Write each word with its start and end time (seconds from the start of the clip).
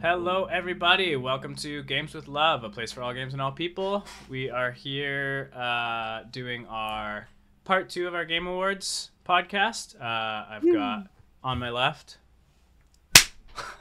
Hello, 0.00 0.44
everybody. 0.44 1.16
Welcome 1.16 1.56
to 1.56 1.82
Games 1.82 2.14
with 2.14 2.28
Love, 2.28 2.62
a 2.62 2.70
place 2.70 2.92
for 2.92 3.02
all 3.02 3.12
games 3.12 3.32
and 3.32 3.42
all 3.42 3.50
people. 3.50 4.06
We 4.28 4.48
are 4.48 4.70
here 4.70 5.50
uh, 5.54 6.22
doing 6.30 6.66
our 6.68 7.26
part 7.64 7.88
two 7.90 8.06
of 8.06 8.14
our 8.14 8.24
Game 8.24 8.46
Awards 8.46 9.10
podcast. 9.28 10.00
Uh, 10.00 10.46
I've 10.50 10.62
got 10.72 11.08
on 11.42 11.58
my 11.58 11.70
left, 11.70 12.18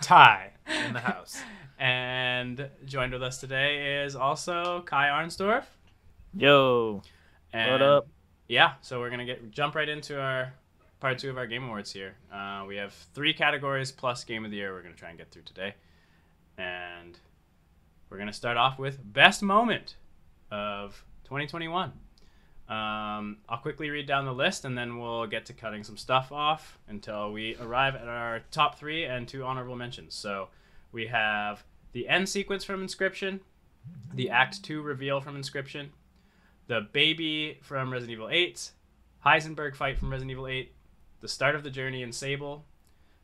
Ty 0.01 0.53
in 0.85 0.93
the 0.93 0.99
house. 1.01 1.39
and 1.79 2.67
joined 2.85 3.13
with 3.13 3.21
us 3.21 3.39
today 3.39 4.03
is 4.03 4.15
also 4.15 4.81
Kai 4.87 5.09
Arnsdorf. 5.09 5.65
Yo, 6.35 7.03
And, 7.53 7.71
what 7.71 7.81
up? 7.83 8.07
Yeah, 8.47 8.73
so 8.81 8.99
we're 8.99 9.11
gonna 9.11 9.25
get 9.25 9.51
jump 9.51 9.75
right 9.75 9.87
into 9.87 10.19
our 10.19 10.53
part 10.99 11.19
two 11.19 11.29
of 11.29 11.37
our 11.37 11.45
Game 11.45 11.65
Awards 11.65 11.91
here. 11.93 12.15
Uh, 12.33 12.65
we 12.67 12.75
have 12.77 12.93
three 13.13 13.33
categories 13.33 13.91
plus 13.91 14.23
Game 14.23 14.45
of 14.45 14.49
the 14.51 14.57
Year. 14.57 14.73
We're 14.73 14.81
gonna 14.81 14.95
try 14.95 15.09
and 15.09 15.17
get 15.17 15.29
through 15.31 15.43
today, 15.43 15.75
and 16.57 17.19
we're 18.09 18.17
gonna 18.17 18.33
start 18.33 18.57
off 18.57 18.79
with 18.79 18.99
Best 19.13 19.43
Moment 19.43 19.95
of 20.51 21.03
2021. 21.25 21.91
Um, 22.69 23.37
I'll 23.47 23.59
quickly 23.61 23.89
read 23.89 24.07
down 24.07 24.25
the 24.25 24.33
list, 24.33 24.65
and 24.65 24.77
then 24.77 24.99
we'll 24.99 25.27
get 25.27 25.45
to 25.45 25.53
cutting 25.53 25.83
some 25.83 25.95
stuff 25.95 26.31
off 26.31 26.77
until 26.87 27.31
we 27.31 27.55
arrive 27.57 27.95
at 27.95 28.07
our 28.07 28.41
top 28.51 28.77
three 28.77 29.05
and 29.05 29.27
two 29.27 29.43
honorable 29.43 29.75
mentions. 29.75 30.15
So 30.15 30.49
we 30.91 31.07
have 31.07 31.63
the 31.93 32.09
end 32.09 32.27
sequence 32.27 32.63
from 32.65 32.85
Inscryption, 32.85 33.39
the 34.13 34.29
Act 34.29 34.63
Two 34.63 34.81
reveal 34.81 35.21
from 35.21 35.37
Inscryption, 35.37 35.89
the 36.67 36.81
baby 36.91 37.59
from 37.61 37.91
Resident 37.91 38.13
Evil 38.13 38.29
8, 38.29 38.71
Heisenberg 39.25 39.75
fight 39.75 39.97
from 39.97 40.11
Resident 40.11 40.31
Evil 40.31 40.47
8, 40.47 40.73
the 41.21 41.27
start 41.27 41.55
of 41.55 41.63
the 41.63 41.69
journey 41.69 42.01
in 42.03 42.11
Sable, 42.11 42.65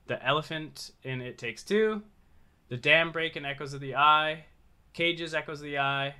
the 0.07 0.23
elephant 0.25 0.91
in 1.03 1.21
It 1.21 1.37
Takes 1.37 1.63
Two, 1.63 2.01
the 2.73 2.77
dam 2.77 3.11
break 3.11 3.37
in 3.37 3.45
Echoes 3.45 3.75
of 3.75 3.81
the 3.81 3.93
Eye, 3.93 4.45
Cage's 4.93 5.35
Echoes 5.35 5.59
of 5.59 5.65
the 5.65 5.77
Eye, 5.77 6.15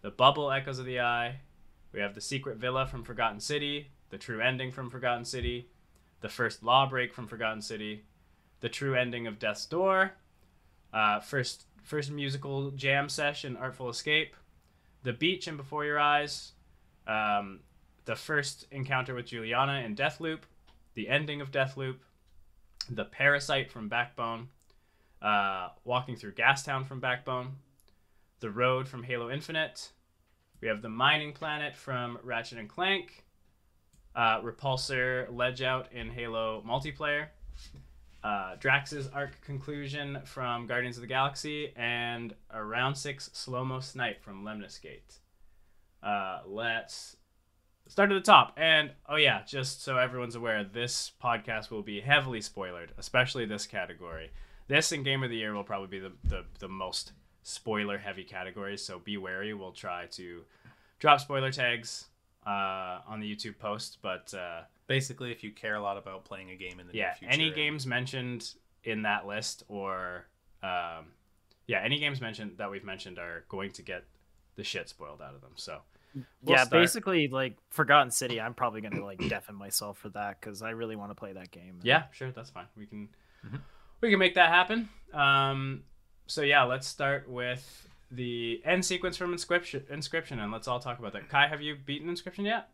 the 0.00 0.10
bubble 0.10 0.50
Echoes 0.50 0.80
of 0.80 0.86
the 0.86 0.98
Eye. 0.98 1.36
We 1.92 2.00
have 2.00 2.16
the 2.16 2.20
secret 2.20 2.56
villa 2.56 2.84
from 2.84 3.04
Forgotten 3.04 3.38
City, 3.38 3.92
the 4.10 4.18
true 4.18 4.40
ending 4.40 4.72
from 4.72 4.90
Forgotten 4.90 5.24
City, 5.24 5.68
the 6.20 6.28
first 6.28 6.64
law 6.64 6.84
break 6.90 7.14
from 7.14 7.28
Forgotten 7.28 7.62
City, 7.62 8.06
the 8.58 8.68
true 8.68 8.96
ending 8.96 9.28
of 9.28 9.38
Death's 9.38 9.66
Door, 9.66 10.14
uh, 10.92 11.20
first 11.20 11.66
first 11.84 12.10
musical 12.10 12.72
jam 12.72 13.08
session 13.08 13.56
Artful 13.56 13.88
Escape, 13.88 14.34
the 15.04 15.12
beach 15.12 15.46
and 15.46 15.56
Before 15.56 15.84
Your 15.84 16.00
Eyes, 16.00 16.54
um, 17.06 17.60
the 18.04 18.16
first 18.16 18.66
encounter 18.72 19.14
with 19.14 19.26
Juliana 19.26 19.82
in 19.82 19.94
Deathloop, 19.94 20.40
the 20.94 21.08
ending 21.08 21.40
of 21.40 21.52
Deathloop, 21.52 21.98
the 22.90 23.04
parasite 23.04 23.70
from 23.70 23.88
Backbone, 23.88 24.48
uh, 25.24 25.70
walking 25.84 26.16
through 26.16 26.34
Gastown 26.34 26.86
from 26.86 27.00
Backbone, 27.00 27.56
the 28.40 28.50
road 28.50 28.86
from 28.86 29.02
Halo 29.02 29.30
Infinite. 29.30 29.90
We 30.60 30.68
have 30.68 30.82
the 30.82 30.90
mining 30.90 31.32
planet 31.32 31.74
from 31.74 32.18
Ratchet 32.22 32.58
and 32.58 32.68
Clank, 32.68 33.24
uh, 34.14 34.42
Repulsor 34.42 35.34
Ledge 35.34 35.62
Out 35.62 35.90
in 35.92 36.10
Halo 36.10 36.62
multiplayer, 36.66 37.28
uh, 38.22 38.56
Drax's 38.60 39.08
arc 39.08 39.40
conclusion 39.40 40.20
from 40.24 40.66
Guardians 40.66 40.98
of 40.98 41.00
the 41.00 41.06
Galaxy, 41.06 41.72
and 41.74 42.34
a 42.50 42.62
round 42.62 42.96
six 42.96 43.30
slow 43.32 43.64
mo 43.64 43.80
snipe 43.80 44.22
from 44.22 44.44
Lemnis 44.44 44.78
Gate. 44.78 45.20
Uh, 46.02 46.40
let's 46.46 47.16
start 47.88 48.12
at 48.12 48.14
the 48.14 48.20
top. 48.20 48.52
And 48.58 48.90
oh 49.08 49.16
yeah, 49.16 49.42
just 49.46 49.82
so 49.82 49.96
everyone's 49.96 50.34
aware, 50.34 50.64
this 50.64 51.12
podcast 51.22 51.70
will 51.70 51.82
be 51.82 52.02
heavily 52.02 52.42
spoiled, 52.42 52.90
especially 52.98 53.46
this 53.46 53.66
category. 53.66 54.30
This 54.66 54.92
and 54.92 55.04
Game 55.04 55.22
of 55.22 55.30
the 55.30 55.36
Year 55.36 55.52
will 55.54 55.64
probably 55.64 55.88
be 55.88 55.98
the, 55.98 56.12
the, 56.24 56.44
the 56.58 56.68
most 56.68 57.12
spoiler 57.42 57.98
heavy 57.98 58.24
categories, 58.24 58.82
so 58.82 58.98
be 58.98 59.16
wary. 59.16 59.52
We'll 59.54 59.72
try 59.72 60.06
to 60.12 60.42
drop 60.98 61.20
spoiler 61.20 61.52
tags 61.52 62.06
uh, 62.46 63.00
on 63.06 63.20
the 63.20 63.30
YouTube 63.34 63.58
post, 63.58 63.98
but 64.02 64.32
uh, 64.34 64.62
Basically, 64.86 65.32
if 65.32 65.42
you 65.42 65.50
care 65.50 65.76
a 65.76 65.80
lot 65.82 65.96
about 65.96 66.24
playing 66.26 66.50
a 66.50 66.56
game 66.56 66.78
in 66.78 66.86
the 66.86 66.92
yeah, 66.94 67.04
near 67.04 67.14
future, 67.14 67.32
any 67.32 67.46
and- 67.46 67.54
games 67.54 67.86
mentioned 67.86 68.52
in 68.84 69.00
that 69.02 69.26
list 69.26 69.62
or 69.68 70.26
um, 70.62 71.06
yeah, 71.66 71.80
any 71.82 71.98
games 71.98 72.20
mentioned 72.20 72.58
that 72.58 72.70
we've 72.70 72.84
mentioned 72.84 73.18
are 73.18 73.44
going 73.48 73.70
to 73.72 73.82
get 73.82 74.04
the 74.56 74.62
shit 74.62 74.90
spoiled 74.90 75.22
out 75.22 75.34
of 75.34 75.40
them. 75.40 75.52
So 75.56 75.78
we'll 76.14 76.24
yeah, 76.56 76.64
start- 76.64 76.82
basically, 76.82 77.28
like 77.28 77.56
Forgotten 77.70 78.10
City, 78.10 78.38
I'm 78.38 78.52
probably 78.52 78.82
gonna 78.82 79.02
like 79.02 79.18
deafen 79.30 79.54
myself 79.54 79.96
for 79.96 80.10
that 80.10 80.38
because 80.38 80.60
I 80.60 80.70
really 80.70 80.96
want 80.96 81.10
to 81.10 81.14
play 81.14 81.32
that 81.32 81.50
game. 81.50 81.78
Yeah, 81.82 82.02
sure, 82.12 82.30
that's 82.30 82.50
fine. 82.50 82.66
We 82.76 82.84
can 82.84 83.08
Mhm. 83.46 83.60
We 84.04 84.10
can 84.10 84.18
make 84.18 84.34
that 84.34 84.50
happen. 84.50 84.90
Um, 85.14 85.84
so 86.26 86.42
yeah, 86.42 86.64
let's 86.64 86.86
start 86.86 87.26
with 87.26 87.88
the 88.10 88.60
end 88.62 88.84
sequence 88.84 89.16
from 89.16 89.34
Inscryption. 89.34 89.80
Inscryption, 89.84 90.42
and 90.42 90.52
let's 90.52 90.68
all 90.68 90.78
talk 90.78 90.98
about 90.98 91.14
that. 91.14 91.30
Kai, 91.30 91.46
have 91.46 91.62
you 91.62 91.74
beaten 91.74 92.14
Inscryption 92.14 92.44
yet? 92.44 92.68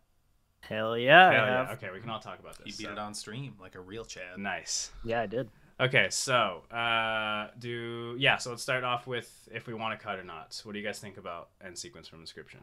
Hell 0.58 0.98
yeah, 0.98 1.30
Hell 1.30 1.44
I 1.44 1.46
yeah. 1.46 1.66
have. 1.68 1.78
Okay, 1.78 1.88
we 1.94 2.00
can 2.00 2.10
all 2.10 2.18
talk 2.18 2.40
about 2.40 2.58
this. 2.58 2.66
You 2.66 2.72
beat 2.84 2.86
so. 2.86 2.92
it 2.94 2.98
on 2.98 3.14
stream 3.14 3.54
like 3.60 3.76
a 3.76 3.80
real 3.80 4.04
Chad. 4.04 4.38
Nice. 4.38 4.90
Yeah, 5.04 5.20
I 5.20 5.26
did. 5.26 5.48
Okay, 5.78 6.08
so 6.10 6.64
uh, 6.72 7.50
do 7.60 8.16
yeah. 8.18 8.36
So 8.38 8.50
let's 8.50 8.62
start 8.64 8.82
off 8.82 9.06
with 9.06 9.48
if 9.52 9.68
we 9.68 9.74
want 9.74 9.96
to 9.96 10.04
cut 10.04 10.18
or 10.18 10.24
not. 10.24 10.60
What 10.64 10.72
do 10.72 10.80
you 10.80 10.84
guys 10.84 10.98
think 10.98 11.16
about 11.16 11.50
end 11.64 11.78
sequence 11.78 12.08
from 12.08 12.24
Inscryption? 12.24 12.62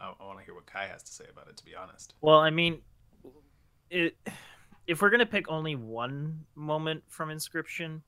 I, 0.00 0.12
I 0.20 0.26
want 0.26 0.40
to 0.40 0.44
hear 0.44 0.54
what 0.56 0.66
Kai 0.66 0.88
has 0.88 1.04
to 1.04 1.12
say 1.12 1.26
about 1.30 1.46
it. 1.46 1.56
To 1.58 1.64
be 1.64 1.76
honest, 1.76 2.14
Well, 2.20 2.40
I 2.40 2.50
mean, 2.50 2.80
it, 3.88 4.16
if 4.86 5.02
we're 5.02 5.10
gonna 5.10 5.26
pick 5.26 5.48
only 5.48 5.76
one 5.76 6.44
moment 6.54 7.04
from 7.08 7.28
Inscryption, 7.28 8.02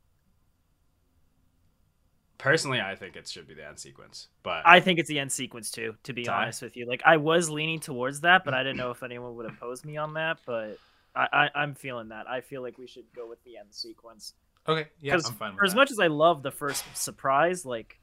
Personally, 2.39 2.81
I 2.81 2.97
think 2.97 3.17
it 3.17 3.27
should 3.27 3.49
be 3.49 3.55
the 3.55 3.67
end 3.67 3.79
sequence, 3.79 4.29
but 4.43 4.63
I 4.67 4.81
think 4.81 4.99
it's 4.99 5.09
the 5.09 5.19
end 5.19 5.33
sequence 5.33 5.71
too. 5.71 5.95
To 6.05 6.13
be 6.13 6.29
honest 6.29 6.61
with 6.61 6.77
you, 6.77 6.87
like 6.87 7.03
I 7.05 7.17
was 7.17 7.49
leaning 7.49 7.81
towards 7.81 8.21
that, 8.21 8.45
but 8.45 8.53
I 8.53 8.63
didn't 8.63 8.77
know 8.77 8.91
if 8.93 9.03
anyone 9.03 9.37
would 9.37 9.47
oppose 9.47 9.85
me 9.85 9.97
on 9.97 10.15
that. 10.15 10.39
But 10.45 10.77
I, 11.15 11.27
I, 11.33 11.49
I'm 11.55 11.75
feeling 11.75 12.09
that. 12.09 12.29
I 12.29 12.43
feel 12.43 12.61
like 12.61 12.77
we 12.77 12.87
should 12.87 13.05
go 13.15 13.27
with 13.27 13.43
the 13.45 13.57
end 13.57 13.69
sequence. 13.71 14.35
okay, 14.69 14.89
yeah, 15.01 15.15
I'm 15.15 15.21
fine 15.21 15.53
with 15.53 15.59
for 15.59 15.65
as 15.65 15.75
much 15.75 15.91
as 15.91 15.99
I 15.99 16.09
love 16.09 16.43
the 16.43 16.51
first 16.51 16.85
surprise, 16.95 17.65
like 17.65 17.99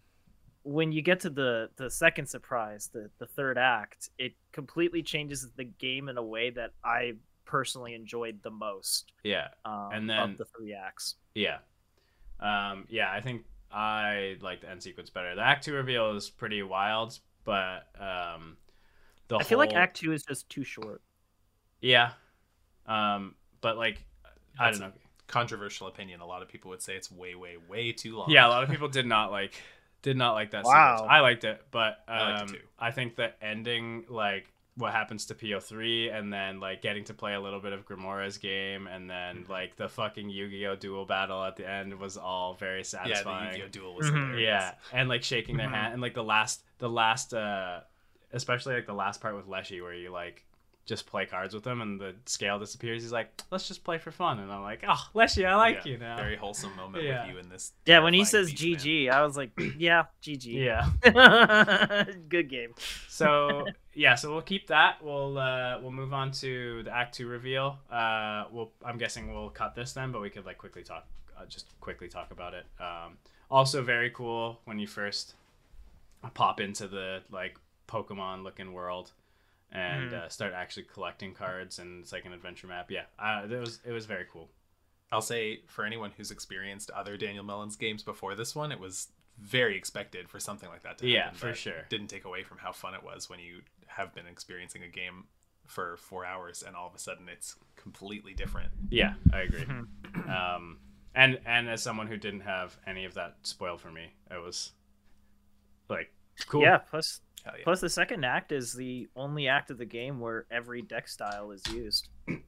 when 0.64 0.92
you 0.92 1.04
get 1.04 1.20
to 1.22 1.30
the 1.30 1.70
the 1.76 1.92
second 1.92 2.26
surprise, 2.26 2.90
the 2.92 3.12
the 3.20 3.28
third 3.28 3.60
act, 3.60 4.10
it 4.18 4.34
completely 4.52 5.04
changes 5.04 5.48
the 5.56 5.66
game 5.66 6.10
in 6.10 6.18
a 6.18 6.24
way 6.24 6.50
that 6.50 6.72
I 6.84 7.14
personally 7.46 7.94
enjoyed 7.94 8.42
the 8.44 8.52
most. 8.52 9.12
yeah, 9.24 9.50
Um, 9.66 9.90
And 9.94 10.10
then- 10.10 10.20
of 10.32 10.38
the 10.38 10.46
three 10.46 10.74
acts. 10.74 11.16
yeah, 11.36 11.60
um, 12.40 12.86
yeah. 12.90 13.12
I 13.12 13.22
think 13.22 13.46
I 13.72 14.38
like 14.42 14.62
the 14.62 14.70
end 14.70 14.84
sequence 14.84 15.10
better. 15.10 15.34
The 15.36 15.42
Act 15.42 15.64
Two 15.66 15.74
reveal 15.74 16.16
is 16.16 16.30
pretty 16.30 16.62
wild, 16.64 17.20
but 17.44 17.88
um, 18.00 18.58
the 19.28 19.38
I 19.38 19.44
feel 19.44 19.58
like 19.58 19.74
Act 19.74 19.98
Two 19.98 20.12
is 20.14 20.24
just 20.24 20.50
too 20.50 20.64
short. 20.64 21.02
yeah, 21.82 22.12
um, 22.86 23.36
but 23.62 23.78
like 23.78 24.06
I 24.60 24.66
That's 24.66 24.80
don't 24.80 24.90
know. 24.90 24.96
controversial 25.28 25.88
opinion. 25.88 26.20
A 26.22 26.26
lot 26.28 26.42
of 26.44 26.48
people 26.50 26.70
would 26.70 26.82
say 26.82 26.96
it's 26.96 27.12
way, 27.12 27.34
way, 27.34 27.58
way 27.58 27.92
too 27.92 28.16
long. 28.18 28.30
Yeah, 28.30 28.46
a 28.46 28.50
lot 28.50 28.64
of 28.64 28.70
people 28.70 28.88
did 28.90 29.08
not 29.08 29.32
like 29.32 29.56
did 30.04 30.18
not 30.18 30.34
like 30.34 30.52
that 30.52 30.66
Wow. 30.66 30.98
sequence. 30.98 31.12
I 31.12 31.20
liked 31.22 31.44
it, 31.46 31.66
but 31.72 32.04
um, 32.08 32.16
I 32.18 32.40
liked 32.42 32.52
it. 32.52 32.70
I 32.78 32.92
think 32.92 33.16
the 33.16 33.44
ending, 33.44 34.06
like 34.10 34.53
what 34.76 34.92
happens 34.92 35.26
to 35.28 35.36
P03, 35.36 36.12
and 36.18 36.34
then 36.34 36.60
like 36.60 36.82
getting 36.82 37.04
to 37.06 37.14
play 37.14 37.34
a 37.36 37.40
little 37.40 37.60
bit 37.60 37.74
of 37.74 37.86
Grimora's 37.86 38.38
game, 38.40 38.88
and 38.88 39.10
then 39.10 39.44
Mm-hmm. 39.44 39.52
like 39.52 39.76
the 39.76 39.88
fucking 39.88 40.30
Yu-Gi-Oh 40.30 40.76
duel 40.78 41.06
battle 41.06 41.44
at 41.44 41.56
the 41.58 41.70
end 41.70 41.94
was 42.00 42.18
all 42.18 42.56
very 42.56 42.84
satisfying. 42.84 43.10
yeah. 43.10 43.16
satisfying. 43.16 43.52
The 43.52 43.58
Yu-Gi-Oh 43.60 43.70
duel 43.72 43.96
was 43.96 44.10
Mhm. 44.10 44.42
Yeah, 44.42 44.74
and 44.92 45.08
like 45.10 45.24
shaking 45.24 45.58
their 45.58 45.68
Mhm. 45.68 45.74
hand, 45.74 45.94
and 45.94 46.02
like 46.02 46.16
the 46.16 46.24
last, 46.24 46.64
the 46.80 46.90
last, 46.90 47.34
uh, 47.36 47.82
especially 48.32 48.74
like 48.74 48.88
the 48.88 48.94
last 48.94 49.22
part 49.22 49.36
with 49.36 49.48
Leshy, 49.48 49.80
where 49.82 49.94
you 49.94 50.10
like 50.10 50.44
just 50.86 51.06
play 51.08 51.26
cards 51.26 51.54
with 51.56 51.66
him, 51.66 51.82
and 51.82 52.00
the 52.00 52.14
scale 52.26 52.60
disappears. 52.60 53.02
He's 53.04 53.12
like, 53.12 53.30
"Let's 53.52 53.68
just 53.68 53.84
play 53.86 53.98
for 53.98 54.12
fun," 54.12 54.40
and 54.40 54.52
I'm 54.52 54.62
like, 54.64 54.84
"Oh, 54.88 55.00
Leshy, 55.14 55.46
I 55.46 55.56
like 55.56 55.86
Yeah, 55.86 55.92
you 55.94 55.98
now." 55.98 56.18
Very 56.18 56.36
wholesome 56.36 56.76
moment 56.76 57.04
Yeah. 57.06 57.26
with 57.26 57.34
you 57.34 57.40
in 57.40 57.48
this. 57.50 57.72
Yeah, 57.86 58.00
when 58.00 58.14
he 58.14 58.26
says 58.26 58.52
beast, 58.52 58.64
man. 58.86 58.94
GG, 58.96 59.10
I 59.10 59.24
was 59.24 59.38
like, 59.38 59.52
yeah, 59.78 60.04
GG. 60.22 60.46
yeah. 60.54 62.04
Good 62.30 62.50
game. 62.50 62.74
so 63.08 63.66
yeah, 63.94 64.16
so 64.16 64.32
we'll 64.32 64.42
keep 64.42 64.68
that. 64.68 65.02
We'll 65.04 65.38
uh, 65.38 65.80
we'll 65.82 65.92
move 65.92 66.14
on 66.14 66.32
to 66.34 66.84
the 66.84 66.94
Act 66.96 67.16
Two 67.16 67.28
reveal. 67.28 67.78
Uh, 67.92 68.46
we'll 68.52 68.72
I'm 68.86 68.98
guessing 68.98 69.34
we'll 69.34 69.50
cut 69.50 69.76
this 69.76 69.94
then, 69.94 70.12
but 70.12 70.22
we 70.22 70.30
could 70.30 70.46
like 70.46 70.58
quickly 70.58 70.84
talk, 70.84 71.06
uh, 71.38 71.46
just 71.46 71.68
quickly 71.80 72.08
talk 72.10 72.32
about 72.32 72.54
it. 72.54 72.66
Um, 72.80 73.18
also 73.50 73.82
very 73.84 74.10
cool 74.10 74.60
when 74.66 74.80
you 74.80 74.88
first 74.88 75.36
pop 76.34 76.60
into 76.60 76.88
the 76.88 77.22
like 77.32 77.58
Pokemon 77.88 78.44
looking 78.44 78.74
world 78.74 79.12
and 79.74 80.12
Mhm. 80.12 80.14
uh, 80.14 80.30
start 80.30 80.54
actually 80.54 80.84
collecting 80.84 81.34
cards, 81.34 81.80
and 81.80 82.02
it's 82.04 82.12
like 82.14 82.26
an 82.26 82.32
adventure 82.34 82.68
map. 82.68 82.90
Yeah, 82.90 83.06
uh, 83.20 83.46
it 83.50 83.60
was 83.60 83.82
it 83.86 83.92
was 83.92 84.06
very 84.06 84.26
cool. 84.32 84.50
I'll 85.12 85.22
say 85.22 85.62
for 85.68 85.84
anyone 85.86 86.12
who's 86.16 86.32
experienced 86.32 86.90
other 86.92 87.18
Daniel 87.18 87.44
Mullins' 87.44 87.76
games 87.76 88.02
before 88.04 88.34
this 88.36 88.56
one, 88.56 88.72
it 88.72 88.80
was 88.80 89.12
very 89.38 89.76
expected 89.78 90.30
for 90.30 90.40
something 90.40 90.70
like 90.70 90.84
that 90.84 90.98
to 91.00 91.06
happen. 91.06 91.12
Yeah, 91.14 91.32
for 91.32 91.48
but 91.50 91.58
sure. 91.58 91.86
Didn't 91.90 92.08
take 92.08 92.26
away 92.26 92.44
from 92.44 92.60
how 92.60 92.72
fun 92.72 92.94
it 92.94 93.04
was 93.04 93.30
when 93.30 93.40
you 93.40 93.62
have 93.88 94.14
been 94.16 94.26
experiencing 94.28 94.84
a 94.84 94.88
game 94.88 95.26
for 95.68 95.98
four 95.98 96.26
hours 96.26 96.62
and 96.64 96.76
all 96.76 96.88
of 96.88 96.96
a 96.96 97.00
sudden 97.00 97.30
it's 97.30 97.56
completely 97.76 98.34
different. 98.34 98.72
Yeah, 98.90 99.16
I 99.32 99.42
agree. 99.42 99.66
Mhm. 99.66 100.30
um, 100.56 100.80
And 101.16 101.40
and 101.46 101.70
as 101.70 101.84
someone 101.84 102.08
who 102.08 102.18
didn't 102.18 102.42
have 102.42 102.78
any 102.88 103.06
of 103.06 103.14
that 103.14 103.38
spoiled 103.44 103.82
for 103.82 103.92
me, 103.92 104.14
it 104.32 104.42
was 104.42 104.74
like 105.90 106.12
cool. 106.48 106.62
Yeah. 106.62 106.78
Plus, 106.80 107.22
Hell 107.46 107.54
yeah. 107.58 107.64
plus 107.64 107.82
the 107.82 107.90
second 107.90 108.24
act 108.24 108.52
is 108.52 108.74
the 108.74 109.08
only 109.16 109.48
act 109.50 109.70
of 109.70 109.78
the 109.78 109.86
game 109.86 110.20
where 110.20 110.46
every 110.50 110.82
deck 110.82 111.08
style 111.08 111.52
is 111.52 111.62
used. 111.72 112.10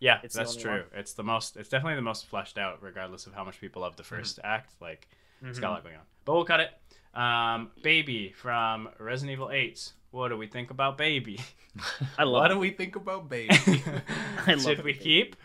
Yeah, 0.00 0.20
It's 0.22 0.34
that's 0.34 0.54
true. 0.54 0.70
one. 0.70 0.82
It's 0.94 1.14
the 1.14 1.22
most. 1.24 1.56
It's 1.56 1.70
definitely 1.70 1.94
the 1.96 2.02
most 2.02 2.26
fleshed 2.26 2.58
out, 2.58 2.82
regardless 2.82 3.26
of 3.26 3.32
how 3.32 3.42
much 3.42 3.58
people 3.58 3.80
love 3.82 3.96
the 3.96 4.02
1st 4.02 4.38
act. 4.44 4.74
Like 4.82 5.08
it's 5.40 5.58
got 5.58 5.68
a 5.68 5.70
Mhm. 5.70 5.74
lot 5.74 5.82
going 5.84 5.96
on. 5.96 6.02
But 6.26 6.32
we'll 6.34 6.44
cut 6.44 6.60
it. 6.60 6.70
Um, 7.18 7.70
Baby 7.82 8.32
from 8.32 8.90
Resident 8.98 9.32
Evil 9.32 9.50
8. 9.50 9.92
What 10.10 10.28
do 10.28 10.36
we 10.36 10.46
think 10.46 10.70
about 10.70 10.98
Baby? 10.98 11.40
I 12.18 12.24
love. 12.24 12.32
what 12.32 12.40
love. 12.42 12.50
do 12.50 12.58
we 12.58 12.70
think 12.70 12.96
about 12.96 13.28
baby? 13.30 13.48
I 14.46 14.54
love 14.54 14.62
Should 14.62 14.84
we 14.84 14.92
Baby. 14.92 14.98
keep? 15.04 15.36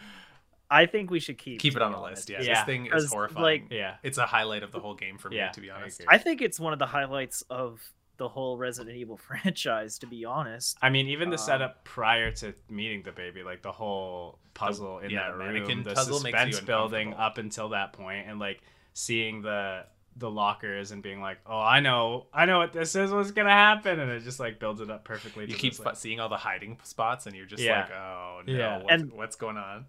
I 0.69 0.85
think 0.87 1.09
we 1.09 1.19
should 1.21 1.37
keep. 1.37 1.59
Keep 1.61 1.77
it 1.77 1.81
on 1.81 1.91
the 1.93 1.99
list. 2.01 2.29
Yeah, 2.29 2.41
Yeah. 2.41 2.55
this 2.55 2.63
thing 2.65 2.87
is 2.87 2.91
'Cause, 2.91 3.11
horrifying. 3.11 3.43
like, 3.43 3.71
Yeah. 3.71 3.95
it's 4.03 4.17
a 4.19 4.25
highlight 4.25 4.61
of 4.63 4.71
the 4.71 4.79
whole 4.79 4.93
game 4.93 5.17
for 5.17 5.29
me, 5.29 5.37
Yeah, 5.37 5.49
to 5.51 5.61
be 5.61 5.69
honest. 5.71 6.01
agree. 6.01 6.13
I 6.13 6.17
think 6.19 6.41
it's 6.41 6.59
one 6.59 6.73
of 6.73 6.79
the 6.79 6.85
highlights 6.87 7.43
of 7.49 7.81
the 8.19 8.29
whole 8.29 8.55
Resident 8.57 8.95
Evil 8.95 9.17
franchise. 9.27 9.97
To 9.99 10.05
be 10.07 10.23
honest. 10.25 10.77
I 10.83 10.89
mean, 10.91 11.07
even 11.07 11.29
the 11.31 11.37
Um, 11.37 11.43
setup 11.45 11.83
prior 11.83 12.31
to 12.33 12.53
meeting 12.69 13.01
the 13.01 13.11
baby, 13.11 13.41
like 13.41 13.63
the 13.63 13.71
whole 13.71 14.37
puzzle 14.53 14.99
in 14.99 15.09
yeah, 15.09 15.31
that 15.31 15.37
room, 15.37 15.83
the 15.83 15.93
puzzle 15.95 16.19
makes 16.19 16.37
you 16.45 16.51
suspense 16.51 16.59
building 16.67 17.13
up 17.15 17.39
until 17.39 17.69
that 17.69 17.93
point, 17.93 18.27
and 18.27 18.37
like 18.39 18.61
seeing 18.93 19.41
the 19.41 19.85
the 20.17 20.29
lockers 20.29 20.91
and 20.91 21.01
being 21.01 21.21
like, 21.21 21.37
"Oh, 21.45 21.59
I 21.59 21.79
know, 21.79 22.27
I 22.33 22.45
know 22.45 22.57
what 22.59 22.73
this 22.73 22.93
is. 22.95 23.09
What's 23.11 23.31
gonna 23.31 23.51
happen?" 23.51 23.99
And 24.01 24.11
it 24.11 24.21
just 24.23 24.39
like 24.39 24.59
builds 24.59 24.81
it 24.81 24.89
up 24.89 25.05
perfectly. 25.05 25.45
You 25.45 25.55
keep 25.55 25.73
this, 25.77 25.85
like- 25.85 25.95
seeing 25.95 26.19
all 26.19 26.27
the 26.27 26.35
hiding 26.35 26.77
spots, 26.83 27.25
and 27.25 27.33
you're 27.35 27.45
just 27.45 27.63
Yeah. 27.63 27.81
like, 27.81 27.91
"Oh 27.91 28.41
no, 28.45 28.53
Yeah. 28.53 28.77
what's, 28.79 28.91
And- 28.91 29.13
what's 29.13 29.35
going 29.37 29.55
on?" 29.57 29.85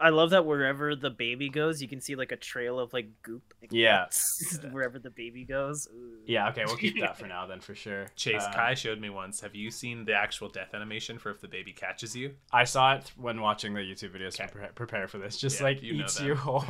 I 0.00 0.08
love 0.08 0.30
that 0.30 0.46
wherever 0.46 0.96
the 0.96 1.10
baby 1.10 1.48
goes, 1.50 1.82
you 1.82 1.88
can 1.88 2.00
see 2.00 2.14
like 2.14 2.32
a 2.32 2.36
trail 2.36 2.78
of 2.80 2.92
like 2.92 3.08
goop. 3.22 3.42
and 3.60 3.70
Yeah. 3.72 4.06
wherever 4.70 4.98
the 4.98 5.10
baby 5.10 5.44
goes. 5.44 5.86
Ooh. 5.94 6.18
yeah, 6.26 6.48
okay, 6.48 6.64
we'll 6.64 6.76
keep 6.76 6.98
that 7.00 7.18
for 7.18 7.26
now 7.26 7.46
then 7.46 7.60
for 7.60 7.74
sure. 7.74 8.06
Chase 8.16 8.42
Um, 8.44 8.52
Kai 8.52 8.74
showed 8.74 8.98
me 9.00 9.10
once. 9.10 9.40
Have 9.42 9.54
you 9.54 9.70
seen 9.70 10.04
the 10.06 10.14
actual 10.14 10.48
death 10.48 10.72
animation 10.74 11.18
for 11.18 11.30
if 11.30 11.40
the 11.40 11.48
baby 11.48 11.72
catches 11.72 12.16
you? 12.16 12.34
I 12.52 12.64
saw 12.64 12.94
it 12.94 13.12
when 13.16 13.40
watching 13.42 13.74
the 13.74 13.80
YouTube 13.80 14.16
videos 14.16 14.36
to 14.36 14.48
pre- 14.48 14.66
prepare 14.74 15.06
for 15.06 15.18
this. 15.18 15.36
Just 15.36 15.60
Yeah, 15.60 15.64
like 15.64 15.82
you 15.82 15.92
eats 15.94 16.14
that. 16.16 16.26
you 16.26 16.34
whole. 16.46 16.64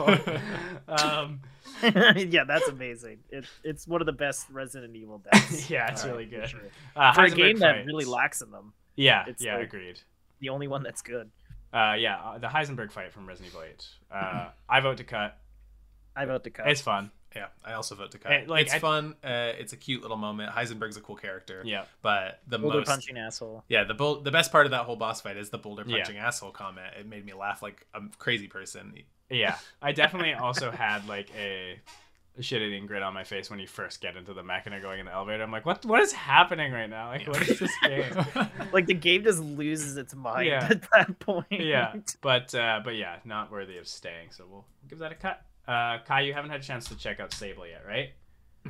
um, 0.89 1.41
yeah, 1.83 2.45
that's 2.45 2.69
amazing. 2.69 3.19
It, 3.31 3.45
it's 3.65 3.87
one 3.87 4.01
of 4.03 4.07
the 4.07 4.13
best 4.13 4.47
Resident 4.51 4.97
Evil 4.97 5.19
deaths. 5.19 5.71
Yeah, 5.71 5.91
it's 5.91 6.05
really 6.05 6.25
for 6.27 6.37
good. 6.41 6.49
sure. 6.49 6.61
uh, 6.97 7.13
For 7.13 7.25
a 7.25 7.31
game 7.31 7.59
that 7.61 7.87
really 7.87 8.05
lacks 8.05 8.43
in 8.43 8.51
them, 8.51 8.73
Yeah, 8.97 9.25
it's 9.29 9.43
yeah, 9.45 9.57
like- 9.57 9.67
agreed. 9.69 10.01
the 10.41 10.49
only 10.49 10.69
one 10.69 10.83
that's 10.83 11.03
good. 11.03 11.31
Uh, 11.73 11.95
yeah, 11.99 12.19
uh, 12.21 12.39
the 12.39 12.49
Heisenberg 12.49 12.91
fight 12.91 13.13
from 13.13 13.27
Resident 13.27 13.53
Evil 13.55 13.63
8. 13.65 13.87
Uh, 14.11 14.49
I 14.69 14.81
vote 14.81 14.97
to 14.99 15.05
cut. 15.05 15.39
I 16.17 16.25
vote 16.25 16.45
to 16.45 16.51
cut. 16.51 16.69
It's 16.69 16.81
fun. 16.81 17.11
Yeah, 17.37 17.47
I 17.65 17.75
also 17.75 17.95
vote 17.95 18.11
to 18.11 18.19
cut. 18.19 18.33
Eh, 18.33 18.45
like, 18.49 18.67
it's 18.67 18.75
I- 18.75 18.81
fun. 18.81 19.15
Uh, 19.23 19.53
it's 19.57 19.73
a 19.73 19.77
cute 19.77 20.03
little 20.03 20.17
moment. 20.17 20.53
Heisenberg's 20.53 20.97
a 20.97 21.01
cool 21.01 21.15
character. 21.15 21.63
Yeah. 21.65 21.85
But 22.03 22.41
the 22.49 22.59
Boulder 22.59 22.79
most 22.79 22.89
punching 22.89 23.17
asshole. 23.17 23.63
Yeah, 23.69 23.85
the 23.85 23.95
bull- 23.95 24.21
the 24.23 24.33
best 24.33 24.51
part 24.51 24.67
of 24.67 24.73
that 24.73 24.85
whole 24.85 24.97
boss 24.97 25.21
fight 25.21 25.37
is 25.37 25.51
the 25.51 25.59
boulder 25.59 25.85
Yeah. 25.87 25.99
punching 25.99 26.17
asshole 26.19 26.51
comment. 26.51 26.93
It 26.99 27.07
made 27.07 27.25
me 27.25 27.33
laugh 27.35 27.63
like 27.63 27.87
a 27.95 28.01
crazy 28.19 28.49
person. 28.49 28.95
Yeah. 29.31 29.57
I 29.81 29.93
definitely 29.93 30.33
also 30.35 30.73
had 30.73 31.07
like 31.07 31.31
a 31.39 31.79
shit 32.43 32.63
eating 32.63 32.87
grin 32.87 33.03
on 33.03 33.13
my 33.15 33.25
face 33.25 33.51
when 33.51 33.59
you 33.59 33.67
first 33.67 34.01
get 34.01 34.17
into 34.17 34.33
the 34.35 34.43
mech 34.43 34.67
and 34.67 34.75
are 34.75 34.81
going 34.81 35.01
in 35.01 35.07
the 35.07 35.13
elevator. 35.13 35.43
I'm 35.43 35.53
like, 35.53 35.67
what 35.67 35.85
what 35.87 36.01
is 36.01 36.13
happening 36.13 36.73
right 36.73 36.89
now? 36.91 37.09
Like, 37.09 37.23
Yeah. 37.23 37.29
what 37.31 37.49
is 37.49 37.59
this 37.59 37.73
game? 37.83 38.05
Like 38.73 38.87
the 38.87 38.95
game 38.95 39.23
just 39.25 39.41
loses 39.41 39.97
its 39.97 40.15
mind 40.15 40.47
Yeah. 40.49 40.67
at 40.71 40.83
that 40.93 41.19
point. 41.19 41.47
yeah. 41.51 41.95
But 42.21 42.55
uh, 42.55 42.81
but 42.85 42.97
yeah, 42.97 43.17
not 43.25 43.51
worthy 43.51 43.79
of 43.79 43.87
staying. 43.89 44.29
So 44.31 44.45
we'll 44.51 44.65
give 44.89 44.99
that 45.01 45.13
a 45.13 45.17
cut. 45.17 45.43
Uh, 45.69 45.99
Kai, 46.07 46.23
you 46.23 46.33
haven't 46.35 46.51
had 46.51 46.61
a 46.61 46.65
chance 46.65 46.87
to 46.89 46.97
check 46.97 47.21
out 47.21 47.33
Sable 47.33 47.67
yet, 47.67 47.85
right? 47.87 48.11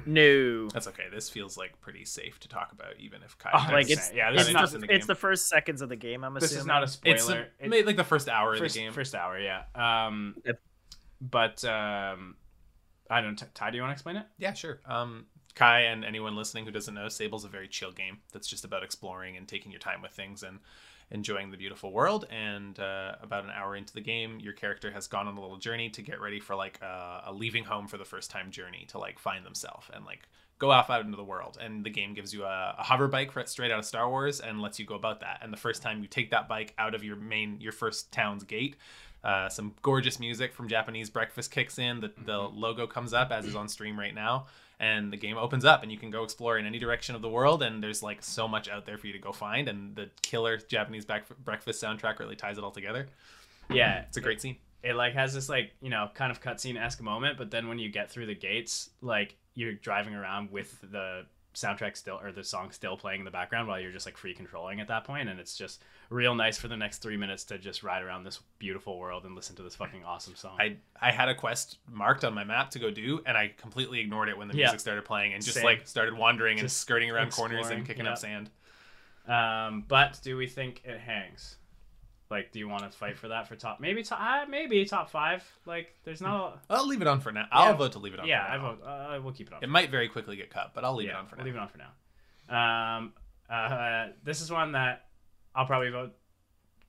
No. 0.07 0.69
That's 0.69 0.87
okay. 0.89 1.05
This 1.13 1.29
feels 1.29 1.57
like 1.57 1.81
pretty 1.81 2.05
safe 2.05 2.39
to 2.41 2.49
talk 2.49 2.73
about, 2.73 2.95
even 2.99 3.23
if 3.23 3.37
Kai. 3.39 3.51
Oh, 3.53 3.73
Like 3.73 3.91
it's 3.91 4.13
yeah, 4.15 4.31
this 4.31 4.43
it's, 4.43 4.49
is 4.51 4.55
not- 4.55 4.71
the, 4.71 4.87
it's 4.95 5.07
the 5.07 5.15
first 5.15 5.49
seconds 5.49 5.83
of 5.83 5.89
the 5.89 5.97
game. 5.97 6.23
I'm 6.25 6.37
assuming 6.37 6.51
This 6.51 6.59
is 6.61 6.67
not 6.67 6.83
a 6.85 6.89
spoiler. 6.89 7.15
it's 7.17 7.29
a, 7.29 7.41
It- 7.59 7.71
maybe 7.71 7.87
like 7.87 7.97
the 7.97 8.05
first 8.05 8.29
hour 8.29 8.57
first, 8.57 8.63
of 8.77 8.81
the 8.81 8.81
game. 8.87 8.93
first 8.93 9.15
hour, 9.15 9.39
yeah. 9.39 9.63
Um, 9.75 10.37
Yep. 10.45 10.61
but 11.21 11.65
um, 11.65 12.37
I 13.11 13.21
don't. 13.21 13.37
T- 13.37 13.47
Ty, 13.53 13.71
do 13.71 13.77
you 13.77 13.83
want 13.83 13.91
to 13.91 13.95
explain 13.95 14.17
it? 14.17 14.27
Yeah, 14.39 14.55
sure. 14.55 14.81
Um, 14.87 15.27
Kai 15.55 15.81
and 15.81 16.05
anyone 16.05 16.37
listening 16.37 16.65
who 16.65 16.71
doesn't 16.71 16.95
know, 16.95 17.09
Sable's 17.09 17.45
a 17.45 17.49
very 17.49 17.69
chill 17.69 17.93
game 17.93 18.19
that's 18.33 18.47
just 18.47 18.65
about 18.65 18.83
exploring 18.83 19.37
and 19.37 19.47
taking 19.49 19.73
your 19.73 19.81
time 19.81 20.01
with 20.01 20.13
things 20.13 20.43
and 20.43 20.61
enjoying 21.11 21.51
the 21.51 21.57
beautiful 21.57 21.93
world. 21.93 22.27
And 22.31 22.79
uh, 22.79 23.17
about 23.21 23.45
an 23.45 23.51
hour 23.51 23.75
into 23.75 23.93
the 23.93 24.01
game, 24.01 24.39
your 24.41 24.53
character 24.53 24.91
has 24.93 25.09
gone 25.09 25.27
on 25.27 25.37
a 25.37 25.41
little 25.41 25.59
journey 25.59 25.91
to 25.91 26.03
get 26.03 26.21
ready 26.21 26.41
for 26.41 26.55
like 26.55 26.79
a, 26.83 27.25
a 27.27 27.33
leaving 27.33 27.65
home 27.65 27.89
for 27.89 27.99
the 27.99 28.05
first 28.05 28.31
time 28.31 28.51
journey 28.51 28.87
to 28.91 28.99
like 28.99 29.19
find 29.19 29.45
themselves 29.45 29.89
and 29.93 30.05
like 30.05 30.29
go 30.61 30.71
off 30.71 30.91
out 30.91 31.05
into 31.05 31.17
the 31.17 31.25
world. 31.25 31.59
And 31.61 31.85
the 31.85 31.91
game 31.91 32.15
gives 32.15 32.33
you 32.33 32.45
a, 32.45 32.77
a 32.79 32.83
hover 32.83 33.09
bike 33.09 33.33
for, 33.33 33.45
straight 33.47 33.73
out 33.73 33.79
of 33.81 33.85
Star 33.85 34.09
Wars 34.09 34.41
and 34.41 34.61
lets 34.61 34.79
you 34.79 34.87
go 34.87 34.95
about 34.95 35.21
that. 35.21 35.41
And 35.43 35.53
the 35.53 35.57
first 35.57 35.83
time 35.83 36.01
you 36.01 36.07
take 36.07 36.31
that 36.31 36.49
bike 36.49 36.75
out 36.79 36.95
of 36.95 37.03
your 37.03 37.17
main, 37.17 37.61
your 37.61 37.73
first 37.73 38.13
town's 38.13 38.45
gate, 38.45 38.77
uh, 39.25 39.49
some 39.49 39.75
gorgeous 39.83 40.19
music 40.19 40.55
from 40.55 40.69
Japanese 40.69 41.11
Breakfast 41.11 41.51
kicks 41.51 41.79
in. 41.79 42.01
The, 42.01 42.13
the 42.25 42.39
logo 42.39 42.87
comes 42.87 43.13
up 43.13 43.31
as 43.31 43.45
is 43.47 43.55
on 43.55 43.69
stream 43.69 43.99
right 43.99 44.15
now, 44.15 44.47
and 44.79 45.13
the 45.13 45.17
game 45.17 45.37
opens 45.37 45.65
up, 45.65 45.83
and 45.83 45.93
you 45.93 45.99
can 45.99 46.11
go 46.11 46.23
explore 46.25 46.57
in 46.59 46.65
any 46.67 46.79
direction 46.79 47.15
of 47.15 47.23
the 47.23 47.29
world. 47.29 47.63
And 47.63 47.83
there's 47.83 48.03
like 48.03 48.23
so 48.23 48.49
much 48.49 48.69
out 48.69 48.87
there 48.87 48.97
for 48.99 49.07
you 49.07 49.13
to 49.13 49.19
go 49.19 49.33
find. 49.33 49.69
And 49.69 49.95
the 49.95 50.09
killer 50.23 50.57
Japanese 50.57 51.05
back- 51.05 51.29
breakfast 51.45 51.83
soundtrack 51.83 52.19
really 52.19 52.37
ties 52.37 52.57
it 52.59 52.65
all 52.65 52.71
together. 52.71 53.07
Yeah, 53.69 54.01
It's 54.09 54.17
a 54.17 54.21
great 54.21 54.41
scene. 54.41 54.57
it 54.83 54.95
like 54.95 55.13
has 55.15 55.33
this 55.35 55.49
like 55.49 55.73
you 55.83 55.91
know 55.91 56.09
kind 56.15 56.33
of 56.33 56.41
cutscene 56.43 56.77
esque 56.81 57.03
moment, 57.03 57.37
but 57.39 57.51
then 57.51 57.69
when 57.69 57.79
you 57.79 57.91
get 57.91 58.11
through 58.11 58.27
the 58.27 58.35
gates, 58.35 58.91
like 59.03 59.37
you're 59.55 59.75
driving 59.75 60.15
around 60.15 60.51
with 60.51 60.81
the 60.91 61.27
soundtrack 61.55 61.97
still 61.97 62.19
or 62.23 62.33
the 62.33 62.45
song 62.45 62.71
still 62.71 62.97
playing 62.97 63.21
in 63.21 63.25
the 63.25 63.31
background 63.31 63.67
while 63.67 63.81
you're 63.81 63.93
just 63.93 64.07
like 64.07 64.17
free 64.17 64.35
controlling 64.35 64.81
at 64.81 64.89
that 64.89 65.05
point, 65.05 65.29
and 65.29 65.41
it's 65.41 65.57
just 65.57 65.83
real 66.09 66.35
nice 66.35 66.59
for 66.59 66.69
the 66.69 66.77
next 66.77 66.99
three 66.99 67.17
minutes 67.17 67.45
to 67.45 67.59
just 67.59 67.83
ride 67.83 68.03
around 68.03 68.25
this 68.25 68.41
beautiful 68.59 68.99
world 68.99 69.25
and 69.25 69.35
listen 69.35 69.57
to 69.57 69.63
this 69.63 69.75
fucking 69.75 70.05
awesome 70.05 70.37
song. 70.37 70.57
I 70.61 70.77
I 71.01 71.11
had 71.11 71.29
a 71.29 71.35
quest 71.35 71.79
marked 71.91 72.25
on 72.25 72.35
my 72.35 72.45
map 72.45 72.71
to 72.71 72.79
go 72.79 72.91
do, 72.91 73.21
and 73.27 73.37
I 73.37 73.53
completely 73.57 74.01
ignored 74.01 74.29
it 74.29 74.39
when 74.39 74.49
the 74.49 74.57
Yeah. 74.57 74.67
music 74.67 74.81
started 74.81 75.05
playing, 75.05 75.35
and 75.35 75.43
just 75.43 75.57
Same. 75.57 75.65
like 75.65 75.87
started 75.89 76.15
wandering 76.15 76.59
and 76.61 76.71
skirting 76.71 77.11
around 77.11 77.33
corners 77.33 77.69
and 77.71 77.87
kicking 77.87 78.05
yeah. 78.05 78.13
up 78.13 78.19
sand. 78.19 78.51
Um, 79.27 79.85
but 79.87 80.19
do 80.23 80.37
we 80.37 80.47
think 80.47 80.83
it 80.85 80.99
hangs? 80.99 81.57
Like, 82.31 82.53
do 82.53 82.59
you 82.61 82.69
want 82.69 82.85
to 82.85 82.91
fight 82.97 83.19
for 83.19 83.29
that 83.29 83.49
for 83.49 83.57
top? 83.57 83.81
Maybe 83.81 84.03
top. 84.05 84.21
Uh, 84.21 84.47
maybe 84.49 84.85
top 84.85 85.11
five. 85.11 85.43
Like, 85.67 85.89
there's 86.05 86.21
not. 86.21 86.63
I'll 86.71 86.87
leave 86.87 87.03
it 87.03 87.09
on 87.09 87.21
for 87.21 87.33
now. 87.33 87.47
I'll 87.51 87.71
Yeah. 87.73 87.77
vote 87.77 87.93
to 87.93 87.99
leave 87.99 88.15
it 88.15 88.21
on. 88.21 88.27
yeah, 88.29 88.47
for 88.47 88.53
I 88.53 88.59
vote. 88.59 88.83
Uh, 88.85 89.21
we'll 89.23 89.33
keep 89.33 89.49
it 89.49 89.53
on. 89.55 89.63
It 89.65 89.69
might 89.69 89.91
very 89.91 90.09
quickly 90.09 90.37
get 90.37 90.49
cut, 90.51 90.71
but 90.75 90.85
I'll 90.85 90.95
leave 90.95 91.09
yeah, 91.09 91.17
it 91.17 91.19
on 91.21 91.27
for 91.27 91.37
now. 91.37 91.43
we'll 91.43 91.53
leave 91.53 91.57
it 91.57 91.63
on 91.63 91.69
for 91.69 91.79
now. 91.79 92.97
Um, 92.99 93.13
uh, 93.51 94.09
this 94.23 94.41
is 94.41 94.51
one 94.51 94.73
that 94.73 95.07
I'll 95.55 95.67
probably 95.67 95.91
vote 95.91 96.13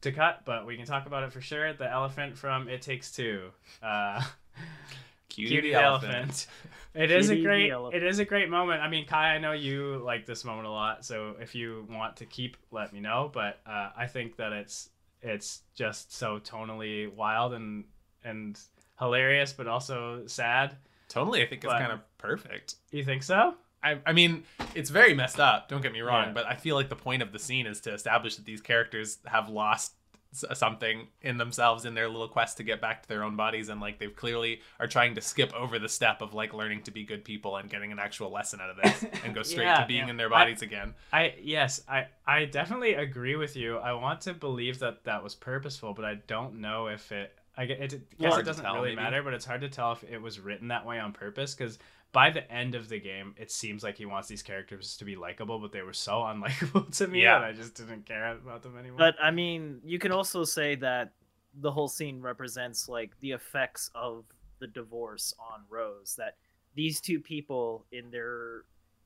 to 0.01 0.11
cut, 0.11 0.41
but 0.45 0.65
we 0.67 0.77
can 0.77 0.85
talk 0.85 1.05
about 1.07 1.23
it 1.23 1.33
for 1.33 1.41
sure. 1.41 1.73
The 1.73 1.89
elephant 1.91 2.37
from 2.37 2.67
It 2.69 2.81
Takes 2.83 3.11
Two. 3.11 3.49
Uh, 3.81 4.21
Cutie, 5.29 5.49
Cutie 5.49 5.67
the 5.69 5.73
the 5.75 5.81
elephant. 5.81 6.13
elephant. 6.13 6.47
It 6.93 7.09
is 7.09 7.29
a 7.29 7.35
Cutie 7.35 7.69
the 7.69 7.69
great. 7.77 7.93
It 7.95 8.03
is 8.03 8.19
a 8.19 8.25
great 8.25 8.49
moment. 8.49 8.81
I 8.81 8.89
mean, 8.89 9.05
Kai, 9.05 9.35
I 9.35 9.37
know 9.37 9.53
you 9.53 9.97
like 10.03 10.25
this 10.25 10.43
moment 10.43 10.67
a 10.67 10.71
lot. 10.71 11.05
So 11.05 11.35
if 11.39 11.55
you 11.55 11.87
want 11.89 12.17
to 12.17 12.25
keep, 12.25 12.57
let 12.71 12.91
me 12.93 12.99
know. 12.99 13.31
But 13.33 13.59
uh, 13.65 13.91
I 13.95 14.07
think 14.07 14.35
that 14.37 14.51
it's 14.51 14.89
it's 15.21 15.61
just 15.75 16.13
so 16.15 16.39
tonally 16.39 17.11
wild 17.13 17.53
and 17.53 17.85
and 18.23 18.59
hilarious, 18.99 19.53
but 19.53 19.67
also 19.67 20.25
sad. 20.27 20.77
Totally, 21.09 21.41
I 21.41 21.47
think 21.47 21.63
it's 21.63 21.73
But- 21.73 21.79
kind 21.79 21.91
of 21.91 22.17
perfect. 22.17 22.75
You 22.91 23.03
think 23.03 23.23
so? 23.23 23.55
I, 23.83 23.97
I 24.05 24.13
mean, 24.13 24.43
it's 24.75 24.91
very 24.91 25.15
messed 25.15 25.39
up. 25.39 25.67
Don't 25.67 25.81
get 25.81 25.91
me 25.91 26.01
wrong, 26.01 26.27
Yeah. 26.27 26.33
but 26.33 26.45
I 26.45 26.55
feel 26.55 26.75
like 26.75 26.87
the 26.89 26.95
point 26.95 27.23
of 27.23 27.31
the 27.31 27.39
scene 27.39 27.65
is 27.65 27.81
to 27.81 27.91
establish 27.93 28.35
that 28.35 28.45
these 28.45 28.61
characters 28.61 29.17
have 29.25 29.49
lost 29.49 29.93
something 30.33 31.07
in 31.21 31.37
themselves 31.37 31.85
in 31.85 31.93
their 31.93 32.07
little 32.09 32.27
quest 32.27 32.57
to 32.57 32.63
get 32.63 32.79
back 32.81 33.01
to 33.03 33.09
their 33.09 33.23
own 33.23 33.35
bodies, 33.35 33.69
and 33.69 33.81
like 33.81 33.99
they've 33.99 34.15
clearly 34.15 34.61
are 34.79 34.87
trying 34.87 35.15
to 35.15 35.21
skip 35.21 35.53
over 35.53 35.77
the 35.79 35.89
step 35.89 36.21
of 36.21 36.33
like 36.33 36.53
learning 36.53 36.83
to 36.83 36.91
be 36.91 37.03
good 37.03 37.23
people 37.25 37.57
and 37.57 37.69
getting 37.69 37.91
an 37.91 37.99
actual 37.99 38.31
lesson 38.31 38.59
out 38.61 38.69
of 38.69 38.77
this, 38.77 39.05
and 39.25 39.35
go 39.35 39.43
straight 39.43 39.65
Yeah, 39.65 39.81
to 39.81 39.87
being 39.87 40.05
yeah. 40.05 40.09
in 40.11 40.17
their 40.17 40.33
I- 40.33 40.43
bodies 40.45 40.61
again. 40.61 40.93
I 41.11 41.35
yes, 41.41 41.81
I 41.87 42.07
I 42.25 42.45
definitely 42.45 42.93
agree 42.93 43.35
with 43.35 43.55
you. 43.55 43.77
I 43.77 43.93
want 43.93 44.21
to 44.21 44.33
believe 44.33 44.79
that 44.79 45.03
that 45.03 45.23
was 45.23 45.35
purposeful, 45.35 45.93
but 45.93 46.05
I 46.05 46.15
don't 46.27 46.61
know 46.61 46.87
if 46.87 47.11
it. 47.11 47.37
I 47.57 47.65
get 47.65 47.81
it. 47.81 48.01
I 48.19 48.23
guess 48.23 48.37
it 48.37 48.43
doesn't 48.43 48.63
tell, 48.63 48.75
really 48.75 48.89
maybe. 48.91 49.01
matter, 49.01 49.21
but 49.23 49.33
it's 49.33 49.43
hard 49.45 49.59
to 49.61 49.69
tell 49.69 49.91
if 49.91 50.03
it 50.05 50.21
was 50.21 50.39
written 50.39 50.69
that 50.69 50.85
way 50.85 50.99
on 50.99 51.11
purpose. 51.11 51.53
Because 51.53 51.79
by 52.13 52.29
the 52.29 52.49
end 52.51 52.75
of 52.75 52.89
the 52.89 52.99
game, 52.99 53.33
it 53.37 53.51
seems 53.51 53.83
like 53.83 53.97
he 53.97 54.05
wants 54.05 54.27
these 54.27 54.43
characters 54.43 54.97
to 54.97 55.05
be 55.05 55.15
likable, 55.15 55.59
but 55.59 55.71
they 55.71 55.81
were 55.81 55.93
so 55.93 56.11
unlikable 56.21 56.95
to 56.97 57.07
me 57.07 57.23
Yeah. 57.23 57.39
that 57.39 57.45
I 57.47 57.51
just 57.53 57.75
didn't 57.75 58.05
care 58.05 58.33
about 58.33 58.63
them 58.63 58.77
anymore. 58.77 58.97
But 58.97 59.15
I 59.21 59.31
mean, 59.31 59.79
you 59.85 59.97
can 59.99 60.11
also 60.11 60.43
say 60.43 60.75
that 60.75 61.13
the 61.59 61.71
whole 61.71 61.87
scene 61.87 62.21
represents 62.21 62.87
like 62.89 63.11
the 63.19 63.31
effects 63.31 63.89
of 63.95 64.25
the 64.59 64.67
divorce 64.67 65.33
on 65.39 65.61
Rose. 65.69 66.15
That 66.17 66.37
these 66.75 67.01
two 67.01 67.19
people, 67.19 67.85
in 67.91 68.09
their 68.11 68.63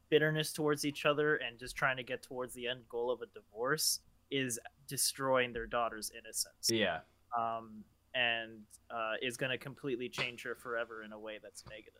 bitterness 0.10 0.54
towards 0.54 0.86
each 0.86 1.06
other 1.06 1.36
and 1.38 1.58
just 1.60 1.76
trying 1.76 1.98
to 1.98 2.04
get 2.04 2.22
towards 2.22 2.54
the 2.54 2.68
end 2.68 2.82
goal 2.90 3.10
of 3.12 3.22
a 3.22 3.26
divorce, 3.34 4.00
is 4.30 4.60
destroying 4.88 5.54
their 5.54 5.66
daughter's 5.66 6.12
innocence. 6.12 6.70
yeah, 6.70 7.00
Um, 7.38 7.84
and 8.14 8.62
uh, 8.92 9.14
is 9.22 9.36
going 9.38 9.50
to 9.52 9.58
completely 9.58 10.08
change 10.10 10.44
her 10.44 10.54
forever 10.56 11.04
in 11.04 11.12
a 11.12 11.20
way 11.20 11.40
that's 11.42 11.64
negative. 11.70 11.94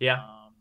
Yeah, 0.00 0.14
Um, 0.14 0.54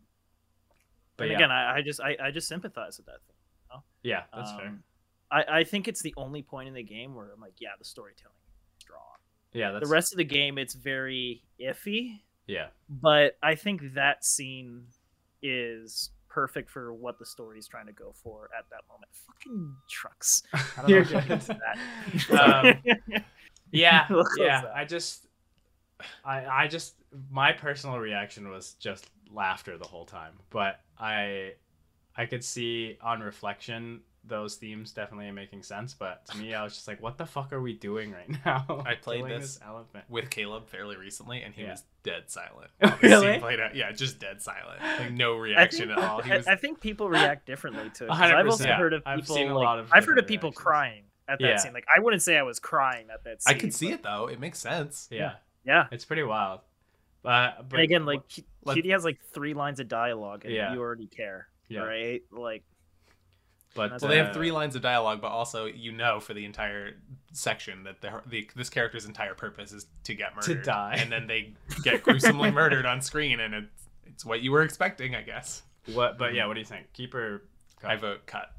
but 1.17 1.29
yeah, 1.29 1.35
again, 1.35 1.51
I, 1.51 1.77
I 1.77 1.81
just 1.81 1.99
I, 2.01 2.15
I 2.21 2.31
just 2.31 2.47
sympathize 2.47 2.97
with 2.97 3.07
that 3.07 3.19
thing. 3.25 3.81
yeah, 4.03 4.23
that's 4.35 4.51
fair. 4.51 4.67
Um, 4.67 4.83
I, 5.31 5.43
I 5.59 5.63
think 5.63 5.87
it's 5.87 6.01
the 6.01 6.13
only 6.17 6.41
point 6.43 6.67
in 6.67 6.73
the 6.73 6.83
game 6.83 7.15
where 7.15 7.31
I'm 7.33 7.41
like, 7.41 7.53
yeah, 7.59 7.69
the 7.77 7.85
storytelling 7.85 8.35
is 8.47 8.83
strong. 8.83 8.99
Yeah, 9.53 9.71
that's 9.71 9.87
the 9.87 9.91
rest 9.91 10.13
of 10.13 10.17
the 10.17 10.23
game, 10.25 10.57
it's 10.57 10.75
very 10.75 11.43
iffy, 11.59 12.19
yeah, 12.47 12.67
but 12.89 13.37
I 13.41 13.55
think 13.55 13.93
that 13.95 14.23
scene 14.25 14.85
is 15.41 16.11
perfect 16.29 16.69
for 16.69 16.93
what 16.93 17.17
the 17.19 17.25
story 17.25 17.57
is 17.57 17.67
trying 17.67 17.87
to 17.87 17.91
go 17.93 18.13
for 18.23 18.49
at 18.57 18.65
that 18.69 18.81
moment. 18.87 19.09
Fucking 19.27 19.75
trucks. 19.89 20.43
I 20.53 20.61
don't 20.81 20.89
know 20.89 20.97
if 20.97 21.11
we'll 21.11 21.21
get 21.21 21.27
good. 21.27 21.49
into 21.49 21.59
that. 22.29 22.39
Um, 22.39 23.23
yeah, 23.71 24.07
yeah. 24.37 24.61
I 24.75 24.85
just, 24.85 25.27
I, 26.23 26.45
I 26.45 26.67
just, 26.67 26.95
my 27.31 27.51
personal 27.53 27.97
reaction 27.99 28.49
was 28.49 28.73
just 28.73 29.09
laughter 29.33 29.77
the 29.77 29.87
whole 29.87 30.05
time. 30.05 30.33
But 30.49 30.79
I, 30.99 31.53
I 32.15 32.25
could 32.25 32.43
see 32.43 32.97
on 33.01 33.21
reflection 33.21 34.01
those 34.25 34.55
themes 34.57 34.91
definitely 34.91 35.31
making 35.31 35.63
sense. 35.63 35.93
But 35.93 36.25
to 36.27 36.37
me, 36.37 36.53
I 36.53 36.63
was 36.63 36.73
just 36.75 36.87
like, 36.87 37.01
what 37.01 37.17
the 37.17 37.25
fuck 37.25 37.53
are 37.53 37.61
we 37.61 37.73
doing 37.73 38.11
right 38.11 38.29
now? 38.45 38.65
I 38.85 38.95
played 39.01 39.19
Killing 39.25 39.39
this 39.39 39.59
elephant. 39.65 40.03
with 40.09 40.29
Caleb 40.29 40.67
fairly 40.67 40.97
recently, 40.97 41.41
and 41.41 41.53
he 41.53 41.63
Yeah. 41.63 41.71
was 41.71 41.83
dead 42.03 42.23
silent. 42.29 42.69
This 42.81 43.01
really? 43.01 43.39
Played 43.39 43.59
out. 43.61 43.75
Yeah, 43.75 43.91
just 43.93 44.19
dead 44.19 44.41
silent. 44.41 44.81
Like 44.99 45.13
no 45.13 45.35
reaction 45.35 45.87
think, 45.87 45.99
at 45.99 46.03
all. 46.03 46.21
Was. 46.27 46.47
I 46.47 46.55
think 46.57 46.81
people 46.81 47.09
react 47.09 47.45
differently 47.45 47.89
to 47.95 48.05
it. 48.05 48.11
I've 48.11 48.45
also 48.45 48.65
100%. 48.65 48.77
heard 48.77 48.93
of 48.93 49.03
I've 49.05 49.19
people 49.21 49.35
seen 49.35 49.49
a 49.49 49.55
like, 49.55 49.65
lot 49.65 49.79
of 49.79 49.89
I've 49.91 50.05
heard 50.05 50.19
of 50.19 50.27
people 50.27 50.49
reactions. 50.49 50.63
crying 50.65 51.03
at 51.29 51.39
that 51.39 51.47
Yeah. 51.47 51.57
scene. 51.57 51.73
Like 51.73 51.85
I 51.95 51.99
wouldn't 52.01 52.21
say 52.21 52.37
I 52.37 52.43
was 52.43 52.59
crying 52.59 53.07
at 53.13 53.23
that 53.23 53.41
scene. 53.41 53.55
I 53.55 53.57
could 53.59 53.73
see 53.73 53.87
but- 53.87 53.93
it 53.95 54.03
though. 54.03 54.27
It 54.27 54.39
makes 54.39 54.59
sense. 54.59 55.07
Yeah, 55.09 55.35
Yeah. 55.65 55.87
it's 55.91 56.05
pretty 56.05 56.23
wild. 56.23 56.61
But, 57.21 57.67
but 57.69 57.75
And 57.79 57.83
again, 57.83 58.05
like 58.05 58.21
Cu- 58.33 58.43
let- 58.63 58.85
has 58.85 59.03
like 59.03 59.19
three 59.33 59.53
lines 59.53 59.79
of 59.79 59.87
dialogue, 59.87 60.45
and 60.45 60.53
Yeah. 60.53 60.73
you 60.73 60.79
already 60.79 61.07
care, 61.07 61.47
Yeah. 61.67 61.81
right? 61.81 62.21
Like, 62.31 62.63
but 63.75 63.91
Well, 63.91 63.99
Well, 64.01 64.09
they 64.11 64.17
have 64.17 64.33
three 64.33 64.51
lines 64.51 64.75
of 64.75 64.81
dialogue, 64.81 65.21
but 65.21 65.27
also 65.29 65.65
you 65.65 65.91
know 65.91 66.19
for 66.19 66.33
the 66.33 66.45
entire 66.45 66.93
section 67.33 67.83
that 67.83 68.01
the, 68.01 68.21
the 68.25 68.49
this 68.55 68.69
character's 68.69 69.05
entire 69.05 69.35
purpose 69.35 69.71
is 69.73 69.85
to 70.05 70.15
get 70.15 70.33
murdered, 70.35 70.63
To 70.63 70.63
die. 70.63 70.95
and 70.97 71.11
then 71.11 71.27
they 71.27 71.53
get 71.83 72.01
gruesomely 72.03 72.51
murdered 72.51 72.85
on 72.85 73.01
screen, 73.01 73.39
and 73.39 73.53
it's 73.53 73.85
it's 74.05 74.25
what 74.25 74.41
you 74.41 74.51
were 74.51 74.63
expecting, 74.63 75.13
I 75.15 75.21
guess. 75.21 75.61
What? 75.93 76.17
But 76.17 76.33
yeah, 76.33 76.45
what 76.47 76.55
do 76.55 76.59
you 76.61 76.65
think? 76.65 76.91
Keeper. 76.93 77.43
I 77.83 77.95
vote 77.95 78.25
cut. 78.25 78.51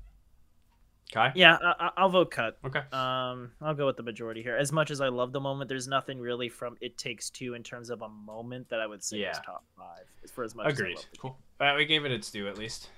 Kai. 1.13 1.33
yeah, 1.35 1.57
I, 1.63 1.75
I- 1.87 1.91
I'll 1.97 2.09
vote 2.09 2.31
cut. 2.31 2.59
Okay. 2.65 2.81
Um, 2.93 3.51
I'll 3.61 3.75
go 3.75 3.87
with 3.87 3.97
the 3.97 4.03
majority 4.03 4.43
here. 4.43 4.57
As 4.57 4.71
much 4.73 4.91
as 4.91 5.01
I 5.01 5.09
love 5.09 5.33
the 5.33 5.41
moment, 5.41 5.69
there's 5.69 5.89
nothing 5.89 6.19
really 6.21 6.49
from 6.49 6.77
It 6.81 6.97
Takes 6.99 7.31
Two 7.31 7.55
in 7.55 7.63
terms 7.63 7.91
of 7.91 8.03
a 8.03 8.09
moment 8.09 8.69
that 8.71 8.81
I 8.81 8.87
would 8.87 9.03
say 9.03 9.19
Yeah. 9.19 9.33
is 9.33 9.39
top 9.45 9.65
five. 9.77 10.05
For 10.33 10.45
as 10.45 10.55
much 10.55 10.67
as 10.67 10.73
I 10.73 10.83
Agreed. 10.83 10.97
love 10.97 11.05
Cool. 11.19 11.39
But 11.59 11.77
we 11.77 11.85
gave 11.85 12.05
it 12.05 12.13
its 12.13 12.31
due 12.31 12.47
at 12.49 12.57
least. 12.57 12.91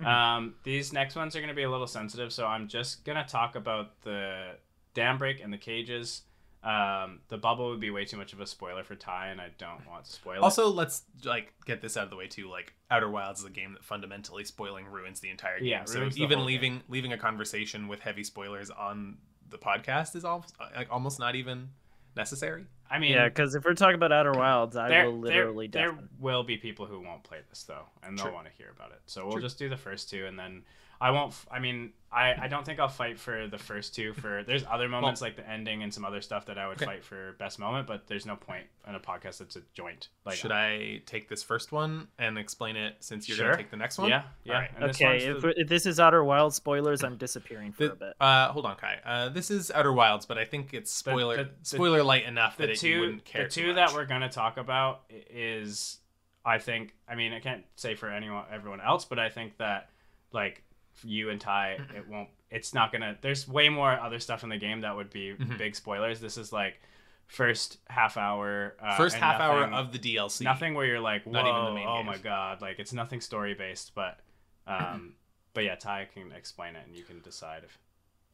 Mhm. 0.00 0.06
Um, 0.06 0.54
these 0.62 0.92
next 0.92 1.16
ones 1.16 1.34
are 1.36 1.40
going 1.40 1.48
to 1.48 1.54
be 1.54 1.62
a 1.62 1.70
little 1.70 1.86
sensitive, 1.86 2.32
so 2.32 2.46
I'm 2.46 2.68
just 2.68 3.04
going 3.04 3.16
to 3.16 3.24
talk 3.30 3.54
about 3.56 4.00
the 4.02 4.56
dam 4.94 5.18
break 5.18 5.40
and 5.42 5.52
the 5.52 5.58
cages. 5.58 6.22
Um, 6.62 7.20
the 7.28 7.38
bubble 7.38 7.70
would 7.70 7.80
be 7.80 7.90
way 7.90 8.04
too 8.04 8.16
much 8.16 8.32
of 8.32 8.40
a 8.40 8.46
spoiler 8.46 8.82
for 8.82 8.96
Ty, 8.96 9.28
and 9.28 9.40
I 9.40 9.50
don't 9.56 9.86
want 9.88 10.04
to 10.04 10.12
spoil 10.12 10.36
it. 10.36 10.42
Also, 10.42 10.68
let's 10.68 11.02
like 11.24 11.52
get 11.64 11.80
this 11.80 11.96
out 11.96 12.04
of 12.04 12.10
the 12.10 12.16
way 12.16 12.26
too. 12.26 12.50
Like 12.50 12.74
Outer 12.90 13.08
Wilds 13.08 13.40
is 13.40 13.46
a 13.46 13.50
game 13.50 13.74
that 13.74 13.84
fundamentally 13.84 14.44
spoiling 14.44 14.86
ruins 14.86 15.20
the 15.20 15.30
entire 15.30 15.60
game. 15.60 15.68
Yeah, 15.68 15.84
so 15.84 16.08
even 16.16 16.38
whole 16.38 16.46
leaving 16.46 16.82
leaving 16.88 17.12
a 17.12 17.18
conversation 17.18 17.86
with 17.86 18.00
heavy 18.00 18.24
spoilers 18.24 18.70
on 18.70 19.18
the 19.48 19.58
podcast 19.58 20.16
is 20.16 20.24
almost 20.24 20.54
like 20.74 20.88
almost 20.90 21.20
not 21.20 21.36
even 21.36 21.68
necessary. 22.16 22.66
I 22.90 22.98
mean, 22.98 23.12
yeah, 23.12 23.28
because 23.28 23.54
if 23.54 23.64
we're 23.64 23.74
talking 23.74 23.94
about 23.94 24.12
Outer 24.12 24.32
Wilds, 24.32 24.76
I 24.76 24.88
there, 24.88 25.06
will 25.06 25.18
literally 25.18 25.66
there, 25.68 25.88
definitely. 25.88 26.08
will 26.18 26.42
be 26.42 26.56
people 26.56 26.86
who 26.86 27.00
won't 27.00 27.22
play 27.22 27.38
this 27.48 27.62
though, 27.64 27.86
and 28.02 28.16
they'll 28.18 28.26
True. 28.26 28.34
want 28.34 28.46
to 28.46 28.52
hear 28.52 28.68
about 28.74 28.90
it. 28.92 29.00
So 29.06 29.24
we'll 29.24 29.34
True. 29.34 29.42
just 29.42 29.58
do 29.58 29.68
the 29.68 29.76
first 29.76 30.08
two, 30.08 30.26
and 30.26 30.38
then 30.38 30.62
I 31.00 31.10
won't. 31.10 31.34
I 31.50 31.58
mean, 31.58 31.92
I, 32.10 32.34
I 32.44 32.48
don't 32.48 32.64
think 32.64 32.80
I'll 32.80 32.88
fight 32.88 33.18
for 33.18 33.46
the 33.48 33.58
first 33.58 33.94
two. 33.94 34.14
For 34.14 34.42
there's 34.46 34.64
other 34.70 34.88
moments 34.88 35.20
like 35.20 35.36
the 35.36 35.46
ending 35.48 35.82
and 35.82 35.92
some 35.92 36.04
other 36.04 36.22
stuff 36.22 36.46
that 36.46 36.56
I 36.56 36.66
would 36.68 36.76
Okay. 36.80 36.86
fight 36.86 37.04
for 37.04 37.32
best 37.38 37.58
moment, 37.58 37.86
but 37.86 38.06
there's 38.06 38.24
no 38.24 38.36
point 38.36 38.64
in 38.88 38.94
a 38.94 39.00
podcast 39.00 39.38
that's 39.38 39.56
a 39.56 39.62
joint. 39.74 40.08
Like 40.24 40.36
Should 40.36 40.52
I 40.52 41.02
take 41.04 41.28
this 41.28 41.42
first 41.42 41.72
one 41.72 42.08
and 42.18 42.38
explain 42.38 42.76
it 42.76 42.96
since 43.00 43.28
you're 43.28 43.36
Sure. 43.36 43.46
gonna 43.48 43.56
take 43.58 43.70
the 43.70 43.76
next 43.76 43.98
one? 43.98 44.08
Yeah, 44.08 44.22
yeah. 44.44 44.54
Alright. 44.54 44.70
And 44.78 44.88
this 44.88 44.96
Okay, 44.96 45.04
one's 45.04 45.24
if, 45.24 45.42
the- 45.42 45.60
if 45.60 45.68
this 45.68 45.84
is 45.84 46.00
Outer 46.00 46.24
Wild 46.24 46.54
spoilers, 46.54 47.04
I'm 47.04 47.16
disappearing 47.18 47.72
for 47.72 47.84
The- 47.88 47.92
a 47.92 47.96
bit. 47.96 48.14
uh, 48.20 48.48
hold 48.52 48.64
on, 48.64 48.76
Kai. 48.76 48.98
Uh, 49.04 49.28
this 49.28 49.50
is 49.50 49.70
Outer 49.70 49.92
Wilds, 49.92 50.24
but 50.24 50.38
I 50.38 50.44
think 50.46 50.72
it's 50.72 50.90
spoiler 50.90 51.36
the- 51.36 51.44
the- 51.44 51.50
spoiler 51.64 52.02
light 52.02 52.24
enough 52.24 52.56
the 52.56 52.62
that 52.68 52.70
it, 52.72 52.82
you 52.82 52.94
two 52.94 53.00
wouldn't 53.00 53.24
care 53.26 53.42
the 53.44 53.50
too 53.50 53.60
two 53.62 53.66
much. 53.74 53.76
that 53.76 53.92
we're 53.94 54.06
gonna 54.06 54.30
talk 54.30 54.56
about 54.56 55.02
is 55.28 55.98
I 56.46 56.58
think 56.58 56.94
I 57.08 57.14
mean 57.16 57.32
I 57.34 57.40
can't 57.40 57.64
say 57.74 57.94
for 57.94 58.08
anyone 58.08 58.44
everyone 58.50 58.80
else, 58.80 59.04
but 59.04 59.18
I 59.18 59.28
think 59.28 59.58
that 59.58 59.90
like 60.32 60.62
you 61.04 61.30
and 61.30 61.40
Ty, 61.40 61.78
it 61.94 62.08
won't. 62.08 62.28
It's 62.50 62.72
not 62.74 62.92
gonna. 62.92 63.16
There's 63.20 63.46
way 63.48 63.68
more 63.68 63.92
other 63.98 64.18
stuff 64.20 64.42
in 64.44 64.48
the 64.48 64.56
game 64.56 64.80
that 64.82 64.94
would 64.96 65.10
be 65.10 65.34
Mhm. 65.34 65.58
big 65.58 65.74
spoilers. 65.74 66.20
This 66.20 66.36
is 66.38 66.52
like 66.52 66.80
first 67.26 67.78
half 67.88 68.16
hour. 68.16 68.76
Uh, 68.80 68.96
first 68.96 69.16
half 69.16 69.40
hour 69.40 69.64
of 69.64 69.92
the 69.92 69.98
DLC. 69.98 70.42
nothing 70.44 70.74
where 70.74 70.86
you're 70.86 71.00
like, 71.00 71.24
whoa, 71.24 71.32
Not 71.32 71.46
even 71.48 71.64
the 71.64 71.72
main 71.72 71.86
oh 71.88 71.96
game. 71.98 72.06
my 72.06 72.18
god, 72.18 72.60
like 72.62 72.78
it's 72.78 72.92
nothing 72.92 73.20
story 73.20 73.54
based, 73.54 73.94
but 73.94 74.20
um, 74.66 75.14
but 75.54 75.64
yeah, 75.64 75.74
Ty 75.74 76.08
can 76.14 76.30
explain 76.32 76.76
it 76.76 76.86
and 76.86 76.96
you 76.96 77.02
can 77.04 77.20
decide 77.20 77.64
if. 77.64 77.78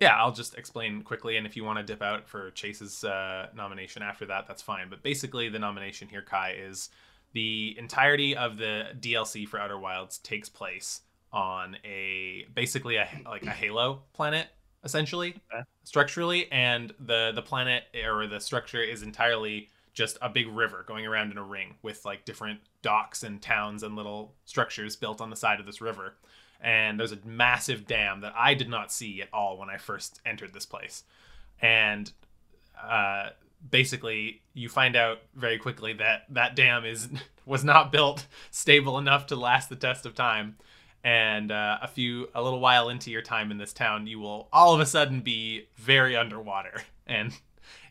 Yeah, 0.00 0.16
I'll 0.16 0.32
just 0.32 0.56
explain 0.58 1.02
quickly, 1.02 1.36
and 1.36 1.46
if 1.46 1.56
you 1.56 1.62
want 1.62 1.78
to 1.78 1.84
dip 1.84 2.02
out 2.02 2.26
for 2.28 2.50
Chase's 2.50 3.04
uh, 3.04 3.48
nomination 3.54 4.02
after 4.02 4.26
that, 4.26 4.48
that's 4.48 4.60
fine. 4.60 4.88
But 4.90 5.02
basically, 5.04 5.48
the 5.48 5.60
nomination 5.60 6.08
here, 6.08 6.22
Kai, 6.22 6.56
is 6.58 6.90
the 7.34 7.76
entirety 7.78 8.34
of 8.36 8.56
the 8.56 8.88
DLC 8.98 9.46
for 9.46 9.60
Outer 9.60 9.78
Wilds 9.78 10.18
takes 10.18 10.48
place 10.48 11.02
on 11.32 11.76
a 11.84 12.46
basically 12.54 12.96
a 12.96 13.08
like 13.24 13.46
a 13.46 13.50
Halo 13.50 14.02
planet, 14.12 14.48
essentially, 14.84 15.34
Okay. 15.52 15.62
structurally, 15.84 16.50
and 16.52 16.92
the 17.00 17.32
the 17.34 17.42
planet 17.42 17.84
or 18.04 18.26
the 18.26 18.40
structure 18.40 18.82
is 18.82 19.02
entirely 19.02 19.68
just 19.94 20.16
a 20.22 20.28
big 20.28 20.48
river 20.48 20.84
going 20.88 21.06
around 21.06 21.30
in 21.30 21.38
a 21.38 21.42
ring 21.42 21.74
with 21.82 22.04
like 22.04 22.24
different 22.24 22.60
docks 22.80 23.22
and 23.22 23.42
towns 23.42 23.82
and 23.82 23.94
little 23.94 24.34
structures 24.46 24.96
built 24.96 25.20
on 25.20 25.28
the 25.30 25.36
side 25.36 25.60
of 25.60 25.66
this 25.66 25.82
river 25.82 26.14
and 26.62 26.98
there's 26.98 27.12
a 27.12 27.18
massive 27.24 27.86
dam 27.86 28.20
that 28.20 28.32
I 28.36 28.54
did 28.54 28.68
not 28.68 28.92
see 28.92 29.20
at 29.20 29.28
all 29.32 29.58
when 29.58 29.68
I 29.68 29.76
first 29.78 30.20
entered 30.24 30.54
this 30.54 30.64
place. 30.64 31.02
And 31.60 32.10
uh, 32.82 33.30
basically, 33.70 34.42
you 34.54 34.68
find 34.68 34.96
out 34.96 35.18
very 35.34 35.58
quickly 35.58 35.92
that 35.94 36.24
that 36.30 36.56
dam 36.56 36.84
is 36.84 37.08
was 37.46 37.64
not 37.64 37.92
built 37.92 38.26
stable 38.50 38.98
enough 38.98 39.26
to 39.28 39.36
last 39.36 39.68
the 39.68 39.76
test 39.76 40.06
of 40.06 40.14
time. 40.14 40.56
And 41.04 41.50
uh, 41.50 41.78
a 41.82 41.88
few, 41.88 42.28
a 42.34 42.42
little 42.42 42.60
while 42.60 42.88
into 42.88 43.10
your 43.10 43.22
time 43.22 43.50
in 43.50 43.58
this 43.58 43.72
town, 43.72 44.06
you 44.06 44.20
will 44.20 44.48
all 44.52 44.72
of 44.74 44.80
a 44.80 44.86
sudden 44.86 45.20
be 45.20 45.66
very 45.76 46.16
underwater, 46.16 46.82
and 47.06 47.32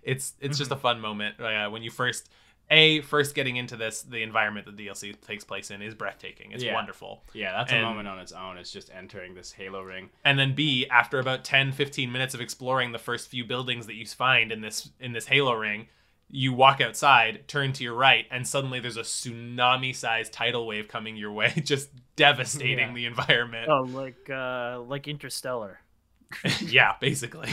it's 0.01 0.33
it's 0.39 0.57
just 0.57 0.71
a 0.71 0.77
fun 0.77 0.99
moment 1.01 1.39
uh, 1.39 1.69
when 1.69 1.83
you 1.83 1.91
first. 1.91 2.29
A 2.73 3.01
first 3.01 3.35
getting 3.35 3.57
into 3.57 3.75
this, 3.75 4.01
the 4.01 4.23
environment 4.23 4.65
that 4.65 4.77
the 4.77 4.87
DLC 4.87 5.19
takes 5.19 5.43
place 5.43 5.71
in 5.71 5.81
is 5.81 5.93
breathtaking. 5.93 6.53
It's 6.53 6.63
Yeah. 6.63 6.73
wonderful. 6.73 7.21
Yeah, 7.33 7.51
that's 7.51 7.73
a 7.73 7.81
moment 7.81 8.07
on 8.07 8.17
its 8.17 8.31
own. 8.31 8.57
It's 8.57 8.71
just 8.71 8.89
entering 8.97 9.33
this 9.35 9.51
Halo 9.51 9.81
ring. 9.81 10.09
and 10.23 10.39
then 10.39 10.55
b 10.55 10.87
after 10.89 11.19
about 11.19 11.43
10 11.43 11.73
15 11.73 12.09
minutes 12.09 12.33
of 12.33 12.39
exploring 12.39 12.93
the 12.93 12.97
first 12.97 13.27
few 13.27 13.43
buildings 13.43 13.87
that 13.87 13.95
you 13.95 14.05
find 14.05 14.53
in 14.53 14.61
this 14.61 14.89
in 15.01 15.11
this 15.11 15.25
halo 15.25 15.51
ring 15.51 15.89
you 16.33 16.53
walk 16.53 16.79
outside 16.81 17.47
turn 17.47 17.73
to 17.73 17.83
your 17.83 17.93
right 17.93 18.25
and 18.31 18.47
suddenly 18.47 18.79
there's 18.79 18.97
a 18.97 19.01
tsunami 19.01 19.93
sized 19.95 20.31
tidal 20.31 20.65
wave 20.65 20.87
coming 20.87 21.15
your 21.17 21.31
way 21.31 21.51
just 21.63 21.89
devastating 22.15 22.87
Yeah. 22.89 22.93
the 22.93 23.05
environment 23.05 23.69
Oh, 23.69 23.81
like 23.81 24.29
uh, 24.29 24.79
like 24.81 25.07
Interstellar. 25.07 25.79
yeah 26.61 26.93
basically 26.99 27.49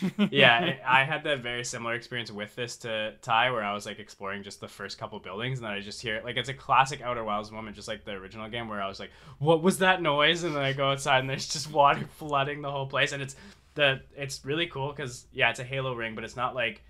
yeah, 0.30 0.76
I 0.86 1.02
I 1.02 1.04
had 1.04 1.24
that 1.24 1.40
very 1.40 1.64
similar 1.64 1.92
experience 1.94 2.30
with 2.30 2.54
this 2.56 2.78
to 2.78 3.12
Ty, 3.20 3.50
where 3.50 3.62
I 3.62 3.74
was 3.74 3.84
like 3.84 3.98
exploring 3.98 4.42
just 4.42 4.58
the 4.60 4.68
first 4.68 4.96
couple 4.96 5.18
buildings, 5.18 5.58
and 5.58 5.66
then 5.66 5.72
I 5.74 5.80
just 5.80 6.00
hear 6.00 6.16
it. 6.16 6.24
Like 6.24 6.38
it's 6.38 6.48
a 6.48 6.54
classic 6.54 7.02
Outer 7.02 7.22
Wilds 7.24 7.50
moment, 7.52 7.76
just 7.76 7.88
like 7.88 8.04
the 8.06 8.12
original 8.12 8.48
game, 8.48 8.68
where 8.68 8.80
I 8.80 8.88
was 8.88 8.98
like, 8.98 9.10
"What 9.38 9.62
was 9.62 9.78
that 9.78 10.00
noise?" 10.00 10.44
And 10.44 10.56
then 10.56 10.62
I 10.62 10.72
go 10.72 10.90
outside, 10.90 11.18
and 11.18 11.28
there's 11.28 11.46
just 11.46 11.70
water 11.70 12.06
flooding 12.16 12.62
the 12.62 12.70
whole 12.70 12.86
place, 12.86 13.12
and 13.12 13.22
it's 13.22 13.36
the 13.74 14.00
it's 14.16 14.42
really 14.46 14.66
cool 14.66 14.88
because 14.92 15.26
yeah, 15.30 15.50
it's 15.50 15.60
a 15.60 15.64
Halo 15.64 15.92
ring, 15.94 16.14
but 16.14 16.24
it's 16.24 16.36
not 16.36 16.54
like 16.54 16.82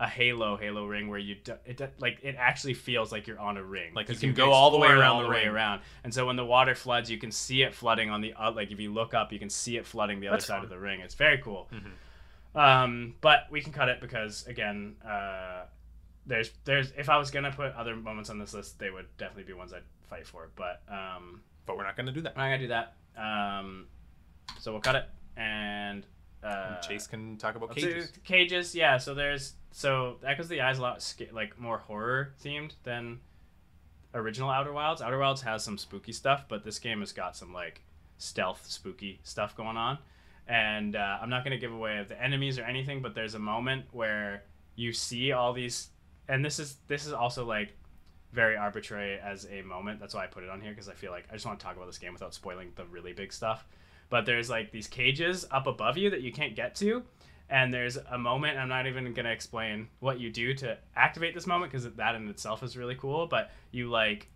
a 0.00 0.08
Halo 0.08 0.56
Halo 0.56 0.86
ring 0.86 1.08
where 1.08 1.18
you 1.18 1.34
do, 1.42 1.54
it 1.66 1.80
like 1.98 2.18
it 2.22 2.36
actually 2.38 2.74
feels 2.74 3.10
like 3.10 3.26
you're 3.26 3.38
on 3.40 3.56
a 3.56 3.62
ring. 3.62 3.92
Like, 3.94 4.08
you 4.08 4.14
'cause 4.14 4.20
can 4.20 4.32
go 4.34 4.52
all 4.52 4.70
the 4.70 4.78
way 4.78 4.88
around 4.88 5.02
all 5.16 5.18
the 5.22 5.24
the 5.24 5.30
way 5.34 5.44
around. 5.46 5.80
And 6.04 6.14
so 6.14 6.26
when 6.26 6.36
the 6.36 6.44
water 6.44 6.74
floods, 6.74 7.10
you 7.10 7.18
can 7.18 7.32
see 7.32 7.62
it 7.62 7.74
flooding 7.74 8.08
on 8.10 8.20
the 8.20 8.32
uh, 8.34 8.52
like 8.52 8.70
if 8.70 8.78
you 8.78 8.92
look 8.92 9.12
up, 9.14 9.32
you 9.32 9.38
can 9.38 9.50
see 9.50 9.76
it 9.76 9.84
flooding 9.86 10.20
the 10.20 10.28
other 10.28 10.36
That's 10.36 10.46
side 10.46 10.56
fun. 10.56 10.64
of 10.64 10.70
the 10.70 10.78
ring. 10.78 11.00
It's 11.00 11.14
very 11.14 11.38
cool. 11.38 11.68
Mhm. 11.72 12.58
Um, 12.58 13.14
but 13.20 13.46
we 13.50 13.60
can 13.60 13.72
cut 13.72 13.88
it 13.88 14.00
because 14.00 14.46
again, 14.46 14.96
uh, 15.04 15.64
there's 16.26 16.50
there's 16.64 16.92
if 16.92 17.08
I 17.08 17.16
was 17.16 17.30
gonna 17.30 17.50
put 17.52 17.72
other 17.74 17.96
moments 17.96 18.30
on 18.30 18.38
this 18.38 18.54
list, 18.54 18.78
they 18.78 18.90
would 18.90 19.06
definitely 19.16 19.44
be 19.44 19.52
ones 19.52 19.72
I'd 19.72 19.82
fight 20.08 20.26
for. 20.26 20.50
But 20.56 20.82
um, 20.88 21.42
but 21.66 21.76
we're 21.76 21.84
not 21.84 21.96
to 21.96 22.12
do 22.12 22.20
that 22.22 22.32
I'm 22.36 22.38
not 22.38 22.56
gonna 22.56 22.58
do 22.58 22.68
that. 22.68 22.94
Um, 23.16 23.86
so 24.60 24.72
we'll 24.72 24.80
cut 24.80 24.96
it, 24.96 25.04
and 25.36 26.06
uh, 26.42 26.80
Chase 26.80 27.06
can 27.06 27.36
talk 27.36 27.56
about 27.56 27.74
cages. 27.74 28.12
cages, 28.24 28.74
yeah. 28.74 28.98
So 28.98 29.14
there's 29.14 29.54
so 29.72 30.16
Echoes 30.24 30.46
of 30.46 30.50
the 30.50 30.60
Eyes 30.60 30.78
a 30.78 30.82
lot 30.82 31.14
like 31.32 31.58
more 31.58 31.78
horror 31.78 32.34
themed 32.42 32.72
than 32.84 33.20
original 34.14 34.50
Outer 34.50 34.72
Wilds. 34.72 35.02
Outer 35.02 35.18
Wilds 35.18 35.42
has 35.42 35.64
some 35.64 35.78
spooky 35.78 36.12
stuff, 36.12 36.44
but 36.48 36.64
this 36.64 36.78
game 36.78 37.00
has 37.00 37.12
got 37.12 37.36
some 37.36 37.52
like 37.52 37.82
stealth 38.18 38.66
spooky 38.68 39.20
stuff 39.22 39.56
going 39.56 39.76
on. 39.76 39.98
And 40.46 40.96
uh, 40.96 41.18
I'm 41.20 41.28
not 41.28 41.44
gonna 41.44 41.58
give 41.58 41.72
away 41.72 42.04
the 42.08 42.20
enemies 42.22 42.58
or 42.58 42.62
anything, 42.62 43.02
but 43.02 43.14
there's 43.14 43.34
a 43.34 43.38
moment 43.38 43.86
where 43.92 44.44
you 44.76 44.92
see 44.92 45.32
all 45.32 45.52
these, 45.52 45.88
and 46.28 46.44
this 46.44 46.58
is 46.58 46.76
this 46.86 47.06
is 47.06 47.12
also 47.12 47.44
like 47.44 47.74
very 48.32 48.56
arbitrary 48.56 49.18
as 49.18 49.46
a 49.50 49.62
moment. 49.62 50.00
That's 50.00 50.14
why 50.14 50.24
I 50.24 50.26
put 50.26 50.44
it 50.44 50.50
on 50.50 50.60
here 50.60 50.70
because 50.70 50.88
I 50.88 50.94
feel 50.94 51.10
like 51.10 51.24
I 51.30 51.34
just 51.34 51.46
want 51.46 51.58
to 51.58 51.64
talk 51.64 51.76
about 51.76 51.86
this 51.86 51.98
game 51.98 52.12
without 52.12 52.32
spoiling 52.34 52.72
the 52.76 52.84
really 52.84 53.12
big 53.12 53.32
stuff. 53.32 53.66
But 54.10 54.26
there's 54.26 54.48
like 54.48 54.70
these 54.70 54.86
cages 54.86 55.44
up 55.50 55.66
above 55.66 55.96
you 55.98 56.10
that 56.10 56.22
you 56.22 56.32
can't 56.32 56.56
get 56.56 56.74
to, 56.76 57.02
and 57.50 57.72
there's 57.72 57.96
a 57.96 58.18
moment. 58.18 58.58
I'm 58.58 58.68
not 58.68 58.86
even 58.86 59.12
gonna 59.12 59.30
explain 59.30 59.88
what 60.00 60.18
you 60.20 60.30
do 60.30 60.54
to 60.54 60.78
activate 60.96 61.34
this 61.34 61.46
moment 61.46 61.72
because 61.72 61.90
that 61.92 62.14
in 62.14 62.28
itself 62.28 62.62
is 62.62 62.76
really 62.76 62.94
cool. 62.94 63.26
But 63.26 63.50
you 63.70 63.90
like 63.90 64.28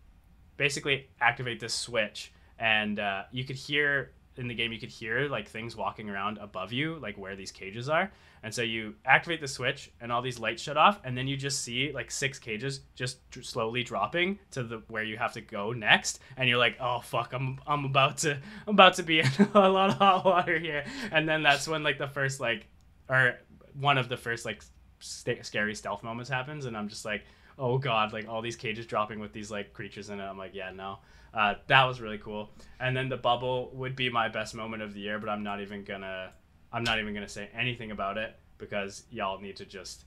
basically 0.56 1.08
activate 1.20 1.60
this 1.60 1.74
switch, 1.74 2.32
and 2.58 3.00
uh, 3.00 3.24
you 3.32 3.44
could 3.44 3.56
hear 3.56 4.12
in 4.36 4.48
the 4.48 4.54
game 4.54 4.72
you 4.72 4.80
could 4.80 4.88
hear 4.88 5.28
like 5.28 5.48
things 5.48 5.76
walking 5.76 6.08
around 6.08 6.38
above 6.38 6.72
you, 6.72 6.98
like 7.00 7.16
where 7.18 7.36
these 7.36 7.52
cages 7.52 7.88
are. 7.88 8.10
And 8.44 8.52
so 8.52 8.62
you 8.62 8.94
activate 9.04 9.40
the 9.40 9.46
switch, 9.46 9.92
and 10.00 10.10
all 10.10 10.20
these 10.20 10.38
lights 10.38 10.62
shut 10.62 10.76
off, 10.76 11.00
and 11.04 11.16
then 11.16 11.28
you 11.28 11.36
just 11.36 11.62
see 11.62 11.92
like 11.92 12.10
six 12.10 12.40
cages 12.40 12.80
just 12.96 13.30
dr- 13.30 13.46
slowly 13.46 13.84
dropping 13.84 14.38
to 14.50 14.64
the 14.64 14.82
where 14.88 15.04
you 15.04 15.16
have 15.16 15.32
to 15.34 15.40
go 15.40 15.72
next, 15.72 16.18
and 16.36 16.48
you're 16.48 16.58
like, 16.58 16.76
oh 16.80 17.00
fuck, 17.00 17.32
I'm 17.32 17.60
I'm 17.66 17.84
about 17.84 18.18
to 18.18 18.32
I'm 18.66 18.74
about 18.74 18.94
to 18.94 19.02
be 19.04 19.20
in 19.20 19.28
a 19.54 19.68
lot 19.68 19.90
of 19.90 19.96
hot 19.96 20.24
water 20.24 20.58
here, 20.58 20.84
and 21.12 21.28
then 21.28 21.42
that's 21.42 21.68
when 21.68 21.82
like 21.82 21.98
the 21.98 22.08
first 22.08 22.40
like 22.40 22.66
or 23.08 23.38
one 23.78 23.96
of 23.98 24.08
the 24.08 24.16
first 24.16 24.44
like 24.44 24.62
st- 24.98 25.44
scary 25.44 25.74
stealth 25.74 26.02
moments 26.02 26.30
happens, 26.30 26.66
and 26.66 26.76
I'm 26.76 26.88
just 26.88 27.04
like, 27.04 27.24
oh 27.58 27.78
god, 27.78 28.12
like 28.12 28.28
all 28.28 28.42
these 28.42 28.56
cages 28.56 28.86
dropping 28.86 29.18
with 29.20 29.32
these 29.32 29.50
like 29.50 29.72
creatures 29.72 30.10
in 30.10 30.20
it. 30.20 30.24
I'm 30.24 30.38
like, 30.38 30.54
yeah, 30.54 30.70
no. 30.70 30.98
Uh, 31.34 31.54
that 31.66 31.84
was 31.84 32.00
really 32.00 32.18
cool. 32.18 32.50
And 32.78 32.94
then 32.96 33.08
the 33.08 33.16
bubble 33.16 33.70
would 33.74 33.96
be 33.96 34.10
my 34.10 34.28
best 34.28 34.54
moment 34.54 34.82
of 34.82 34.92
the 34.94 35.00
year, 35.00 35.18
but 35.18 35.28
I'm 35.28 35.42
not 35.42 35.60
even 35.60 35.84
gonna 35.84 36.30
I'm 36.72 36.84
not 36.84 36.98
even 36.98 37.14
gonna 37.14 37.28
say 37.28 37.48
anything 37.54 37.90
about 37.90 38.18
it 38.18 38.34
because 38.58 39.04
y'all 39.10 39.40
need 39.40 39.56
to 39.56 39.64
just 39.64 40.04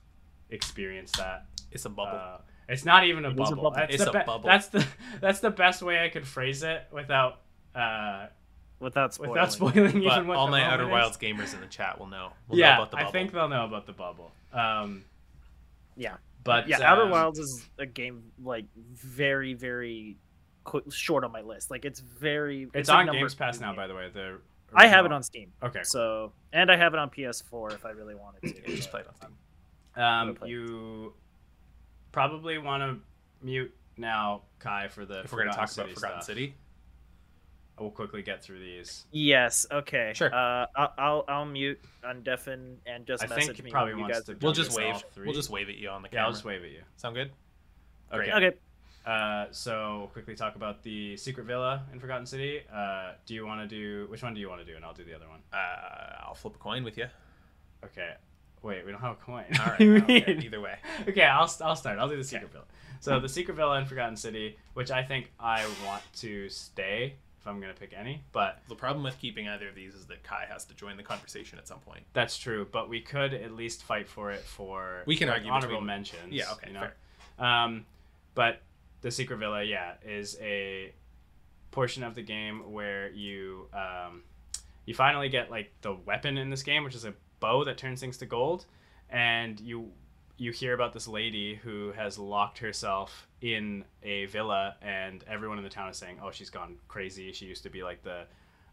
experience 0.50 1.12
that. 1.18 1.46
It's 1.72 1.86
a 1.86 1.90
bubble. 1.90 2.18
Uh, 2.18 2.38
it's 2.70 2.86
not 2.86 3.06
even 3.06 3.26
a 3.26 3.30
It 3.30 3.34
is 3.34 3.38
bubble. 3.38 3.54
a 3.54 3.56
bubble. 3.56 3.72
That's 3.76 3.94
It's 3.96 4.04
the 4.04 4.10
a 4.10 4.14
be- 4.14 4.26
bubble. 4.26 4.48
That's 4.50 4.68
the 4.68 4.86
that's 5.22 5.40
the 5.40 5.50
best 5.52 5.82
way 5.82 6.04
I 6.04 6.10
could 6.10 6.28
phrase 6.28 6.64
it 6.64 6.84
without 6.92 7.42
uh, 7.74 8.28
without 8.80 9.14
spoiling. 9.14 9.32
without 9.32 9.52
spoiling 9.52 9.92
but 9.92 9.96
even 9.96 10.28
what 10.28 10.38
all 10.38 10.46
the 10.46 10.52
my 10.52 10.60
moment 10.62 10.74
Outer 10.74 10.84
is. 10.86 10.92
Wilds 10.92 11.18
gamers 11.18 11.54
in 11.54 11.62
the 11.62 11.68
chat 11.68 12.00
will 12.00 12.08
know. 12.08 12.30
Will 12.48 12.58
know 12.58 12.62
yeah, 12.64 12.76
about 12.78 12.92
the 12.92 12.98
I 12.98 13.12
think 13.12 13.32
they'll 13.32 13.50
know 13.50 13.66
about 13.66 13.86
the 13.88 13.94
bubble. 13.94 14.32
Um, 14.54 15.04
Yeah. 15.96 16.16
But 16.46 16.70
yeah, 16.70 16.78
Outer 16.82 17.02
um, 17.02 17.10
Wilds 17.10 17.40
is 17.40 17.68
a 17.78 17.86
game 17.86 18.24
like 18.42 18.66
very, 18.94 19.54
very 19.54 20.16
qu- 20.64 20.90
short 20.92 21.24
on 21.26 21.32
my 21.32 21.42
list. 21.42 21.72
Like 21.72 21.84
it's 21.84 22.00
very. 22.00 22.70
It's, 22.74 22.88
like 22.88 23.00
on 23.00 23.06
number 23.08 23.20
Games 23.20 23.36
Pass 23.36 23.60
now, 23.60 23.72
game. 23.72 23.76
by 23.76 23.88
the 23.88 23.96
way. 23.96 24.10
The 24.14 24.40
I 24.74 24.88
have 24.88 25.06
it 25.06 25.12
on 25.12 25.24
Steam. 25.24 25.52
Okay. 25.64 25.82
So 25.84 26.32
and 26.54 26.72
I 26.72 26.78
have 26.78 26.94
it 26.94 27.00
on 27.00 27.10
PS4 27.10 27.74
if 27.74 27.86
I 27.86 27.90
really 27.90 28.16
wanted 28.16 28.42
to. 28.44 28.62
Yeah, 28.62 28.76
just 28.76 28.92
play 28.92 29.02
it 29.02 29.08
on 29.08 29.16
Steam. 29.16 29.30
Um, 29.96 30.28
Gonna 30.28 30.34
play 30.36 30.48
it. 30.48 30.52
you 30.52 31.14
probably 32.12 32.60
want 32.60 32.84
to 32.84 33.46
mute 33.46 33.74
now, 33.98 34.44
Kai, 34.60 34.88
for 34.88 35.06
the. 35.06 35.22
If 35.22 35.32
we're 35.32 35.40
going 35.40 35.52
to 35.52 35.58
talk 35.58 35.70
City 35.70 35.90
about 35.90 35.96
Forgotten 35.96 36.22
stuff. 36.22 36.28
City, 36.28 36.56
we'll 37.80 37.90
quickly 37.92 38.22
get 38.22 38.44
through 38.44 38.60
these. 38.60 39.06
Yes. 39.12 39.66
Okay. 39.72 40.12
Sure. 40.16 40.34
Uh, 40.34 40.66
I'll 40.76 40.94
I'll, 40.98 41.26
I'll 41.28 41.46
mute, 41.46 41.80
undeafen, 42.04 42.76
and 42.86 43.06
just 43.06 43.24
I 43.24 43.28
message 43.28 43.46
think 43.46 43.58
he 43.58 43.64
me. 43.64 43.72
probably 43.72 43.94
when 43.94 44.00
you 44.00 44.04
wants 44.06 44.20
guys 44.20 44.26
to 44.38 44.38
we'll 44.46 44.54
just 44.54 44.72
All 44.72 44.78
wave. 44.78 45.04
three? 45.14 45.26
We'll 45.26 45.36
just 45.36 45.50
wave 45.50 45.70
at 45.70 45.76
you 45.76 45.90
on 45.90 46.02
the 46.02 46.08
Yeah, 46.08 46.12
camera. 46.20 46.26
I'll 46.28 46.32
just 46.34 46.46
wave 46.46 46.64
at 46.64 46.72
you. 46.72 46.82
Sound 46.98 47.16
good? 47.16 47.32
Okay. 48.14 48.30
Great. 48.30 48.44
Okay. 48.44 48.58
Uh, 49.06 49.46
so 49.52 50.10
quickly 50.14 50.34
talk 50.36 50.56
about 50.56 50.82
the 50.82 51.16
secret 51.18 51.46
villa 51.46 51.84
in 51.94 52.00
Forgotten 52.00 52.26
City. 52.26 52.62
Uh, 52.74 53.12
do 53.28 53.36
you 53.36 53.46
want 53.46 53.62
to 53.62 53.68
do 53.68 54.08
which 54.10 54.24
one 54.24 54.34
do 54.34 54.40
you 54.42 54.50
want 54.50 54.62
to 54.62 54.66
do, 54.66 54.76
and 54.76 54.84
I'll 54.84 54.94
do 54.96 55.04
the 55.04 55.14
other 55.16 55.28
one. 55.28 55.42
Uh, 55.54 56.24
I'll 56.28 56.34
flip 56.34 56.56
a 56.56 56.58
coin 56.60 56.84
with 56.84 56.98
you. 56.98 57.06
Okay. 57.84 58.14
Wait, 58.64 58.84
we 58.84 58.92
don't 58.92 59.02
have 59.02 59.12
a 59.12 59.16
coin. 59.24 59.46
All 59.60 59.66
What 59.66 59.68
right. 59.68 59.78
do 59.78 59.86
you 59.86 59.98
okay. 59.98 60.40
Either 60.44 60.60
way. 60.60 60.78
okay, 61.08 61.22
I'll, 61.24 61.52
I'll 61.62 61.76
start. 61.76 62.00
I'll 62.00 62.10
do 62.10 62.18
the 62.18 62.24
secret 62.24 62.52
villa. 62.52 62.64
So 63.00 63.20
the 63.20 63.30
secret 63.30 63.54
villa 63.56 63.78
in 63.80 63.86
Forgotten 63.86 64.16
City, 64.16 64.58
which 64.74 64.90
I 64.90 65.04
think 65.04 65.32
I 65.40 65.64
want 65.86 66.02
to 66.22 66.50
stay 66.50 67.14
if 67.46 67.50
I'm 67.50 67.62
gonna 67.62 67.74
pick 67.74 67.94
any, 67.96 68.24
but 68.32 68.60
The 68.68 68.76
problem 68.76 69.04
with 69.04 69.20
keeping 69.20 69.48
either 69.48 69.68
of 69.70 69.76
these 69.76 69.94
is 69.94 70.08
that 70.08 70.24
Kai 70.24 70.46
has 70.50 70.66
to 70.66 70.74
join 70.74 70.98
the 70.98 71.04
conversation 71.04 71.60
at 71.60 71.68
some 71.68 71.80
point. 71.80 72.04
that's 72.14 72.38
true. 72.40 72.68
But 72.72 72.90
we 72.90 73.02
could 73.02 73.36
at 73.36 73.52
least 73.52 73.84
fight 73.84 74.08
for 74.10 74.32
it 74.32 74.42
for 74.42 75.04
We 75.06 75.16
can 75.16 75.28
like, 75.28 75.38
argue 75.38 75.52
honorable 75.52 75.76
between- 75.76 75.86
mentions. 75.86 76.34
Yeah, 76.34 76.52
okay, 76.54 76.68
you 76.70 76.74
know? 76.74 76.90
fair. 77.38 77.46
Um, 77.46 77.86
but 78.34 78.62
the 79.02 79.12
secret 79.12 79.38
villa, 79.38 79.62
yeah, 79.64 79.94
is 80.04 80.38
a 80.42 80.92
portion 81.70 82.02
of 82.04 82.16
the 82.16 82.24
game 82.24 82.72
where 82.72 83.10
you 83.12 83.68
um, 83.74 84.24
you 84.86 84.96
finally 84.96 85.30
get 85.30 85.52
like 85.52 85.72
the 85.82 85.94
weapon 85.94 86.38
in 86.40 86.50
this 86.50 86.64
game, 86.64 86.84
which 86.84 86.96
is 86.96 87.06
a 87.06 87.14
bow 87.40 87.64
that 87.66 87.78
turns 87.78 88.00
things 88.00 88.18
to 88.18 88.26
gold, 88.26 88.66
and 89.10 89.60
you 89.60 89.92
you 90.38 90.52
hear 90.52 90.74
about 90.74 90.94
this 90.94 91.08
lady 91.08 91.56
who 91.56 91.92
has 91.92 92.18
locked 92.18 92.58
herself 92.58 93.28
in 93.54 93.86
a 94.02 94.26
villa, 94.26 94.76
and 94.82 95.24
everyone 95.28 95.60
in 95.60 95.64
the 95.64 95.70
town 95.70 95.88
is 95.90 95.98
saying, 95.98 96.18
"Oh, 96.22 96.32
she's 96.32 96.50
gone 96.50 96.78
crazy. 96.88 97.32
She 97.32 97.46
used 97.46 97.62
to 97.64 97.70
be 97.70 97.84
like 97.84 98.02
the 98.04 98.22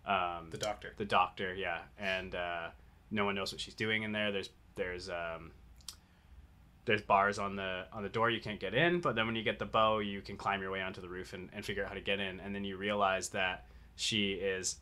um, 0.07 0.49
The 0.51 0.57
doctor. 0.59 0.95
the 0.97 1.05
doctor, 1.05 1.55
yeah, 1.55 1.81
and 1.99 2.35
uh, 2.35 2.69
no 3.11 3.27
one 3.27 3.35
knows 3.35 3.53
what 3.53 3.61
she's 3.61 3.75
doing 3.75 4.03
in 4.03 4.13
there. 4.13 4.33
There's 4.33 4.49
there's 4.75 5.11
um, 5.11 5.53
there's 6.87 7.03
bars 7.03 7.39
on 7.39 7.55
the 7.57 7.85
on 7.93 8.03
the 8.03 8.09
door 8.09 8.31
you 8.31 8.41
can't 8.41 8.59
get 8.61 8.73
in, 8.75 9.01
but 9.01 9.15
then 9.15 9.27
when 9.27 9.37
you 9.37 9.43
get 9.43 9.59
the 9.59 9.67
bow, 9.67 9.99
you 9.99 10.23
can 10.23 10.37
climb 10.39 10.63
your 10.63 10.71
way 10.71 10.81
onto 10.81 11.01
the 11.03 11.09
roof 11.09 11.35
and, 11.35 11.51
and 11.53 11.65
figure 11.65 11.83
out 11.83 11.89
how 11.89 11.95
to 11.95 12.01
get 12.01 12.19
in, 12.19 12.41
and 12.41 12.55
then 12.55 12.65
you 12.65 12.77
realize 12.79 13.29
that 13.31 13.67
she 13.97 14.33
is 14.33 14.77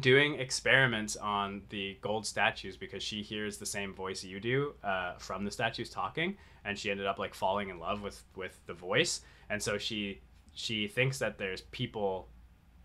doing 0.00 0.40
experiments 0.40 1.16
on 1.16 1.62
the 1.68 1.96
gold 2.00 2.26
statues 2.26 2.76
because 2.76 3.02
she 3.02 3.22
hears 3.22 3.58
the 3.58 3.66
same 3.66 3.94
voice 3.94 4.24
you 4.24 4.40
do 4.40 4.72
uh, 4.82 5.12
from 5.18 5.44
the 5.44 5.50
statues 5.50 5.90
talking 5.90 6.36
and 6.64 6.78
she 6.78 6.90
ended 6.90 7.06
up 7.06 7.18
like 7.18 7.34
falling 7.34 7.68
in 7.68 7.78
love 7.78 8.02
with 8.02 8.22
with 8.36 8.58
the 8.66 8.74
voice. 8.74 9.22
And 9.50 9.62
so 9.62 9.78
she 9.78 10.20
she 10.54 10.86
thinks 10.86 11.18
that 11.18 11.38
there's 11.38 11.62
people 11.62 12.28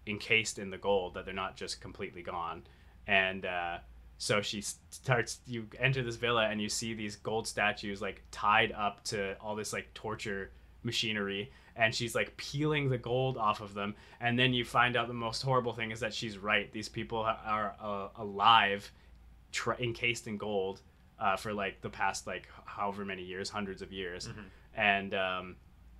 encased 0.06 0.58
in 0.58 0.70
the 0.70 0.78
gold 0.78 1.14
that 1.14 1.26
they're 1.26 1.34
not 1.34 1.56
just 1.56 1.82
completely 1.82 2.22
gone. 2.22 2.64
And 3.08 3.46
uh, 3.46 3.78
so 4.18 4.42
she 4.42 4.62
starts 4.62 5.40
you 5.46 5.68
enter 5.80 6.02
this 6.02 6.16
villa 6.16 6.48
and 6.48 6.62
you 6.62 6.70
see 6.70 6.94
these 6.94 7.16
gold 7.16 7.48
statues 7.48 8.02
like 8.02 8.24
tied 8.32 8.72
up 8.72 9.04
to 9.06 9.36
all 9.40 9.56
this 9.56 9.74
like 9.74 9.94
torture 9.94 10.52
machinery. 10.84 11.52
And 11.76 11.94
she's 11.94 12.16
like 12.16 12.36
peeling 12.38 12.90
the 12.90 12.98
gold 12.98 13.38
off 13.38 13.62
of 13.62 13.76
them. 13.76 13.94
And 14.20 14.40
then 14.40 14.54
you 14.54 14.66
find 14.66 14.98
out 14.98 15.08
the 15.08 15.14
most 15.14 15.44
horrible 15.44 15.74
thing 15.74 15.92
is 15.92 16.00
that 16.00 16.14
she's 16.14 16.38
right. 16.38 16.72
These 16.72 16.90
people 16.90 17.20
are, 17.20 17.76
uh, 17.80 18.08
alive 18.16 18.92
tr- 19.52 19.74
encased 19.74 20.26
in 20.26 20.38
gold 20.38 20.82
uh, 21.20 21.36
for 21.36 21.54
like 21.54 21.82
the 21.82 21.90
past 21.90 22.28
like 22.28 22.48
however 22.66 23.06
many 23.06 23.24
years 23.24 23.50
hundreds 23.50 23.82
of 23.82 23.92
years. 23.92 24.30
And 24.76 25.14
um 25.14 25.56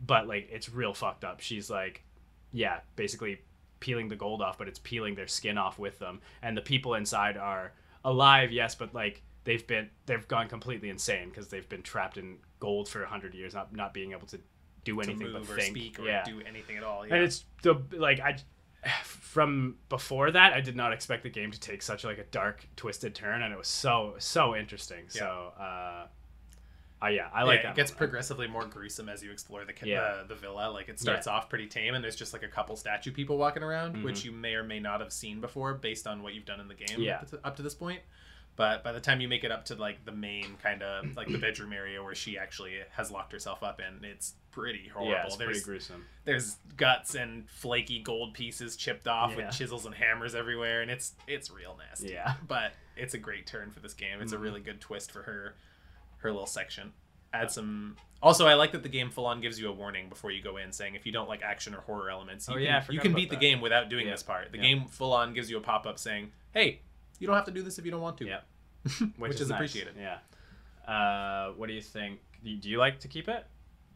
but 0.06 0.28
like 0.28 0.50
it's 0.52 0.70
real 0.70 0.94
fucked 0.94 1.24
up. 1.24 1.42
She's 1.42 1.70
like 1.70 2.04
yeah 2.52 2.80
basically 2.96 3.42
peeling 3.80 4.08
the 4.08 4.16
gold 4.16 4.42
off 4.42 4.58
but 4.58 4.68
it's 4.68 4.80
peeling 4.80 5.16
their 5.16 5.28
skin 5.28 5.58
off 5.58 5.80
with 5.80 6.00
them. 6.00 6.22
And 6.42 6.56
the 6.56 6.62
people 6.62 6.94
inside 6.94 7.38
are 7.38 7.74
alive 8.04 8.52
yes 8.52 8.76
but 8.76 8.94
like 8.94 9.22
they've 9.44 9.66
been 9.66 9.90
they've 10.06 10.28
gone 10.28 10.48
completely 10.48 10.90
insane 10.90 11.30
because 11.30 11.48
they've 11.48 11.68
been 11.68 11.82
trapped 11.82 12.18
in 12.18 12.38
gold 12.60 12.88
for 12.88 13.02
100 13.02 13.34
years 13.34 13.54
not 13.54 13.76
not 13.76 13.94
being 13.94 14.12
able 14.12 14.28
to 14.28 14.40
do 14.84 15.02
anything 15.02 15.32
move 15.32 15.48
but 15.48 15.54
or 15.54 15.60
think. 15.60 15.76
speak 15.76 16.00
or 16.00 16.06
yeah. 16.06 16.24
do 16.24 16.42
anything 16.48 16.78
at 16.78 16.84
all. 16.84 17.06
Yeah. 17.06 17.16
and 17.16 17.24
it's 17.24 17.44
the 17.62 17.82
like 17.92 18.20
I 18.20 18.38
from 19.04 19.76
before 19.90 20.32
that 20.32 20.54
I 20.54 20.62
did 20.62 20.76
not 20.76 20.94
expect 20.94 21.24
the 21.24 21.30
game 21.30 21.52
to 21.52 21.60
take 21.60 21.82
such 21.82 22.04
like 22.04 22.18
a 22.18 22.24
dark 22.26 22.66
twisted 22.76 23.14
turn 23.16 23.42
and 23.42 23.54
it 23.54 23.58
was 23.58 23.68
so 23.68 24.16
so 24.20 24.56
interesting 24.56 25.06
Yeah. 25.14 25.20
so 25.20 25.54
uh, 25.60 26.06
uh 27.04 27.08
yeah 27.10 27.28
I 27.34 27.44
like 27.44 27.58
yeah, 27.60 27.64
that 27.64 27.70
it 27.72 27.76
gets 27.76 27.92
moment. 27.92 27.98
progressively 28.00 28.48
more 28.48 28.66
gruesome 28.66 29.10
as 29.10 29.22
you 29.24 29.32
explore 29.32 29.66
the, 29.66 29.74
Yeah. 29.86 30.22
the 30.28 30.34
the 30.34 30.40
villa. 30.40 30.70
Like 30.72 30.90
it 30.90 31.00
starts 31.00 31.28
off 31.28 31.50
pretty 31.50 31.68
tame, 31.68 31.94
and 31.96 32.04
there's 32.04 32.16
just 32.16 32.34
like 32.34 32.44
a 32.44 32.48
couple 32.48 32.76
statue 32.76 33.12
people 33.12 33.38
walking 33.38 33.62
around, 33.64 34.04
which 34.04 34.24
you 34.26 34.32
may 34.32 34.54
or 34.56 34.64
may 34.64 34.80
not 34.80 35.00
have 35.02 35.14
seen 35.14 35.40
before 35.42 35.74
based 35.76 36.08
on 36.08 36.24
what 36.24 36.34
you've 36.34 36.46
done 36.46 36.60
in 36.60 36.68
the 36.68 36.74
game 36.76 36.88
Mm-hmm. 36.98 37.02
Yeah. 37.04 37.18
up, 37.18 37.30
to, 37.30 37.40
up 37.44 37.56
to 37.58 37.62
this 37.64 37.76
point. 37.76 38.02
But 38.56 38.84
by 38.84 38.92
the 38.92 39.00
time 39.00 39.22
you 39.22 39.28
make 39.28 39.44
it 39.44 39.52
up 39.52 39.66
to 39.66 39.76
like 39.76 40.04
the 40.06 40.12
main 40.12 40.56
kind 40.64 40.82
of 40.82 41.16
like 41.16 41.28
the 41.28 41.38
bedroom 41.38 41.72
area 41.74 42.02
where 42.04 42.16
she 42.16 42.40
actually 42.40 42.74
has 42.92 43.12
locked 43.12 43.32
herself 43.32 43.62
up 43.62 43.80
in, 43.80 44.04
it's 44.04 44.34
pretty 44.58 44.88
horrible. 44.88 45.12
yeah 45.12 45.26
it's 45.26 45.36
pretty 45.36 45.60
gruesome 45.62 46.06
there's 46.26 46.58
guts 46.76 47.16
and 47.16 47.50
flaky 47.50 48.00
gold 48.02 48.34
pieces 48.34 48.76
chipped 48.76 49.08
off 49.08 49.32
Yeah. 49.32 49.46
with 49.48 49.56
chisels 49.56 49.86
and 49.86 49.94
hammers 49.96 50.36
everywhere, 50.36 50.82
and 50.82 50.92
it's 50.92 51.14
it's 51.28 51.50
real 51.50 51.78
nasty. 51.88 52.10
Yeah. 52.14 52.34
But 52.48 52.74
it's 52.96 53.14
a 53.14 53.18
great 53.18 53.46
turn 53.48 53.72
for 53.72 53.80
this 53.80 53.94
game. 53.94 54.22
It's 54.22 54.34
Mhm. 54.34 54.38
a 54.38 54.40
really 54.40 54.60
good 54.62 54.82
twist 54.82 55.12
for 55.12 55.24
her 55.24 55.56
her 56.18 56.32
little 56.32 56.46
section. 56.48 56.94
Add 57.34 57.52
some. 57.52 57.96
Also, 58.22 58.48
I 58.48 58.56
like 58.56 58.72
that 58.72 58.84
the 58.84 58.90
game 58.90 59.10
full 59.10 59.26
on 59.26 59.42
gives 59.42 59.60
you 59.60 59.70
a 59.70 59.72
warning 59.72 60.10
before 60.10 60.32
you 60.32 60.42
go 60.42 60.58
in, 60.58 60.72
saying 60.72 60.96
if 60.96 61.06
you 61.06 61.12
don't 61.12 61.28
like 61.30 61.42
action 61.44 61.74
or 61.76 61.82
horror 61.82 62.10
elements, 62.10 62.48
you 62.48 62.54
Oh, 62.54 62.58
can, 62.58 62.64
yeah, 62.66 62.84
you 62.90 63.00
can 63.00 63.14
beat 63.14 63.30
the 63.30 63.36
game 63.36 63.62
without 63.62 63.90
doing 63.90 64.06
Yeah. 64.08 64.14
this 64.14 64.24
part. 64.24 64.52
The 64.52 64.58
game 64.58 64.86
full 64.88 65.14
on 65.14 65.34
gives 65.34 65.50
you 65.50 65.58
a 65.58 65.62
pop 65.62 65.86
up 65.86 65.98
saying, 66.00 66.32
"Hey, 66.54 66.82
you 67.20 67.28
don't 67.28 67.36
have 67.36 67.46
to 67.46 67.52
do 67.52 67.62
this 67.62 67.78
if 67.80 67.86
you 67.86 67.92
don't 67.92 68.02
want 68.02 68.18
to." 68.20 68.26
Yeah. 68.26 68.42
which, 69.18 69.40
is, 69.40 69.50
nice. 69.50 69.52
appreciated. 69.58 69.96
Yeah. 69.98 70.20
Uh, 70.92 71.52
what 71.54 71.68
do 71.68 71.74
you 71.74 71.82
think? 71.82 72.20
Do 72.44 72.70
you 72.70 72.78
like 72.78 73.00
to 73.02 73.08
keep 73.08 73.28
it? 73.28 73.46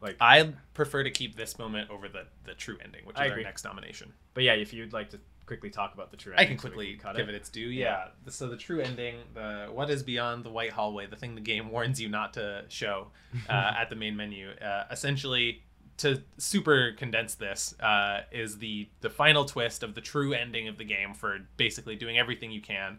Like, 0.02 0.16
I 0.20 0.52
prefer 0.74 1.04
to 1.04 1.10
keep 1.10 1.36
this 1.36 1.58
moment 1.58 1.90
over 1.90 2.08
the 2.08 2.26
the 2.44 2.54
true 2.54 2.76
ending, 2.82 3.04
which 3.04 3.16
I 3.16 3.26
is 3.26 3.32
our 3.32 3.40
next 3.42 3.64
nomination. 3.64 4.12
but 4.34 4.42
yeah, 4.42 4.54
if 4.54 4.72
you'd 4.72 4.92
like 4.92 5.10
to 5.10 5.20
quickly 5.46 5.70
talk 5.70 5.94
about 5.94 6.10
the 6.10 6.16
true. 6.16 6.32
ending, 6.32 6.46
I 6.46 6.48
can 6.48 6.58
so 6.58 6.68
quickly 6.68 6.94
cut 6.94 7.16
give 7.16 7.28
it. 7.28 7.34
its 7.34 7.48
due. 7.48 7.68
Yeah. 7.68 8.08
So 8.28 8.48
the 8.48 8.56
true 8.56 8.80
ending, 8.80 9.16
the 9.34 9.68
what 9.70 9.90
is 9.90 10.02
beyond 10.02 10.44
the 10.44 10.50
white 10.50 10.72
hallway, 10.72 11.06
the 11.06 11.16
thing 11.16 11.34
the 11.34 11.40
game 11.40 11.70
warns 11.70 12.00
you 12.00 12.08
not 12.08 12.34
to 12.34 12.64
show 12.68 13.08
uh, 13.48 13.74
at 13.78 13.90
the 13.90 13.96
main 13.96 14.16
menu. 14.16 14.50
Uh, 14.50 14.84
essentially, 14.90 15.62
to 15.98 16.22
super 16.38 16.92
condense 16.92 17.34
this, 17.34 17.78
uh, 17.80 18.22
is 18.32 18.58
the 18.58 18.88
the 19.02 19.10
final 19.10 19.44
twist 19.44 19.82
of 19.82 19.94
the 19.94 20.00
true 20.00 20.32
ending 20.32 20.68
of 20.68 20.78
the 20.78 20.84
game 20.84 21.14
for 21.14 21.38
basically 21.56 21.96
doing 21.96 22.18
everything 22.18 22.50
you 22.50 22.60
can. 22.62 22.98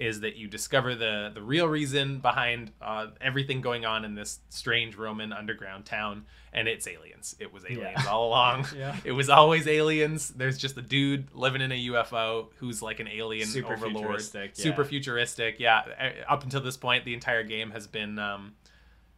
Is 0.00 0.20
that 0.20 0.34
you 0.36 0.48
discover 0.48 0.94
the 0.94 1.30
the 1.34 1.42
real 1.42 1.68
reason 1.68 2.20
behind 2.20 2.72
uh, 2.80 3.08
everything 3.20 3.60
going 3.60 3.84
on 3.84 4.04
in 4.06 4.14
this 4.14 4.40
strange 4.48 4.96
Roman 4.96 5.30
underground 5.30 5.84
town, 5.84 6.24
and 6.54 6.66
it's 6.66 6.88
aliens. 6.88 7.36
It 7.38 7.52
was 7.52 7.64
aliens 7.68 8.06
all 8.06 8.28
along. 8.28 8.66
Yeah. 8.76 8.96
It 9.04 9.12
was 9.12 9.28
always 9.28 9.66
aliens. 9.68 10.30
There's 10.30 10.56
just 10.56 10.76
a 10.78 10.82
dude 10.82 11.28
living 11.34 11.60
in 11.60 11.70
a 11.70 11.86
UFO 11.88 12.46
who's 12.56 12.80
like 12.80 12.98
an 12.98 13.08
alien 13.08 13.46
Super 13.46 13.74
overlord. 13.74 13.96
futuristic, 14.04 14.52
yeah. 14.56 14.62
Super 14.62 14.84
futuristic. 14.86 15.60
Yeah. 15.60 15.82
Up 16.26 16.44
until 16.44 16.62
this 16.62 16.78
point, 16.78 17.04
the 17.04 17.12
entire 17.12 17.42
game 17.44 17.70
has 17.72 17.86
been 17.86 18.18
um, 18.18 18.54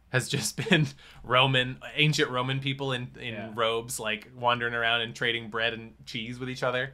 has 0.09 0.27
just 0.27 0.57
been 0.69 0.85
Roman, 1.23 1.77
ancient 1.95 2.29
Roman 2.29 2.59
people 2.59 2.91
in 2.91 3.07
in 3.19 3.33
Yeah. 3.35 3.51
robes, 3.55 4.01
like 4.01 4.29
wandering 4.37 4.73
around 4.73 4.99
and 4.99 5.15
trading 5.15 5.49
bread 5.49 5.73
and 5.73 5.93
cheese 6.05 6.39
with 6.39 6.49
each 6.49 6.61
other. 6.63 6.93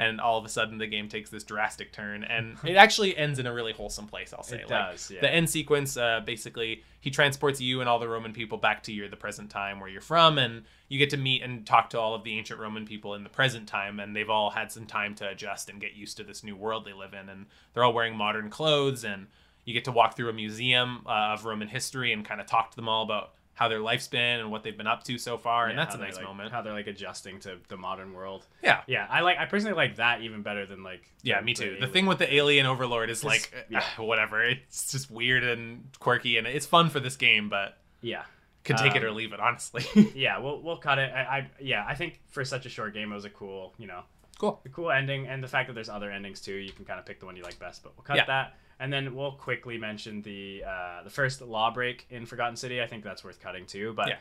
And 0.00 0.18
all 0.20 0.38
of 0.38 0.46
a 0.46 0.48
sudden, 0.48 0.78
the 0.78 0.86
game 0.86 1.08
takes 1.08 1.28
this 1.28 1.44
drastic 1.44 1.92
turn, 1.92 2.24
and 2.24 2.56
it 2.64 2.76
actually 2.76 3.16
ends 3.16 3.38
in 3.38 3.46
a 3.46 3.52
really 3.52 3.72
wholesome 3.72 4.06
place. 4.06 4.32
I'll 4.32 4.42
say 4.42 4.56
It 4.56 4.70
Like, 4.70 4.92
does, 4.92 5.10
yeah. 5.10 5.20
The 5.20 5.30
end 5.30 5.50
sequence, 5.50 5.96
uh, 5.96 6.20
basically, 6.24 6.82
he 7.00 7.10
transports 7.10 7.60
you 7.60 7.80
and 7.80 7.88
all 7.88 7.98
the 7.98 8.08
Roman 8.08 8.32
people 8.32 8.56
back 8.56 8.82
to 8.84 8.92
your 8.92 9.08
the 9.08 9.16
present 9.16 9.50
time 9.50 9.78
where 9.78 9.90
you're 9.90 10.00
from, 10.00 10.38
and 10.38 10.62
you 10.88 10.98
get 10.98 11.10
to 11.10 11.16
meet 11.18 11.42
and 11.42 11.66
talk 11.66 11.90
to 11.90 12.00
all 12.00 12.14
of 12.14 12.24
the 12.24 12.38
ancient 12.38 12.58
Roman 12.58 12.86
people 12.86 13.14
in 13.14 13.24
the 13.24 13.28
present 13.28 13.66
time, 13.68 14.00
and 14.00 14.16
they've 14.16 14.30
all 14.30 14.50
had 14.50 14.72
some 14.72 14.86
time 14.86 15.14
to 15.16 15.28
adjust 15.28 15.68
and 15.68 15.80
get 15.80 15.92
used 15.92 16.16
to 16.16 16.24
this 16.24 16.42
new 16.42 16.56
world 16.56 16.86
they 16.86 16.94
live 16.94 17.12
in, 17.12 17.28
and 17.28 17.44
they're 17.74 17.84
all 17.84 17.92
wearing 17.92 18.16
modern 18.16 18.48
clothes, 18.48 19.04
and 19.04 19.26
you 19.66 19.74
get 19.74 19.84
to 19.84 19.92
walk 19.92 20.16
through 20.16 20.30
a 20.30 20.32
museum 20.32 21.02
uh, 21.06 21.34
of 21.34 21.44
Roman 21.44 21.68
history 21.68 22.12
and 22.12 22.24
kind 22.24 22.40
of 22.40 22.46
talk 22.46 22.70
to 22.70 22.76
them 22.76 22.88
all 22.88 23.02
about 23.02 23.32
how 23.60 23.68
their 23.68 23.78
life's 23.78 24.08
been 24.08 24.40
and 24.40 24.50
what 24.50 24.62
they've 24.62 24.76
been 24.76 24.86
up 24.86 25.04
to 25.04 25.18
so 25.18 25.36
far, 25.36 25.66
and 25.68 25.78
that's 25.78 25.94
a 25.94 25.98
nice 25.98 26.16
like- 26.16 26.24
moment. 26.24 26.50
How 26.50 26.62
they're 26.62 26.72
like 26.72 26.86
adjusting 26.86 27.40
to 27.40 27.58
the 27.68 27.76
modern 27.76 28.14
world. 28.14 28.46
Yeah. 28.62 28.80
Yeah, 28.86 29.06
I 29.10 29.20
like. 29.20 29.36
I 29.38 29.44
personally 29.44 29.76
like 29.76 29.96
that 29.96 30.22
even 30.22 30.40
better 30.42 30.64
than 30.64 30.82
like. 30.82 31.02
Yeah, 31.22 31.40
the- 31.40 31.44
me 31.44 31.52
too. 31.52 31.64
The 31.72 31.76
alien- 31.76 31.92
thing 31.92 32.06
with 32.06 32.18
the 32.18 32.34
alien 32.34 32.64
overlord 32.64 33.10
is 33.10 33.22
like, 33.22 33.52
yeah. 33.68 33.84
uh, 33.98 34.02
whatever. 34.02 34.42
It's 34.42 34.90
just 34.90 35.10
weird 35.10 35.44
and 35.44 35.84
quirky, 35.98 36.38
and 36.38 36.46
it's 36.46 36.64
fun 36.66 36.88
for 36.88 37.00
this 37.00 37.16
game, 37.16 37.50
but 37.50 37.76
Yeah. 38.00 38.22
could 38.64 38.78
take 38.78 38.94
it 38.96 39.02
Um, 39.02 39.04
or 39.04 39.10
leave 39.12 39.34
it, 39.34 39.40
honestly. 39.40 39.84
Yeah, 40.14 40.38
we'll 40.38 40.62
we'll 40.62 40.78
cut 40.78 40.98
it. 40.98 41.12
I, 41.14 41.20
I 41.20 41.50
yeah, 41.60 41.84
I 41.86 41.94
think 41.94 42.18
for 42.30 42.42
such 42.46 42.64
a 42.64 42.70
short 42.70 42.94
game, 42.94 43.12
it 43.12 43.14
was 43.14 43.26
a 43.26 43.30
cool, 43.30 43.74
you 43.76 43.86
know, 43.86 44.04
cool. 44.38 44.58
a 44.64 44.70
cool 44.70 44.90
ending, 44.90 45.26
and 45.28 45.44
the 45.44 45.48
fact 45.48 45.68
that 45.68 45.74
there's 45.74 45.90
other 45.90 46.10
endings 46.10 46.40
too. 46.40 46.54
You 46.54 46.72
can 46.72 46.86
kind 46.86 46.98
of 46.98 47.04
pick 47.04 47.20
the 47.20 47.26
one 47.26 47.36
you 47.36 47.42
like 47.42 47.58
best, 47.58 47.82
but 47.82 47.92
we'll 47.94 48.04
cut 48.04 48.16
Yeah. 48.16 48.24
that, 48.26 48.54
and 48.80 48.92
then 48.92 49.14
we'll 49.14 49.32
quickly 49.32 49.78
mention 49.78 50.22
the 50.22 50.64
uh, 50.66 51.02
the 51.04 51.10
first 51.10 51.40
law 51.42 51.70
break 51.70 52.06
in 52.10 52.26
Forgotten 52.26 52.56
City. 52.56 52.82
I 52.82 52.86
think 52.86 53.04
that's 53.04 53.22
worth 53.22 53.40
cutting 53.40 53.66
too, 53.66 53.92
but. 53.94 54.08
Yeah. 54.08 54.16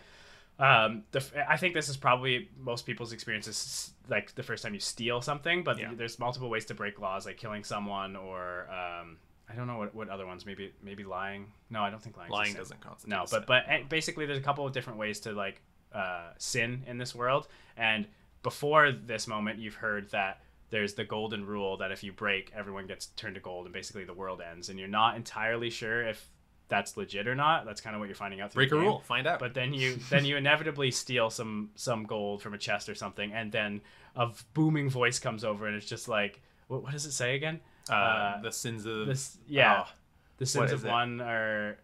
Um, 0.62 1.06
the, 1.12 1.24
I 1.50 1.56
think 1.56 1.74
this 1.74 1.88
is 1.88 1.96
probably 1.96 2.50
most 2.60 2.86
people's 2.86 3.14
experience 3.14 3.48
is 3.48 3.92
like 4.10 4.36
the 4.36 4.44
first 4.44 4.62
time 4.62 4.74
you 4.74 4.82
steal 4.82 5.22
something, 5.22 5.64
but 5.64 5.80
Yeah. 5.80 5.94
there's 5.96 6.20
multiple 6.20 6.50
ways 6.50 6.66
to 6.66 6.74
break 6.74 7.00
laws, 7.00 7.26
like 7.26 7.38
killing 7.38 7.64
someone 7.64 8.18
or 8.18 8.70
um, 8.70 9.20
I 9.50 9.56
don't 9.56 9.68
know 9.68 9.78
what, 9.78 9.96
what 9.96 10.10
other 10.10 10.26
ones. 10.28 10.46
Maybe 10.46 10.74
maybe 10.84 11.06
lying. 11.06 11.52
No, 11.70 11.82
I 11.82 11.90
don't 11.90 12.02
think 12.02 12.18
lying. 12.18 12.30
Lying 12.32 12.54
doesn't 12.56 12.82
constitute. 12.82 13.10
No, 13.10 13.26
but 13.32 13.48
but 13.48 13.64
eh, 13.70 13.84
basically, 13.88 14.26
there's 14.26 14.38
a 14.38 14.42
couple 14.42 14.68
of 14.68 14.74
different 14.74 15.00
ways 15.00 15.22
to 15.22 15.32
like 15.32 15.62
uh, 15.94 16.32
sin 16.38 16.84
in 16.88 16.98
this 16.98 17.16
world. 17.16 17.48
And 17.78 18.06
before 18.44 18.92
this 18.92 19.28
moment, 19.28 19.60
you've 19.60 19.76
heard 19.76 20.12
that 20.12 20.42
there's 20.70 20.94
the 20.94 21.04
golden 21.04 21.46
rule 21.46 21.78
that 21.78 21.92
if 21.92 22.04
you 22.04 22.12
break, 22.12 22.52
everyone 22.56 22.88
gets 22.88 23.08
turned 23.08 23.36
to 23.36 23.42
gold, 23.42 23.66
and 23.66 23.74
basically 23.74 24.04
the 24.06 24.14
world 24.14 24.42
ends. 24.42 24.70
And 24.70 24.80
you're 24.80 24.88
not 24.88 25.16
entirely 25.16 25.70
sure 25.70 26.08
if 26.08 26.30
that's 26.68 26.96
legit 26.96 27.28
or 27.28 27.36
not. 27.36 27.66
That's 27.66 27.82
kind 27.82 27.96
of 27.96 28.00
what 28.00 28.08
you're 28.08 28.16
finding 28.16 28.42
out. 28.42 28.52
Through 28.52 28.62
break 28.62 28.70
the 28.70 28.78
a 28.78 28.82
rule, 28.82 29.00
find 29.00 29.28
out. 29.28 29.40
But 29.40 29.54
then 29.54 29.74
you 29.74 29.96
then 30.10 30.26
you 30.26 30.38
inevitably 30.38 30.92
steal 30.92 31.30
some 31.30 31.72
some 31.76 32.04
gold 32.04 32.42
from 32.42 32.54
a 32.54 32.58
chest 32.58 32.88
or 32.90 32.96
something, 32.96 33.34
and 33.34 33.52
then 33.52 33.82
a 34.16 34.30
booming 34.54 34.90
voice 34.90 35.20
comes 35.20 35.44
over, 35.44 35.68
and 35.68 35.76
it's 35.76 35.86
just 35.86 36.08
like, 36.08 36.42
what, 36.68 36.84
what 36.84 36.92
does 36.92 37.06
it 37.06 37.12
say 37.12 37.36
again? 37.36 37.60
uh, 37.90 37.94
uh, 37.94 38.42
the 38.42 38.52
sins 38.52 38.86
of 38.86 39.08
This 39.08 39.38
yeah, 39.48 39.86
oh, 39.86 39.92
the 40.38 40.46
sins 40.46 40.72
of 40.72 40.84
one 40.84 41.22
are 41.22 41.78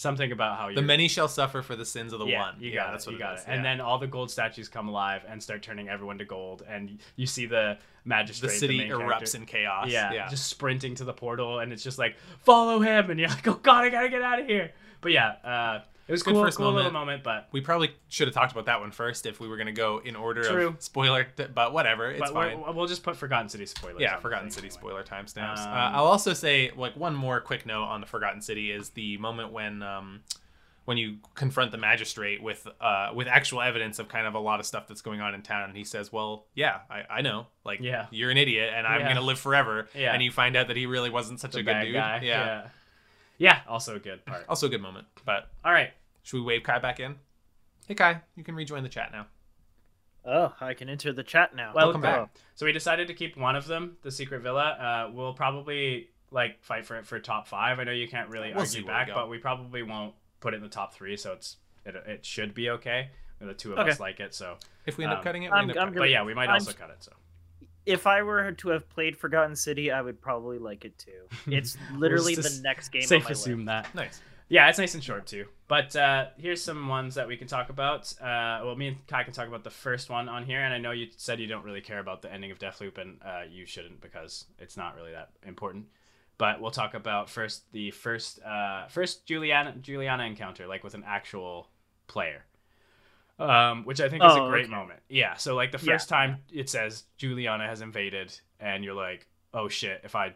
something 0.00 0.32
about 0.32 0.56
how 0.56 0.72
the 0.72 0.80
many 0.82 1.08
shall 1.08 1.28
suffer 1.28 1.60
for 1.60 1.76
the 1.76 1.84
sins 1.84 2.12
of 2.12 2.18
the 2.18 2.26
yeah, 2.26 2.40
one. 2.40 2.54
You 2.58 2.70
yeah, 2.70 2.76
got 2.76 2.92
that's 2.92 3.06
it. 3.06 3.10
what 3.10 3.12
You 3.12 3.18
got 3.18 3.36
it. 3.38 3.44
And 3.46 3.56
yeah. 3.56 3.62
then 3.62 3.80
all 3.80 3.98
the 3.98 4.06
gold 4.06 4.30
statues 4.30 4.68
come 4.68 4.88
alive 4.88 5.22
and 5.28 5.42
start 5.42 5.62
turning 5.62 5.88
everyone 5.88 6.18
to 6.18 6.24
gold, 6.24 6.62
and 6.68 6.98
you 7.16 7.26
see 7.26 7.46
the 7.46 7.76
magistrate. 8.04 8.48
the 8.48 8.54
city 8.54 8.78
main 8.78 8.90
erupts 8.90 9.08
character- 9.08 9.36
in 9.36 9.46
chaos. 9.46 9.88
yeah, 9.90 10.12
yeah. 10.12 10.28
just 10.28 10.46
sprinting 10.46 10.94
to 10.96 11.04
the 11.04 11.12
portal, 11.12 11.58
and 11.58 11.72
it's 11.72 11.82
just 11.82 11.98
like 11.98 12.16
follow 12.40 12.80
him, 12.80 13.10
and 13.10 13.20
you're 13.20 13.28
like, 13.28 13.46
oh 13.46 13.60
god, 13.62 13.84
I 13.84 13.90
gotta 13.90 14.08
get 14.08 14.22
out 14.22 14.40
of 14.40 14.46
here. 14.46 14.72
But 15.02 15.12
yeah, 15.12 15.28
uh, 15.44 15.80
it 16.08 16.12
was 16.12 16.22
Good 16.22 16.34
cool, 16.34 16.42
first 16.42 16.56
cool 16.56 16.66
little 16.72 16.90
moment. 16.90 16.94
moment, 16.94 17.22
but 17.22 17.48
we 17.52 17.60
probably 17.60 17.92
should 18.08 18.26
have 18.26 18.34
talked 18.34 18.50
about 18.52 18.66
that 18.66 18.80
one 18.80 18.90
first 18.90 19.26
if 19.26 19.38
we 19.40 19.46
were 19.46 19.56
going 19.56 19.66
to 19.68 19.72
go 19.72 20.00
in 20.04 20.16
order 20.16 20.42
True. 20.42 20.68
of 20.68 20.82
spoiler, 20.82 21.24
th- 21.36 21.50
but 21.54 21.72
whatever, 21.72 22.10
it's 22.10 22.18
but 22.20 22.32
fine. 22.32 22.74
we'll 22.74 22.86
just 22.88 23.02
put 23.04 23.16
Forgotten 23.16 23.48
City 23.48 23.66
spoilers. 23.66 24.00
yeah, 24.00 24.16
Forgotten 24.18 24.50
City 24.50 24.66
anyway. 24.68 24.80
spoiler 24.80 25.02
timestamps. 25.04 25.58
Um, 25.60 25.68
uh, 25.72 25.90
I'll 25.96 26.04
also 26.06 26.32
say 26.34 26.72
like 26.76 26.96
one 26.96 27.14
more 27.14 27.40
quick 27.40 27.64
note 27.66 27.84
on 27.84 28.00
the 28.00 28.06
Forgotten 28.08 28.40
City 28.42 28.72
is 28.72 28.90
the 28.90 29.16
moment 29.18 29.52
when 29.52 29.82
um, 29.84 30.20
when 30.86 30.96
you 30.96 31.18
confront 31.36 31.70
the 31.70 31.78
magistrate 31.78 32.42
with 32.42 32.66
uh, 32.80 33.10
with 33.14 33.28
actual 33.28 33.60
evidence 33.62 34.00
of 34.00 34.08
kind 34.08 34.26
of 34.26 34.34
a 34.34 34.40
lot 34.40 34.58
of 34.58 34.66
stuff 34.66 34.88
that's 34.88 35.02
going 35.02 35.20
on 35.20 35.34
in 35.34 35.42
town, 35.42 35.68
and 35.68 35.76
he 35.76 35.84
says, 35.84 36.10
"Well, 36.12 36.46
yeah, 36.54 36.78
I, 36.90 37.04
I 37.08 37.20
know, 37.20 37.46
like, 37.64 37.78
Yeah. 37.80 38.06
you're 38.10 38.30
an 38.30 38.38
idiot, 38.38 38.72
and 38.74 38.84
I'm 38.86 39.02
Yeah. 39.02 39.08
gonna 39.08 39.20
live 39.24 39.38
forever." 39.38 39.88
Yeah. 39.94 40.12
and 40.12 40.22
you 40.22 40.32
find 40.32 40.56
out 40.56 40.66
that 40.66 40.76
he 40.76 40.86
really 40.86 41.10
wasn't 41.10 41.38
such 41.38 41.52
The 41.52 41.58
a 41.60 41.62
good 41.62 41.80
dude. 41.82 41.94
guy. 41.94 42.20
Yeah. 42.24 42.44
yeah, 42.46 42.68
yeah. 43.40 43.62
Also 43.66 43.96
a 43.96 43.98
good 43.98 44.24
part. 44.24 44.44
also 44.48 44.66
a 44.66 44.70
good 44.70 44.80
moment. 44.82 45.08
But 45.24 45.50
All 45.64 45.72
right. 45.72 45.90
should 46.22 46.36
we 46.36 46.42
wave 46.42 46.62
Kai 46.62 46.78
back 46.78 47.00
in? 47.00 47.16
Hey 47.88 47.94
Kai, 47.94 48.20
you 48.36 48.44
can 48.44 48.54
rejoin 48.54 48.84
the 48.84 48.88
chat 48.88 49.10
now. 49.10 49.26
Oh, 50.24 50.54
I 50.60 50.74
can 50.74 50.88
enter 50.88 51.12
the 51.12 51.22
chat 51.24 51.56
now. 51.56 51.72
Well, 51.74 51.86
Welcome 51.86 52.02
back. 52.02 52.28
So 52.54 52.66
we 52.66 52.72
decided 52.72 53.08
to 53.08 53.14
keep 53.14 53.36
one 53.36 53.56
of 53.56 53.66
them, 53.66 53.96
the 54.02 54.10
secret 54.10 54.42
villa. 54.42 54.62
Uh, 55.08 55.10
we'll 55.12 55.32
probably 55.32 56.10
like 56.30 56.62
fight 56.62 56.84
for 56.86 56.96
it 56.96 57.06
for 57.06 57.18
top 57.18 57.48
five. 57.48 57.78
I 57.80 57.84
know 57.84 57.90
you 57.92 58.06
can't 58.06 58.28
really 58.28 58.50
We'll 58.52 58.60
argue 58.60 58.84
where 58.86 58.94
we 58.94 59.04
back, 59.06 59.14
but 59.14 59.28
we 59.30 59.38
probably 59.38 59.82
won't 59.82 60.14
put 60.40 60.52
it 60.54 60.58
in 60.58 60.62
the 60.62 60.68
top 60.68 60.92
three. 60.94 61.16
So 61.16 61.32
it's 61.32 61.56
it, 61.86 61.94
it 62.06 62.24
should 62.26 62.54
be 62.54 62.70
okay. 62.70 63.08
The 63.40 63.54
two 63.54 63.72
of 63.72 63.78
Okay. 63.78 63.90
us 63.90 63.98
like 63.98 64.20
it, 64.20 64.34
so 64.34 64.58
If 64.84 64.98
we 64.98 65.04
end 65.04 65.14
up 65.14 65.20
Um, 65.20 65.24
cutting 65.24 65.44
it, 65.44 65.50
we 65.50 65.52
I'm- 65.56 65.62
end 65.62 65.70
up 65.70 65.76
I'm 65.76 65.80
cutting 65.88 65.94
gonna- 65.94 66.00
but 66.04 66.10
yeah, 66.10 66.22
we 66.24 66.34
might 66.34 66.50
I'm- 66.50 66.56
also 66.60 66.72
cut 66.74 66.90
it. 66.90 67.02
So 67.02 67.12
if 67.90 68.06
I 68.06 68.22
were 68.22 68.52
to 68.52 68.68
have 68.68 68.88
played 68.88 69.16
Forgotten 69.16 69.56
City, 69.56 69.90
I 69.90 70.00
would 70.00 70.20
probably 70.20 70.58
like 70.58 70.84
it 70.84 70.98
too. 70.98 71.10
It's 71.52 71.76
literally 71.94 72.34
the 72.34 72.60
next 72.62 72.90
game. 72.90 73.02
safe 73.02 73.18
on 73.18 73.24
my 73.24 73.28
to 73.28 73.32
assume 73.32 73.64
that. 73.66 73.94
Nice. 73.94 74.20
Yeah, 74.48 74.68
it's 74.68 74.78
nice 74.78 74.94
and 74.94 75.02
short 75.02 75.26
too. 75.26 75.46
But 75.68 75.94
uh, 75.94 76.26
here's 76.36 76.62
some 76.62 76.88
ones 76.88 77.14
that 77.14 77.28
we 77.28 77.36
can 77.36 77.46
talk 77.46 77.70
about. 77.70 78.12
Uh, 78.20 78.62
well, 78.64 78.74
me 78.74 78.88
and 78.88 79.06
Kai 79.06 79.22
can 79.22 79.32
talk 79.32 79.46
about 79.46 79.62
the 79.62 79.70
first 79.70 80.10
one 80.10 80.28
on 80.28 80.44
here, 80.44 80.60
and 80.60 80.74
I 80.74 80.78
know 80.78 80.90
you 80.90 81.06
said 81.16 81.38
you 81.38 81.46
don't 81.46 81.64
really 81.64 81.80
care 81.80 82.00
about 82.00 82.20
the 82.20 82.32
ending 82.32 82.50
of 82.50 82.58
Deathloop, 82.58 82.98
and 82.98 83.18
uh, 83.24 83.42
you 83.48 83.64
shouldn't 83.64 84.00
because 84.00 84.46
it's 84.58 84.76
not 84.76 84.96
really 84.96 85.12
that 85.12 85.30
important. 85.46 85.86
But 86.36 86.60
we'll 86.60 86.72
talk 86.72 86.94
about 86.94 87.30
first 87.30 87.70
the 87.72 87.92
first 87.92 88.42
uh, 88.42 88.88
first 88.88 89.26
Juliana 89.26 89.74
Juliana 89.80 90.24
encounter, 90.24 90.66
like 90.66 90.82
with 90.82 90.94
an 90.94 91.04
actual 91.06 91.68
player, 92.08 92.44
um, 93.40 93.84
which 93.84 94.00
I 94.00 94.08
think 94.08 94.24
is 94.24 94.36
a 94.36 94.40
Oh, 94.40 94.48
great 94.48 94.64
okay. 94.66 94.70
moment. 94.74 95.00
Yeah, 95.08 95.34
so 95.36 95.54
like 95.54 95.72
the 95.72 95.78
Yeah, 95.82 95.94
first 95.94 96.08
time 96.08 96.38
it 96.52 96.68
says 96.68 97.04
Juliana 97.16 97.66
has 97.66 97.80
invaded, 97.80 98.38
and 98.58 98.84
you're 98.84 98.94
like, 98.94 99.26
oh 99.54 99.68
shit, 99.68 100.00
if 100.04 100.14
I 100.14 100.34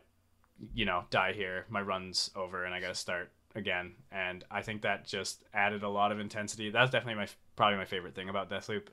you 0.72 0.84
know, 0.84 1.04
die 1.10 1.32
here, 1.32 1.66
my 1.68 1.82
run's 1.82 2.30
over 2.36 2.64
and 2.64 2.72
I 2.72 2.80
got 2.80 2.88
to 2.88 2.94
start 2.94 3.32
again. 3.56 3.92
And 4.12 4.44
I 4.50 4.62
think 4.62 4.82
that 4.82 5.04
just 5.04 5.42
added 5.52 5.82
a 5.82 5.88
lot 5.88 6.12
of 6.12 6.20
intensity. 6.20 6.70
That's 6.70 6.90
definitely 6.92 7.16
my 7.20 7.28
probably 7.56 7.76
my 7.76 7.84
favorite 7.84 8.14
thing 8.14 8.28
about 8.28 8.50
Deathloop. 8.50 8.86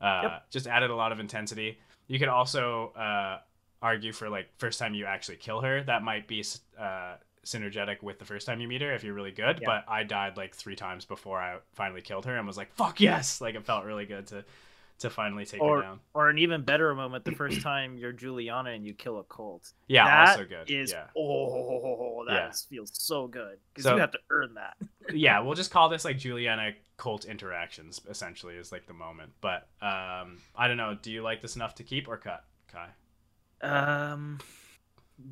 Uh, 0.00 0.20
Yep. 0.24 0.42
Just 0.50 0.66
added 0.66 0.90
a 0.90 0.94
lot 0.94 1.12
of 1.12 1.18
intensity. 1.20 1.78
You 2.06 2.18
could 2.18 2.28
also 2.28 2.92
uh, 2.96 3.38
argue 3.80 4.12
for 4.12 4.28
like 4.28 4.48
first 4.58 4.78
time 4.78 4.92
you 4.94 5.06
actually 5.06 5.36
kill 5.38 5.62
her, 5.62 5.82
that 5.84 6.02
might 6.02 6.28
be 6.28 6.44
uh, 6.78 7.14
synergetic 7.46 8.02
with 8.02 8.18
the 8.18 8.24
first 8.26 8.46
time 8.46 8.60
you 8.60 8.68
meet 8.68 8.82
her 8.82 8.92
if 8.94 9.02
you're 9.04 9.14
really 9.14 9.30
good. 9.32 9.60
Yeah. 9.62 9.66
But 9.66 9.84
I 9.88 10.02
died 10.02 10.36
like 10.36 10.54
three 10.54 10.76
times 10.76 11.04
before 11.06 11.38
I 11.40 11.58
finally 11.74 12.02
killed 12.02 12.26
her 12.26 12.36
and 12.36 12.46
was 12.46 12.56
like, 12.58 12.72
"Fuck 12.74 13.00
yes!" 13.00 13.40
Like 13.40 13.54
it 13.54 13.64
felt 13.64 13.84
really 13.84 14.04
good 14.06 14.26
to 14.28 14.44
to 14.98 15.10
finally 15.10 15.44
take 15.44 15.60
her 15.60 15.82
down. 15.82 16.00
or 16.14 16.30
an 16.30 16.38
even 16.38 16.62
better 16.62 16.94
moment 16.94 17.22
the 17.22 17.32
first 17.32 17.60
time 17.60 17.98
you're 17.98 18.12
Juliana 18.12 18.70
and 18.70 18.82
you 18.82 18.94
kill 18.94 19.18
a 19.18 19.24
Colt. 19.24 19.70
Yeah, 19.88 20.04
That 20.06 20.28
also 20.30 20.44
good. 20.46 20.70
Is 20.70 20.90
yeah. 20.90 21.04
oh 21.14 22.24
that 22.26 22.32
Yeah. 22.34 22.50
feels 22.70 22.90
so 22.94 23.26
good 23.26 23.58
because 23.74 23.84
So- 23.84 23.94
you 23.94 24.00
have 24.00 24.12
to 24.12 24.18
earn 24.30 24.54
that. 24.54 24.74
yeah, 25.14 25.40
we'll 25.40 25.54
just 25.54 25.70
call 25.70 25.90
this 25.90 26.04
like 26.06 26.16
Juliana 26.16 26.72
Colt 26.96 27.26
interactions. 27.26 28.00
Essentially, 28.08 28.54
is 28.56 28.72
like 28.72 28.86
the 28.86 28.94
moment. 28.94 29.32
But 29.42 29.68
um, 29.82 30.38
I 30.56 30.66
don't 30.66 30.78
know. 30.78 30.96
Do 31.00 31.12
you 31.12 31.20
like 31.22 31.42
this 31.42 31.56
enough 31.56 31.74
to 31.74 31.82
keep 31.84 32.08
or 32.08 32.16
cut, 32.16 32.42
Kai? 32.72 32.88
Um, 33.60 34.38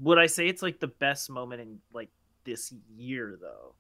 would 0.00 0.18
I 0.18 0.26
say 0.26 0.48
it's 0.48 0.62
like 0.62 0.80
the 0.80 0.88
best 0.88 1.30
moment 1.30 1.60
in 1.60 1.78
like 1.92 2.10
this 2.44 2.72
year 2.96 3.38
though. 3.40 3.74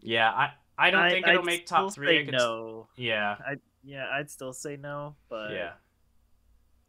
Yeah, 0.00 0.30
I 0.30 0.52
I 0.78 0.90
don't 0.90 1.10
think 1.10 1.26
it'll 1.26 1.40
I'd 1.40 1.44
make 1.46 1.66
top 1.66 1.92
three. 1.92 2.06
say 2.08 2.20
I 2.22 2.24
could- 2.24 2.34
no. 2.34 2.88
Yeah, 2.96 3.36
I 3.46 3.56
yeah, 3.84 4.06
I'd 4.12 4.30
still 4.30 4.52
say 4.52 4.76
no, 4.76 5.16
but 5.28 5.52
yeah. 5.52 5.72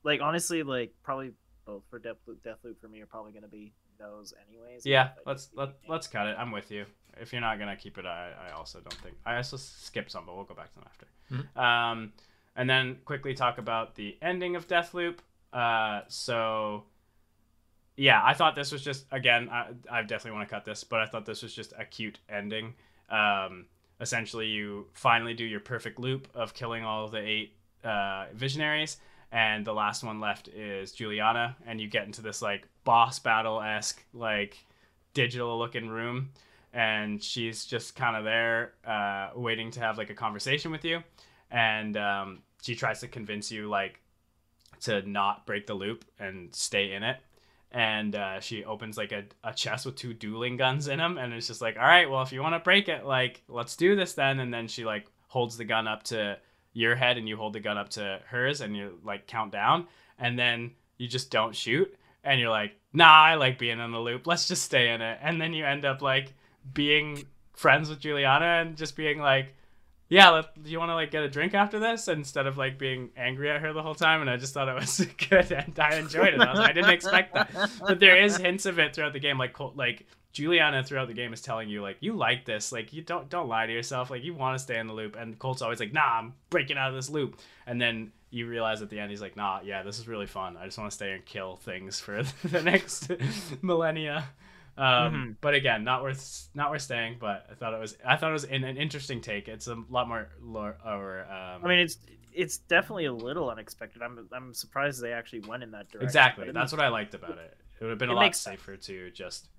like 0.04 0.22
honestly, 0.22 0.64
like 0.64 0.94
probably 1.04 1.32
both 1.66 1.84
for 1.90 2.00
Deathloop, 2.00 2.38
Deathloop 2.46 2.80
for 2.80 2.88
me 2.88 3.02
are 3.02 3.06
probably 3.06 3.32
gonna 3.32 3.48
be 3.48 3.74
those 4.00 4.34
anyways. 4.48 4.86
Yeah, 4.86 5.10
let's 5.26 5.50
let 5.56 5.68
keep 5.70 5.90
it. 5.90 5.92
let's 5.92 6.08
cut 6.08 6.28
it. 6.28 6.36
I'm 6.38 6.52
with 6.52 6.72
you. 6.72 6.86
If 7.20 7.32
you're 7.32 7.42
not 7.42 7.60
gonna 7.60 7.76
keep 7.76 7.98
it, 7.98 8.06
I, 8.06 8.32
I 8.50 8.52
also 8.54 8.80
don't 8.80 8.94
think 9.02 9.16
I 9.26 9.38
also 9.38 9.58
skip 9.58 10.10
some, 10.10 10.26
but 10.26 10.36
we'll 10.36 10.46
go 10.46 10.56
back 10.56 10.72
to 10.74 10.80
them 10.80 10.88
after. 10.90 11.60
Um, 11.60 12.14
and 12.56 12.70
then 12.70 12.98
quickly 13.06 13.34
talk 13.34 13.58
about 13.58 13.96
the 13.96 14.18
ending 14.22 14.56
of 14.56 14.68
Deathloop. 14.68 15.20
Uh, 15.52 16.02
so 16.08 16.84
yeah, 17.96 18.22
I 18.24 18.34
thought 18.34 18.56
this 18.56 18.72
was 18.72 18.84
just 18.84 19.06
again. 19.12 19.50
I, 19.50 19.68
I 19.90 20.02
definitely 20.02 20.38
want 20.38 20.50
to 20.50 20.56
cut 20.56 20.66
this, 20.66 20.84
but 20.84 21.00
I 21.00 21.06
thought 21.06 21.26
this 21.26 21.44
was 21.44 21.54
just 21.54 21.74
a 21.78 21.86
cute 21.86 22.20
ending. 22.28 22.74
Um, 23.10 23.66
essentially, 24.02 24.48
you 24.48 24.88
finally 24.94 25.34
do 25.34 25.44
your 25.44 25.60
perfect 25.60 26.00
loop 26.00 26.28
of 26.34 26.54
killing 26.54 26.84
all 26.84 27.08
the 27.08 27.20
eight 27.20 27.56
uh, 27.84 28.26
visionaries, 28.34 28.98
and 29.32 29.66
the 29.66 29.74
last 29.74 30.04
one 30.04 30.20
left 30.20 30.48
is 30.48 30.92
Juliana, 30.92 31.56
and 31.68 31.80
you 31.80 31.88
get 31.88 32.06
into 32.06 32.22
this 32.22 32.42
like 32.42 32.68
boss 32.84 33.20
battle 33.20 33.62
esque 33.62 34.04
like 34.14 34.58
digital 35.14 35.60
looking 35.60 35.88
room, 35.88 36.32
and 36.74 37.22
she's 37.22 37.66
just 37.66 37.96
kind 37.96 38.16
of 38.16 38.24
there, 38.24 38.74
uh, 38.86 39.30
waiting 39.36 39.70
to 39.72 39.80
have 39.80 40.00
like 40.00 40.10
a 40.10 40.16
conversation 40.16 40.72
with 40.72 40.84
you, 40.84 41.04
and 41.52 41.96
um, 41.96 42.40
she 42.64 42.76
tries 42.76 43.02
to 43.02 43.08
convince 43.08 43.52
you 43.52 43.70
like 43.70 44.00
to 44.82 45.08
not 45.08 45.46
break 45.46 45.68
the 45.68 45.74
loop 45.76 46.06
and 46.20 46.54
stay 46.56 46.94
in 46.94 47.04
it. 47.04 47.18
And 47.76 48.16
uh, 48.16 48.40
she 48.40 48.64
opens 48.64 48.98
like 48.98 49.12
a, 49.12 49.24
a 49.44 49.52
chest 49.52 49.88
with 49.88 49.96
two 49.96 50.14
dueling 50.14 50.58
guns 50.58 50.88
in 50.88 51.00
them, 51.00 51.18
and 51.18 51.34
it's 51.34 51.48
just 51.48 51.60
like, 51.60 51.76
all 51.76 51.84
right, 51.84 52.08
well, 52.08 52.22
if 52.22 52.32
you 52.32 52.42
want 52.42 52.54
to 52.54 52.60
break 52.60 52.88
it, 52.88 53.04
like, 53.04 53.42
let's 53.48 53.76
do 53.76 53.96
this 53.96 54.14
then. 54.14 54.40
And 54.40 54.54
then 54.54 54.68
she 54.68 54.86
like 54.86 55.08
holds 55.28 55.58
the 55.58 55.66
gun 55.66 55.88
up 55.88 56.04
to 56.04 56.38
your 56.74 56.96
head, 56.96 57.18
and 57.18 57.28
you 57.28 57.36
hold 57.36 57.54
the 57.54 57.60
gun 57.60 57.80
up 57.80 57.90
to 57.90 58.20
hers, 58.28 58.62
and 58.62 58.78
you 58.78 59.00
like 59.04 59.26
count 59.26 59.52
down, 59.52 59.88
and 60.20 60.38
then 60.38 60.72
you 61.00 61.08
just 61.08 61.32
don't 61.32 61.56
shoot, 61.56 61.92
and 62.24 62.40
you're 62.40 62.52
like, 62.52 62.74
nah, 62.94 63.12
I 63.12 63.36
like 63.36 63.58
being 63.58 63.80
in 63.80 63.92
the 63.92 64.00
loop. 64.00 64.28
Let's 64.28 64.48
just 64.48 64.64
stay 64.64 64.94
in 64.94 65.02
it. 65.02 65.18
And 65.22 65.42
then 65.42 65.54
you 65.54 65.66
end 65.66 65.84
up 65.84 66.02
like 66.04 66.32
being 66.74 67.26
friends 67.54 67.90
with 67.90 68.00
Juliana 68.00 68.62
and 68.62 68.78
just 68.78 68.96
being 68.96 69.20
like, 69.20 69.56
yeah, 70.10 70.30
let, 70.30 70.62
do 70.62 70.70
you 70.70 70.80
want 70.80 70.90
to 70.90 70.96
like 70.96 71.12
get 71.12 71.24
a 71.24 71.30
drink 71.30 71.54
after 71.54 71.80
this 71.80 72.08
instead 72.08 72.46
of 72.46 72.58
like 72.58 72.78
being 72.78 73.10
angry 73.18 73.50
at 73.50 73.62
her 73.62 73.74
the 73.74 73.82
whole 73.82 73.96
time? 73.96 74.22
And 74.22 74.30
I 74.30 74.38
just 74.38 74.54
thought 74.54 74.70
it 74.70 74.76
was 74.76 75.06
good 75.30 75.52
and 75.52 75.78
I 75.80 75.96
enjoyed 75.96 76.34
it. 76.34 76.40
I, 76.40 76.66
I 76.66 76.72
didn't 76.72 76.92
expect 76.92 77.34
that, 77.34 77.50
but 77.80 78.00
there 78.00 78.22
is 78.22 78.38
hints 78.38 78.66
of 78.66 78.80
it 78.80 78.96
throughout 78.96 79.14
the 79.14 79.20
game. 79.20 79.38
Like 79.38 79.58
like 79.76 80.06
Juliana 80.34 80.84
throughout 80.84 81.08
the 81.08 81.14
game 81.14 81.32
is 81.32 81.42
telling 81.42 81.70
you 81.70 81.82
like 81.82 81.98
you 82.02 82.14
like 82.14 82.46
this, 82.46 82.72
like 82.72 82.92
you 82.92 83.02
don't 83.02 83.30
don't 83.30 83.48
lie 83.48 83.66
to 83.66 83.72
yourself, 83.74 84.10
like 84.10 84.24
you 84.24 84.34
want 84.34 84.58
to 84.58 84.64
stay 84.64 84.78
in 84.78 84.88
the 84.88 84.94
loop. 84.94 85.16
And 85.16 85.38
Colt's 85.40 85.62
always 85.62 85.80
like, 85.80 85.94
nah, 85.94 86.20
I'm 86.20 86.34
breaking 86.50 86.78
out 86.78 86.90
of 86.90 86.96
this 86.96 87.10
loop. 87.10 87.40
And 87.66 87.80
then 87.80 88.12
you 88.30 88.48
realize 88.48 88.82
at 88.82 88.90
the 88.90 89.00
end 89.00 89.12
he's 89.12 89.22
like, 89.22 89.38
nah, 89.38 89.62
yeah, 89.64 89.84
this 89.84 90.00
is 90.00 90.08
really 90.08 90.26
fun. 90.26 90.58
I 90.58 90.66
just 90.66 90.78
want 90.78 90.90
to 90.90 90.96
stay 90.96 91.14
and 91.14 91.24
kill 91.24 91.56
things 91.58 92.00
for 92.00 92.24
the 92.44 92.64
next 92.64 93.12
millennia. 93.62 94.26
Um, 94.78 94.86
Mhm. 95.14 95.36
But 95.42 95.54
again, 95.54 95.84
not 95.84 96.02
worth 96.04 96.50
not 96.54 96.72
worth 96.72 96.82
staying. 96.82 97.18
But 97.20 97.46
I 97.52 97.54
thought 97.56 97.74
it 97.74 97.80
was 97.80 97.98
I 98.06 98.16
thought 98.16 98.30
it 98.32 98.34
was 98.34 98.46
an, 98.46 98.64
an 98.64 98.78
interesting 98.78 99.22
take. 99.22 99.48
It's 99.48 99.68
a 99.68 99.76
lot 99.90 100.08
more 100.08 100.30
lore 100.42 100.78
or 100.86 101.22
um, 101.32 101.64
I 101.64 101.68
mean, 101.68 101.80
it's 101.80 101.98
it's 102.34 102.58
definitely 102.58 103.06
a 103.06 103.14
little 103.14 103.50
unexpected. 103.52 104.02
I'm 104.02 104.28
I'm 104.32 104.54
surprised 104.54 105.02
they 105.02 105.14
actually 105.14 105.42
went 105.42 105.62
in 105.64 105.72
that 105.72 105.90
direction. 105.90 106.04
exactly. 106.08 106.52
That's 106.52 106.72
what 106.72 106.82
I 106.82 106.88
liked 106.88 107.14
about 107.14 107.38
it. 107.38 107.56
It 107.80 107.84
would 107.84 107.92
have 107.92 108.00
been 108.00 108.10
a 108.10 108.14
lot 108.14 108.22
makes 108.22 108.40
sense. 108.40 108.60
safer 108.60 108.78
to 108.78 109.12
just 109.12 109.50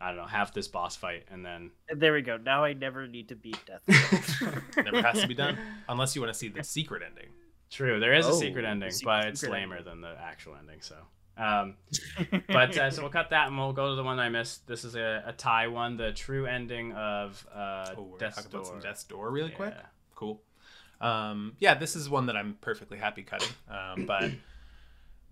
I 0.00 0.08
don't 0.08 0.16
know 0.16 0.24
have 0.26 0.52
this 0.54 0.66
boss 0.68 0.96
fight 0.96 1.24
and 1.30 1.44
then 1.44 1.70
There 1.94 2.12
we 2.14 2.22
go. 2.22 2.36
Now 2.38 2.64
I 2.64 2.72
never 2.72 3.06
need 3.06 3.28
to 3.28 3.36
beat 3.36 3.58
Death. 3.66 3.82
Never 4.76 5.02
has 5.02 5.20
to 5.20 5.28
be 5.28 5.34
done 5.34 5.58
unless 5.88 6.14
you 6.16 6.22
want 6.22 6.32
to 6.32 6.38
see 6.38 6.48
the 6.48 6.64
secret 6.64 7.02
ending. 7.06 7.28
True, 7.70 7.98
there 8.00 8.12
is 8.14 8.26
a 8.26 8.30
Oh, 8.30 8.38
secret 8.38 8.64
ending, 8.64 8.90
secret- 8.90 9.04
but 9.22 9.28
it's 9.28 9.40
secret 9.40 9.52
lamer 9.60 9.76
ending. 9.76 9.90
than 9.92 10.00
the 10.02 10.16
actual 10.20 10.54
ending. 10.56 10.80
So, 10.80 10.96
um, 11.36 11.76
but 12.48 12.76
uh, 12.78 12.90
so 12.90 13.02
we'll 13.02 13.10
cut 13.10 13.30
that 13.30 13.48
and 13.48 13.58
we'll 13.58 13.72
go 13.72 13.90
to 13.90 13.94
the 13.96 14.04
one 14.04 14.18
I 14.18 14.28
missed. 14.28 14.66
This 14.66 14.84
is 14.84 14.94
a, 14.94 15.22
a 15.26 15.32
tie 15.32 15.66
one, 15.68 15.96
the 15.96 16.12
true 16.12 16.46
ending 16.46 16.92
of 16.92 17.46
uh, 17.54 17.94
Oh, 17.96 18.16
Death's 18.18 18.46
about 18.46 18.66
some 18.66 18.76
Door. 18.76 18.82
Death's 18.82 19.04
Door 19.04 19.30
really 19.30 19.50
quick. 19.50 19.74
Cool. 20.14 20.40
Um, 21.00 21.56
yeah, 21.58 21.74
this 21.74 21.96
is 21.96 22.08
one 22.08 22.26
that 22.26 22.36
I'm 22.36 22.56
perfectly 22.60 22.98
happy 22.98 23.22
cutting. 23.22 23.48
Um, 23.68 24.06
but 24.06 24.30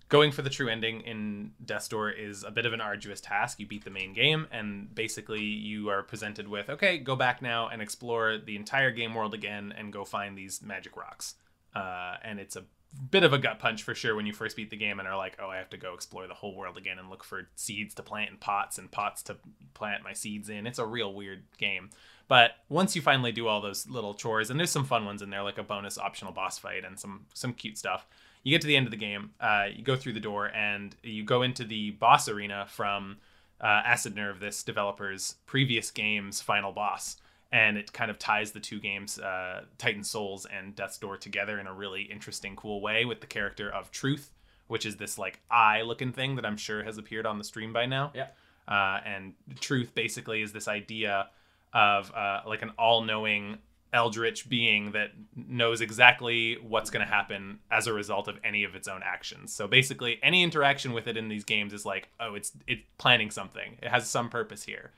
going 0.09 0.31
for 0.33 0.43
the 0.43 0.51
true 0.51 0.69
ending 0.69 1.01
in 1.03 1.53
Death's 1.65 1.89
Door 1.89 2.11
is 2.11 2.45
a 2.45 2.51
bit 2.51 2.67
of 2.67 2.73
an 2.73 2.81
arduous 2.81 3.21
task. 3.21 3.59
You 3.59 3.67
beat 3.67 3.85
the 3.85 3.91
main 3.91 4.13
game, 4.13 4.47
and 4.51 4.95
basically 4.95 5.41
you 5.41 5.89
are 5.89 6.03
presented 6.03 6.49
with, 6.49 6.69
okay, 6.69 6.99
go 6.99 7.17
back 7.17 7.41
now 7.41 7.69
and 7.69 7.81
explore 7.81 8.37
the 8.37 8.57
entire 8.57 8.91
game 8.91 9.15
world 9.15 9.33
again 9.35 9.73
and 9.77 9.93
go 9.93 10.05
find 10.05 10.37
these 10.37 10.61
magic 10.61 10.97
rocks. 10.97 11.37
Uh, 11.75 12.17
and 12.23 12.39
it's 12.39 12.57
a 12.57 12.65
bit 13.11 13.23
of 13.23 13.33
a 13.33 13.39
gut 13.39 13.59
punch 13.59 13.83
for 13.83 13.95
sure 13.95 14.15
when 14.15 14.27
you 14.27 14.33
first 14.33 14.57
beat 14.57 14.71
the 14.71 14.77
game 14.77 14.99
and 14.99 15.09
are 15.09 15.17
like, 15.17 15.39
oh, 15.41 15.49
I 15.49 15.57
have 15.57 15.71
to 15.71 15.77
go 15.77 15.95
explore 15.95 16.27
the 16.27 16.35
whole 16.35 16.55
world 16.55 16.77
again 16.77 16.99
and 16.99 17.09
look 17.09 17.25
for 17.25 17.49
seeds 17.57 17.95
to 17.95 18.03
plant 18.03 18.31
in 18.31 18.37
pots 18.37 18.79
and 18.79 18.91
pots 18.91 19.23
to 19.25 19.37
plant 19.75 20.05
my 20.05 20.13
seeds 20.13 20.49
in. 20.49 20.67
It's 20.67 20.79
a 20.79 20.87
real 20.87 21.15
weird 21.15 21.43
game. 21.59 21.91
But 22.29 22.53
once 22.69 22.95
you 22.95 23.03
finally 23.03 23.33
do 23.33 23.49
all 23.49 23.61
those 23.61 23.89
little 23.89 24.15
chores, 24.15 24.51
and 24.51 24.59
there's 24.59 24.71
some 24.71 24.85
fun 24.85 25.05
ones 25.05 25.23
in 25.23 25.31
there, 25.31 25.43
like 25.43 25.59
a 25.59 25.63
bonus 25.63 25.99
optional 25.99 26.33
boss 26.33 26.59
fight 26.59 26.85
and 26.85 26.99
some 26.99 27.27
some 27.35 27.53
cute 27.53 27.77
stuff. 27.77 28.07
You 28.43 28.53
get 28.53 28.61
to 28.63 28.67
the 28.67 28.77
end 28.77 28.87
of 28.87 28.91
the 28.91 28.97
game, 28.97 29.31
uh, 29.41 29.67
you 29.73 29.85
go 29.85 29.97
through 29.97 30.15
the 30.15 30.21
door, 30.21 30.47
and 30.47 30.97
you 31.03 31.25
go 31.25 31.43
into 31.43 31.65
the 31.65 31.93
boss 31.93 32.29
arena 32.29 32.67
from 32.69 33.19
uh, 33.61 33.83
Acid 33.85 34.17
Nerve, 34.17 34.41
this 34.41 34.63
developer's 34.63 35.37
previous 35.47 35.91
game's 35.91 36.41
final 36.41 36.73
boss, 36.73 37.17
and 37.53 37.77
it 37.77 37.93
kind 37.93 38.11
of 38.11 38.19
ties 38.19 38.53
the 38.53 38.61
two 38.61 38.81
games, 38.81 39.19
uh, 39.19 39.65
Titan 39.79 40.03
Souls 40.03 40.47
and 40.47 40.75
Death's 40.75 40.99
Door, 40.99 41.19
together 41.19 41.61
in 41.61 41.67
a 41.67 41.73
really 41.73 42.03
interesting, 42.03 42.57
cool 42.57 42.81
way 42.81 43.05
with 43.05 43.21
the 43.21 43.27
character 43.27 43.71
of 43.71 43.91
Truth, 43.91 44.31
which 44.69 44.87
is 44.87 44.97
this 44.97 45.19
like 45.19 45.41
eye 45.51 45.83
looking 45.83 46.13
thing 46.13 46.37
that 46.37 46.47
I'm 46.47 46.57
sure 46.57 46.83
has 46.83 46.99
appeared 46.99 47.27
on 47.27 47.39
the 47.39 47.45
stream 47.45 47.73
by 47.73 47.87
now. 47.87 48.11
Yeah. 48.15 48.29
Uh, 48.67 49.01
and 49.05 49.35
truth 49.61 49.95
basically 49.95 50.41
is 50.41 50.53
this 50.53 50.67
idea 50.67 51.29
of 51.75 52.13
uh, 52.15 52.41
like 52.47 52.63
an 52.63 52.71
all-knowing 52.79 53.59
eldritch 53.93 54.49
being 54.49 54.93
that 54.93 55.11
knows 55.37 55.83
exactly 55.83 56.57
what's 56.67 56.89
going 56.89 57.05
to 57.05 57.13
happen 57.13 57.59
as 57.71 57.87
a 57.87 57.93
result 57.93 58.29
of 58.29 58.39
any 58.43 58.65
of 58.65 58.75
its 58.75 58.89
own 58.89 59.03
actions. 59.05 59.53
So 59.53 59.67
basically, 59.69 60.19
any 60.23 60.43
interaction 60.43 60.93
with 60.95 61.07
it 61.07 61.17
in 61.17 61.29
these 61.29 61.45
games 61.45 61.75
is 61.75 61.85
like, 61.85 62.09
oh, 62.19 62.35
it's 62.35 62.53
it's 62.67 62.83
planning 62.97 63.31
something. 63.31 63.77
It 63.83 63.89
has 63.89 64.09
some 64.09 64.31
purpose 64.31 64.63
here, 64.63 64.93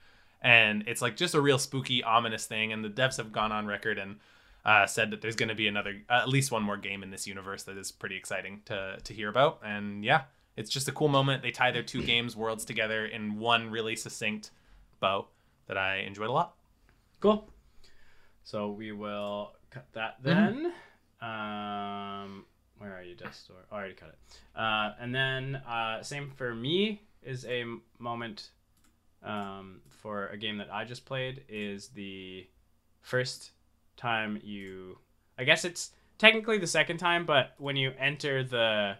and 0.44 0.84
it's 0.86 1.00
like 1.00 1.16
just 1.16 1.34
a 1.34 1.40
real 1.40 1.58
spooky, 1.58 2.04
ominous 2.04 2.46
thing. 2.46 2.72
And 2.72 2.84
the 2.84 2.90
devs 2.90 3.16
have 3.16 3.32
gone 3.32 3.50
on 3.50 3.66
record 3.66 3.98
and 3.98 4.16
uh, 4.64 4.86
said 4.86 5.10
that 5.10 5.22
there's 5.22 5.36
going 5.36 5.48
to 5.48 5.54
be 5.54 5.66
another, 5.66 6.02
at 6.08 6.28
least 6.28 6.52
one 6.52 6.62
more 6.62 6.76
game 6.76 7.02
in 7.02 7.10
this 7.10 7.26
universe 7.26 7.62
that 7.64 7.78
is 7.78 7.90
pretty 7.90 8.16
exciting 8.16 8.60
to 8.66 8.98
to 9.02 9.14
hear 9.14 9.30
about. 9.30 9.60
And 9.64 10.04
yeah, 10.04 10.24
it's 10.56 10.70
just 10.70 10.86
a 10.86 10.92
cool 10.92 11.08
moment. 11.08 11.42
They 11.42 11.50
tie 11.50 11.72
their 11.72 11.82
two 11.82 12.02
games 12.06 12.36
worlds 12.36 12.66
together 12.66 13.06
in 13.06 13.38
one 13.38 13.70
really 13.70 13.96
succinct 13.96 14.50
bow 15.00 15.26
that 15.66 15.78
I 15.78 16.00
enjoyed 16.00 16.28
a 16.28 16.32
lot. 16.32 16.54
Cool. 17.20 17.48
So 18.44 18.70
we 18.70 18.92
will 18.92 19.52
cut 19.70 19.86
that 19.94 20.16
then. 20.22 20.74
Um, 21.22 22.44
where 22.76 22.94
are 22.94 23.02
you, 23.02 23.14
Death's 23.14 23.44
Door? 23.44 23.56
Oh, 23.72 23.76
I 23.76 23.78
already 23.78 23.94
cut 23.94 24.10
it. 24.10 24.18
Uh, 24.54 24.92
and 25.00 25.14
then 25.14 25.56
uh, 25.66 26.02
same 26.02 26.30
for 26.36 26.54
me 26.54 27.00
is 27.22 27.46
a 27.46 27.64
moment 27.98 28.50
um, 29.24 29.80
for 29.88 30.28
a 30.28 30.36
game 30.36 30.58
that 30.58 30.72
I 30.72 30.84
just 30.84 31.04
played 31.04 31.42
is 31.48 31.88
the 31.88 32.46
first 33.00 33.50
time 33.96 34.40
you. 34.42 34.98
I 35.38 35.44
guess 35.44 35.64
it's 35.64 35.90
technically 36.18 36.58
the 36.58 36.66
second 36.66 36.98
time, 36.98 37.26
but 37.26 37.54
when 37.58 37.76
you 37.76 37.92
enter 37.98 38.44
the 38.44 38.96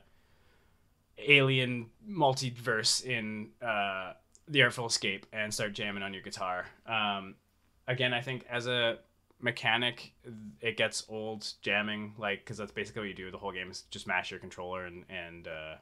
alien 1.19 1.87
multiverse 2.09 3.05
in 3.05 3.51
uh, 3.63 4.13
the 4.49 4.63
Artful 4.63 4.87
Escape 4.87 5.27
and 5.33 5.53
start 5.53 5.73
jamming 5.73 6.03
on 6.03 6.13
your 6.13 6.23
guitar. 6.23 6.67
Um, 6.87 7.37
again, 7.87 8.13
I 8.13 8.21
think 8.21 8.45
as 8.51 8.67
a 8.67 8.99
mechanic, 9.41 10.13
it 10.61 10.77
gets 10.77 11.05
old 11.09 11.47
jamming, 11.63 12.15
like 12.19 12.41
because 12.41 12.59
that's 12.59 12.73
basically 12.73 13.01
what 13.03 13.09
you 13.09 13.15
do. 13.15 13.31
The 13.31 13.39
whole 13.39 13.53
game 13.53 13.71
is 13.71 13.83
just 13.91 14.07
mash 14.07 14.31
your 14.31 14.41
controller 14.41 14.87
and 14.87 15.05
and 15.09 15.49
uh, 15.49 15.75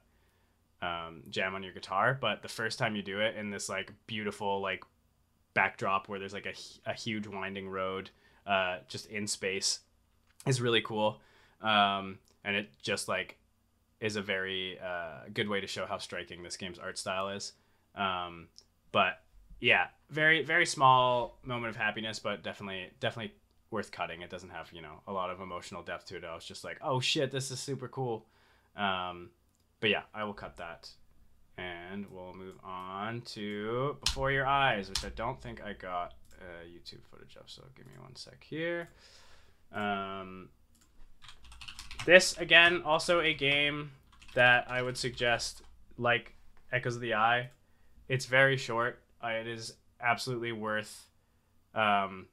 um, 0.82 1.22
jam 1.30 1.54
on 1.54 1.62
your 1.62 1.72
guitar. 1.72 2.18
But 2.20 2.42
the 2.42 2.48
first 2.48 2.78
time 2.78 2.96
you 2.96 3.02
do 3.02 3.20
it 3.20 3.36
in 3.36 3.50
this 3.50 3.68
like 3.68 3.92
beautiful 4.06 4.60
like 4.60 4.84
backdrop 5.54 6.08
where 6.08 6.18
there's 6.18 6.32
like 6.32 6.46
a, 6.46 6.90
a 6.90 6.92
huge 6.92 7.26
winding 7.26 7.68
road, 7.68 8.10
uh, 8.46 8.78
just 8.88 9.06
in 9.06 9.26
space, 9.26 9.80
is 10.46 10.60
really 10.60 10.82
cool. 10.82 11.20
Um, 11.60 12.18
and 12.44 12.56
it 12.56 12.70
just 12.82 13.08
like 13.08 13.38
is 14.00 14.16
a 14.16 14.22
very 14.22 14.78
uh, 14.80 15.28
good 15.32 15.48
way 15.48 15.60
to 15.60 15.66
show 15.66 15.86
how 15.86 15.98
striking 15.98 16.42
this 16.42 16.56
game's 16.56 16.78
art 16.78 16.98
style 16.98 17.28
is. 17.28 17.52
Um, 17.94 18.48
but 18.90 19.20
yeah, 19.60 19.86
very 20.10 20.42
very 20.42 20.66
small 20.66 21.38
moment 21.44 21.70
of 21.70 21.76
happiness, 21.76 22.18
but 22.18 22.42
definitely 22.42 22.90
definitely 22.98 23.32
worth 23.70 23.92
cutting. 23.92 24.20
It 24.20 24.30
doesn't 24.30 24.50
have 24.50 24.70
you 24.72 24.82
know 24.82 25.00
a 25.06 25.12
lot 25.12 25.30
of 25.30 25.40
emotional 25.40 25.82
depth 25.82 26.06
to 26.06 26.16
it. 26.16 26.24
I 26.24 26.34
was 26.34 26.44
just 26.44 26.64
like, 26.64 26.78
oh 26.82 26.98
shit, 26.98 27.30
this 27.30 27.52
is 27.52 27.60
super 27.60 27.86
cool. 27.86 28.26
Um, 28.76 29.30
but 29.82 29.90
yeah, 29.90 30.02
I 30.14 30.22
will 30.22 30.32
cut 30.32 30.56
that. 30.58 30.88
And 31.58 32.06
we'll 32.10 32.34
move 32.34 32.54
on 32.64 33.20
to 33.32 33.96
Before 34.02 34.30
Your 34.30 34.46
Eyes, 34.46 34.88
which 34.88 35.04
I 35.04 35.08
don't 35.10 35.42
think 35.42 35.60
I 35.60 35.72
got 35.72 36.14
uh, 36.40 36.64
YouTube 36.64 37.02
footage 37.10 37.36
of. 37.36 37.50
So 37.50 37.64
give 37.76 37.86
me 37.86 37.92
one 38.00 38.14
sec 38.14 38.42
here. 38.42 38.88
Um, 39.72 40.50
this 42.06 42.38
again, 42.38 42.82
also 42.84 43.20
a 43.20 43.34
game 43.34 43.90
that 44.34 44.70
I 44.70 44.82
would 44.82 44.96
suggest, 44.96 45.62
like 45.98 46.36
Echoes 46.70 46.94
of 46.94 47.02
the 47.02 47.14
Eye. 47.14 47.50
It's 48.08 48.26
very 48.26 48.56
short. 48.56 49.02
Uh, 49.22 49.30
it 49.30 49.48
is 49.48 49.74
absolutely 50.00 50.52
worth, 50.52 51.06
um, 51.74 52.28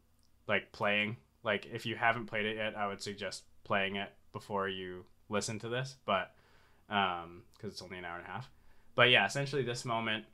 like 0.48 0.72
playing. 0.72 1.18
Like 1.44 1.66
if 1.74 1.88
you 1.88 1.96
haven't 1.96 2.28
played 2.28 2.46
it 2.46 2.58
yet, 2.58 2.78
I 2.78 2.88
would 2.88 3.02
suggest 3.02 3.44
playing 3.64 3.96
it 3.96 4.12
before 4.34 4.70
you 4.70 5.06
listen 5.30 5.58
to 5.60 5.70
this. 5.70 5.96
But 6.06 6.32
um, 6.90 7.44
because 7.54 7.74
it's 7.74 7.82
only 7.82 7.98
an 7.98 8.06
hour 8.06 8.18
and 8.18 8.26
a 8.26 8.30
half. 8.30 8.50
But 8.96 9.10
yeah, 9.10 9.26
essentially 9.26 9.64
this 9.64 9.86
moment, 9.86 10.26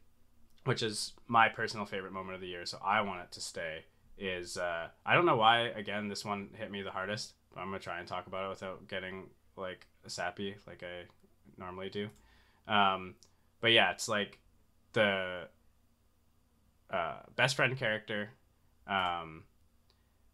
which 0.64 0.82
is 0.82 1.14
my 1.28 1.50
personal 1.50 1.86
favorite 1.86 2.14
moment 2.14 2.36
of 2.36 2.42
the 2.42 2.48
year, 2.48 2.66
so 2.66 2.80
I 2.84 3.02
want 3.02 3.22
it 3.22 3.32
to 3.34 3.42
stay. 3.42 3.86
Is 4.18 4.58
uh, 4.58 4.88
I 5.06 5.14
don't 5.14 5.26
know 5.26 5.36
why 5.36 5.68
again 5.68 6.08
this 6.08 6.24
one 6.24 6.50
hit 6.54 6.72
me 6.72 6.82
the 6.82 6.92
hardest. 6.92 7.34
But 7.54 7.62
I'm 7.62 7.68
gonna 7.68 7.80
try 7.80 8.00
and 8.00 8.08
talk 8.08 8.28
about 8.28 8.46
it 8.46 8.50
without 8.50 8.88
getting 8.88 9.26
like 9.58 9.88
sappy 10.08 10.56
like 10.68 10.84
I 10.84 11.06
normally 11.58 11.90
do. 11.90 12.10
Um, 12.68 13.16
but 13.62 13.72
yeah, 13.72 13.92
it's 13.92 14.08
like 14.08 14.40
the 14.94 15.48
uh, 16.90 17.18
best 17.36 17.56
friend 17.56 17.78
character 17.78 18.30
um, 18.88 19.44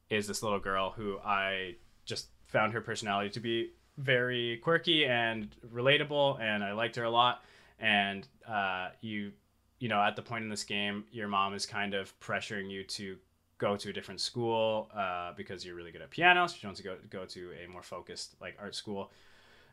is 0.10 0.28
this 0.28 0.44
little 0.44 0.60
girl 0.60 0.92
who 0.92 1.18
I 1.20 1.76
just 2.06 2.28
found 2.48 2.74
her 2.74 2.82
personality 2.82 3.30
to 3.32 3.40
be 3.40 3.72
very 3.98 4.58
quirky 4.58 5.06
and 5.06 5.56
relatable, 5.74 6.40
and 6.40 6.64
I 6.64 6.74
liked 6.74 6.96
her 6.96 7.04
a 7.04 7.10
lot. 7.10 7.44
And 7.80 8.28
uh, 8.48 8.90
you, 9.02 9.32
you 9.80 9.90
know, 9.90 10.02
at 10.02 10.16
the 10.16 10.22
point 10.22 10.44
in 10.44 10.50
this 10.50 10.64
game, 10.64 11.06
your 11.12 11.28
mom 11.28 11.54
is 11.54 11.66
kind 11.66 11.94
of 11.94 12.18
pressuring 12.20 12.70
you 12.70 12.84
to 12.84 13.18
go 13.58 13.76
to 13.78 13.90
a 13.90 13.94
different 13.94 14.20
school 14.20 14.90
uh, 14.96 15.34
because 15.38 15.66
you're 15.66 15.76
really 15.76 15.92
good 15.92 16.02
at 16.02 16.10
piano. 16.10 16.48
So 16.48 16.56
she 16.60 16.68
wants 16.68 16.80
to 16.82 16.84
go 16.84 16.96
go 17.10 17.26
to 17.26 17.52
a 17.64 17.68
more 17.68 17.84
focused 17.84 18.36
like 18.42 18.56
art 18.60 18.76
school, 18.76 19.12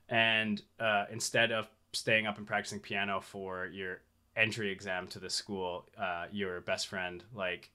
and 0.08 0.62
uh, 0.78 1.06
instead 1.10 1.52
of 1.52 1.68
staying 1.92 2.26
up 2.26 2.38
and 2.38 2.46
practicing 2.46 2.80
piano 2.80 3.20
for 3.20 3.66
your 3.66 4.00
entry 4.36 4.70
exam 4.70 5.06
to 5.08 5.18
the 5.18 5.30
school, 5.30 5.88
uh, 5.98 6.26
your 6.30 6.60
best 6.60 6.86
friend 6.86 7.24
like 7.34 7.70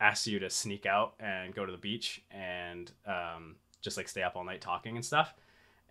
asks 0.00 0.26
you 0.26 0.38
to 0.38 0.50
sneak 0.50 0.86
out 0.86 1.14
and 1.18 1.54
go 1.54 1.64
to 1.64 1.72
the 1.72 1.78
beach 1.78 2.22
and 2.30 2.92
um, 3.06 3.56
just 3.86 3.96
like 3.96 4.08
stay 4.08 4.24
up 4.24 4.34
all 4.34 4.44
night 4.44 4.60
talking 4.60 4.96
and 4.96 5.04
stuff. 5.04 5.32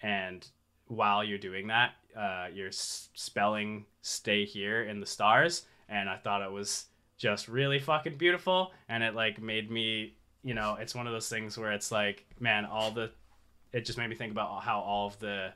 And 0.03 0.45
while 0.87 1.23
you're 1.23 1.37
doing 1.37 1.67
that, 1.67 1.93
uh, 2.15 2.47
you're 2.53 2.71
spelling 2.71 3.85
"stay 4.01 4.43
here" 4.43 4.83
in 4.83 4.99
the 4.99 5.05
stars, 5.05 5.63
and 5.87 6.09
I 6.09 6.17
thought 6.17 6.43
it 6.43 6.51
was 6.51 6.87
just 7.17 7.47
really 7.47 7.79
fucking 7.79 8.17
beautiful, 8.17 8.73
and 8.89 9.01
it 9.01 9.15
like 9.15 9.41
made 9.41 9.71
me, 9.71 10.17
you 10.43 10.53
know, 10.53 10.75
it's 10.77 10.93
one 10.93 11.07
of 11.07 11.13
those 11.13 11.29
things 11.29 11.57
where 11.57 11.71
it's 11.71 11.89
like, 11.89 12.25
man, 12.37 12.65
all 12.65 12.91
the, 12.91 13.11
it 13.71 13.85
just 13.85 13.97
made 13.97 14.09
me 14.09 14.15
think 14.15 14.33
about 14.33 14.61
how 14.61 14.81
all 14.81 15.07
of 15.07 15.17
the 15.19 15.53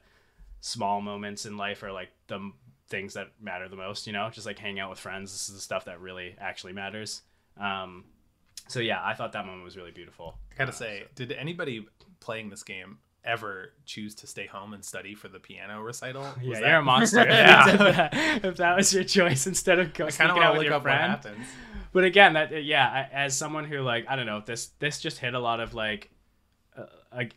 small 0.62 1.02
moments 1.02 1.46
in 1.46 1.58
life 1.58 1.84
are 1.84 1.92
like 1.92 2.10
the 2.28 2.52
things 2.88 3.14
that 3.16 3.28
matter 3.42 3.68
the 3.68 3.76
most, 3.76 4.08
you 4.08 4.14
know, 4.14 4.30
just 4.32 4.48
like 4.48 4.58
hanging 4.58 4.80
out 4.80 4.90
with 4.90 5.00
friends. 5.00 5.34
This 5.34 5.50
is 5.50 5.56
the 5.56 5.62
stuff 5.62 5.86
that 5.86 6.00
really 6.00 6.36
actually 6.40 6.74
matters. 6.74 7.22
Um, 7.60 8.06
so 8.70 8.80
yeah, 8.80 9.02
I 9.04 9.14
thought 9.14 9.34
that 9.34 9.46
moment 9.46 9.66
was 9.66 9.76
really 9.76 9.92
beautiful. 9.92 10.38
I 10.54 10.56
gotta 10.60 10.72
Uh, 10.72 10.74
say, 10.74 11.04
did 11.16 11.32
anybody 11.34 11.86
playing 12.22 12.50
this 12.50 12.64
game 12.64 13.00
ever 13.26 13.74
choose 13.86 14.16
to 14.16 14.26
stay 14.28 14.46
home 14.46 14.74
and 14.74 14.84
study 14.84 15.14
for 15.14 15.28
the 15.28 15.40
piano 15.40 15.82
recital? 15.82 16.22
Was 16.38 16.38
Yeah, 16.42 16.60
that- 16.62 16.68
you're 16.70 16.78
a 16.78 16.84
monster. 16.84 17.20
Yeah. 17.28 18.40
if, 18.44 18.56
that, 18.58 18.78
was 18.78 18.94
your 18.94 19.04
choice 19.04 19.46
instead 19.46 19.78
of 19.80 19.94
go 19.94 20.06
I 20.06 20.08
kind 20.08 20.14
sneaking 20.32 20.38
of 20.38 20.44
out 20.44 20.58
with 20.58 20.64
your 20.68 20.80
friend. 20.80 21.20
But 21.92 22.06
again, 22.06 22.34
that 22.34 22.64
yeah, 22.64 22.88
I- 22.88 23.14
as 23.14 23.36
someone 23.36 23.66
who 23.66 23.80
like 23.82 24.06
I 24.08 24.16
don't 24.16 24.26
know, 24.26 24.42
this 24.46 24.68
this 24.80 25.00
just 25.02 25.18
hit 25.18 25.34
a 25.34 25.40
lot 25.40 25.60
of 25.60 25.74
like, 25.74 26.10
uh, 26.78 26.86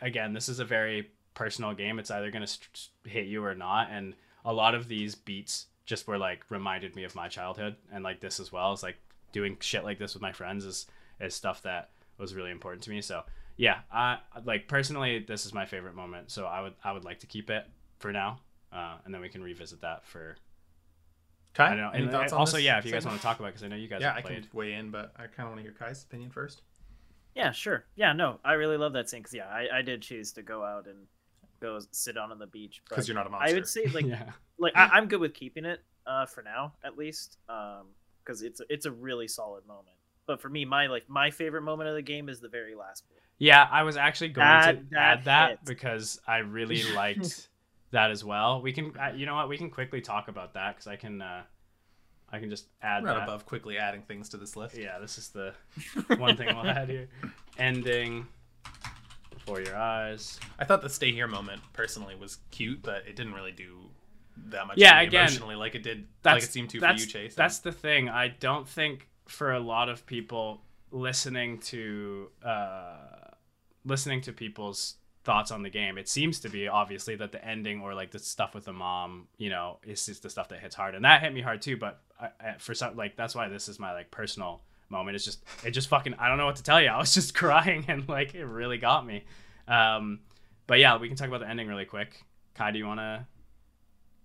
again, 0.01 0.35
this 0.35 0.49
is 0.49 0.61
a 0.61 0.65
very 0.65 1.11
personal 1.35 1.73
game. 1.75 1.99
It's 1.99 2.11
either 2.11 2.31
gonna 2.31 2.47
st- 2.47 2.89
hit 3.05 3.27
you 3.27 3.45
or 3.45 3.55
not, 3.55 3.89
and 3.91 4.15
a 4.45 4.53
lot 4.53 4.75
of 4.75 4.89
these 4.89 5.15
beats 5.15 5.67
just 5.87 6.07
were 6.07 6.19
like 6.19 6.45
reminded 6.51 6.95
me 6.95 7.05
of 7.05 7.15
my 7.15 7.29
childhood, 7.29 7.77
and 7.93 8.05
like 8.05 8.21
this 8.21 8.39
as 8.39 8.53
well. 8.53 8.73
Is 8.73 8.83
like 8.83 8.99
doing 9.33 9.57
shit 9.61 9.83
like 9.85 9.99
this 9.99 10.13
with 10.15 10.23
my 10.23 10.33
friends 10.33 10.65
is 10.67 10.87
is 11.23 11.35
stuff 11.35 11.63
that 11.63 11.91
was 12.19 12.35
really 12.35 12.51
important 12.51 12.83
to 12.85 12.91
me. 12.91 13.01
So 13.01 13.23
yeah, 13.57 13.81
I 13.93 14.19
like 14.45 14.69
personally, 14.69 15.21
this 15.21 15.47
is 15.47 15.55
my 15.55 15.67
favorite 15.67 15.95
moment. 15.95 16.31
So 16.31 16.47
I 16.47 16.61
would 16.63 16.75
I 16.85 16.93
would 16.93 17.05
like 17.05 17.21
to 17.21 17.27
keep 17.27 17.51
it 17.51 17.67
for 17.99 18.13
now, 18.13 18.41
uh, 18.73 18.97
and 19.05 19.15
then 19.15 19.21
we 19.21 19.29
can 19.29 19.43
revisit 19.43 19.81
that 19.83 20.05
for 20.05 20.37
Kai, 21.55 21.67
I 21.67 21.69
don't 21.71 21.79
know. 21.79 21.91
any 21.91 22.03
And 22.05 22.11
thoughts 22.11 22.33
on 22.33 22.39
also, 22.41 22.57
this 22.57 22.65
yeah, 22.65 22.79
if 22.79 22.85
you 22.87 22.93
guys 22.93 23.03
segment? 23.03 23.13
want 23.13 23.21
to 23.21 23.27
talk 23.27 23.39
about, 23.41 23.49
because 23.49 23.63
I 23.63 23.69
know 23.69 23.77
you 23.77 23.89
guys 23.89 24.01
yeah, 24.01 24.09
have 24.09 24.17
I 24.19 24.23
played. 24.23 24.43
can 24.43 24.49
weigh 24.53 24.73
in, 24.73 24.91
but 24.91 25.13
I 25.17 25.27
kind 25.27 25.41
of 25.41 25.49
want 25.49 25.59
to 25.59 25.63
hear 25.63 25.73
Kai's 25.73 26.03
opinion 26.03 26.31
first. 26.31 26.63
Yeah, 27.35 27.51
sure. 27.53 27.85
Yeah, 27.95 28.13
no, 28.13 28.41
I 28.45 28.55
really 28.55 28.77
love 28.77 28.93
that 28.95 29.09
scene 29.09 29.21
because 29.21 29.35
yeah, 29.35 29.49
I, 29.49 29.79
I 29.79 29.83
did 29.83 30.03
choose 30.03 30.33
to 30.33 30.43
go 30.43 30.65
out 30.65 30.87
and 30.87 31.07
go 31.61 31.79
sit 31.91 32.17
on 32.17 32.31
on 32.33 32.39
the 32.39 32.47
beach. 32.47 32.83
Because 32.89 33.09
you're 33.09 33.15
not 33.15 33.27
a 33.27 33.31
monster. 33.31 33.51
I 33.51 33.55
would 33.55 33.69
say 33.69 33.87
like 33.87 34.07
yeah. 34.07 34.31
like 34.59 34.75
I, 34.77 34.89
I'm 34.93 35.09
good 35.09 35.21
with 35.21 35.35
keeping 35.35 35.65
it 35.65 35.83
uh, 36.07 36.27
for 36.27 36.43
now 36.43 36.75
at 36.85 36.99
least 36.99 37.39
because 38.25 38.43
it's 38.43 38.61
it's 38.69 38.87
a 38.87 38.91
really 38.93 39.29
solid 39.29 39.67
moment. 39.67 39.97
But 40.27 40.41
for 40.41 40.49
me, 40.49 40.65
my 40.65 40.87
like 40.87 41.09
my 41.09 41.31
favorite 41.31 41.63
moment 41.63 41.89
of 41.89 41.95
the 41.97 42.03
game 42.03 42.29
is 42.29 42.41
the 42.41 42.49
very 42.49 42.75
last 42.75 43.09
bit. 43.09 43.19
Yeah, 43.39 43.67
I 43.71 43.83
was 43.83 43.97
actually 43.97 44.29
going 44.29 44.47
That- 44.47 44.79
to 44.79 44.85
that 44.93 44.99
add 45.19 45.25
that 45.25 45.51
hit. 45.51 45.59
because 45.65 46.21
I 46.27 46.39
really 46.39 46.83
liked 46.95 47.49
that 47.91 48.11
as 48.11 48.25
well. 48.25 48.63
We 48.63 48.73
can, 48.73 48.97
uh, 48.99 49.13
you 49.17 49.27
know 49.27 49.35
what? 49.35 49.49
We 49.49 49.59
can 49.59 49.69
quickly 49.71 50.01
talk 50.01 50.29
about 50.29 50.55
that 50.55 50.77
because 50.77 50.87
I 50.87 50.97
can, 50.97 51.21
uh, 51.21 51.43
I 52.31 52.39
can 52.39 52.49
just 52.51 52.67
add 52.81 52.99
I'm 52.99 53.05
that. 53.07 53.25
above 53.25 53.45
quickly 53.47 53.79
adding 53.79 54.03
things 54.03 54.29
to 54.31 54.37
this 54.37 54.57
list. 54.57 54.79
Yeah, 54.79 54.99
this 55.01 55.19
is 55.19 55.29
the 55.31 55.55
one 56.17 56.37
thing 56.37 56.47
we'll 56.55 56.67
add 56.67 56.89
here. 56.89 57.09
Ending 57.59 58.27
before 59.31 59.61
your 59.61 59.77
eyes. 59.77 60.39
I 60.59 60.65
thought 60.65 60.81
the 60.83 60.89
stay 60.89 61.13
here 61.13 61.27
moment 61.27 61.61
personally 61.73 62.15
was 62.15 62.39
cute, 62.51 62.81
but 62.83 63.03
it 63.09 63.17
didn't 63.17 63.35
really 63.35 63.53
do 63.53 63.77
that 64.47 64.67
much. 64.69 64.79
Yeah, 64.79 65.01
again, 65.01 65.23
emotionally, 65.27 65.57
like 65.57 65.75
it 65.75 65.83
did, 65.83 66.07
like 66.25 66.43
it 66.45 66.51
seemed 66.51 66.71
to 66.71 66.81
for 66.81 66.93
you, 66.93 67.07
Chase. 67.07 67.35
That's 67.35 67.59
the 67.59 67.73
thing. 67.73 68.09
I 68.09 68.29
don't 68.29 68.69
think 68.69 69.09
for 69.33 69.53
a 69.53 69.61
lot 69.61 69.89
of 69.89 70.07
people 70.07 70.63
listening 70.91 71.59
to 71.59 72.29
uh, 72.45 73.31
listening 73.85 74.21
to 74.23 74.33
people's 74.33 74.97
thoughts 75.25 75.51
on 75.51 75.63
the 75.63 75.71
game, 75.71 75.99
it 75.99 76.09
seems 76.09 76.41
to 76.41 76.49
be 76.49 76.69
obviously 76.69 77.17
that 77.17 77.33
the 77.33 77.45
ending 77.45 77.81
or 77.81 77.95
like 77.95 78.11
the 78.11 78.19
stuff 78.19 78.55
with 78.55 78.65
the 78.65 78.73
mom, 78.73 79.29
you 79.39 79.51
know, 79.51 79.79
is 79.85 80.05
just 80.05 80.23
the 80.23 80.31
stuff 80.31 80.49
that 80.49 80.61
hits 80.61 80.75
hard, 80.75 80.95
and 80.95 81.05
that 81.05 81.23
hit 81.23 81.33
me 81.33 81.41
hard 81.41 81.63
too. 81.63 81.77
But 81.77 82.01
I, 82.21 82.29
I, 82.41 82.53
for 82.59 82.75
some, 82.75 82.97
like 82.97 83.17
that's 83.17 83.35
why 83.35 83.49
this 83.49 83.69
is 83.69 83.79
my 83.79 83.93
like 83.93 84.11
personal 84.11 84.63
moment. 84.89 85.17
It's 85.17 85.25
just 85.25 85.43
it 85.65 85.71
just 85.71 85.89
fucking 85.89 86.15
I 86.19 86.29
don't 86.29 86.39
know 86.39 86.47
what 86.47 86.57
to 86.57 86.63
tell 86.63 86.81
you. 86.81 86.89
I 86.89 86.99
was 86.99 87.15
just 87.21 87.35
crying 87.35 87.85
and 87.89 88.09
like 88.09 88.35
it 88.35 88.45
really 88.45 88.79
got 88.79 89.07
me. 89.07 89.25
Um, 89.67 90.21
but 90.67 90.79
yeah, 90.79 90.97
we 90.99 91.09
can 91.09 91.17
talk 91.17 91.29
about 91.29 91.41
the 91.41 91.49
ending 91.49 91.69
really 91.69 91.85
quick. 91.87 92.23
Kai, 92.55 92.71
do 92.71 92.79
you 92.79 92.87
want 92.87 93.01
to 93.01 93.27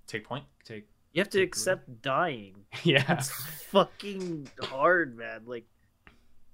take 0.06 0.26
point. 0.26 0.44
take? 0.66 0.88
You 1.14 1.22
have 1.22 1.30
to 1.32 1.42
accept 1.42 2.02
dying. 2.02 2.56
Yeah. 2.84 3.04
It's 3.14 3.32
fucking 3.72 4.50
hard, 4.62 5.18
man. 5.18 5.44
Like 5.46 5.66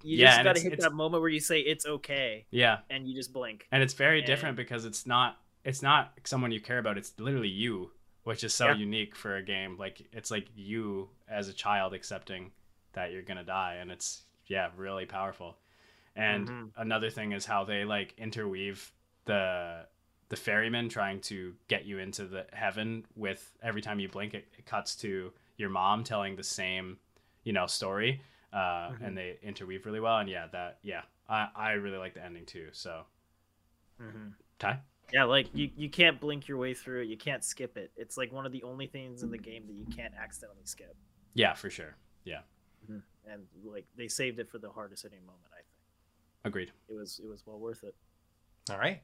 you 0.04 0.18
Yeah, 0.18 0.32
just 0.32 0.44
gotta 0.44 0.60
hit 0.60 0.80
that 0.82 0.94
moment 0.94 1.22
where 1.22 1.30
you 1.30 1.39
say 1.39 1.60
it's 1.60 1.86
okay 1.86 2.46
Yeah. 2.52 2.80
and 2.89 3.08
you 3.08 3.16
just 3.16 3.34
blink. 3.34 3.68
and 3.72 3.82
it's 3.84 3.94
very 3.94 4.20
And- 4.20 4.28
different 4.28 4.58
because 4.58 4.86
it's 4.86 5.06
not 5.06 5.38
it's 5.63 5.82
not 5.82 6.12
someone 6.26 6.52
you 6.52 6.60
care 6.60 6.78
about 6.78 6.98
it's 6.98 7.13
literally 7.20 7.48
you 7.50 7.92
which 8.24 8.44
is 8.44 8.54
so 8.54 8.68
Yeah. 8.68 8.76
unique 8.76 9.16
for 9.16 9.36
a 9.38 9.42
game 9.44 9.78
like 9.78 10.02
it's 10.12 10.30
like 10.32 10.48
you 10.56 11.10
as 11.30 11.48
a 11.48 11.54
child 11.54 11.94
accepting 11.94 12.52
that 12.94 13.12
you're 13.12 13.22
gonna 13.22 13.44
die 13.46 13.76
and 13.76 13.89
it's 13.92 14.24
yeah 14.48 14.70
really 14.76 15.06
powerful 15.06 15.58
and 16.16 16.48
Mhm. 16.50 16.72
another 16.78 17.10
thing 17.10 17.32
is 17.32 17.46
how 17.46 17.63
they 17.63 17.86
like 17.86 18.13
interweave 18.18 18.92
the 19.26 19.86
the 20.30 20.36
ferryman 20.36 20.90
trying 20.90 21.20
to 21.22 21.54
get 21.68 21.86
you 21.86 22.00
into 22.00 22.26
the 22.26 22.46
heaven 22.54 23.06
with 23.16 23.54
every 23.62 23.82
time 23.82 24.00
you 24.00 24.08
blink 24.10 24.34
it, 24.34 24.46
it 24.58 24.66
cuts 24.66 24.96
to 24.96 25.32
your 25.58 25.70
mom 25.70 26.04
telling 26.04 26.36
the 26.36 26.43
same 26.43 26.97
you 27.43 27.54
know 27.54 27.68
story 27.68 28.22
uh, 28.52 28.89
Mhm. 28.91 29.02
and 29.08 29.18
they 29.18 29.38
interweave 29.43 29.86
really 29.86 30.00
well 30.00 30.18
and 30.18 30.30
yeah 30.30 30.47
that 30.52 30.80
yeah 30.84 31.02
I, 31.30 31.47
I 31.56 31.72
really 31.74 31.97
like 31.97 32.14
the 32.14 32.24
ending 32.24 32.45
too 32.45 32.70
so 32.72 33.04
Mm-hmm. 34.02 34.30
Ty? 34.60 34.80
Yeah, 35.14 35.26
like 35.26 35.47
you, 35.54 35.70
you 35.78 35.89
can't 35.89 36.20
blink 36.20 36.47
your 36.47 36.58
way 36.58 36.74
through 36.74 37.02
it. 37.04 37.08
You 37.08 37.18
can't 37.18 37.43
skip 37.43 37.78
it. 37.78 37.91
It's 37.95 38.18
like 38.18 38.32
one 38.34 38.45
of 38.45 38.52
the 38.52 38.64
only 38.64 38.88
things 38.88 39.22
in 39.22 39.30
the 39.30 39.38
game 39.38 39.68
that 39.68 39.74
you 39.74 39.86
can't 39.95 40.14
accidentally 40.20 40.64
skip. 40.66 40.95
Yeah, 41.36 41.54
for 41.54 41.70
sure. 41.70 41.95
Yeah. 42.26 42.39
And 42.89 43.43
like 43.64 43.86
they 43.95 44.08
saved 44.08 44.39
it 44.39 44.50
for 44.50 44.58
the 44.58 44.70
hardest 44.70 45.04
hitting 45.04 45.22
moment. 45.26 45.45
I 45.54 45.58
think 45.58 45.68
Agreed. 46.45 46.72
it 46.89 46.93
was 46.93 47.22
it 47.24 47.28
was 47.28 47.43
well 47.45 47.60
worth 47.60 47.84
it. 47.84 47.95
All 48.72 48.78
right. 48.78 49.02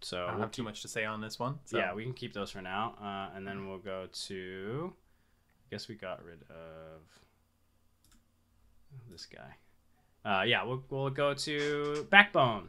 So 0.00 0.24
I 0.26 0.30
don't 0.30 0.40
have 0.40 0.50
too 0.50 0.62
much 0.62 0.82
to 0.82 0.88
say 0.88 1.04
on 1.04 1.20
this 1.20 1.38
one. 1.38 1.58
So. 1.64 1.78
yeah, 1.78 1.94
we 1.94 2.04
can 2.04 2.12
keep 2.12 2.32
those 2.32 2.50
for 2.50 2.62
now, 2.62 2.94
uh, 3.00 3.36
and 3.36 3.46
then 3.46 3.68
we'll 3.68 3.78
go 3.78 4.06
to. 4.26 4.92
I 4.92 5.74
guess 5.74 5.88
we 5.88 5.96
got 5.96 6.24
rid 6.24 6.42
of 6.50 7.02
this 9.10 9.26
guy. 9.26 9.54
Uh, 10.24 10.42
yeah, 10.42 10.64
we'll 10.64 10.82
we'll 10.90 11.10
go 11.10 11.34
to 11.34 12.06
Backbone. 12.10 12.68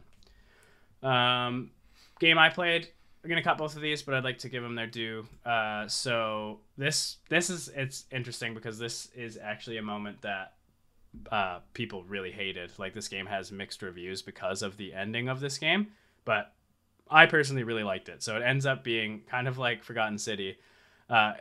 Um, 1.02 1.70
game 2.18 2.38
I 2.38 2.50
played 2.50 2.88
we're 3.22 3.28
gonna 3.28 3.42
cut 3.42 3.58
both 3.58 3.76
of 3.76 3.82
these, 3.82 4.02
but 4.02 4.14
I'd 4.14 4.24
like 4.24 4.38
to 4.38 4.48
give 4.48 4.62
them 4.62 4.74
their 4.74 4.86
due. 4.86 5.26
Uh, 5.44 5.86
so 5.88 6.60
this 6.78 7.18
this 7.28 7.50
is 7.50 7.68
it's 7.74 8.04
interesting 8.10 8.54
because 8.54 8.78
this 8.78 9.08
is 9.14 9.38
actually 9.40 9.76
a 9.76 9.82
moment 9.82 10.22
that 10.22 10.54
uh, 11.30 11.58
people 11.74 12.04
really 12.04 12.30
hated. 12.30 12.72
Like 12.78 12.94
this 12.94 13.08
game 13.08 13.26
has 13.26 13.52
mixed 13.52 13.82
reviews 13.82 14.22
because 14.22 14.62
of 14.62 14.76
the 14.76 14.94
ending 14.94 15.28
of 15.28 15.40
this 15.40 15.58
game, 15.58 15.88
but 16.24 16.54
I 17.10 17.26
personally 17.26 17.64
really 17.64 17.82
liked 17.82 18.08
it. 18.08 18.22
So 18.22 18.36
it 18.36 18.42
ends 18.42 18.66
up 18.66 18.84
being 18.84 19.22
kind 19.28 19.48
of 19.48 19.58
like 19.58 19.82
Forgotten 19.82 20.18
City. 20.18 20.56
Uh, 21.08 21.32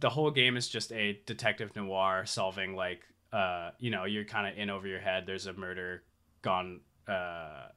the 0.00 0.10
whole 0.10 0.30
game 0.30 0.56
is 0.56 0.68
just 0.68 0.92
a 0.92 1.18
detective 1.24 1.74
noir 1.74 2.26
solving 2.26 2.76
like 2.76 3.00
uh, 3.32 3.70
you 3.80 3.90
know 3.90 4.04
you're 4.04 4.24
kind 4.24 4.46
of 4.46 4.56
in 4.56 4.70
over 4.70 4.86
your 4.86 5.00
head. 5.00 5.24
There's 5.26 5.46
a 5.46 5.52
murder 5.54 6.02
gone 6.42 6.80
uh, 7.08 7.68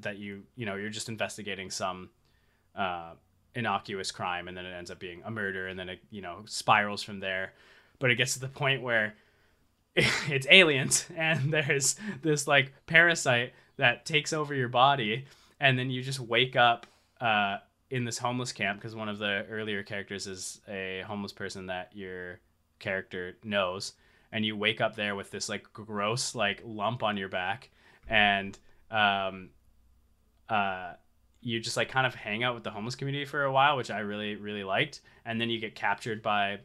that 0.00 0.18
you 0.18 0.42
you 0.56 0.66
know 0.66 0.76
you're 0.76 0.90
just 0.90 1.08
investigating 1.08 1.70
some 1.70 2.10
uh, 2.76 3.14
innocuous 3.54 4.10
crime, 4.12 4.46
and 4.46 4.56
then 4.56 4.66
it 4.66 4.72
ends 4.72 4.90
up 4.90 4.98
being 4.98 5.22
a 5.24 5.30
murder, 5.30 5.66
and 5.68 5.78
then 5.78 5.88
it 5.88 6.00
you 6.10 6.22
know 6.22 6.42
spirals 6.46 7.02
from 7.02 7.18
there. 7.18 7.54
But 7.98 8.10
it 8.10 8.16
gets 8.16 8.34
to 8.34 8.40
the 8.40 8.48
point 8.48 8.82
where 8.82 9.14
it's 9.96 10.46
aliens, 10.50 11.06
and 11.16 11.52
there's 11.52 11.96
this 12.22 12.46
like 12.46 12.72
parasite 12.86 13.52
that 13.76 14.04
takes 14.06 14.32
over 14.32 14.54
your 14.54 14.68
body, 14.68 15.24
and 15.64 15.78
then 15.78 15.90
you 15.90 16.02
just 16.02 16.20
wake 16.20 16.56
up 16.56 16.86
uh, 17.22 17.56
in 17.88 18.04
this 18.04 18.18
homeless 18.18 18.52
camp 18.52 18.78
because 18.78 18.94
one 18.94 19.08
of 19.08 19.18
the 19.18 19.46
earlier 19.50 19.82
characters 19.82 20.26
is 20.26 20.60
a 20.68 21.02
homeless 21.06 21.32
person 21.32 21.66
that 21.66 21.90
your 21.94 22.38
character 22.78 23.38
knows 23.42 23.94
and 24.30 24.44
you 24.44 24.54
wake 24.54 24.82
up 24.82 24.94
there 24.94 25.14
with 25.14 25.30
this 25.30 25.48
like 25.48 25.72
gross 25.72 26.34
like 26.34 26.60
lump 26.66 27.02
on 27.02 27.16
your 27.16 27.30
back 27.30 27.70
and 28.08 28.58
um 28.90 29.48
uh 30.50 30.92
you 31.40 31.58
just 31.60 31.78
like 31.78 31.88
kind 31.88 32.06
of 32.06 32.14
hang 32.14 32.42
out 32.44 32.54
with 32.54 32.64
the 32.64 32.70
homeless 32.70 32.94
community 32.94 33.24
for 33.24 33.44
a 33.44 33.52
while 33.52 33.76
which 33.76 33.90
i 33.90 34.00
really 34.00 34.34
really 34.34 34.64
liked 34.64 35.00
and 35.24 35.40
then 35.40 35.48
you 35.48 35.58
get 35.58 35.74
captured 35.74 36.20
by 36.20 36.58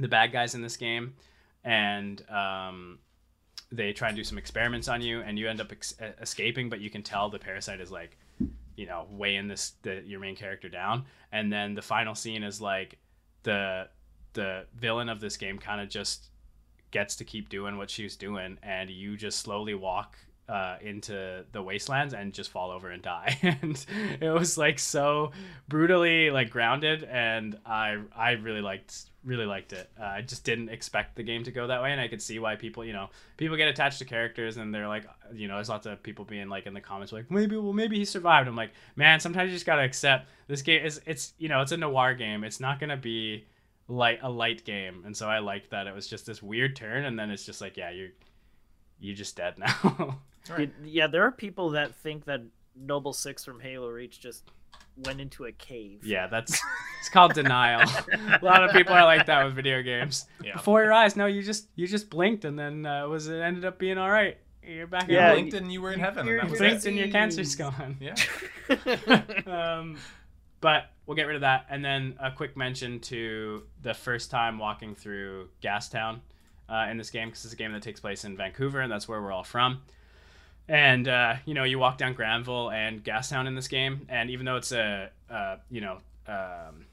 the 0.00 0.08
bad 0.08 0.32
guys 0.32 0.54
in 0.54 0.60
this 0.60 0.76
game 0.76 1.14
and 1.62 2.28
um 2.28 2.98
they 3.72 3.92
try 3.92 4.08
and 4.08 4.16
do 4.16 4.24
some 4.24 4.36
experiments 4.36 4.88
on 4.88 5.00
you 5.00 5.20
and 5.20 5.38
you 5.38 5.48
end 5.48 5.60
up 5.60 5.72
ex- 5.72 5.94
escaping 6.20 6.68
but 6.68 6.80
you 6.80 6.90
can 6.90 7.02
tell 7.02 7.30
the 7.30 7.38
parasite 7.38 7.80
is 7.80 7.90
like 7.90 8.18
you 8.76 8.86
know 8.86 9.06
weighing 9.10 9.48
this 9.48 9.72
the 9.82 10.02
your 10.04 10.20
main 10.20 10.36
character 10.36 10.68
down. 10.68 11.04
And 11.32 11.52
then 11.52 11.74
the 11.74 11.82
final 11.82 12.14
scene 12.14 12.42
is 12.42 12.60
like 12.60 12.98
the 13.42 13.88
the 14.34 14.66
villain 14.74 15.08
of 15.08 15.20
this 15.20 15.36
game 15.36 15.58
kind 15.58 15.80
of 15.80 15.88
just 15.88 16.28
gets 16.90 17.16
to 17.16 17.24
keep 17.24 17.48
doing 17.48 17.76
what 17.76 17.90
she's 17.90 18.14
doing 18.16 18.56
and 18.62 18.88
you 18.88 19.16
just 19.16 19.40
slowly 19.40 19.74
walk 19.74 20.16
uh, 20.48 20.76
into 20.82 21.44
the 21.52 21.62
wastelands 21.62 22.12
and 22.12 22.32
just 22.32 22.50
fall 22.50 22.70
over 22.70 22.90
and 22.90 23.02
die. 23.02 23.38
And 23.62 23.84
it 24.20 24.30
was 24.30 24.58
like 24.58 24.78
so 24.78 25.32
brutally 25.68 26.30
like 26.30 26.50
grounded 26.50 27.04
and 27.04 27.58
i 27.64 27.98
i 28.14 28.32
really 28.32 28.60
liked 28.60 29.06
really 29.24 29.46
liked 29.46 29.72
it. 29.72 29.90
Uh, 29.98 30.04
i 30.04 30.20
just 30.20 30.44
didn't 30.44 30.68
expect 30.68 31.16
the 31.16 31.22
game 31.22 31.44
to 31.44 31.50
go 31.50 31.66
that 31.66 31.82
way 31.82 31.92
and 31.92 32.00
i 32.00 32.08
could 32.08 32.20
see 32.20 32.38
why 32.38 32.56
people 32.56 32.84
you 32.84 32.92
know 32.92 33.08
people 33.36 33.56
get 33.56 33.68
attached 33.68 33.98
to 34.00 34.04
characters 34.04 34.56
and 34.56 34.74
they're 34.74 34.88
like 34.88 35.06
you 35.32 35.48
know 35.48 35.54
there's 35.54 35.68
lots 35.68 35.86
of 35.86 36.02
people 36.02 36.24
being 36.24 36.48
like 36.48 36.66
in 36.66 36.74
the 36.74 36.80
comments 36.80 37.12
like 37.12 37.30
maybe 37.30 37.56
well 37.56 37.72
maybe 37.72 37.96
he 37.96 38.04
survived. 38.04 38.48
I'm 38.48 38.56
like 38.56 38.72
man 38.96 39.20
sometimes 39.20 39.50
you 39.50 39.56
just 39.56 39.66
gotta 39.66 39.82
accept 39.82 40.28
this 40.46 40.62
game 40.62 40.84
is 40.84 41.00
it's 41.06 41.32
you 41.38 41.48
know 41.48 41.62
it's 41.62 41.72
a 41.72 41.76
noir 41.76 42.14
game. 42.14 42.44
It's 42.44 42.60
not 42.60 42.80
gonna 42.80 42.96
be 42.96 43.46
light 43.88 44.18
a 44.22 44.30
light 44.30 44.64
game. 44.64 45.02
And 45.06 45.16
so 45.16 45.28
i 45.28 45.38
liked 45.38 45.70
that 45.70 45.86
it 45.86 45.94
was 45.94 46.06
just 46.06 46.26
this 46.26 46.42
weird 46.42 46.76
turn 46.76 47.04
and 47.04 47.18
then 47.18 47.30
it's 47.30 47.46
just 47.46 47.60
like 47.60 47.76
yeah 47.76 47.90
you're 47.90 48.10
you're 49.00 49.16
just 49.16 49.36
dead 49.36 49.58
now 49.58 50.18
Right. 50.50 50.70
Yeah, 50.84 51.06
there 51.06 51.22
are 51.22 51.32
people 51.32 51.70
that 51.70 51.94
think 51.94 52.24
that 52.26 52.42
Noble 52.76 53.12
Six 53.12 53.44
from 53.44 53.60
Halo 53.60 53.88
Reach 53.88 54.20
just 54.20 54.44
went 54.96 55.20
into 55.20 55.44
a 55.46 55.52
cave. 55.52 56.04
Yeah, 56.04 56.26
that's 56.26 56.58
it's 57.00 57.08
called 57.08 57.34
denial. 57.34 57.80
a 58.12 58.44
lot 58.44 58.62
of 58.64 58.70
people 58.72 58.94
are 58.94 59.04
like 59.04 59.26
that 59.26 59.44
with 59.44 59.54
video 59.54 59.82
games. 59.82 60.26
Yeah. 60.42 60.54
Before 60.54 60.82
your 60.82 60.92
eyes, 60.92 61.16
no, 61.16 61.26
you 61.26 61.42
just 61.42 61.68
you 61.74 61.86
just 61.86 62.10
blinked 62.10 62.44
and 62.44 62.58
then 62.58 62.86
uh, 62.86 63.06
was 63.08 63.28
it 63.28 63.40
ended 63.40 63.64
up 63.64 63.78
being 63.78 63.98
all 63.98 64.10
right. 64.10 64.38
You're 64.62 64.86
back. 64.86 65.08
Yeah, 65.08 65.30
in 65.30 65.34
blinked 65.34 65.54
and 65.54 65.72
you 65.72 65.82
were 65.82 65.92
in 65.92 66.00
heaven. 66.00 66.26
you're- 66.26 66.40
and 66.40 66.48
that 66.48 66.48
you 66.48 66.52
was 66.52 66.60
blinked 66.60 66.86
it. 66.86 66.88
and 66.88 66.98
your 66.98 67.08
cancer's 67.08 67.54
gone. 67.54 67.96
Yeah. 68.00 68.14
um, 69.46 69.98
but 70.60 70.90
we'll 71.06 71.16
get 71.16 71.26
rid 71.26 71.36
of 71.36 71.42
that. 71.42 71.66
And 71.68 71.84
then 71.84 72.16
a 72.18 72.30
quick 72.30 72.56
mention 72.56 73.00
to 73.00 73.64
the 73.82 73.92
first 73.92 74.30
time 74.30 74.58
walking 74.58 74.94
through 74.94 75.48
Gastown 75.62 76.20
uh, 76.68 76.86
in 76.90 76.96
this 76.96 77.10
game 77.10 77.28
because 77.28 77.44
it's 77.44 77.52
a 77.52 77.56
game 77.56 77.72
that 77.72 77.82
takes 77.82 78.00
place 78.00 78.24
in 78.24 78.36
Vancouver 78.36 78.80
and 78.80 78.90
that's 78.90 79.06
where 79.06 79.20
we're 79.20 79.32
all 79.32 79.44
from. 79.44 79.82
And 80.68 81.08
uh, 81.08 81.36
you 81.44 81.54
know, 81.54 81.64
you 81.64 81.78
walk 81.78 81.98
down 81.98 82.14
Granville 82.14 82.70
and 82.70 83.04
Gastown 83.04 83.46
in 83.46 83.54
this 83.54 83.68
game, 83.68 84.06
and 84.08 84.30
even 84.30 84.46
though 84.46 84.56
it's 84.56 84.72
a 84.72 85.10
uh, 85.28 85.56
you 85.70 85.80
know 85.80 85.98
um, 86.26 86.86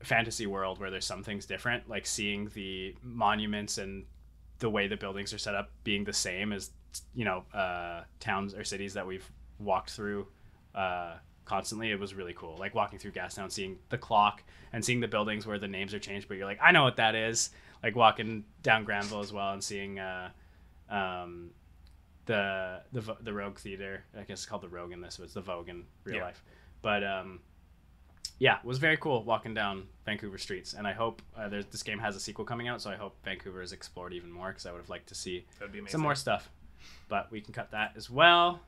fantasy 0.00 0.46
world 0.46 0.78
where 0.78 0.90
there's 0.90 1.06
some 1.06 1.22
things 1.22 1.46
different, 1.46 1.88
like 1.88 2.06
seeing 2.06 2.50
the 2.54 2.94
monuments 3.02 3.78
and 3.78 4.04
the 4.58 4.68
way 4.68 4.88
the 4.88 4.96
buildings 4.96 5.32
are 5.32 5.38
set 5.38 5.54
up 5.54 5.70
being 5.84 6.04
the 6.04 6.12
same 6.12 6.52
as 6.52 6.70
you 7.14 7.24
know 7.24 7.44
uh, 7.54 8.02
towns 8.20 8.54
or 8.54 8.62
cities 8.62 8.92
that 8.94 9.06
we've 9.06 9.30
walked 9.58 9.90
through 9.90 10.26
uh, 10.74 11.14
constantly. 11.46 11.90
It 11.90 11.98
was 11.98 12.12
really 12.12 12.34
cool, 12.34 12.58
like 12.58 12.74
walking 12.74 12.98
through 12.98 13.12
Gastown, 13.12 13.50
seeing 13.50 13.78
the 13.88 13.98
clock 13.98 14.42
and 14.70 14.84
seeing 14.84 15.00
the 15.00 15.08
buildings 15.08 15.46
where 15.46 15.58
the 15.58 15.68
names 15.68 15.94
are 15.94 15.98
changed, 15.98 16.28
but 16.28 16.36
you're 16.36 16.46
like, 16.46 16.60
I 16.60 16.72
know 16.72 16.84
what 16.84 16.96
that 16.96 17.14
is. 17.14 17.50
Like 17.82 17.96
walking 17.96 18.44
down 18.62 18.84
Granville 18.84 19.20
as 19.20 19.32
well 19.32 19.52
and 19.52 19.64
seeing. 19.64 19.98
Uh, 19.98 20.28
um, 20.90 21.50
the 22.32 23.00
the 23.00 23.16
the 23.20 23.32
Rogue 23.32 23.58
Theater. 23.58 24.04
I 24.14 24.20
guess 24.20 24.38
it's 24.40 24.46
called 24.46 24.62
the 24.62 24.68
Rogue 24.68 24.92
in 24.92 25.00
this, 25.00 25.16
but 25.18 25.24
it's 25.24 25.34
the 25.34 25.40
Vogue 25.40 25.68
in 25.68 25.84
real 26.04 26.16
Yeah. 26.16 26.24
life. 26.24 26.42
But 26.82 27.04
um, 27.04 27.40
yeah, 28.38 28.58
it 28.58 28.64
was 28.64 28.78
very 28.78 28.96
cool 28.96 29.22
walking 29.24 29.54
down 29.54 29.86
Vancouver 30.04 30.38
streets, 30.38 30.74
and 30.74 30.86
I 30.86 30.92
hope 30.92 31.22
uh, 31.36 31.48
there's 31.48 31.66
this 31.66 31.82
game 31.82 31.98
has 32.00 32.16
a 32.16 32.20
sequel 32.20 32.44
coming 32.44 32.68
out, 32.68 32.80
so 32.82 32.90
I 32.90 32.96
hope 32.96 33.14
Vancouver 33.24 33.62
is 33.62 33.72
explored 33.72 34.12
even 34.12 34.30
more 34.32 34.48
because 34.48 34.66
I 34.66 34.72
would 34.72 34.80
have 34.80 34.90
liked 34.90 35.08
to 35.08 35.14
see 35.14 35.44
some 35.90 36.00
more 36.00 36.14
stuff. 36.14 36.50
But 37.08 37.30
we 37.30 37.40
can 37.40 37.52
cut 37.54 37.70
that 37.70 37.92
as 37.96 38.10
well, 38.10 38.60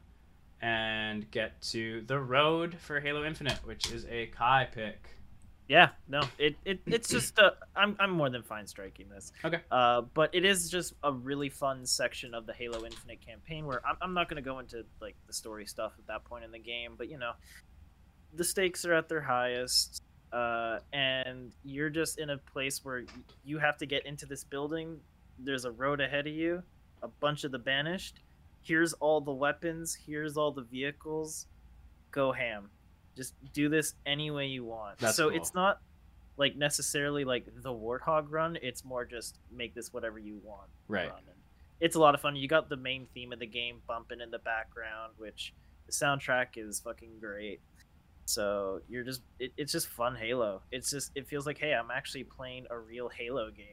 and 0.62 1.28
get 1.30 1.60
to 1.72 2.02
the 2.02 2.18
road 2.20 2.76
for 2.78 3.00
Halo 3.00 3.24
Infinite, 3.24 3.58
which 3.64 3.90
is 3.90 4.06
a 4.08 4.26
Kai 4.26 4.68
pick. 4.70 5.13
Yeah, 5.66 5.90
no, 6.08 6.20
it, 6.38 6.56
it 6.66 6.80
it's 6.86 7.08
just 7.08 7.38
uh, 7.38 7.52
I'm 7.74 7.96
I'm 7.98 8.10
more 8.10 8.28
than 8.28 8.42
fine 8.42 8.66
striking 8.66 9.08
this. 9.08 9.32
Okay. 9.42 9.60
Uh, 9.70 10.02
but 10.02 10.34
it 10.34 10.44
is 10.44 10.68
just 10.68 10.92
a 11.02 11.10
really 11.10 11.48
fun 11.48 11.86
section 11.86 12.34
of 12.34 12.44
the 12.44 12.52
Halo 12.52 12.84
Infinite 12.84 13.24
campaign 13.26 13.64
where 13.64 13.80
I'm 13.86 13.96
I'm 14.02 14.14
not 14.14 14.28
gonna 14.28 14.42
go 14.42 14.58
into 14.58 14.84
like 15.00 15.16
the 15.26 15.32
story 15.32 15.64
stuff 15.64 15.92
at 15.98 16.06
that 16.08 16.24
point 16.24 16.44
in 16.44 16.52
the 16.52 16.58
game, 16.58 16.94
but 16.98 17.08
you 17.08 17.18
know, 17.18 17.32
the 18.34 18.44
stakes 18.44 18.84
are 18.84 18.92
at 18.92 19.08
their 19.08 19.22
highest, 19.22 20.02
uh, 20.34 20.80
and 20.92 21.52
you're 21.64 21.90
just 21.90 22.18
in 22.18 22.30
a 22.30 22.36
place 22.36 22.84
where 22.84 23.04
you 23.42 23.58
have 23.58 23.78
to 23.78 23.86
get 23.86 24.04
into 24.04 24.26
this 24.26 24.44
building. 24.44 25.00
There's 25.38 25.64
a 25.64 25.70
road 25.70 26.02
ahead 26.02 26.26
of 26.26 26.34
you, 26.34 26.62
a 27.02 27.08
bunch 27.08 27.44
of 27.44 27.52
the 27.52 27.58
banished. 27.58 28.20
Here's 28.60 28.92
all 28.94 29.22
the 29.22 29.32
weapons. 29.32 29.94
Here's 29.94 30.36
all 30.36 30.52
the 30.52 30.62
vehicles. 30.62 31.46
Go 32.10 32.32
ham 32.32 32.68
just 33.16 33.34
do 33.52 33.68
this 33.68 33.94
any 34.06 34.30
way 34.30 34.46
you 34.46 34.64
want. 34.64 34.98
That's 34.98 35.16
so 35.16 35.28
cool. 35.28 35.36
it's 35.36 35.54
not 35.54 35.80
like 36.36 36.56
necessarily 36.56 37.24
like 37.24 37.46
the 37.62 37.72
Warthog 37.72 38.26
run. 38.30 38.58
It's 38.62 38.84
more 38.84 39.04
just 39.04 39.38
make 39.52 39.74
this 39.74 39.92
whatever 39.92 40.18
you 40.18 40.40
want. 40.42 40.68
Right. 40.88 41.08
Run. 41.08 41.18
And 41.18 41.36
it's 41.80 41.96
a 41.96 42.00
lot 42.00 42.14
of 42.14 42.20
fun. 42.20 42.36
You 42.36 42.48
got 42.48 42.68
the 42.68 42.76
main 42.76 43.06
theme 43.14 43.32
of 43.32 43.38
the 43.38 43.46
game 43.46 43.80
bumping 43.86 44.20
in 44.20 44.30
the 44.30 44.38
background, 44.38 45.12
which 45.16 45.54
the 45.86 45.92
soundtrack 45.92 46.56
is 46.56 46.80
fucking 46.80 47.18
great. 47.20 47.60
So 48.26 48.80
you're 48.88 49.04
just 49.04 49.22
it, 49.38 49.52
it's 49.56 49.72
just 49.72 49.88
fun 49.88 50.16
Halo. 50.16 50.62
It's 50.72 50.90
just 50.90 51.12
it 51.14 51.26
feels 51.28 51.46
like 51.46 51.58
hey, 51.58 51.74
I'm 51.74 51.90
actually 51.90 52.24
playing 52.24 52.66
a 52.70 52.78
real 52.78 53.08
Halo 53.08 53.50
game. 53.50 53.66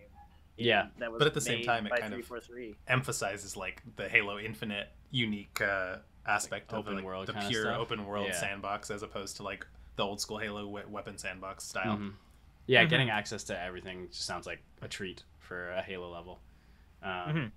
Yeah. 0.57 0.87
that 0.99 1.11
was 1.11 1.19
But 1.19 1.27
at 1.27 1.33
the 1.33 1.41
same 1.41 1.63
time, 1.63 1.87
it 1.87 1.91
kind 1.91 2.13
of- 2.13 2.25
343. 2.25 2.75
Emphasizes 2.87 3.55
like 3.57 3.81
the 3.95 4.07
Halo 4.07 4.37
Infinite 4.37 4.89
unique 5.09 5.59
uh, 5.61 5.97
aspect 6.25 6.71
Like, 6.71 6.79
of 6.79 6.85
open 6.85 6.95
like, 6.97 7.05
world 7.05 7.27
the 7.27 7.33
pure 7.33 7.63
stuff? 7.63 7.77
open 7.79 8.05
world 8.05 8.27
Yeah. 8.27 8.39
sandbox 8.39 8.91
as 8.91 9.01
opposed 9.03 9.37
to 9.37 9.43
like 9.43 9.65
the 9.95 10.03
old 10.03 10.21
school 10.21 10.37
Halo 10.37 10.67
we- 10.67 10.85
weapon 10.85 11.17
sandbox 11.17 11.63
style. 11.63 11.97
Mhm. 11.97 12.13
Yeah, 12.67 12.85
Mhm. 12.85 12.89
getting 12.89 13.09
access 13.09 13.43
to 13.45 13.59
everything 13.59 14.07
just 14.09 14.25
sounds 14.25 14.45
like 14.45 14.61
a 14.81 14.87
treat 14.87 15.23
for 15.39 15.71
a 15.71 15.81
Halo 15.81 16.09
level. 16.11 16.39
Um, 17.01 17.09
Mhm. 17.35 17.51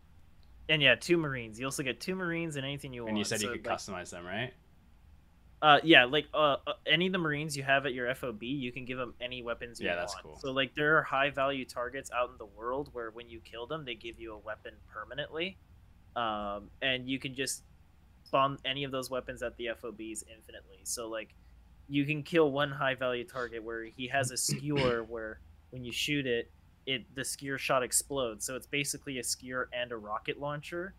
And 0.70 0.80
yeah, 0.82 0.94
two 0.94 1.18
Marines. 1.18 1.60
You 1.60 1.66
also 1.66 1.82
get 1.82 2.00
two 2.00 2.14
Marines 2.14 2.56
and 2.56 2.64
anything 2.64 2.92
you 2.94 3.02
want. 3.02 3.10
And 3.10 3.18
you 3.18 3.24
said 3.24 3.42
you 3.42 3.48
So, 3.48 3.52
could 3.52 3.66
like, 3.66 3.78
customize 3.78 4.10
them, 4.10 4.24
right? 4.24 4.54
Uh, 5.62 5.80
yeah, 5.82 6.04
like 6.04 6.26
uh, 6.34 6.56
uh, 6.66 6.72
any 6.86 7.06
of 7.06 7.12
the 7.12 7.18
Marines 7.18 7.56
you 7.56 7.62
have 7.62 7.86
at 7.86 7.94
your 7.94 8.08
FOB, 8.08 8.42
you 8.46 8.70
can 8.72 8.84
give 8.84 8.98
them 8.98 9.14
any 9.20 9.42
weapons 9.42 9.80
you 9.80 9.86
Yeah, 9.86 9.94
that's 9.94 10.14
want. 10.14 10.24
cool. 10.24 10.36
So 10.38 10.52
like 10.52 10.74
there 10.74 10.98
are 10.98 11.02
high 11.02 11.30
value 11.30 11.64
targets 11.64 12.10
out 12.10 12.30
in 12.30 12.36
the 12.38 12.44
world 12.46 12.92
where 12.92 13.10
when 13.10 13.28
you 13.28 13.40
kill 13.40 13.66
them, 13.66 13.84
they 13.84 13.94
give 13.94 14.18
you 14.18 14.32
a 14.34 14.38
weapon 14.38 14.74
permanently, 14.88 15.56
um, 16.16 16.70
and 16.82 17.08
you 17.08 17.18
can 17.18 17.34
just 17.34 17.62
spawn 18.34 18.58
any 18.64 18.82
of 18.84 18.90
those 18.90 19.10
weapons 19.10 19.42
at 19.42 19.56
the 19.56 19.66
FOBs 19.66 20.24
infinitely. 20.28 20.80
So 20.82 21.08
like 21.08 21.34
you 21.88 22.04
can 22.04 22.22
kill 22.22 22.50
one 22.50 22.70
high 22.70 22.94
value 22.94 23.24
target 23.24 23.62
where 23.62 23.84
he 23.84 24.08
has 24.08 24.30
a 24.30 24.36
skewer 24.36 25.04
where 25.08 25.40
when 25.70 25.84
you 25.84 25.92
shoot 25.92 26.26
it, 26.26 26.50
it 26.86 27.02
the 27.14 27.24
skewer 27.24 27.58
shot 27.58 27.82
explodes. 27.82 28.44
So 28.44 28.56
it's 28.56 28.66
basically 28.66 29.18
a 29.18 29.24
skewer 29.24 29.68
and 29.72 29.92
a 29.92 29.96
rocket 29.96 30.40
launcher. 30.40 30.94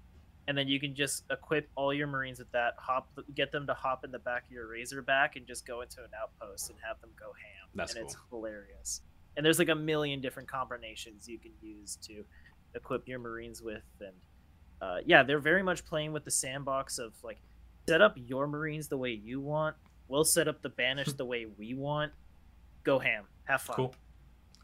and 0.48 0.58
then 0.58 0.68
you 0.68 0.80
can 0.80 0.96
just 0.96 1.24
equip 1.30 1.70
all 1.76 1.94
your 1.94 2.08
marines 2.08 2.40
with 2.40 2.52
that 2.52 2.74
hop 2.78 3.10
get 3.34 3.52
them 3.52 3.66
to 3.68 3.74
hop 3.74 4.04
in 4.06 4.12
the 4.12 4.20
back 4.20 4.46
of 4.46 4.52
your 4.52 4.68
razorback 4.68 5.36
and 5.36 5.48
just 5.48 5.66
go 5.66 5.82
into 5.82 6.02
an 6.02 6.12
outpost 6.22 6.70
and 6.70 6.78
have 6.88 7.02
them 7.02 7.10
go 7.20 7.26
ham 7.34 7.68
That's 7.74 7.96
and 7.96 8.06
it's 8.06 8.16
hilarious 8.30 9.02
and 9.36 9.46
there's 9.46 9.58
like 9.58 9.70
a 9.70 9.76
million 9.76 10.22
different 10.22 10.48
combinations 10.48 11.28
you 11.28 11.40
can 11.40 11.52
use 11.62 11.98
to 12.08 12.24
equip 12.76 13.08
your 13.08 13.18
marines 13.18 13.62
with 13.62 13.84
and 14.02 14.14
uh, 14.86 14.98
yeah 15.06 15.24
they're 15.24 15.40
very 15.40 15.64
much 15.64 15.86
playing 15.86 16.12
with 16.14 16.24
the 16.26 16.32
sandbox 16.32 16.98
of 17.00 17.14
like 17.24 17.38
set 17.88 18.02
up 18.02 18.14
your 18.16 18.48
marines 18.48 18.88
the 18.88 18.98
way 18.98 19.12
you 19.12 19.40
want 19.42 19.76
we'll 20.08 20.24
set 20.24 20.48
up 20.48 20.62
the 20.62 20.70
banish 20.70 21.12
the 21.14 21.26
way 21.26 21.46
we 21.58 21.74
want 21.74 22.12
go 22.84 23.00
ham 23.00 23.24
have 23.46 23.62
fun 23.62 23.76
Cool. 23.76 23.96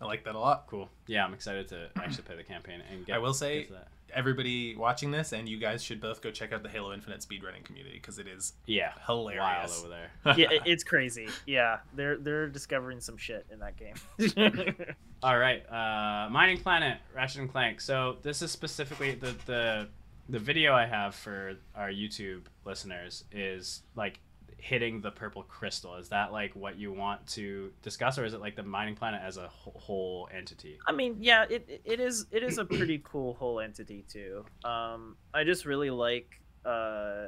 I 0.02 0.06
like 0.06 0.24
that 0.24 0.34
a 0.34 0.40
lot. 0.40 0.66
Cool. 0.66 0.90
Yeah, 1.06 1.24
I'm 1.24 1.32
excited 1.36 1.68
to 1.68 1.90
actually 1.96 2.24
play 2.24 2.36
the 2.36 2.44
campaign 2.44 2.82
and 2.92 3.06
get. 3.06 3.16
I 3.16 3.20
will 3.20 3.34
say- 3.36 3.68
that. 3.72 3.88
Everybody 4.14 4.76
watching 4.76 5.10
this, 5.12 5.32
and 5.32 5.48
you 5.48 5.58
guys 5.58 5.82
should 5.82 6.02
both 6.02 6.22
go 6.22 6.32
check 6.32 6.52
out 6.52 6.64
the 6.64 6.70
Halo 6.70 6.92
Infinite 6.92 7.22
speedrunning 7.22 7.64
community 7.64 7.96
because 7.98 8.20
it 8.20 8.28
is 8.28 8.54
yeah, 8.66 8.92
wild 9.08 9.30
hilarious. 9.30 9.80
over 9.80 9.88
there. 9.88 10.10
yeah 10.38 10.60
it's 10.66 10.84
crazy 10.84 11.30
yeah 11.46 11.78
they're 11.96 12.18
they're 12.18 12.50
discovering 12.50 13.00
some 13.00 13.16
shit 13.16 13.46
in 13.54 13.60
that 13.60 13.76
game 13.78 13.96
All 15.24 15.38
right, 15.38 15.64
uh, 15.72 16.30
Mining 16.30 16.58
Planet, 16.58 16.98
Ratchet 17.16 17.42
and 17.42 17.50
Clank. 17.52 17.80
So 17.80 18.18
this 18.22 18.42
is 18.42 18.52
specifically 18.52 19.14
the 19.16 19.34
the 19.46 19.88
the 20.32 20.40
video 20.40 20.74
I 20.74 20.86
have 20.86 21.14
for 21.14 21.58
our 21.76 21.90
YouTube 21.90 22.44
listeners 22.66 23.26
is 23.34 23.84
like 23.96 24.22
hitting 24.58 25.02
the 25.02 25.12
purple 25.12 25.44
crystal. 25.44 25.96
Is 25.96 26.08
that 26.10 26.32
like 26.32 26.56
what 26.56 26.78
you 26.78 26.94
want 26.94 27.28
to 27.28 27.72
discuss, 27.82 28.18
or 28.18 28.24
is 28.24 28.34
it 28.34 28.40
like 28.40 28.56
the 28.56 28.64
Mining 28.64 28.96
Planet 28.96 29.22
as 29.24 29.36
a 29.36 29.50
whole 29.50 30.30
entity? 30.34 30.80
I 30.88 30.94
mean, 30.94 31.18
yeah, 31.20 31.46
it 31.50 31.82
it 31.84 32.00
is 32.00 32.28
it 32.32 32.44
is 32.44 32.58
a 32.58 32.66
pretty 32.66 33.00
cool 33.04 33.34
whole 33.34 33.60
entity 33.60 34.06
too. 34.08 34.46
Um, 34.64 35.18
I 35.34 35.44
just 35.44 35.66
really 35.66 35.90
like 35.90 36.40
uh, 36.66 37.28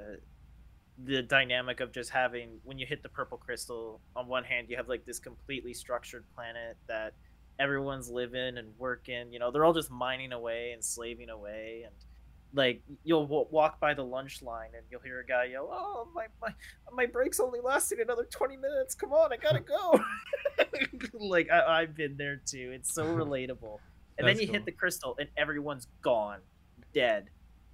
the 1.03 1.21
dynamic 1.23 1.81
of 1.81 1.91
just 1.91 2.09
having 2.09 2.59
when 2.63 2.77
you 2.77 2.85
hit 2.85 3.03
the 3.03 3.09
purple 3.09 3.37
crystal. 3.37 3.99
On 4.15 4.27
one 4.27 4.45
hand, 4.45 4.67
you 4.69 4.77
have 4.77 4.87
like 4.87 5.05
this 5.05 5.19
completely 5.19 5.73
structured 5.73 6.23
planet 6.35 6.77
that 6.87 7.15
everyone's 7.59 8.09
living 8.09 8.57
and 8.57 8.69
working. 8.77 9.33
You 9.33 9.39
know, 9.39 9.51
they're 9.51 9.65
all 9.65 9.73
just 9.73 9.91
mining 9.91 10.31
away 10.31 10.71
and 10.71 10.81
slaving 10.81 11.29
away, 11.29 11.83
and 11.85 11.93
like 12.53 12.81
you'll 13.03 13.23
w- 13.25 13.47
walk 13.49 13.79
by 13.79 13.93
the 13.93 14.03
lunch 14.03 14.41
line 14.41 14.69
and 14.75 14.83
you'll 14.91 15.01
hear 15.01 15.19
a 15.19 15.25
guy 15.25 15.45
yell, 15.45 15.69
"Oh, 15.71 16.07
my 16.13 16.27
my 16.41 16.53
my 16.91 17.05
break's 17.05 17.39
only 17.39 17.59
lasting 17.59 17.99
another 18.01 18.25
twenty 18.31 18.57
minutes. 18.57 18.93
Come 18.95 19.11
on, 19.13 19.33
I 19.33 19.37
gotta 19.37 19.59
go." 19.59 19.99
like 21.19 21.49
I, 21.51 21.81
I've 21.81 21.95
been 21.95 22.15
there 22.17 22.41
too. 22.45 22.71
It's 22.73 22.93
so 22.93 23.05
relatable. 23.15 23.79
And 24.17 24.27
then 24.27 24.39
you 24.39 24.45
cool. 24.45 24.53
hit 24.53 24.65
the 24.65 24.71
crystal, 24.71 25.15
and 25.19 25.27
everyone's 25.37 25.87
gone, 26.03 26.39
dead, 26.93 27.29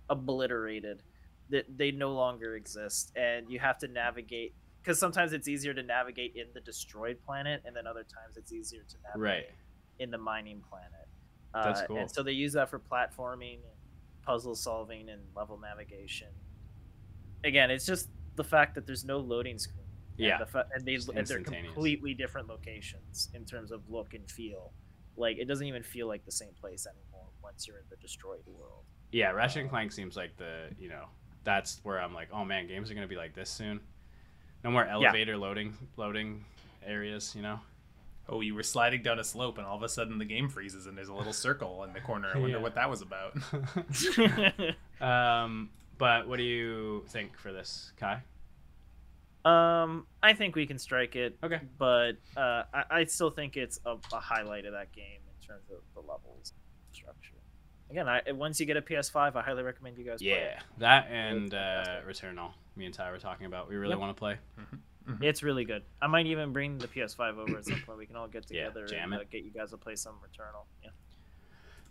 obliterated. 0.09 1.03
That 1.51 1.65
they 1.77 1.89
no 1.91 2.13
longer 2.13 2.55
exist, 2.55 3.11
and 3.15 3.49
you 3.49 3.59
have 3.59 3.77
to 3.79 3.87
navigate. 3.87 4.53
Because 4.81 4.99
sometimes 4.99 5.33
it's 5.33 5.47
easier 5.47 5.73
to 5.73 5.83
navigate 5.83 6.35
in 6.35 6.45
the 6.53 6.61
destroyed 6.61 7.17
planet, 7.25 7.61
and 7.65 7.75
then 7.75 7.85
other 7.87 8.03
times 8.03 8.37
it's 8.37 8.53
easier 8.53 8.81
to 8.87 8.95
navigate 9.03 9.21
Right. 9.21 9.49
in 9.97 10.09
the 10.11 10.17
mining 10.17 10.61
planet. 10.69 11.07
That's 11.53 11.81
Uh, 11.81 11.87
cool. 11.87 11.97
And 11.97 12.09
so 12.11 12.21
they 12.23 12.31
use 12.31 12.53
that 12.53 12.69
for 12.69 12.79
platforming, 12.79 13.55
and 13.55 13.78
puzzle 14.23 14.55
solving, 14.55 15.09
and 15.09 15.21
level 15.35 15.57
navigation. 15.59 16.27
Again, 17.43 17.71
it's 17.71 17.85
just 17.85 18.09
the 18.35 18.43
fact 18.43 18.75
that 18.75 18.85
there's 18.85 19.05
no 19.05 19.17
loading 19.19 19.57
screen. 19.57 19.75
and 20.17 20.27
Yeah. 20.27 20.37
the 20.37 20.45
fa- 20.47 20.67
and 20.73 20.85
they 20.85 20.95
and 20.95 21.25
they're 21.25 21.41
completely 21.41 22.13
different 22.13 22.49
locations 22.49 23.29
in 23.33 23.45
terms 23.45 23.71
of 23.71 23.89
look 23.89 24.13
and 24.13 24.29
feel. 24.29 24.73
Like 25.15 25.37
it 25.37 25.45
doesn't 25.45 25.65
even 25.65 25.81
feel 25.81 26.07
like 26.07 26.25
the 26.25 26.31
same 26.31 26.53
place 26.59 26.85
anymore 26.85 27.29
once 27.41 27.65
you're 27.67 27.77
in 27.77 27.85
the 27.89 27.95
destroyed 27.97 28.45
world. 28.45 28.83
Yeah, 29.13 29.31
Ratchet 29.31 29.61
and 29.61 29.69
Clank 29.69 29.93
seems 29.93 30.17
like 30.17 30.35
the 30.35 30.71
you 30.77 30.89
know 30.89 31.05
that's 31.45 31.79
where 31.83 32.01
I'm 32.01 32.13
like, 32.13 32.27
oh 32.33 32.43
man, 32.43 32.67
games 32.67 32.91
are 32.91 32.95
gonna 32.95 33.07
be 33.07 33.15
like 33.15 33.33
this 33.33 33.49
soon. 33.49 33.79
No 34.65 34.71
more 34.71 34.85
elevator 34.85 35.37
loading 35.37 35.77
loading 35.95 36.43
areas, 36.85 37.33
you 37.33 37.41
know. 37.41 37.61
Oh, 38.31 38.41
you 38.41 38.53
were 38.53 38.61
sliding 38.63 39.01
down 39.01 39.17
a 39.17 39.23
slope, 39.23 39.57
and 39.57 39.65
all 39.65 39.75
of 39.75 39.81
a 39.83 39.89
sudden 39.89 40.19
the 40.19 40.25
game 40.25 40.49
freezes, 40.49 40.85
and 40.85 40.95
there's 40.97 41.07
a 41.09 41.13
little 41.13 41.33
circle 41.33 41.83
in 41.83 41.93
the 41.93 41.99
corner. 41.99 42.29
I 42.33 42.37
wonder 42.37 42.57
Yeah. 42.57 42.61
what 42.63 42.75
that 42.75 42.89
was 42.89 43.01
about. 43.01 43.35
um, 45.01 45.69
but 45.97 46.27
what 46.27 46.37
do 46.37 46.43
you 46.43 47.03
think 47.09 47.37
for 47.37 47.51
this, 47.51 47.91
Kai? 47.97 48.21
um, 49.45 50.05
I 50.21 50.33
think 50.33 50.55
we 50.55 50.65
can 50.67 50.77
strike 50.77 51.15
it. 51.15 51.37
Okay. 51.43 51.59
but 51.77 52.13
uh, 52.37 52.63
I, 52.73 52.83
I 52.91 53.05
still 53.05 53.29
think 53.31 53.57
it's 53.57 53.79
a, 53.85 53.95
a 54.13 54.19
highlight 54.19 54.65
of 54.65 54.73
that 54.73 54.91
game 54.91 55.21
in 55.25 55.47
terms 55.47 55.63
of 55.71 55.79
the 55.95 56.01
levels 56.01 56.53
structure. 56.91 57.33
Again, 57.89 58.07
I 58.07 58.21
once 58.33 58.59
you 58.59 58.65
get 58.67 58.77
a 58.77 58.81
PS5, 58.81 59.35
I 59.35 59.41
highly 59.41 59.63
recommend 59.63 59.97
you 59.97 60.03
guys. 60.05 60.19
play. 60.21 60.29
Yeah, 60.29 60.59
that 60.77 61.07
and 61.09 61.51
uh, 61.53 61.83
Fantastic. 61.85 62.07
Returnal. 62.35 62.51
Me 62.75 62.85
and 62.85 62.93
Ty 62.93 63.09
were 63.11 63.17
talking 63.17 63.45
about. 63.47 63.67
We 63.67 63.75
really 63.77 63.93
Yep. 63.93 63.99
want 63.99 64.15
to 64.15 64.19
play. 64.19 64.37
It's 65.21 65.43
really 65.43 65.65
good. 65.65 65.83
I 66.01 66.07
might 66.07 66.25
even 66.27 66.53
bring 66.53 66.77
the 66.77 66.87
PS5 66.87 67.37
over 67.37 67.57
at 67.57 67.65
some 67.65 67.81
point. 67.85 67.97
We 67.97 68.05
can 68.05 68.15
all 68.15 68.27
get 68.27 68.45
Yeah, 68.49 68.67
together 68.67 68.87
jam 68.87 69.13
and 69.13 69.21
uh, 69.21 69.25
get 69.29 69.43
you 69.43 69.51
guys 69.51 69.71
to 69.71 69.77
play 69.77 69.95
some 69.95 70.15
Returnal. 70.15 70.65
Yeah. 70.83 70.89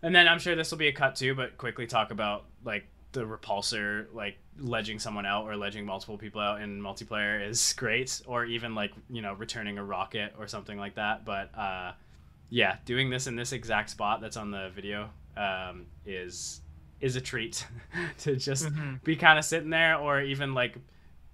And 0.03 0.14
then 0.14 0.29
I'm 0.29 0.39
sure 0.39 0.55
this 0.55 0.71
will 0.71 0.79
be 0.79 0.89
a 0.89 0.93
cut 0.93 1.16
too, 1.16 1.35
but 1.35 1.59
quickly 1.59 1.87
talk 1.87 2.11
about 2.11 2.45
like 2.64 2.87
the 3.12 3.25
repulsor, 3.25 4.07
like 4.12 4.39
ledging 4.59 4.99
someone 4.99 5.27
out 5.27 5.45
or 5.45 5.57
ledging 5.57 5.85
multiple 5.85 6.19
people 6.19 6.41
out 6.41 6.61
in 6.61 6.81
multiplayer 6.81 7.47
is 7.47 7.73
great, 7.77 8.21
or 8.27 8.45
even 8.45 8.75
like 8.75 8.93
you 9.11 9.23
know 9.23 9.33
returning 9.35 9.79
a 9.79 9.85
rocket 9.85 10.35
or 10.39 10.47
something 10.47 10.79
like 10.79 10.95
that. 10.97 11.25
But 11.25 11.57
uh, 11.59 11.93
yeah, 12.51 12.77
doing 12.85 13.11
this 13.11 13.27
in 13.27 13.37
this 13.37 13.53
exact 13.53 13.91
spot 13.91 14.21
that's 14.21 14.37
on 14.37 14.51
the 14.51 14.71
video 14.75 15.11
um, 15.37 15.87
is 16.07 16.61
is 17.01 17.16
a 17.16 17.21
treat 17.21 17.66
to 18.19 18.37
just 18.37 18.69
be 19.05 19.16
kind 19.16 19.39
of 19.39 19.45
sitting 19.45 19.71
there, 19.71 19.97
or 19.97 20.21
even 20.21 20.55
like 20.55 20.77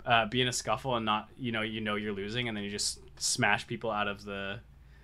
uh, 0.04 0.26
be 0.26 0.40
in 0.42 0.48
a 0.48 0.52
scuffle 0.52 0.96
and 0.96 1.04
not 1.06 1.28
you 1.36 1.52
know 1.52 1.62
you 1.62 1.80
know 1.80 1.94
you're 1.96 2.12
losing, 2.12 2.48
and 2.48 2.56
then 2.56 2.64
you 2.64 2.70
just 2.70 3.00
smash 3.20 3.66
people 3.66 3.90
out 3.90 4.08
of 4.08 4.24
the. 4.24 4.60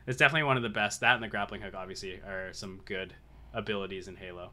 It's 0.07 0.17
definitely 0.19 0.45
one 0.45 0.57
of 0.57 0.63
the 0.63 0.69
best. 0.69 1.01
That 1.01 1.15
and 1.15 1.23
the 1.23 1.29
grappling 1.29 1.61
hook 1.61 1.75
obviously 1.75 2.15
are 2.27 2.53
some 2.53 2.81
good 2.85 3.15
abilities 3.55 4.09
in 4.09 4.17
Halo. 4.17 4.51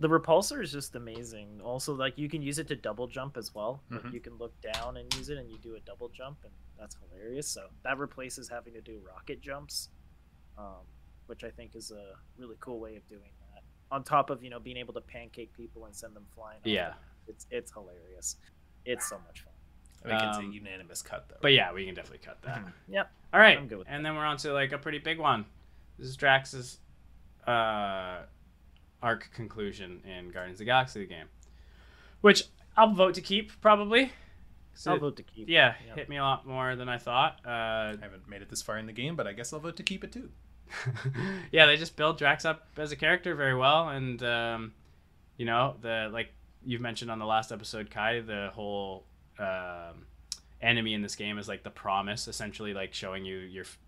The 0.00 0.08
repulsor 0.08 0.62
is 0.62 0.70
just 0.70 0.94
amazing. 0.94 1.60
Also, 1.62 1.92
like 1.94 2.16
you 2.16 2.28
can 2.28 2.40
use 2.42 2.58
it 2.58 2.68
to 2.68 2.76
double 2.76 3.06
jump 3.08 3.36
as 3.36 3.52
well. 3.54 3.82
Like, 3.90 4.02
Mhm. 4.04 4.12
you 4.12 4.20
can 4.20 4.34
look 4.38 4.54
down 4.60 4.96
and 4.96 5.12
use 5.16 5.28
it, 5.28 5.38
and 5.38 5.50
you 5.50 5.58
do 5.58 5.74
a 5.74 5.80
double 5.80 6.08
jump, 6.08 6.38
and 6.44 6.52
that's 6.78 6.96
hilarious. 6.96 7.48
So 7.48 7.68
that 7.82 7.98
replaces 7.98 8.48
having 8.48 8.74
to 8.74 8.80
do 8.80 9.00
rocket 9.06 9.40
jumps, 9.40 9.88
um, 10.56 10.84
which 11.26 11.42
I 11.44 11.50
think 11.50 11.74
is 11.74 11.90
a 11.90 12.14
really 12.36 12.56
cool 12.60 12.78
way 12.78 12.94
of 12.96 13.06
doing 13.08 13.30
that. 13.52 13.62
On 13.90 14.04
top 14.04 14.30
of 14.30 14.42
you 14.44 14.50
know 14.50 14.60
being 14.60 14.76
able 14.76 14.94
to 14.94 15.00
pancake 15.00 15.52
people 15.52 15.86
and 15.86 15.96
send 15.96 16.14
them 16.14 16.26
flying. 16.34 16.60
Yeah. 16.64 16.90
map. 16.90 17.02
it's 17.26 17.46
it's 17.50 17.72
hilarious. 17.72 18.36
It's 18.84 19.08
so 19.08 19.18
much 19.26 19.40
fun. 19.42 19.47
I 20.04 20.08
think 20.10 20.22
it's 20.22 20.38
Um, 20.38 20.50
a 20.50 20.52
unanimous 20.54 21.02
cut, 21.02 21.28
though. 21.28 21.36
But 21.42 21.52
yeah, 21.52 21.72
we 21.72 21.84
can 21.84 21.94
definitely 21.94 22.24
cut 22.24 22.40
that. 22.42 22.64
Mhm. 22.64 22.72
Yep. 22.88 23.12
All 23.34 23.40
right, 23.40 23.58
I'm 23.58 23.68
good 23.68 23.78
with 23.78 23.88
and 23.90 24.04
then 24.04 24.14
we're 24.16 24.24
on 24.24 24.36
to 24.38 24.52
like 24.52 24.72
a 24.72 24.78
pretty 24.78 24.98
big 24.98 25.18
one. 25.18 25.44
This 25.98 26.08
is 26.08 26.16
Drax's 26.16 26.78
uh, 27.46 28.22
arc 29.02 29.30
conclusion 29.32 30.02
in 30.04 30.30
Guardians 30.30 30.56
of 30.56 30.58
the 30.60 30.64
Galaxy 30.66 31.00
the 31.00 31.06
game, 31.06 31.26
which 32.20 32.44
I'll 32.76 32.92
vote 32.92 33.14
to 33.14 33.20
keep 33.20 33.60
probably. 33.60 34.12
'Cause 34.74 34.86
I'll 34.86 34.96
it- 34.96 35.00
vote 35.00 35.16
to 35.16 35.22
keep. 35.24 35.48
Yeah, 35.48 35.74
Yep. 35.88 35.96
hit 35.96 36.08
me 36.08 36.16
a 36.18 36.22
lot 36.22 36.46
more 36.46 36.76
than 36.76 36.88
I 36.88 36.98
thought. 36.98 37.40
Uh, 37.44 37.48
I 37.50 37.98
haven't 38.00 38.28
made 38.28 38.42
it 38.42 38.48
this 38.48 38.62
far 38.62 38.78
in 38.78 38.86
the 38.86 38.92
game, 38.92 39.16
but 39.16 39.26
I 39.26 39.32
guess 39.32 39.52
I'll 39.52 39.58
vote 39.60 39.76
to 39.78 39.82
keep 39.82 40.04
it 40.04 40.12
too. 40.12 40.30
yeah, 41.52 41.66
they 41.66 41.76
just 41.76 41.96
build 41.96 42.18
Drax 42.18 42.44
up 42.44 42.68
as 42.76 42.92
a 42.92 42.96
character 42.96 43.34
very 43.34 43.54
well, 43.56 43.88
and 43.88 44.22
um, 44.22 44.74
you 45.36 45.46
know 45.46 45.76
the 45.80 46.08
like 46.12 46.32
you've 46.64 46.80
mentioned 46.80 47.10
on 47.10 47.18
the 47.18 47.26
last 47.26 47.50
episode, 47.50 47.90
Kai, 47.90 48.20
the 48.20 48.50
whole 48.54 49.04
um, 49.38 50.06
enemy 50.60 50.94
in 50.94 51.02
this 51.02 51.16
game 51.16 51.38
is 51.38 51.48
like 51.48 51.62
the 51.62 51.70
promise, 51.70 52.28
essentially, 52.28 52.74
like 52.74 52.94
showing 52.94 53.24
you 53.24 53.38
your 53.38 53.64
f- 53.64 53.78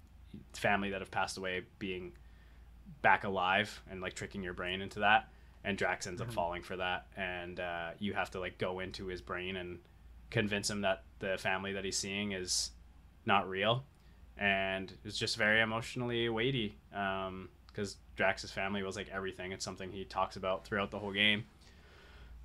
family 0.52 0.90
that 0.90 1.00
have 1.00 1.10
passed 1.10 1.38
away 1.38 1.62
being 1.78 2.12
back 3.02 3.24
alive 3.24 3.82
and 3.90 4.00
like 4.00 4.14
tricking 4.14 4.42
your 4.42 4.54
brain 4.54 4.80
into 4.80 5.00
that. 5.00 5.28
And 5.62 5.76
Drax 5.76 6.06
ends 6.06 6.22
up 6.22 6.32
falling 6.32 6.62
for 6.62 6.76
that, 6.76 7.06
and 7.16 7.60
uh, 7.60 7.90
you 7.98 8.14
have 8.14 8.30
to 8.30 8.40
like 8.40 8.56
go 8.56 8.80
into 8.80 9.06
his 9.06 9.20
brain 9.20 9.56
and 9.56 9.78
convince 10.30 10.70
him 10.70 10.80
that 10.82 11.02
the 11.18 11.36
family 11.36 11.72
that 11.74 11.84
he's 11.84 11.98
seeing 11.98 12.32
is 12.32 12.70
not 13.26 13.48
real 13.48 13.84
and 14.40 14.96
it's 15.04 15.18
just 15.18 15.36
very 15.36 15.60
emotionally 15.60 16.28
weighty 16.28 16.74
because 16.90 17.96
Drax's 18.16 18.50
family 18.50 18.82
was 18.82 18.96
like 18.96 19.08
everything. 19.12 19.52
It's 19.52 19.64
something 19.64 19.92
he 19.92 20.04
talks 20.04 20.36
about 20.36 20.64
throughout 20.64 20.90
the 20.90 20.98
whole 20.98 21.12
game. 21.12 21.44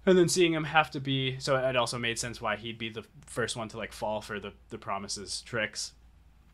And 0.06 0.18
then 0.18 0.30
seeing 0.30 0.54
him 0.54 0.66
have 0.66 0.92
to 0.92 1.00
be 1.00 1.40
so 1.40 1.56
it 1.56 1.76
also 1.76 1.98
made 1.98 2.20
sense 2.20 2.40
why 2.40 2.58
he'd 2.58 2.78
be 2.78 2.90
the 2.90 3.04
first 3.26 3.56
one 3.56 3.68
to 3.70 3.78
like 3.78 3.92
fall 3.92 4.22
for 4.22 4.40
the 4.40 4.54
the 4.70 4.78
promises 4.78 5.42
tricks, 5.42 5.94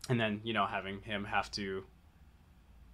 and 0.08 0.18
then 0.18 0.40
you 0.42 0.54
know 0.54 0.66
having 0.66 1.00
him 1.02 1.24
have 1.24 1.50
to 1.52 1.84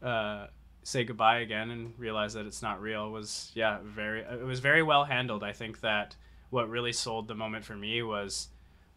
uh, 0.03 0.47
say 0.83 1.05
goodbye 1.05 1.39
again 1.39 1.71
and 1.71 1.93
realize 1.97 2.35
that 2.35 2.47
it's 2.47 2.63
not 2.63 2.81
real 2.81 3.11
was 3.11 3.53
yeah 3.55 3.79
very 3.85 4.23
it 4.23 4.45
was 4.45 4.59
very 4.59 4.83
well 4.83 5.05
handled. 5.05 5.45
I 5.45 5.53
think 5.53 5.81
that 5.81 6.17
what 6.51 6.69
really 6.69 6.93
sold 6.93 7.29
the 7.29 7.35
moment 7.35 7.65
for 7.65 7.77
me 7.77 8.03
was 8.03 8.49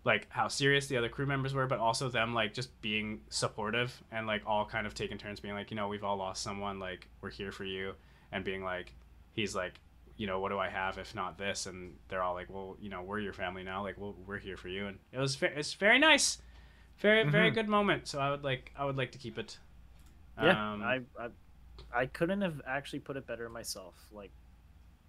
like 0.04 0.28
how 0.30 0.48
serious 0.48 0.88
the 0.88 0.98
other 0.98 1.10
crew 1.10 1.26
members 1.26 1.54
were, 1.54 1.68
but 1.68 1.80
also 1.80 2.10
them 2.10 2.34
like 2.34 2.54
just 2.54 2.82
being 2.82 3.22
supportive 3.30 4.02
and 4.12 4.26
like 4.26 4.42
all 4.46 4.66
kind 4.66 4.88
of 4.88 4.94
taking 4.94 5.18
turns 5.18 5.40
being 5.40 5.54
like, 5.54 5.70
you 5.70 5.78
know, 5.78 5.88
we've 5.88 6.04
all 6.04 6.18
lost 6.18 6.42
someone, 6.42 6.80
like 6.80 7.08
we're 7.22 7.30
here 7.30 7.52
for 7.52 7.66
you, 7.66 7.94
and 8.32 8.44
being 8.44 8.64
like, 8.64 8.94
he's 9.34 9.56
like, 9.56 9.80
you 10.22 10.28
know, 10.28 10.40
what 10.40 10.50
do 10.50 10.60
I 10.60 10.70
have 10.70 10.98
if 11.00 11.16
not 11.16 11.38
this? 11.38 11.66
And 11.66 11.94
they're 12.10 12.24
all 12.24 12.36
like, 12.36 12.50
well, 12.50 12.78
you 12.80 12.90
know, 12.90 13.02
we're 13.02 13.20
your 13.20 13.34
family 13.34 13.64
now. 13.64 13.82
Like, 13.84 13.98
well, 13.98 14.16
we're 14.28 14.38
here 14.38 14.58
for 14.58 14.70
you. 14.70 14.88
And 14.88 15.00
it 15.12 15.20
was, 15.20 15.42
it's 15.42 15.74
very 15.74 16.00
nice, 16.00 16.38
very, 17.00 17.24
very 17.30 17.52
Mhm. 17.52 17.56
good 17.56 17.68
moment. 17.68 18.08
So 18.08 18.20
I 18.20 18.30
would 18.32 18.44
like, 18.44 18.72
I 18.76 18.86
would 18.86 18.98
like 18.98 19.12
to 19.14 19.18
keep 19.18 19.38
it. 19.38 19.58
Yeah, 20.42 20.58
Um, 20.74 20.82
I, 20.84 21.02
I 21.20 21.30
I 21.94 22.06
couldn't 22.08 22.42
have 22.42 22.62
actually 22.66 23.00
put 23.00 23.18
it 23.18 23.26
better 23.28 23.50
myself. 23.50 23.96
Like 24.12 24.32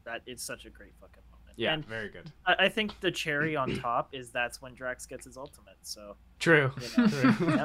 that, 0.04 0.22
it's 0.26 0.44
such 0.44 0.64
a 0.66 0.70
great 0.70 0.94
fucking. 1.00 1.22
Yeah, 1.56 1.74
and 1.74 1.84
very 1.84 2.08
good. 2.08 2.30
I, 2.46 2.54
I 2.64 2.68
think 2.68 2.98
the 3.00 3.10
cherry 3.10 3.56
on 3.56 3.76
top 3.80 4.08
is 4.12 4.30
that's 4.30 4.60
when 4.62 4.74
Drax 4.74 5.06
gets 5.06 5.24
his 5.26 5.36
ultimate. 5.36 5.76
So 5.82 6.16
True. 6.38 6.72
You 6.80 6.88
know, 6.98 7.08
True. 7.08 7.64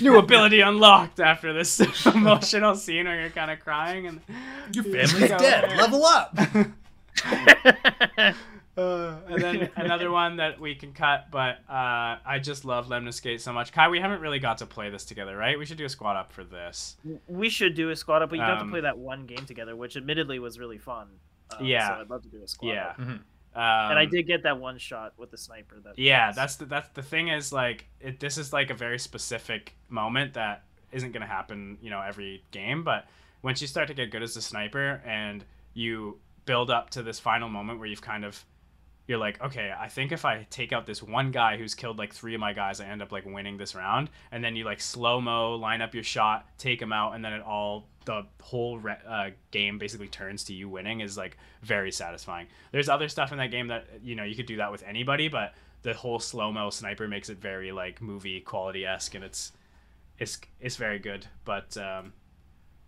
New 0.00 0.18
ability 0.18 0.60
unlocked 0.60 1.20
after 1.20 1.52
this 1.52 1.80
emotional 2.06 2.74
scene 2.74 3.06
where 3.06 3.20
you're 3.20 3.30
kind 3.30 3.50
of 3.50 3.60
crying 3.60 4.06
and 4.06 4.20
Your 4.72 4.84
family's 4.84 5.30
dead. 5.30 5.76
Level 5.76 6.04
up. 6.04 6.36
Uh, 8.78 9.16
and 9.28 9.42
then 9.42 9.70
another 9.76 10.10
one 10.10 10.36
that 10.36 10.58
we 10.58 10.74
can 10.74 10.92
cut, 10.92 11.26
but 11.30 11.58
uh, 11.68 12.16
I 12.24 12.38
just 12.40 12.64
love 12.64 12.88
Lemnis 12.88 13.20
Gate 13.20 13.40
so 13.42 13.52
much. 13.52 13.72
Kai, 13.72 13.88
we 13.90 13.98
haven't 14.00 14.20
really 14.22 14.38
got 14.38 14.58
to 14.58 14.66
play 14.66 14.88
this 14.88 15.04
together, 15.04 15.36
right? 15.36 15.58
We 15.58 15.66
should 15.66 15.76
do 15.76 15.84
a 15.84 15.88
squad 15.88 16.16
up 16.16 16.32
for 16.32 16.44
this. 16.44 16.96
we 17.26 17.50
should 17.50 17.74
do 17.74 17.90
a 17.90 17.96
squad 17.96 18.22
up, 18.22 18.30
but 18.30 18.38
you 18.38 18.44
got 18.44 18.54
to 18.54 18.60
Um, 18.62 18.70
play 18.70 18.80
that 18.80 18.96
one 18.96 19.26
game 19.26 19.44
together, 19.44 19.76
which 19.76 19.96
admittedly 19.96 20.38
was 20.38 20.58
really 20.58 20.78
fun. 20.78 21.08
Uh, 21.52 21.56
Yeah. 21.62 21.88
so 21.88 22.00
I'd 22.02 22.10
love 22.10 22.22
to 22.22 22.28
do 22.28 22.42
a 22.42 22.48
squad. 22.48 22.70
Yeah. 22.72 22.86
up. 22.88 22.98
Mhm. 22.98 23.20
Um, 23.52 23.90
and 23.90 23.98
I 23.98 24.04
did 24.04 24.28
get 24.28 24.44
that 24.44 24.58
one 24.60 24.78
shot 24.78 25.12
with 25.18 25.30
the 25.32 25.36
sniper. 25.36 25.80
That 25.80 25.98
Yeah, 25.98 26.28
was- 26.28 26.36
that's 26.36 26.56
the 26.56 26.66
that's 26.66 26.88
the 26.90 27.02
thing 27.02 27.28
is 27.28 27.52
like 27.52 27.86
it, 28.00 28.20
this 28.20 28.38
is 28.38 28.52
like 28.52 28.70
a 28.70 28.74
very 28.74 28.98
specific 28.98 29.74
moment 29.88 30.34
that 30.34 30.62
isn't 30.92 31.10
gonna 31.12 31.26
happen, 31.26 31.76
you 31.82 31.90
know, 31.90 32.00
every 32.00 32.44
game. 32.52 32.84
But 32.84 33.08
once 33.42 33.60
you 33.60 33.66
start 33.66 33.88
to 33.88 33.94
get 33.94 34.10
good 34.10 34.22
as 34.22 34.36
a 34.36 34.42
sniper 34.42 35.02
and 35.04 35.44
you 35.74 36.20
build 36.46 36.70
up 36.70 36.90
to 36.90 37.02
this 37.02 37.18
final 37.18 37.48
moment 37.48 37.78
where 37.80 37.88
you've 37.88 38.02
kind 38.02 38.24
of 38.24 38.44
you're 39.10 39.18
like, 39.18 39.42
okay, 39.42 39.74
I 39.76 39.88
think 39.88 40.12
if 40.12 40.24
I 40.24 40.46
take 40.50 40.72
out 40.72 40.86
this 40.86 41.02
one 41.02 41.32
guy 41.32 41.56
who's 41.56 41.74
killed 41.74 41.98
like 41.98 42.14
three 42.14 42.32
of 42.32 42.40
my 42.40 42.52
guys, 42.52 42.80
I 42.80 42.86
end 42.86 43.02
up 43.02 43.10
like 43.10 43.26
winning 43.26 43.56
this 43.56 43.74
round. 43.74 44.08
And 44.30 44.42
then 44.42 44.54
you 44.54 44.64
like 44.64 44.80
slow 44.80 45.20
mo, 45.20 45.56
line 45.56 45.82
up 45.82 45.94
your 45.94 46.04
shot, 46.04 46.46
take 46.58 46.80
him 46.80 46.92
out, 46.92 47.16
and 47.16 47.24
then 47.24 47.32
it 47.32 47.42
all 47.42 47.88
the 48.04 48.24
whole 48.40 48.78
re- 48.78 49.00
uh, 49.06 49.30
game 49.50 49.78
basically 49.78 50.06
turns 50.06 50.44
to 50.44 50.54
you 50.54 50.68
winning 50.68 51.00
is 51.00 51.16
like 51.16 51.36
very 51.60 51.90
satisfying. 51.90 52.46
There's 52.70 52.88
other 52.88 53.08
stuff 53.08 53.32
in 53.32 53.38
that 53.38 53.50
game 53.50 53.66
that 53.66 53.88
you 54.00 54.14
know 54.14 54.22
you 54.22 54.36
could 54.36 54.46
do 54.46 54.58
that 54.58 54.70
with 54.70 54.84
anybody, 54.84 55.26
but 55.26 55.54
the 55.82 55.92
whole 55.92 56.20
slow 56.20 56.52
mo 56.52 56.70
sniper 56.70 57.08
makes 57.08 57.28
it 57.28 57.38
very 57.38 57.72
like 57.72 58.00
movie 58.00 58.40
quality 58.40 58.86
esque, 58.86 59.16
and 59.16 59.24
it's 59.24 59.50
it's 60.20 60.38
it's 60.60 60.76
very 60.76 61.00
good. 61.00 61.26
But 61.44 61.76
um, 61.76 62.12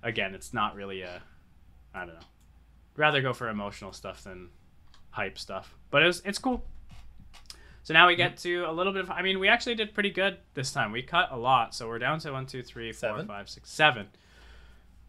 again, 0.04 0.36
it's 0.36 0.54
not 0.54 0.76
really 0.76 1.02
a 1.02 1.20
I 1.92 2.06
don't 2.06 2.14
know. 2.14 2.26
Rather 2.96 3.20
go 3.20 3.32
for 3.32 3.48
emotional 3.48 3.92
stuff 3.92 4.22
than 4.22 4.50
hype 5.12 5.38
stuff. 5.38 5.74
But 5.90 6.02
it's 6.02 6.20
it's 6.24 6.38
cool. 6.38 6.64
So 7.84 7.94
now 7.94 8.06
we 8.06 8.14
get 8.16 8.36
to 8.38 8.64
a 8.68 8.72
little 8.72 8.92
bit 8.92 9.02
of. 9.02 9.10
I 9.10 9.22
mean, 9.22 9.38
we 9.40 9.48
actually 9.48 9.74
did 9.76 9.94
pretty 9.94 10.10
good 10.10 10.36
this 10.54 10.70
time. 10.72 10.92
We 10.92 11.02
cut 11.02 11.30
a 11.32 11.36
lot, 11.36 11.74
so 11.74 11.88
we're 11.88 11.98
down 11.98 12.18
to 12.20 12.32
one, 12.32 12.46
two, 12.46 12.62
three, 12.62 12.92
four, 12.92 13.10
Seven. 13.10 13.26
five, 13.26 13.48
six, 13.48 13.70
seven. 13.70 14.08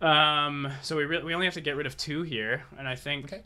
Um, 0.01 0.67
so 0.81 0.97
we 0.97 1.05
re- 1.05 1.23
we 1.23 1.33
only 1.33 1.45
have 1.45 1.53
to 1.53 1.61
get 1.61 1.75
rid 1.75 1.85
of 1.85 1.95
two 1.95 2.23
here, 2.23 2.63
and 2.77 2.87
I 2.87 2.95
think 2.95 3.25
Okay. 3.25 3.43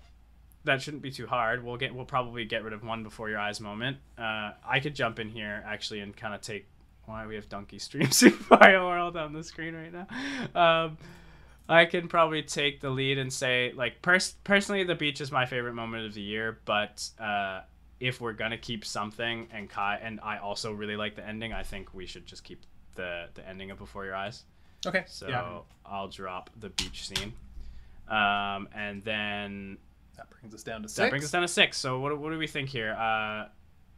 that 0.63 0.81
shouldn't 0.81 1.03
be 1.03 1.11
too 1.11 1.27
hard. 1.27 1.63
We'll 1.63 1.77
get 1.77 1.93
we'll 1.93 2.05
probably 2.05 2.45
get 2.45 2.63
rid 2.63 2.73
of 2.73 2.83
one 2.83 3.03
before 3.03 3.29
your 3.29 3.39
eyes 3.39 3.59
moment. 3.59 3.97
Uh, 4.17 4.51
I 4.65 4.79
could 4.81 4.95
jump 4.95 5.19
in 5.19 5.29
here 5.29 5.63
actually 5.67 5.99
and 5.99 6.15
kind 6.15 6.33
of 6.33 6.41
take. 6.41 6.67
Why 7.05 7.25
we 7.25 7.35
have 7.35 7.47
Donkey 7.47 7.79
Stream 7.79 8.11
Super 8.11 8.57
Mario 8.59 8.85
World 8.85 9.15
on 9.15 9.31
the 9.31 9.41
screen 9.43 9.73
right 9.75 9.93
now? 9.93 10.07
Um, 10.85 10.97
I 11.69 11.85
can 11.85 12.07
probably 12.07 12.41
take 12.43 12.79
the 12.79 12.89
lead 12.89 13.17
and 13.17 13.31
say 13.31 13.73
like 13.75 14.01
pers- 14.01 14.35
personally 14.43 14.83
the 14.83 14.95
beach 14.95 15.19
is 15.21 15.31
my 15.31 15.45
favorite 15.45 15.73
moment 15.73 16.05
of 16.05 16.13
the 16.13 16.21
year, 16.21 16.59
but 16.65 17.07
uh, 17.19 17.61
if 17.99 18.21
we're 18.21 18.33
gonna 18.33 18.57
keep 18.57 18.85
something 18.85 19.47
and 19.51 19.69
Kai 19.69 19.99
and 20.01 20.19
I 20.21 20.37
also 20.37 20.71
really 20.71 20.95
like 20.95 21.15
the 21.15 21.25
ending, 21.27 21.51
I 21.53 21.63
think 21.63 21.93
we 21.93 22.05
should 22.05 22.25
just 22.25 22.43
keep 22.43 22.61
the 22.95 23.27
the 23.33 23.47
ending 23.47 23.71
of 23.71 23.77
Before 23.77 24.05
Your 24.05 24.15
Eyes. 24.15 24.43
Okay. 24.85 25.03
So 25.07 25.27
yeah. 25.27 25.59
I'll 25.85 26.07
drop 26.07 26.49
the 26.59 26.69
beach 26.69 27.07
scene, 27.07 27.33
um, 28.07 28.69
and 28.73 29.03
then 29.03 29.77
That 30.15 30.29
brings 30.29 30.53
us 30.53 30.63
down 30.63 30.83
to 30.83 30.87
six. 30.87 30.97
that 30.97 31.09
brings 31.09 31.25
us 31.25 31.31
down 31.31 31.41
to 31.41 31.47
six. 31.47 31.77
So 31.77 31.99
what, 31.99 32.17
what 32.17 32.31
do 32.31 32.37
we 32.37 32.47
think 32.47 32.69
here? 32.69 32.93
Uh, 32.93 33.47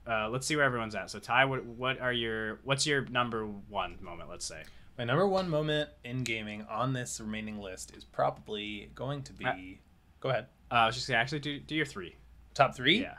uh, 0.10 0.30
let's 0.30 0.48
see 0.48 0.56
where 0.56 0.66
everyone's 0.66 0.96
at. 0.96 1.10
So 1.12 1.20
Ty, 1.20 1.46
what 1.46 1.64
what 1.66 2.00
are 2.02 2.14
your 2.14 2.60
what's 2.64 2.88
your 2.88 3.06
number 3.06 3.46
one 3.46 3.98
moment? 4.02 4.30
Let's 4.30 4.46
say. 4.46 4.64
My 5.00 5.06
number 5.06 5.26
one 5.26 5.50
moment 5.50 5.90
in 6.04 6.26
gaming 6.26 6.66
on 6.70 6.92
this 6.92 7.22
remaining 7.22 7.58
list 7.58 7.96
is 7.96 8.04
probably 8.04 8.92
going 8.96 9.24
to 9.24 9.34
be. 9.34 9.46
Uh, 9.46 9.56
go 10.20 10.28
ahead. 10.30 10.48
Uh, 10.70 10.74
I 10.76 10.86
was 10.88 10.96
just 10.96 11.08
gonna 11.08 11.18
actually 11.22 11.40
do 11.40 11.58
do 11.58 11.74
your 11.74 11.86
three. 11.86 12.16
Top 12.54 12.76
three. 12.76 13.00
Yeah. 13.02 13.16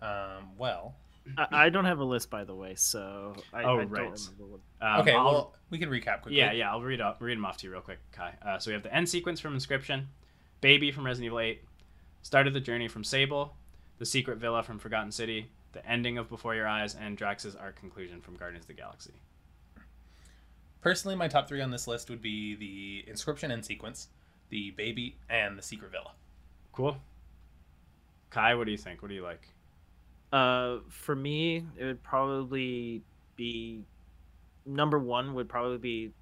Um. 0.00 0.50
Well. 0.56 0.94
I, 1.36 1.48
I 1.66 1.68
don't 1.70 1.84
have 1.84 1.98
a 1.98 2.04
list 2.04 2.30
by 2.30 2.44
the 2.44 2.54
way, 2.54 2.76
so 2.76 3.34
I, 3.52 3.64
Oh, 3.64 3.78
I 3.78 3.82
right. 3.82 4.04
don't 4.04 4.30
remember. 4.38 4.60
Um, 4.80 5.00
okay. 5.00 5.12
I'll- 5.14 5.24
well, 5.24 5.54
we 5.70 5.78
can 5.78 5.90
recap 5.90 6.22
quickly. 6.22 6.38
yeah, 6.38 6.52
yeah. 6.52 6.70
I'll 6.70 6.80
read 6.82 7.00
up, 7.00 7.16
read 7.20 7.36
them 7.36 7.44
off 7.44 7.56
to 7.56 7.66
you 7.66 7.72
real 7.72 7.80
quick, 7.80 7.98
Kai. 8.12 8.34
Uh, 8.40 8.60
so 8.60 8.70
we 8.70 8.74
have 8.74 8.84
the 8.84 8.94
end 8.94 9.08
sequence 9.08 9.40
from 9.40 9.56
Inscryption, 9.56 10.04
Baby 10.60 10.92
from 10.92 11.04
Resident 11.04 11.26
Evil 11.26 11.40
8, 11.40 11.60
Start 12.22 12.46
of 12.46 12.54
the 12.54 12.60
Journey 12.60 12.86
from 12.86 13.02
Sable, 13.02 13.56
the 13.98 14.06
Secret 14.06 14.38
Villa 14.38 14.62
from 14.62 14.78
Forgotten 14.78 15.10
City, 15.10 15.50
the 15.72 15.84
ending 15.84 16.16
of 16.16 16.28
Before 16.28 16.54
Your 16.54 16.68
Eyes, 16.68 16.94
and 16.94 17.16
Drax's 17.16 17.56
arc 17.56 17.74
conclusion 17.74 18.20
from 18.20 18.36
Guardians 18.36 18.62
of 18.62 18.68
the 18.68 18.74
Galaxy. 18.74 19.14
Personally, 20.86 21.16
my 21.16 21.26
top 21.26 21.48
three 21.48 21.60
on 21.60 21.72
this 21.72 21.88
list 21.88 22.10
would 22.10 22.22
be 22.22 22.54
the 22.54 23.12
inscryption 23.12 23.52
and 23.52 23.64
sequence, 23.64 24.06
the 24.50 24.70
baby, 24.76 25.16
and 25.28 25.58
the 25.58 25.62
secret 25.62 25.90
villa. 25.90 26.12
Cool. 26.70 26.96
Kai, 28.30 28.54
what 28.54 28.66
do 28.66 28.70
you 28.70 28.78
think? 28.78 29.02
What 29.02 29.08
do 29.08 29.14
you 29.16 29.24
like? 29.24 29.48
Uh, 30.32 30.76
for 30.88 31.16
me, 31.16 31.64
it 31.76 31.84
would 31.84 32.04
probably 32.04 33.02
be 33.34 33.82
number 34.64 35.00
one. 35.00 35.34
Would 35.34 35.48
probably 35.48 35.78
be 35.78 36.12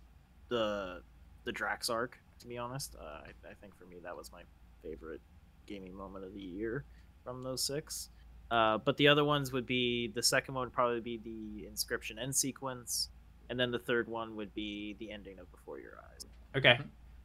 the 0.48 1.02
the 1.44 1.52
Drax 1.52 1.90
arc. 1.90 2.18
To 2.40 2.46
be 2.46 2.56
honest, 2.56 2.96
uh, 2.98 3.04
I, 3.04 3.50
I 3.50 3.52
think 3.60 3.76
for 3.76 3.84
me 3.84 3.98
that 4.02 4.16
was 4.16 4.32
my 4.32 4.44
favorite 4.82 5.20
gaming 5.66 5.94
moment 5.94 6.24
of 6.24 6.32
the 6.32 6.40
year 6.40 6.86
from 7.22 7.42
those 7.42 7.62
six. 7.62 8.08
Uh, 8.50 8.78
but 8.78 8.96
the 8.96 9.08
other 9.08 9.26
ones 9.26 9.52
would 9.52 9.66
be 9.66 10.10
the 10.14 10.22
second 10.22 10.54
one 10.54 10.64
would 10.68 10.72
probably 10.72 11.00
be 11.00 11.18
the 11.18 11.68
inscryption 11.70 12.18
end 12.18 12.34
sequence, 12.34 13.10
and 13.50 13.58
then 13.58 13.70
the 13.70 13.78
third 13.78 14.08
one 14.08 14.36
would 14.36 14.54
be 14.54 14.96
the 14.98 15.10
ending 15.10 15.38
of 15.38 15.50
Before 15.52 15.78
Your 15.78 15.98
Eyes. 16.12 16.26
Okay. 16.56 16.78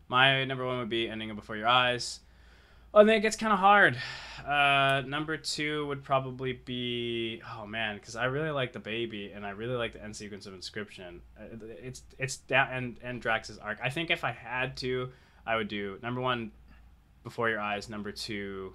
My 0.08 0.44
number 0.46 0.66
one 0.66 0.80
would 0.80 0.90
be 0.90 1.08
Ending 1.08 1.30
of 1.30 1.36
Before 1.36 1.56
Your 1.56 1.68
Eyes. 1.68 2.20
Oh, 2.92 3.02
and 3.02 3.10
then 3.10 3.18
it 3.18 3.22
gets 3.22 3.36
kind 3.36 3.54
of 3.54 3.60
hard. 3.60 3.96
Uh, 4.44 5.04
number 5.06 5.38
two 5.38 5.86
would 5.86 6.04
probably 6.04 6.54
be 6.54 7.40
oh 7.56 7.68
man, 7.68 7.98
because 7.98 8.16
I 8.16 8.26
really 8.26 8.50
like 8.50 8.74
the 8.74 8.80
baby 8.80 9.32
and 9.32 9.46
I 9.46 9.52
really 9.52 9.76
like 9.76 9.94
the 9.94 10.04
end 10.04 10.16
sequence 10.16 10.48
of 10.48 10.56
Inscryption. 10.56 11.20
Uh, 11.40 11.44
It's 11.84 12.02
it's 12.18 12.38
down 12.38 12.70
and 12.72 12.98
and 13.04 13.22
Drax's 13.22 13.60
arc. 13.60 13.78
I 13.84 13.92
think 13.92 14.10
if 14.10 14.24
I 14.24 14.32
had 14.32 14.76
to, 14.78 15.10
I 15.46 15.56
would 15.56 15.68
do 15.68 16.00
number 16.02 16.20
one, 16.20 16.52
Before 17.24 17.48
Your 17.48 17.60
Eyes. 17.60 17.90
Number 17.90 18.12
two, 18.12 18.74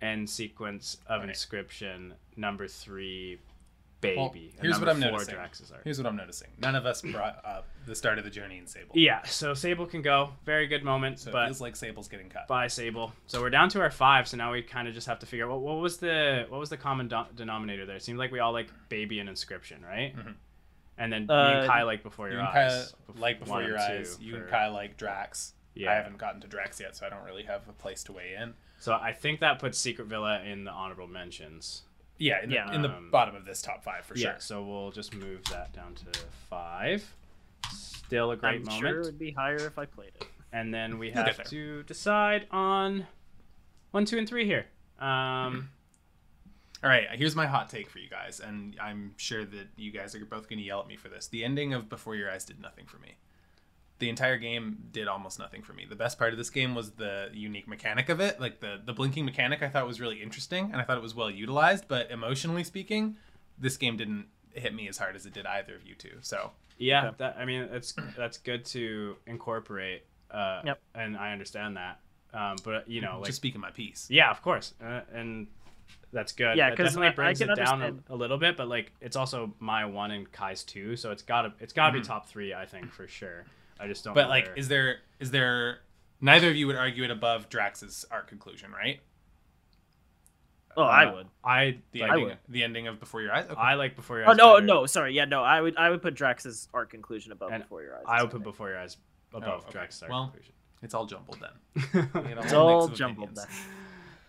end 0.00 0.30
sequence 0.30 0.98
of 1.08 1.22
Right. 1.22 1.30
Inscryption. 1.30 2.12
Number 2.36 2.68
three, 2.68 3.40
baby. 4.00 4.16
Well, 4.16 4.62
here's 4.62 4.78
what 4.78 4.88
I'm 4.88 5.00
four, 5.00 5.10
noticing. 5.12 5.34
Drax's 5.34 5.70
arc. 5.72 5.82
Here's 5.84 5.98
what 5.98 6.06
I'm 6.06 6.16
noticing. 6.16 6.48
None 6.58 6.74
of 6.74 6.86
us 6.86 7.02
brought 7.02 7.42
up 7.44 7.66
the 7.86 7.94
start 7.94 8.18
of 8.18 8.24
the 8.24 8.30
journey 8.30 8.58
in 8.58 8.66
Sable. 8.66 8.92
Yeah, 8.94 9.22
so 9.24 9.54
Sable 9.54 9.86
can 9.86 10.02
go. 10.02 10.30
Very 10.44 10.66
good 10.66 10.84
moment, 10.84 11.18
So 11.20 11.30
it 11.30 11.44
feels 11.46 11.60
like 11.60 11.74
Sable's 11.76 12.08
getting 12.08 12.28
cut. 12.28 12.46
by 12.48 12.66
Sable. 12.68 13.12
So 13.26 13.40
we're 13.40 13.50
down 13.50 13.68
to 13.70 13.80
our 13.80 13.90
five. 13.90 14.28
So 14.28 14.36
now 14.36 14.52
we 14.52 14.62
kind 14.62 14.86
of 14.88 14.94
just 14.94 15.06
have 15.06 15.18
to 15.20 15.26
figure 15.26 15.46
out 15.46 15.50
what, 15.50 15.60
what 15.62 15.80
was 15.82 15.96
the 15.98 16.46
what 16.48 16.60
was 16.60 16.70
the 16.70 16.76
common 16.76 17.08
do- 17.08 17.26
denominator 17.34 17.86
there. 17.86 17.96
It 17.96 18.02
seemed 18.02 18.18
like 18.18 18.30
we 18.32 18.38
all 18.40 18.52
like 18.52 18.68
baby 18.88 19.18
and 19.20 19.28
inscryption, 19.28 19.82
right? 19.84 20.14
Mhm. 20.16 20.34
And 21.00 21.12
then 21.12 21.22
me 21.26 21.34
Uh, 21.34 21.60
and 21.60 21.66
Kai 21.68 21.82
like 21.84 22.02
before 22.02 22.28
your 22.28 22.40
and 22.40 22.48
Kai 22.48 22.66
eyes. 22.66 22.94
Bef- 23.10 23.18
like 23.20 23.38
before 23.40 23.62
your 23.62 23.78
eyes. 23.78 24.16
two 24.16 24.24
You 24.24 24.34
and 24.36 24.44
for- 24.44 24.50
Kai 24.50 24.68
like 24.68 24.96
Drax. 24.96 25.54
Yeah. 25.74 25.92
I 25.92 25.94
haven't 25.94 26.18
gotten 26.18 26.40
to 26.40 26.48
Drax 26.48 26.80
yet, 26.80 26.96
so 26.96 27.06
I 27.06 27.08
don't 27.08 27.22
really 27.24 27.44
have 27.44 27.68
a 27.68 27.72
place 27.72 28.02
to 28.04 28.12
weigh 28.12 28.34
in. 28.34 28.54
So 28.80 28.94
I 28.94 29.12
think 29.12 29.38
that 29.40 29.58
puts 29.60 29.78
Secret 29.78 30.06
Villa 30.08 30.40
in 30.42 30.64
the 30.64 30.70
honorable 30.72 31.06
mentions. 31.06 31.82
Yeah, 32.18 32.42
in, 32.42 32.50
Yeah. 32.50 32.66
the, 32.68 32.74
in 32.74 32.82
the 32.82 32.88
Um, 32.90 33.10
bottom 33.10 33.34
of 33.36 33.44
this 33.44 33.62
top 33.62 33.82
five 33.84 34.04
for 34.04 34.16
yeah. 34.16 34.32
sure. 34.32 34.40
So 34.40 34.64
we'll 34.64 34.90
just 34.90 35.14
move 35.14 35.44
that 35.46 35.72
down 35.72 35.94
to 35.94 36.06
five. 36.50 37.14
Still 37.72 38.30
a 38.32 38.36
great 38.36 38.56
I'm 38.56 38.62
moment. 38.64 38.80
sure 38.80 39.00
it 39.00 39.04
would 39.04 39.18
be 39.18 39.30
higher 39.32 39.56
if 39.56 39.78
I 39.78 39.84
played 39.86 40.12
it. 40.20 40.26
And 40.52 40.72
then 40.72 40.98
we 40.98 41.10
have 41.12 41.36
there. 41.36 41.44
to 41.46 41.82
decide 41.84 42.46
on 42.50 43.06
one, 43.92 44.04
two, 44.04 44.18
and 44.18 44.28
three 44.28 44.46
here. 44.46 44.66
Um, 44.98 45.70
All 46.82 46.88
right, 46.88 47.08
here's 47.12 47.34
my 47.34 47.46
hot 47.46 47.68
take 47.68 47.90
for 47.90 47.98
you 47.98 48.08
guys, 48.08 48.38
and 48.38 48.76
I'm 48.80 49.12
sure 49.16 49.44
that 49.44 49.66
you 49.76 49.90
guys 49.90 50.14
are 50.14 50.24
both 50.24 50.48
going 50.48 50.60
to 50.60 50.64
yell 50.64 50.80
at 50.80 50.86
me 50.86 50.94
for 50.96 51.08
this. 51.08 51.26
The 51.26 51.44
ending 51.44 51.74
of 51.74 51.88
Before 51.88 52.14
Your 52.14 52.30
Eyes 52.30 52.44
did 52.44 52.60
nothing 52.60 52.86
for 52.86 52.98
me. 52.98 53.16
The 53.98 54.08
entire 54.08 54.36
game 54.38 54.78
did 54.92 55.08
almost 55.08 55.38
nothing 55.40 55.62
for 55.62 55.72
me. 55.72 55.84
The 55.88 55.96
best 55.96 56.18
part 56.18 56.32
of 56.32 56.38
this 56.38 56.50
game 56.50 56.74
was 56.74 56.92
the 56.92 57.30
unique 57.32 57.66
mechanic 57.66 58.08
of 58.08 58.20
it. 58.20 58.40
Like 58.40 58.60
the 58.60 58.80
the 58.84 58.92
blinking 58.92 59.24
mechanic 59.24 59.62
I 59.62 59.68
thought 59.68 59.86
was 59.86 60.00
really 60.00 60.22
interesting 60.22 60.66
and 60.72 60.76
I 60.80 60.84
thought 60.84 60.96
it 60.96 61.02
was 61.02 61.14
well 61.16 61.30
utilized, 61.30 61.86
but 61.88 62.10
emotionally 62.10 62.62
speaking, 62.64 63.16
this 63.58 63.76
game 63.76 63.96
didn't 63.96 64.26
hit 64.52 64.72
me 64.74 64.88
as 64.88 64.98
hard 64.98 65.16
as 65.16 65.26
it 65.26 65.32
did 65.32 65.46
either 65.46 65.74
of 65.74 65.84
you 65.84 65.94
two. 65.96 66.16
So, 66.20 66.52
Yeah, 66.78 67.06
Okay. 67.08 67.16
that 67.18 67.36
I 67.38 67.44
mean, 67.44 67.62
it's 67.72 67.92
that's 68.16 68.38
good 68.38 68.64
to 68.66 69.16
incorporate. 69.26 70.04
Uh, 70.30 70.62
Yep. 70.64 70.80
And 70.94 71.16
I 71.16 71.32
understand 71.32 71.76
that. 71.76 72.00
Um, 72.32 72.56
but 72.62 72.88
you 72.88 73.00
know, 73.00 73.16
like 73.18 73.26
just 73.26 73.36
speaking 73.36 73.60
my 73.60 73.70
piece. 73.72 74.06
yeah, 74.10 74.30
of 74.30 74.42
course, 74.42 74.74
uh, 74.84 75.00
and 75.12 75.48
that's 76.12 76.32
good. 76.32 76.56
Yeah, 76.56 76.70
because 76.70 76.94
definitely 76.94 77.06
I- 77.08 77.10
I 77.10 77.14
brings 77.14 77.38
can 77.40 77.50
it 77.50 77.56
down 77.56 77.82
a, 77.82 78.14
a 78.14 78.16
little 78.16 78.38
bit, 78.38 78.56
but 78.56 78.68
like 78.68 78.92
it's 79.00 79.16
also 79.16 79.54
my 79.58 79.86
one 79.86 80.10
and 80.12 80.30
Kai's 80.30 80.62
two, 80.62 80.94
so 80.94 81.10
it's 81.10 81.22
gotta 81.22 81.52
it's 81.58 81.72
gotta 81.72 81.94
be 81.94 82.00
Mhm. 82.00 82.06
top 82.06 82.28
three, 82.28 82.52
I 82.54 82.64
think 82.66 82.92
for 82.92 83.08
sure. 83.08 83.44
I 83.80 83.86
just 83.86 84.04
don't. 84.04 84.14
But 84.14 84.24
know 84.24 84.28
like, 84.28 84.46
where- 84.46 84.54
is 84.56 84.68
there 84.68 84.96
is 85.20 85.30
there 85.30 85.78
neither 86.20 86.48
of 86.48 86.56
you 86.56 86.66
would 86.66 86.76
argue 86.76 87.04
it 87.04 87.10
above 87.10 87.48
Drax's 87.48 88.04
art 88.10 88.28
conclusion, 88.28 88.70
right? 88.72 89.00
Oh, 90.76 90.82
I 90.82 91.06
uh, 91.06 91.14
would. 91.16 91.26
I 91.42 91.78
The 91.92 92.02
like, 92.02 92.10
I 92.10 92.12
ending, 92.14 92.28
would. 92.28 92.38
the 92.48 92.62
ending 92.62 92.86
of 92.86 93.00
Before 93.00 93.20
Your 93.20 93.32
Eyes. 93.34 93.46
Okay. 93.50 93.60
I 93.60 93.74
like 93.74 93.96
before 93.96 94.18
your 94.18 94.28
Eyes. 94.28 94.30
Oh 94.30 94.32
eyes. 94.32 94.36
no, 94.38 94.54
better. 94.54 94.66
no, 94.66 94.86
sorry. 94.86 95.12
Yeah, 95.14 95.24
no. 95.24 95.42
I 95.42 95.60
would 95.60 95.76
I 95.76 95.90
would 95.90 96.02
put 96.02 96.14
Drax's 96.14 96.68
art 96.72 96.90
conclusion 96.90 97.32
above 97.32 97.50
And 97.52 97.62
before 97.64 97.82
your 97.82 97.96
eyes. 97.96 98.04
I 98.06 98.22
would 98.22 98.30
That's 98.30 98.34
put 98.34 98.42
before 98.44 98.68
your 98.68 98.78
eyes 98.78 98.96
above 99.34 99.62
okay. 99.64 99.72
Drax 99.72 99.96
Star 99.96 100.08
Well, 100.08 100.24
conclusion. 100.26 100.54
it's 100.82 100.94
all 100.94 101.06
jumbled 101.06 101.38
then. 101.40 102.10
We 102.14 102.28
had 102.28 102.38
a 102.38 102.42
It's 102.42 102.52
all 102.52 102.88
jumbled. 102.88 103.30
opinions. 103.30 103.38
Then. 103.64 103.74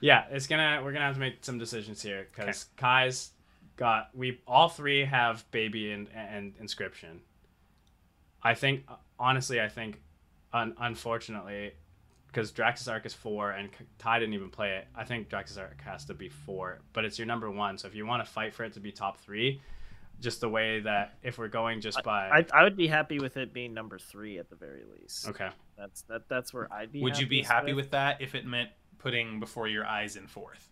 Yeah, 0.02 0.26
it's 0.32 0.48
gonna 0.48 0.82
we're 0.84 0.94
gonna 0.94 1.06
have 1.06 1.16
to 1.16 1.20
make 1.20 1.44
some 1.46 1.60
decisions 1.60 2.02
here 2.02 2.28
because 2.36 2.66
Kai's 2.78 3.32
got 3.76 4.10
we 4.16 4.42
all 4.48 4.70
three 4.70 5.06
have 5.06 5.50
baby 5.52 5.92
and 5.92 6.08
and 6.16 6.58
inscryption. 6.58 7.20
I 8.44 8.54
think 8.54 8.86
honestly, 9.20 9.60
I 9.62 9.68
think, 9.70 10.00
un, 10.54 10.74
unfortunately, 10.80 11.74
because 12.28 12.52
Drax's 12.52 12.88
arc 12.88 13.06
is 13.06 13.14
four 13.14 13.52
and 13.52 13.70
Ty 13.98 14.20
didn't 14.20 14.34
even 14.36 14.50
play 14.50 14.78
it. 14.78 14.88
I 14.96 15.04
think 15.04 15.30
Drax's 15.30 15.58
arc 15.58 15.82
has 15.82 16.06
to 16.06 16.14
be 16.14 16.30
four, 16.30 16.80
but 16.94 17.04
it's 17.06 17.18
your 17.18 17.26
number 17.26 17.50
one. 17.50 17.78
So 17.78 17.88
if 17.88 17.96
you 17.96 18.06
want 18.06 18.24
to 18.26 18.32
fight 18.32 18.54
for 18.54 18.64
it 18.64 18.74
to 18.74 18.80
be 18.80 18.92
top 18.92 19.18
three, 19.20 19.62
just 20.22 20.42
the 20.42 20.50
way 20.50 20.80
that 20.82 21.16
if 21.24 21.38
we're 21.38 21.48
going 21.48 21.82
just 21.82 22.04
by 22.04 22.30
I, 22.30 22.46
I 22.54 22.64
would 22.64 22.76
be 22.78 22.88
happy 22.88 23.20
with 23.20 23.38
it 23.38 23.54
being 23.54 23.74
number 23.74 23.98
three 23.98 24.38
at 24.38 24.50
the 24.50 24.56
very 24.56 24.84
least. 25.00 25.28
okay, 25.30 25.50
That's 25.78 26.02
that. 26.04 26.28
That's 26.30 26.54
where 26.54 26.72
I'd 26.72 26.92
be. 26.92 27.02
Would 27.02 27.18
you 27.18 27.26
be 27.28 27.42
happy 27.42 27.74
with 27.74 27.92
that 27.92 28.22
if 28.22 28.36
it 28.36 28.46
meant 28.46 28.70
putting 29.00 29.40
Before 29.40 29.68
Your 29.68 29.86
Eyes 29.86 30.16
in 30.18 30.28
fourth? 30.28 30.70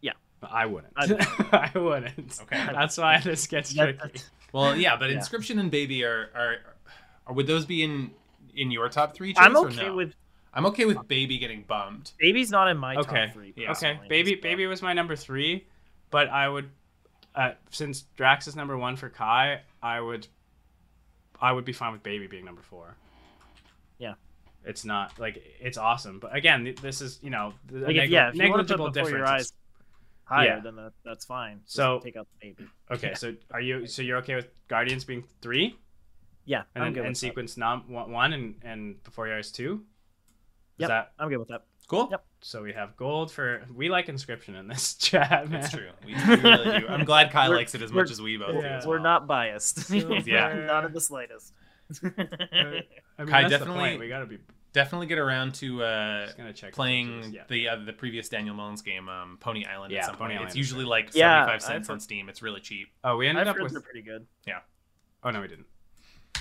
Yeah, 0.00 0.12
I 0.42 0.64
wouldn't. 0.66 0.92
I'd- 0.96 1.14
I 1.52 1.78
wouldn't. 1.78 2.38
Okay. 2.42 2.66
that's 2.72 2.96
why 2.96 3.20
this 3.20 3.46
gets 3.46 3.72
That- 3.74 3.82
tricky. 3.84 3.98
that's- 3.98 4.30
Well, 4.52 4.76
yeah, 4.76 4.96
but 4.96 5.10
Yeah. 5.10 5.16
Inscryption 5.18 5.58
and 5.60 5.70
Baby 5.70 6.04
are, 6.04 6.30
are 6.34 6.56
are 7.26 7.34
would 7.34 7.46
those 7.46 7.64
be 7.66 7.82
in 7.82 8.10
in 8.54 8.70
your 8.70 8.88
top 8.88 9.14
three? 9.14 9.34
I'm 9.36 9.52
choice, 9.54 9.62
or 9.62 9.68
okay 9.68 9.86
no? 9.88 9.96
with 9.96 10.14
I'm 10.52 10.66
okay 10.66 10.84
with 10.84 11.06
Baby 11.06 11.38
getting 11.38 11.62
bumped. 11.62 12.14
Baby's 12.18 12.50
not 12.50 12.68
in 12.68 12.76
my 12.76 12.96
Okay. 12.96 13.26
top 13.26 13.34
three. 13.34 13.52
Yeah. 13.56 13.70
Okay, 13.72 14.00
baby, 14.08 14.34
baby 14.34 14.66
was 14.66 14.82
my 14.82 14.92
number 14.92 15.14
three, 15.14 15.64
but 16.10 16.28
I 16.28 16.48
would, 16.48 16.68
uh, 17.36 17.52
since 17.70 18.02
Drax 18.16 18.48
is 18.48 18.56
number 18.56 18.76
one 18.76 18.96
for 18.96 19.08
Kai, 19.08 19.60
I 19.80 20.00
would, 20.00 20.26
I 21.40 21.52
would 21.52 21.64
be 21.64 21.72
fine 21.72 21.92
with 21.92 22.02
baby 22.02 22.26
being 22.26 22.44
number 22.44 22.62
four. 22.62 22.96
Yeah. 23.98 24.14
it's 24.64 24.84
not 24.84 25.18
like 25.20 25.40
it's 25.60 25.78
awesome, 25.78 26.18
but 26.18 26.34
again, 26.34 26.74
this 26.82 27.00
is 27.00 27.20
you 27.22 27.30
know 27.30 27.54
Like 27.70 27.82
if, 27.82 27.86
negli- 27.96 28.08
yeah, 28.08 28.28
if 28.30 28.34
you 28.34 28.50
want 28.50 28.66
to 28.66 28.74
negligible 28.74 28.86
put 28.86 28.94
before 28.94 29.10
your 29.10 29.18
difference. 29.20 29.52
Eyes 30.30 30.36
higher, 30.36 30.46
Yeah. 30.56 30.60
then 30.60 30.76
that, 30.76 30.92
that's 31.04 31.24
fine. 31.24 31.60
Just 31.64 31.74
So- 31.76 32.00
take 32.00 32.16
out 32.16 32.26
the 32.40 32.48
baby. 32.48 32.68
Okay, 32.90 33.14
so 33.14 33.34
are 33.52 33.60
you 33.60 33.86
so 33.86 34.02
you're 34.02 34.18
okay 34.18 34.36
with 34.36 34.48
Guardians 34.68 35.04
being 35.04 35.24
three, 35.42 35.76
Yeah, 36.44 36.62
and 36.74 36.84
I'm 36.84 36.92
then 36.92 37.02
good 37.02 37.06
end 37.06 37.18
sequence 37.18 37.56
nom- 37.56 37.90
one 37.90 38.10
one 38.12 38.32
and 38.32 38.54
and 38.62 39.02
before 39.02 39.26
yours 39.28 39.46
eyes 39.46 39.52
two? 39.52 39.84
Is 40.78 40.82
Yep. 40.82 40.88
that 40.88 41.12
I'm 41.18 41.28
good 41.28 41.38
with 41.38 41.48
that. 41.48 41.64
Cool. 41.88 42.08
Yep. 42.10 42.24
so? 42.42 42.62
We 42.62 42.72
have 42.72 42.96
gold 42.96 43.32
for 43.32 43.66
we 43.74 43.88
like 43.90 44.06
inscryption 44.06 44.58
in 44.58 44.68
this 44.68 44.94
chat. 45.06 45.50
Man. 45.50 45.60
That's 45.60 45.72
true. 45.74 45.90
We, 46.06 46.14
we 46.28 46.36
really 46.36 46.80
do. 46.80 46.88
I'm 46.88 47.04
glad 47.04 47.30
Kai 47.32 47.48
We're- 47.48 47.58
likes 47.58 47.74
it 47.74 47.82
as 47.82 47.90
much 47.92 48.10
as 48.12 48.22
we 48.22 48.36
both 48.36 48.52
do. 48.52 48.60
Yeah. 48.60 48.78
as 48.78 48.86
We're 48.86 48.98
not 49.00 49.26
biased. 49.26 49.90
Yeah. 49.90 50.52
not 50.66 50.84
in 50.84 50.92
the 50.92 51.00
slightest. 51.00 51.52
I 52.04 52.08
mean, 52.64 52.82
Kai, 53.26 53.48
definitely- 53.48 53.98
We 53.98 54.08
gotta 54.08 54.26
be 54.26 54.38
Definitely 54.72 55.06
get 55.08 55.18
around 55.18 55.54
to 55.56 55.82
uh, 55.82 56.30
gonna 56.36 56.52
check 56.52 56.72
playing 56.72 57.22
pictures, 57.22 57.34
yeah. 57.34 57.42
the 57.48 57.68
uh, 57.68 57.76
the 57.84 57.92
previous 57.92 58.28
Daniel 58.28 58.54
Mullins 58.54 58.82
game, 58.82 59.08
um, 59.08 59.36
Pony 59.40 59.64
Island. 59.64 59.92
Yeah, 59.92 60.00
at 60.00 60.06
some 60.06 60.14
Pony 60.16 60.28
point. 60.28 60.38
Island 60.38 60.48
It's 60.50 60.56
usually 60.56 60.84
like 60.84 61.10
Yeah, 61.14 61.44
75 61.46 61.54
I've 61.54 61.62
cents 61.62 61.88
heard- 61.88 61.92
on 61.94 62.00
Steam. 62.00 62.28
It's 62.28 62.40
really 62.42 62.60
cheap. 62.60 62.88
Oh, 63.02 63.16
we 63.16 63.26
ended 63.26 63.48
I've 63.48 63.56
up 63.56 63.62
with 63.62 63.82
pretty 63.84 64.02
good. 64.02 64.26
Yeah. 64.46 64.60
Oh 65.24 65.30
no, 65.30 65.40
we 65.40 65.48
didn't. 65.48 65.66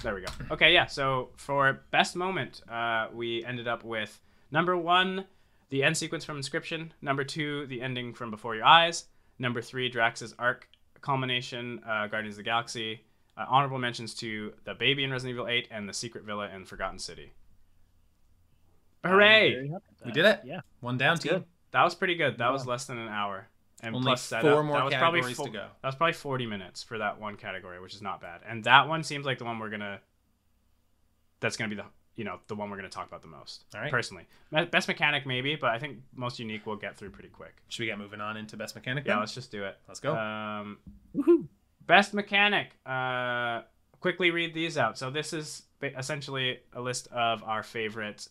There 0.03 0.13
we 0.15 0.21
go. 0.21 0.27
Okay, 0.51 0.73
yeah. 0.73 0.85
So 0.85 1.29
for 1.35 1.81
best 1.91 2.15
moment, 2.15 2.61
uh, 2.69 3.07
we 3.13 3.43
ended 3.43 3.67
up 3.67 3.83
with 3.83 4.21
number 4.51 4.77
one, 4.77 5.25
the 5.69 5.83
end 5.83 5.97
sequence 5.97 6.23
from 6.23 6.39
Inscryption. 6.39 6.91
Number 7.01 7.23
two, 7.23 7.65
the 7.67 7.81
ending 7.81 8.13
from 8.13 8.31
Before 8.31 8.55
Your 8.55 8.65
Eyes. 8.65 9.05
Number 9.39 9.61
three, 9.61 9.89
Drax's 9.89 10.33
arc 10.39 10.69
culmination, 11.01 11.81
uh, 11.85 12.07
Guardians 12.07 12.35
of 12.35 12.37
the 12.37 12.43
Galaxy. 12.43 13.01
Uh, 13.37 13.45
honorable 13.49 13.77
mentions 13.79 14.13
to 14.15 14.53
the 14.65 14.73
baby 14.73 15.03
in 15.03 15.11
Resident 15.11 15.35
Evil 15.35 15.47
8 15.47 15.67
and 15.71 15.87
the 15.87 15.93
Secret 15.93 16.25
Villa 16.25 16.49
in 16.53 16.65
Forgotten 16.65 16.99
City. 16.99 17.31
I'm 19.03 19.11
Hooray! 19.11 19.53
very 19.53 19.67
happy 19.69 19.83
with 19.97 20.05
We 20.05 20.11
did 20.11 20.25
it. 20.25 20.41
Yeah. 20.43 20.61
One 20.81 20.97
down, 20.97 21.15
That's 21.15 21.23
team. 21.23 21.33
good. 21.33 21.45
That 21.71 21.83
was 21.83 21.95
pretty 21.95 22.15
good. 22.15 22.37
That 22.37 22.47
Yeah. 22.47 22.51
was 22.51 22.65
less 22.65 22.85
than 22.85 22.97
an 22.97 23.07
hour. 23.09 23.47
And 23.81 23.95
Only 23.95 24.07
plus 24.07 24.27
four 24.27 24.39
setup, 24.41 24.65
more 24.65 24.77
that 24.77 24.85
was 24.85 24.93
probably 24.95 25.19
categories 25.21 25.37
fo- 25.37 25.45
to 25.45 25.49
go. 25.51 25.67
That 25.81 25.87
was 25.87 25.95
probably 25.95 26.13
40 26.13 26.45
minutes 26.47 26.83
for 26.83 26.97
that 26.97 27.19
one 27.19 27.37
category, 27.37 27.79
which 27.79 27.93
is 27.95 28.01
not 28.01 28.19
bad. 28.19 28.41
And 28.45 28.63
that 28.65 28.89
one 28.89 29.03
seems 29.03 29.25
like 29.25 29.37
the 29.37 29.45
one 29.45 29.57
we're 29.59 29.69
gonna. 29.69 30.01
That's 31.39 31.55
gonna 31.55 31.69
be 31.69 31.75
the 31.75 31.85
you 32.15 32.25
know 32.25 32.41
the 32.47 32.55
one 32.55 32.69
we're 32.69 32.75
gonna 32.75 32.89
talk 32.89 33.07
about 33.07 33.21
the 33.21 33.29
most. 33.29 33.63
All 33.73 33.79
right. 33.79 33.89
Personally, 33.89 34.27
best 34.71 34.89
mechanic 34.89 35.25
maybe, 35.25 35.55
but 35.55 35.69
I 35.69 35.79
think 35.79 35.99
most 36.13 36.37
unique 36.39 36.65
we'll 36.65 36.75
get 36.75 36.97
through 36.97 37.11
pretty 37.11 37.29
quick. 37.29 37.55
Should 37.69 37.83
we 37.83 37.85
get 37.85 37.97
moving 37.97 38.19
on 38.19 38.35
into 38.35 38.57
best 38.57 38.75
mechanic? 38.75 39.05
Yeah, 39.07 39.19
let's 39.19 39.33
just 39.33 39.49
do 39.51 39.63
it. 39.63 39.77
let's 39.87 40.01
go. 40.01 40.13
Um, 40.17 40.79
Woohoo. 41.15 41.47
best 41.85 42.13
mechanic. 42.13 42.75
Uh, 42.85 43.61
quickly 44.01 44.31
read 44.31 44.53
these 44.53 44.77
out. 44.77 44.97
So 44.97 45.09
this 45.09 45.31
is 45.31 45.63
essentially 45.81 46.59
a 46.73 46.81
list 46.81 47.07
of 47.13 47.41
our 47.45 47.63
favorite. 47.63 48.27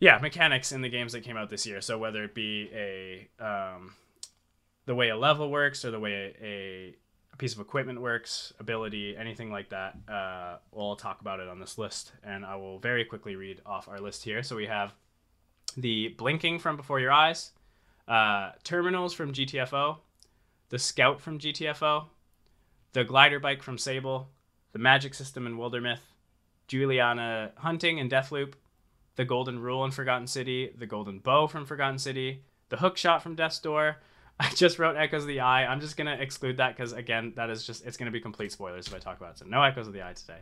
Yeah, 0.00 0.18
mechanics 0.18 0.70
in 0.72 0.80
the 0.80 0.88
games 0.88 1.12
that 1.12 1.22
came 1.22 1.36
out 1.36 1.50
this 1.50 1.66
year. 1.66 1.80
So 1.80 1.98
whether 1.98 2.22
it 2.22 2.34
be 2.34 2.70
a 2.72 3.28
um, 3.44 3.94
the 4.86 4.94
way 4.94 5.08
a 5.08 5.16
level 5.16 5.50
works 5.50 5.84
or 5.84 5.90
the 5.90 5.98
way 6.00 6.34
a, 6.40 6.94
a 7.32 7.36
piece 7.36 7.52
of 7.52 7.60
equipment 7.60 8.00
works, 8.00 8.52
ability, 8.60 9.16
anything 9.16 9.50
like 9.50 9.70
that, 9.70 9.96
uh, 10.08 10.58
we'll 10.72 10.96
talk 10.96 11.20
about 11.20 11.40
it 11.40 11.48
on 11.48 11.58
this 11.58 11.78
list. 11.78 12.12
And 12.22 12.44
I 12.44 12.56
will 12.56 12.78
very 12.78 13.04
quickly 13.04 13.36
read 13.36 13.60
off 13.66 13.88
our 13.88 13.98
list 13.98 14.22
here. 14.22 14.42
So 14.42 14.56
we 14.56 14.66
have 14.66 14.94
the 15.76 16.08
blinking 16.16 16.60
from 16.60 16.76
before 16.76 17.00
your 17.00 17.12
eyes, 17.12 17.50
uh, 18.06 18.52
terminals 18.64 19.12
from 19.12 19.32
GTFO, 19.32 19.98
the 20.70 20.78
scout 20.78 21.20
from 21.20 21.38
GTFO, 21.38 22.06
the 22.92 23.04
glider 23.04 23.40
bike 23.40 23.62
from 23.62 23.78
Sable, 23.78 24.28
the 24.72 24.78
magic 24.78 25.12
system 25.12 25.46
in 25.46 25.56
Wildermyth, 25.56 26.00
Juliana 26.66 27.52
hunting 27.56 27.98
in 27.98 28.08
Deathloop, 28.08 28.54
the 29.18 29.24
golden 29.24 29.58
rule 29.58 29.84
in 29.84 29.90
Forgotten 29.90 30.28
City, 30.28 30.72
the 30.78 30.86
golden 30.86 31.18
bow 31.18 31.48
from 31.48 31.66
Forgotten 31.66 31.98
City, 31.98 32.44
the 32.68 32.76
hook 32.76 32.96
shot 32.96 33.20
from 33.20 33.34
Death's 33.34 33.58
Door. 33.58 33.96
I 34.40 34.48
just 34.50 34.78
wrote 34.78 34.96
Echoes 34.96 35.22
of 35.22 35.28
the 35.28 35.40
Eye. 35.40 35.66
I'm 35.66 35.80
just 35.80 35.96
gonna 35.96 36.16
exclude 36.20 36.58
that 36.58 36.76
because 36.76 36.92
again, 36.92 37.32
that 37.34 37.50
is 37.50 37.66
just 37.66 37.84
it's 37.84 37.96
gonna 37.96 38.12
be 38.12 38.20
complete 38.20 38.52
spoilers 38.52 38.86
if 38.86 38.94
I 38.94 39.00
talk 39.00 39.18
about 39.18 39.32
it. 39.32 39.38
So 39.38 39.46
no 39.46 39.60
Echoes 39.60 39.88
of 39.88 39.92
the 39.92 40.02
Eye 40.02 40.12
today. 40.12 40.38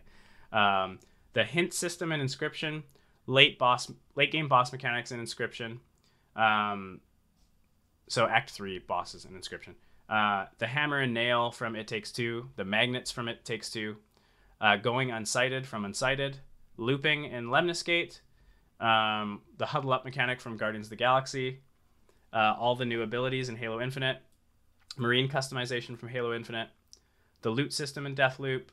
Um, 0.52 0.98
the 1.32 1.42
hint 1.42 1.72
system 1.72 2.12
and 2.12 2.22
Inscryption, 2.22 2.82
late 3.26 3.58
boss, 3.58 3.90
late 4.14 4.30
game 4.30 4.46
boss 4.46 4.70
mechanics 4.72 5.10
and 5.10 5.26
Inscryption. 5.26 5.78
Um, 6.36 7.00
so 8.08 8.26
Act 8.26 8.50
Three 8.50 8.78
bosses 8.78 9.24
and 9.24 9.34
Inscryption. 9.34 9.72
Uh, 10.06 10.48
the 10.58 10.66
hammer 10.66 10.98
and 10.98 11.14
nail 11.14 11.50
from 11.50 11.76
It 11.76 11.88
Takes 11.88 12.12
Two, 12.12 12.50
the 12.56 12.64
magnets 12.66 13.10
from 13.10 13.26
It 13.26 13.42
Takes 13.42 13.70
Two, 13.70 13.96
uh, 14.60 14.76
going 14.76 15.08
unsighted 15.08 15.64
from 15.64 15.86
Unsighted, 15.86 16.34
looping 16.76 17.24
in 17.24 17.48
Lemnis 17.48 17.82
Gate, 17.82 18.20
um, 18.80 19.40
the 19.58 19.66
huddle 19.66 19.92
up 19.92 20.04
mechanic 20.04 20.40
from 20.40 20.56
Guardians 20.56 20.86
of 20.86 20.90
the 20.90 20.96
Galaxy, 20.96 21.60
uh, 22.32 22.54
all 22.58 22.74
the 22.74 22.84
new 22.84 23.02
abilities 23.02 23.48
in 23.48 23.56
Halo 23.56 23.80
Infinite, 23.80 24.18
marine 24.96 25.28
customization 25.28 25.98
from 25.98 26.08
Halo 26.08 26.34
Infinite, 26.34 26.68
the 27.42 27.50
loot 27.50 27.72
system 27.72 28.06
in 28.06 28.14
Deathloop, 28.14 28.64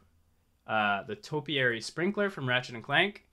uh, 0.68 1.04
the 1.04 1.16
topiary 1.16 1.82
sprinkler 1.82 2.30
from 2.30 2.48
Ratchet 2.48 2.76
and 2.76 2.84
Clank, 2.84 3.26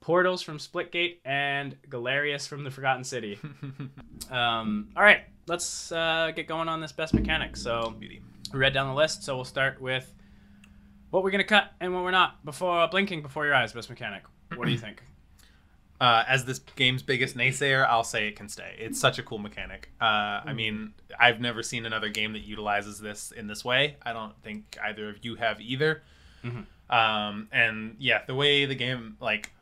portals 0.00 0.42
from 0.42 0.58
Splitgate, 0.58 1.16
and 1.24 1.76
Galerius 1.88 2.46
from 2.46 2.64
the 2.64 2.70
Forgotten 2.70 3.04
City. 3.04 3.38
Um, 4.30 4.88
all 4.96 5.02
right, 5.02 5.20
let's 5.48 5.92
uh, 5.92 6.32
get 6.34 6.48
going 6.48 6.66
on 6.66 6.80
this 6.80 6.92
best 6.92 7.12
mechanic. 7.12 7.56
So 7.56 7.94
Beauty. 7.98 8.22
we 8.52 8.58
read 8.58 8.72
down 8.72 8.88
the 8.88 8.94
list, 8.94 9.22
so 9.22 9.34
we'll 9.34 9.44
start 9.44 9.80
with 9.82 10.12
what 11.10 11.22
we're 11.22 11.30
gonna 11.30 11.44
cut 11.44 11.72
and 11.78 11.92
what 11.94 12.02
we're 12.02 12.10
not. 12.10 12.42
Before 12.44 12.88
blinking 12.88 13.20
before 13.20 13.44
your 13.44 13.54
eyes, 13.54 13.74
best 13.74 13.90
mechanic. 13.90 14.22
What 14.56 14.64
do 14.64 14.72
you 14.72 14.78
think? 14.86 15.02
Uh, 16.00 16.24
as 16.26 16.44
this 16.44 16.58
game's 16.76 17.02
biggest 17.02 17.36
naysayer, 17.36 17.86
I'll 17.86 18.04
say 18.04 18.26
it 18.28 18.36
can 18.36 18.48
stay. 18.48 18.74
It's 18.78 18.98
such 18.98 19.18
a 19.18 19.22
cool 19.22 19.38
mechanic. 19.38 19.90
Uh, 20.00 20.40
I 20.44 20.52
mean, 20.52 20.92
I've 21.18 21.40
never 21.40 21.62
seen 21.62 21.86
another 21.86 22.08
game 22.08 22.32
that 22.32 22.40
utilizes 22.40 22.98
this 22.98 23.30
in 23.30 23.46
this 23.46 23.64
way. 23.64 23.96
I 24.02 24.12
don't 24.12 24.34
think 24.42 24.76
either 24.82 25.08
of 25.08 25.24
you 25.24 25.36
have 25.36 25.60
either. 25.60 26.02
Mhm. 26.44 26.66
Um, 26.90 27.48
and 27.52 27.96
yeah, 27.98 28.22
the 28.26 28.34
way 28.34 28.64
the 28.66 28.74
game 28.74 29.16
like 29.20 29.52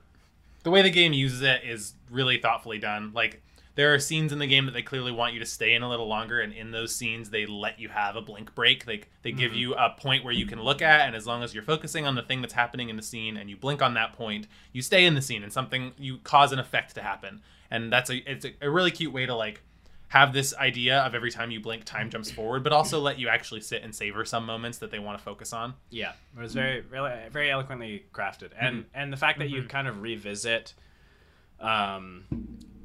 the 0.65 0.71
way 0.71 0.83
the 0.83 0.91
game 0.91 1.13
uses 1.13 1.43
it 1.43 1.63
is 1.65 1.95
really 2.11 2.39
thoughtfully 2.39 2.79
done. 2.79 3.13
Like 3.15 3.43
there 3.75 3.95
are 3.95 3.99
scenes 3.99 4.33
in 4.33 4.39
the 4.39 4.47
game 4.47 4.67
that 4.67 4.73
they 4.73 4.83
clearly 4.83 5.13
want 5.13 5.33
you 5.35 5.41
to 5.41 5.47
stay 5.47 5.73
in 5.75 5.83
a 5.83 5.89
little 5.89 6.07
longer, 6.09 6.41
and 6.41 6.53
in 6.53 6.71
those 6.73 6.95
scenes 6.95 7.31
they 7.31 7.47
let 7.47 7.79
you 7.79 7.89
have 7.89 8.17
a 8.17 8.21
blink 8.21 8.55
break. 8.55 8.85
They 8.85 9.03
they 9.23 9.33
give 9.33 9.53
Mhm. 9.53 9.57
you 9.57 9.75
a 9.75 9.91
point 9.91 10.25
where 10.25 10.35
you 10.35 10.47
can 10.47 10.61
look 10.63 10.83
at, 10.83 11.07
and 11.07 11.17
as 11.17 11.27
long 11.27 11.43
as 11.43 11.55
you're 11.55 11.63
focusing 11.63 12.07
on 12.07 12.15
the 12.15 12.23
thing 12.23 12.41
that's 12.43 12.55
happening 12.55 12.89
in 12.91 12.97
the 12.97 13.03
scene 13.03 13.37
and 13.37 13.49
you 13.49 13.57
blink 13.57 13.81
on 13.81 13.95
that 13.95 14.13
point, 14.13 14.47
you 14.73 14.83
stay 14.83 15.05
in 15.07 15.15
the 15.15 15.23
scene, 15.23 15.43
and 15.43 15.53
something 15.53 15.93
you 15.99 16.19
cause 16.19 16.53
an 16.53 16.59
effect 16.59 16.95
to 16.97 17.03
happen. 17.03 17.41
And 17.71 17.91
that's 17.93 18.11
a 18.11 18.17
it's 18.31 18.45
a, 18.45 18.53
a 18.61 18.71
really 18.71 18.91
cute 18.91 19.13
way 19.13 19.25
to 19.27 19.35
like 19.35 19.63
have 20.09 20.35
this 20.35 20.55
idea 20.59 20.99
of 20.99 21.15
every 21.15 21.31
time 21.31 21.51
you 21.51 21.59
blink 21.59 21.85
time 21.87 22.11
jumps 22.11 22.31
forward 22.31 22.63
but 22.63 22.71
also 22.71 23.01
let 23.01 23.19
you 23.19 23.29
actually 23.29 23.63
sit 23.63 23.83
and 23.83 23.95
savor 23.95 24.27
some 24.27 24.45
moments 24.45 24.77
that 24.77 24.91
they 24.91 24.99
want 24.99 25.17
to 25.17 25.25
focus 25.25 25.55
on 25.55 25.73
Yeah, 25.89 26.13
it 26.37 26.39
was 26.39 26.53
very, 26.53 26.83
really, 26.83 27.11
very 27.31 27.51
eloquently 27.51 28.05
crafted, 28.13 28.51
and 28.61 28.85
and 28.93 29.11
the 29.11 29.17
fact 29.17 29.39
that 29.39 29.49
you 29.49 29.63
kind 29.63 29.89
of 29.89 30.03
revisit, 30.03 30.75
um, 31.61 32.25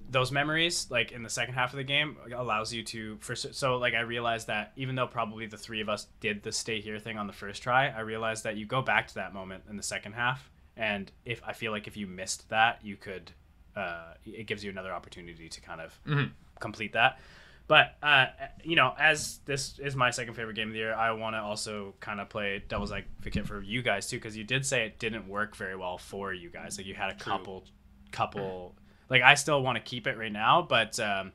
those 0.09 0.31
memories 0.31 0.87
like 0.89 1.11
in 1.11 1.21
the 1.23 1.29
second 1.29 1.53
half 1.55 1.73
of 1.73 1.77
the 1.77 1.83
game 1.83 2.15
allows 2.35 2.71
you 2.73 2.81
to 2.83 3.17
for 3.19 3.35
so 3.35 3.77
like 3.77 3.93
I 3.93 3.99
realized 4.01 4.47
that 4.47 4.71
even 4.75 4.95
though 4.95 5.07
probably 5.07 5.45
the 5.47 5.57
three 5.57 5.81
of 5.81 5.89
us 5.89 6.07
did 6.21 6.43
the 6.43 6.51
stay 6.51 6.79
here 6.79 6.97
thing 6.99 7.17
on 7.17 7.27
the 7.27 7.33
first 7.33 7.61
try, 7.61 7.89
I 7.89 7.99
realized 8.01 8.43
that 8.45 8.55
you 8.57 8.65
go 8.65 8.81
back 8.81 9.07
to 9.09 9.15
that 9.15 9.33
moment 9.33 9.63
in 9.69 9.75
the 9.77 9.83
second 9.83 10.13
half, 10.13 10.49
and 10.77 11.11
if 11.25 11.41
I 11.45 11.53
feel 11.53 11.71
like 11.71 11.87
if 11.87 11.97
you 11.97 12.07
missed 12.07 12.47
that, 12.49 12.79
you 12.83 12.95
could, 12.95 13.31
uh, 13.75 14.13
it 14.25 14.47
gives 14.47 14.63
you 14.63 14.71
another 14.71 14.93
opportunity 14.93 15.49
to 15.49 15.61
kind 15.61 15.81
of 15.81 15.99
Mhm. 16.05 16.31
complete 16.59 16.93
that. 16.93 17.19
But 17.67 17.97
uh, 18.01 18.27
you 18.63 18.77
know, 18.77 18.95
as 18.97 19.39
this 19.43 19.77
is 19.79 19.93
my 19.93 20.09
second 20.11 20.35
favorite 20.35 20.55
game 20.55 20.69
of 20.69 20.73
the 20.73 20.79
year, 20.79 20.93
I 20.93 21.11
want 21.11 21.35
to 21.35 21.41
also 21.41 21.95
kind 21.99 22.21
of 22.21 22.29
play 22.29 22.63
devil's 22.69 22.93
advocate 22.93 23.45
for 23.45 23.61
you 23.61 23.81
guys 23.81 24.09
too, 24.09 24.15
because 24.17 24.37
you 24.37 24.45
did 24.45 24.65
say 24.65 24.85
it 24.85 24.99
didn't 24.99 25.27
work 25.27 25.53
very 25.57 25.75
well 25.75 25.97
for 25.97 26.33
you 26.33 26.49
guys. 26.49 26.77
Like 26.77 26.87
you 26.87 26.93
had 26.95 27.09
a 27.09 27.15
True. 27.15 27.33
couple, 27.33 27.65
couple. 28.11 28.73
Like 29.09 29.21
I 29.21 29.35
still 29.35 29.61
want 29.61 29.77
to 29.77 29.81
keep 29.83 30.07
it 30.07 30.17
right 30.17 30.31
now, 30.31 30.61
but 30.61 30.99
um, 30.99 31.31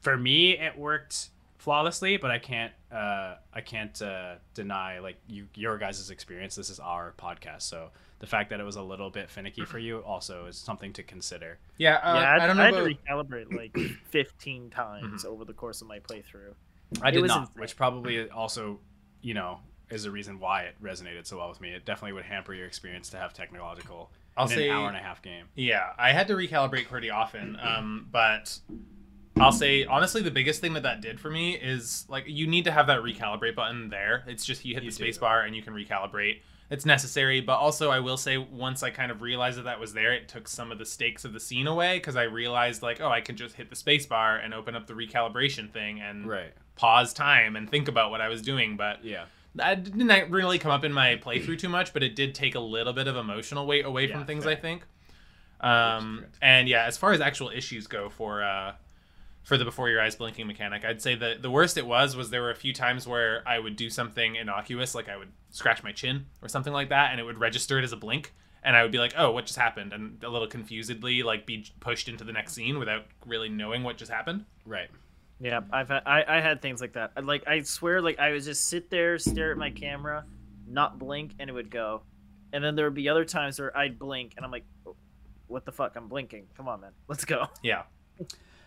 for 0.00 0.16
me, 0.16 0.58
it 0.58 0.78
worked 0.78 1.30
flawlessly. 1.58 2.16
But 2.16 2.30
I 2.30 2.38
can't, 2.38 2.72
uh, 2.90 3.36
I 3.52 3.60
can't 3.60 4.00
uh, 4.00 4.34
deny 4.54 4.98
like 4.98 5.16
you, 5.28 5.46
your 5.54 5.78
guys' 5.78 6.10
experience. 6.10 6.54
This 6.54 6.70
is 6.70 6.80
our 6.80 7.14
podcast, 7.18 7.62
so 7.62 7.90
the 8.22 8.26
fact 8.26 8.50
that 8.50 8.60
it 8.60 8.64
was 8.64 8.76
a 8.76 8.82
little 8.82 9.10
bit 9.10 9.28
finicky 9.28 9.64
for 9.64 9.80
you 9.80 9.98
also 9.98 10.46
is 10.46 10.56
something 10.56 10.92
to 10.92 11.02
consider. 11.02 11.58
yeah, 11.76 11.96
uh, 11.96 12.14
yeah, 12.14 12.30
I, 12.30 12.44
I 12.44 12.46
don't 12.46 12.56
know 12.56 12.62
I 12.62 12.68
about, 12.68 12.84
to 12.84 12.94
recalibrate 12.94 13.52
like 13.52 13.76
15 14.10 14.70
times 14.70 15.24
over 15.24 15.44
the 15.44 15.52
course 15.52 15.82
of 15.82 15.88
my 15.88 15.98
playthrough. 15.98 16.54
I 17.02 17.08
It 17.08 17.12
did 17.12 17.24
not, 17.26 17.40
insane. 17.40 17.60
which 17.60 17.74
probably 17.76 18.30
also, 18.30 18.78
you 19.22 19.34
know, 19.34 19.58
is 19.90 20.04
a 20.04 20.10
reason 20.10 20.38
why 20.38 20.62
it 20.62 20.76
resonated 20.80 21.26
so 21.26 21.38
well 21.38 21.48
with 21.48 21.60
me. 21.60 21.70
It 21.70 21.84
definitely 21.84 22.12
would 22.12 22.24
hamper 22.24 22.54
your 22.54 22.66
experience 22.66 23.10
to 23.10 23.16
have 23.16 23.34
technological 23.34 24.12
I'll 24.36 24.44
in 24.46 24.50
say 24.50 24.68
an 24.68 24.74
hour 24.76 24.88
and 24.88 24.96
a 24.96 25.00
half 25.00 25.20
game. 25.22 25.46
Yeah, 25.54 25.90
I 25.98 26.12
had 26.12 26.28
to 26.28 26.34
recalibrate 26.34 26.86
pretty 26.88 27.10
often. 27.10 27.58
Um, 27.60 28.06
but 28.10 28.58
I'll 29.38 29.52
say 29.52 29.84
honestly, 29.84 30.22
the 30.22 30.30
biggest 30.30 30.60
thing 30.60 30.72
that 30.74 30.82
that 30.84 31.00
did 31.00 31.18
for 31.20 31.30
me 31.30 31.54
is 31.54 32.04
like 32.08 32.24
you 32.26 32.46
need 32.46 32.64
to 32.64 32.72
have 32.72 32.86
that 32.88 33.00
recalibrate 33.00 33.54
button 33.54 33.88
there. 33.88 34.24
It's 34.26 34.44
just 34.44 34.64
you 34.64 34.74
hit 34.74 34.82
You 34.84 34.90
the 34.90 34.96
do. 34.96 35.02
space 35.04 35.18
bar 35.18 35.42
and 35.42 35.54
you 35.56 35.62
can 35.62 35.74
recalibrate. 35.74 36.40
It's 36.70 36.86
necessary, 36.86 37.42
but 37.42 37.58
also 37.58 37.90
I 37.90 38.00
will 38.00 38.16
say 38.16 38.38
once 38.38 38.82
I 38.82 38.88
kind 38.88 39.10
of 39.10 39.20
realized 39.20 39.58
that 39.58 39.64
that 39.64 39.78
was 39.78 39.92
there, 39.92 40.14
it 40.14 40.28
took 40.28 40.48
some 40.48 40.72
of 40.72 40.78
the 40.78 40.86
stakes 40.86 41.24
of 41.26 41.34
the 41.34 41.40
scene 41.40 41.66
away 41.66 41.98
because 41.98 42.16
I 42.16 42.22
realized 42.22 42.80
like, 42.82 43.00
oh, 43.00 43.10
I 43.10 43.20
can 43.20 43.36
just 43.36 43.56
hit 43.56 43.68
the 43.68 43.76
space 43.76 44.06
bar 44.06 44.38
and 44.38 44.54
open 44.54 44.74
up 44.74 44.86
the 44.86 44.94
recalibration 44.94 45.70
thing 45.70 46.00
and 46.00 46.26
Right. 46.26 46.52
pause 46.76 47.12
time 47.12 47.56
and 47.56 47.68
think 47.68 47.88
about 47.88 48.10
what 48.10 48.22
I 48.22 48.28
was 48.28 48.40
doing. 48.40 48.78
But 48.78 49.04
Yeah. 49.04 49.24
That 49.56 49.84
didn't 49.84 50.30
really 50.30 50.58
come 50.58 50.70
up 50.70 50.84
in 50.84 50.92
my 50.92 51.16
playthrough 51.16 51.58
too 51.60 51.68
much, 51.68 51.92
but 51.92 52.02
it 52.02 52.16
did 52.16 52.34
take 52.34 52.54
a 52.54 52.60
little 52.60 52.92
bit 52.92 53.06
of 53.06 53.16
emotional 53.16 53.66
weight 53.66 53.84
away 53.84 54.08
Yeah, 54.08 54.16
from 54.16 54.26
things. 54.26 54.44
fair. 54.44 54.52
I 54.52 54.56
think. 54.56 54.82
Um, 55.60 56.24
and 56.40 56.68
yeah, 56.68 56.84
as 56.86 56.96
far 56.96 57.12
as 57.12 57.20
actual 57.20 57.48
issues 57.50 57.86
go 57.86 58.08
for 58.08 58.42
uh, 58.42 58.74
for 59.44 59.56
the 59.56 59.64
before 59.64 59.88
your 59.90 60.00
eyes 60.00 60.16
blinking 60.16 60.46
mechanic, 60.46 60.84
I'd 60.84 61.00
say 61.02 61.14
the 61.14 61.36
the 61.40 61.50
worst 61.50 61.76
it 61.76 61.86
was 61.86 62.16
was 62.16 62.30
there 62.30 62.42
were 62.42 62.50
a 62.50 62.56
few 62.56 62.72
times 62.72 63.06
where 63.06 63.42
I 63.46 63.58
would 63.58 63.76
do 63.76 63.88
something 63.90 64.34
innocuous, 64.36 64.94
like 64.94 65.08
I 65.08 65.16
would 65.16 65.28
scratch 65.50 65.82
my 65.84 65.92
chin 65.92 66.26
or 66.40 66.48
something 66.48 66.72
like 66.72 66.88
that, 66.88 67.10
and 67.12 67.20
it 67.20 67.24
would 67.24 67.38
register 67.38 67.78
it 67.78 67.84
as 67.84 67.92
a 67.92 67.96
blink. 67.96 68.32
And 68.64 68.76
I 68.76 68.82
would 68.84 68.92
be 68.92 68.98
like, 68.98 69.14
"Oh, 69.16 69.32
what 69.32 69.46
just 69.46 69.58
happened?" 69.58 69.92
And 69.92 70.22
a 70.22 70.28
little 70.28 70.46
confusedly, 70.46 71.24
like, 71.24 71.46
be 71.46 71.66
pushed 71.80 72.08
into 72.08 72.22
the 72.22 72.32
next 72.32 72.52
scene 72.52 72.78
without 72.78 73.06
really 73.26 73.48
knowing 73.48 73.82
what 73.82 73.96
just 73.96 74.10
happened. 74.10 74.44
Right. 74.64 74.88
Yeah, 75.42 75.60
I've 75.72 75.88
had, 75.88 76.02
I, 76.06 76.24
I 76.26 76.40
had 76.40 76.62
things 76.62 76.80
like 76.80 76.92
that. 76.92 77.12
Like 77.24 77.46
I 77.48 77.62
swear, 77.62 78.00
like 78.00 78.18
I 78.18 78.30
would 78.30 78.44
just 78.44 78.66
sit 78.66 78.90
there, 78.90 79.18
stare 79.18 79.50
at 79.50 79.58
my 79.58 79.70
camera, 79.70 80.24
not 80.68 80.98
blink, 80.98 81.34
and 81.38 81.50
it 81.50 81.52
would 81.52 81.70
go. 81.70 82.02
And 82.52 82.62
then 82.62 82.76
there 82.76 82.84
would 82.86 82.94
be 82.94 83.08
other 83.08 83.24
times 83.24 83.58
where 83.58 83.76
I'd 83.76 83.98
blink, 83.98 84.34
and 84.36 84.44
I'm 84.44 84.52
like, 84.52 84.64
"What 85.48 85.64
the 85.64 85.72
fuck? 85.72 85.96
I'm 85.96 86.06
blinking. 86.06 86.46
Come 86.56 86.68
on, 86.68 86.80
man, 86.80 86.92
let's 87.08 87.24
go." 87.24 87.46
Yeah, 87.62 87.82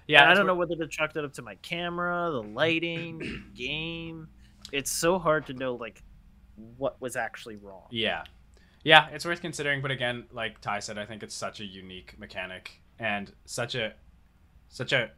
Yeah. 0.07 0.23
And 0.23 0.31
I 0.31 0.35
don't 0.35 0.45
know 0.45 0.55
whether 0.55 0.75
to 0.75 0.87
chalk 0.87 1.13
that 1.13 1.25
up 1.25 1.33
to 1.33 1.41
my 1.41 1.55
camera, 1.55 2.29
the 2.31 2.43
lighting, 2.43 3.19
the 3.19 3.41
game. 3.55 4.27
It's 4.71 4.91
so 4.91 5.17
hard 5.17 5.45
to 5.47 5.53
know 5.53 5.75
like 5.75 6.03
what 6.77 6.99
was 7.01 7.15
actually 7.15 7.55
wrong. 7.57 7.87
Yeah. 7.89 8.23
Yeah, 8.83 9.07
it's 9.11 9.25
worth 9.25 9.41
considering, 9.41 9.81
but 9.81 9.89
again, 9.89 10.25
like 10.31 10.61
Ty 10.61 10.79
said, 10.79 10.99
I 10.99 11.05
think 11.05 11.23
it's 11.23 11.33
such 11.33 11.59
a 11.59 11.65
unique 11.65 12.19
mechanic 12.19 12.81
and 12.99 13.31
such 13.45 13.73
a 13.73 13.93
such 14.69 14.93
a 14.93 15.09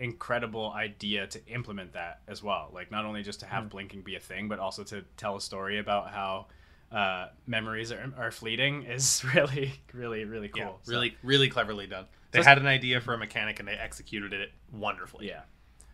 incredible 0.00 0.72
idea 0.72 1.26
to 1.28 1.46
implement 1.46 1.92
that 1.92 2.20
as 2.26 2.42
well. 2.42 2.70
Like 2.72 2.90
not 2.90 3.04
only 3.04 3.22
just 3.22 3.40
to 3.40 3.46
have 3.46 3.68
blinking 3.68 4.02
be 4.02 4.16
a 4.16 4.20
thing, 4.20 4.48
but 4.48 4.58
also 4.58 4.82
to 4.84 5.04
tell 5.16 5.36
a 5.36 5.40
story 5.40 5.78
about 5.78 6.10
how 6.10 6.46
uh, 6.90 7.28
memories 7.46 7.92
are, 7.92 8.12
are 8.18 8.30
fleeting 8.32 8.82
is 8.96 9.22
really, 9.34 9.72
really, 9.92 10.24
really 10.24 10.48
cool. 10.48 10.62
yeah, 10.62 10.72
So- 10.82 10.92
really, 10.92 11.16
really 11.22 11.48
cleverly 11.48 11.86
done. 11.86 12.06
They 12.32 12.40
So- 12.42 12.48
had 12.48 12.58
an 12.58 12.66
idea 12.66 13.00
for 13.00 13.14
a 13.14 13.18
mechanic 13.18 13.60
and 13.60 13.68
they 13.68 13.74
executed 13.74 14.32
it 14.32 14.50
wonderfully. 14.72 15.28
Yeah. 15.28 15.42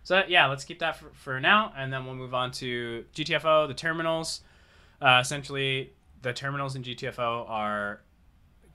So 0.04 0.22
yeah, 0.28 0.46
let's 0.46 0.64
keep 0.64 0.78
that 0.78 0.96
for, 0.96 1.10
for 1.14 1.40
now, 1.40 1.72
and 1.76 1.92
then 1.92 2.06
we'll 2.06 2.14
move 2.14 2.32
on 2.32 2.52
to 2.52 3.04
GTFO. 3.12 3.66
The 3.66 3.74
terminals, 3.74 4.40
uh, 5.02 5.18
essentially, 5.20 5.92
the 6.22 6.32
terminals 6.32 6.76
in 6.76 6.84
GTFO 6.84 7.50
are 7.50 8.02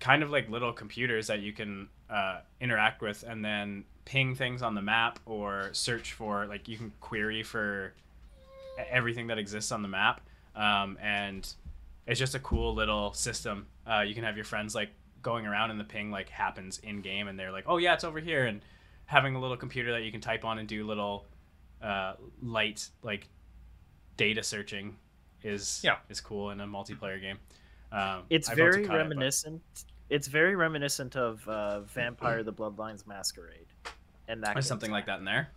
kind 0.01 0.23
of 0.23 0.29
like 0.29 0.49
little 0.49 0.73
computers 0.73 1.27
that 1.27 1.39
you 1.39 1.53
can 1.53 1.87
uh, 2.09 2.41
interact 2.59 3.01
with, 3.01 3.23
and 3.23 3.45
then 3.45 3.85
ping 4.05 4.35
things 4.35 4.61
on 4.61 4.75
the 4.75 4.81
map 4.81 5.19
or 5.25 5.69
search 5.73 6.13
for. 6.13 6.45
Like 6.45 6.67
you 6.67 6.77
can 6.77 6.91
query 7.01 7.43
for 7.43 7.93
everything 8.89 9.27
that 9.27 9.37
exists 9.37 9.71
on 9.71 9.81
the 9.81 9.87
map, 9.87 10.21
um, 10.55 10.97
and 11.01 11.47
it's 12.07 12.19
just 12.19 12.35
a 12.35 12.39
cool 12.39 12.73
little 12.73 13.13
system. 13.13 13.67
Uh, 13.85 14.01
you 14.01 14.13
can 14.15 14.23
have 14.23 14.35
your 14.35 14.45
friends 14.45 14.73
like 14.75 14.89
going 15.21 15.45
around, 15.45 15.71
and 15.71 15.79
the 15.79 15.83
ping 15.83 16.11
like 16.11 16.29
happens 16.29 16.79
in 16.83 17.01
game, 17.01 17.27
and 17.27 17.37
they're 17.39 17.51
like, 17.51 17.65
"Oh 17.67 17.77
yeah, 17.77 17.93
it's 17.93 18.03
over 18.03 18.19
here," 18.19 18.45
and 18.45 18.61
having 19.05 19.35
a 19.35 19.39
little 19.41 19.57
computer 19.57 19.91
that 19.91 20.03
you 20.03 20.11
can 20.11 20.21
type 20.21 20.45
on 20.45 20.57
and 20.59 20.67
do 20.67 20.85
little 20.85 21.25
uh, 21.81 22.13
light 22.41 22.87
like 23.03 23.27
data 24.17 24.43
searching 24.43 24.95
is 25.43 25.81
Yeah. 25.83 25.97
is 26.09 26.21
cool 26.21 26.51
in 26.51 26.59
a 26.61 26.67
multiplayer 26.67 27.19
game. 27.19 27.39
Um, 27.91 28.23
It's 28.29 28.47
I 28.49 28.53
vote 28.53 28.57
very 28.57 28.73
cut 28.73 28.81
it, 28.83 28.87
but- 28.89 28.97
reminiscent. 28.97 29.61
It's 30.09 30.27
very 30.27 30.55
reminiscent 30.55 31.15
of 31.15 31.47
uh, 31.47 31.81
Vampire: 31.81 32.43
The 32.43 32.51
Bloodlines 32.53 33.07
Masquerade, 33.07 33.67
and 34.31 34.43
that 34.43 34.53
There's 34.53 34.67
something 34.67 34.91
like 34.91 35.05
that 35.07 35.19
in 35.19 35.25
there. 35.25 35.49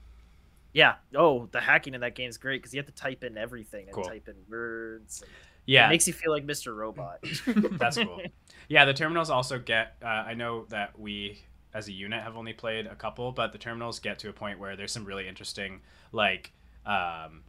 Yeah. 0.72 0.96
Oh, 1.14 1.46
the 1.52 1.60
hacking 1.60 1.94
in 1.94 2.00
that 2.00 2.14
game 2.16 2.28
is 2.28 2.36
great 2.36 2.60
because 2.60 2.74
you 2.74 2.78
have 2.78 2.86
to 2.86 2.92
type 2.92 3.22
in 3.22 3.38
everything 3.38 3.84
and 3.86 3.94
Cool. 3.94 4.04
type 4.04 4.28
in 4.28 4.34
words. 4.50 5.22
And 5.22 5.30
Yeah, 5.66 5.86
It 5.86 5.90
makes 5.90 6.06
you 6.06 6.12
feel 6.12 6.32
like 6.32 6.44
Mr. 6.46 6.74
Robot. 6.74 7.24
That's 7.78 7.96
cool. 7.96 8.20
Yeah, 8.68 8.84
the 8.84 8.92
terminals 8.94 9.30
also 9.30 9.58
get. 9.58 9.94
Uh, 10.02 10.06
I 10.06 10.34
know 10.34 10.64
that 10.70 10.98
we, 10.98 11.38
as 11.72 11.86
a 11.88 11.92
unit, 11.92 12.22
have 12.22 12.36
only 12.36 12.52
played 12.52 12.86
a 12.86 12.96
couple, 12.96 13.30
but 13.30 13.52
the 13.52 13.58
terminals 13.58 14.00
get 14.00 14.18
to 14.20 14.28
a 14.28 14.32
point 14.32 14.58
where 14.58 14.74
there's 14.76 14.90
some 14.92 15.04
really 15.04 15.28
interesting, 15.28 15.80
like, 16.10 16.50
um, 16.84 17.44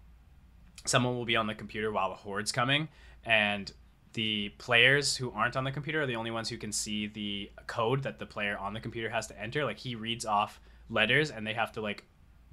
someone 0.85 1.15
will 1.15 1.25
be 1.25 1.35
on 1.35 1.47
the 1.47 1.55
computer 1.55 1.91
while 1.91 2.09
the 2.09 2.15
horde's 2.15 2.51
coming, 2.51 2.87
and 3.23 3.71
the 4.13 4.49
players 4.59 5.17
who 5.17 5.31
aren't 5.31 5.57
on 5.57 5.63
the 5.63 5.71
computer 5.71 6.01
are 6.01 6.05
the 6.05 6.15
only 6.15 6.31
ones 6.31 6.47
who 6.47 6.57
can 6.57 6.71
see 6.71 7.07
the 7.07 7.51
code 7.67 8.03
that 8.03 8.19
the 8.19 8.25
player 8.25 8.55
on 8.57 8.73
the 8.73 8.79
computer 8.79 9.09
has 9.09 9.27
to 9.27 9.37
enter. 9.41 9.65
Like, 9.65 9.79
he 9.79 9.95
reads 9.95 10.25
off 10.25 10.61
letters, 10.89 11.31
and 11.31 11.45
they 11.45 11.53
have 11.53 11.71
to 11.73 11.81
like 11.81 12.03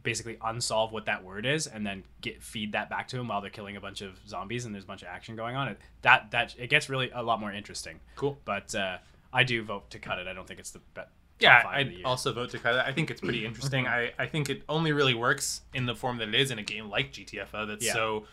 basically 0.02 0.36
unsolve 0.42 0.90
what 0.90 1.06
that 1.06 1.22
word 1.22 1.46
is 1.46 1.68
and 1.68 1.86
then 1.86 2.02
get 2.20 2.42
feed 2.42 2.72
that 2.72 2.90
back 2.90 3.06
to 3.06 3.16
him 3.16 3.28
while 3.28 3.40
they're 3.40 3.50
killing 3.50 3.76
a 3.76 3.80
bunch 3.80 4.00
of 4.00 4.18
zombies 4.26 4.64
and 4.64 4.74
there's 4.74 4.82
a 4.82 4.86
bunch 4.88 5.02
of 5.02 5.06
action 5.06 5.36
going 5.36 5.54
on 5.54 5.68
it 5.68 5.78
that 6.00 6.28
that 6.32 6.52
it 6.58 6.68
gets 6.68 6.88
really 6.90 7.08
a 7.14 7.22
lot 7.22 7.38
more 7.38 7.52
interesting 7.52 8.00
Cool. 8.16 8.36
but 8.44 8.74
uh, 8.74 8.98
I 9.32 9.44
do 9.44 9.62
vote 9.62 9.90
to 9.90 10.00
cut 10.00 10.18
it. 10.18 10.26
I 10.26 10.32
don't 10.32 10.44
think 10.48 10.58
it's 10.58 10.72
the 10.72 10.80
best. 10.94 11.08
Yeah, 11.38 11.62
I'd 11.68 12.02
also 12.04 12.32
vote 12.32 12.50
to 12.50 12.58
cut 12.58 12.74
it. 12.74 12.82
I 12.84 12.92
think 12.92 13.10
it's 13.12 13.20
pretty 13.20 13.46
interesting. 13.46 13.84
Mm-hmm. 13.84 14.20
I, 14.20 14.24
I 14.24 14.26
think 14.26 14.50
it 14.50 14.62
only 14.68 14.90
really 14.92 15.14
works 15.14 15.60
in 15.72 15.86
the 15.86 15.94
form 15.94 16.18
that 16.18 16.28
it 16.28 16.34
is 16.34 16.50
in 16.50 16.58
a 16.58 16.62
game 16.64 16.90
like 16.90 17.12
GTFO 17.12 17.66
that's 17.68 17.84
Yeah. 17.86 17.92
so 17.94 18.24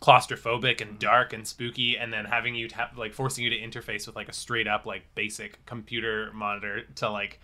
claustrophobic 0.00 0.80
and 0.80 0.98
dark 0.98 1.32
and 1.32 1.46
spooky, 1.46 1.96
and 1.96 2.12
then 2.12 2.24
having 2.24 2.54
you 2.54 2.68
have 2.74 2.96
like 2.98 3.14
forcing 3.14 3.44
you 3.44 3.50
to 3.50 3.58
interface 3.58 4.06
with 4.06 4.16
like 4.16 4.28
a 4.28 4.32
straight 4.32 4.66
up 4.66 4.84
like 4.86 5.02
basic 5.14 5.64
computer 5.66 6.30
monitor 6.34 6.82
to 6.96 7.08
like 7.10 7.40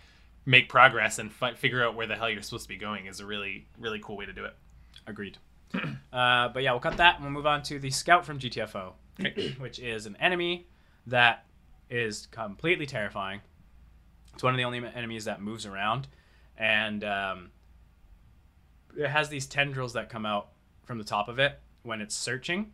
make 0.49 0.67
progress 0.67 1.19
and 1.19 1.31
fi- 1.31 1.53
figure 1.53 1.85
out 1.85 1.95
where 1.95 2.07
the 2.07 2.15
hell 2.15 2.27
you're 2.27 2.41
supposed 2.41 2.63
to 2.63 2.69
be 2.69 2.75
going 2.75 3.05
is 3.05 3.19
a 3.19 3.25
really 3.25 3.67
really 3.77 3.99
cool 3.99 4.17
way 4.17 4.25
to 4.25 4.33
do 4.33 4.45
it. 4.45 4.55
Agreed. 5.05 5.37
uh, 6.11 6.49
but 6.49 6.63
yeah, 6.63 6.71
we'll 6.71 6.79
cut 6.79 6.97
that 6.97 7.15
and 7.15 7.23
we'll 7.23 7.31
move 7.31 7.45
on 7.45 7.61
to 7.61 7.77
the 7.77 7.91
scout 7.91 8.25
from 8.25 8.39
GTFO, 8.39 8.93
which 9.59 9.77
is 9.77 10.07
an 10.07 10.15
enemy 10.19 10.67
that 11.05 11.45
is 11.91 12.25
completely 12.31 12.87
terrifying. 12.87 13.41
It's 14.33 14.41
one 14.41 14.53
of 14.53 14.57
the 14.57 14.63
only 14.63 14.83
enemies 14.95 15.25
that 15.25 15.39
moves 15.39 15.67
around, 15.67 16.07
and 16.57 17.03
um, 17.03 17.51
it 18.97 19.07
has 19.07 19.29
these 19.29 19.45
tendrils 19.45 19.93
that 19.93 20.09
come 20.09 20.25
out 20.25 20.49
from 20.83 20.97
the 20.97 21.03
top 21.03 21.29
of 21.29 21.37
it 21.37 21.59
when 21.83 22.01
it's 22.01 22.15
searching, 22.15 22.71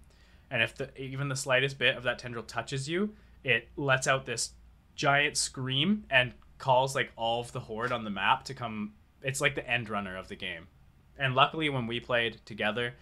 and 0.50 0.62
if 0.62 0.76
the 0.76 0.98
even 0.98 1.28
the 1.28 1.36
slightest 1.36 1.78
bit 1.78 1.98
of 1.98 2.04
that 2.04 2.20
tendril 2.20 2.44
touches 2.44 2.88
you, 2.88 3.14
it 3.44 3.68
lets 3.76 4.08
out 4.08 4.26
this 4.26 4.52
giant 4.96 5.36
scream 5.36 6.06
and 6.10 6.32
calls 6.58 6.96
like 6.96 7.12
all 7.16 7.42
of 7.42 7.52
the 7.52 7.60
horde 7.60 7.92
on 7.92 8.04
the 8.04 8.10
map 8.10 8.44
to 8.46 8.54
come. 8.54 8.94
It's 9.22 9.42
like 9.42 9.56
the 9.56 9.68
end 9.70 9.90
runner 9.90 10.18
of 10.18 10.28
the 10.28 10.36
game, 10.36 10.68
and 11.18 11.36
luckily 11.36 11.70
when 11.70 11.88
we 11.88 12.00
played 12.00 12.40
together, 12.46 12.94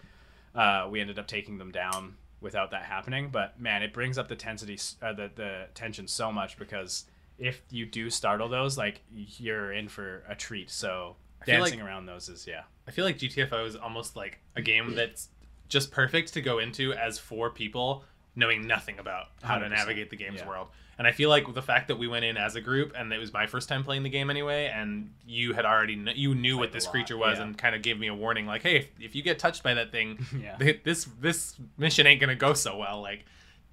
uh, 0.54 0.88
we 0.90 1.00
ended 1.00 1.18
up 1.18 1.26
taking 1.26 1.58
them 1.58 1.70
down 1.70 2.16
without 2.40 2.70
that 2.70 2.82
happening. 2.84 3.30
But 3.30 3.60
man, 3.60 3.82
it 3.82 3.92
brings 3.92 4.18
up 4.18 4.28
the 4.28 4.36
tensity, 4.36 4.94
uh, 5.02 5.12
the 5.12 5.30
the 5.34 5.66
tension 5.74 6.06
so 6.08 6.30
much 6.32 6.58
because 6.58 7.04
if 7.38 7.62
you 7.70 7.86
do 7.86 8.10
startle 8.10 8.48
those, 8.48 8.78
like 8.78 9.00
you're 9.12 9.72
in 9.72 9.88
for 9.88 10.22
a 10.28 10.34
treat. 10.34 10.70
So 10.70 11.16
dancing 11.46 11.80
like- 11.80 11.88
around 11.88 12.06
those 12.06 12.28
is 12.28 12.46
yeah. 12.46 12.62
I 12.86 12.90
feel 12.90 13.04
like 13.04 13.18
GTFO 13.18 13.66
is 13.66 13.76
almost 13.76 14.14
like 14.14 14.40
a 14.56 14.62
game 14.62 14.94
that's 14.94 15.28
just 15.68 15.90
perfect 15.90 16.34
to 16.34 16.42
go 16.42 16.58
into 16.58 16.92
as 16.92 17.18
four 17.18 17.50
people 17.50 18.04
knowing 18.36 18.66
nothing 18.66 18.98
about 18.98 19.26
how 19.42 19.58
to 19.58 19.66
100%. 19.66 19.70
navigate 19.70 20.10
the 20.10 20.16
game's 20.16 20.40
Yeah. 20.40 20.48
world. 20.48 20.68
And 20.96 21.08
I 21.08 21.12
feel 21.12 21.28
like 21.28 21.52
the 21.52 21.62
fact 21.62 21.88
that 21.88 21.96
we 21.96 22.06
went 22.06 22.24
in 22.24 22.36
as 22.36 22.54
a 22.54 22.60
group 22.60 22.92
and 22.96 23.12
it 23.12 23.18
was 23.18 23.32
my 23.32 23.46
first 23.46 23.68
time 23.68 23.82
playing 23.82 24.04
the 24.04 24.08
game 24.10 24.30
anyway, 24.30 24.66
and 24.66 25.12
you 25.26 25.52
had 25.52 25.64
already 25.64 25.96
kn- 25.96 26.16
you 26.16 26.34
knew 26.36 26.56
what 26.56 26.66
Played 26.66 26.70
a 26.70 26.72
this 26.74 26.84
lot, 26.84 26.90
creature 26.92 27.16
was 27.16 27.38
yeah. 27.38 27.44
and 27.44 27.58
kind 27.58 27.74
of 27.74 27.82
gave 27.82 27.98
me 27.98 28.06
a 28.06 28.14
warning 28.14 28.46
like, 28.46 28.62
hey, 28.62 28.76
if, 28.76 28.88
if 29.00 29.14
you 29.16 29.22
get 29.22 29.38
touched 29.40 29.62
by 29.64 29.74
that 29.74 29.90
thing, 29.90 30.24
Yeah. 30.40 30.56
th- 30.56 30.82
this 30.84 31.04
this 31.20 31.56
mission 31.78 32.06
ain't 32.06 32.20
gonna 32.20 32.36
go 32.36 32.54
so 32.54 32.76
well. 32.76 33.00
Like 33.02 33.24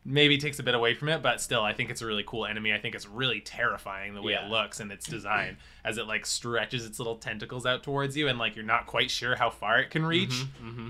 maybe 0.04 0.40
takes 0.40 0.58
a 0.58 0.64
bit 0.64 0.74
away 0.74 0.96
from 0.96 1.10
it, 1.10 1.22
but 1.22 1.40
still, 1.40 1.62
I 1.62 1.74
think 1.74 1.92
it's 1.92 2.02
a 2.02 2.08
really 2.08 2.24
cool 2.26 2.48
enemy. 2.48 2.74
I 2.74 2.80
think 2.80 2.96
it's 2.96 3.08
really 3.08 3.40
terrifying 3.40 4.16
the 4.16 4.22
way 4.24 4.32
Yeah. 4.32 4.48
it 4.48 4.50
looks 4.50 4.80
and 4.80 4.92
its 4.92 5.06
design 5.18 5.58
as 5.86 6.00
it 6.00 6.08
like 6.08 6.26
stretches 6.26 6.88
its 6.88 6.98
little 6.98 7.18
tentacles 7.18 7.68
out 7.68 7.84
towards 7.84 8.18
you, 8.18 8.28
and 8.30 8.40
like 8.40 8.56
you're 8.56 8.66
not 8.66 8.88
quite 8.88 9.12
sure 9.12 9.36
how 9.36 9.52
far 9.52 9.78
it 9.80 9.92
can 9.92 10.04
reach. 10.04 10.34
hmm 10.60 10.90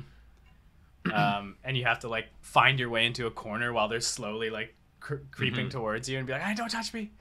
um, 1.14 1.56
and 1.64 1.76
you 1.78 1.86
have 1.86 2.00
to 2.00 2.08
like 2.08 2.28
find 2.42 2.80
your 2.80 2.90
way 2.90 3.06
into 3.06 3.26
a 3.28 3.32
corner 3.32 3.74
while 3.74 3.88
they're 3.88 4.00
slowly 4.02 4.50
like 4.50 4.76
cr- 5.00 5.16
creeping 5.32 5.68
Mhm. 5.68 5.72
towards 5.72 6.08
you 6.10 6.18
and 6.18 6.28
be 6.28 6.34
like, 6.34 6.44
"I 6.44 6.54
don't 6.54 6.70
touch 6.70 6.94
me!" 6.94 7.12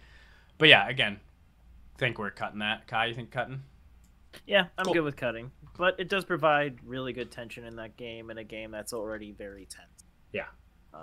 But 0.59 0.69
yeah, 0.69 0.89
again, 0.89 1.21
think 1.99 2.19
we're 2.19 2.31
cutting 2.31 2.59
that. 2.59 2.87
Kai, 2.87 3.07
you 3.07 3.15
think 3.15 3.31
cutting? 3.31 3.63
Yeah, 4.47 4.67
I'm 4.79 4.85
Cool. 4.85 4.95
good 4.95 5.05
with 5.05 5.17
cutting, 5.17 5.51
but 5.77 5.99
it 5.99 6.09
does 6.09 6.25
provide 6.25 6.79
really 6.85 7.13
good 7.13 7.31
tension 7.31 7.65
in 7.65 7.77
that 7.77 7.97
game, 7.97 8.31
in 8.31 8.39
a 8.39 8.45
game 8.45 8.71
that's 8.71 8.93
already 8.93 9.33
very 9.33 9.67
tense. 9.67 10.05
Yeah. 10.33 10.47
Um, 10.95 11.03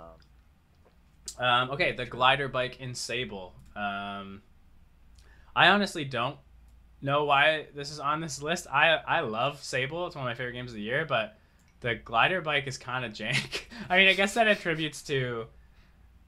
Um, 1.38 1.70
okay, 1.70 1.92
the 1.92 2.06
glider 2.06 2.48
bike 2.48 2.80
in 2.80 2.94
Sable. 2.94 3.54
Um, 3.76 4.42
I 5.54 5.68
honestly 5.68 6.04
don't 6.04 6.38
know 7.02 7.24
why 7.24 7.66
this 7.74 7.90
is 7.90 8.00
on 8.00 8.20
this 8.20 8.40
list. 8.42 8.66
I 8.72 8.94
I 8.96 9.20
love 9.20 9.62
Sable. 9.62 10.06
It's 10.06 10.16
one 10.16 10.24
of 10.24 10.30
my 10.30 10.34
favorite 10.34 10.54
games 10.54 10.70
of 10.70 10.76
the 10.76 10.82
year, 10.82 11.04
but 11.04 11.38
the 11.80 11.94
glider 11.94 12.40
bike 12.40 12.66
is 12.66 12.78
kind 12.78 13.04
of 13.04 13.12
jank. 13.12 13.62
I 13.90 13.96
mean, 13.98 14.08
I 14.08 14.12
guess 14.14 14.34
that 14.34 14.48
attributes 14.48 15.02
to 15.04 15.46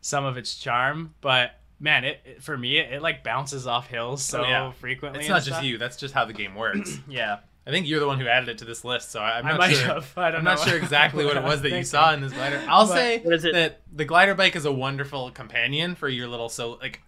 some 0.01 0.25
of 0.25 0.37
its 0.37 0.57
charm, 0.57 1.15
but 1.21 1.53
man, 1.79 2.05
it, 2.05 2.21
it 2.25 2.43
for 2.43 2.57
me 2.57 2.79
it, 2.79 2.93
it 2.95 3.03
like 3.03 3.23
bounces 3.25 3.67
off 3.67 3.87
hills 3.89 4.23
so 4.23 4.41
Oh, 4.43 4.49
yeah. 4.49 4.73
frequently. 4.73 5.21
It's 5.21 5.29
and 5.29 5.35
not 5.37 5.43
just 5.45 5.63
you. 5.65 5.79
That's 5.79 5.97
just 5.97 6.15
how 6.15 6.25
the 6.25 6.33
game 6.33 6.55
works. 6.55 6.99
Yeah, 7.09 7.39
I 7.67 7.71
think 7.71 7.87
you're 7.87 8.01
the 8.01 8.07
one 8.07 8.19
who 8.21 8.27
added 8.27 8.49
it 8.49 8.59
to 8.59 8.65
this 8.65 8.85
list, 8.85 9.11
so 9.11 9.21
I- 9.21 9.39
I'm 9.39 9.47
I 9.47 9.51
not 9.51 9.59
might 9.59 9.75
sure. 9.75 9.87
have. 9.87 10.13
I 10.17 10.31
don't 10.31 10.39
I'm 10.39 10.45
know. 10.45 10.55
not 10.55 10.67
sure 10.69 10.77
exactly 10.79 11.25
what 11.25 11.37
it 11.37 11.43
was 11.43 11.61
that 11.63 11.73
you 11.73 11.85
saw 11.85 12.13
in 12.15 12.21
this 12.21 12.33
glider. 12.33 12.63
I'll 12.69 12.87
But- 12.87 12.95
say 12.95 13.19
What 13.21 13.35
is 13.35 13.45
it? 13.45 13.53
that 13.55 13.81
the 13.93 14.05
glider 14.05 14.35
bike 14.35 14.57
is 14.57 14.65
a 14.65 14.73
wonderful 14.73 15.31
companion 15.33 15.95
for 15.95 16.09
your 16.09 16.29
little 16.29 16.49
so 16.49 16.73
like 16.81 17.01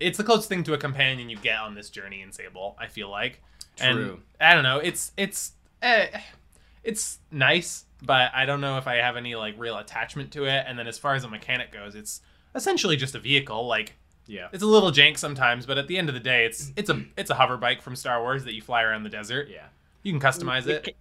it's 0.00 0.16
the 0.16 0.24
closest 0.24 0.48
thing 0.48 0.62
to 0.64 0.74
a 0.74 0.78
companion 0.78 1.28
you 1.28 1.36
get 1.36 1.58
on 1.58 1.74
this 1.74 1.90
journey 1.90 2.22
in 2.22 2.30
Sable. 2.30 2.76
I 2.78 2.86
feel 2.86 3.10
like, 3.10 3.42
and 3.80 3.96
True. 3.98 4.20
I 4.40 4.54
don't 4.54 4.62
know. 4.62 4.78
It's 4.78 5.10
it's 5.16 5.52
eh, 5.82 6.06
it's 6.84 7.18
nice, 7.32 7.84
but 8.02 8.30
I 8.34 8.46
don't 8.46 8.60
know 8.60 8.78
if 8.78 8.86
I 8.86 8.96
have 8.96 9.16
any 9.16 9.34
like 9.34 9.54
real 9.58 9.76
attachment 9.78 10.32
to 10.32 10.44
it. 10.44 10.64
And 10.66 10.78
then 10.78 10.86
as 10.86 10.98
far 10.98 11.14
as 11.14 11.24
a 11.24 11.28
mechanic 11.28 11.72
goes, 11.72 11.94
it's 11.94 12.20
essentially 12.54 12.96
just 12.96 13.14
a 13.14 13.18
vehicle. 13.18 13.66
Like 13.66 13.94
Yeah. 14.26 14.48
it's 14.52 14.62
a 14.62 14.66
little 14.66 14.90
jank 14.90 15.18
sometimes, 15.18 15.66
but 15.66 15.78
at 15.78 15.88
the 15.88 15.98
end 15.98 16.08
of 16.08 16.14
the 16.14 16.20
day, 16.20 16.44
it's 16.44 16.72
it's 16.76 16.90
a 16.90 17.02
it's 17.16 17.30
a 17.30 17.34
hover 17.34 17.56
bike 17.56 17.82
from 17.82 17.96
Star 17.96 18.20
Wars 18.20 18.44
that 18.44 18.54
you 18.54 18.62
fly 18.62 18.82
around 18.82 19.02
the 19.02 19.10
desert. 19.10 19.48
Yeah. 19.50 19.66
You 20.02 20.12
can 20.12 20.20
customize 20.20 20.66
it. 20.66 20.94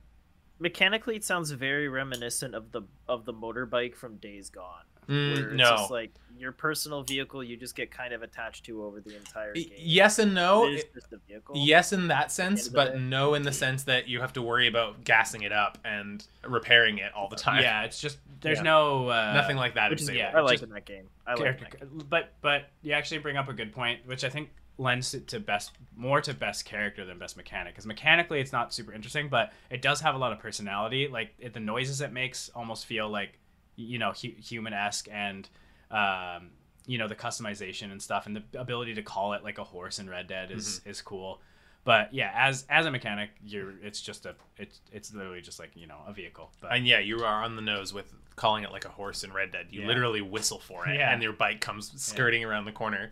Mechanically, 0.59 1.15
it 1.15 1.23
sounds 1.23 1.51
very 1.51 1.87
reminiscent 1.87 2.55
of 2.55 2.71
the 2.71 2.81
of 3.07 3.25
the 3.25 3.33
motorbike 3.33 3.95
from 3.95 4.15
Days 4.17 4.49
Gone. 4.49 4.83
Mm, 5.07 5.37
it's 5.37 5.53
no. 5.53 5.69
just 5.71 5.91
like 5.91 6.11
your 6.39 6.51
personal 6.51 7.01
vehicle 7.01 7.43
you 7.43 7.57
just 7.57 7.75
get 7.75 7.89
kind 7.89 8.13
of 8.13 8.21
attached 8.21 8.63
to 8.65 8.83
over 8.83 8.99
the 8.99 9.15
entire 9.15 9.53
game. 9.53 9.71
Yes 9.77 10.19
and 10.19 10.35
no. 10.35 10.67
it 10.67 10.73
is 10.73 10.83
just 10.93 11.11
a 11.11 11.17
vehicle. 11.27 11.55
Yes, 11.57 11.93
in 11.93 12.07
that 12.09 12.31
sense, 12.31 12.67
but 12.69 12.93
day. 12.93 12.99
no 12.99 13.33
in 13.33 13.41
the 13.41 13.51
sense 13.51 13.83
that 13.83 14.07
you 14.07 14.21
have 14.21 14.33
to 14.33 14.41
worry 14.41 14.67
about 14.67 15.03
gassing 15.03 15.41
it 15.41 15.51
up 15.51 15.77
and 15.83 16.25
repairing 16.45 16.99
it 16.99 17.11
all 17.15 17.27
the 17.27 17.35
time. 17.35 17.63
Yeah, 17.63 17.83
it's 17.83 17.99
just 17.99 18.19
there's 18.41 18.59
Yeah. 18.59 18.63
no 18.63 19.09
uh, 19.09 19.33
nothing 19.33 19.57
like 19.57 19.73
that. 19.75 19.89
which 19.89 20.03
in 20.03 20.09
is 20.09 20.15
yeah, 20.15 20.31
I 20.35 20.41
like 20.41 20.61
in 20.61 20.69
that 20.69 20.85
game. 20.85 21.09
I 21.25 21.31
like 21.31 21.39
character, 21.41 21.65
that 21.71 21.79
game. 21.79 22.05
but 22.09 22.33
but 22.41 22.69
you 22.83 22.93
actually 22.93 23.17
bring 23.19 23.37
up 23.37 23.49
a 23.49 23.53
good 23.53 23.73
point, 23.73 24.01
which 24.05 24.23
I 24.23 24.29
think 24.29 24.49
lends 24.77 25.15
it 25.15 25.27
to 25.29 25.39
best 25.39 25.71
more 25.95 26.21
to 26.21 26.35
best 26.35 26.65
character 26.65 27.03
than 27.03 27.17
best 27.17 27.35
mechanic. 27.35 27.73
Because 27.73 27.87
mechanically, 27.87 28.39
it's 28.39 28.51
not 28.51 28.71
super 28.73 28.93
interesting, 28.93 29.27
but 29.27 29.51
it 29.71 29.81
does 29.81 30.01
have 30.01 30.13
a 30.13 30.19
lot 30.19 30.31
of 30.31 30.39
personality. 30.39 31.07
Like 31.07 31.33
it, 31.39 31.53
the 31.53 31.59
noises 31.59 31.99
it 32.01 32.11
makes 32.13 32.49
almost 32.53 32.85
feel 32.85 33.09
like 33.09 33.39
you 33.77 33.97
know 33.99 34.11
hu- 34.11 34.35
human 34.41 34.73
esque 34.73 35.07
and. 35.11 35.47
Um, 35.89 36.49
you 36.89 36.97
know 36.97 37.09
the 37.09 37.15
customization 37.15 37.91
and 37.91 38.01
stuff, 38.01 38.27
and 38.27 38.35
the 38.37 38.43
ability 38.57 38.93
to 38.93 39.01
call 39.01 39.33
it 39.33 39.43
like 39.43 39.57
a 39.57 39.63
horse 39.65 39.99
in 39.99 40.09
Red 40.09 40.27
Dead 40.27 40.51
is 40.51 40.79
is 40.85 41.01
cool. 41.01 41.41
But 41.83 42.13
yeah, 42.13 42.31
as 42.33 42.65
as 42.69 42.85
a 42.85 42.91
mechanic, 42.91 43.29
you're 43.45 43.73
it's 43.83 43.99
just 44.01 44.25
a 44.25 44.35
it's 44.57 44.79
it's 44.93 45.13
literally 45.13 45.41
just 45.41 45.59
like 45.59 45.71
you 45.75 45.85
know 45.85 45.97
a 46.07 46.13
vehicle. 46.13 46.49
But 46.61 46.71
And 46.71 46.87
yeah, 46.87 46.99
you 46.99 47.19
are 47.25 47.43
on 47.43 47.57
the 47.57 47.61
nose 47.61 47.93
with 47.93 48.13
calling 48.37 48.63
it 48.63 48.71
like 48.71 48.85
a 48.85 48.89
horse 48.89 49.25
in 49.25 49.33
Red 49.33 49.51
Dead. 49.51 49.67
You 49.69 49.81
Yeah. 49.81 49.87
literally 49.87 50.21
whistle 50.21 50.59
for 50.59 50.87
it, 50.87 50.95
Yeah. 50.99 51.11
and 51.11 51.21
your 51.21 51.33
bike 51.33 51.59
comes 51.59 51.91
skirting 52.01 52.45
around 52.45 52.63
the 52.63 52.71
corner. 52.71 53.11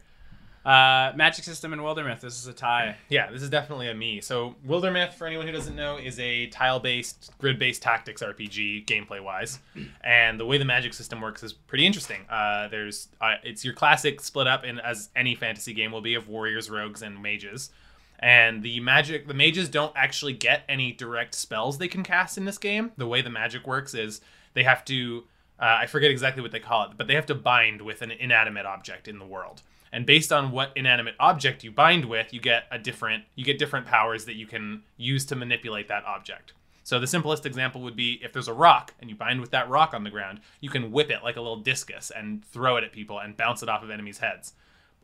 Uh, 0.65 1.13
magic 1.15 1.43
system 1.43 1.73
in 1.73 1.79
Wildermyth. 1.79 2.21
This 2.21 2.39
is 2.39 2.47
a 2.47 2.53
tie. 2.53 2.95
Yeah, 3.09 3.29
this 3.31 3.43
is 3.43 3.51
definitely 3.51 3.87
a 3.87 3.93
me. 3.93 4.19
So, 4.19 4.55
Wildermyth, 4.67 5.13
for 5.13 5.27
anyone 5.27 5.45
who 5.45 5.51
doesn't 5.51 5.75
know, 5.75 5.97
is 5.97 6.19
a 6.19 6.47
tile-based, 6.47 7.33
grid-based 7.37 7.83
tactics 7.83 8.23
RPG, 8.23 8.85
gameplay-wise. 8.87 9.59
And 10.01 10.39
the 10.39 10.45
way 10.45 10.57
the 10.57 10.65
magic 10.65 10.95
system 10.95 11.21
works 11.21 11.43
is 11.43 11.53
pretty 11.53 11.85
interesting. 11.85 12.21
Uh, 12.29 12.67
there's, 12.69 13.09
uh, 13.21 13.35
it's 13.43 13.63
your 13.63 13.75
classic 13.75 14.21
split 14.21 14.47
up 14.47 14.63
in 14.63 14.79
as 14.79 15.09
any 15.15 15.35
fantasy 15.35 15.73
game 15.73 15.91
will 15.91 16.01
be 16.01 16.15
of 16.15 16.27
warriors, 16.27 16.69
rogues, 16.69 17.03
and 17.03 17.21
mages. 17.21 17.69
And 18.17 18.63
the 18.63 18.79
magic, 18.79 19.27
the 19.27 19.33
mages 19.35 19.69
don't 19.69 19.93
actually 19.95 20.33
get 20.33 20.63
any 20.67 20.93
direct 20.93 21.35
spells 21.35 21.77
they 21.77 21.87
can 21.87 22.01
cast 22.01 22.39
in 22.39 22.45
this 22.45 22.57
game. 22.57 22.91
The 22.97 23.05
way 23.05 23.21
the 23.21 23.29
magic 23.29 23.67
works 23.67 23.93
is 23.93 24.21
they 24.55 24.63
have 24.63 24.83
to, 24.85 25.25
uh, 25.59 25.77
I 25.81 25.85
forget 25.85 26.09
exactly 26.09 26.41
what 26.41 26.51
they 26.51 26.59
call 26.59 26.85
it, 26.85 26.91
but 26.97 27.05
they 27.05 27.13
have 27.13 27.27
to 27.27 27.35
bind 27.35 27.81
with 27.81 28.01
an 28.01 28.09
inanimate 28.09 28.65
object 28.65 29.07
in 29.07 29.19
the 29.19 29.25
world 29.25 29.61
and 29.95 30.05
based 30.05 30.33
on 30.33 30.51
what 30.51 30.73
inanimate 30.75 31.15
object 31.21 31.63
you 31.63 31.71
bind 31.71 32.03
with 32.03 32.33
you 32.33 32.39
get 32.41 32.65
a 32.69 32.77
different 32.77 33.23
you 33.35 33.45
get 33.45 33.57
different 33.57 33.85
powers 33.85 34.25
that 34.25 34.35
you 34.35 34.45
can 34.45 34.83
use 34.97 35.25
to 35.25 35.35
manipulate 35.35 35.87
that 35.87 36.03
object 36.03 36.51
so 36.83 36.99
the 36.99 37.07
simplest 37.07 37.45
example 37.45 37.81
would 37.81 37.95
be 37.95 38.19
if 38.21 38.33
there's 38.33 38.49
a 38.49 38.53
rock 38.53 38.93
and 38.99 39.09
you 39.09 39.15
bind 39.15 39.39
with 39.39 39.51
that 39.51 39.69
rock 39.69 39.93
on 39.93 40.03
the 40.03 40.09
ground 40.09 40.41
you 40.59 40.69
can 40.69 40.91
whip 40.91 41.09
it 41.09 41.23
like 41.23 41.37
a 41.37 41.41
little 41.41 41.57
discus 41.57 42.11
and 42.13 42.43
throw 42.43 42.75
it 42.75 42.83
at 42.83 42.91
people 42.91 43.19
and 43.19 43.37
bounce 43.37 43.63
it 43.63 43.69
off 43.69 43.83
of 43.83 43.89
enemies 43.89 44.19
heads 44.19 44.53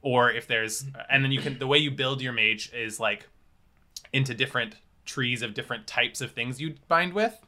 or 0.02 0.30
if 0.30 0.46
there's 0.46 0.86
and 1.10 1.24
then 1.24 1.32
you 1.32 1.40
can 1.40 1.58
the 1.58 1.68
way 1.68 1.78
you 1.78 1.90
build 1.90 2.22
your 2.22 2.34
mage 2.34 2.70
is 2.74 3.00
like 3.00 3.28
into 4.12 4.34
different 4.34 4.76
trees 5.06 5.42
of 5.42 5.54
different 5.54 5.88
types 5.88 6.20
of 6.20 6.32
things 6.32 6.60
you 6.60 6.76
bind 6.90 7.14
with 7.14 7.40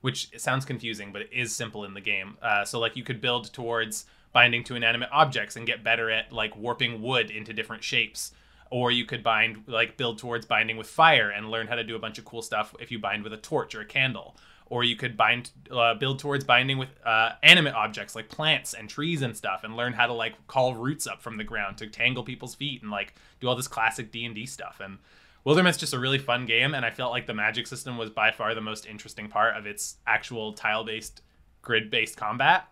which 0.00 0.30
sounds 0.38 0.64
confusing, 0.64 1.12
but 1.12 1.22
it 1.22 1.30
is 1.32 1.54
simple 1.54 1.84
in 1.84 1.94
the 1.94 2.00
game. 2.00 2.36
Uh, 2.40 2.64
so 2.64 2.78
like 2.78 2.96
you 2.96 3.02
could 3.02 3.20
build 3.20 3.52
towards 3.52 4.06
binding 4.38 4.62
to 4.62 4.76
inanimate 4.76 5.08
objects 5.10 5.56
and 5.56 5.66
get 5.66 5.82
better 5.82 6.12
at 6.12 6.32
like 6.32 6.56
warping 6.56 7.02
wood 7.02 7.28
into 7.28 7.52
different 7.52 7.82
shapes. 7.82 8.30
Or 8.70 8.92
you 8.92 9.04
could 9.04 9.24
bind 9.24 9.64
like 9.66 9.96
build 9.96 10.18
towards 10.18 10.46
binding 10.46 10.76
with 10.76 10.86
fire 10.86 11.28
and 11.28 11.50
learn 11.50 11.66
how 11.66 11.74
to 11.74 11.82
do 11.82 11.96
a 11.96 11.98
bunch 11.98 12.18
of 12.18 12.24
cool 12.24 12.40
stuff 12.40 12.72
if 12.78 12.92
you 12.92 13.00
bind 13.00 13.24
with 13.24 13.32
a 13.32 13.36
torch 13.36 13.74
or 13.74 13.80
a 13.80 13.84
candle. 13.84 14.36
Or 14.66 14.84
you 14.84 14.94
could 14.94 15.16
bind 15.16 15.50
uh, 15.72 15.94
build 15.94 16.20
towards 16.20 16.44
binding 16.44 16.78
with 16.78 16.90
uh, 17.04 17.30
animate 17.42 17.74
objects 17.74 18.14
like 18.14 18.28
plants 18.28 18.74
and 18.74 18.88
trees 18.88 19.22
and 19.22 19.36
stuff 19.36 19.64
and 19.64 19.76
learn 19.76 19.92
how 19.94 20.06
to 20.06 20.12
like 20.12 20.34
call 20.46 20.76
roots 20.76 21.08
up 21.08 21.20
from 21.20 21.36
the 21.36 21.42
ground 21.42 21.76
to 21.78 21.88
tangle 21.88 22.22
people's 22.22 22.54
feet 22.54 22.80
and 22.82 22.92
like 22.92 23.14
do 23.40 23.48
all 23.48 23.56
this 23.56 23.66
classic 23.66 24.12
D&D 24.12 24.46
stuff 24.46 24.78
and 24.80 24.98
Wildermyth's 25.44 25.78
just 25.78 25.94
a 25.94 25.98
really 25.98 26.18
fun 26.18 26.44
game, 26.44 26.74
and 26.74 26.84
I 26.84 26.90
felt 26.90 27.10
like 27.10 27.26
the 27.26 27.32
magic 27.32 27.66
system 27.66 27.96
was 27.96 28.10
by 28.10 28.32
far 28.32 28.54
the 28.54 28.60
most 28.60 28.84
interesting 28.86 29.28
part 29.28 29.56
of 29.56 29.66
its 29.66 29.96
actual 30.06 30.52
tile-based, 30.52 31.22
grid-based 31.62 32.16
combat. 32.18 32.68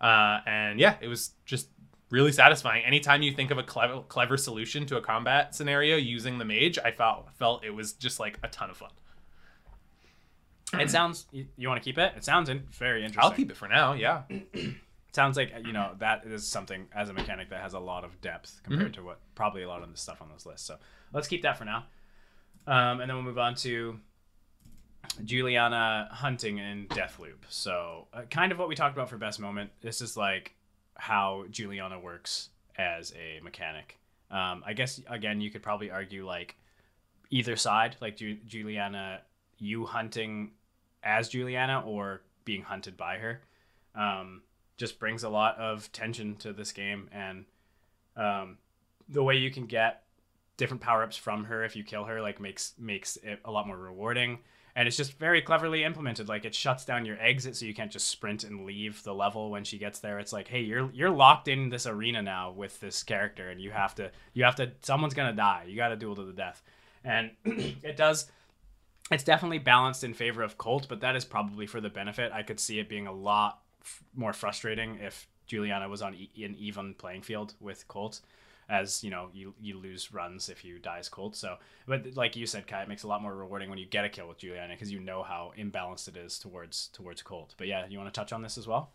Uh, 0.00 0.40
and 0.46 0.80
yeah, 0.80 0.96
it 1.00 1.08
was 1.08 1.32
just 1.44 1.68
really 2.10 2.32
satisfying. 2.32 2.84
Anytime 2.84 3.22
you 3.22 3.32
think 3.32 3.50
of 3.50 3.58
a 3.58 3.62
clever, 3.62 4.02
clever 4.02 4.36
solution 4.36 4.86
to 4.86 4.96
a 4.96 5.00
combat 5.00 5.54
scenario 5.54 5.96
using 5.96 6.38
the 6.38 6.44
mage, 6.44 6.78
I 6.78 6.90
felt 6.90 7.28
felt 7.34 7.64
it 7.64 7.70
was 7.70 7.92
just 7.92 8.20
like 8.20 8.38
a 8.42 8.48
ton 8.48 8.70
of 8.70 8.76
fun. 8.76 8.90
It 10.78 10.90
sounds. 10.90 11.26
You, 11.32 11.46
you 11.56 11.68
want 11.68 11.82
to 11.82 11.84
keep 11.84 11.98
it? 11.98 12.12
It 12.16 12.24
sounds 12.24 12.48
in, 12.48 12.64
very 12.70 13.00
interesting. 13.00 13.24
I'll 13.24 13.36
keep 13.36 13.50
it 13.50 13.56
for 13.56 13.66
now. 13.66 13.94
Yeah, 13.94 14.22
It 14.28 14.74
sounds 15.12 15.36
like 15.36 15.52
you 15.64 15.72
know 15.72 15.92
that 15.98 16.24
is 16.24 16.46
something 16.46 16.86
as 16.94 17.08
a 17.08 17.12
mechanic 17.12 17.50
that 17.50 17.60
has 17.60 17.74
a 17.74 17.80
lot 17.80 18.04
of 18.04 18.20
depth 18.20 18.60
compared 18.62 18.94
to 18.94 19.02
what 19.02 19.18
probably 19.34 19.62
a 19.62 19.68
lot 19.68 19.82
of 19.82 19.90
the 19.90 19.98
stuff 19.98 20.22
on 20.22 20.28
this 20.32 20.46
list. 20.46 20.66
So 20.66 20.76
let's 21.12 21.26
keep 21.26 21.42
that 21.42 21.58
for 21.58 21.64
now, 21.64 21.86
um, 22.66 23.00
and 23.00 23.10
then 23.10 23.16
we'll 23.16 23.24
move 23.24 23.38
on 23.38 23.56
to 23.56 23.98
Juliana 25.24 26.08
hunting 26.10 26.58
in 26.58 26.86
Deathloop. 26.88 27.44
So, 27.48 28.06
uh, 28.12 28.22
kind 28.30 28.52
of 28.52 28.58
what 28.58 28.68
we 28.68 28.74
talked 28.74 28.96
about 28.96 29.08
for 29.08 29.16
best 29.16 29.40
moment. 29.40 29.70
This 29.80 30.00
is 30.00 30.16
like 30.16 30.54
how 30.94 31.44
Juliana 31.50 31.98
works 31.98 32.50
as 32.76 33.12
a 33.12 33.42
mechanic. 33.42 33.98
Um, 34.30 34.62
I 34.64 34.72
guess 34.72 35.00
again, 35.08 35.40
you 35.40 35.50
could 35.50 35.62
probably 35.62 35.90
argue 35.90 36.26
like 36.26 36.56
either 37.30 37.56
side, 37.56 37.96
like 38.00 38.16
Ju- 38.16 38.38
Juliana, 38.46 39.20
you 39.58 39.86
hunting 39.86 40.52
as 41.02 41.28
Juliana 41.28 41.82
or 41.84 42.22
being 42.44 42.62
hunted 42.62 42.96
by 42.96 43.18
her, 43.18 43.40
um, 43.94 44.42
just 44.76 44.98
brings 44.98 45.24
a 45.24 45.28
lot 45.28 45.56
of 45.58 45.90
tension 45.92 46.36
to 46.36 46.52
this 46.52 46.72
game, 46.72 47.08
and 47.12 47.44
um, 48.16 48.58
the 49.08 49.22
way 49.22 49.36
you 49.36 49.50
can 49.50 49.66
get 49.66 50.04
different 50.56 50.82
power 50.82 51.02
ups 51.02 51.16
from 51.16 51.44
her 51.44 51.64
if 51.64 51.74
you 51.74 51.82
kill 51.82 52.04
her 52.04 52.20
like 52.20 52.38
makes 52.38 52.74
makes 52.78 53.16
it 53.16 53.40
a 53.46 53.50
lot 53.50 53.66
more 53.66 53.78
rewarding 53.78 54.38
and 54.76 54.86
it's 54.86 54.96
just 54.96 55.18
very 55.18 55.42
cleverly 55.42 55.84
implemented. 55.84 56.28
Like 56.28 56.44
it 56.44 56.54
shuts 56.54 56.84
down 56.84 57.04
your 57.04 57.18
exit 57.20 57.56
so 57.56 57.66
you 57.66 57.74
can't 57.74 57.90
just 57.90 58.08
sprint 58.08 58.44
and 58.44 58.64
leave 58.64 59.02
the 59.02 59.14
level 59.14 59.50
when 59.50 59.64
she 59.64 59.78
gets 59.78 59.98
there. 59.98 60.18
It's 60.18 60.32
like 60.32 60.48
hey 60.48 60.60
you're 60.60 60.90
you're 60.92 61.10
locked 61.10 61.48
in 61.48 61.68
this 61.68 61.86
arena 61.86 62.22
now 62.22 62.52
with 62.52 62.80
this 62.80 63.02
character 63.02 63.50
and 63.50 63.60
you 63.60 63.70
have 63.70 63.94
to 63.96 64.10
you 64.32 64.44
have 64.44 64.56
to 64.56 64.72
someone's 64.82 65.14
gonna 65.14 65.32
die. 65.32 65.64
You 65.68 65.76
gotta 65.76 65.96
duel 65.96 66.16
to 66.16 66.24
the 66.24 66.32
death. 66.32 66.62
And 67.04 67.30
it 67.44 67.96
does 67.96 68.30
it's 69.10 69.24
definitely 69.24 69.58
balanced 69.58 70.04
in 70.04 70.14
favor 70.14 70.42
of 70.42 70.56
colt 70.58 70.86
but 70.88 71.00
that 71.00 71.16
is 71.16 71.24
probably 71.24 71.66
for 71.66 71.80
the 71.80 71.90
benefit. 71.90 72.32
I 72.32 72.42
could 72.42 72.60
see 72.60 72.78
it 72.78 72.88
being 72.88 73.06
a 73.06 73.12
lot 73.12 73.60
f- 73.82 74.02
more 74.14 74.32
frustrating 74.32 74.98
if 75.00 75.26
juliana 75.46 75.88
was 75.88 76.00
on 76.00 76.14
e- 76.14 76.44
an 76.44 76.54
even 76.58 76.94
playing 76.94 77.22
field 77.22 77.54
with 77.60 77.88
colt 77.88 78.20
as 78.70 79.02
you 79.02 79.10
know 79.10 79.28
you 79.32 79.54
you 79.60 79.78
lose 79.78 80.12
runs 80.12 80.48
if 80.48 80.64
you 80.64 80.78
die 80.78 80.98
as 80.98 81.08
Colt. 81.08 81.36
So, 81.36 81.56
but 81.86 82.14
like 82.14 82.36
you 82.36 82.46
said, 82.46 82.66
Kai, 82.66 82.82
it 82.82 82.88
makes 82.88 83.02
it 83.02 83.06
a 83.06 83.08
lot 83.08 83.20
more 83.20 83.34
rewarding 83.34 83.68
when 83.68 83.78
you 83.78 83.86
get 83.86 84.04
a 84.04 84.08
kill 84.08 84.28
with 84.28 84.38
Juliana 84.38 84.74
because 84.74 84.92
you 84.92 85.00
know 85.00 85.22
how 85.22 85.52
imbalanced 85.58 86.08
it 86.08 86.16
is 86.16 86.38
towards 86.38 86.88
towards 86.88 87.22
Colt. 87.22 87.54
But 87.58 87.66
yeah, 87.66 87.86
you 87.88 87.98
want 87.98 88.12
to 88.12 88.18
touch 88.18 88.32
on 88.32 88.42
this 88.42 88.56
as 88.56 88.66
well? 88.66 88.92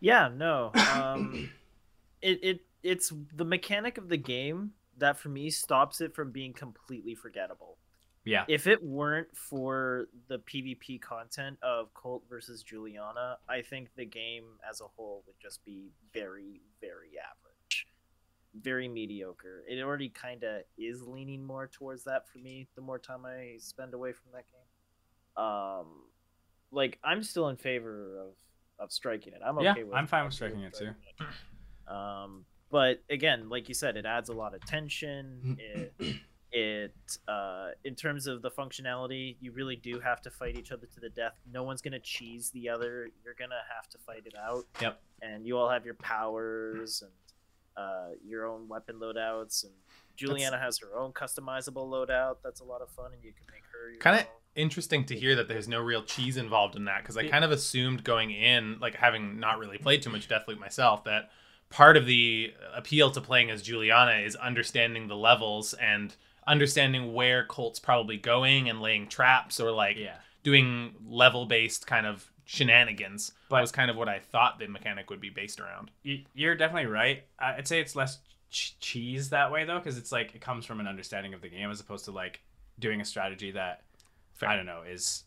Yeah, 0.00 0.28
no. 0.34 0.72
Um, 0.92 1.50
it 2.22 2.40
it 2.42 2.60
it's 2.82 3.12
the 3.34 3.44
mechanic 3.44 3.98
of 3.98 4.08
the 4.08 4.16
game 4.16 4.72
that 4.98 5.18
for 5.18 5.28
me 5.28 5.50
stops 5.50 6.00
it 6.00 6.14
from 6.14 6.30
being 6.30 6.52
completely 6.52 7.14
forgettable. 7.14 7.76
Yeah. 8.24 8.44
If 8.48 8.66
it 8.66 8.82
weren't 8.82 9.28
for 9.36 10.08
the 10.26 10.40
PvP 10.40 11.00
content 11.00 11.58
of 11.62 11.94
Colt 11.94 12.24
versus 12.28 12.64
Juliana, 12.64 13.38
I 13.48 13.62
think 13.62 13.90
the 13.94 14.04
game 14.04 14.44
as 14.68 14.80
a 14.80 14.86
whole 14.96 15.22
would 15.28 15.36
just 15.40 15.64
be 15.64 15.90
very, 16.12 16.60
very 16.80 17.12
average. 17.20 17.45
Very 18.62 18.88
mediocre. 18.88 19.62
It 19.68 19.82
already 19.82 20.08
kind 20.08 20.42
of 20.44 20.62
is 20.78 21.02
leaning 21.02 21.44
more 21.44 21.66
towards 21.66 22.04
that 22.04 22.28
for 22.28 22.38
me 22.38 22.68
the 22.74 22.82
more 22.82 22.98
time 22.98 23.24
I 23.26 23.56
spend 23.58 23.94
away 23.94 24.12
from 24.12 24.32
that 24.32 24.44
game. 24.50 25.44
Um, 25.44 25.86
like 26.72 26.98
I'm 27.04 27.22
still 27.22 27.48
in 27.48 27.56
favor 27.56 28.18
of 28.18 28.34
of 28.78 28.92
striking 28.92 29.32
it. 29.32 29.40
I'm 29.44 29.56
okay 29.58 29.64
Yeah, 29.64 29.82
with. 29.84 29.94
I'm 29.94 30.06
fine 30.06 30.24
with 30.24 30.34
striking 30.34 30.60
it, 30.60 30.74
too. 30.74 30.90
Um, 31.92 32.44
but 32.70 33.02
again, 33.10 33.48
like 33.48 33.68
you 33.68 33.74
said, 33.74 33.96
it 33.96 34.04
adds 34.06 34.28
a 34.28 34.34
lot 34.34 34.54
of 34.54 34.64
tension. 34.66 35.58
It, 35.58 35.94
it 36.52 36.94
uh, 37.28 37.70
in 37.84 37.94
terms 37.94 38.26
of 38.26 38.42
the 38.42 38.50
functionality, 38.50 39.36
you 39.40 39.52
really 39.52 39.76
do 39.76 40.00
have 40.00 40.20
to 40.22 40.30
fight 40.30 40.56
each 40.58 40.72
other 40.72 40.86
to 40.86 41.00
the 41.00 41.08
death. 41.10 41.34
No 41.50 41.62
one's 41.62 41.82
gonna 41.82 42.00
cheese 42.00 42.50
the 42.50 42.68
other. 42.68 43.08
You're 43.24 43.34
gonna 43.38 43.62
have 43.74 43.88
to 43.90 43.98
fight 43.98 44.22
it 44.26 44.34
out. 44.36 44.64
Yep. 44.80 45.00
And 45.22 45.46
you 45.46 45.56
all 45.56 45.68
have 45.70 45.84
your 45.84 45.94
powers 45.94 47.02
and 47.02 47.10
uh, 47.76 48.08
your 48.26 48.46
own 48.46 48.68
weapon 48.68 48.96
loadouts. 49.00 49.64
And 49.64 49.72
Juliana 50.16 50.58
has 50.58 50.78
her 50.78 50.96
own 50.96 51.12
customizable 51.12 51.86
loadout. 51.88 52.36
That's 52.42 52.60
a 52.60 52.64
lot 52.64 52.80
of 52.82 52.88
fun, 52.90 53.12
and 53.12 53.22
you 53.22 53.32
can 53.32 53.44
make 53.52 53.62
her 53.72 53.96
Kinda- 54.00 54.28
Interesting 54.54 55.04
to 55.04 55.14
hear 55.14 55.34
that 55.34 55.48
there's 55.48 55.68
no 55.68 55.80
real 55.80 56.02
cheese 56.02 56.38
involved 56.38 56.76
in 56.76 56.86
that 56.86 57.02
because 57.02 57.18
I 57.18 57.28
kind 57.28 57.44
of 57.44 57.50
assumed 57.50 58.02
going 58.04 58.30
in, 58.30 58.78
like 58.80 58.94
having 58.94 59.38
not 59.38 59.58
really 59.58 59.76
played 59.76 60.00
too 60.00 60.08
much 60.08 60.28
Deathloop 60.30 60.58
myself, 60.58 61.04
that 61.04 61.30
part 61.68 61.98
of 61.98 62.06
the 62.06 62.54
appeal 62.74 63.10
to 63.10 63.20
playing 63.20 63.50
as 63.50 63.60
Juliana 63.60 64.12
is 64.22 64.34
understanding 64.36 65.08
the 65.08 65.16
levels 65.16 65.74
and 65.74 66.16
understanding 66.46 67.12
where 67.12 67.44
Colt's 67.44 67.78
probably 67.78 68.16
going 68.16 68.70
and 68.70 68.80
laying 68.80 69.08
traps 69.08 69.60
or 69.60 69.70
like 69.72 69.98
Yeah. 69.98 70.16
doing 70.42 70.94
level 71.06 71.44
based 71.44 71.86
kind 71.86 72.06
of 72.06 72.30
shenanigans. 72.46 73.32
But- 73.50 73.56
That 73.56 73.60
was 73.62 73.72
kind 73.72 73.90
of 73.90 73.96
what 73.96 74.08
I 74.08 74.18
thought 74.20 74.58
the 74.58 74.68
mechanic 74.68 75.10
would 75.10 75.20
be 75.20 75.30
based 75.30 75.60
around. 75.60 75.90
You- 76.02 76.24
You're 76.32 76.54
definitely 76.54 76.90
right. 76.90 77.24
I- 77.38 77.56
I'd 77.56 77.68
say 77.68 77.80
it's 77.80 77.94
less 77.94 78.20
ch- 78.50 78.78
cheese 78.80 79.28
that 79.30 79.52
way 79.52 79.64
though, 79.64 79.78
because 79.78 79.98
it's 79.98 80.12
like 80.12 80.34
it 80.34 80.40
comes 80.40 80.64
from 80.64 80.80
an 80.80 80.86
understanding 80.86 81.34
of 81.34 81.42
the 81.42 81.48
game 81.48 81.70
as 81.70 81.80
opposed 81.80 82.04
to 82.06 82.12
like 82.12 82.40
doing 82.78 83.00
a 83.00 83.04
strategy 83.04 83.50
that 83.50 83.82
Fair. 84.34 84.48
I 84.48 84.56
don't 84.56 84.66
know 84.66 84.82
is 84.82 85.24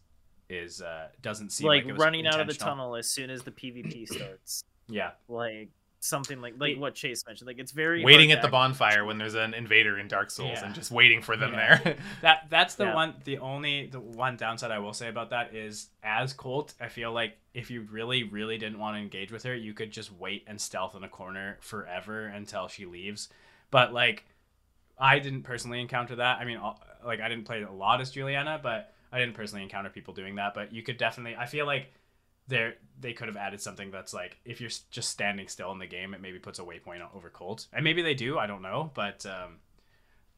is 0.50 0.82
uh 0.82 1.10
doesn't 1.22 1.52
seem 1.52 1.68
like 1.68 1.84
like, 1.84 1.90
it 1.90 1.92
was 1.94 2.00
running 2.00 2.26
out 2.26 2.40
of 2.40 2.48
the 2.48 2.54
tunnel 2.54 2.96
as 2.96 3.08
soon 3.10 3.30
as 3.30 3.44
the 3.44 3.52
PvP 3.52 4.08
starts. 4.08 4.64
Yeah, 4.88 5.12
like 5.28 5.70
something 6.02 6.40
like 6.42 6.54
like 6.58 6.78
what 6.78 6.96
Chase 6.96 7.26
mentioned. 7.28 7.48
Like 7.48 7.60
it's 7.60 7.72
very 7.72 8.04
waiting 8.04 8.32
at 8.32 8.42
the 8.42 8.48
bonfire 8.48 9.04
when 9.06 9.18
there's 9.18 9.34
an 9.36 9.54
invader 9.54 10.00
in 10.00 10.08
Dark 10.08 10.32
Souls 10.32 10.52
Yeah. 10.54 10.66
and 10.66 10.74
just 10.76 10.92
waiting 10.92 11.22
for 11.22 11.36
them 11.36 11.54
Yeah. 11.54 11.78
there. 11.84 11.98
that 12.22 12.48
that's 12.50 12.76
the 12.76 12.86
Yeah. 12.86 12.96
one. 12.96 13.16
The 13.26 13.38
only 13.40 13.88
the 13.88 14.00
one 14.00 14.38
downside 14.38 14.72
I 14.72 14.80
will 14.80 14.94
say 14.94 15.10
about 15.10 15.30
that 15.32 15.54
is 15.54 15.90
as 16.04 16.34
Colt, 16.34 16.74
I 16.80 16.88
feel 16.88 17.12
like 17.12 17.38
if 17.54 17.70
you 17.70 17.82
really 17.92 18.24
really 18.24 18.58
didn't 18.58 18.80
want 18.80 18.96
to 18.96 19.02
engage 19.02 19.32
with 19.32 19.44
her, 19.44 19.54
you 19.56 19.74
could 19.74 19.92
just 19.92 20.12
wait 20.14 20.44
and 20.48 20.60
stealth 20.60 20.96
in 20.96 21.04
a 21.04 21.10
corner 21.10 21.58
forever 21.62 22.28
until 22.28 22.68
she 22.68 22.86
leaves. 22.86 23.30
But 23.72 23.94
like, 23.94 24.26
I 24.98 25.20
didn't 25.20 25.44
personally 25.44 25.80
encounter 25.82 26.16
that. 26.18 26.40
I 26.40 26.46
mean, 26.46 26.60
like 27.06 27.20
I 27.22 27.30
didn't 27.30 27.46
play 27.46 27.62
a 27.62 27.72
lot 27.72 28.02
as 28.02 28.12
Juliana, 28.12 28.60
but 28.62 28.94
I 29.12 29.20
didn't 29.20 29.34
personally 29.36 29.64
encounter 29.64 29.90
people 29.90 30.14
doing 30.14 30.36
that. 30.36 30.54
But 30.54 30.72
you 30.74 30.82
could 30.84 30.98
definitely. 30.98 31.36
I 31.36 31.46
feel 31.46 31.66
like 31.66 31.92
there 32.50 32.74
they 33.00 33.14
could 33.14 33.28
have 33.30 33.38
added 33.38 33.62
something 33.62 33.92
that's 33.92 34.14
like 34.14 34.38
if 34.44 34.60
you're 34.60 34.70
just 34.92 35.08
standing 35.10 35.48
still 35.48 35.72
in 35.72 35.80
the 35.80 35.88
game, 35.88 36.14
it 36.14 36.22
maybe 36.22 36.38
puts 36.40 36.60
a 36.60 36.64
waypoint 36.64 37.00
over 37.16 37.30
Colt, 37.30 37.68
and 37.72 37.84
maybe 37.84 38.02
they 38.02 38.14
do. 38.14 38.38
I 38.38 38.46
don't 38.48 38.62
know, 38.62 38.92
but 38.94 39.26
um, 39.26 39.60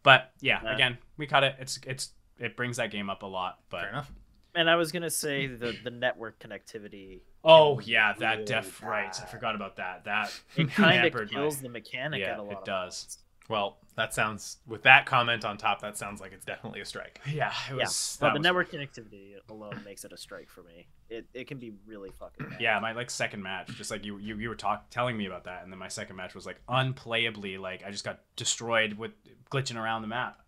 but 0.04 0.32
yeah, 0.42 0.60
Yeah. 0.64 0.74
again, 0.76 0.98
we 1.18 1.26
cut 1.28 1.44
it. 1.44 1.56
It's 1.60 1.80
it's 1.88 2.12
it 2.40 2.56
brings 2.56 2.78
that 2.78 2.92
game 2.92 3.10
up 3.10 3.24
a 3.24 3.28
lot. 3.28 3.60
But 3.70 3.82
Fair 3.82 3.90
enough. 3.90 4.12
And 4.54 4.70
I 4.70 4.76
was 4.76 4.92
gonna 4.92 5.10
say 5.10 5.48
the 5.48 5.76
the 5.84 5.90
network 5.92 6.40
connectivity. 6.40 7.22
oh 7.44 7.80
yeah, 7.80 8.14
that 8.20 8.32
really 8.34 8.46
def 8.46 8.84
right. 8.84 9.16
I 9.22 9.26
forgot 9.26 9.56
about 9.56 9.78
that. 9.78 10.04
That 10.06 10.32
It 10.58 10.70
kind 10.72 10.96
of 10.98 11.02
hampered 11.04 11.32
my- 11.32 11.40
kills 11.40 11.62
the 11.62 11.70
mechanic 11.70 12.20
Yeah, 12.22 12.34
at 12.34 12.40
a 12.40 12.44
lot. 12.44 12.52
it 12.52 12.58
of 12.60 12.64
does. 12.66 13.04
points. 13.04 13.18
Well, 13.52 13.78
that 13.98 14.14
sounds 14.14 14.58
with 14.66 14.84
that 14.84 15.06
comment 15.06 15.44
on 15.46 15.58
top, 15.58 15.82
that 15.82 15.98
sounds 15.98 16.22
like 16.22 16.32
it's 16.32 16.46
definitely 16.46 16.80
a 16.80 16.86
strike. 16.86 17.20
Yeah, 17.28 17.50
it 17.70 17.76
Yeah, 17.76 17.76
was. 17.84 18.18
but 18.20 18.28
that 18.28 18.34
the 18.34 18.40
was- 18.40 18.44
network 18.44 18.72
connectivity 18.72 19.34
alone 19.50 19.82
makes 19.86 20.06
it 20.06 20.14
a 20.14 20.18
strike 20.18 20.50
for 20.50 20.64
me. 20.64 20.88
It 21.10 21.26
it 21.34 21.48
can 21.48 21.58
be 21.60 21.74
really 21.86 22.10
fucking. 22.18 22.48
Bad. 22.50 22.62
Yeah, 22.62 22.80
my 22.80 22.94
like 22.94 23.10
second 23.10 23.44
match, 23.44 23.68
just 23.76 23.92
like 23.92 24.06
you 24.06 24.18
you, 24.18 24.38
you 24.38 24.50
were 24.50 24.56
talk 24.56 24.90
telling 24.90 25.18
me 25.18 25.26
about 25.26 25.44
that, 25.44 25.64
and 25.64 25.72
then 25.72 25.78
my 25.80 25.90
second 25.90 26.16
match 26.16 26.34
was 26.34 26.46
like 26.46 26.62
unplayably 26.70 27.60
like 27.60 27.84
I 27.86 27.92
just 27.92 28.06
got 28.06 28.20
destroyed 28.36 28.94
with 28.94 29.12
glitching 29.52 29.76
around 29.80 30.02
the 30.04 30.08
map. 30.08 30.40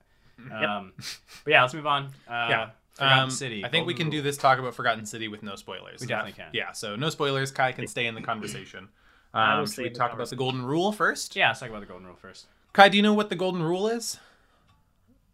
Um, 0.52 0.94
but 0.98 1.52
yeah, 1.52 1.62
let's 1.62 1.74
move 1.74 1.86
on. 1.86 2.06
Uh, 2.28 2.48
Yeah. 2.50 2.70
Forgotten 2.94 3.20
Um, 3.24 3.30
City. 3.32 3.66
I 3.66 3.70
think 3.70 3.88
we 3.88 3.94
Golden 3.94 4.06
can 4.06 4.12
do 4.12 4.22
this 4.22 4.38
talk 4.38 4.60
about 4.60 4.76
Forgotten 4.76 5.06
City 5.08 5.28
with 5.28 5.42
no 5.42 5.56
spoilers. 5.56 6.00
We 6.00 6.06
definitely 6.08 6.34
can. 6.34 6.50
Yeah, 6.54 6.74
so 6.74 6.96
no 6.96 7.10
spoilers. 7.10 7.52
Kai 7.52 7.72
can 7.72 7.88
stay 7.88 8.06
in 8.06 8.14
the 8.14 8.22
conversation. 8.22 8.88
I 9.34 9.56
will 9.56 9.62
Um, 9.62 9.66
should 9.68 9.78
we 9.80 9.88
in 9.88 9.94
the 9.94 9.98
talk 10.00 10.14
about 10.14 10.30
the 10.30 10.36
Golden 10.36 10.64
Rule 10.64 10.92
first? 10.92 11.36
Yeah, 11.36 11.48
let's 11.48 11.60
talk 11.60 11.70
about 11.70 11.80
the 11.82 11.88
Golden 11.88 12.06
Rule 12.06 12.16
first. 12.16 12.46
Kai, 12.74 12.90
do 12.90 12.98
you 12.98 13.04
know 13.04 13.14
what 13.14 13.30
the 13.30 13.36
Golden 13.36 13.62
Rule 13.62 13.88
is? 13.88 14.18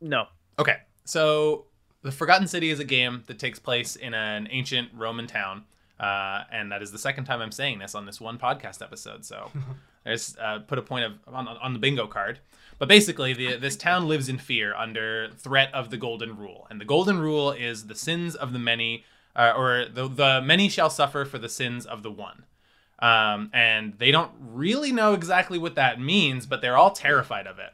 No. 0.02 0.28
Okay, 0.60 0.76
so 1.06 1.66
the 2.02 2.12
Forgotten 2.12 2.48
City 2.48 2.70
is 2.70 2.82
a 2.82 2.84
game 2.84 3.24
that 3.28 3.40
takes 3.40 3.60
place 3.60 3.96
in 3.96 4.14
an 4.14 4.50
ancient 4.52 4.90
Roman 4.94 5.26
town, 5.26 5.64
uh, 6.02 6.44
and 6.52 6.70
that 6.74 6.82
is 6.82 6.92
the 6.92 6.98
second 6.98 7.24
time 7.24 7.42
I'm 7.42 7.54
saying 7.54 7.80
this 7.80 7.96
on 7.96 8.06
this 8.06 8.20
one 8.20 8.38
podcast 8.38 8.82
episode. 8.82 9.24
So 9.24 9.50
I 10.06 10.12
just 10.12 10.38
uh, 10.38 10.60
put 10.60 10.80
a 10.80 10.82
point 10.82 11.06
of 11.06 11.14
on, 11.34 11.48
on 11.48 11.72
the 11.72 11.80
bingo 11.80 12.08
card. 12.08 12.40
But 12.78 12.90
basically, 12.90 13.34
the, 13.34 13.56
this 13.56 13.78
town 13.78 14.08
lives 14.08 14.28
in 14.28 14.38
fear 14.38 14.74
under 14.76 15.30
threat 15.38 15.74
of 15.74 15.90
the 15.92 15.98
Golden 15.98 16.38
Rule, 16.38 16.68
and 16.70 16.80
the 16.80 16.86
Golden 16.86 17.20
Rule 17.20 17.52
is 17.52 17.88
the 17.88 17.96
sins 17.96 18.36
of 18.36 18.52
the 18.52 18.60
many, 18.60 19.06
uh, 19.34 19.54
or 19.56 19.86
the 19.86 20.10
the 20.10 20.42
many 20.42 20.68
shall 20.68 20.90
suffer 20.90 21.24
for 21.24 21.38
the 21.38 21.50
sins 21.50 21.86
of 21.86 22.04
the 22.04 22.12
one. 22.12 22.44
Um, 23.02 23.50
and 23.54 23.94
they 23.98 24.12
don't 24.12 24.32
really 24.40 24.92
know 24.92 25.14
exactly 25.14 25.58
what 25.58 25.76
that 25.76 26.02
means, 26.02 26.46
but 26.46 26.62
they're 26.62 26.78
all 26.78 26.92
terrified 26.92 27.48
of 27.48 27.58
it 27.60 27.72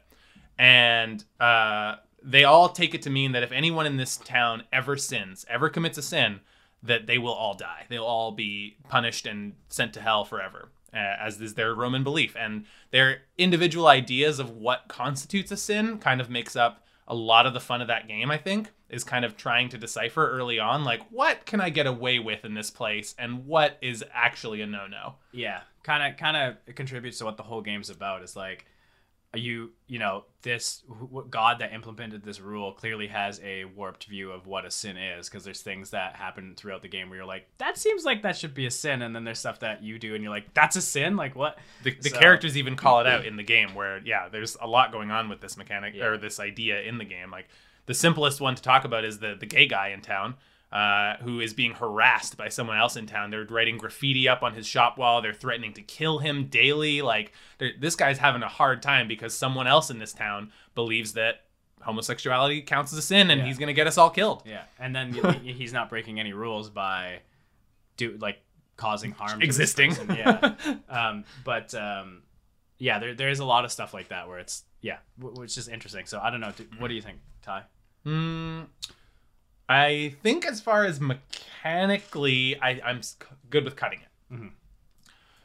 and 0.58 1.24
uh, 1.40 1.96
they 2.22 2.44
all 2.44 2.68
take 2.68 2.94
it 2.94 3.02
to 3.02 3.10
mean 3.10 3.32
that 3.32 3.42
if 3.42 3.52
anyone 3.52 3.86
in 3.86 3.96
this 3.96 4.16
town 4.16 4.64
ever 4.72 4.96
sins, 4.96 5.44
ever 5.48 5.68
commits 5.68 5.98
a 5.98 6.02
sin, 6.02 6.40
that 6.82 7.06
they 7.06 7.18
will 7.18 7.32
all 7.32 7.54
die. 7.54 7.84
They'll 7.88 8.04
all 8.04 8.32
be 8.32 8.76
punished 8.88 9.26
and 9.26 9.54
sent 9.68 9.92
to 9.94 10.00
hell 10.00 10.24
forever, 10.24 10.70
uh, 10.94 10.96
as 10.96 11.40
is 11.40 11.54
their 11.54 11.74
Roman 11.74 12.04
belief. 12.04 12.36
And 12.38 12.64
their 12.90 13.22
individual 13.36 13.86
ideas 13.86 14.38
of 14.38 14.50
what 14.50 14.84
constitutes 14.88 15.50
a 15.50 15.56
sin 15.56 15.98
kind 15.98 16.20
of 16.20 16.30
makes 16.30 16.56
up 16.56 16.84
a 17.08 17.14
lot 17.14 17.46
of 17.46 17.54
the 17.54 17.60
fun 17.60 17.80
of 17.80 17.88
that 17.88 18.08
game. 18.08 18.30
I 18.30 18.38
think 18.38 18.70
is 18.88 19.02
kind 19.04 19.24
of 19.24 19.36
trying 19.36 19.68
to 19.70 19.78
decipher 19.78 20.30
early 20.30 20.58
on, 20.58 20.84
like 20.84 21.02
what 21.10 21.44
can 21.46 21.60
I 21.60 21.70
get 21.70 21.86
away 21.86 22.18
with 22.18 22.44
in 22.44 22.54
this 22.54 22.70
place, 22.70 23.14
and 23.18 23.46
what 23.46 23.78
is 23.82 24.04
actually 24.12 24.60
a 24.62 24.66
no-no. 24.66 25.14
Yeah, 25.32 25.60
kind 25.82 26.02
of 26.12 26.18
kind 26.18 26.36
of 26.66 26.74
contributes 26.74 27.18
to 27.18 27.24
what 27.24 27.36
the 27.36 27.42
whole 27.42 27.62
game's 27.62 27.90
about. 27.90 28.22
Is 28.22 28.36
like 28.36 28.64
you 29.34 29.72
you 29.86 29.98
know 29.98 30.24
this 30.42 30.82
god 31.28 31.58
that 31.58 31.74
implemented 31.74 32.22
this 32.22 32.40
rule 32.40 32.72
clearly 32.72 33.06
has 33.08 33.38
a 33.44 33.66
warped 33.66 34.04
view 34.06 34.30
of 34.30 34.46
what 34.46 34.64
a 34.64 34.70
sin 34.70 34.96
is 34.96 35.28
because 35.28 35.44
there's 35.44 35.60
things 35.60 35.90
that 35.90 36.16
happen 36.16 36.54
throughout 36.56 36.80
the 36.80 36.88
game 36.88 37.10
where 37.10 37.18
you're 37.18 37.26
like 37.26 37.46
that 37.58 37.76
seems 37.76 38.02
like 38.04 38.22
that 38.22 38.34
should 38.34 38.54
be 38.54 38.64
a 38.64 38.70
sin 38.70 39.02
and 39.02 39.14
then 39.14 39.24
there's 39.24 39.38
stuff 39.38 39.60
that 39.60 39.82
you 39.82 39.98
do 39.98 40.14
and 40.14 40.22
you're 40.24 40.32
like 40.32 40.54
that's 40.54 40.76
a 40.76 40.80
sin 40.80 41.16
like 41.16 41.34
what 41.34 41.58
The, 41.82 41.94
the 42.00 42.08
So- 42.08 42.18
characters 42.18 42.56
even 42.56 42.76
call 42.76 43.00
it 43.00 43.06
out 43.06 43.26
in 43.26 43.36
the 43.36 43.42
game 43.42 43.74
where 43.74 44.00
yeah 44.06 44.30
there's 44.30 44.56
a 44.58 44.66
lot 44.66 44.90
going 44.90 45.10
on 45.10 45.28
with 45.28 45.42
this 45.42 45.58
mechanic 45.58 45.92
Yeah. 45.94 46.06
or 46.06 46.16
this 46.16 46.40
idea 46.40 46.80
in 46.82 46.96
the 46.96 47.04
game 47.04 47.30
like 47.30 47.48
the 47.86 47.94
simplest 47.94 48.40
one 48.40 48.54
to 48.54 48.62
talk 48.62 48.84
about 48.84 49.04
is 49.04 49.18
the 49.18 49.34
the 49.38 49.46
gay 49.46 49.66
guy 49.66 49.88
in 49.88 50.00
town 50.00 50.34
uh, 50.72 51.16
who 51.18 51.40
is 51.40 51.54
being 51.54 51.72
harassed 51.72 52.36
by 52.36 52.48
someone 52.48 52.76
else 52.76 52.96
in 52.96 53.06
town 53.06 53.30
they're 53.30 53.44
writing 53.44 53.78
graffiti 53.78 54.28
up 54.28 54.42
on 54.42 54.52
his 54.54 54.66
shop 54.66 54.98
wall 54.98 55.22
they're 55.22 55.32
threatening 55.32 55.72
to 55.72 55.80
kill 55.82 56.18
him 56.18 56.46
daily 56.48 57.00
like 57.02 57.32
this 57.80 57.94
guy's 57.96 58.18
having 58.18 58.42
a 58.42 58.48
hard 58.48 58.82
time 58.82 59.06
because 59.08 59.32
someone 59.34 59.66
else 59.66 59.90
in 59.90 59.98
this 59.98 60.12
town 60.12 60.50
believes 60.74 61.12
that 61.12 61.42
homosexuality 61.82 62.62
counts 62.62 62.92
as 62.92 62.98
a 62.98 63.02
sin 63.02 63.30
and 63.30 63.40
Yeah. 63.40 63.46
he's 63.46 63.58
gonna 63.58 63.72
get 63.72 63.86
us 63.86 63.96
all 63.96 64.10
killed 64.10 64.42
yeah 64.44 64.62
and 64.78 64.94
then 64.94 65.12
he's 65.44 65.72
not 65.72 65.88
breaking 65.88 66.18
any 66.18 66.32
rules 66.32 66.68
by 66.68 67.20
do 67.96 68.16
like 68.20 68.38
causing 68.76 69.12
harm 69.12 69.40
existing 69.42 69.92
yeah 70.14 70.54
um, 70.88 71.24
but 71.44 71.72
um, 71.74 72.22
yeah, 72.78 72.98
there 72.98 73.14
there 73.14 73.30
is 73.30 73.38
a 73.38 73.44
lot 73.44 73.64
of 73.64 73.72
stuff 73.72 73.94
like 73.94 74.08
that 74.08 74.28
where 74.28 74.38
it's 74.38 74.64
yeah, 74.82 74.98
w- 75.18 75.40
which 75.40 75.56
is 75.56 75.66
interesting. 75.66 76.04
So 76.04 76.20
I 76.22 76.28
don't 76.28 76.40
know. 76.40 76.52
Do, 76.54 76.66
what 76.78 76.88
do 76.88 76.94
you 76.94 77.00
think, 77.00 77.20
Ty? 77.40 77.62
Mm, 78.06 78.66
I 79.68 80.14
think 80.22 80.46
as 80.46 80.60
far 80.60 80.84
as 80.84 81.00
mechanically, 81.00 82.58
I, 82.60 82.80
I'm 82.84 83.00
good 83.50 83.64
with 83.64 83.76
cutting 83.76 84.00
it. 84.00 84.34
Mhm. 84.34 84.50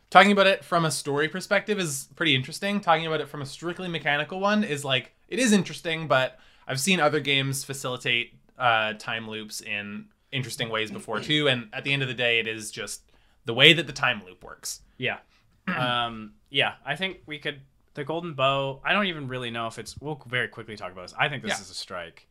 Talking 0.10 0.32
about 0.32 0.46
it 0.48 0.64
from 0.66 0.84
a 0.86 0.92
story 0.92 1.28
perspective 1.30 1.80
is 1.80 2.10
pretty 2.16 2.36
interesting. 2.36 2.82
Talking 2.82 3.08
about 3.08 3.22
it 3.22 3.30
from 3.30 3.42
a 3.42 3.46
strictly 3.46 3.88
mechanical 3.88 4.40
one 4.40 4.64
is 4.64 4.84
like 4.84 5.14
it 5.30 5.40
is 5.40 5.54
interesting, 5.54 6.08
but 6.08 6.38
I've 6.68 6.80
seen 6.80 7.00
other 7.00 7.20
games 7.22 7.64
facilitate 7.64 8.34
uh, 8.60 8.94
time 8.94 9.30
loops 9.30 9.62
in 9.62 10.06
interesting 10.32 10.70
ways 10.70 10.92
before 10.92 11.20
too. 11.22 11.48
And 11.48 11.70
at 11.74 11.84
the 11.84 11.94
end 11.94 12.02
of 12.02 12.08
the 12.10 12.14
day, 12.14 12.40
it 12.40 12.48
is 12.48 12.72
just 12.72 13.02
the 13.46 13.54
way 13.54 13.74
that 13.74 13.88
the 13.88 13.94
time 13.94 14.22
loop 14.26 14.44
works. 14.44 14.82
Yeah, 14.98 15.20
um, 15.68 16.34
yeah. 16.50 16.74
I 16.86 16.96
think 16.98 17.22
we 17.26 17.40
could 17.40 17.62
the 17.94 18.04
golden 18.04 18.34
bow. 18.34 18.82
I 18.84 18.92
don't 18.94 19.06
even 19.08 19.28
really 19.30 19.50
know 19.50 19.68
if 19.68 19.80
it's. 19.80 19.96
We'll 20.00 20.22
very 20.28 20.50
quickly 20.50 20.76
talk 20.76 20.92
about 20.92 21.04
this. 21.04 21.14
I 21.18 21.30
think 21.30 21.42
this 21.42 21.52
Yeah. 21.52 21.62
is 21.62 21.70
a 21.70 21.74
strike, 21.74 22.28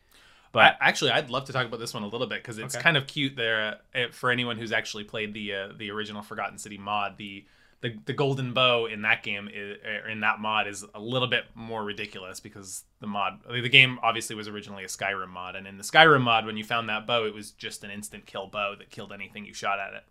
But 0.52 0.78
but 0.78 0.78
actually, 0.80 1.12
I'd 1.12 1.30
love 1.30 1.44
to 1.46 1.52
talk 1.52 1.66
about 1.66 1.80
this 1.80 1.94
one 1.94 2.02
a 2.02 2.08
little 2.08 2.26
bit 2.26 2.42
because 2.42 2.58
it's 2.58 2.74
Okay. 2.74 2.82
kind 2.82 2.96
of 2.96 3.06
cute 3.06 3.36
there 3.36 3.78
uh, 3.94 4.06
for 4.10 4.30
anyone 4.30 4.58
who's 4.58 4.72
actually 4.72 5.04
played 5.04 5.32
the 5.32 5.54
uh, 5.54 5.68
the 5.76 5.90
original 5.90 6.22
Forgotten 6.22 6.58
City 6.58 6.78
mod. 6.78 7.16
The 7.18 7.44
the, 7.82 7.96
the 8.04 8.12
golden 8.12 8.52
bow 8.52 8.84
in 8.84 9.00
that 9.02 9.22
game 9.22 9.48
is, 9.50 9.78
er, 9.82 10.06
in 10.06 10.20
that 10.20 10.38
mod 10.38 10.66
is 10.66 10.84
a 10.94 11.00
little 11.00 11.28
bit 11.28 11.44
more 11.54 11.82
ridiculous 11.82 12.38
because 12.38 12.84
the 13.00 13.06
mod 13.06 13.40
the 13.50 13.68
game 13.68 13.98
obviously 14.02 14.36
was 14.36 14.48
originally 14.48 14.84
a 14.84 14.88
Skyrim 14.88 15.28
mod 15.28 15.56
and 15.56 15.66
in 15.66 15.78
the 15.78 15.82
Skyrim 15.84 16.20
mod 16.20 16.44
when 16.44 16.58
you 16.58 16.64
found 16.64 16.88
that 16.90 17.06
bow 17.06 17.24
it 17.24 17.32
was 17.32 17.52
just 17.52 17.82
an 17.82 17.90
instant 17.90 18.26
kill 18.26 18.46
bow 18.48 18.74
that 18.76 18.90
killed 18.90 19.12
anything 19.12 19.46
you 19.46 19.54
shot 19.54 19.78
at 19.78 19.94
it 19.94 20.04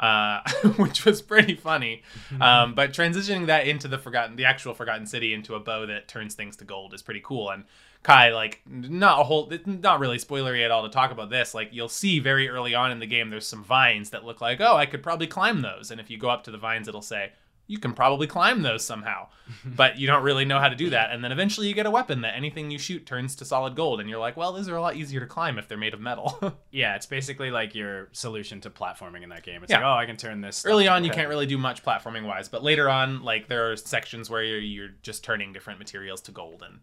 uh, 0.00 0.40
which 0.76 1.04
was 1.04 1.22
pretty 1.22 1.54
funny. 1.54 2.02
Um, 2.40 2.74
but 2.74 2.92
transitioning 2.92 3.46
that 3.46 3.66
into 3.66 3.88
the 3.88 3.98
forgotten, 3.98 4.36
the 4.36 4.44
actual 4.44 4.72
Forgotten 4.74 5.06
City 5.06 5.34
into 5.34 5.54
a 5.54 5.60
bow 5.60 5.86
that 5.86 6.06
turns 6.06 6.34
things 6.34 6.56
to 6.58 6.64
gold 6.64 6.94
is 6.94 7.02
pretty 7.02 7.20
cool. 7.24 7.50
And 7.50 7.64
Kai, 8.02 8.30
like, 8.32 8.62
not 8.66 9.20
a 9.20 9.24
whole, 9.24 9.52
not 9.66 10.00
really 10.00 10.18
spoilery 10.18 10.64
at 10.64 10.70
all 10.70 10.82
to 10.84 10.88
talk 10.88 11.10
about 11.10 11.30
this. 11.30 11.52
Like, 11.54 11.70
you'll 11.72 11.88
see 11.88 12.20
very 12.20 12.48
early 12.48 12.74
on 12.74 12.90
in 12.90 13.00
the 13.00 13.06
game, 13.06 13.28
there's 13.28 13.46
some 13.46 13.64
vines 13.64 14.10
that 14.10 14.24
look 14.24 14.40
like, 14.40 14.60
oh, 14.60 14.76
I 14.76 14.86
could 14.86 15.02
probably 15.02 15.26
climb 15.26 15.60
those. 15.62 15.90
And 15.90 16.00
if 16.00 16.08
you 16.08 16.16
go 16.16 16.30
up 16.30 16.44
to 16.44 16.50
the 16.50 16.58
vines, 16.58 16.88
it'll 16.88 17.02
say, 17.02 17.32
you 17.70 17.78
can 17.78 17.92
probably 17.92 18.26
climb 18.26 18.62
those 18.62 18.82
somehow, 18.82 19.26
but 19.66 19.98
you 19.98 20.06
don't 20.06 20.22
really 20.22 20.46
know 20.46 20.58
how 20.58 20.70
to 20.70 20.74
do 20.74 20.88
that. 20.88 21.10
And 21.10 21.22
then 21.22 21.32
eventually 21.32 21.68
you 21.68 21.74
get 21.74 21.84
a 21.84 21.90
weapon 21.90 22.22
that 22.22 22.34
anything 22.34 22.70
you 22.70 22.78
shoot 22.78 23.04
turns 23.04 23.34
to 23.36 23.44
solid 23.44 23.74
gold, 23.76 24.00
and 24.00 24.08
you're 24.08 24.18
like, 24.18 24.38
well, 24.38 24.54
these 24.54 24.70
are 24.70 24.76
a 24.76 24.80
lot 24.80 24.96
easier 24.96 25.20
to 25.20 25.26
climb 25.26 25.58
if 25.58 25.68
they're 25.68 25.76
made 25.76 25.92
of 25.92 26.00
metal. 26.00 26.54
yeah, 26.70 26.96
it's 26.96 27.04
basically 27.04 27.50
like 27.50 27.74
your 27.74 28.08
solution 28.12 28.62
to 28.62 28.70
platforming 28.70 29.22
in 29.22 29.28
that 29.28 29.42
game. 29.42 29.62
It's 29.62 29.70
Yeah. 29.70 29.78
like, 29.80 29.84
oh, 29.86 29.98
I 29.98 30.06
can 30.06 30.16
turn 30.16 30.40
this. 30.40 30.64
early 30.64 30.88
on 30.88 31.04
you 31.04 31.10
can't 31.10 31.28
really 31.28 31.44
do 31.44 31.58
much 31.58 31.84
platforming 31.84 32.24
wise 32.24 32.48
but 32.48 32.62
later 32.62 32.88
on 32.88 33.22
like 33.22 33.48
there 33.48 33.70
are 33.70 33.76
sections 33.76 34.30
where 34.30 34.42
you're, 34.42 34.60
you're 34.60 34.88
just 35.02 35.22
turning 35.22 35.52
different 35.52 35.78
materials 35.78 36.22
to 36.22 36.32
gold 36.32 36.62
and 36.66 36.78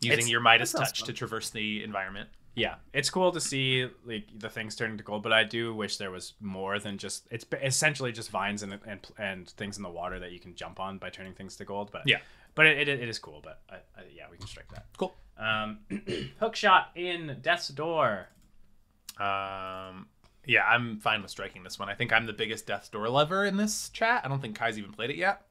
using 0.00 0.12
It's- 0.18 0.28
your 0.30 0.40
midas 0.40 0.72
touch 0.72 1.00
fun. 1.00 1.06
to 1.06 1.12
traverse 1.12 1.50
the 1.50 1.82
environment. 1.84 2.28
Yeah 2.56 2.74
it's 2.92 3.08
cool 3.10 3.30
to 3.30 3.40
see 3.40 3.88
like 4.04 4.26
the 4.36 4.50
things 4.50 4.74
turning 4.74 4.98
to 4.98 5.04
gold 5.04 5.22
but 5.22 5.32
i 5.32 5.44
do 5.44 5.72
wish 5.72 5.98
there 5.98 6.10
was 6.10 6.34
more 6.40 6.80
than 6.80 6.98
just 6.98 7.28
it's 7.30 7.46
essentially 7.62 8.10
just 8.10 8.28
vines 8.30 8.64
and 8.64 8.76
and, 8.86 9.06
and 9.18 9.48
things 9.50 9.76
in 9.76 9.84
the 9.84 9.88
water 9.88 10.18
that 10.18 10.32
you 10.32 10.40
can 10.40 10.56
jump 10.56 10.80
on 10.80 10.98
by 10.98 11.10
turning 11.10 11.32
things 11.32 11.54
to 11.56 11.64
gold 11.64 11.90
but 11.92 12.02
Yeah. 12.06 12.18
but 12.56 12.66
it, 12.66 12.88
it, 12.88 13.00
it 13.00 13.08
is 13.08 13.20
cool 13.20 13.40
but 13.42 13.60
I, 13.70 13.76
I, 13.76 14.02
yeah 14.12 14.24
we 14.30 14.36
can 14.36 14.48
strike 14.48 14.68
that. 14.72 14.86
Cool. 14.96 15.14
Um 15.38 15.78
hook 16.40 16.56
shot 16.56 16.90
in 16.96 17.38
death's 17.40 17.68
door. 17.68 18.26
Um 19.18 20.06
yeah 20.46 20.64
i'm 20.66 20.98
fine 20.98 21.22
with 21.22 21.30
striking 21.30 21.62
this 21.62 21.78
one. 21.78 21.88
I 21.88 21.94
think 21.94 22.12
i'm 22.12 22.26
the 22.26 22.32
biggest 22.32 22.66
death's 22.66 22.88
door 22.88 23.08
lover 23.08 23.44
in 23.44 23.56
this 23.56 23.90
chat. 23.90 24.22
I 24.24 24.28
don't 24.28 24.40
think 24.40 24.56
kai's 24.58 24.76
even 24.76 24.92
played 24.92 25.10
it 25.10 25.16
yet 25.16 25.42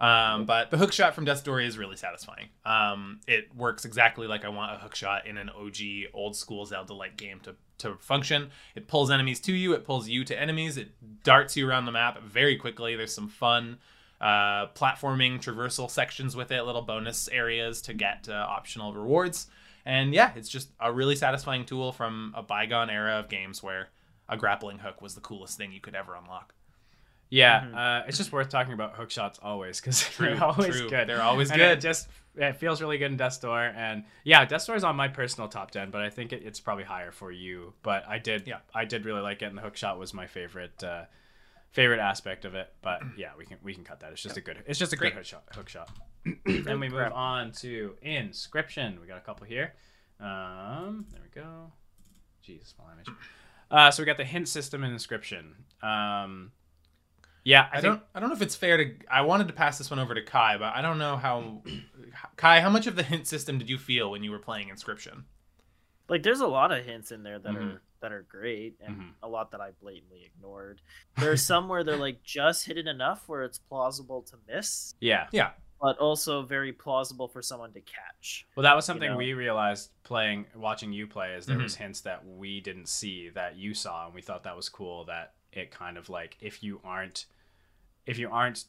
um, 0.00 0.46
but 0.46 0.70
the 0.70 0.78
hook 0.78 0.92
shot 0.92 1.14
from 1.14 1.26
Death's 1.26 1.42
Door 1.42 1.60
is 1.60 1.76
really 1.76 1.96
satisfying. 1.96 2.48
Um, 2.64 3.20
it 3.28 3.54
works 3.54 3.84
exactly 3.84 4.26
like 4.26 4.46
I 4.46 4.48
want 4.48 4.72
a 4.72 4.76
hook 4.76 4.94
shot 4.94 5.26
in 5.26 5.36
an 5.36 5.50
OG 5.50 5.76
old 6.14 6.34
school 6.34 6.64
Zelda 6.64 6.94
like 6.94 7.18
game 7.18 7.38
to, 7.40 7.54
to 7.78 7.96
function. 7.96 8.50
It 8.74 8.88
pulls 8.88 9.10
enemies 9.10 9.40
to 9.40 9.52
you, 9.52 9.74
it 9.74 9.84
pulls 9.84 10.08
you 10.08 10.24
to 10.24 10.40
enemies, 10.40 10.78
it 10.78 10.88
darts 11.22 11.54
you 11.54 11.68
around 11.68 11.84
the 11.84 11.92
map 11.92 12.22
very 12.22 12.56
quickly. 12.56 12.96
There's 12.96 13.14
some 13.14 13.28
fun 13.28 13.78
uh, 14.22 14.68
platforming 14.68 15.38
traversal 15.38 15.90
sections 15.90 16.34
with 16.34 16.50
it, 16.50 16.62
little 16.62 16.82
bonus 16.82 17.28
areas 17.28 17.82
to 17.82 17.92
get 17.92 18.26
uh, 18.28 18.32
optional 18.32 18.94
rewards. 18.94 19.48
And 19.84 20.14
yeah, 20.14 20.32
it's 20.34 20.48
just 20.48 20.70
a 20.80 20.90
really 20.90 21.16
satisfying 21.16 21.66
tool 21.66 21.92
from 21.92 22.32
a 22.34 22.42
bygone 22.42 22.88
era 22.88 23.18
of 23.18 23.28
games 23.28 23.62
where 23.62 23.88
a 24.30 24.36
grappling 24.38 24.78
hook 24.78 25.02
was 25.02 25.14
the 25.14 25.20
coolest 25.20 25.58
thing 25.58 25.72
you 25.72 25.80
could 25.80 25.94
ever 25.94 26.14
unlock. 26.14 26.54
Yeah 27.30 27.60
Mm-hmm. 27.62 27.74
uh, 27.76 28.00
it's 28.08 28.18
just 28.18 28.32
worth 28.32 28.48
talking 28.48 28.72
about 28.72 28.96
hook 28.96 29.10
shots 29.10 29.38
always 29.42 29.80
because 29.80 30.04
they're 30.18 30.42
always 30.42 30.76
true. 30.80 30.90
good. 30.90 31.08
They're 31.08 31.22
always 31.22 31.50
good. 31.50 31.60
it 31.60 31.80
just 31.80 32.08
it 32.36 32.56
feels 32.56 32.80
really 32.80 32.98
good 32.98 33.10
in 33.10 33.16
death's 33.16 33.38
door 33.38 33.60
and 33.60 34.04
yeah 34.24 34.44
death's 34.44 34.64
door 34.66 34.76
is 34.76 34.84
on 34.84 34.94
my 34.96 35.08
personal 35.08 35.48
top 35.48 35.72
10 35.72 35.90
but 35.90 36.00
i 36.00 36.08
think 36.10 36.32
it, 36.32 36.42
it's 36.44 36.60
probably 36.60 36.84
higher 36.84 37.10
for 37.12 37.30
you. 37.32 37.72
But 37.82 38.04
i 38.08 38.18
did 38.18 38.46
Yeah. 38.46 38.58
i 38.74 38.84
did 38.84 39.04
really 39.04 39.20
like 39.20 39.42
it 39.42 39.46
and 39.46 39.56
the 39.58 39.62
hook 39.62 39.76
shot 39.76 39.98
was 39.98 40.12
my 40.14 40.26
favorite 40.26 40.82
uh 40.84 41.04
favorite 41.72 42.00
aspect 42.00 42.44
of 42.44 42.54
it. 42.56 42.72
But 42.82 43.00
yeah 43.16 43.30
we 43.38 43.44
can 43.46 43.58
we 43.62 43.74
can 43.74 43.84
cut 43.84 44.00
that. 44.00 44.10
It's 44.12 44.22
just 44.22 44.36
a 44.36 44.40
good 44.40 44.58
it's 44.66 44.78
just 44.78 44.92
a 44.92 44.96
Great. 44.96 45.12
good 45.12 45.18
hook 45.18 45.26
shot 45.26 45.44
hook 45.54 45.68
shot. 45.68 45.88
Then 46.46 46.80
we 46.80 46.88
move 46.88 47.12
on 47.12 47.52
to 47.62 47.94
inscryption. 48.04 49.00
We 49.00 49.06
got 49.06 49.18
a 49.18 49.22
couple 49.22 49.46
here. 49.46 49.74
Um 50.20 51.06
there 51.12 51.20
we 51.22 51.40
go. 51.40 51.72
Jesus, 52.42 52.68
small 52.70 52.88
image. 52.92 53.08
Uh 53.70 53.90
so 53.90 54.02
we 54.02 54.06
got 54.06 54.16
the 54.16 54.24
hint 54.24 54.48
system 54.48 54.82
in 54.84 54.92
inscryption. 54.92 55.52
Um 55.82 56.52
yeah 57.50 57.68
i, 57.72 57.78
I, 57.78 57.80
think 57.80 57.94
don't. 57.94 58.02
I 58.14 58.20
don't 58.20 58.28
know 58.30 58.36
if 58.36 58.42
it's 58.42 58.54
fair 58.56 58.76
to. 58.76 58.94
I 59.10 59.22
wanted 59.22 59.48
to 59.48 59.54
pass 59.54 59.78
this 59.78 59.90
one 59.90 59.98
over 59.98 60.14
to 60.14 60.22
Kai, 60.22 60.56
but 60.58 60.74
I 60.74 60.80
don't 60.82 60.98
know 60.98 61.16
how. 61.16 61.62
Kai, 62.36 62.60
how 62.60 62.70
much 62.70 62.86
of 62.86 62.96
the 62.96 63.02
hint 63.02 63.26
system 63.26 63.58
did 63.58 63.68
you 63.70 63.78
feel 63.78 64.10
when 64.10 64.22
you 64.22 64.30
were 64.30 64.38
playing 64.38 64.68
Inscryption? 64.68 65.24
like 66.08 66.24
there's 66.24 66.40
a 66.40 66.46
lot 66.48 66.72
of 66.72 66.84
hints 66.84 67.12
in 67.12 67.22
there 67.22 67.38
that 67.38 67.52
Mm-hmm. 67.52 67.62
are 67.76 67.82
that 68.00 68.12
are 68.12 68.22
great 68.28 68.74
and 68.84 68.96
Mhm. 68.96 69.10
a 69.22 69.28
lot 69.28 69.50
that 69.52 69.60
I 69.60 69.70
blatantly 69.82 70.24
ignored. 70.24 70.80
There 71.18 71.30
are 71.30 71.36
some 71.36 71.68
where 71.68 71.84
they're 71.84 71.96
like 72.08 72.22
just 72.24 72.64
hidden 72.66 72.88
enough 72.88 73.28
where 73.28 73.42
it's 73.44 73.58
plausible 73.58 74.22
to 74.22 74.36
miss, 74.48 74.94
yeah 75.00 75.26
Yeah, 75.32 75.50
but 75.80 75.98
also 75.98 76.42
very 76.42 76.72
plausible 76.72 77.28
for 77.28 77.42
someone 77.42 77.72
to 77.74 77.80
catch. 77.80 78.46
Well, 78.56 78.62
that 78.64 78.74
was 78.74 78.84
something 78.86 79.10
know? 79.10 79.16
we 79.18 79.34
realized 79.34 79.90
playing, 80.02 80.46
watching 80.56 80.92
you 80.92 81.06
play, 81.06 81.34
is 81.34 81.44
there 81.46 81.58
Mhm. 81.58 81.62
was 81.64 81.76
hints 81.76 82.00
that 82.02 82.26
we 82.26 82.60
didn't 82.60 82.88
see 82.88 83.28
that 83.30 83.56
you 83.56 83.74
saw, 83.74 84.06
and 84.06 84.14
we 84.14 84.22
thought 84.22 84.42
that 84.44 84.56
was 84.56 84.68
cool. 84.68 85.04
That 85.04 85.34
it 85.52 85.70
kind 85.70 85.96
of 85.98 86.08
like 86.08 86.36
if 86.40 86.62
you 86.62 86.80
aren't, 86.82 87.26
if 88.06 88.18
you 88.18 88.28
aren't 88.30 88.64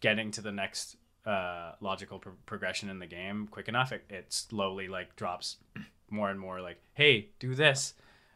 getting 0.00 0.30
to 0.32 0.40
the 0.40 0.52
next 0.52 0.96
uh, 1.26 1.72
logical 1.80 2.18
pro- 2.18 2.32
progression 2.46 2.88
in 2.90 2.98
the 2.98 3.06
game 3.06 3.48
quick 3.50 3.68
enough, 3.68 3.92
it, 3.92 4.04
it 4.10 4.32
slowly 4.32 4.88
like 4.88 5.16
drops 5.16 5.56
more 6.10 6.30
and 6.30 6.38
more. 6.38 6.60
Like, 6.60 6.78
hey, 6.94 7.28
do 7.38 7.54
this 7.54 7.94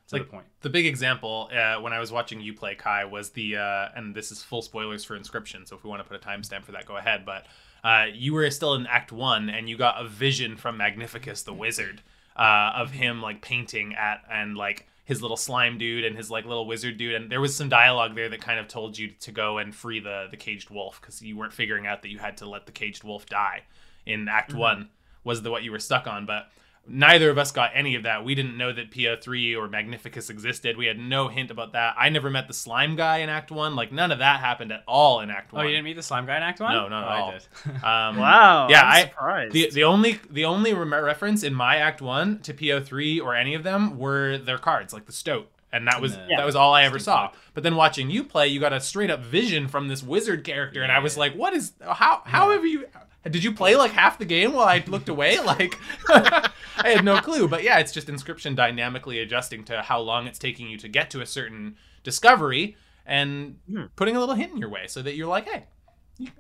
to 0.09 0.16
Like- 0.16 0.24
the 0.24 0.30
point. 0.30 0.46
the 0.62 0.70
big 0.70 0.86
example 0.86 1.50
uh, 1.52 1.80
when 1.80 1.92
I 1.92 1.98
was 2.00 2.10
watching 2.10 2.40
you 2.40 2.55
play 2.55 2.74
Kai 2.74 3.05
was 3.05 3.30
the, 3.30 3.56
uh, 3.56 3.88
and 3.94 4.14
this 4.14 4.30
is 4.32 4.42
full 4.42 4.62
spoilers 4.62 5.05
for 5.05 5.18
Inscryption, 5.18 5.68
so 5.68 5.76
if 5.76 5.84
we 5.84 5.90
want 5.90 6.02
to 6.02 6.09
put 6.09 6.16
a 6.16 6.26
timestamp 6.26 6.64
for 6.64 6.72
that, 6.72 6.86
go 6.86 6.96
ahead. 6.96 7.26
But 7.26 7.44
uh, 7.84 8.06
you 8.12 8.32
were 8.32 8.50
still 8.50 8.74
in 8.74 8.86
Act 8.86 9.12
One, 9.12 9.50
and 9.50 9.68
you 9.68 9.76
got 9.76 10.00
a 10.00 10.09
vision 10.09 10.56
from 10.56 10.78
Magnificus 10.78 11.42
the 11.42 11.52
Wizard 11.52 12.00
uh, 12.36 12.72
of 12.74 12.92
him 12.92 13.20
like 13.20 13.42
painting 13.42 13.94
at 13.94 14.22
and 14.30 14.56
like 14.56 14.88
his 15.09 15.22
little 15.22 15.39
slime 15.39 15.78
dude 15.78 16.05
and 16.05 16.14
his 16.14 16.30
like 16.30 16.44
little 16.44 16.66
wizard 16.66 16.98
dude, 16.98 17.14
and 17.14 17.32
there 17.32 17.40
was 17.40 17.56
some 17.56 17.70
dialogue 17.70 18.14
there 18.14 18.28
that 18.28 18.43
kind 18.43 18.60
of 18.60 18.68
told 18.68 18.98
you 18.98 19.09
to 19.20 19.32
go 19.32 19.56
and 19.56 19.74
free 19.74 20.01
the 20.01 20.28
the 20.30 20.36
caged 20.36 20.68
wolf 20.68 21.01
because 21.01 21.22
you 21.22 21.35
weren't 21.35 21.55
figuring 21.55 21.86
out 21.86 22.02
that 22.02 22.10
you 22.10 22.18
had 22.18 22.36
to 22.36 22.47
let 22.47 22.66
the 22.66 22.72
caged 22.72 23.05
wolf 23.05 23.24
die 23.24 23.62
in 24.05 24.28
Act 24.28 24.51
mm-hmm. 24.51 24.59
One 24.59 24.89
was 25.24 25.40
the 25.40 25.51
what 25.51 25.62
you 25.62 25.72
were 25.72 25.78
stuck 25.78 26.06
on, 26.06 26.26
but 26.26 26.51
neither 26.89 27.31
of 27.31 27.39
us 27.39 27.52
got 27.52 27.70
any 27.74 27.94
of 27.94 28.02
that. 28.05 28.24
We 28.24 28.35
didn't 28.35 28.56
know 28.56 28.73
that 28.73 28.90
P03 28.90 29.56
or 29.56 29.69
Magnificus 29.69 30.31
existed. 30.31 30.77
We 30.77 30.86
had 30.86 30.98
no 30.98 31.28
hint 31.28 31.51
about 31.51 31.73
that. 31.73 31.94
I 31.98 32.09
never 32.09 32.31
met 32.31 32.48
the 32.48 32.55
slime 32.55 32.97
guy 32.97 33.19
in 33.19 33.28
Act 33.28 33.51
1. 33.51 33.77
Like 33.77 33.93
none 33.93 34.10
of 34.10 34.19
that 34.19 34.40
happened 34.40 34.73
at 34.73 34.82
all 34.86 35.20
in 35.20 35.31
Act 35.31 35.52
1. 35.52 35.62
Oh, 35.62 35.66
you 35.69 35.73
didn't 35.74 35.85
meet 35.85 35.97
the 35.97 36.02
slime 36.02 36.27
guy 36.27 36.36
in 36.36 36.43
Act 36.43 36.60
One? 36.60 36.73
No, 36.73 36.89
not 36.89 37.05
at 37.05 37.09
oh, 37.09 37.23
all. 37.23 37.28
I 37.28 37.32
did. 37.32 37.85
Um, 37.85 38.16
Wow. 38.16 38.69
Yeah, 38.69 38.82
I'm 38.82 39.09
I- 39.20 39.48
The 39.51 39.70
the 39.70 39.85
only 39.85 40.20
the 40.31 40.44
only 40.44 40.74
rem- 40.74 40.94
reference 40.94 41.43
in 41.43 41.55
my 41.55 41.77
Act 41.77 42.01
1 42.02 42.40
to 42.40 42.55
P03 42.55 43.20
or 43.23 43.35
any 43.35 43.55
of 43.55 43.62
them 43.62 43.98
were 43.98 44.39
their 44.39 44.59
cards, 44.59 44.93
like 44.93 45.06
the 45.06 45.12
Stoat. 45.12 45.48
And 45.70 45.86
that 45.86 46.01
was 46.01 46.16
the- 46.16 46.27
that 46.36 46.47
was 46.47 46.56
all 46.56 46.73
I 46.73 46.85
ever 46.85 46.98
saw. 46.98 47.31
But 47.55 47.62
then 47.62 47.77
watching 47.77 48.10
you 48.10 48.24
play, 48.24 48.48
you 48.48 48.59
got 48.60 48.73
a 48.73 48.81
straight 48.81 49.10
up 49.10 49.20
vision 49.20 49.69
from 49.69 49.89
this 49.89 50.02
wizard 50.02 50.43
character, 50.44 50.82
and 50.82 50.90
I 50.90 50.98
was 51.01 51.16
like, 51.19 51.35
"What 51.35 51.52
is? 51.52 51.73
How 51.82 52.23
how 52.24 52.52
have 52.52 52.65
you? 52.65 52.86
Did 53.28 53.44
you 53.44 53.52
play 53.52 53.76
like 53.76 53.92
half 53.92 54.18
the 54.18 54.24
game 54.24 54.52
while 54.52 54.66
I 54.68 54.82
looked 54.86 55.09
away? 55.09 55.38
Like, 55.44 55.78
I 56.09 56.50
had 56.94 57.05
no 57.05 57.20
clue. 57.20 57.48
But 57.48 57.62
yeah, 57.64 57.78
it's 57.78 57.92
just 57.92 58.09
Inscryption 58.09 58.55
dynamically 58.55 59.18
adjusting 59.20 59.64
to 59.64 59.82
how 59.82 60.00
long 60.00 60.26
it's 60.26 60.38
taking 60.38 60.68
you 60.68 60.76
to 60.78 60.88
get 60.88 61.10
to 61.10 61.20
a 61.20 61.26
certain 61.26 61.76
discovery, 62.05 62.76
and 63.06 63.59
Hmm. 63.68 63.84
putting 63.96 64.16
a 64.16 64.20
little 64.20 64.34
hint 64.34 64.52
in 64.52 64.59
your 64.59 64.68
way 64.68 64.86
so 64.86 65.02
that 65.02 65.14
you're 65.14 65.26
like, 65.26 65.48
"Hey, 65.48 65.64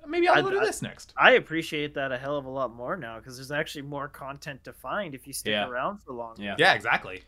maybe 0.06 0.28
I'll 0.28 0.38
I- 0.38 0.42
go 0.42 0.50
do 0.50 0.60
I- 0.60 0.64
this 0.64 0.82
next." 0.82 1.12
I 1.16 1.32
appreciate 1.32 1.94
that 1.94 2.12
a 2.12 2.18
hell 2.18 2.36
of 2.36 2.44
a 2.44 2.50
lot 2.50 2.72
more 2.74 2.96
now 2.96 3.18
because 3.18 3.36
there's 3.36 3.50
actually 3.50 3.82
more 3.82 4.08
content 4.08 4.64
to 4.64 4.72
find 4.72 5.14
if 5.14 5.26
you 5.26 5.32
stick 5.32 5.52
Yeah. 5.52 5.68
around 5.68 5.98
for 6.02 6.12
long. 6.12 6.34
Yeah. 6.38 6.54
Yeah, 6.58 6.74
exactly. 6.74 7.22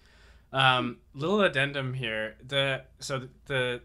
Um, 0.52 0.98
little 1.14 1.40
addendum 1.42 1.94
here. 1.94 2.36
The 2.46 2.82
so 2.98 3.20
the 3.20 3.28
the 3.46 3.80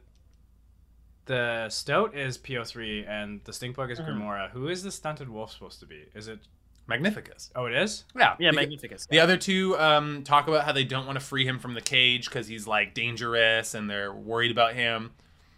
stoat 1.69 2.15
is 2.15 2.37
P03 2.37 3.07
and 3.07 3.41
the 3.45 3.53
stink 3.53 3.75
bug 3.75 3.91
is 3.91 3.99
Mhm. 3.99 4.07
Grimora. 4.07 4.49
Who 4.51 4.67
is 4.67 4.83
the 4.83 4.91
stunted 4.91 5.29
wolf 5.29 5.51
supposed 5.51 5.79
to 5.79 5.85
be? 5.85 6.05
Is 6.13 6.27
it? 6.27 6.39
Magnificus. 6.87 7.51
Oh, 7.55 7.65
it 7.65 7.73
is. 7.73 8.05
Yeah, 8.15 8.35
Yeah, 8.37 8.51
beca- 8.51 8.55
Magnificus. 8.55 9.07
The 9.07 9.19
other 9.19 9.37
two 9.37 9.75
um, 9.79 10.23
talk 10.23 10.47
about 10.47 10.65
how 10.65 10.71
they 10.71 10.83
don't 10.83 11.07
want 11.07 11.19
to 11.19 11.25
free 11.25 11.43
him 11.43 11.57
from 11.57 11.73
the 11.73 11.81
cage 11.81 12.25
because 12.25 12.47
he's 12.47 12.67
like 12.67 12.93
dangerous 12.93 13.73
and 13.73 13.89
they're 13.89 14.13
worried 14.13 14.51
about 14.51 14.75
him. 14.75 15.13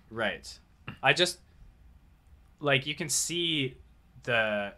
Right. 0.10 0.58
I 1.04 1.12
just 1.12 1.40
like 2.62 2.86
you 2.86 2.96
can 2.96 3.10
see 3.10 3.76
the 4.24 4.74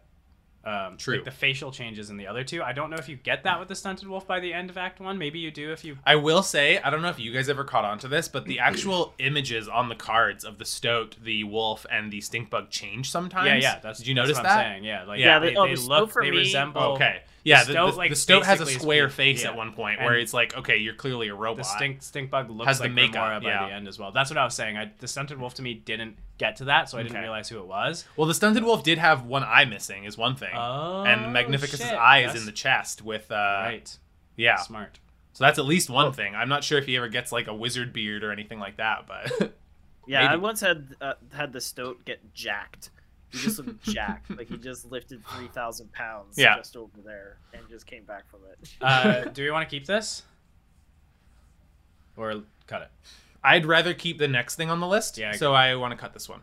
um 0.66 0.98
True. 0.98 1.16
like 1.16 1.26
the 1.26 1.32
facial 1.32 1.72
changes 1.72 2.10
in 2.10 2.18
the 2.18 2.28
other 2.28 2.44
two. 2.44 2.62
I 2.62 2.74
don't 2.74 2.90
know 2.90 2.98
if 2.98 3.08
you 3.08 3.16
get 3.16 3.44
that 3.44 3.60
with 3.60 3.70
the 3.70 3.76
stunted 3.76 4.08
wolf 4.10 4.28
by 4.28 4.40
the 4.42 4.54
end 4.54 4.70
of 4.70 4.78
Act 4.78 5.00
One. 5.00 5.18
Maybe 5.18 5.40
you 5.40 5.52
do 5.52 5.72
if 5.72 5.86
you. 5.86 5.98
I 6.06 6.16
will 6.18 6.44
say, 6.44 6.80
I 6.80 6.90
don't 6.90 7.02
know 7.02 7.10
if 7.10 7.18
you 7.20 7.32
guys 7.32 7.48
ever 7.50 7.64
caught 7.64 7.86
on 7.86 7.98
to 8.00 8.08
this, 8.10 8.28
but 8.28 8.46
the 8.46 8.60
actual 8.60 9.14
images 9.20 9.68
on 9.70 9.88
the 9.88 9.96
cards 9.96 10.44
of 10.44 10.58
the 10.58 10.66
stoat, 10.66 11.16
the 11.24 11.44
wolf, 11.46 11.86
and 11.92 12.12
the 12.12 12.20
stink 12.22 12.50
bug 12.50 12.70
change 12.70 13.10
sometimes. 13.10 13.48
Yeah, 13.64 13.76
yeah. 13.76 13.80
That's 13.82 14.00
Did 14.00 14.08
you 14.08 14.16
that's 14.16 14.28
notice 14.28 14.38
what 14.38 14.44
that? 14.44 14.58
I'm 14.58 14.72
saying. 14.74 14.84
Yeah, 14.84 15.04
like 15.06 15.20
Yeah, 15.20 15.40
they, 15.40 15.50
the- 15.52 15.56
oh, 15.56 15.68
they 15.68 15.76
the 15.76 15.82
look, 15.82 16.12
for 16.12 16.24
they 16.24 16.32
me- 16.32 16.38
resemble. 16.40 16.82
Okay. 16.82 17.22
Yeah, 17.46 17.64
the, 17.64 17.72
stoat, 17.72 17.92
the, 17.94 17.98
like, 17.98 18.10
the 18.10 18.16
stoat 18.18 18.46
has 18.46 18.60
a 18.60 18.66
square 18.66 19.08
speak- 19.10 19.16
face 19.16 19.44
yeah. 19.44 19.50
at 19.52 19.56
one 19.56 19.72
point 19.72 20.02
where 20.02 20.12
And- 20.14 20.22
it's 20.22 20.34
like, 20.34 20.58
okay, 20.58 20.76
you're 20.78 20.94
clearly 20.94 21.30
a 21.30 21.34
robot. 21.36 21.60
The 21.60 21.64
stink 21.64 22.02
stink 22.04 22.30
bug 22.30 22.50
looks 22.50 22.68
Has 22.68 22.80
the 22.80 22.84
like 22.86 22.94
makeup, 22.94 23.24
Grimora 23.24 23.44
by 23.44 23.50
yeah. 23.50 23.68
the 23.68 23.74
end 23.74 23.88
as 23.88 23.98
well. 23.98 24.12
That's 24.12 24.30
what 24.30 24.38
I 24.38 24.44
was 24.44 24.54
saying. 24.56 24.76
I, 24.78 24.92
the 25.00 25.08
stunted 25.08 25.40
wolf 25.40 25.54
to 25.56 25.62
me 25.62 25.74
didn't 25.74 26.18
get 26.40 26.56
to 26.56 26.66
that, 26.66 26.90
so 26.90 26.98
I 26.98 27.04
didn't 27.04 27.18
Okay. 27.18 27.22
realize 27.24 27.48
who 27.50 27.60
it 27.60 27.68
was. 27.68 28.06
Well, 28.18 28.26
the 28.28 28.34
stunted 28.34 28.64
wolf 28.64 28.82
did 28.82 28.98
have 28.98 29.26
one 29.26 29.44
eye 29.44 29.66
missing, 29.66 30.06
is 30.06 30.18
one 30.18 30.36
thing. 30.36 30.56
Oh, 30.56 31.04
and 31.04 31.32
Magnificus's 31.32 31.82
shit. 31.82 31.94
eye 31.94 32.22
is 32.24 32.30
That's 32.32 32.40
in 32.40 32.46
the 32.48 32.52
chest 32.52 33.04
with, 33.04 33.32
uh, 33.32 33.36
right. 33.36 33.98
yeah. 34.36 34.56
Smart. 34.56 35.00
So 35.34 35.44
that's 35.44 35.60
at 35.60 35.66
least 35.66 35.90
one 35.92 36.08
Oh. 36.08 36.12
thing. 36.12 36.36
I'm 36.36 36.50
not 36.50 36.64
sure 36.64 36.80
if 36.80 36.86
he 36.88 36.98
ever 36.98 37.08
gets 37.10 37.32
like 37.32 37.48
a 37.48 37.54
wizard 37.54 37.94
beard 37.94 38.24
or 38.24 38.32
anything 38.32 38.60
like 38.60 38.78
that, 38.78 39.06
but 39.08 39.54
Yeah, 40.08 40.24
I 40.24 40.30
Maybe. 40.30 40.42
once 40.42 40.62
had 40.62 40.96
uh, 41.00 41.14
had 41.34 41.54
the 41.54 41.62
stoat 41.62 42.04
get 42.04 42.34
jacked. 42.34 42.90
He 43.32 43.38
just 43.38 43.60
looked 43.60 43.84
jacked, 43.84 44.32
like 44.32 44.48
he 44.48 44.58
just 44.58 44.90
lifted 44.92 45.24
three 45.28 45.48
thousand 45.50 45.92
pounds 45.94 46.36
Yeah. 46.36 46.58
just 46.58 46.76
over 46.76 47.00
there 47.06 47.38
and 47.54 47.62
just 47.70 47.86
came 47.86 48.06
back 48.06 48.28
from 48.28 48.40
it. 48.52 48.70
Uh, 48.82 49.26
do 49.34 49.44
we 49.44 49.52
want 49.52 49.70
to 49.70 49.74
keep 49.76 49.86
this, 49.86 50.24
or 52.18 52.42
cut 52.66 52.82
it? 52.82 52.90
I'd 53.44 53.66
rather 53.66 53.94
keep 53.94 54.18
the 54.18 54.28
next 54.28 54.56
thing 54.56 54.70
on 54.70 54.80
the 54.80 54.88
list. 54.88 55.18
Yeah, 55.18 55.32
I 55.32 55.36
So 55.36 55.54
I 55.54 55.76
want 55.76 55.92
to 55.92 55.98
cut 55.98 56.14
this 56.14 56.28
one. 56.28 56.42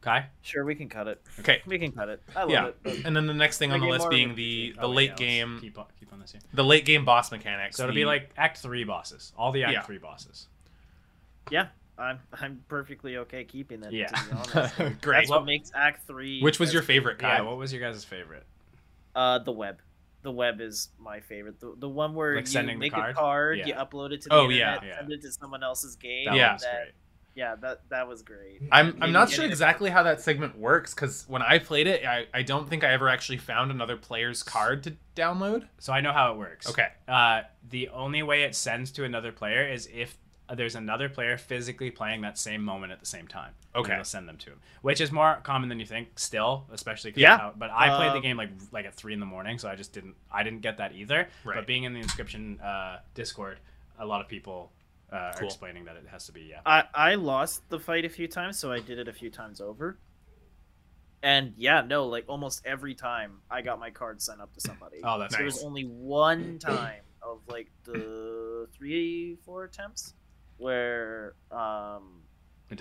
Kai. 0.00 0.26
Sure, 0.42 0.64
we 0.64 0.74
can 0.74 0.88
cut 0.88 1.08
it. 1.08 1.20
Okay. 1.40 1.60
We 1.66 1.78
can 1.78 1.90
cut 1.90 2.08
it. 2.08 2.22
I 2.36 2.40
love 2.42 2.50
Yeah. 2.50 2.66
it. 2.68 2.76
but- 2.82 2.94
And 3.04 3.16
then 3.16 3.26
the 3.26 3.34
next 3.34 3.58
thing 3.58 3.72
on 3.72 3.80
the 3.80 3.86
list 3.86 4.08
being 4.10 4.34
the 4.36 4.72
the 4.76 4.82
Oh, 4.82 4.88
late 4.88 5.10
yeah, 5.10 5.16
game 5.16 5.58
Keep 5.60 5.78
on, 5.78 5.86
keep 5.98 6.12
on 6.12 6.20
this 6.20 6.32
here. 6.32 6.40
the 6.54 6.62
late 6.64 6.84
game 6.84 7.04
boss 7.04 7.32
mechanics. 7.32 7.76
So 7.76 7.82
it'll 7.84 7.94
the- 7.94 8.00
be 8.02 8.04
like 8.04 8.30
Act 8.36 8.58
Three 8.58 8.84
bosses. 8.84 9.32
All 9.36 9.50
the 9.50 9.64
Act 9.64 9.72
Yeah. 9.72 9.82
Three 9.82 9.98
bosses. 9.98 10.46
Yeah, 11.50 11.68
I'm 11.98 12.20
I'm 12.40 12.62
perfectly 12.68 13.16
okay 13.18 13.42
keeping 13.44 13.82
it. 13.82 13.92
Yeah. 13.92 14.06
To 14.06 14.24
be 14.24 14.32
honest. 14.58 14.76
great. 15.00 15.16
That's 15.18 15.30
what 15.30 15.44
makes 15.44 15.72
Act 15.74 16.06
Three. 16.06 16.40
Which 16.42 16.60
was 16.60 16.72
your 16.72 16.82
favorite, 16.82 17.18
Kai? 17.18 17.36
Yeah. 17.38 17.40
What 17.42 17.56
was 17.56 17.72
your 17.72 17.82
guys' 17.82 18.04
favorite? 18.04 18.44
Uh, 19.16 19.38
the 19.40 19.52
web. 19.52 19.80
The 20.22 20.32
web 20.32 20.60
is 20.60 20.88
my 20.98 21.20
favorite. 21.20 21.60
The, 21.60 21.74
the 21.78 21.88
one 21.88 22.14
where 22.14 22.34
Like 22.34 22.44
you 22.46 22.50
sending 22.50 22.76
the 22.76 22.80
make 22.80 22.92
card? 22.92 23.10
a 23.10 23.14
card, 23.14 23.58
Yeah. 23.58 23.66
you 23.66 23.74
upload 23.74 24.12
it 24.12 24.22
to 24.22 24.28
the 24.28 24.34
Oh, 24.34 24.44
internet, 24.50 24.82
yeah. 24.84 24.98
send 24.98 25.12
it 25.12 25.22
to 25.22 25.30
someone 25.32 25.62
else's 25.62 25.96
game. 25.96 26.26
That 26.26 26.34
Yeah. 26.36 26.48
one 26.50 26.58
that- 26.62 26.82
great. 26.84 26.94
yeah, 27.36 27.54
that 27.56 27.88
that 27.90 28.08
was 28.08 28.22
great. 28.22 28.60
I'm 28.72 28.98
I'm 29.00 29.12
not 29.12 29.30
sure 29.30 29.44
exactly 29.44 29.90
how 29.90 30.02
that 30.02 30.20
segment 30.20 30.58
works 30.58 30.92
because 30.92 31.24
when 31.28 31.40
I 31.40 31.58
played 31.60 31.86
it, 31.86 32.04
I, 32.04 32.26
I 32.34 32.42
don't 32.42 32.68
think 32.68 32.82
I 32.82 32.92
ever 32.92 33.08
actually 33.08 33.38
found 33.38 33.70
another 33.70 33.96
player's 33.96 34.42
card 34.42 34.82
to 34.84 34.96
download. 35.14 35.68
So 35.78 35.92
I 35.92 36.00
know 36.00 36.12
how 36.12 36.32
it 36.32 36.38
works. 36.38 36.68
Okay. 36.68 36.88
Uh, 37.06 37.42
the 37.68 37.88
only 37.90 38.22
way 38.24 38.42
it 38.42 38.56
sends 38.56 38.90
to 38.92 39.04
another 39.04 39.30
player 39.30 39.66
is 39.68 39.88
if 39.92 40.18
there's 40.54 40.74
another 40.74 41.08
player 41.08 41.36
physically 41.36 41.90
playing 41.90 42.22
that 42.22 42.38
same 42.38 42.64
moment 42.64 42.92
at 42.92 43.00
the 43.00 43.06
same 43.06 43.28
time. 43.28 43.52
and 43.74 43.84
Okay. 43.84 43.92
It'll 43.92 44.04
send 44.04 44.28
them 44.28 44.38
to 44.38 44.50
him, 44.50 44.60
which 44.82 45.00
is 45.00 45.12
more 45.12 45.40
common 45.42 45.68
than 45.68 45.78
you 45.78 45.86
think. 45.86 46.18
Still, 46.18 46.66
especially 46.72 47.12
'cause 47.12 47.20
Yeah. 47.20 47.34
of 47.34 47.40
how- 47.40 47.52
but 47.56 47.70
I 47.70 47.94
played 47.96 48.12
the 48.12 48.16
Um, 48.16 48.22
game 48.22 48.36
like 48.38 48.50
like 48.72 48.86
at 48.86 48.94
three 48.94 49.12
in 49.12 49.20
the 49.20 49.26
morning, 49.26 49.58
so 49.58 49.68
I 49.68 49.76
just 49.76 49.92
didn't. 49.92 50.16
I 50.30 50.42
didn't 50.42 50.60
get 50.62 50.78
that 50.78 50.92
either. 50.94 51.28
Right. 51.44 51.54
But 51.56 51.66
being 51.66 51.84
in 51.84 51.92
the 51.92 52.00
inscryption 52.00 52.60
uh, 52.62 53.00
Discord, 53.14 53.58
a 53.98 54.06
lot 54.06 54.20
of 54.20 54.28
people 54.28 54.72
uh, 55.12 55.32
are 55.36 55.42
explaining 55.44 55.84
that 55.86 55.96
it 55.96 56.06
has 56.08 56.26
to 56.26 56.32
be 56.32 56.42
yeah. 56.42 56.60
I 56.66 56.84
I 56.94 57.14
lost 57.14 57.68
the 57.70 57.78
fight 57.80 58.04
a 58.04 58.08
few 58.10 58.28
times, 58.28 58.58
so 58.58 58.70
I 58.72 58.80
did 58.80 58.98
it 58.98 59.08
a 59.08 59.12
few 59.12 59.30
times 59.30 59.60
over. 59.60 59.98
And 61.22 61.54
yeah, 61.56 61.80
no, 61.80 62.06
like 62.06 62.24
almost 62.28 62.64
every 62.64 62.94
time 62.94 63.40
I 63.50 63.62
got 63.62 63.78
my 63.80 63.90
card 63.90 64.22
sent 64.22 64.40
up 64.40 64.52
to 64.54 64.60
somebody. 64.60 65.00
Oh, 65.02 65.18
that's 65.18 65.34
there 65.34 65.44
nice. 65.44 65.54
was 65.54 65.64
only 65.64 65.84
one 65.84 66.58
time 66.58 67.02
of 67.22 67.40
like 67.48 67.70
the 67.84 68.68
three, 68.72 69.36
four 69.44 69.64
attempts 69.64 70.14
where 70.58 71.34
um 71.50 72.22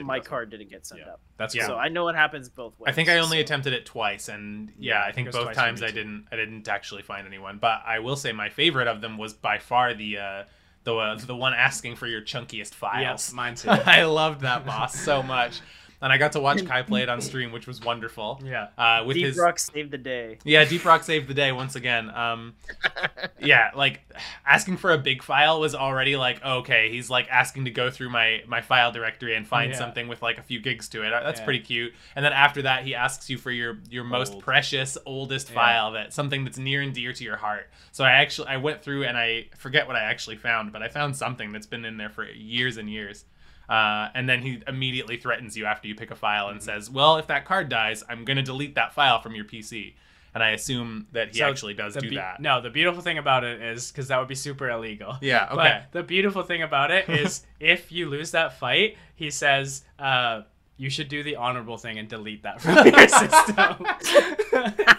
my 0.04 0.20
card 0.20 0.50
didn't 0.50 0.70
get 0.70 0.86
sent 0.86 1.00
Yeah. 1.00 1.14
up. 1.14 1.22
That's 1.38 1.56
Yeah. 1.56 1.62
cool. 1.68 1.76
So 1.76 1.80
I 1.80 1.88
know 1.88 2.10
it 2.10 2.16
happens 2.16 2.50
both 2.50 2.78
ways. 2.78 2.90
I 2.90 2.92
think 2.92 3.08
I 3.08 3.20
only 3.20 3.38
so- 3.38 3.42
attempted 3.42 3.72
it 3.72 3.86
twice, 3.86 4.28
and 4.28 4.70
yeah, 4.78 4.96
Yeah, 4.96 5.02
I 5.02 5.06
think 5.06 5.16
think 5.16 5.28
it 5.30 5.34
was 5.38 5.46
both 5.46 5.56
times 5.56 5.82
I 5.82 5.88
didn't 5.92 6.28
I 6.32 6.36
didn't 6.36 6.68
actually 6.68 7.04
find 7.04 7.26
anyone. 7.26 7.58
But 7.60 7.84
I 7.86 8.00
will 8.00 8.18
say 8.18 8.34
my 8.34 8.50
favorite 8.50 8.88
of 8.90 9.00
them 9.00 9.18
was 9.18 9.34
by 9.34 9.60
far 9.60 9.94
the 9.94 10.18
uh, 10.18 10.44
the 10.84 10.94
uh, 10.96 11.16
the 11.16 11.36
one 11.36 11.54
asking 11.54 11.96
for 11.96 12.06
your 12.08 12.22
chunkiest 12.22 12.74
files. 12.74 13.02
Yes, 13.02 13.32
mine 13.34 13.56
too. 13.62 13.70
I 13.70 14.04
loved 14.04 14.42
that 14.42 14.66
boss 14.66 14.94
so 15.00 15.24
much, 15.24 15.62
and 16.02 16.14
I 16.14 16.18
got 16.18 16.34
to 16.34 16.40
watch 16.40 16.66
Kai 16.66 16.82
play 16.84 17.02
it 17.04 17.10
on 17.10 17.22
stream, 17.22 17.52
which 17.52 17.66
was 17.68 17.82
wonderful. 17.82 18.42
yeah. 18.46 18.68
Uh, 18.78 19.04
with 19.06 19.16
Deep 19.16 19.26
his 19.28 19.38
Rock 19.38 19.58
saved 19.60 19.92
the 19.92 19.98
day. 19.98 20.38
yeah, 20.44 20.64
Deep 20.66 20.84
Rock 20.86 21.04
saved 21.04 21.28
the 21.28 21.34
day 21.34 21.52
once 21.52 21.76
again. 21.76 22.10
Um, 22.12 22.56
yeah, 23.40 23.72
like 23.76 24.02
asking 24.46 24.78
for 24.78 24.92
a 24.92 24.98
big 24.98 25.24
file 25.24 25.60
was 25.60 25.76
already 25.76 26.16
like 26.16 26.44
okay. 26.44 26.92
He's 26.92 27.10
like 27.10 27.28
asking 27.30 27.66
to 27.66 27.72
go 27.72 27.90
through 27.90 28.10
my 28.10 28.42
my 28.48 28.62
file 28.62 28.92
directory 28.92 29.36
and 29.36 29.48
find 29.48 29.72
Yeah. 29.72 29.78
something 29.78 30.08
with 30.08 30.22
like 30.22 30.38
a 30.38 30.44
few 30.44 30.60
gigs 30.60 30.88
to 30.90 31.04
it. 31.04 31.14
Uh, 31.14 31.24
That's 31.24 31.40
Yeah. 31.40 31.46
pretty 31.46 31.60
cute. 31.60 31.94
And 32.16 32.24
then 32.24 32.34
after 32.34 32.62
that, 32.64 32.84
he 32.84 32.96
asks 32.96 33.30
you 33.30 33.38
for 33.38 33.52
your 33.52 33.78
your 33.90 34.04
most 34.04 34.34
Old. 34.34 34.44
precious, 34.44 34.98
oldest 35.06 35.50
Yeah. 35.50 35.56
file 35.56 35.92
that 35.94 36.14
something 36.14 36.44
that's 36.44 36.58
near 36.58 36.82
and 36.82 36.94
dear 36.94 37.14
to 37.14 37.24
your 37.24 37.38
heart. 37.38 37.70
So 37.92 38.04
I 38.04 38.12
actually 38.12 38.48
I 38.50 38.58
went 38.58 38.82
through 38.82 39.04
and 39.06 39.18
I 39.18 39.48
forget 39.58 39.88
what 39.88 39.96
I 39.96 40.04
actually 40.04 40.38
found, 40.38 40.72
but 40.72 40.82
I 40.82 40.88
found 40.90 41.16
something 41.16 41.52
that's 41.52 41.66
been 41.68 41.86
in 41.86 41.98
there 41.98 42.10
for 42.10 42.26
years 42.30 42.78
and 42.78 42.90
years. 42.90 43.26
Uh, 43.70 44.10
and 44.16 44.30
then 44.30 44.42
he 44.42 44.62
immediately 44.68 45.18
threatens 45.18 45.58
you 45.58 45.66
after 45.66 45.88
you 45.88 45.96
pick 45.96 46.10
a 46.12 46.16
file 46.16 46.46
Mm-hmm. 46.46 46.54
and 46.54 46.64
says, 46.64 46.90
"Well, 46.90 47.18
if 47.18 47.28
that 47.28 47.46
card 47.46 47.68
dies, 47.70 48.04
I'm 48.08 48.24
going 48.26 48.38
to 48.38 48.44
delete 48.44 48.76
that 48.76 48.94
file 48.94 49.20
from 49.22 49.36
your 49.36 49.46
PC." 49.46 49.94
And 50.34 50.44
I 50.44 50.52
assume 50.52 51.08
that 51.14 51.30
he 51.30 51.40
So 51.40 51.46
actually 51.50 51.74
does 51.74 51.96
do 51.96 52.10
be- 52.10 52.16
that. 52.16 52.40
No, 52.40 52.62
the 52.62 52.70
beautiful 52.70 53.02
thing 53.02 53.18
about 53.18 53.44
it 53.44 53.60
is 53.62 53.92
because 53.92 54.08
that 54.10 54.20
would 54.20 54.28
be 54.28 54.36
super 54.36 54.70
illegal. 54.70 55.18
Yeah. 55.22 55.48
Okay. 55.52 55.82
But 55.92 55.92
the 55.92 56.04
beautiful 56.04 56.44
thing 56.44 56.62
about 56.62 56.92
it 56.92 57.10
is 57.10 57.44
if 57.60 57.92
you 57.92 58.08
lose 58.08 58.32
that 58.32 58.60
fight, 58.60 58.98
he 59.16 59.32
says, 59.32 59.84
uh, 59.98 60.42
you 60.78 60.92
should 60.92 61.08
do 61.10 61.24
the 61.24 61.38
honorable 61.38 61.78
thing 61.78 61.98
and 61.98 62.08
delete 62.08 62.44
that 62.44 62.62
from 62.62 62.76
your 62.86 63.08
system. 63.08 64.96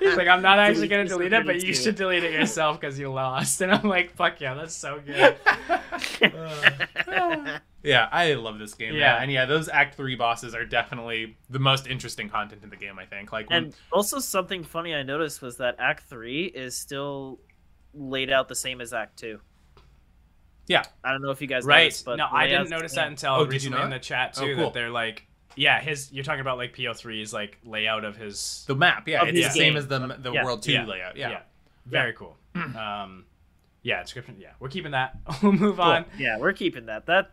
He's 0.00 0.16
like, 0.16 0.28
I'm 0.28 0.42
not 0.42 0.58
actually 0.58 0.88
going 0.88 1.06
to 1.06 1.08
delete 1.08 1.32
it, 1.32 1.46
but 1.46 1.56
you 1.56 1.60
ability. 1.60 1.72
should 1.74 1.94
delete 1.96 2.24
it 2.24 2.32
yourself 2.32 2.80
because 2.80 2.98
you 2.98 3.10
lost. 3.10 3.60
And 3.68 3.72
I'm 3.72 3.88
like, 3.88 4.14
fuck 4.14 4.40
yeah, 4.40 4.54
that's 4.54 4.74
so 4.74 5.00
good. 5.04 5.36
yeah, 7.82 8.08
I 8.10 8.34
love 8.34 8.58
this 8.58 8.74
game. 8.74 8.94
Yeah. 8.94 9.16
Yeah. 9.16 9.22
And 9.22 9.30
yeah, 9.32 9.44
those 9.46 9.68
Act 9.68 9.96
Three 9.96 10.14
bosses 10.14 10.54
are 10.54 10.64
definitely 10.64 11.36
the 11.50 11.58
most 11.58 11.86
interesting 11.86 12.28
content 12.28 12.62
in 12.62 12.70
the 12.70 12.76
game. 12.76 12.98
I 12.98 13.04
think. 13.06 13.32
Like 13.32 13.50
when 13.50 13.64
And 13.64 13.74
also 13.92 14.18
something 14.18 14.64
funny 14.64 14.94
I 14.94 15.02
noticed 15.02 15.42
was 15.42 15.56
that 15.58 15.76
Act 15.78 16.04
Three 16.08 16.44
is 16.46 16.76
still 16.76 17.40
laid 17.94 18.30
out 18.30 18.48
the 18.48 18.54
same 18.54 18.80
as 18.80 18.92
Act 18.92 19.18
Two. 19.18 19.40
Yeah. 20.66 20.82
I 21.02 21.12
don't 21.12 21.22
know 21.22 21.30
if 21.30 21.40
you 21.40 21.46
guys 21.46 21.64
right. 21.64 21.84
noticed, 21.84 22.04
but 22.04 22.16
no, 22.16 22.28
I 22.30 22.46
didn't 22.46 22.68
notice 22.70 22.94
that 22.94 23.08
until 23.08 23.32
Oh, 23.32 23.44
did 23.46 23.62
you 23.64 23.70
recently 23.70 23.82
in 23.82 23.90
the 23.90 23.98
chat 23.98 24.34
Oh, 24.38 24.44
too. 24.46 24.54
cool. 24.54 24.64
That 24.64 24.74
they're 24.74 24.90
like, 24.90 25.26
yeah, 25.56 25.80
his. 25.80 26.12
You're 26.12 26.24
talking 26.24 26.40
about 26.40 26.58
like 26.58 26.74
P03's 26.76 27.32
like 27.32 27.58
layout 27.64 28.04
of 28.04 28.16
his. 28.16 28.64
the 28.68 28.74
map, 28.76 29.08
yeah, 29.08 29.22
Of 29.22 29.28
it's 29.28 29.36
the 29.36 29.42
the 29.44 29.50
same 29.50 29.72
game. 29.72 29.76
as 29.76 29.86
the 29.88 29.98
the 30.20 30.32
Yeah. 30.32 30.44
World 30.44 30.62
Two 30.62 30.72
Yeah. 30.72 30.84
layout. 30.86 31.16
Yeah. 31.16 31.40
Very 31.86 32.12
cool. 32.12 32.36
um, 32.54 33.24
yeah, 33.82 34.02
Inscryption. 34.02 34.38
Yeah, 34.38 34.52
we're 34.60 34.68
keeping 34.68 34.92
that. 34.92 35.16
we'll 35.42 35.52
move 35.52 35.80
on. 35.80 36.04
Yeah, 36.18 36.38
we're 36.38 36.52
keeping 36.52 36.86
that. 36.86 37.06
That 37.06 37.28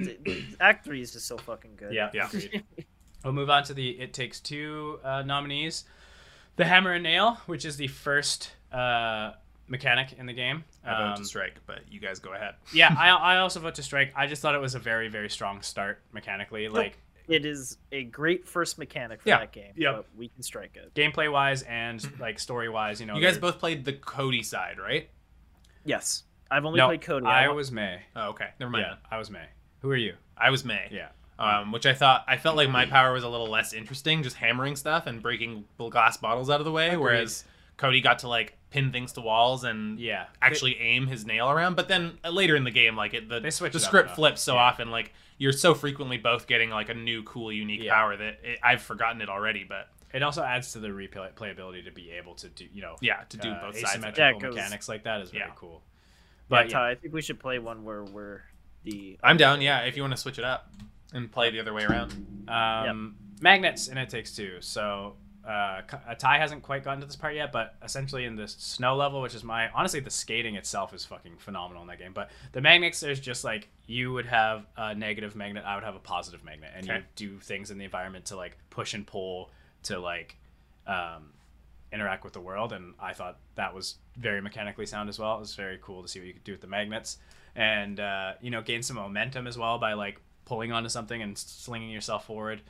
Act 0.59 0.85
Three 0.85 1.01
is 1.01 1.11
just 1.13 1.27
so 1.27 1.37
fucking 1.37 1.71
good. 1.75 1.93
Yeah, 1.93 2.09
Yeah. 2.13 2.27
agreed. 2.27 2.63
we'll 3.23 3.33
move 3.33 3.49
on 3.49 3.63
to 3.65 3.73
the 3.73 3.89
It 3.99 4.13
Takes 4.13 4.39
Two 4.39 4.99
uh, 5.03 5.23
nominees. 5.23 5.83
The 6.57 6.63
Hammer 6.65 6.93
and 6.93 7.03
Nail, 7.03 7.37
which 7.47 7.65
is 7.65 7.75
the 7.75 7.87
first 7.87 8.53
uh, 8.71 9.33
mechanic 9.67 10.13
in 10.17 10.25
the 10.25 10.31
game. 10.33 10.63
I 10.85 10.91
vote 10.97 11.07
Um, 11.09 11.15
to 11.17 11.25
strike, 11.25 11.55
but 11.65 11.79
you 11.91 11.99
guys 11.99 12.19
go 12.19 12.31
ahead. 12.33 12.55
yeah, 12.73 12.95
I, 12.97 13.09
I 13.09 13.37
also 13.39 13.59
vote 13.59 13.75
to 13.75 13.83
strike. 13.83 14.13
I 14.15 14.27
just 14.27 14.41
thought 14.41 14.55
it 14.55 14.61
was 14.61 14.73
a 14.75 14.79
very, 14.79 15.09
very 15.09 15.29
strong 15.29 15.61
start 15.63 15.99
mechanically. 16.13 16.69
Like, 16.69 16.97
It 17.27 17.45
is 17.45 17.77
a 17.91 18.03
great 18.03 18.47
first 18.47 18.77
mechanic 18.77 19.21
for 19.21 19.29
Yeah. 19.29 19.39
that 19.39 19.51
game. 19.51 19.73
Yeah, 19.75 19.93
But 19.93 20.05
we 20.15 20.27
can 20.29 20.43
strike 20.43 20.75
it. 20.77 20.93
gameplay 20.93 21.31
wise 21.31 21.63
and 21.63 22.03
like 22.19 22.37
story 22.39 22.69
wise, 22.69 22.99
you 22.99 23.07
know. 23.07 23.15
You 23.15 23.21
guys 23.21 23.33
they're- 23.33 23.41
both 23.41 23.59
played 23.59 23.83
the 23.85 23.93
Cody 23.93 24.43
side, 24.43 24.77
right? 24.79 25.09
Yes. 25.83 26.23
I've 26.49 26.65
only 26.65 26.77
No, 26.77 26.87
played 26.87 27.01
Cody. 27.01 27.25
I 27.25 27.47
want- 27.47 27.57
was 27.57 27.71
May. 27.71 28.01
Oh, 28.15 28.29
okay. 28.29 28.49
Never 28.59 28.71
mind. 28.71 28.85
Yeah, 28.87 28.95
I 29.09 29.17
was 29.17 29.29
May. 29.31 29.45
Who 29.81 29.89
are 29.91 29.95
you? 29.95 30.15
I 30.37 30.49
was 30.51 30.63
May. 30.63 30.87
Yeah. 30.91 31.09
Um, 31.37 31.71
which 31.71 31.85
I 31.85 31.93
thought 31.93 32.23
I 32.27 32.37
felt 32.37 32.55
like 32.55 32.69
my 32.69 32.85
power 32.85 33.11
was 33.11 33.23
a 33.23 33.29
little 33.29 33.47
less 33.49 33.73
interesting, 33.73 34.23
just 34.23 34.37
hammering 34.37 34.75
stuff 34.77 35.05
and 35.05 35.21
breaking 35.21 35.65
glass 35.77 36.15
bottles 36.17 36.49
out 36.49 36.61
of 36.61 36.65
the 36.65 36.71
way, 36.71 36.87
Agreed. 36.89 36.97
whereas 36.99 37.43
Cody 37.77 37.99
got 37.99 38.19
to 38.19 38.29
like 38.29 38.57
pin 38.69 38.91
things 38.91 39.11
to 39.13 39.21
walls 39.21 39.63
and 39.65 39.99
Yeah. 39.99 40.27
actually 40.41 40.79
aim 40.79 41.07
his 41.07 41.25
nail 41.25 41.49
around. 41.49 41.75
But 41.75 41.87
then 41.89 42.19
uh, 42.23 42.29
later 42.29 42.55
in 42.55 42.63
the 42.63 42.71
game, 42.71 42.95
like 42.95 43.13
it, 43.13 43.27
the 43.27 43.35
They 43.41 43.49
the 43.49 43.65
it 43.65 43.75
up 43.75 43.81
script 43.81 44.11
flips 44.11 44.41
so 44.41 44.53
Yeah. 44.55 44.61
often, 44.61 44.91
like 44.91 45.13
you're 45.37 45.51
so 45.51 45.73
frequently 45.73 46.17
both 46.17 46.47
getting 46.47 46.69
like 46.69 46.89
a 46.89 46.93
new, 46.93 47.23
cool, 47.23 47.51
unique 47.51 47.83
Yeah. 47.83 47.93
power 47.93 48.15
that 48.17 48.39
it, 48.43 48.59
I've 48.63 48.81
forgotten 48.81 49.21
it 49.21 49.29
already. 49.29 49.63
But 49.63 49.89
It 50.13 50.23
also 50.23 50.43
adds 50.43 50.71
to 50.73 50.79
the 50.79 50.87
replayability 50.89 51.83
to 51.85 51.91
be 51.91 52.11
able 52.11 52.35
to 52.35 52.47
do, 52.49 52.65
you 52.71 52.81
know, 52.81 52.95
yeah, 53.01 53.23
to 53.29 53.37
do 53.37 53.49
uh, 53.49 53.61
both 53.61 53.77
sides. 53.77 53.95
Of 54.05 54.17
Yeah, 54.17 54.31
mechanics 54.31 54.87
like 54.87 55.03
that 55.03 55.21
is 55.21 55.31
very 55.31 55.43
Yeah. 55.45 55.53
cool. 55.55 55.83
But 56.47 56.63
But 56.67 56.71
yeah, 56.71 56.83
I 56.83 56.95
think 56.95 57.13
we 57.13 57.21
should 57.21 57.39
play 57.39 57.59
one 57.59 57.83
where 57.83 58.03
we're 58.03 58.41
the. 58.83 59.17
I'm 59.23 59.35
down. 59.35 59.61
Yeah, 59.61 59.81
if 59.81 59.97
you 59.97 60.03
want 60.03 60.13
to 60.13 60.21
switch 60.21 60.37
it 60.39 60.45
up 60.45 60.71
and 61.13 61.29
play 61.31 61.49
the 61.49 61.59
other 61.59 61.73
way 61.73 61.83
around. 61.83 62.13
um, 62.47 63.17
magnets 63.41 63.87
and 63.89 63.99
it 63.99 64.07
takes 64.09 64.33
two. 64.35 64.61
So 64.61 65.17
uh, 65.45 65.81
uh, 66.07 66.15
Ty 66.15 66.39
hasn't 66.39 66.63
quite 66.63 66.83
gotten 66.83 67.01
to 67.01 67.05
this 67.05 67.15
part 67.15 67.35
yet, 67.35 67.51
but 67.51 67.75
essentially 67.83 68.25
in 68.25 68.35
the 68.35 68.47
snow 68.47 68.95
level, 68.95 69.21
which 69.21 69.35
is 69.35 69.43
my 69.43 69.69
honestly 69.69 69.99
the 69.99 70.09
skating 70.09 70.55
itself 70.55 70.93
is 70.93 71.05
fucking 71.05 71.37
phenomenal 71.37 71.83
in 71.83 71.87
that 71.87 71.99
game. 71.99 72.13
But 72.13 72.31
the 72.51 72.61
magnets, 72.61 72.99
there's 72.99 73.19
just 73.19 73.43
like 73.43 73.67
you 73.85 74.11
would 74.13 74.25
have 74.25 74.65
a 74.75 74.95
negative 74.95 75.35
magnet, 75.35 75.63
I 75.65 75.75
would 75.75 75.83
have 75.83 75.95
a 75.95 75.99
positive 75.99 76.43
magnet, 76.43 76.71
and 76.75 76.85
you 76.87 76.93
do 77.15 77.39
things 77.39 77.69
in 77.69 77.77
the 77.77 77.85
environment 77.85 78.25
to 78.25 78.35
like 78.35 78.57
push 78.71 78.95
and 78.95 79.05
pull 79.05 79.51
to 79.83 79.99
like 79.99 80.35
um, 80.87 81.33
interact 81.93 82.23
with 82.23 82.33
the 82.33 82.41
world. 82.41 82.73
And 82.73 82.95
I 82.99 83.13
thought 83.13 83.37
that 83.53 83.73
was 83.73 83.95
very 84.17 84.41
mechanically 84.41 84.87
sound 84.87 85.09
as 85.09 85.19
well. 85.19 85.35
It 85.37 85.41
was 85.41 85.53
very 85.53 85.77
cool 85.79 86.01
to 86.01 86.07
see 86.07 86.19
what 86.19 86.27
you 86.27 86.33
could 86.33 86.43
do 86.43 86.53
with 86.53 86.61
the 86.61 86.67
magnets, 86.67 87.17
and 87.55 87.99
uh, 87.99 88.33
you 88.41 88.49
know 88.49 88.63
gain 88.63 88.81
some 88.81 88.95
momentum 88.95 89.45
as 89.45 89.59
well 89.59 89.77
by 89.77 89.93
like 89.93 90.19
pulling 90.45 90.71
onto 90.71 90.89
something 90.89 91.21
and 91.21 91.37
slinging 91.37 91.91
yourself 91.91 92.25
forward. 92.25 92.61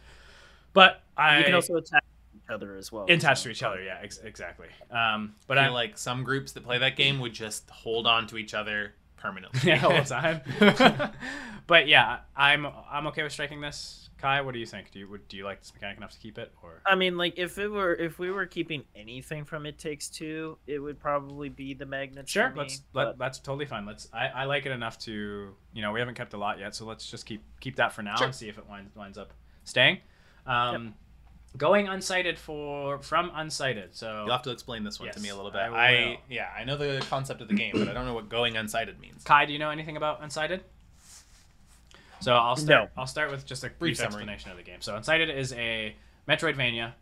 But 0.74 1.02
I 1.16 1.38
You 1.38 1.46
can 1.46 1.54
also 1.54 1.78
attack 1.78 2.04
each 2.46 2.54
other 2.54 2.76
as 2.78 2.92
well. 2.92 3.06
attach 3.10 3.40
so- 3.40 3.44
to 3.46 3.50
each 3.52 3.64
other. 3.64 3.82
Yeah, 3.82 4.00
ex- 4.02 4.20
exactly. 4.20 4.68
Um, 4.92 5.34
but 5.48 5.56
But 5.56 5.58
I 5.60 5.66
I 5.66 5.70
like 5.70 5.98
some 5.98 6.24
groups 6.24 6.52
that 6.54 6.64
play 6.64 6.78
that 6.80 6.96
game 6.96 7.20
would 7.20 7.34
just 7.34 7.70
hold 7.70 8.08
on 8.08 8.28
to 8.28 8.38
each 8.38 8.54
other 8.54 8.94
permanently. 9.18 9.60
yeah, 9.70 9.84
all 9.86 9.92
the 9.96 10.04
time. 10.04 10.42
but 11.68 11.88
yeah, 11.88 12.20
I'm 12.36 12.68
I'm 12.90 13.08
okay 13.08 13.24
with 13.24 13.32
striking 13.32 13.62
this. 13.62 14.02
Kai, 14.18 14.40
what 14.42 14.54
do 14.54 14.60
you 14.60 14.66
think? 14.66 14.92
Do 14.92 15.00
you 15.00 15.10
would 15.10 15.28
do 15.28 15.36
you 15.38 15.44
like 15.44 15.60
this 15.60 15.74
mechanic 15.74 15.98
enough 15.98 16.12
to 16.14 16.20
keep 16.20 16.38
it 16.38 16.52
or? 16.64 16.82
I 16.86 16.96
mean, 16.96 17.18
like 17.18 17.38
if 17.38 17.58
it 17.58 17.68
were 17.68 17.94
if 17.94 18.18
we 18.18 18.32
were 18.32 18.46
keeping 18.46 18.84
anything 18.96 19.44
from 19.44 19.66
It 19.66 19.78
Takes 19.78 20.08
Two, 20.10 20.58
it 20.68 20.80
would 20.80 21.00
probably 21.00 21.50
be 21.50 21.74
the 21.74 21.86
magnet. 21.86 22.30
Sure, 22.30 22.50
for 22.50 22.56
me, 22.56 22.62
let's 22.62 22.82
but- 22.94 23.08
let, 23.08 23.18
that's 23.18 23.40
totally 23.40 23.66
fine. 23.66 23.86
Let's 23.86 24.08
I, 24.14 24.28
I 24.28 24.44
like 24.46 24.66
it 24.66 24.72
enough 24.72 24.98
to 25.00 25.54
you 25.74 25.82
know 25.82 25.92
we 25.92 26.00
haven't 26.00 26.16
kept 26.16 26.34
a 26.34 26.38
lot 26.38 26.60
yet, 26.60 26.74
so 26.76 26.86
let's 26.86 27.10
just 27.10 27.26
keep 27.26 27.44
keep 27.60 27.76
that 27.76 27.92
for 27.92 28.04
now 28.04 28.16
Sure. 28.16 28.28
and 28.28 28.36
see 28.36 28.48
if 28.50 28.58
it 28.58 28.68
winds 28.70 28.96
winds 28.96 29.18
up 29.18 29.34
staying. 29.64 30.00
Um, 30.46 30.94
Going 31.58 31.88
unsighted 31.88 32.38
for 32.38 33.00
from 33.00 33.30
unsighted. 33.32 33.90
So 33.92 34.24
You'll 34.26 34.32
have 34.32 34.44
to 34.44 34.52
explain 34.52 34.84
this 34.84 35.00
one 35.00 35.12
to 35.12 35.20
me 35.20 35.30
a 35.30 35.36
little 35.36 35.52
bit. 35.52 35.62
I. 35.62 35.88
I, 35.88 36.20
yeah, 36.30 36.50
I 36.58 36.64
know 36.64 36.78
the 36.78 37.06
concept 37.10 37.42
of 37.42 37.48
the 37.48 37.54
game, 37.54 37.74
but 37.76 37.88
I 37.88 37.94
don't 37.94 38.06
know 38.06 38.14
what 38.14 38.30
going 38.30 38.56
unsighted 38.56 39.00
means. 39.00 39.24
Kai, 39.24 39.46
do 39.46 39.54
you 39.54 39.60
know 39.60 39.70
anything 39.70 39.98
about 39.98 40.22
Unsighted? 40.22 40.62
So 42.22 42.34
I'll 42.34 42.56
start. 42.56 42.90
No. 42.96 43.02
I'll 43.02 43.08
start 43.08 43.32
with 43.32 43.46
just 43.46 43.64
a 43.64 43.68
brief, 43.68 43.80
Brief 43.80 43.98
summary. 43.98 44.14
explanation 44.14 44.52
of 44.52 44.58
the 44.58 44.64
game. 44.64 44.82
So 44.82 44.96
Unsighted 44.96 45.36
is 45.36 45.54
a 45.54 45.96
Metroidvania, 46.28 46.94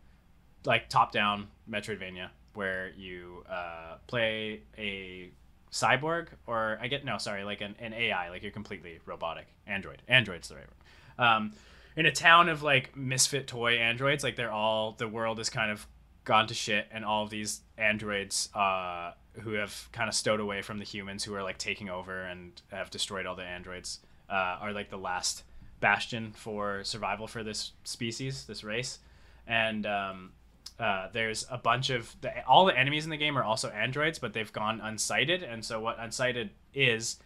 like 0.66 0.90
top-down 0.90 1.48
Metroidvania, 1.70 2.30
where 2.56 2.92
you 2.98 3.44
uh, 3.50 3.96
play 4.08 4.62
a 4.78 5.32
cyborg, 5.72 6.28
or 6.46 6.78
I 6.82 6.88
get 6.88 7.06
no, 7.06 7.18
sorry, 7.18 7.44
like 7.44 7.62
an, 7.62 7.76
an 7.80 7.94
AI, 7.94 8.30
like 8.30 8.44
you're 8.44 8.52
completely 8.52 9.00
robotic 9.06 9.48
android. 9.66 10.02
Android's 10.08 10.50
the 10.50 10.56
right 10.56 10.66
word. 10.66 11.26
Um, 11.26 11.54
in 11.96 12.06
a 12.06 12.12
town 12.12 12.50
of 12.50 12.64
like 12.64 12.96
misfit 12.96 13.48
toy 13.48 13.78
androids, 13.78 14.24
like 14.24 14.36
they're 14.36 14.52
all 14.52 14.94
the 14.98 15.08
world 15.08 15.40
is 15.40 15.50
kind 15.50 15.72
of 15.72 15.88
gone 16.24 16.48
to 16.48 16.54
shit, 16.54 16.88
and 16.92 17.04
all 17.04 17.24
of 17.24 17.30
these 17.30 17.62
androids 17.78 18.50
uh, 18.56 19.12
who 19.42 19.54
have 19.54 19.90
kind 19.92 20.08
of 20.08 20.16
stowed 20.16 20.40
away 20.40 20.62
from 20.62 20.80
the 20.80 20.86
humans 20.86 21.24
who 21.24 21.34
are 21.34 21.44
like 21.44 21.58
taking 21.58 21.90
over 21.90 22.24
and 22.24 22.62
have 22.72 22.90
destroyed 22.90 23.26
all 23.26 23.36
the 23.36 23.44
androids 23.44 24.00
uh, 24.30 24.58
are 24.62 24.72
like 24.72 24.90
the 24.90 24.98
last 24.98 25.44
bastion 25.80 26.32
for 26.36 26.84
survival 26.84 27.28
for 27.28 27.44
this 27.44 27.74
species, 27.84 28.46
this 28.46 28.64
race, 28.64 29.00
and 29.48 29.86
um, 29.86 30.32
uh, 30.80 31.10
there's 31.14 31.46
a 31.52 31.58
bunch 31.58 31.90
of 31.90 32.16
the, 32.22 32.46
all 32.48 32.66
the 32.66 32.78
enemies 32.78 33.04
in 33.04 33.12
the 33.12 33.18
game 33.18 33.38
are 33.38 33.44
also 33.44 33.70
androids, 33.70 34.18
but 34.18 34.34
they've 34.34 34.54
gone 34.54 34.80
unsighted, 34.80 35.44
and 35.44 35.64
so 35.64 35.80
what 35.80 36.00
unsighted 36.00 36.50
is 36.74 37.18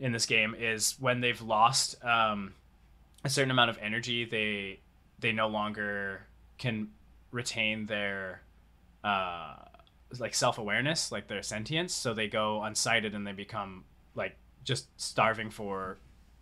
in 0.00 0.12
this 0.12 0.26
game 0.26 0.54
is 0.58 0.96
when 0.98 1.20
they've 1.20 1.42
lost 1.42 2.02
um, 2.04 2.54
a 3.24 3.30
certain 3.30 3.50
amount 3.50 3.70
of 3.70 3.78
energy, 3.80 4.24
they 4.24 4.80
they 5.18 5.32
no 5.32 5.48
longer 5.48 6.26
can 6.58 6.88
retain 7.30 7.86
their 7.86 8.42
uh, 9.04 9.54
like 10.18 10.34
self 10.34 10.58
awareness, 10.58 11.12
like 11.12 11.28
their 11.28 11.42
sentience. 11.42 11.92
So 11.92 12.14
they 12.14 12.28
go 12.28 12.60
unsighted 12.64 13.14
and 13.14 13.26
they 13.26 13.32
become 13.32 13.84
like 14.14 14.36
just 14.64 14.88
starving 15.00 15.50
for 15.50 15.98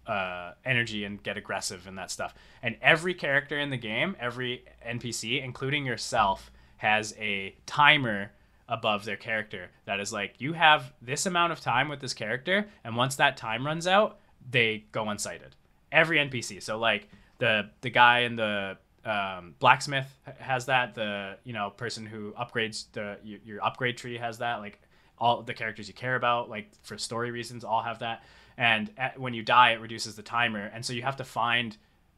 uh, 0.06 0.52
energy 0.64 1.04
and 1.04 1.22
get 1.22 1.36
aggressive 1.36 1.86
and 1.86 1.96
that 1.98 2.10
stuff. 2.10 2.34
And 2.62 2.76
every 2.82 3.14
character 3.14 3.58
in 3.58 3.70
the 3.70 3.76
game, 3.76 4.16
every 4.18 4.64
NPC, 4.86 5.42
including 5.42 5.86
yourself, 5.86 6.50
has 6.78 7.14
a 7.18 7.54
timer 7.66 8.32
above 8.68 9.04
their 9.04 9.16
character 9.16 9.70
that 9.84 10.00
is 10.00 10.12
like 10.12 10.34
you 10.38 10.52
have 10.52 10.92
this 11.02 11.26
amount 11.26 11.52
of 11.52 11.60
time 11.60 11.88
with 11.88 12.00
this 12.00 12.14
character, 12.14 12.68
and 12.84 12.96
once 12.96 13.16
that 13.16 13.36
time 13.36 13.66
runs 13.66 13.86
out, 13.86 14.18
they 14.48 14.84
go 14.92 15.04
unsighted. 15.08 15.54
Every 15.92 16.18
NPC. 16.18 16.62
So 16.62 16.78
like 16.78 17.08
the 17.38 17.70
the 17.80 17.90
guy 17.90 18.20
in 18.20 18.36
the 18.36 18.76
um, 19.04 19.54
blacksmith 19.58 20.06
has 20.38 20.66
that. 20.66 20.94
The 20.94 21.38
you 21.44 21.52
know 21.52 21.70
person 21.70 22.06
who 22.06 22.32
upgrades 22.32 22.86
the 22.92 23.18
your, 23.22 23.40
your 23.44 23.64
upgrade 23.64 23.96
tree 23.96 24.18
has 24.18 24.38
that. 24.38 24.60
Like 24.60 24.80
all 25.18 25.42
the 25.42 25.54
characters 25.54 25.88
you 25.88 25.94
care 25.94 26.16
about, 26.16 26.48
like 26.48 26.70
for 26.82 26.96
story 26.96 27.30
reasons, 27.30 27.64
all 27.64 27.82
have 27.82 27.98
that. 27.98 28.24
And 28.56 28.90
at, 28.96 29.18
when 29.18 29.34
you 29.34 29.42
die, 29.42 29.72
it 29.72 29.80
reduces 29.80 30.16
the 30.16 30.22
timer, 30.22 30.70
and 30.72 30.84
so 30.84 30.92
you 30.92 31.02
have 31.02 31.16
to 31.16 31.24
find 31.24 31.76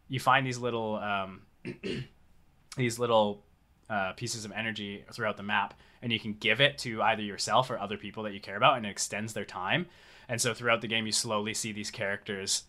you 0.09 0.21
find 0.21 0.47
these 0.47 0.59
little 0.59 0.97
um, 0.97 1.43
these 2.77 2.99
little 2.99 3.45
uh, 3.89 4.13
pieces 4.13 4.45
of 4.45 4.53
energy 4.53 5.05
throughout 5.13 5.37
the 5.37 5.43
map, 5.43 5.75
and 6.01 6.13
you 6.13 6.19
can 6.19 6.35
give 6.35 6.61
it 6.61 6.79
to 6.79 7.03
either 7.03 7.23
yourself 7.23 7.71
or 7.71 7.79
other 7.79 7.97
people 7.97 8.23
that 8.25 8.33
you 8.33 8.41
care 8.41 8.57
about, 8.57 8.77
and 8.77 8.87
it 8.87 8.91
extends 8.91 9.33
their 9.33 9.45
time. 9.45 9.87
And 10.29 10.41
so 10.41 10.55
throughout 10.55 10.81
the 10.81 10.89
game, 10.89 11.07
you 11.07 11.13
slowly 11.13 11.53
see 11.53 11.73
these 11.73 11.91
characters 11.91 12.65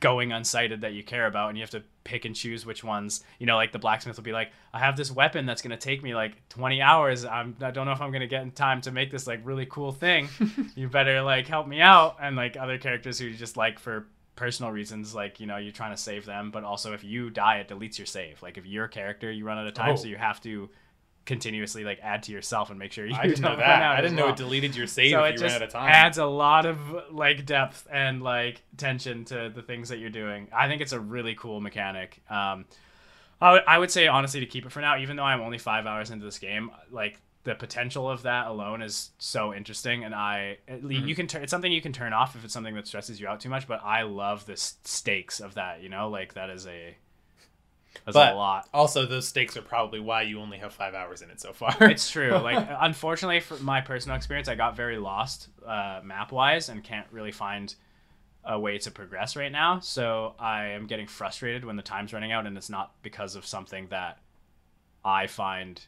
going 0.00 0.30
unsighted 0.30 0.80
that 0.82 0.92
you 0.92 1.02
care 1.02 1.26
about, 1.26 1.48
and 1.48 1.58
you 1.58 1.62
have 1.62 1.70
to 1.70 1.82
pick 2.04 2.24
and 2.24 2.34
choose 2.34 2.64
which 2.64 2.82
ones. 2.84 3.22
You 3.38 3.46
know, 3.46 3.56
like 3.56 3.72
the 3.72 3.78
blacksmith 3.78 4.16
will 4.16 4.24
be 4.24 4.32
like, 4.32 4.50
"I 4.72 4.78
have 4.78 4.96
this 4.96 5.10
weapon 5.10 5.46
that's 5.46 5.62
gonna 5.62 5.76
take 5.76 6.02
me 6.02 6.14
like 6.14 6.48
20 6.48 6.80
hours. 6.80 7.24
I'm, 7.24 7.56
I 7.60 7.70
don't 7.70 7.86
know 7.86 7.92
if 7.92 8.00
I'm 8.00 8.12
gonna 8.12 8.26
get 8.26 8.42
in 8.42 8.50
time 8.52 8.80
to 8.82 8.90
make 8.90 9.10
this 9.10 9.26
like 9.26 9.40
really 9.44 9.66
cool 9.66 9.92
thing. 9.92 10.28
you 10.74 10.88
better 10.88 11.20
like 11.22 11.46
help 11.46 11.66
me 11.66 11.80
out." 11.80 12.16
And 12.20 12.36
like 12.36 12.56
other 12.56 12.78
characters 12.78 13.18
who 13.18 13.26
you 13.26 13.36
just 13.36 13.56
like 13.56 13.78
for 13.78 14.06
personal 14.36 14.70
reasons, 14.70 15.14
like 15.14 15.40
you 15.40 15.46
know, 15.46 15.56
you're 15.56 15.72
trying 15.72 15.92
to 15.94 16.00
save 16.00 16.24
them, 16.24 16.50
but 16.50 16.62
also 16.64 16.92
if 16.92 17.02
you 17.02 17.28
die, 17.30 17.58
it 17.58 17.68
deletes 17.68 17.98
your 17.98 18.06
save. 18.06 18.40
Like 18.42 18.56
if 18.56 18.64
your 18.66 18.86
character, 18.88 19.30
you 19.32 19.44
run 19.44 19.58
out 19.58 19.66
of 19.66 19.74
time, 19.74 19.92
Oh. 19.94 19.96
so 19.96 20.06
you 20.06 20.16
have 20.16 20.40
to 20.42 20.70
continuously 21.28 21.84
like 21.84 22.00
add 22.02 22.24
to 22.24 22.32
yourself 22.32 22.70
and 22.70 22.78
make 22.80 22.90
sure 22.90 23.06
you 23.06 23.14
I 23.18 23.28
didn't 23.28 23.42
know 23.42 23.54
that. 23.54 23.82
I 23.82 24.00
didn't 24.00 24.16
know 24.16 24.24
well 24.24 24.32
it 24.32 24.36
deleted 24.38 24.74
your 24.74 24.88
save 24.88 25.12
so 25.12 25.22
if 25.22 25.28
it 25.30 25.32
you 25.34 25.38
just 25.38 25.52
ran 25.52 25.62
out 25.62 25.68
of 25.68 25.72
time. 25.72 25.88
It 25.88 25.92
adds 25.92 26.18
a 26.18 26.26
lot 26.26 26.66
of 26.66 26.78
like 27.12 27.46
depth 27.46 27.86
and 27.92 28.22
like 28.22 28.62
tension 28.76 29.24
to 29.26 29.52
the 29.54 29.62
things 29.62 29.90
that 29.90 29.98
you're 29.98 30.10
doing. 30.10 30.48
I 30.52 30.66
think 30.66 30.82
it's 30.82 30.92
a 30.92 30.98
really 31.00 31.36
cool 31.36 31.60
mechanic. 31.60 32.20
Um, 32.28 32.64
I 33.40 33.52
would- 33.52 33.64
I 33.68 33.78
would 33.78 33.90
say 33.92 34.08
honestly 34.08 34.40
to 34.40 34.46
keep 34.46 34.66
it 34.66 34.72
for 34.72 34.80
now, 34.80 34.98
even 34.98 35.14
though 35.16 35.22
I'm 35.22 35.40
only 35.40 35.58
five 35.58 35.86
hours 35.86 36.10
into 36.10 36.24
this 36.24 36.40
game, 36.40 36.72
like 36.90 37.20
the 37.44 37.54
potential 37.54 38.10
of 38.10 38.22
that 38.22 38.48
alone 38.48 38.82
is 38.82 39.10
so 39.18 39.54
interesting, 39.54 40.04
and 40.04 40.14
I 40.14 40.58
at 40.66 40.82
least 40.84 41.00
Mm-hmm. 41.02 41.08
you 41.08 41.14
can 41.14 41.26
turn 41.28 41.42
it's 41.44 41.50
something 41.50 41.70
you 41.70 41.80
can 41.80 41.92
turn 41.92 42.12
off 42.12 42.34
if 42.36 42.44
it's 42.44 42.52
something 42.52 42.74
that 42.74 42.86
stresses 42.88 43.20
you 43.20 43.28
out 43.28 43.38
too 43.40 43.48
much. 43.48 43.68
But 43.68 43.80
I 43.84 44.02
love 44.02 44.44
the 44.46 44.54
s- 44.54 44.76
stakes 44.84 45.38
of 45.40 45.54
that. 45.54 45.80
You 45.82 45.88
know, 45.88 46.08
like 46.10 46.34
that 46.34 46.50
is 46.50 46.66
a 46.66 46.96
That's 48.04 48.14
But- 48.14 48.32
a 48.34 48.36
lot. 48.36 48.68
Also, 48.72 49.06
those 49.06 49.26
stakes 49.28 49.56
are 49.56 49.62
probably 49.62 50.00
why 50.00 50.22
you 50.22 50.40
only 50.40 50.58
have 50.58 50.72
five 50.72 50.94
hours 50.94 51.22
in 51.22 51.30
it 51.30 51.40
so 51.40 51.52
far. 51.52 51.74
It's 51.80 52.10
true. 52.10 52.32
Like, 52.42 52.66
unfortunately, 52.80 53.40
for 53.40 53.56
my 53.58 53.80
personal 53.80 54.16
experience, 54.16 54.48
I 54.48 54.54
got 54.54 54.76
very 54.76 54.98
lost 54.98 55.48
uh, 55.66 56.00
map 56.04 56.32
wise 56.32 56.68
and 56.68 56.82
can't 56.84 57.06
really 57.10 57.32
find 57.32 57.74
a 58.44 58.58
way 58.58 58.78
to 58.78 58.90
progress 58.90 59.36
right 59.36 59.52
now. 59.52 59.80
So 59.80 60.34
I 60.38 60.66
am 60.68 60.86
getting 60.86 61.06
frustrated 61.06 61.64
when 61.64 61.76
the 61.76 61.82
time's 61.82 62.12
running 62.12 62.32
out, 62.32 62.46
and 62.46 62.56
it's 62.56 62.70
not 62.70 62.94
because 63.02 63.34
of 63.36 63.44
something 63.44 63.88
that 63.88 64.18
I 65.04 65.26
find 65.26 65.80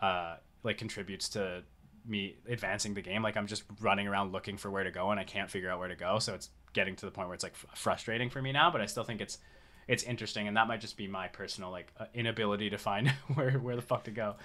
uh, 0.00 0.36
like 0.62 0.78
contributes 0.78 1.28
to 1.30 1.62
me 2.06 2.36
advancing 2.48 2.94
the 2.94 3.00
game. 3.02 3.22
Like 3.22 3.36
I'm 3.36 3.46
just 3.46 3.62
running 3.80 4.08
around 4.08 4.32
looking 4.32 4.56
for 4.56 4.70
where 4.70 4.84
to 4.84 4.90
go, 4.90 5.10
and 5.10 5.20
I 5.20 5.24
can't 5.24 5.50
figure 5.50 5.70
out 5.70 5.78
where 5.78 5.88
to 5.88 5.96
go. 5.96 6.18
So 6.18 6.34
it's 6.34 6.50
getting 6.72 6.96
to 6.96 7.06
the 7.06 7.12
point 7.12 7.28
where 7.28 7.34
it's 7.34 7.44
like 7.44 7.54
fr- 7.56 7.66
frustrating 7.74 8.28
for 8.30 8.42
me 8.42 8.52
now. 8.52 8.70
But 8.70 8.80
I 8.80 8.86
still 8.86 9.04
think 9.04 9.20
it's 9.20 9.38
it's 9.88 10.02
interesting, 10.04 10.48
and 10.48 10.56
that 10.56 10.66
might 10.68 10.80
just 10.80 10.96
be 10.96 11.08
my 11.08 11.28
personal 11.28 11.70
like 11.70 11.92
uh, 11.98 12.06
inability 12.14 12.70
to 12.70 12.78
find 12.78 13.08
where 13.34 13.52
where 13.52 13.76
the 13.76 13.82
fuck 13.82 14.04
to 14.04 14.10
go. 14.10 14.36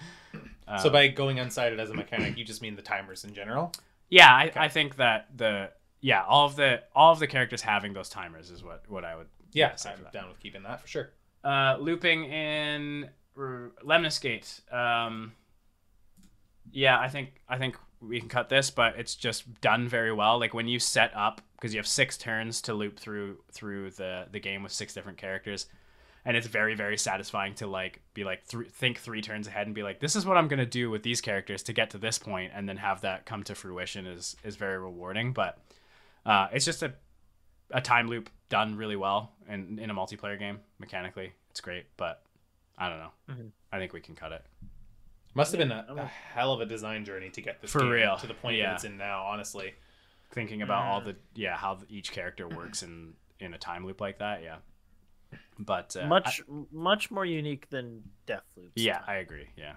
so 0.75 0.89
Um, 0.89 0.93
by 0.93 1.07
going 1.07 1.37
unsighted 1.37 1.79
as 1.79 1.89
a 1.89 1.93
mechanic, 1.93 2.37
you 2.37 2.43
just 2.43 2.61
mean 2.61 2.75
the 2.75 2.81
timers 2.81 3.23
in 3.23 3.33
general. 3.33 3.71
Yeah, 4.09 4.31
I, 4.31 4.51
I 4.55 4.67
think 4.67 4.97
that 4.97 5.27
the 5.35 5.71
yeah 6.01 6.23
all 6.23 6.45
of 6.45 6.55
the 6.55 6.83
all 6.95 7.11
of 7.11 7.19
the 7.19 7.27
characters 7.27 7.61
having 7.61 7.93
those 7.93 8.09
timers 8.09 8.49
is 8.51 8.63
what 8.63 8.83
what 8.89 9.03
I 9.05 9.15
would 9.15 9.27
Yeah, 9.53 9.75
say 9.75 9.91
I'm 9.91 10.05
down 10.11 10.29
with 10.29 10.39
keeping 10.39 10.63
that 10.63 10.81
for 10.81 10.87
sure. 10.87 11.09
Uh, 11.43 11.77
looping 11.79 12.25
in 12.25 13.09
R- 13.37 13.71
Lemnis 13.83 14.19
Gate. 14.19 14.61
Um, 14.71 15.33
yeah, 16.71 16.99
I 16.99 17.07
think 17.09 17.41
I 17.47 17.57
think 17.57 17.77
we 18.01 18.19
can 18.19 18.29
cut 18.29 18.49
this, 18.49 18.69
but 18.69 18.95
it's 18.97 19.15
just 19.15 19.61
done 19.61 19.87
very 19.87 20.13
well. 20.13 20.39
Like 20.39 20.53
when 20.53 20.67
you 20.67 20.79
set 20.79 21.11
up 21.15 21.41
because 21.57 21.73
you 21.73 21.79
have 21.79 21.87
six 21.87 22.17
turns 22.17 22.61
to 22.63 22.73
loop 22.73 22.97
through 22.99 23.39
through 23.51 23.91
the 23.91 24.27
the 24.31 24.39
game 24.39 24.63
with 24.63 24.71
six 24.71 24.93
different 24.93 25.17
characters, 25.17 25.65
and 26.25 26.37
it's 26.37 26.47
very 26.47 26.75
very 26.75 26.97
satisfying 26.97 27.53
to 27.55 27.67
like 27.67 28.01
be 28.13 28.23
like 28.23 28.47
th- 28.47 28.67
think 28.69 28.99
three 28.99 29.21
turns 29.21 29.47
ahead 29.47 29.65
and 29.67 29.75
be 29.75 29.83
like, 29.83 29.99
this 29.99 30.15
is 30.15 30.25
what 30.25 30.37
I'm 30.37 30.47
gonna 30.47 30.65
do 30.65 30.89
with 30.89 31.03
these 31.03 31.21
characters 31.21 31.63
to 31.63 31.73
get 31.73 31.89
to 31.91 31.97
this 31.97 32.17
point, 32.19 32.51
and 32.55 32.67
then 32.69 32.77
have 32.77 33.01
that 33.01 33.25
come 33.25 33.43
to 33.43 33.55
fruition 33.55 34.05
is 34.05 34.35
is 34.43 34.55
very 34.55 34.77
rewarding. 34.77 35.33
But 35.33 35.57
uh, 36.25 36.47
it's 36.53 36.65
just 36.65 36.83
a 36.83 36.93
a 37.71 37.81
time 37.81 38.07
loop 38.07 38.29
done 38.49 38.75
really 38.77 38.95
well 38.95 39.33
in 39.49 39.79
in 39.79 39.89
a 39.89 39.93
multiplayer 39.93 40.39
game 40.39 40.59
mechanically. 40.79 41.33
It's 41.51 41.59
great, 41.61 41.85
but 41.97 42.21
I 42.77 42.87
don't 42.89 42.99
know. 42.99 43.11
Mhm. 43.29 43.51
I 43.71 43.79
think 43.79 43.91
we 43.93 43.99
can 44.01 44.15
cut 44.15 44.31
it. 44.31 44.45
Must 45.33 45.51
have 45.51 45.59
been 45.59 45.71
a 45.71 45.85
a- 45.89 46.05
hell 46.05 46.53
of 46.53 46.61
a 46.61 46.65
design 46.65 47.03
journey 47.05 47.29
to 47.31 47.41
get 47.41 47.61
this 47.61 47.71
For 47.71 47.79
game 47.79 47.89
real, 47.89 48.17
to 48.17 48.27
the 48.27 48.33
point 48.33 48.57
yeah. 48.57 48.67
that 48.69 48.75
it's 48.75 48.83
in 48.85 48.97
now. 48.97 49.23
Honestly, 49.25 49.73
Thinking 50.31 50.61
about 50.61 50.85
all 50.85 51.01
Mm. 51.01 51.05
the 51.05 51.15
yeah 51.35 51.55
how 51.57 51.79
each 51.89 52.11
character 52.11 52.47
works 52.47 52.83
in 52.83 53.13
in 53.39 53.53
a 53.53 53.57
time 53.57 53.85
loop 53.85 54.01
like 54.01 54.19
that, 54.19 54.43
yeah. 54.43 54.57
But 55.59 55.95
uh, 55.95 56.05
much 56.07 56.41
much 56.71 57.09
more 57.11 57.25
unique 57.25 57.69
than 57.69 58.03
Deathloop. 58.27 58.71
Yeah, 58.75 59.01
I 59.07 59.15
agree. 59.15 59.47
Yeah. 59.57 59.75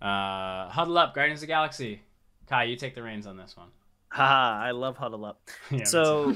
Uh, 0.00 0.68
huddle 0.70 0.96
up, 0.98 1.14
Guardians 1.14 1.38
of 1.38 1.42
the 1.42 1.46
Galaxy. 1.48 2.02
Kai, 2.46 2.64
you 2.64 2.76
take 2.76 2.94
the 2.94 3.02
reins 3.02 3.26
on 3.26 3.36
this 3.36 3.56
one. 3.56 3.68
Haha, 4.10 4.64
I 4.64 4.70
love 4.70 4.96
Huddle 4.96 5.24
Up. 5.24 5.40
Yeah, 5.70 5.84
so 5.84 6.34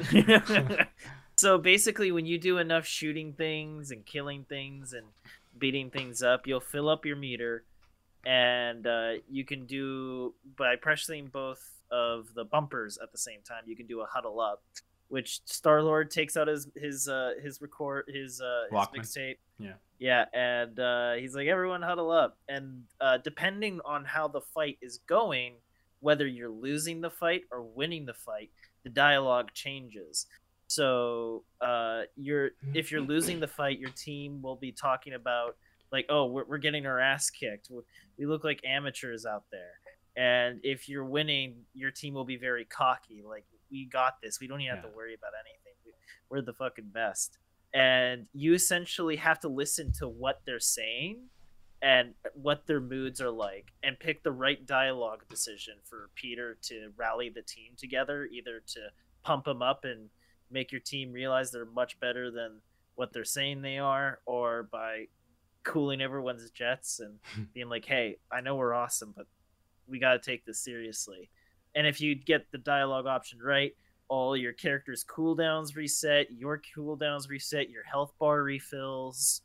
so 1.36 1.58
basically 1.58 2.12
when 2.12 2.26
you 2.26 2.38
do 2.38 2.58
enough 2.58 2.86
shooting 2.86 3.32
things 3.34 3.90
and 3.90 4.06
killing 4.06 4.44
things 4.48 4.92
and 4.92 5.06
beating 5.58 5.90
things 5.90 6.22
up 6.22 6.46
you'll 6.46 6.60
fill 6.60 6.88
up 6.88 7.04
your 7.04 7.16
meter 7.16 7.64
and 8.24 8.86
uh, 8.86 9.12
you 9.28 9.44
can 9.44 9.66
do 9.66 10.32
by 10.56 10.76
pressing 10.76 11.26
both 11.26 11.79
of 11.90 12.32
the 12.34 12.44
bumpers 12.44 12.98
at 13.02 13.10
the 13.12 13.18
same 13.18 13.40
time 13.46 13.62
you 13.66 13.76
can 13.76 13.86
do 13.86 14.00
a 14.00 14.06
huddle 14.06 14.40
up 14.40 14.62
which 15.08 15.40
star 15.44 15.82
lord 15.82 16.10
takes 16.10 16.36
out 16.36 16.46
his 16.48 16.68
his 16.76 17.08
uh, 17.08 17.32
his 17.42 17.60
record 17.60 18.04
his 18.08 18.40
uh, 18.40 18.62
his 18.64 18.72
mixtape 19.00 19.36
Yeah. 19.58 19.72
yeah 19.98 20.24
and 20.32 20.78
uh, 20.78 21.12
he's 21.14 21.34
like 21.34 21.48
everyone 21.48 21.82
huddle 21.82 22.10
up 22.10 22.38
and 22.48 22.84
uh, 23.00 23.18
depending 23.18 23.80
on 23.84 24.04
how 24.04 24.28
the 24.28 24.40
fight 24.40 24.78
is 24.80 24.98
going 25.06 25.54
whether 26.00 26.26
you're 26.26 26.48
losing 26.50 27.00
the 27.00 27.10
fight 27.10 27.42
or 27.50 27.62
winning 27.62 28.06
the 28.06 28.14
fight 28.14 28.50
the 28.84 28.88
dialogue 28.90 29.52
changes. 29.52 30.26
So 30.66 31.42
uh, 31.60 32.02
you're 32.16 32.50
if 32.74 32.90
you're 32.90 33.00
losing 33.02 33.40
the 33.40 33.48
fight, 33.48 33.78
your 33.78 33.90
team 33.90 34.40
will 34.40 34.56
be 34.56 34.72
talking 34.72 35.12
about 35.14 35.56
like, 35.92 36.06
oh, 36.08 36.26
we're, 36.26 36.44
we're 36.44 36.58
getting 36.58 36.86
our 36.86 37.00
ass 37.00 37.28
kicked. 37.28 37.68
We 38.16 38.24
look 38.26 38.44
like 38.44 38.60
amateurs 38.64 39.26
out 39.26 39.44
there. 39.50 39.72
And 40.16 40.60
if 40.62 40.88
you're 40.88 41.04
winning, 41.04 41.64
your 41.74 41.90
team 41.90 42.14
will 42.14 42.24
be 42.24 42.36
very 42.36 42.64
cocky. 42.64 43.22
Like, 43.26 43.44
we 43.70 43.86
got 43.86 44.20
this. 44.22 44.40
We 44.40 44.46
don't 44.48 44.60
even 44.60 44.74
have 44.74 44.84
to 44.84 44.96
worry 44.96 45.14
about 45.14 45.32
anything. 45.40 45.74
We- 45.84 45.92
We're 46.28 46.42
the 46.42 46.52
fucking 46.52 46.88
best. 46.92 47.38
And 47.72 48.26
you 48.32 48.52
essentially 48.54 49.16
have 49.16 49.38
to 49.40 49.48
listen 49.48 49.92
to 49.94 50.08
what 50.08 50.42
they're 50.44 50.58
saying 50.60 51.28
and 51.82 52.14
what 52.34 52.66
their 52.66 52.80
moods 52.80 53.20
are 53.20 53.30
like 53.30 53.72
and 53.82 53.98
pick 53.98 54.22
the 54.22 54.32
right 54.32 54.66
dialogue 54.66 55.24
decision 55.28 55.74
for 55.84 56.10
Peter 56.16 56.58
to 56.62 56.92
rally 56.96 57.28
the 57.30 57.42
team 57.42 57.72
together, 57.76 58.26
either 58.26 58.60
to 58.66 58.80
pump 59.22 59.44
them 59.44 59.62
up 59.62 59.84
and 59.84 60.10
make 60.50 60.72
your 60.72 60.80
team 60.80 61.12
realize 61.12 61.52
they're 61.52 61.64
much 61.64 61.98
better 62.00 62.30
than 62.30 62.60
what 62.96 63.12
they're 63.12 63.24
saying 63.24 63.62
they 63.62 63.78
are, 63.78 64.20
or 64.26 64.64
by 64.64 65.06
cooling 65.62 66.00
everyone's 66.02 66.50
jets 66.50 66.98
and 67.00 67.18
being 67.54 67.68
like, 67.68 67.84
hey, 67.84 68.16
I 68.32 68.40
know 68.40 68.56
we're 68.56 68.74
awesome, 68.74 69.14
but 69.16 69.26
we 69.90 69.98
got 69.98 70.12
to 70.12 70.18
take 70.18 70.44
this 70.44 70.60
seriously. 70.60 71.28
And 71.74 71.86
if 71.86 72.00
you 72.00 72.14
get 72.14 72.50
the 72.50 72.58
dialogue 72.58 73.06
option 73.06 73.38
right, 73.42 73.72
all 74.08 74.36
your 74.36 74.52
characters' 74.52 75.04
cooldowns 75.04 75.76
reset, 75.76 76.32
your 76.32 76.60
cooldowns 76.76 77.28
reset, 77.28 77.70
your 77.70 77.84
health 77.84 78.12
bar 78.18 78.42
refills, 78.42 79.42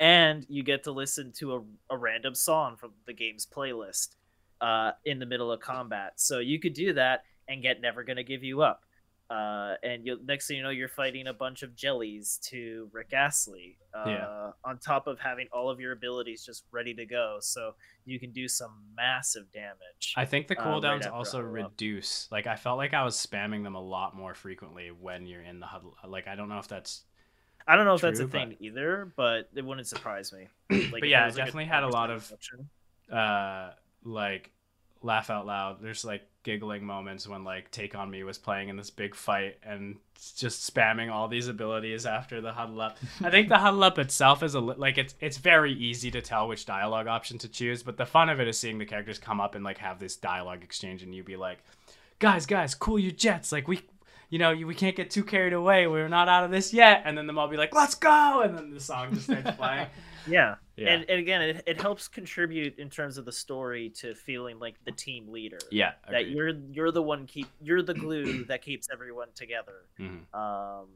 and 0.00 0.46
you 0.48 0.62
get 0.62 0.84
to 0.84 0.92
listen 0.92 1.32
to 1.32 1.54
a, 1.54 1.62
a 1.90 1.98
random 1.98 2.34
song 2.34 2.76
from 2.76 2.92
the 3.06 3.12
game's 3.12 3.46
playlist 3.46 4.16
uh, 4.62 4.92
in 5.04 5.18
the 5.18 5.26
middle 5.26 5.52
of 5.52 5.60
combat. 5.60 6.14
So 6.16 6.38
you 6.38 6.58
could 6.58 6.72
do 6.72 6.94
that 6.94 7.24
and 7.46 7.62
get 7.62 7.82
Never 7.82 8.04
Gonna 8.04 8.22
Give 8.22 8.42
You 8.42 8.62
Up. 8.62 8.85
Uh, 9.28 9.74
and 9.82 10.06
you 10.06 10.18
next 10.24 10.46
thing 10.46 10.56
you 10.56 10.62
know, 10.62 10.70
you're 10.70 10.88
fighting 10.88 11.26
a 11.26 11.32
bunch 11.32 11.64
of 11.64 11.74
jellies 11.74 12.38
to 12.44 12.88
Rick 12.92 13.12
Astley. 13.12 13.76
Uh, 13.92 14.04
Yeah. 14.06 14.50
On 14.64 14.78
top 14.78 15.08
of 15.08 15.18
having 15.18 15.48
all 15.52 15.68
of 15.68 15.80
your 15.80 15.90
abilities 15.92 16.44
just 16.46 16.64
ready 16.70 16.94
to 16.94 17.04
go, 17.06 17.38
so 17.40 17.74
you 18.04 18.20
can 18.20 18.30
do 18.30 18.46
some 18.46 18.70
massive 18.96 19.50
damage. 19.52 20.14
I 20.16 20.26
think 20.26 20.46
the 20.46 20.56
Uh, 20.60 20.64
right 20.64 20.82
cooldowns 20.82 21.10
also 21.10 21.38
huddle 21.38 21.64
up. 21.64 21.70
reduce. 21.72 22.30
Like 22.30 22.46
I 22.46 22.54
felt 22.54 22.78
like 22.78 22.94
I 22.94 23.02
was 23.04 23.16
spamming 23.16 23.64
them 23.64 23.74
a 23.74 23.82
lot 23.82 24.14
more 24.14 24.32
frequently 24.34 24.92
when 24.92 25.26
you're 25.26 25.42
in 25.42 25.58
the 25.58 25.66
huddle. 25.66 25.96
Like 26.06 26.28
I 26.28 26.36
don't 26.36 26.48
know 26.48 26.58
if 26.60 26.68
that's. 26.68 27.02
I 27.66 27.74
don't 27.74 27.84
know 27.84 27.94
if 27.94 28.00
that's 28.02 28.20
a 28.20 28.24
but- 28.28 28.30
thing 28.30 28.56
either, 28.60 29.12
but 29.16 29.48
it 29.56 29.64
wouldn't 29.64 29.88
surprise 29.88 30.32
me. 30.32 30.46
Like, 30.70 31.00
but 31.00 31.08
yeah, 31.08 31.18
there 31.18 31.22
it 31.24 31.26
was, 31.26 31.36
like, 31.36 31.46
definitely 31.46 31.64
had 31.64 31.82
a 31.82 31.88
lot 31.88 32.10
of 32.12 32.32
uh 33.12 33.70
like 34.04 34.52
laugh 35.06 35.30
out 35.30 35.46
loud. 35.46 35.80
There's 35.80 36.04
like 36.04 36.28
giggling 36.42 36.84
moments 36.84 37.26
when 37.26 37.44
like 37.44 37.70
Take 37.70 37.94
on 37.94 38.10
Me 38.10 38.22
was 38.22 38.38
playing 38.38 38.68
in 38.68 38.76
this 38.76 38.90
big 38.90 39.14
fight 39.14 39.58
and 39.64 39.96
just 40.36 40.72
spamming 40.72 41.10
all 41.10 41.28
these 41.28 41.48
abilities 41.48 42.06
after 42.06 42.40
the 42.40 42.52
huddle 42.52 42.80
up. 42.80 42.98
I 43.22 43.30
think 43.30 43.48
the 43.48 43.58
huddle 43.58 43.82
up 43.84 43.98
itself 43.98 44.42
is 44.42 44.54
a 44.54 44.60
li- 44.60 44.74
like 44.76 44.98
it's 44.98 45.14
it's 45.20 45.38
very 45.38 45.72
easy 45.72 46.10
to 46.10 46.20
tell 46.20 46.48
which 46.48 46.66
dialogue 46.66 47.06
option 47.06 47.38
to 47.38 47.48
choose, 47.48 47.82
but 47.82 47.96
the 47.96 48.06
fun 48.06 48.28
of 48.28 48.40
it 48.40 48.48
is 48.48 48.58
seeing 48.58 48.78
the 48.78 48.84
characters 48.84 49.18
come 49.18 49.40
up 49.40 49.54
and 49.54 49.64
like 49.64 49.78
have 49.78 49.98
this 49.98 50.16
dialogue 50.16 50.62
exchange 50.62 51.02
and 51.02 51.14
you 51.14 51.22
be 51.22 51.36
like, 51.36 51.58
"Guys, 52.18 52.46
guys, 52.46 52.74
cool 52.74 52.98
your 52.98 53.12
jets. 53.12 53.52
Like 53.52 53.68
we 53.68 53.80
you 54.28 54.38
know, 54.40 54.54
we 54.54 54.74
can't 54.74 54.96
get 54.96 55.10
too 55.10 55.22
carried 55.22 55.52
away. 55.52 55.86
We're 55.86 56.08
not 56.08 56.28
out 56.28 56.44
of 56.44 56.50
this 56.50 56.72
yet." 56.72 57.02
And 57.04 57.16
then 57.16 57.26
the 57.26 57.32
mob 57.32 57.50
be 57.50 57.56
like, 57.56 57.74
"Let's 57.74 57.94
go." 57.94 58.42
And 58.42 58.56
then 58.56 58.74
the 58.74 58.80
song 58.80 59.14
just 59.14 59.24
starts 59.24 59.56
playing. 59.56 59.86
Yeah. 60.28 60.56
Yeah. 60.76 60.88
And, 60.92 61.04
and 61.08 61.18
again, 61.18 61.40
it, 61.42 61.62
it 61.66 61.80
helps 61.80 62.06
contribute 62.08 62.78
in 62.78 62.90
terms 62.90 63.16
of 63.16 63.24
the 63.24 63.32
story 63.32 63.90
to 63.96 64.14
feeling 64.14 64.58
like 64.58 64.76
the 64.84 64.92
team 64.92 65.28
leader. 65.28 65.58
yeah. 65.70 65.92
That 66.10 66.22
agreed. 66.22 66.34
you're 66.36 66.52
you're 66.72 66.90
the 66.92 67.02
one 67.02 67.26
keep 67.26 67.48
you're 67.62 67.82
the 67.82 67.94
glue 67.94 68.44
that 68.48 68.62
keeps 68.62 68.88
everyone 68.92 69.28
together. 69.34 69.86
Mhm. 69.98 70.32
Um, 70.34 70.88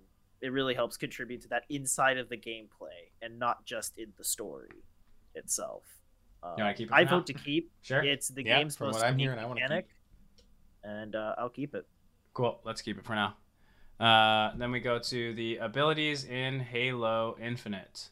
it 0.42 0.52
really 0.52 0.74
helps 0.74 0.96
contribute 0.96 1.42
to 1.42 1.48
that 1.48 1.64
inside 1.68 2.18
of 2.18 2.28
the 2.28 2.36
gameplay 2.36 3.10
and 3.22 3.38
not 3.38 3.64
just 3.64 3.96
in 3.98 4.12
the 4.16 4.24
story 4.24 4.84
itself. 5.34 5.84
Um, 6.42 6.54
wanna 6.58 6.74
keep 6.74 6.88
it 6.88 6.94
I 6.94 7.04
vote 7.04 7.26
to 7.26 7.34
keep. 7.34 7.70
Sure. 7.82 8.02
It's 8.02 8.28
the 8.28 8.42
Yeah, 8.44 8.58
game's 8.58 8.80
most 8.80 9.02
I'm 9.02 9.18
hearing, 9.18 9.38
I 9.38 9.44
wanna 9.44 9.60
mechanic, 9.60 9.88
and 10.82 11.14
uh, 11.14 11.34
I'll 11.38 11.50
keep 11.50 11.74
it. 11.74 11.86
Cool. 12.32 12.60
Let's 12.64 12.80
keep 12.82 12.98
it 12.98 13.04
for 13.04 13.14
now. 13.14 13.36
Uh, 13.98 14.56
then 14.56 14.70
we 14.70 14.80
go 14.80 14.98
to 14.98 15.34
the 15.34 15.58
abilities 15.58 16.24
in 16.24 16.60
Halo 16.60 17.36
Infinite. 17.40 18.08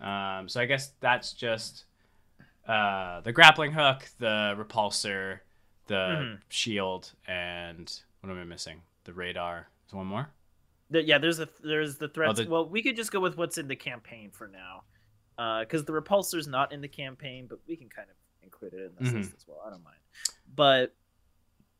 Um, 0.00 0.48
so 0.48 0.60
I 0.60 0.66
guess 0.66 0.92
that's 1.00 1.32
just 1.32 1.84
uh, 2.68 3.20
the 3.20 3.32
grappling 3.32 3.72
hook, 3.72 4.08
the 4.18 4.54
repulsor, 4.58 5.38
the 5.86 5.94
Mhm. 5.94 6.40
shield, 6.48 7.12
and 7.28 8.00
what 8.20 8.30
am 8.30 8.38
I 8.40 8.44
missing? 8.44 8.82
The 9.04 9.12
radar. 9.12 9.68
Is 9.86 9.94
one 9.94 10.06
more? 10.06 10.28
The, 10.90 11.02
yeah, 11.02 11.18
there's 11.18 11.38
a 11.40 11.48
there's 11.62 11.96
the 11.98 12.08
threats. 12.08 12.40
Oh, 12.40 12.42
the- 12.44 12.50
Well, 12.50 12.68
we 12.68 12.82
could 12.82 12.96
just 12.96 13.12
go 13.12 13.20
with 13.20 13.36
what's 13.36 13.56
in 13.58 13.68
the 13.68 13.76
campaign 13.76 14.30
for 14.32 14.48
now, 14.48 14.82
because 15.60 15.84
the 15.84 15.92
repulsor's 15.92 16.46
not 16.48 16.72
in 16.72 16.80
the 16.80 16.88
campaign, 16.88 17.46
but 17.46 17.60
we 17.68 17.76
can 17.76 17.88
kind 17.88 18.08
of 18.10 18.16
include 18.42 18.74
it 18.74 18.80
in 18.90 18.94
this 19.04 19.12
Mhm. 19.12 19.16
list 19.22 19.34
as 19.36 19.46
well. 19.46 19.62
I 19.66 19.70
don't 19.70 19.82
mind. 19.84 19.98
But 20.54 20.94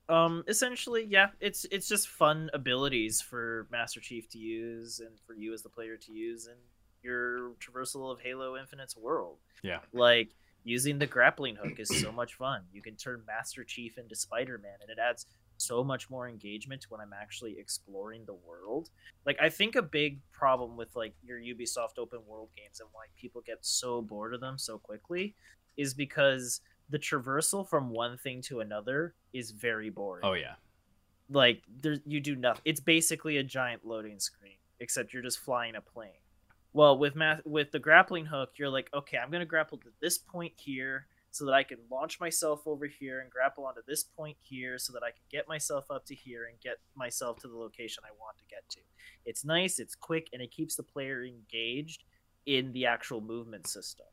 um, 0.08 0.44
essentially, 0.46 1.04
yeah, 1.04 1.30
it's 1.40 1.64
it's 1.72 1.88
just 1.88 2.06
fun 2.06 2.48
abilities 2.54 3.20
for 3.20 3.66
Master 3.72 3.98
Chief 4.00 4.28
to 4.30 4.38
use 4.38 5.00
and 5.00 5.18
for 5.26 5.34
you 5.34 5.52
as 5.52 5.62
the 5.62 5.68
player 5.68 5.96
to 5.96 6.12
use, 6.12 6.46
and 6.46 6.60
your 7.06 7.52
traversal 7.54 8.12
of 8.12 8.20
Halo 8.20 8.56
Infinite's 8.56 8.96
world. 8.96 9.38
Yeah. 9.62 9.78
Like 9.92 10.30
using 10.64 10.98
the 10.98 11.06
grappling 11.06 11.56
hook 11.56 11.78
is 11.78 11.88
so 12.00 12.10
much 12.10 12.34
fun. 12.34 12.62
You 12.72 12.82
can 12.82 12.96
turn 12.96 13.22
Master 13.26 13.62
Chief 13.64 13.96
into 13.96 14.16
Spider 14.16 14.58
Man, 14.58 14.74
and 14.82 14.90
it 14.90 14.98
adds 14.98 15.26
so 15.58 15.82
much 15.82 16.10
more 16.10 16.28
engagement 16.28 16.86
when 16.88 17.00
I'm 17.00 17.12
actually 17.12 17.56
exploring 17.58 18.24
the 18.26 18.34
world. 18.34 18.90
Like 19.24 19.38
I 19.40 19.48
think 19.48 19.76
a 19.76 19.82
big 19.82 20.20
problem 20.32 20.76
with 20.76 20.94
like 20.94 21.14
your 21.24 21.38
Ubisoft 21.38 21.98
open 21.98 22.20
world 22.26 22.50
games 22.56 22.80
and 22.80 22.88
why 22.92 23.04
people 23.16 23.42
get 23.46 23.58
so 23.62 24.02
bored 24.02 24.34
of 24.34 24.40
them 24.40 24.58
so 24.58 24.78
quickly 24.78 25.34
is 25.76 25.94
because 25.94 26.60
the 26.90 26.98
traversal 26.98 27.66
from 27.66 27.90
one 27.90 28.18
thing 28.18 28.42
to 28.42 28.60
another 28.60 29.14
is 29.32 29.50
very 29.50 29.90
boring. 29.90 30.24
Oh 30.24 30.34
yeah. 30.34 30.54
Like 31.30 31.62
there 31.80 31.96
you 32.04 32.20
do 32.20 32.36
nothing. 32.36 32.62
It's 32.64 32.80
basically 32.80 33.38
a 33.38 33.42
giant 33.42 33.86
loading 33.86 34.20
screen 34.20 34.58
except 34.80 35.12
you're 35.12 35.22
just 35.22 35.38
flying 35.38 35.74
a 35.74 35.80
plane. 35.80 36.10
Well, 36.76 36.98
with 36.98 37.16
math 37.16 37.40
with 37.46 37.70
the 37.70 37.78
grappling 37.78 38.26
hook, 38.26 38.50
you're 38.58 38.68
like, 38.68 38.90
okay, 38.92 39.16
I'm 39.16 39.30
to 39.30 39.46
grapple 39.46 39.78
to 39.78 39.88
this 40.02 40.18
point 40.18 40.52
here 40.56 41.06
so 41.30 41.46
that 41.46 41.54
I 41.54 41.62
can 41.62 41.78
launch 41.90 42.20
myself 42.20 42.66
over 42.66 42.84
here 42.84 43.20
and 43.20 43.30
grapple 43.30 43.64
onto 43.64 43.80
this 43.88 44.04
point 44.04 44.36
here 44.42 44.76
so 44.76 44.92
that 44.92 45.02
I 45.02 45.08
can 45.08 45.24
get 45.30 45.48
myself 45.48 45.90
up 45.90 46.04
to 46.04 46.14
here 46.14 46.44
and 46.44 46.60
get 46.60 46.76
myself 46.94 47.38
to 47.38 47.48
the 47.48 47.56
location 47.56 48.02
I 48.04 48.12
want 48.20 48.36
to 48.36 48.44
get 48.50 48.68
to. 48.72 48.80
It's 49.24 49.42
nice, 49.42 49.78
it's 49.78 49.94
quick, 49.94 50.28
and 50.34 50.42
it 50.42 50.50
keeps 50.50 50.76
the 50.76 50.82
player 50.82 51.24
engaged 51.24 52.04
in 52.44 52.74
the 52.74 52.84
actual 52.84 53.22
movement 53.22 53.66
system. 53.66 54.04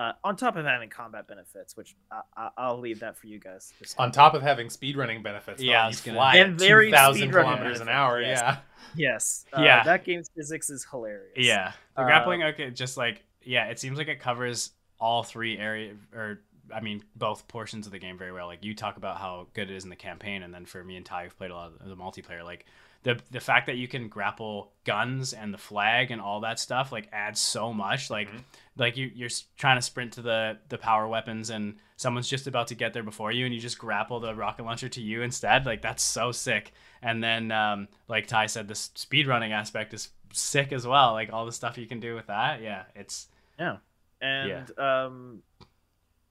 Uh, 0.00 0.14
on 0.24 0.34
top 0.34 0.56
of 0.56 0.64
having 0.64 0.88
combat 0.88 1.28
benefits, 1.28 1.76
which 1.76 1.94
I, 2.10 2.48
I, 2.56 2.70
will 2.70 2.80
leave 2.80 3.00
that 3.00 3.18
for 3.18 3.26
you 3.26 3.38
guys. 3.38 3.74
On 3.98 4.10
top 4.10 4.32
of 4.32 4.40
having 4.40 4.68
speedrunning 4.68 5.22
benefits, 5.22 5.62
yeah, 5.62 5.72
though, 5.74 5.84
I 5.84 5.86
was 5.88 6.06
you 6.06 6.12
gonna... 6.12 6.18
fly 6.18 6.36
and 6.36 6.58
very 6.58 6.86
2,000 6.86 7.20
speedrunning 7.28 7.30
kilometers 7.32 7.80
an 7.80 7.86
benefits, 7.86 7.90
hour. 7.90 8.22
yes. 8.22 8.40
Yeah, 8.40 8.56
Yes, 8.96 9.44
uh, 9.52 9.60
Yeah. 9.60 9.82
that 9.84 10.04
game's 10.04 10.30
physics 10.34 10.70
is 10.70 10.86
hilarious. 10.90 11.34
Yeah, 11.36 11.72
the 11.96 12.00
Uh, 12.00 12.04
grappling 12.06 12.42
Okay, 12.44 12.70
just 12.70 12.96
like 12.96 13.26
yeah, 13.42 13.66
it 13.66 13.78
seems 13.78 13.98
like 13.98 14.08
it 14.08 14.20
covers 14.20 14.70
all 14.98 15.22
three 15.22 15.58
area 15.58 15.94
or 16.14 16.40
I 16.74 16.80
mean 16.80 17.04
both 17.14 17.46
portions 17.46 17.84
of 17.84 17.92
the 17.92 17.98
game 17.98 18.16
very 18.16 18.32
well. 18.32 18.46
Like 18.46 18.64
you 18.64 18.74
talk 18.74 18.96
about 18.96 19.18
how 19.18 19.48
good 19.52 19.70
it 19.70 19.76
is 19.76 19.84
in 19.84 19.90
the 19.90 19.96
campaign, 19.96 20.42
and 20.42 20.54
then 20.54 20.64
for 20.64 20.82
me 20.82 20.96
and 20.96 21.04
Ty, 21.04 21.24
who've 21.24 21.36
played 21.36 21.50
a 21.50 21.54
lot 21.54 21.72
of 21.78 21.88
the 21.90 21.96
multiplayer, 21.96 22.42
like 22.42 22.64
the 23.02 23.18
the 23.30 23.40
fact 23.40 23.66
that 23.66 23.76
you 23.76 23.88
can 23.88 24.08
grapple 24.08 24.72
guns 24.84 25.32
and 25.32 25.54
the 25.54 25.58
flag 25.58 26.10
and 26.10 26.20
all 26.20 26.40
that 26.40 26.58
stuff 26.58 26.92
like 26.92 27.08
adds 27.12 27.40
so 27.40 27.72
much. 27.72 28.10
Like 28.10 28.30
Mhm. 28.30 28.44
like 28.76 28.96
you 28.96 29.10
you're 29.14 29.30
trying 29.56 29.78
to 29.78 29.82
sprint 29.82 30.12
to 30.14 30.22
the 30.22 30.58
the 30.68 30.76
power 30.78 31.08
weapons 31.08 31.48
and 31.50 31.78
someone's 31.96 32.28
just 32.28 32.46
about 32.46 32.66
to 32.68 32.74
get 32.74 32.92
there 32.92 33.02
before 33.02 33.32
you 33.32 33.44
and 33.46 33.54
you 33.54 33.60
just 33.60 33.78
grapple 33.78 34.20
the 34.20 34.34
rocket 34.34 34.64
launcher 34.64 34.88
to 34.90 35.00
you 35.00 35.22
instead. 35.22 35.64
Like 35.66 35.80
that's 35.82 36.02
so 36.02 36.30
sick. 36.32 36.72
And 37.00 37.24
then 37.24 37.50
um 37.52 37.88
like 38.08 38.26
ty 38.26 38.46
said 38.46 38.68
this 38.68 38.90
speed 38.94 39.26
running 39.26 39.52
aspect 39.52 39.94
is 39.94 40.10
sick 40.32 40.70
as 40.72 40.86
well. 40.86 41.12
Like 41.12 41.32
all 41.32 41.46
the 41.46 41.52
stuff 41.52 41.78
you 41.78 41.86
can 41.86 42.00
do 42.00 42.14
with 42.14 42.26
that. 42.26 42.60
Yeah 42.60 42.84
it's 42.94 43.28
yeah. 43.58 43.78
And 44.20 44.78
um 44.78 45.42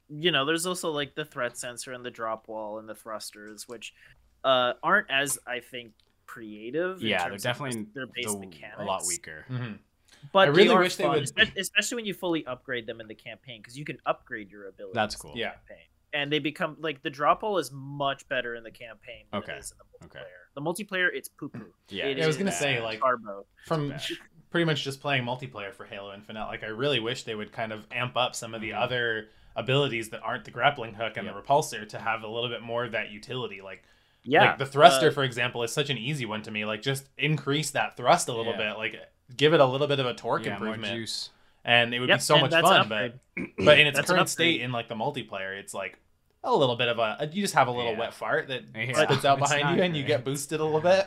you 0.08 0.32
know 0.32 0.46
there's 0.46 0.66
also 0.66 0.92
like 0.92 1.16
the 1.16 1.26
threat 1.26 1.58
sensor 1.58 1.94
and 1.94 2.06
the 2.06 2.12
drop 2.12 2.48
wall 2.48 2.78
and 2.80 2.88
the 2.90 2.96
thrusters 2.96 3.68
which 3.68 3.94
uh 4.44 4.74
aren't 4.82 5.10
as 5.12 5.38
i 5.46 5.60
think 5.60 5.92
creative 6.34 7.02
in 7.02 7.08
yeah 7.08 7.20
they're 7.24 7.30
terms 7.32 7.46
of 7.46 7.50
definitely 7.50 7.88
their 7.94 8.06
base 8.08 8.32
the- 8.34 8.40
mechanics 8.40 8.78
a 8.80 8.84
lot 8.84 9.02
weaker 9.08 9.46
Mhm. 9.50 9.80
but 10.32 10.48
I 10.48 10.52
really 10.52 10.68
they 10.68 10.74
are 10.76 10.80
wish 10.80 10.96
they 10.96 11.08
would- 11.10 11.32
especially 11.58 11.96
when 11.96 12.06
you 12.06 12.14
fully 12.14 12.46
upgrade 12.46 12.86
them 12.86 13.02
in 13.02 13.08
the 13.08 13.16
campaign 13.16 13.62
because 13.62 13.78
you 13.78 13.86
can 13.86 13.98
upgrade 14.06 14.52
your 14.52 14.68
abilities 14.68 14.94
That's 14.96 15.16
in 15.16 15.22
cool. 15.22 15.34
the 15.34 15.40
Yeah. 15.40 15.52
campaign. 15.54 15.86
and 16.12 16.32
they 16.32 16.40
become 16.40 16.76
like 16.80 17.02
the 17.04 17.10
drop 17.10 17.44
wall 17.44 17.58
is 17.60 17.72
much 17.72 18.28
better 18.30 18.56
in 18.56 18.64
the 18.64 18.72
campaign 18.72 19.26
than 19.32 19.44
Okay. 19.44 19.54
it 19.54 19.60
is 19.60 19.72
in 19.72 19.78
the 19.78 19.86
multiplayer 20.08 20.20
Okay. 20.22 20.26
the 20.56 20.62
multiplayer 20.62 21.10
it's 21.14 21.30
poo 21.30 21.50
poo 21.50 21.74
yeah 21.90 22.06
It 22.06 22.18
Yeah, 22.18 22.24
I 22.24 22.28
was 22.28 22.38
gonna 22.38 22.50
bad. 22.52 22.60
say, 22.60 22.82
like- 22.82 23.00
carbo 23.00 23.46
from 23.66 23.94
pretty 24.52 24.66
much 24.66 24.84
just 24.84 25.00
playing 25.02 25.24
multiplayer 25.24 25.72
for 25.72 25.86
Halo 25.86 26.12
Infinite, 26.14 26.46
like 26.48 26.64
I 26.64 26.68
really 26.68 27.00
wish 27.00 27.24
they 27.24 27.36
would 27.36 27.52
kind 27.52 27.72
of 27.72 27.86
amp 27.92 28.18
up 28.18 28.34
some 28.36 28.56
of 28.56 28.62
the 28.62 28.72
Mhm. 28.72 28.82
other 28.82 29.30
abilities 29.56 30.10
that 30.10 30.22
aren't 30.22 30.46
the 30.46 30.52
grappling 30.52 30.94
hook 30.96 31.18
and 31.18 31.26
Yep. 31.28 31.36
the 31.36 31.42
repulsor 31.42 31.88
to 31.90 32.00
have 32.00 32.24
a 32.24 32.28
little 32.28 32.50
bit 32.50 32.62
more 32.64 32.84
of 32.86 32.92
that 32.94 33.12
utility. 33.12 33.62
Like, 33.62 33.84
yeah 34.24 34.46
like 34.50 34.58
the 34.58 34.66
thruster, 34.66 35.08
uh, 35.10 35.12
for 35.12 35.24
example, 35.24 35.64
is 35.64 35.72
such 35.72 35.90
an 35.90 35.98
easy 35.98 36.26
one 36.26 36.42
to 36.44 36.52
me. 36.52 36.66
Like, 36.66 36.82
just 36.82 37.08
increase 37.18 37.72
that 37.72 37.96
thrust 37.98 38.28
a 38.28 38.34
little 38.34 38.54
Yeah. 38.54 38.72
bit, 38.74 38.78
like 38.78 38.96
give 39.38 39.54
it 39.54 39.60
a 39.60 39.66
little 39.66 39.88
bit 39.88 40.00
of 40.00 40.06
a 40.06 40.14
torque 40.14 40.46
yeah, 40.46 40.58
more 40.58 40.68
improvement, 40.68 40.94
juice 40.94 41.30
and 41.66 41.94
it 41.94 42.00
would 42.00 42.10
Yep, 42.10 42.18
be 42.20 42.22
so 42.22 42.40
much 42.40 42.52
fun. 42.52 42.88
But 42.90 43.16
but 43.58 43.80
in 43.80 43.88
its 43.88 43.98
That's 43.98 44.10
current 44.10 44.30
state 44.30 44.62
in 44.62 44.72
like 44.72 44.88
the 44.88 44.96
multiplayer, 44.96 45.58
it's 45.60 45.74
like 45.74 45.98
a 46.44 46.56
little 46.56 46.76
bit 46.78 46.88
of 46.88 47.00
a 47.00 47.30
you 47.34 47.42
just 47.42 47.54
have 47.56 47.68
a 47.68 47.72
little 47.72 47.92
Yeah. 47.94 48.00
wet 48.00 48.14
fart 48.14 48.48
that 48.48 48.64
Yeah. 48.76 48.94
spits 49.04 49.26
out 49.26 49.40
It's 49.40 49.50
behind 49.50 49.64
not 49.64 49.78
you 49.78 49.84
and 49.84 49.96
you 49.96 50.04
great. 50.04 50.08
get 50.08 50.24
boosted 50.26 50.60
a 50.60 50.64
little 50.66 50.82
bit. 50.82 51.06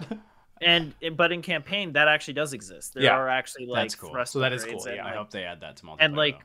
and 0.60 0.94
but 1.16 1.32
in 1.32 1.42
campaign 1.42 1.92
that 1.94 2.06
actually 2.06 2.34
does 2.34 2.52
exist 2.52 2.94
there 2.94 3.02
Yeah. 3.04 3.16
are 3.16 3.28
actually 3.28 3.66
like 3.66 3.84
That's 3.84 3.94
cool. 3.96 4.24
So 4.26 4.38
that 4.40 4.52
is 4.52 4.64
upgrades 4.64 4.70
cool, 4.70 4.84
and, 4.86 4.96
yeah. 4.96 5.02
i 5.02 5.08
like, 5.08 5.16
hope 5.16 5.30
they 5.30 5.42
add 5.44 5.60
that 5.60 5.76
to 5.78 5.84
multiplayer 5.84 5.96
and, 6.00 6.16
like, 6.16 6.38
though. 6.38 6.44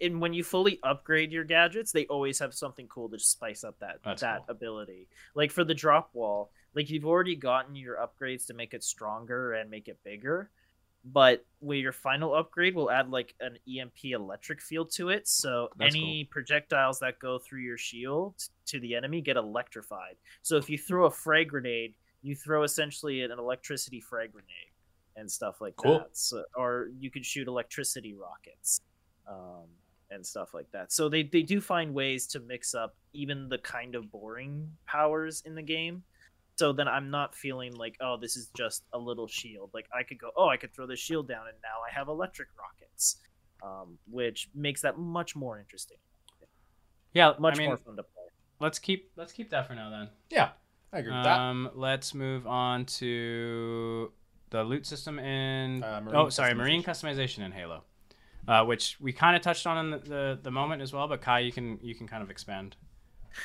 And 0.00 0.20
when 0.20 0.32
you 0.32 0.44
fully 0.44 0.78
upgrade 0.82 1.32
your 1.32 1.44
gadgets, 1.44 1.92
they 1.92 2.06
always 2.06 2.38
have 2.38 2.54
something 2.54 2.86
cool 2.88 3.08
to 3.10 3.18
spice 3.18 3.64
up 3.64 3.78
that 3.80 3.98
That's 4.04 4.22
that 4.22 4.46
cool. 4.46 4.56
ability. 4.56 5.08
Like 5.34 5.50
for 5.50 5.64
the 5.64 5.74
drop 5.74 6.10
wall, 6.12 6.50
like 6.74 6.90
you've 6.90 7.06
already 7.06 7.36
gotten 7.36 7.74
your 7.74 7.96
upgrades 7.96 8.46
to 8.46 8.54
make 8.54 8.74
it 8.74 8.84
stronger 8.84 9.52
and 9.54 9.70
make 9.70 9.88
it 9.88 9.98
bigger, 10.04 10.50
but 11.04 11.44
where 11.60 11.78
your 11.78 11.92
final 11.92 12.34
upgrade 12.34 12.74
will 12.74 12.90
add 12.90 13.10
like 13.10 13.34
an 13.40 13.56
EMP 13.68 14.04
electric 14.04 14.60
field 14.60 14.90
to 14.92 15.08
it, 15.08 15.26
so 15.26 15.68
That's 15.76 15.94
any 15.94 16.24
projectiles 16.30 16.98
that 17.00 17.18
go 17.18 17.38
through 17.38 17.60
your 17.60 17.78
shield 17.78 18.34
to 18.66 18.78
the 18.80 18.94
enemy 18.94 19.20
get 19.20 19.36
electrified. 19.36 20.16
So 20.42 20.56
if 20.56 20.68
you 20.70 20.78
throw 20.78 21.06
a 21.06 21.10
frag 21.10 21.48
grenade, 21.48 21.94
you 22.22 22.34
throw 22.34 22.62
essentially 22.62 23.22
an 23.22 23.32
electricity 23.32 24.00
frag 24.00 24.32
grenade 24.32 24.72
and 25.16 25.30
stuff 25.30 25.60
like 25.60 25.76
Cool. 25.76 25.98
that. 25.98 26.16
So, 26.16 26.44
or 26.54 26.88
you 26.98 27.10
could 27.10 27.24
shoot 27.24 27.48
electricity 27.48 28.14
rockets 28.14 28.80
um, 29.28 29.66
and 30.10 30.24
stuff 30.24 30.54
like 30.54 30.70
that. 30.72 30.92
So 30.92 31.08
they, 31.08 31.22
they 31.22 31.42
do 31.42 31.60
find 31.60 31.94
ways 31.94 32.26
to 32.28 32.40
mix 32.40 32.74
up 32.74 32.96
even 33.12 33.48
the 33.48 33.58
kind 33.58 33.94
of 33.94 34.10
boring 34.10 34.70
powers 34.86 35.42
in 35.44 35.54
the 35.54 35.62
game. 35.62 36.02
So 36.56 36.72
then 36.72 36.88
I'm 36.88 37.10
not 37.10 37.36
feeling 37.36 37.74
like, 37.74 37.96
oh, 38.00 38.16
this 38.20 38.36
is 38.36 38.50
just 38.56 38.82
a 38.92 38.98
little 38.98 39.28
shield. 39.28 39.70
Like 39.72 39.86
I 39.96 40.02
could 40.02 40.18
go, 40.18 40.30
oh, 40.36 40.48
I 40.48 40.56
could 40.56 40.74
throw 40.74 40.86
this 40.86 40.98
shield 40.98 41.28
down, 41.28 41.46
and 41.46 41.56
now 41.62 41.78
I 41.88 41.96
have 41.96 42.08
electric 42.08 42.48
rockets, 42.58 43.18
um, 43.62 43.96
which 44.10 44.48
makes 44.54 44.82
that 44.82 44.98
much 44.98 45.36
more 45.36 45.60
interesting, 45.60 45.98
yeah 47.12 47.32
much 47.38 47.54
I 47.54 47.58
mean, 47.58 47.68
more 47.68 47.76
fun 47.76 47.96
to 47.96 48.02
play. 48.02 48.24
let's 48.60 48.78
keep 48.78 49.10
let's 49.16 49.32
keep 49.32 49.50
that 49.50 49.66
for 49.66 49.74
now 49.74 49.90
then 49.90 50.08
yeah, 50.30 50.50
I 50.92 50.98
agree 50.98 51.12
with 51.12 51.24
that. 51.24 51.38
Um, 51.38 51.70
let's 51.74 52.14
move 52.14 52.46
on 52.46 52.86
to 52.86 54.10
the 54.50 54.64
loot 54.64 54.86
system 54.86 55.18
in. 55.18 55.82
Uh, 55.82 56.02
oh, 56.12 56.28
sorry, 56.28 56.54
marine 56.54 56.82
customization 56.82 57.44
in 57.44 57.52
Halo, 57.52 57.84
uh, 58.48 58.64
which 58.64 58.96
we 59.00 59.12
kind 59.12 59.36
of 59.36 59.42
touched 59.42 59.66
on 59.66 59.84
in 59.84 59.90
the, 59.92 59.98
the, 59.98 60.38
the 60.42 60.50
moment 60.50 60.82
as 60.82 60.92
well. 60.92 61.06
But 61.06 61.20
Kai, 61.20 61.40
you 61.40 61.52
can 61.52 61.78
you 61.82 61.94
can 61.94 62.08
kind 62.08 62.22
of 62.22 62.30
expand 62.30 62.76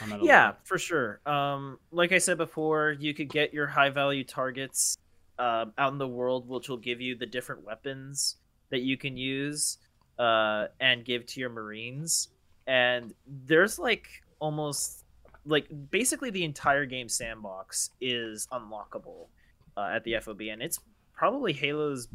on 0.02 0.10
that. 0.10 0.22
A 0.22 0.26
yeah 0.26 0.54
for 0.64 0.78
sure 0.78 1.20
um 1.26 1.78
like 1.92 2.12
i 2.12 2.18
said 2.18 2.38
before 2.38 2.96
you 3.00 3.14
could 3.14 3.30
get 3.30 3.54
your 3.54 3.68
high 3.68 3.90
value 3.90 4.24
targets 4.24 4.98
um, 5.40 5.74
out 5.78 5.92
in 5.92 5.98
the 5.98 6.08
world 6.08 6.48
which 6.48 6.70
will 6.70 6.78
give 6.78 7.02
you 7.02 7.16
the 7.16 7.26
different 7.26 7.64
weapons 7.66 8.38
that 8.70 8.82
you 8.82 8.98
can 8.98 9.18
use 9.18 9.78
uh 10.20 10.68
and 10.80 11.06
give 11.06 11.26
to 11.26 11.40
your 11.40 11.50
marines 11.50 12.30
and 12.68 13.14
there's 13.46 13.80
like 13.80 14.08
almost 14.40 15.04
like 15.46 15.68
basically 15.92 16.30
the 16.30 16.44
entire 16.44 16.86
game 16.86 17.10
sandbox 17.10 17.90
is 18.00 18.48
unlockable 18.52 19.28
uh, 19.76 19.90
at 19.94 20.04
the 20.04 20.16
fob 20.22 20.42
and 20.42 20.62
it's 20.62 20.80
probably 21.14 21.52
halo's 21.52 22.08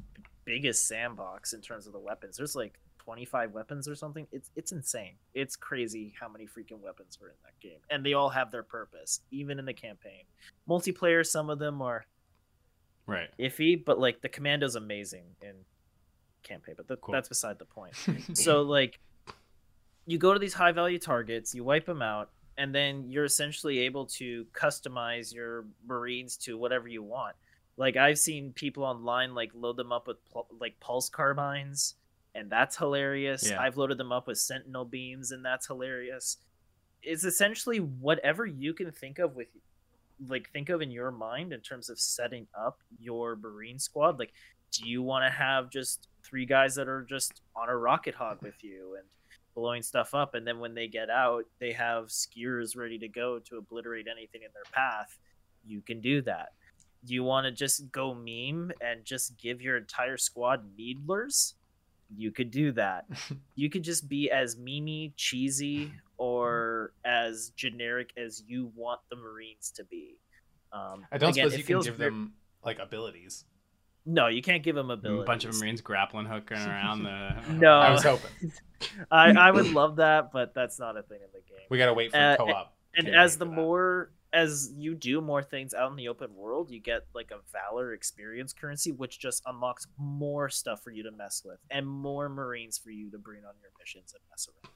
biggest 0.48 0.88
sandbox 0.88 1.52
in 1.52 1.60
terms 1.60 1.86
of 1.86 1.92
the 1.92 1.98
weapons 1.98 2.36
there's 2.36 2.56
like 2.56 2.78
25 3.08 3.52
weapons 3.52 3.88
or 3.88 3.94
something. 3.94 4.26
It's 4.32 4.50
it's 4.54 4.70
insane. 4.70 5.14
It's 5.32 5.56
crazy 5.56 6.12
how 6.20 6.28
many 6.28 6.44
freaking 6.44 6.78
weapons 6.82 7.18
were 7.18 7.28
in 7.28 7.36
that 7.42 7.58
game, 7.58 7.78
and 7.88 8.04
they 8.04 8.12
all 8.12 8.28
have 8.28 8.50
their 8.50 8.62
purpose, 8.62 9.20
even 9.30 9.58
in 9.58 9.64
the 9.64 9.72
campaign. 9.72 10.24
Multiplayer, 10.68 11.24
some 11.24 11.48
of 11.48 11.58
them 11.58 11.80
are 11.80 12.04
right. 13.06 13.30
iffy, 13.38 13.82
but 13.82 13.98
like 13.98 14.20
the 14.20 14.28
commando's 14.28 14.74
amazing 14.74 15.24
in 15.40 15.54
campaign. 16.42 16.74
But 16.76 16.86
the, 16.86 16.96
Cool. 16.96 17.14
that's 17.14 17.30
beside 17.30 17.58
the 17.58 17.64
point. 17.64 17.94
so 18.34 18.60
like, 18.60 19.00
you 20.04 20.18
go 20.18 20.34
to 20.34 20.38
these 20.38 20.52
high 20.52 20.72
value 20.72 20.98
targets, 20.98 21.54
you 21.54 21.64
wipe 21.64 21.86
them 21.86 22.02
out, 22.02 22.28
and 22.58 22.74
then 22.74 23.08
you're 23.08 23.24
essentially 23.24 23.78
able 23.78 24.04
to 24.04 24.44
customize 24.52 25.32
your 25.32 25.64
marines 25.86 26.36
to 26.38 26.58
whatever 26.58 26.88
you 26.88 27.02
want. 27.02 27.36
Like 27.78 27.96
I've 27.96 28.18
seen 28.18 28.52
people 28.52 28.82
online 28.82 29.34
like 29.34 29.52
load 29.54 29.76
them 29.76 29.92
up 29.92 30.08
with 30.08 30.16
pul- 30.32 30.48
like 30.60 30.78
pulse 30.80 31.08
carbines, 31.08 31.94
and 32.34 32.50
that's 32.50 32.76
hilarious. 32.76 33.48
Yeah. 33.48 33.60
I've 33.60 33.76
loaded 33.76 33.98
them 33.98 34.10
up 34.10 34.26
with 34.26 34.38
sentinel 34.38 34.84
beams, 34.84 35.30
and 35.30 35.44
that's 35.44 35.68
hilarious. 35.68 36.38
It's 37.02 37.22
essentially 37.22 37.78
whatever 37.78 38.44
you 38.44 38.74
can 38.74 38.90
think 38.90 39.20
of 39.20 39.36
with 39.36 39.46
like 40.26 40.50
think 40.50 40.68
of 40.68 40.82
in 40.82 40.90
your 40.90 41.12
mind 41.12 41.52
in 41.52 41.60
terms 41.60 41.88
of 41.88 42.00
setting 42.00 42.48
up 42.58 42.80
your 42.98 43.36
marine 43.36 43.78
squad 43.78 44.18
like 44.18 44.32
do 44.72 44.88
you 44.88 45.02
want 45.02 45.24
to 45.24 45.30
have 45.30 45.70
just 45.70 46.08
three 46.24 46.44
guys 46.44 46.74
that 46.74 46.88
are 46.88 47.02
just 47.08 47.40
on 47.54 47.68
a 47.68 47.76
rocket 47.76 48.14
hog 48.14 48.38
with 48.42 48.64
you 48.64 48.96
and 48.98 49.06
blowing 49.54 49.82
stuff 49.82 50.14
up 50.14 50.34
and 50.34 50.46
then 50.46 50.58
when 50.58 50.74
they 50.74 50.88
get 50.88 51.10
out 51.10 51.44
they 51.60 51.72
have 51.72 52.10
skewers 52.10 52.76
ready 52.76 52.98
to 52.98 53.08
go 53.08 53.38
to 53.38 53.58
obliterate 53.58 54.06
anything 54.10 54.42
in 54.42 54.50
their 54.54 54.70
path 54.72 55.18
you 55.64 55.80
can 55.80 56.00
do 56.00 56.20
that 56.22 56.48
do 57.04 57.14
you 57.14 57.22
want 57.24 57.44
to 57.46 57.52
just 57.52 57.90
go 57.92 58.14
meme 58.14 58.72
and 58.80 59.04
just 59.04 59.36
give 59.38 59.62
your 59.62 59.76
entire 59.76 60.16
squad 60.16 60.64
needlers 60.76 61.54
you 62.16 62.30
could 62.30 62.50
do 62.50 62.72
that. 62.72 63.06
you 63.54 63.68
could 63.70 63.82
just 63.82 64.08
be 64.08 64.30
as 64.30 64.56
memey, 64.56 65.12
cheesy, 65.16 65.92
or 66.16 66.92
as 67.04 67.52
generic 67.56 68.10
as 68.16 68.42
you 68.46 68.72
want 68.74 69.00
the 69.10 69.16
Marines 69.16 69.70
to 69.76 69.84
be. 69.84 70.16
Um, 70.72 71.06
I 71.12 71.18
don't 71.18 71.30
again, 71.30 71.50
suppose 71.50 71.58
you 71.58 71.64
can 71.64 71.80
give 71.82 71.96
ver- 71.96 72.04
them 72.04 72.32
like 72.64 72.78
abilities. 72.78 73.44
No, 74.06 74.28
you 74.28 74.40
can't 74.40 74.62
give 74.62 74.74
them 74.74 74.90
A 74.90 74.96
bunch 74.96 75.44
of 75.44 75.58
Marines 75.60 75.82
grappling 75.82 76.26
hooking 76.26 76.56
around 76.66 77.02
the. 77.02 77.34
No, 77.52 77.74
I 77.74 77.90
was 77.90 78.02
hoping. 78.02 78.52
I, 79.10 79.32
I 79.32 79.50
would 79.50 79.70
love 79.72 79.96
that, 79.96 80.32
but 80.32 80.54
that's 80.54 80.78
not 80.78 80.96
a 80.96 81.02
thing 81.02 81.18
in 81.22 81.28
the 81.32 81.40
game. 81.40 81.66
We 81.68 81.76
gotta 81.76 81.92
wait 81.92 82.12
for 82.12 82.16
Uh, 82.16 82.36
co-op. 82.36 82.74
and 82.96 83.04
campaign 83.06 83.20
as 83.20 83.36
the 83.36 83.44
more 83.44 84.12
as 84.32 84.72
you 84.76 84.94
do 84.94 85.20
more 85.20 85.42
things 85.42 85.72
out 85.72 85.90
in 85.90 85.96
the 85.96 86.08
open 86.08 86.34
world, 86.34 86.70
you 86.70 86.80
get 86.80 87.06
like 87.14 87.30
a 87.30 87.40
valor 87.52 87.92
experience 87.92 88.52
currency, 88.52 88.92
which 88.92 89.18
just 89.18 89.42
unlocks 89.46 89.86
more 89.96 90.48
stuff 90.48 90.82
for 90.82 90.90
you 90.90 91.02
to 91.02 91.10
mess 91.10 91.42
with 91.44 91.58
and 91.70 91.86
more 91.86 92.28
Marines 92.28 92.78
for 92.78 92.90
you 92.90 93.10
to 93.10 93.18
bring 93.18 93.44
on 93.44 93.54
your 93.60 93.70
missions 93.78 94.12
and 94.12 94.20
mess 94.30 94.48
around. 94.48 94.74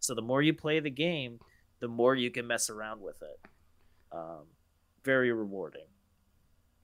So 0.00 0.14
the 0.14 0.22
more 0.22 0.42
you 0.42 0.52
play 0.52 0.80
the 0.80 0.90
game, 0.90 1.38
the 1.80 1.88
more 1.88 2.14
you 2.14 2.30
can 2.30 2.46
mess 2.46 2.70
around 2.70 3.00
with 3.00 3.22
it. 3.22 3.48
Um, 4.10 4.46
very 5.04 5.32
rewarding. 5.32 5.86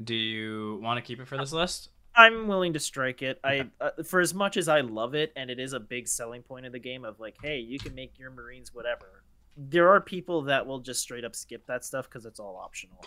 Do 0.02 0.14
you 0.14 0.80
want 0.82 0.98
to 0.98 1.06
keep 1.06 1.20
it 1.20 1.26
for 1.26 1.36
this 1.36 1.52
list? 1.52 1.90
I'm 2.14 2.48
willing 2.48 2.72
to 2.72 2.80
strike 2.80 3.22
it. 3.22 3.38
I 3.44 3.68
uh, 3.80 3.90
for 4.04 4.20
as 4.20 4.34
much 4.34 4.56
as 4.56 4.68
I 4.68 4.80
love 4.80 5.14
it, 5.14 5.32
and 5.36 5.50
it 5.50 5.60
is 5.60 5.72
a 5.72 5.80
big 5.80 6.08
selling 6.08 6.42
point 6.42 6.66
of 6.66 6.72
the 6.72 6.78
game 6.78 7.04
of 7.04 7.20
like, 7.20 7.36
hey, 7.42 7.58
you 7.58 7.78
can 7.78 7.94
make 7.94 8.18
your 8.18 8.30
Marines 8.30 8.74
whatever. 8.74 9.22
There 9.60 9.89
are 9.89 10.01
people 10.01 10.43
that 10.43 10.66
will 10.66 10.78
just 10.78 11.01
straight 11.01 11.24
up 11.24 11.35
skip 11.35 11.66
that 11.66 11.85
stuff 11.85 12.09
because 12.09 12.24
it's 12.24 12.39
all 12.39 12.56
optional. 12.56 13.05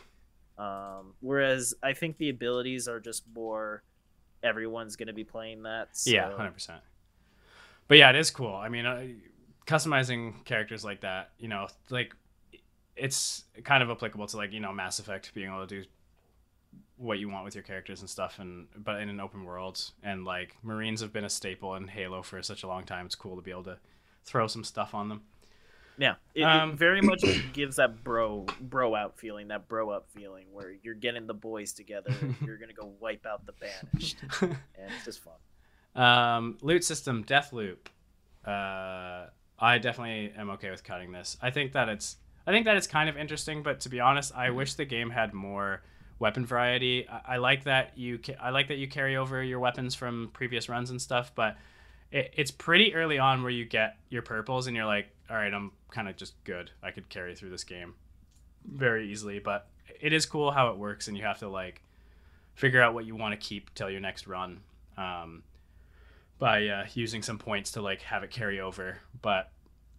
Um, 0.58 1.14
whereas 1.22 1.74
I 1.82 1.94
think 1.94 2.18
the 2.18 2.30
abilities 2.30 2.88
are 2.88 3.00
just 3.00 3.24
more. 3.34 3.84
Everyone's 4.44 4.96
going 4.96 5.08
to 5.08 5.14
be 5.14 5.24
playing 5.24 5.64
that. 5.64 5.96
So. 5.96 6.12
Yeah, 6.12 6.36
hundred 6.36 6.52
percent. 6.52 6.82
But 7.88 7.98
yeah, 7.98 8.10
it 8.10 8.16
is 8.16 8.30
cool. 8.32 8.54
I 8.54 8.70
mean, 8.70 8.86
uh, 8.86 9.04
customizing 9.66 10.44
characters 10.46 10.84
like 10.84 11.02
that, 11.02 11.32
you 11.40 11.48
know, 11.48 11.68
like 11.90 12.14
it's 12.96 13.46
kind 13.64 13.82
of 13.82 13.90
applicable 13.90 14.28
to 14.28 14.38
like 14.38 14.52
you 14.52 14.60
know 14.60 14.74
Mass 14.74 15.00
Effect 15.00 15.34
being 15.34 15.50
able 15.50 15.66
to 15.66 15.84
do 15.84 15.88
what 16.98 17.18
you 17.18 17.30
want 17.30 17.44
with 17.44 17.56
your 17.56 17.64
characters 17.64 18.02
and 18.02 18.10
stuff, 18.10 18.40
and 18.40 18.68
but 18.76 19.02
in 19.02 19.10
an 19.10 19.20
open 19.20 19.44
world. 19.44 19.92
And 20.04 20.26
like 20.26 20.56
Marines 20.62 21.02
have 21.02 21.14
been 21.14 21.26
a 21.26 21.30
staple 21.30 21.76
in 21.76 21.88
Halo 21.88 22.22
for 22.22 22.42
such 22.44 22.64
a 22.64 22.68
long 22.68 22.84
time. 22.84 23.06
It's 23.06 23.16
cool 23.16 23.36
to 23.36 23.42
be 23.42 23.52
able 23.52 23.64
to 23.64 23.78
throw 24.24 24.48
some 24.48 24.64
stuff 24.64 24.94
on 24.94 25.10
them. 25.10 25.22
Yeah, 25.98 26.16
it, 26.34 26.44
Um, 26.44 26.72
it 26.72 26.76
very 26.78 27.02
much 27.02 27.24
gives 27.54 27.76
that 27.76 28.04
bro 28.04 28.46
bro 28.60 28.96
out 28.96 29.20
feeling, 29.20 29.50
that 29.50 29.68
bro 29.68 29.90
up 29.90 30.08
feeling, 30.10 30.46
where 30.52 30.74
you're 30.84 30.96
getting 30.96 31.28
the 31.28 31.34
boys 31.34 31.74
together, 31.74 32.12
and 32.22 32.36
you're 32.46 32.58
gonna 32.58 32.74
go 32.74 32.94
wipe 33.00 33.26
out 33.26 33.46
the 33.46 33.54
banished, 33.54 34.18
and 34.42 34.56
it's 34.78 35.06
just 35.06 35.22
fun. 35.24 35.34
Um, 36.04 36.58
loot 36.62 36.84
system, 36.84 37.24
Deathloop. 37.24 37.78
Uh, 38.46 39.28
I 39.60 39.78
definitely 39.78 40.34
am 40.36 40.50
okay 40.52 40.72
with 40.72 40.84
cutting 40.84 41.12
this. 41.12 41.38
I 41.42 41.52
think 41.52 41.74
that 41.74 41.90
it's 41.90 42.18
I 42.48 42.52
think 42.52 42.66
that 42.66 42.76
it's 42.78 42.88
kind 42.88 43.10
of 43.10 43.18
interesting, 43.18 43.62
but 43.62 43.82
to 43.82 43.90
be 43.90 44.00
honest, 44.00 44.36
I 44.36 44.50
wish 44.50 44.74
the 44.74 44.86
game 44.86 45.10
had 45.12 45.34
more 45.34 45.84
weapon 46.18 46.46
variety. 46.46 47.08
I, 47.08 47.36
I 47.36 47.38
like 47.38 47.66
that 47.66 47.98
you 47.98 48.18
ca- 48.18 48.38
I 48.42 48.50
like 48.50 48.70
that 48.70 48.78
you 48.78 48.88
carry 48.88 49.18
over 49.18 49.44
your 49.44 49.60
weapons 49.60 49.94
from 49.94 50.32
previous 50.34 50.68
runs 50.70 50.90
and 50.90 51.00
stuff, 51.02 51.34
but 51.36 51.58
it, 52.12 52.34
it's 52.36 52.52
pretty 52.52 52.94
early 52.94 53.20
on 53.20 53.42
where 53.42 53.52
you 53.52 53.66
get 53.66 53.98
your 54.10 54.22
purples 54.22 54.68
and 54.68 54.76
you're 54.76 54.86
like, 54.86 55.10
all 55.30 55.36
right, 55.36 55.54
I'm 55.54 55.72
kind 55.92 56.10
of 56.10 56.18
just 56.18 56.42
good. 56.44 56.72
I 56.84 56.92
could 56.92 57.10
carry 57.10 57.36
through 57.36 57.50
this 57.52 57.64
game 57.64 57.96
very 58.66 59.12
easily, 59.12 59.40
but 59.40 59.68
it 60.00 60.14
is 60.14 60.26
cool 60.26 60.52
how 60.52 60.70
it 60.70 60.78
works, 60.78 61.08
and 61.08 61.18
you 61.18 61.24
have 61.24 61.40
to 61.40 61.48
like 61.48 61.82
figure 62.56 62.82
out 62.82 62.94
what 62.94 63.06
you 63.06 63.16
want 63.16 63.40
to 63.40 63.48
keep 63.48 63.74
till 63.74 63.90
your 63.90 64.02
next 64.02 64.28
run. 64.28 64.62
Um, 64.98 65.44
by 66.42 66.68
uh, 66.68 66.86
using 66.96 67.22
some 67.22 67.38
points 67.38 67.74
to 67.74 67.82
like 67.84 68.02
have 68.02 68.24
it 68.24 68.32
carry 68.32 68.60
over. 68.60 68.98
But 69.22 69.52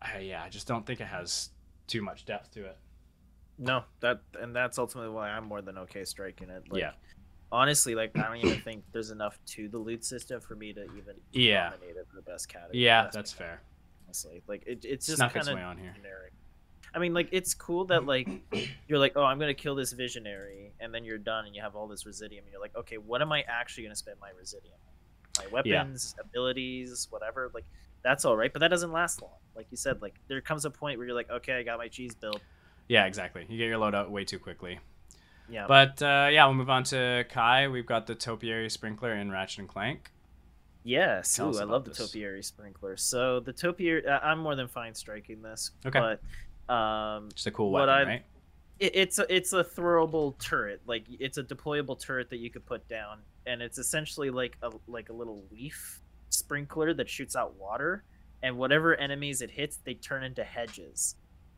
I, 0.03 0.19
yeah, 0.19 0.43
I 0.43 0.49
just 0.49 0.67
don't 0.67 0.85
think 0.85 1.01
it 1.01 1.07
has 1.07 1.51
too 1.87 2.03
much 2.03 2.25
depth 2.25 2.53
to 2.55 2.65
it. 2.67 2.77
No, 3.59 3.85
that 4.01 4.23
and 4.41 4.55
that's 4.55 4.77
ultimately 4.77 5.13
why 5.13 5.31
I'm 5.31 5.45
more 5.45 5.63
than 5.63 5.79
okay 5.79 6.05
striking 6.05 6.51
it. 6.51 6.65
Like, 6.69 6.81
Yeah. 6.81 6.91
Honestly, 7.53 7.95
like 7.95 8.19
I 8.19 8.23
don't 8.27 8.39
even 8.39 8.61
think 8.65 8.83
there's 8.93 9.11
enough 9.11 9.39
to 9.49 9.69
the 9.69 9.79
loot 9.79 10.05
system 10.05 10.41
for 10.41 10.57
me 10.57 10.73
to 10.73 10.85
even 10.97 11.15
Yeah. 11.33 11.71
nominate 11.71 11.97
it 11.97 12.07
for 12.09 12.17
the 12.17 12.23
best 12.23 12.49
category. 12.49 12.83
Yeah, 12.83 13.05
best 13.05 13.15
that's 13.15 13.33
fair. 13.33 13.61
honestly. 14.07 14.43
Like 14.49 14.65
it, 14.67 14.85
it's 14.85 15.07
just 15.07 15.21
kind 15.21 15.49
of 15.49 15.57
on 15.59 15.77
here. 15.79 15.93
generic. 15.95 16.33
I 16.95 16.99
mean, 16.99 17.15
like 17.15 17.29
it's 17.31 17.55
cool 17.55 17.85
that 17.87 18.07
like 18.07 18.29
you're 18.89 18.99
like, 18.99 19.13
oh, 19.17 19.23
I'm 19.25 19.39
gonna 19.39 19.55
kill 19.55 19.75
this 19.75 19.93
visionary, 19.93 20.73
and 20.81 20.95
then 20.95 21.05
you're 21.05 21.19
done, 21.19 21.47
and 21.47 21.55
you 21.55 21.63
have 21.63 21.77
all 21.77 21.87
this 21.87 22.07
residuum. 22.07 22.45
And 22.45 22.53
you're 22.53 22.61
like, 22.61 22.75
okay, 22.77 22.97
what 22.97 23.23
am 23.23 23.33
I 23.33 23.45
actually 23.47 23.85
gonna 23.85 23.97
spend 23.97 24.17
my 24.21 24.31
residuum? 24.39 24.75
on? 24.75 25.45
My 25.45 25.61
Yeah. 25.65 25.83
weapons, 25.83 26.15
abilities, 26.21 27.07
whatever. 27.11 27.51
Like 27.55 27.65
that's 28.03 28.25
all 28.25 28.37
right, 28.37 28.53
but 28.53 28.61
that 28.61 28.69
doesn't 28.69 28.93
last 28.93 29.21
long. 29.23 29.31
Like 29.55 29.67
you 29.71 29.77
said, 29.77 30.01
like 30.03 30.15
there 30.29 30.41
comes 30.41 30.65
a 30.65 30.71
point 30.71 30.99
where 30.99 31.07
you're 31.07 31.17
like, 31.17 31.31
okay, 31.31 31.53
I 31.55 31.63
got 31.63 31.79
my 31.79 31.89
cheese 31.89 32.15
built. 32.15 32.41
Yeah, 32.89 33.05
exactly. 33.07 33.47
You 33.49 33.59
get 33.59 33.69
your 33.69 33.79
loadout 33.79 34.11
way 34.11 34.25
too 34.25 34.39
quickly. 34.39 34.81
Yeah, 35.49 35.67
But 35.69 36.01
uh, 36.03 36.29
yeah, 36.31 36.47
we'll 36.47 36.55
move 36.55 36.71
on 36.71 36.85
to 36.85 37.25
Kai. 37.29 37.69
We've 37.69 37.87
got 37.87 38.07
the 38.07 38.15
Topiary 38.15 38.71
Sprinkler 38.71 39.15
in 39.15 39.31
Ratchet 39.31 39.59
and 39.61 39.69
Clank. 39.69 40.11
Yes, 40.85 41.37
Tell 41.37 41.55
Ooh, 41.55 41.61
I 41.61 41.65
love 41.65 41.85
the 41.85 41.93
topiary 41.93 42.43
sprinkler. 42.43 42.97
So 42.97 43.39
the 43.41 43.53
topiary, 43.53 44.07
uh, 44.07 44.19
I'm 44.19 44.41
more 44.41 44.57
than 44.57 44.67
fine 44.67 44.95
striking 44.95 45.41
this. 45.43 45.71
Okay. 45.87 45.99
But 46.69 46.73
um, 46.75 47.29
Just 47.35 47.47
a 47.47 47.51
cool 47.53 47.71
weapon, 47.71 47.89
I- 47.89 48.03
right? 48.05 48.23
it, 48.81 48.97
it's 48.97 49.19
a, 49.19 49.35
it's 49.35 49.53
a 49.53 49.63
throwable 49.63 50.37
turret. 50.39 50.81
Like 50.87 51.05
it's 51.09 51.39
a 51.39 51.45
deployable 51.45 52.01
turret 52.01 52.31
that 52.31 52.39
you 52.39 52.51
could 52.51 52.67
put 52.67 52.89
down, 52.89 53.19
and 53.47 53.63
it's 53.63 53.79
essentially 53.79 54.31
like 54.31 54.57
a 54.63 54.71
like 54.89 55.09
a 55.09 55.13
little 55.13 55.45
leaf 55.53 56.01
sprinkler 56.31 56.95
that 56.95 57.09
shoots 57.09 57.37
out 57.37 57.55
water, 57.57 58.03
and 58.43 58.57
whatever 58.57 58.97
enemies 58.97 59.41
it 59.41 59.51
hits, 59.53 59.79
they 59.85 59.95
turn 59.95 60.25
into 60.25 60.43
hedges. 60.43 61.15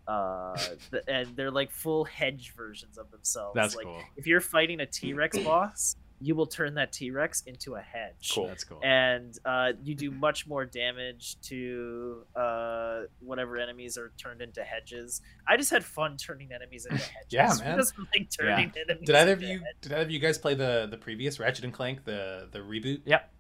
Uh, 0.06 0.56
the, 0.90 1.02
and 1.09 1.35
they're 1.36 1.51
like 1.51 1.70
full 1.70 2.05
hedge 2.05 2.52
versions 2.56 2.98
of 2.98 3.10
themselves. 3.10 3.55
That's 3.55 3.74
like 3.76 3.86
cool. 3.86 4.01
if 4.16 4.26
you're 4.26 4.40
fighting 4.40 4.81
a 4.81 4.86
T 4.86 5.12
Rex 5.14 5.39
boss, 5.44 5.97
you 6.20 6.35
will 6.35 6.47
turn 6.47 6.74
that 6.74 6.93
T 6.93 7.10
Rex 7.10 7.43
into 7.47 7.74
a 7.74 7.81
hedge 7.81 8.31
Cool. 8.35 8.47
That's 8.47 8.64
cool. 8.64 8.81
and 8.82 9.36
uh, 9.44 9.72
you 9.82 9.94
do 9.94 10.10
much 10.10 10.47
more 10.47 10.64
damage 10.64 11.36
to 11.43 12.22
uh, 12.36 13.01
whatever 13.20 13.56
enemies 13.59 13.98
are 13.98 14.12
turned 14.16 14.40
into 14.40 14.62
hedges. 14.62 15.20
I 15.48 15.56
just 15.56 15.70
had 15.70 15.85
fun 15.85 16.16
turning 16.16 16.52
enemies 16.52 16.86
into 16.86 17.02
hedges. 17.02 17.26
Yeah, 17.31 17.52
Who 17.52 17.64
man. 17.64 17.76
doesn't 17.78 17.98
like 18.14 18.28
turning 18.31 18.72
enemies 18.76 19.06
Did 19.06 19.16
either 19.16 19.32
of 19.32 19.39
into 19.43 19.52
you 19.52 19.59
hedges? 19.60 19.74
did 19.82 19.93
either 19.93 20.02
of 20.02 20.10
you 20.10 20.18
guys 20.20 20.39
play 20.39 20.55
the 20.55 20.86
the 20.90 20.97
previous 20.98 21.39
Ratchet 21.40 21.64
and 21.64 21.72
Clank 21.72 22.05
the 22.05 22.48
the 22.52 22.60
reboot? 22.60 23.01
Yep. 23.06 23.31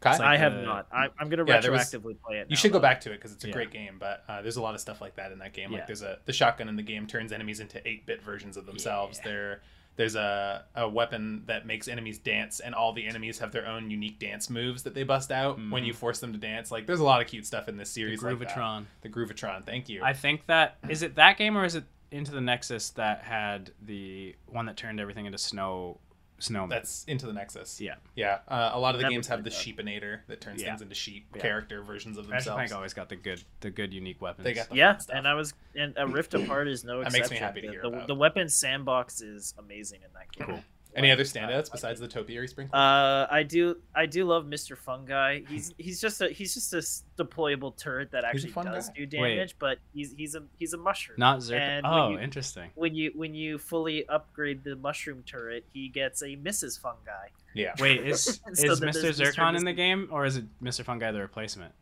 Kai? 0.00 0.12
Like 0.12 0.20
I 0.22 0.36
have 0.38 0.54
the- 0.54 0.62
not. 0.62 0.86
I, 0.92 1.08
I'm 1.18 1.28
gonna 1.28 1.44
Yeah, 1.46 1.60
there 1.60 1.72
was- 1.72 1.82
retroactively 1.92 2.16
play 2.20 2.38
it. 2.38 2.46
you 2.48 2.54
now, 2.54 2.56
should 2.56 2.72
go 2.72 2.80
back 2.80 3.00
to 3.02 3.10
it 3.12 3.16
because 3.16 3.32
it's 3.32 3.44
a 3.44 3.48
Yeah. 3.48 3.52
great 3.52 3.70
game. 3.70 3.96
But 3.98 4.24
uh, 4.28 4.40
there's 4.42 4.56
a 4.56 4.62
lot 4.62 4.74
of 4.74 4.80
stuff 4.80 5.00
like 5.00 5.16
that 5.16 5.30
in 5.32 5.38
that 5.40 5.52
game. 5.52 5.70
Yeah. 5.72 5.78
Like 5.78 5.86
there's 5.86 6.02
a 6.02 6.18
the 6.24 6.32
shotgun 6.32 6.68
in 6.68 6.76
the 6.76 6.82
game 6.82 7.06
turns 7.06 7.32
enemies 7.32 7.60
into 7.60 7.86
eight 7.86 8.06
bit 8.06 8.22
versions 8.22 8.56
of 8.56 8.66
themselves. 8.66 9.18
Yeah. 9.22 9.30
There 9.30 9.62
there's 9.96 10.14
a, 10.14 10.64
a 10.76 10.88
weapon 10.88 11.42
that 11.46 11.66
makes 11.66 11.86
enemies 11.86 12.16
dance, 12.18 12.60
and 12.60 12.74
all 12.74 12.94
the 12.94 13.06
enemies 13.06 13.38
have 13.40 13.52
their 13.52 13.66
own 13.66 13.90
unique 13.90 14.18
dance 14.18 14.48
moves 14.48 14.84
that 14.84 14.94
they 14.94 15.02
bust 15.02 15.30
out 15.30 15.56
when 15.58 15.82
Mhm. 15.82 15.86
you 15.86 15.92
force 15.92 16.20
them 16.20 16.32
to 16.32 16.38
dance. 16.38 16.70
Like 16.70 16.86
there's 16.86 17.00
a 17.00 17.04
lot 17.04 17.20
of 17.20 17.26
cute 17.26 17.44
stuff 17.44 17.68
in 17.68 17.76
this 17.76 17.90
The 17.90 17.94
series. 18.00 18.22
like 18.22 18.38
that. 18.38 18.48
Groovatron. 18.48 18.84
the 19.02 19.08
Groovatron. 19.10 19.66
Thank 19.66 19.90
you. 19.90 20.02
I 20.02 20.14
think 20.14 20.46
that 20.46 20.78
is 20.88 21.02
it. 21.02 21.16
That 21.16 21.36
game 21.36 21.58
or 21.58 21.64
is 21.66 21.74
it 21.74 21.84
Into 22.12 22.30
the 22.32 22.40
Nexus 22.40 22.90
that 22.90 23.22
had 23.22 23.72
the 23.82 24.34
one 24.46 24.66
that 24.66 24.76
turned 24.76 24.98
everything 25.00 25.26
into 25.26 25.38
snow 25.38 26.00
snowmen? 26.40 26.70
That's 26.70 27.04
into 27.04 27.26
the 27.26 27.32
Nexus. 27.32 27.80
yeah. 27.80 27.94
Yeah, 28.16 28.38
uh, 28.48 28.70
a 28.74 28.78
lot 28.80 28.94
of 28.94 28.98
the 28.98 29.02
Never 29.04 29.12
games 29.12 29.28
have 29.28 29.42
played 29.42 29.52
the 29.52 29.56
Sheepinator 29.56 30.20
that 30.26 30.40
turns 30.40 30.60
Yeah. 30.62 30.68
things 30.70 30.82
into 30.82 30.94
sheep 30.94 31.26
Yeah. 31.34 31.42
character 31.42 31.82
versions 31.82 32.18
of 32.18 32.24
Ratchet 32.28 32.48
and 32.48 32.56
themselves. 32.56 32.56
Clank 32.70 32.72
always 32.76 32.94
got 32.94 33.08
the 33.08 33.16
good, 33.16 33.42
the 33.60 33.70
good 33.70 33.92
unique 33.94 34.20
weapons. 34.20 34.44
They 34.44 34.54
got 34.54 34.68
the 34.70 34.76
Yeah, 34.76 34.98
and 35.12 35.26
I 35.28 35.34
was 35.34 35.54
and 35.74 35.94
a 35.96 36.06
Rift 36.06 36.34
Apart 36.34 36.66
is 36.68 36.82
no 36.84 36.98
That 36.98 37.06
exception. 37.08 37.20
makes 37.20 37.30
me 37.30 37.36
happy 37.38 37.60
to 37.60 37.66
The- 37.68 37.72
hear 37.72 37.82
the, 37.82 37.88
about. 37.88 38.06
the 38.08 38.14
weapon 38.14 38.48
sandbox 38.48 39.20
is 39.20 39.54
amazing 39.58 40.00
in 40.02 40.08
that 40.14 40.32
game. 40.32 40.46
Cool. 40.46 40.64
Any 40.96 41.08
Like, 41.08 41.14
other 41.18 41.22
uh, 41.22 41.26
standouts 41.26 41.70
besides 41.70 42.00
the 42.00 42.08
topiary 42.08 42.48
sprinkler? 42.48 42.76
Uh, 42.78 43.26
I 43.30 43.42
do. 43.44 43.76
I 43.94 44.06
do 44.06 44.24
love 44.24 44.44
Mr. 44.46 44.76
Fungi. 44.76 45.40
He's 45.48 45.72
he's 45.78 46.00
just 46.00 46.20
a 46.20 46.28
he's 46.28 46.54
just 46.54 46.74
a 46.74 46.78
s- 46.78 47.04
deployable 47.18 47.76
turret 47.76 48.10
that 48.10 48.24
actually 48.24 48.50
fun 48.50 48.66
does 48.66 48.88
guy. 48.88 48.94
do 48.96 49.06
damage, 49.06 49.56
but 49.58 49.78
he's 49.94 50.12
he's 50.16 50.34
a 50.34 50.42
he's 50.58 50.72
a 50.72 50.78
mushroom. 50.78 51.16
Not 51.18 51.38
Zerka. 51.38 51.60
And 51.60 51.86
Oh, 51.86 52.10
you- 52.10 52.18
interesting. 52.18 52.70
when 52.74 52.94
you 52.94 53.12
when 53.14 53.34
you 53.34 53.58
fully 53.58 54.06
upgrade 54.08 54.64
the 54.64 54.74
mushroom 54.76 55.22
turret, 55.24 55.64
he 55.72 55.88
gets 55.88 56.22
a 56.22 56.36
Mrs. 56.36 56.80
Fungi. 56.80 57.28
yeah. 57.54 57.74
Wait, 57.78 58.00
is 58.06 58.22
So 58.24 58.72
is 58.72 58.80
Mr. 58.80 59.00
there's 59.02 59.20
Mr. 59.20 59.32
Zurkon 59.32 59.56
in 59.56 59.64
the 59.64 59.72
game, 59.72 60.08
or 60.10 60.24
is 60.24 60.36
it 60.38 60.44
Mr. 60.62 60.84
Fungi 60.84 61.12
the 61.12 61.20
replacement? 61.20 61.72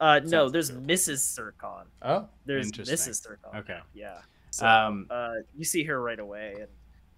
Uh, 0.00 0.20
no, 0.20 0.28
Sounds 0.28 0.52
there's 0.52 0.68
terrible. 0.70 0.86
Mrs. 0.86 1.38
Zurkon. 1.38 1.84
Oh, 2.02 2.28
There's 2.46 2.70
Mrs. 2.70 3.26
Zurkon. 3.26 3.58
Okay. 3.60 3.78
Yeah. 3.94 4.18
So, 4.50 4.64
Um, 4.66 5.06
uh, 5.10 5.34
you 5.56 5.64
see 5.64 5.82
her 5.84 6.00
right 6.00 6.20
away, 6.20 6.54
and 6.56 6.68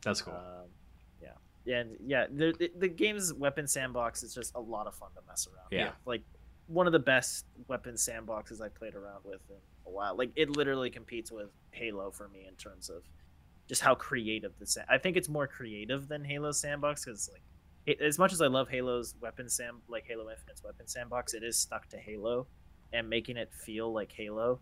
That's 0.03 0.23
cool. 0.23 0.33
um, 0.33 0.41
yeah, 0.41 0.80
and 1.67 1.97
yeah, 2.07 2.27
the, 2.31 2.55
the 2.59 2.71
the 2.79 2.89
game's 2.89 3.33
weapon 3.35 3.67
sandbox 3.67 4.23
is 4.23 4.35
just 4.35 4.55
a 4.55 4.61
lot 4.61 4.87
of 4.87 4.95
fun 4.95 5.11
to 5.15 5.21
mess 5.27 5.47
around. 5.47 5.67
Yeah. 5.71 5.87
with. 5.87 5.95
like 6.07 6.23
one 6.67 6.87
of 6.87 6.93
the 6.93 6.99
best 7.01 7.47
weapon 7.69 7.95
sandboxes 7.95 8.61
I 8.61 8.69
played 8.69 8.95
around 8.95 9.21
with 9.25 9.41
in 9.51 9.57
a 9.87 9.91
while. 9.91 10.17
Like 10.17 10.31
it 10.37 10.57
literally 10.57 10.89
competes 10.91 11.31
with 11.33 11.49
Halo 11.73 12.11
for 12.13 12.29
me 12.29 12.47
in 12.49 12.55
terms 12.55 12.89
of 12.89 13.03
just 13.69 13.83
how 13.83 13.95
creative 13.95 14.53
the 14.59 14.67
sa- 14.67 14.83
I 14.89 14.99
think 14.99 15.17
it's 15.17 15.29
more 15.29 15.47
creative 15.49 16.07
than 16.09 16.25
Halo 16.25 16.53
sandbox 16.53 17.05
because 17.05 17.29
like 17.33 17.43
it, 17.87 18.01
as 18.01 18.19
much 18.19 18.33
as 18.33 18.41
I 18.41 18.47
love 18.47 18.69
Halo's 18.69 19.15
weapon 19.21 19.49
sam 19.49 19.83
like 19.89 20.05
Halo 20.07 20.31
Infinite's 20.31 20.63
weapon 20.63 20.87
sandbox, 20.87 21.35
it 21.35 21.43
is 21.43 21.57
stuck 21.59 21.89
to 21.91 21.97
Halo 21.99 22.47
and 22.93 23.09
making 23.09 23.37
it 23.37 23.51
feel 23.53 23.93
like 23.93 24.13
Halo. 24.13 24.61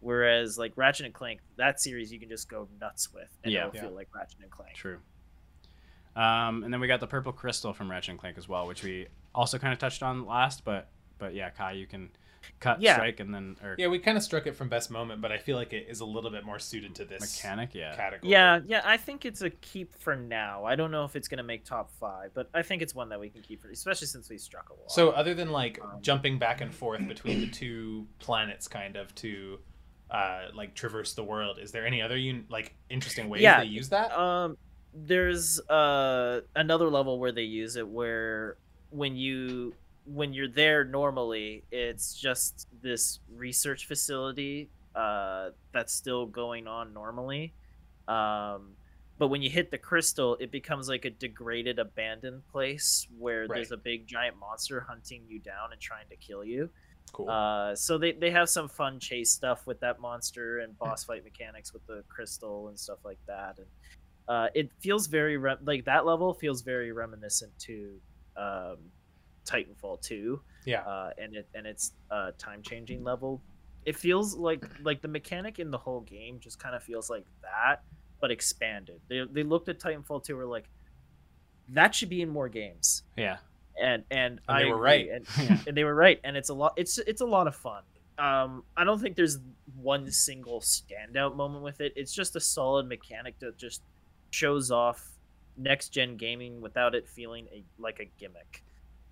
Whereas 0.00 0.58
like 0.58 0.72
Ratchet 0.76 1.06
and 1.06 1.14
Clank, 1.14 1.40
that 1.56 1.80
series 1.80 2.12
you 2.12 2.20
can 2.20 2.28
just 2.28 2.48
go 2.48 2.68
nuts 2.80 3.12
with 3.12 3.28
and 3.42 3.52
Yeah. 3.52 3.66
it'll 3.66 3.74
Yeah. 3.74 3.80
feel 3.82 3.94
like 3.94 4.08
Ratchet 4.14 4.40
and 4.42 4.50
Clank. 4.50 4.74
True. 4.76 4.98
Um, 6.16 6.64
and 6.64 6.72
then 6.72 6.80
we 6.80 6.86
got 6.88 7.00
the 7.00 7.06
purple 7.06 7.32
crystal 7.32 7.72
from 7.72 7.90
Ratchet 7.90 8.10
and 8.10 8.18
Clank 8.18 8.38
as 8.38 8.48
well, 8.48 8.66
which 8.66 8.82
we 8.82 9.06
also 9.34 9.58
kind 9.58 9.72
of 9.72 9.78
touched 9.78 10.02
on 10.02 10.26
last. 10.26 10.64
But 10.64 10.88
but 11.18 11.34
yeah, 11.34 11.50
Kai, 11.50 11.72
you 11.72 11.86
can 11.86 12.10
cut, 12.60 12.80
Yeah. 12.80 12.94
strike, 12.94 13.20
and 13.20 13.34
then 13.34 13.56
or 13.62 13.74
Yeah, 13.78 13.88
we 13.88 13.98
kind 13.98 14.16
of 14.16 14.22
struck 14.22 14.46
it 14.46 14.56
from 14.56 14.68
best 14.68 14.90
moment, 14.90 15.20
but 15.20 15.30
I 15.32 15.38
feel 15.38 15.56
like 15.56 15.72
it 15.72 15.86
is 15.88 16.00
a 16.00 16.04
little 16.04 16.30
bit 16.30 16.44
more 16.44 16.58
suited 16.58 16.94
to 16.96 17.04
this 17.04 17.20
mechanic. 17.20 17.74
Yeah. 17.74 17.94
category. 17.94 18.30
Yeah, 18.32 18.60
yeah, 18.66 18.82
I 18.84 18.96
think 18.96 19.24
it's 19.24 19.42
a 19.42 19.50
keep 19.50 19.94
for 19.94 20.16
now. 20.16 20.64
I 20.64 20.74
don't 20.76 20.90
know 20.90 21.04
if 21.04 21.14
it's 21.16 21.28
gonna 21.28 21.42
make 21.42 21.64
top 21.64 21.90
five, 22.00 22.32
but 22.34 22.48
I 22.54 22.62
think 22.62 22.80
it's 22.82 22.94
one 22.94 23.08
that 23.10 23.20
we 23.20 23.28
can 23.28 23.42
keep 23.42 23.60
for, 23.62 23.68
especially 23.70 24.06
since 24.06 24.28
we 24.30 24.38
struck 24.38 24.70
a 24.70 24.72
lot. 24.74 24.90
So 24.90 25.10
other 25.10 25.34
than 25.34 25.50
like 25.50 25.78
Um, 25.82 26.00
jumping 26.00 26.38
back 26.38 26.60
and 26.60 26.72
forth 26.74 27.06
between 27.06 27.40
the 27.40 27.48
two 27.50 28.06
planets, 28.18 28.66
kind 28.68 28.96
of 28.96 29.14
to 29.16 29.58
uh, 30.10 30.48
like 30.54 30.74
traverse 30.74 31.12
the 31.14 31.22
world, 31.24 31.58
is 31.58 31.70
there 31.72 31.86
any 31.86 32.00
other 32.00 32.16
un- 32.16 32.46
like 32.48 32.74
interesting 32.88 33.28
ways 33.28 33.42
Yeah, 33.42 33.60
they 33.60 33.66
use 33.66 33.90
that? 33.90 34.10
Um, 34.18 34.56
there's 34.94 35.60
uh 35.68 36.40
another 36.56 36.88
level 36.88 37.18
where 37.18 37.32
they 37.32 37.42
use 37.42 37.76
it 37.76 37.86
where 37.86 38.56
when 38.90 39.16
you 39.16 39.74
when 40.06 40.32
you're 40.32 40.48
there 40.48 40.84
normally, 40.84 41.64
it's 41.70 42.14
just 42.14 42.66
this 42.82 43.20
research 43.34 43.86
facility 43.86 44.70
uh 44.94 45.50
that's 45.72 45.92
still 45.92 46.26
going 46.26 46.66
on 46.66 46.92
normally. 46.94 47.52
Um, 48.08 48.70
but 49.18 49.28
when 49.28 49.42
you 49.42 49.50
hit 49.50 49.70
the 49.70 49.78
crystal, 49.78 50.36
it 50.40 50.50
becomes 50.52 50.88
like 50.88 51.04
a 51.04 51.10
degraded, 51.10 51.78
abandoned 51.78 52.46
place 52.48 53.06
where 53.18 53.46
there's 53.48 53.72
a 53.72 53.76
big 53.76 54.06
giant 54.06 54.38
monster 54.38 54.80
hunting 54.80 55.24
you 55.28 55.40
down 55.40 55.72
and 55.72 55.80
trying 55.80 56.08
to 56.08 56.16
kill 56.16 56.44
you. 56.44 56.70
cool. 57.12 57.28
Uh, 57.28 57.74
so 57.74 57.98
they, 57.98 58.12
they 58.12 58.30
have 58.30 58.48
some 58.48 58.68
fun 58.68 59.00
chase 59.00 59.30
stuff 59.32 59.66
with 59.66 59.80
that 59.80 60.00
monster 60.00 60.60
and 60.60 60.78
boss 60.78 61.04
fight 61.04 61.24
mechanics 61.24 61.72
with 61.72 61.84
the 61.86 62.04
crystal 62.08 62.68
and 62.68 62.78
stuff 62.78 62.98
like 63.04 63.18
that. 63.26 63.58
And 63.58 63.66
uh, 64.28 64.48
it 64.54 64.70
feels 64.80 65.06
very 65.06 65.36
re- 65.36 65.56
like 65.64 65.84
that 65.86 66.04
level 66.06 66.34
feels 66.34 66.62
very 66.62 66.92
reminiscent 66.92 67.50
to 67.58 67.98
um, 68.36 68.76
Titanfall 69.46 70.00
2 70.02 70.40
yeah. 70.66 70.82
uh, 70.82 71.10
and 71.18 71.34
it 71.34 71.48
and 71.54 71.66
its 71.66 71.92
uh, 72.10 72.32
time 72.38 72.62
changing 72.62 73.02
level. 73.02 73.40
It 73.84 73.96
feels 73.96 74.34
like 74.36 74.64
like 74.82 75.00
the 75.00 75.08
mechanic 75.08 75.58
in 75.58 75.70
the 75.70 75.78
whole 75.78 76.00
game 76.02 76.40
just 76.40 76.58
kind 76.58 76.74
of 76.74 76.82
feels 76.82 77.08
like 77.08 77.24
that, 77.42 77.82
but 78.20 78.30
expanded. 78.30 79.00
They 79.08 79.24
they 79.30 79.42
looked 79.42 79.68
at 79.68 79.78
Titanfall 79.80 80.24
2 80.24 80.36
were 80.36 80.46
like, 80.46 80.68
that 81.70 81.94
should 81.94 82.08
be 82.10 82.20
in 82.22 82.28
more 82.28 82.48
games 82.48 83.02
Yeah. 83.16 83.38
and 83.80 84.04
and, 84.10 84.40
And 84.48 84.56
I 84.56 84.62
they 84.64 84.70
were 84.70 84.76
right. 84.78 85.08
and, 85.10 85.26
and 85.66 85.76
they 85.76 85.84
were 85.84 85.94
right, 85.94 86.20
and 86.24 86.36
it's 86.36 86.50
a 86.50 86.54
lot. 86.54 86.74
It's 86.76 86.98
it's 86.98 87.20
a 87.22 87.26
lot 87.26 87.46
of 87.46 87.56
fun. 87.56 87.82
Um, 88.18 88.64
I 88.76 88.82
don't 88.84 88.98
think 89.00 89.14
there's 89.16 89.38
one 89.76 90.10
single 90.10 90.60
standout 90.60 91.36
moment 91.36 91.62
with 91.62 91.80
it. 91.80 91.92
It's 91.94 92.12
just 92.12 92.34
a 92.36 92.40
solid 92.40 92.86
mechanic 92.88 93.38
that 93.38 93.56
just 93.56 93.82
shows 94.30 94.70
off 94.70 95.12
next 95.56 95.88
gen 95.90 96.16
gaming 96.16 96.60
without 96.60 96.94
it 96.94 97.08
feeling 97.08 97.46
a, 97.52 97.64
like 97.78 98.00
a 98.00 98.04
gimmick. 98.18 98.62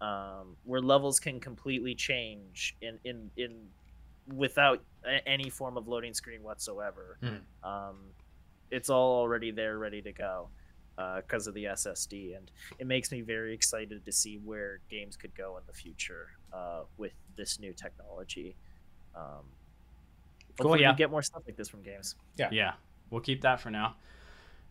Um, 0.00 0.56
where 0.64 0.82
levels 0.82 1.18
can 1.18 1.40
completely 1.40 1.94
change 1.94 2.76
in 2.82 2.98
in 3.04 3.30
in 3.36 3.68
without 4.34 4.82
a- 5.04 5.26
any 5.26 5.48
form 5.48 5.76
of 5.78 5.88
loading 5.88 6.12
screen 6.12 6.42
whatsoever. 6.42 7.16
Mhm. 7.22 7.40
Um, 7.66 8.12
it's 8.70 8.90
all 8.90 9.20
already 9.20 9.52
there, 9.52 9.78
ready 9.78 10.02
to 10.02 10.12
go 10.12 10.50
because 11.16 11.46
of 11.46 11.54
the 11.54 11.64
SSD, 11.66 12.34
and 12.36 12.50
it 12.78 12.86
makes 12.86 13.10
me 13.12 13.20
very 13.20 13.52
excited 13.54 14.04
to 14.04 14.12
see 14.12 14.38
where 14.38 14.80
games 14.90 15.16
could 15.16 15.34
go 15.34 15.56
in 15.58 15.62
the 15.66 15.72
future 15.72 16.30
uh, 16.52 16.82
with 16.96 17.12
this 17.36 17.58
new 17.60 17.72
technology. 17.72 18.56
Um, 19.14 19.44
Cool, 20.58 20.80
yeah. 20.80 20.90
we 20.92 20.96
get 20.96 21.10
more 21.10 21.22
stuff 21.22 21.42
like 21.46 21.56
this 21.56 21.68
from 21.68 21.82
games. 21.82 22.16
Yeah. 22.36 22.48
Yeah, 22.50 22.72
we'll 23.10 23.20
keep 23.20 23.42
that 23.42 23.60
for 23.60 23.70
now. 23.70 23.96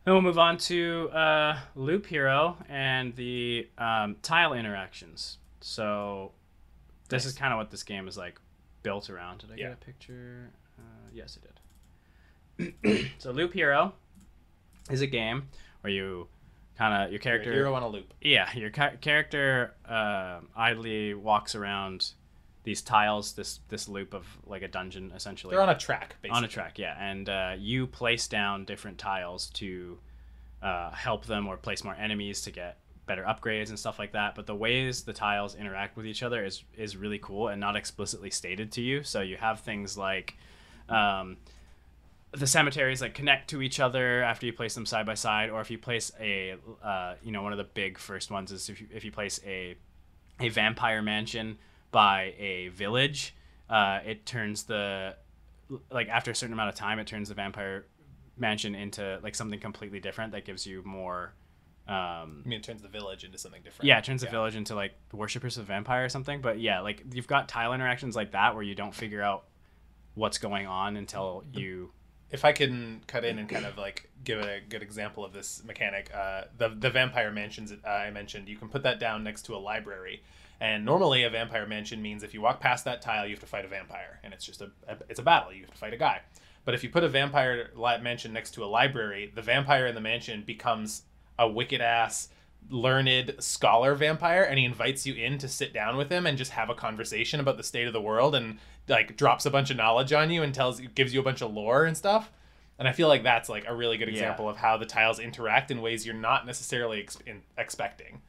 Then 0.05 0.13
we'll 0.13 0.21
move 0.21 0.37
on 0.37 0.57
to 0.59 1.09
uh, 1.09 1.57
Loop 1.75 2.05
Hero 2.05 2.57
and 2.69 3.15
the 3.15 3.67
um, 3.77 4.15
tile 4.21 4.53
interactions. 4.53 5.39
So 5.61 6.31
this 7.09 7.25
is 7.25 7.33
kind 7.33 7.51
of 7.51 7.57
what 7.57 7.71
this 7.71 7.81
game 7.83 8.07
is 8.07 8.15
like 8.17 8.39
built 8.83 9.09
around. 9.09 9.39
Did 9.39 9.51
I 9.51 9.55
Yeah. 9.55 9.63
get 9.69 9.73
a 9.73 9.85
picture? 9.85 10.51
Uh, 10.77 11.09
yes, 11.11 11.39
I 12.57 12.63
did. 12.91 13.05
so 13.17 13.31
Loop 13.31 13.53
Hero 13.53 13.93
is 14.91 15.01
a 15.01 15.07
game 15.07 15.49
where 15.81 15.91
you 15.91 16.27
kind 16.77 17.05
of 17.05 17.11
your 17.11 17.19
character 17.19 17.51
hero 17.51 17.73
on 17.73 17.81
a 17.83 17.87
loop. 17.87 18.13
yeah, 18.21 18.49
your 18.55 18.69
ca- 18.69 18.97
character 19.01 19.73
uh, 19.89 20.39
idly 20.55 21.13
walks 21.15 21.55
around 21.55 22.11
these 22.65 22.81
tiles, 22.81 23.33
this 23.33 23.59
this 23.69 23.87
loop 23.87 24.13
of 24.13 24.27
like 24.45 24.63
a 24.63 24.67
dungeon 24.67 25.13
essentially 25.15 25.53
They're 25.53 25.61
on 25.63 25.69
a 25.69 25.77
track, 25.77 26.17
basically. 26.21 26.37
on 26.37 26.43
a 26.43 26.47
track, 26.47 26.77
yeah, 26.77 26.97
and 26.99 27.29
uh, 27.29 27.53
you 27.57 27.87
place 27.87 28.27
down 28.27 28.65
different 28.65 28.97
tiles 28.97 29.49
to 29.51 29.97
uh, 30.61 30.91
help 30.91 31.25
them 31.25 31.47
or 31.47 31.55
place 31.55 31.83
more 31.83 31.95
enemies 31.95 32.41
to 32.41 32.51
get 32.51 32.79
better 33.05 33.23
upgrades 33.23 33.69
and 33.69 33.77
stuff 33.77 33.99
like 33.99 34.13
that. 34.13 34.35
But 34.35 34.47
the 34.47 34.55
ways 34.55 35.03
the 35.03 35.13
tiles 35.13 35.55
interact 35.55 35.95
with 35.95 36.05
each 36.05 36.23
other 36.23 36.43
is 36.43 36.63
is 36.75 36.97
really 36.97 37.19
cool 37.19 37.47
and 37.47 37.61
not 37.61 37.75
explicitly 37.75 38.31
stated 38.31 38.71
to 38.73 38.81
you. 38.81 39.03
So 39.03 39.21
you 39.21 39.37
have 39.37 39.59
things 39.61 39.97
like 39.97 40.35
um, 40.89 41.37
the 42.31 42.47
cemeteries 42.47 43.01
like 43.01 43.13
connect 43.13 43.49
to 43.51 43.61
each 43.61 43.79
other 43.79 44.23
after 44.23 44.45
you 44.45 44.53
place 44.53 44.75
them 44.75 44.85
side 44.85 45.05
by 45.05 45.13
side, 45.13 45.49
or 45.51 45.61
if 45.61 45.69
you 45.69 45.77
place 45.77 46.11
a 46.19 46.55
uh, 46.83 47.13
you 47.23 47.31
know 47.31 47.43
one 47.43 47.51
of 47.51 47.57
the 47.57 47.63
big 47.63 47.97
first 47.97 48.31
ones 48.31 48.51
is 48.51 48.69
if 48.69 48.81
you, 48.81 48.87
if 48.91 49.05
you 49.05 49.11
place 49.11 49.39
a 49.45 49.75
a 50.39 50.49
vampire 50.49 51.01
mansion 51.01 51.57
by 51.95 52.33
a 52.37 52.67
village, 52.67 53.33
uh, 53.69 53.99
it 54.05 54.25
turns 54.25 54.63
the 54.63 55.15
like 55.89 56.09
after 56.09 56.29
a 56.29 56.35
certain 56.35 56.51
amount 56.51 56.67
of 56.67 56.75
time, 56.75 56.99
it 56.99 57.07
turns 57.07 57.29
the 57.29 57.35
vampire 57.35 57.85
mansion 58.35 58.75
into 58.75 59.17
like 59.23 59.33
something 59.33 59.61
completely 59.61 60.01
different 60.01 60.33
that 60.33 60.43
gives 60.43 60.67
you 60.67 60.83
more. 60.83 61.33
Um, 61.87 62.43
I 62.43 62.49
mean, 62.49 62.59
it 62.59 62.63
turns 62.63 62.81
the 62.81 62.89
village 62.89 63.23
into 63.23 63.37
something 63.37 63.61
different. 63.63 63.87
yeah, 63.87 63.97
it 63.97 64.03
turns 64.03 64.23
the 64.23 64.27
village 64.27 64.57
into 64.57 64.75
like 64.75 64.91
the 65.07 65.15
worshippers 65.15 65.57
of 65.57 65.67
the 65.67 65.71
vampire 65.71 66.03
or 66.03 66.09
something. 66.09 66.41
But 66.41 66.59
yeah, 66.59 66.81
like 66.81 67.01
you've 67.13 67.27
got 67.27 67.47
tile 67.47 67.71
interactions 67.71 68.13
like 68.13 68.33
that 68.33 68.55
where 68.55 68.63
you 68.63 68.75
don't 68.75 68.93
figure 68.93 69.21
out 69.21 69.45
what's 70.15 70.37
going 70.37 70.67
on 70.67 70.97
until 70.97 71.45
you. 71.53 71.91
if 72.29 72.43
I 72.43 72.51
can 72.51 73.03
cut 73.07 73.23
in 73.23 73.39
and 73.39 73.47
kind 73.47 73.65
of 73.65 73.77
like 73.77 74.09
give 74.25 74.41
a 74.41 74.59
good 74.67 74.81
example 74.81 75.23
of 75.23 75.31
this 75.31 75.63
mechanic, 75.63 76.11
uh, 76.13 76.41
the 76.57 76.67
the 76.77 76.89
vampire 76.89 77.31
mansions 77.31 77.71
uh, 77.71 77.87
I 77.87 78.11
mentioned, 78.11 78.49
you 78.49 78.57
can 78.57 78.67
put 78.67 78.83
that 78.83 78.99
down 78.99 79.23
next 79.23 79.43
to 79.43 79.55
a 79.55 79.61
library. 79.71 80.21
And 80.61 80.85
normally, 80.85 81.23
a 81.23 81.29
vampire 81.29 81.65
mansion 81.67 82.01
means 82.01 82.23
if 82.23 82.33
you 82.33 82.41
walk 82.41 82.59
past 82.61 82.85
that 82.85 83.01
tile, 83.01 83.25
you 83.25 83.31
have 83.31 83.39
to 83.41 83.45
fight 83.45 83.65
a 83.65 83.67
vampire, 83.67 84.19
and 84.23 84.33
it's 84.33 84.45
just 84.45 84.61
a, 84.61 84.71
a 84.87 84.97
it's 85.09 85.19
a 85.19 85.23
battle. 85.23 85.51
You 85.53 85.61
have 85.61 85.71
to 85.71 85.77
fight 85.77 85.93
a 85.93 85.97
guy. 85.97 86.21
But 86.63 86.73
if 86.73 86.83
you 86.83 86.89
put 86.89 87.03
a 87.03 87.09
vampire 87.09 87.69
li- 87.75 87.99
mansion 88.01 88.33
next 88.33 88.51
to 88.55 88.63
a 88.63 88.65
library, 88.65 89.31
the 89.35 89.41
vampire 89.41 89.85
in 89.87 89.95
the 89.95 90.01
mansion 90.01 90.43
becomes 90.45 91.03
a 91.37 91.47
wicked 91.47 91.81
ass 91.81 92.29
learned 92.71 93.35
scholar 93.39 93.93
vampire 93.93 94.41
and 94.41 94.57
he 94.57 94.65
invites 94.65 95.05
you 95.05 95.13
in 95.13 95.37
to 95.37 95.47
sit 95.47 95.71
down 95.73 95.97
with 95.97 96.09
him 96.11 96.25
and 96.25 96.35
just 96.37 96.51
have 96.51 96.69
a 96.69 96.73
conversation 96.73 97.39
about 97.39 97.57
the 97.57 97.63
state 97.63 97.85
of 97.85 97.93
the 97.93 98.01
world 98.01 98.33
and 98.33 98.57
like 98.87 99.15
drops 99.15 99.45
a 99.45 99.51
bunch 99.51 99.69
of 99.69 99.77
knowledge 99.77 100.11
on 100.11 100.31
you 100.31 100.41
and 100.41 100.53
tells 100.55 100.81
you 100.81 100.87
gives 100.89 101.13
you 101.13 101.19
a 101.19 101.23
bunch 101.23 101.41
of 101.41 101.53
lore 101.53 101.85
and 101.85 101.95
stuff 101.95 102.31
and 102.79 102.87
i 102.87 102.91
feel 102.91 103.07
like 103.07 103.21
that's 103.21 103.49
like 103.49 103.65
a 103.67 103.75
really 103.75 103.97
good 103.97 104.07
Yeah. 104.07 104.13
example 104.15 104.49
of 104.49 104.57
how 104.57 104.77
the 104.77 104.85
tiles 104.87 105.19
interact 105.19 105.69
in 105.69 105.79
ways 105.79 106.07
you're 106.07 106.15
not 106.15 106.47
necessarily 106.47 107.01
ex- 107.03 107.19
in, 107.27 107.43
expecting 107.55 108.21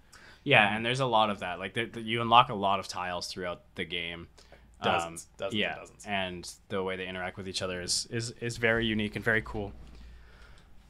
Yeah, 0.47 0.75
and 0.77 0.85
there's 0.87 1.01
a 1.01 1.07
lot 1.07 1.29
of 1.31 1.41
that. 1.41 1.59
Like 1.59 1.75
there, 1.75 1.87
you 1.99 2.21
unlock 2.23 2.49
a 2.51 2.55
lot 2.55 2.79
of 2.81 2.87
tiles 2.89 3.27
throughout 3.27 3.63
the 3.75 3.85
game. 3.85 4.29
Dozens, 4.83 5.27
dozens 5.39 5.53
and 5.55 5.61
yeah, 5.61 5.75
dozens. 5.77 6.05
and 6.07 6.51
the 6.69 6.83
way 6.83 6.97
they 6.97 7.07
interact 7.09 7.37
with 7.37 7.49
each 7.49 7.63
other 7.63 7.81
is 7.81 8.07
is, 8.11 8.31
is 8.41 8.57
very 8.59 8.85
unique 8.87 9.17
and 9.17 9.25
very 9.25 9.43
cool. 9.45 9.73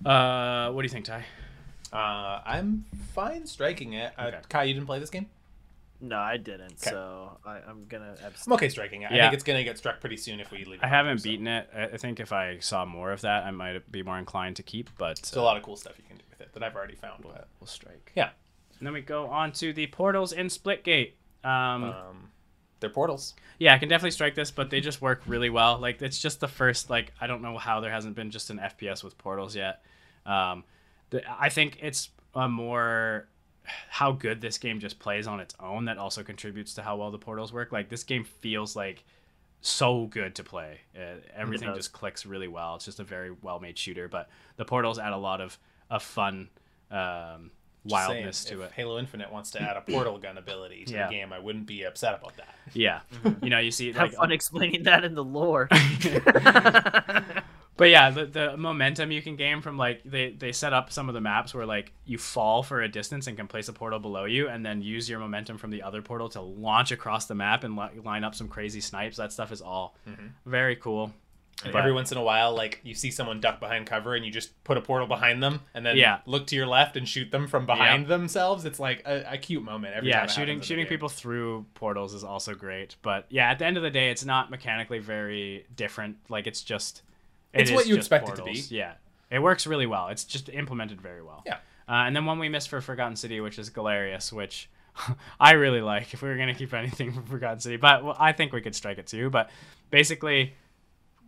Uh, 0.05 0.71
what 0.73 0.83
do 0.83 0.87
you 0.87 0.91
think, 0.91 1.05
Ty? 1.07 1.25
uh, 1.93 2.41
i'm 2.45 2.85
fine 3.15 3.47
striking 3.47 3.93
it 3.93 4.13
uh, 4.19 4.23
Okay. 4.27 4.39
kai 4.49 4.65
you 4.65 4.75
didn't 4.75 4.87
play 4.87 4.99
this 4.99 5.09
game 5.09 5.27
No, 6.01 6.19
I 6.19 6.37
didn't. 6.37 6.73
Okay. 6.83 6.91
So 6.91 7.39
I, 7.47 7.61
I'm 7.67 7.87
gonna. 7.89 8.15
i'm 8.47 8.53
okay 8.55 8.69
striking 8.69 9.03
it 9.03 9.13
i 9.13 9.15
Yeah. 9.15 9.23
think 9.27 9.35
it's 9.35 9.45
gonna 9.45 9.63
get 9.65 9.79
struck 9.79 10.01
pretty 10.01 10.17
soon 10.17 10.41
if 10.41 10.51
we 10.51 10.59
leave 10.65 10.81
it 10.81 10.83
I 10.83 10.87
on, 10.89 10.93
haven't 10.93 11.19
so. 11.21 11.25
beaten 11.31 11.47
it. 11.47 11.71
I 11.75 11.85
I 11.85 11.97
think 11.97 12.19
if 12.21 12.33
I 12.33 12.59
saw 12.59 12.85
more 12.85 13.13
of 13.13 13.21
that, 13.23 13.45
I 13.45 13.53
might 13.53 13.91
be 13.91 14.03
more 14.03 14.19
inclined 14.19 14.57
to 14.57 14.63
keep. 14.65 14.91
But 14.99 15.17
There's 15.23 15.37
a 15.37 15.43
lot 15.43 15.57
of 15.57 15.63
cool 15.63 15.77
stuff 15.77 15.95
you 15.97 16.05
can 16.09 16.17
do 16.19 16.25
with 16.31 16.41
it 16.41 16.53
that 16.55 16.63
i've 16.65 16.75
already 16.75 16.97
found 16.97 17.25
we'll, 17.25 17.33
but, 17.35 17.49
we'll 17.61 17.69
strike. 17.69 18.13
yeah 18.17 18.31
And 18.79 18.87
then 18.87 18.93
we 18.93 19.01
go 19.01 19.27
on 19.29 19.53
to 19.53 19.73
the 19.73 19.87
portals 19.87 20.33
in 20.33 20.47
Splitgate. 20.49 21.13
Um, 21.45 21.85
um, 21.85 22.31
they're 22.81 22.91
portals 22.91 23.35
yeah, 23.59 23.75
I 23.75 23.79
can 23.79 23.89
definitely 23.89 24.11
strike 24.11 24.35
this, 24.35 24.51
but 24.51 24.71
they 24.71 24.81
just 24.81 25.01
work 25.01 25.23
really 25.27 25.51
well. 25.51 25.79
Like 25.79 26.03
it's 26.03 26.19
just 26.19 26.41
the 26.41 26.49
first. 26.49 26.91
Like 26.91 27.13
I 27.21 27.27
don't 27.27 27.43
know 27.43 27.57
how 27.57 27.81
there 27.81 27.91
hasn't 27.91 28.15
been 28.15 28.31
just 28.31 28.51
an 28.51 28.59
FPS 28.59 29.03
with 29.03 29.17
portals 29.17 29.57
yet. 29.57 29.83
Um, 30.27 30.65
the, 31.11 31.23
I 31.41 31.49
think 31.49 31.79
it's 31.81 32.11
a 32.35 32.49
more 32.49 33.29
how 33.89 34.13
good 34.13 34.41
this 34.41 34.59
game 34.59 34.79
just 34.79 34.99
plays 34.99 35.27
on 35.27 35.41
its 35.41 35.55
own 35.59 35.87
that 35.87 35.99
also 35.99 36.23
contributes 36.23 36.75
to 36.75 36.83
how 36.83 36.97
well 36.97 37.11
the 37.11 37.19
portals 37.19 37.53
work. 37.53 37.73
Like 37.73 37.89
this 37.89 38.05
game 38.05 38.25
feels 38.25 38.77
like 38.77 39.05
so 39.63 40.07
good 40.07 40.35
to 40.35 40.45
play. 40.45 40.81
Uh, 40.95 41.17
everything 41.35 41.75
just 41.75 41.93
clicks 41.93 42.27
really 42.27 42.49
well. 42.49 42.77
It's 42.77 42.85
just 42.85 43.01
a 43.01 43.05
very 43.05 43.31
well 43.43 43.59
made 43.59 43.79
shooter. 43.79 44.07
But 44.07 44.29
the 44.57 44.65
portals 44.65 44.99
add 44.99 45.13
a 45.13 45.19
lot 45.19 45.41
of 45.41 45.59
of 45.89 46.03
fun 46.03 46.51
um, 46.91 47.53
wildness 47.89 48.39
saying, 48.39 48.59
to 48.59 48.65
if 48.65 48.71
it. 48.71 48.75
Halo 48.75 48.99
Infinite 48.99 49.33
wants 49.33 49.51
to 49.53 49.63
add 49.63 49.77
a 49.77 49.81
portal 49.81 50.19
gun 50.19 50.39
ability 50.39 50.85
to 50.87 50.93
Yeah. 50.93 51.07
the 51.07 51.13
game, 51.13 51.33
I 51.33 51.39
wouldn't 51.39 51.67
be 51.67 51.85
upset 51.85 52.19
about 52.19 52.37
that. 52.37 52.55
Yeah, 52.73 53.01
you 53.43 53.51
know, 53.51 53.59
you 53.59 53.71
see 53.71 53.93
Have 53.93 53.97
like 53.97 54.15
fun 54.15 54.33
explaining 54.33 54.85
that 54.85 55.05
in 55.05 55.15
the 55.15 55.25
lore. 55.25 55.69
But 57.77 57.91
yeah, 57.91 58.11
the, 58.11 58.25
the 58.25 58.57
momentum 58.57 59.13
you 59.13 59.21
can 59.21 59.37
gain 59.37 59.61
from 59.61 59.77
like 59.77 60.01
they, 60.05 60.31
they 60.31 60.53
set 60.53 60.73
up 60.73 60.91
some 60.91 61.09
of 61.09 61.15
the 61.15 61.21
maps 61.21 61.55
where 61.55 61.67
like 61.67 61.93
you 62.07 62.17
fall 62.17 62.63
for 62.63 62.81
a 62.81 62.89
distance 62.89 63.27
and 63.27 63.37
can 63.37 63.47
place 63.47 63.69
a 63.69 63.73
portal 63.73 63.99
below 63.99 64.25
you 64.25 64.49
and 64.49 64.65
then 64.65 64.81
use 64.81 65.11
your 65.11 65.19
momentum 65.19 65.59
from 65.59 65.71
the 65.71 65.83
other 65.83 66.01
portal 66.01 66.29
to 66.31 66.41
launch 66.41 66.91
across 66.91 67.27
the 67.27 67.35
map 67.35 67.65
and 67.65 67.77
li- 67.77 68.01
line 68.03 68.25
up 68.25 68.35
some 68.35 68.49
crazy 68.49 68.81
snipes. 68.81 69.19
That 69.19 69.31
stuff 69.31 69.53
is 69.53 69.61
all 69.61 69.95
mm-hmm. 70.09 70.29
very 70.47 70.77
cool. 70.77 71.13
But- 71.65 71.75
every 71.77 71.93
once 71.93 72.13
in 72.13 72.19
a 72.19 72.23
while, 72.23 72.55
like 72.55 72.81
you 72.85 72.95
see 72.95 73.11
someone 73.11 73.41
duck 73.41 73.61
behind 73.61 73.87
cover, 73.87 74.15
and 74.15 74.25
you 74.25 74.31
just 74.31 74.63
put 74.65 74.77
a 74.77 74.81
portal 74.83 75.07
behind 75.09 75.43
them, 75.43 75.61
and 75.75 75.87
then 75.87 75.97
Yeah. 75.97 76.19
look 76.27 76.47
to 76.49 76.55
your 76.57 76.67
left 76.67 76.97
and 76.97 77.09
shoot 77.09 77.31
them 77.31 77.47
from 77.49 77.65
behind 77.67 78.09
themselves. 78.09 78.65
It's 78.67 78.79
like 78.79 79.03
a, 79.07 79.25
a 79.33 79.39
cute 79.39 79.63
moment. 79.65 79.95
Every 79.95 80.11
yeah, 80.11 80.17
time 80.17 80.25
it 80.27 80.31
shooting 80.31 80.39
happens 80.41 80.51
in 80.51 80.59
the 80.61 80.67
shooting 80.67 80.85
game. 80.85 80.89
people 80.91 81.09
through 81.09 81.65
portals 81.75 82.13
is 82.13 82.23
also 82.25 82.55
great. 82.55 82.97
But 83.03 83.25
yeah, 83.31 83.51
at 83.51 83.59
the 83.59 83.65
end 83.65 83.77
of 83.79 83.83
the 83.83 83.91
day, 83.91 84.11
it's 84.11 84.25
not 84.25 84.51
mechanically 84.51 84.99
very 84.99 85.65
different. 85.75 86.17
Like 86.29 86.47
it's 86.47 86.63
just 86.63 87.03
it 87.55 87.63
It's 87.63 87.71
is 87.71 87.75
what 87.75 87.87
you 87.87 87.95
just 87.97 88.07
expect 88.07 88.29
it 88.29 88.37
to 88.37 88.43
portals. 88.43 88.69
be. 88.69 88.77
Yeah, 88.77 88.93
it 89.31 89.39
works 89.39 89.67
really 89.67 89.87
well. 89.87 90.09
It's 90.09 90.25
just 90.25 90.51
implemented 90.51 91.01
very 91.01 91.23
well. 91.23 91.43
Yeah. 91.47 91.55
Uh, 91.89 92.05
and 92.05 92.15
then 92.15 92.27
one 92.27 92.39
we 92.39 92.49
missed 92.51 92.69
for 92.69 92.81
Forgotten 92.83 93.17
City, 93.17 93.41
which 93.41 93.59
is 93.59 93.71
Galerius, 93.71 94.31
which 94.31 94.69
I 95.41 95.53
really 95.53 95.81
like. 95.81 96.13
If 96.13 96.21
we 96.21 96.29
were 96.29 96.37
gonna 96.37 96.55
keep 96.55 96.75
anything 96.75 97.13
from 97.13 97.25
Forgotten 97.25 97.61
City, 97.61 97.77
but 97.77 98.05
well, 98.05 98.17
I 98.19 98.33
think 98.33 98.53
we 98.53 98.61
could 98.61 98.75
strike 98.75 98.99
it 98.99 99.07
too. 99.07 99.31
But 99.31 99.49
basically, 99.91 100.53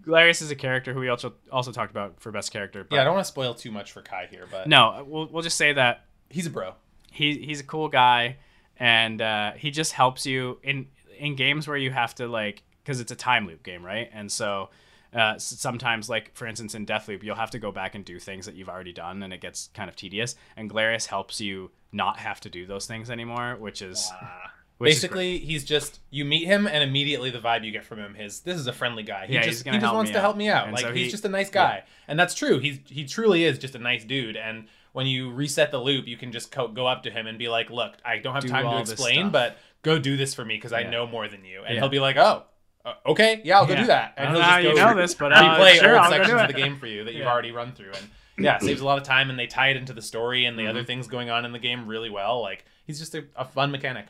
Galerius 0.09 0.40
is 0.40 0.51
a 0.51 0.56
character 0.56 0.94
who 0.94 1.01
we 1.01 1.10
also 1.10 1.35
also 1.52 1.70
talked 1.70 1.90
about 1.90 2.18
for 2.18 2.32
best 2.32 2.51
character. 2.51 2.82
But 2.82 2.97
Yeah, 2.97 3.02
I 3.02 3.05
don't 3.05 3.14
want 3.14 3.26
to 3.26 3.30
spoil 3.30 3.52
too 3.52 3.70
much 3.70 3.93
for 3.93 4.01
Kai 4.01 4.26
here, 4.30 4.47
but 4.51 4.66
no, 4.66 5.05
we'll 5.06 5.26
we'll 5.26 5.43
just 5.43 5.59
say 5.59 5.74
that 5.74 6.06
he's 6.30 6.47
a 6.47 6.51
bro. 6.51 6.74
he 7.12 7.39
he's 7.39 7.60
a 7.60 7.64
cool 7.64 7.89
guy 7.89 8.39
and 8.78 9.20
uh, 9.20 9.52
he 9.52 9.70
just 9.70 9.93
helps 9.93 10.24
you 10.24 10.59
in 10.62 10.86
in 11.18 11.36
games 11.36 11.68
where 11.68 11.76
you 11.76 11.90
have 11.90 12.14
to 12.14 12.26
like 12.26 12.62
because 12.82 13.01
it's 13.01 13.12
a 13.12 13.16
time 13.16 13.47
loop 13.47 13.62
game 13.62 13.85
right 13.85 14.09
and 14.12 14.32
so 14.32 14.70
uh, 15.12 15.36
sometimes 15.39 16.09
like 16.09 16.35
for 16.35 16.47
instance 16.47 16.74
in 16.74 16.86
deathloop 16.86 17.22
you'll 17.22 17.35
have 17.35 17.51
to 17.51 17.59
go 17.59 17.70
back 17.72 17.94
and 17.94 18.05
do 18.05 18.18
things 18.18 18.47
that 18.47 18.55
you've 18.55 18.68
already 18.68 18.93
done 18.93 19.22
and 19.22 19.32
it 19.32 19.40
gets 19.40 19.68
kind 19.74 19.89
of 19.90 19.97
tedious 19.97 20.36
and 20.56 20.70
Galerius 20.70 21.06
helps 21.06 21.40
you 21.40 21.70
not 21.93 22.18
have 22.18 22.40
to 22.40 22.48
do 22.48 22.66
those 22.66 22.86
things 22.86 23.10
anymore 23.10 23.56
which 23.59 23.82
is 23.82 24.10
which 24.10 24.12
is 24.12 24.12
great. 24.12 24.57
Basically, 24.87 25.39
he's 25.39 25.65
just 25.65 25.99
you 26.11 26.25
meet 26.25 26.45
him, 26.45 26.67
and 26.67 26.83
immediately 26.85 27.31
the 27.31 27.41
vibe 27.41 27.65
you 27.65 27.73
get 27.73 27.85
from 27.85 27.99
him 27.99 28.15
is 28.17 28.41
this 28.41 28.57
is 28.59 28.67
a 28.67 28.73
friendly 28.73 29.03
guy. 29.03 29.27
He 29.27 29.35
Yeah, 29.35 29.41
he's 29.45 29.55
just 29.55 29.65
gonna 29.65 29.77
he 29.77 29.81
just 29.81 29.87
help 29.87 29.97
wants 29.97 30.11
me 30.11 30.13
to 30.13 30.19
out. 30.19 30.23
help 30.23 30.37
me 30.37 30.49
out. 30.49 30.65
And 30.67 30.73
like 30.75 30.85
so 30.85 30.93
he's 30.93 31.07
he- 31.07 31.11
just 31.11 31.25
a 31.25 31.29
nice 31.29 31.51
guy, 31.51 31.83
and 32.07 32.19
that's 32.19 32.35
true. 32.35 32.59
He's 32.59 32.79
he 32.89 33.05
truly 33.05 33.45
is 33.45 33.59
just 33.59 33.75
a 33.75 33.79
nice 33.79 34.05
dude. 34.05 34.37
And 34.37 34.69
when 34.93 35.07
you 35.07 35.31
reset 35.33 35.71
the 35.73 35.79
loop, 35.81 36.07
you 36.07 36.17
can 36.17 36.31
just 36.33 36.53
co- 36.53 36.69
go 36.69 36.87
up 36.87 37.03
to 37.05 37.11
him 37.11 37.27
and 37.27 37.39
be 37.39 37.49
like, 37.49 37.71
"Look, 37.71 37.95
I 38.05 38.19
don't 38.19 38.35
have 38.35 38.43
Do 38.45 38.49
time 38.51 38.65
to 38.71 38.79
explain, 38.81 39.31
but 39.31 39.59
go 39.83 39.99
do 39.99 40.17
this 40.17 40.33
for 40.35 40.45
me 40.45 40.55
because 40.55 40.73
I 40.73 40.85
know 40.85 41.07
more 41.07 41.27
than 41.29 41.45
you." 41.45 41.63
And 41.65 41.75
Yeah. 41.75 41.81
he'll 41.81 41.89
be 41.91 42.01
like, 42.01 42.17
"Oh." 42.17 42.45
uh, 42.85 42.95
Okay, 43.07 43.41
yeah, 43.45 43.59
I'll 43.59 43.67
go 43.67 43.75
Yeah. 43.75 43.81
do 43.81 43.87
that. 43.89 44.15
And 44.17 44.31
he'll 44.31 44.39
just 44.41 44.63
you 44.63 44.75
go 44.77 44.93
know 44.95 45.01
this, 45.01 45.15
but, 45.15 45.33
uh, 45.33 45.43
replay 45.59 45.75
sure, 45.75 45.97
old 45.97 46.05
I'll 46.05 46.11
sections 46.11 46.41
of 46.41 46.47
the 46.47 46.53
game 46.55 46.79
for 46.79 46.87
you 46.87 47.05
that 47.05 47.13
you've 47.13 47.25
Yeah. 47.25 47.31
already 47.33 47.51
run 47.51 47.73
through. 47.73 47.93
And 47.93 48.09
yeah, 48.45 48.59
saves 48.59 48.81
a 48.81 48.85
lot 48.85 48.97
of 48.99 49.05
time, 49.05 49.29
and 49.31 49.39
they 49.39 49.47
tie 49.49 49.69
it 49.71 49.77
into 49.77 49.93
the 49.93 50.01
story 50.01 50.45
and 50.47 50.57
the 50.57 50.63
Mm-hmm. 50.63 50.71
other 50.71 50.85
things 50.85 51.09
going 51.09 51.29
on 51.29 51.45
in 51.45 51.51
the 51.53 51.59
game 51.59 51.87
really 51.89 52.09
well. 52.09 52.41
Like 52.41 52.65
he's 52.87 52.99
just 53.01 53.15
a, 53.17 53.25
a 53.37 53.45
fun 53.45 53.71
mechanic. 53.73 54.07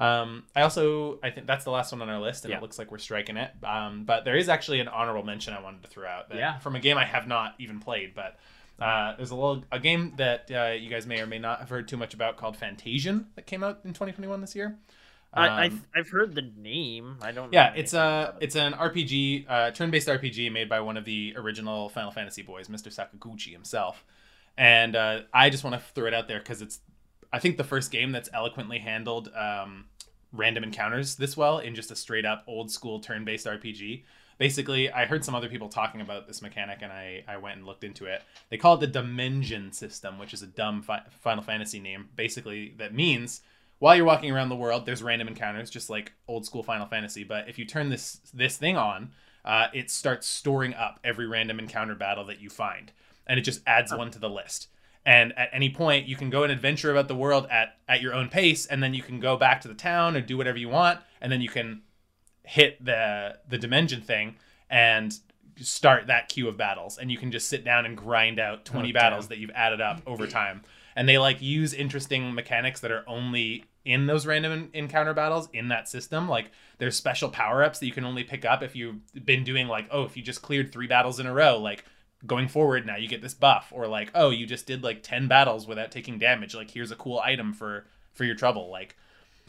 Um, 0.00 0.44
I 0.56 0.62
also 0.62 1.20
I 1.22 1.30
think 1.30 1.46
that's 1.46 1.64
the 1.64 1.70
last 1.70 1.92
one 1.92 2.00
on 2.02 2.08
our 2.08 2.18
list, 2.20 2.44
and 2.44 2.50
Yeah. 2.50 2.56
it 2.56 2.62
looks 2.62 2.78
like 2.78 2.90
we're 2.90 2.98
striking 2.98 3.36
it. 3.36 3.52
Um, 3.62 4.04
but 4.04 4.24
there 4.24 4.36
is 4.36 4.48
actually 4.48 4.80
an 4.80 4.88
honorable 4.88 5.22
mention 5.22 5.52
I 5.54 5.60
wanted 5.60 5.82
to 5.82 5.88
throw 5.88 6.08
out. 6.08 6.30
That, 6.30 6.38
Yeah. 6.38 6.58
From 6.58 6.74
a 6.74 6.80
game 6.80 6.96
I 6.98 7.04
have 7.04 7.26
not 7.28 7.54
even 7.58 7.78
played, 7.80 8.14
but 8.14 8.38
uh, 8.80 9.14
there's 9.16 9.30
a 9.30 9.34
little 9.34 9.62
a 9.70 9.78
game 9.78 10.14
that 10.16 10.50
uh, 10.50 10.72
you 10.72 10.88
guys 10.88 11.06
may 11.06 11.20
or 11.20 11.26
may 11.26 11.38
not 11.38 11.58
have 11.60 11.68
heard 11.68 11.86
too 11.86 11.98
much 11.98 12.14
about 12.14 12.38
called 12.38 12.56
Fantasian 12.56 13.26
that 13.34 13.46
came 13.46 13.62
out 13.62 13.80
in 13.84 13.90
2021 13.92 14.40
this 14.40 14.56
year. 14.56 14.78
I, 15.34 15.46
Um, 15.48 15.52
I've, 15.60 15.86
I've 15.94 16.08
heard 16.08 16.34
the 16.34 16.50
name. 16.56 17.18
I 17.22 17.30
don't. 17.30 17.52
yeah, 17.52 17.68
know 17.68 17.74
it's 17.76 17.92
a 17.94 18.34
it. 18.40 18.44
it's 18.44 18.56
an 18.56 18.72
RPG, 18.72 19.44
uh, 19.48 19.70
turn-based 19.70 20.08
RPG 20.08 20.50
made 20.50 20.68
by 20.70 20.80
one 20.80 20.96
of 20.96 21.04
the 21.04 21.34
original 21.36 21.88
Final 21.90 22.10
Fantasy 22.10 22.40
boys, 22.42 22.68
Mr. 22.68 22.88
Sakaguchi 22.88 23.52
himself. 23.52 24.02
And 24.56 24.96
uh, 24.96 25.20
I 25.32 25.50
just 25.50 25.62
want 25.62 25.74
to 25.76 25.82
throw 25.94 26.06
it 26.06 26.14
out 26.14 26.26
there 26.26 26.38
because 26.40 26.62
it's, 26.62 26.80
I 27.32 27.38
think, 27.38 27.58
the 27.58 27.64
first 27.64 27.92
game 27.92 28.10
that's 28.12 28.28
eloquently 28.32 28.78
handled 28.80 29.30
um, 29.36 29.84
random 30.32 30.64
encounters 30.64 31.16
this 31.16 31.36
well 31.36 31.58
in 31.58 31.74
just 31.74 31.90
a 31.90 31.96
straight 31.96 32.24
up 32.24 32.44
old 32.46 32.70
school 32.70 33.00
turn-based 33.00 33.46
RPG. 33.46 34.04
Basically, 34.38 34.90
I 34.90 35.04
heard 35.04 35.24
some 35.24 35.34
other 35.34 35.48
people 35.48 35.68
talking 35.68 36.00
about 36.00 36.26
this 36.26 36.40
mechanic, 36.40 36.78
and 36.80 36.90
I, 36.90 37.24
I 37.28 37.36
went 37.36 37.58
and 37.58 37.66
looked 37.66 37.84
into 37.84 38.06
it. 38.06 38.22
They 38.48 38.56
call 38.56 38.74
it 38.74 38.80
the 38.80 38.86
Dimension 38.86 39.70
System, 39.72 40.18
which 40.18 40.32
is 40.32 40.42
a 40.42 40.46
dumb 40.46 40.80
fi- 40.80 41.02
Final 41.20 41.44
Fantasy 41.44 41.78
name. 41.78 42.08
Basically, 42.16 42.74
that 42.78 42.94
means 42.94 43.42
while 43.80 43.94
you're 43.96 44.06
walking 44.06 44.30
around 44.30 44.48
the 44.48 44.56
world, 44.56 44.86
there's 44.86 45.02
random 45.02 45.28
encounters, 45.28 45.68
just 45.68 45.90
like 45.90 46.12
old 46.26 46.46
school 46.46 46.62
Final 46.62 46.86
Fantasy. 46.86 47.22
But 47.22 47.50
if 47.50 47.58
you 47.58 47.66
turn 47.66 47.90
this 47.90 48.20
this 48.32 48.56
thing 48.56 48.78
on, 48.78 49.10
uh, 49.44 49.66
it 49.74 49.90
starts 49.90 50.26
storing 50.26 50.72
up 50.72 51.00
every 51.04 51.26
random 51.26 51.58
encounter 51.58 51.94
battle 51.94 52.24
that 52.26 52.40
you 52.40 52.48
find, 52.48 52.92
and 53.26 53.38
it 53.38 53.42
just 53.42 53.60
adds 53.66 53.92
one 53.92 54.10
to 54.12 54.18
the 54.18 54.30
list. 54.30 54.68
And 55.06 55.36
at 55.38 55.48
any 55.52 55.70
point, 55.70 56.06
you 56.06 56.16
can 56.16 56.28
go 56.28 56.42
and 56.42 56.52
adventure 56.52 56.90
about 56.90 57.08
the 57.08 57.14
world 57.14 57.46
at 57.50 57.78
at 57.88 58.02
your 58.02 58.14
own 58.14 58.28
pace, 58.28 58.66
and 58.66 58.82
then 58.82 58.94
you 58.94 59.02
can 59.02 59.18
go 59.18 59.36
back 59.36 59.60
to 59.62 59.68
the 59.68 59.74
town 59.74 60.16
and 60.16 60.26
do 60.26 60.36
whatever 60.36 60.58
you 60.58 60.68
want, 60.68 61.00
and 61.20 61.32
then 61.32 61.40
you 61.40 61.48
can 61.48 61.82
hit 62.44 62.84
the 62.84 63.38
the 63.48 63.58
dimension 63.58 64.02
thing 64.02 64.36
and 64.68 65.18
start 65.56 66.06
that 66.06 66.28
queue 66.28 66.48
of 66.48 66.56
battles. 66.56 66.98
And 66.98 67.10
you 67.10 67.18
can 67.18 67.30
just 67.30 67.48
sit 67.48 67.64
down 67.64 67.86
and 67.86 67.96
grind 67.96 68.38
out 68.38 68.64
20 68.64 68.90
Oh, 68.90 68.92
battles 68.92 69.28
that 69.28 69.38
you've 69.38 69.50
added 69.50 69.80
up 69.80 70.00
over 70.06 70.26
time. 70.26 70.62
And 70.96 71.08
they 71.08 71.18
like 71.18 71.40
use 71.40 71.74
interesting 71.74 72.34
mechanics 72.34 72.80
that 72.80 72.90
are 72.90 73.04
only 73.06 73.64
in 73.84 74.06
those 74.06 74.26
random 74.26 74.70
encounter 74.72 75.14
battles 75.14 75.48
in 75.52 75.68
that 75.68 75.88
system. 75.88 76.28
Like 76.28 76.50
there's 76.78 76.96
special 76.96 77.28
power-ups 77.28 77.78
that 77.78 77.86
you 77.86 77.92
can 77.92 78.04
only 78.04 78.24
pick 78.24 78.44
up 78.44 78.62
if 78.62 78.74
you've 78.74 79.00
been 79.24 79.44
doing 79.44 79.68
like 79.68 79.86
oh 79.90 80.04
if 80.04 80.16
you 80.16 80.22
just 80.22 80.42
cleared 80.42 80.72
three 80.72 80.86
battles 80.86 81.20
in 81.20 81.26
a 81.26 81.32
row 81.32 81.58
like 81.58 81.84
going 82.26 82.48
forward 82.48 82.84
now 82.86 82.96
you 82.96 83.08
get 83.08 83.22
this 83.22 83.34
buff 83.34 83.72
or 83.74 83.86
like 83.86 84.10
oh 84.14 84.28
you 84.30 84.44
just 84.46 84.66
did 84.66 84.82
like 84.84 85.02
10 85.02 85.26
battles 85.26 85.66
without 85.66 85.90
taking 85.90 86.18
damage 86.18 86.54
like 86.54 86.70
here's 86.70 86.90
a 86.90 86.96
cool 86.96 87.18
item 87.24 87.52
for 87.54 87.86
for 88.12 88.24
your 88.24 88.34
trouble 88.34 88.70
like 88.70 88.96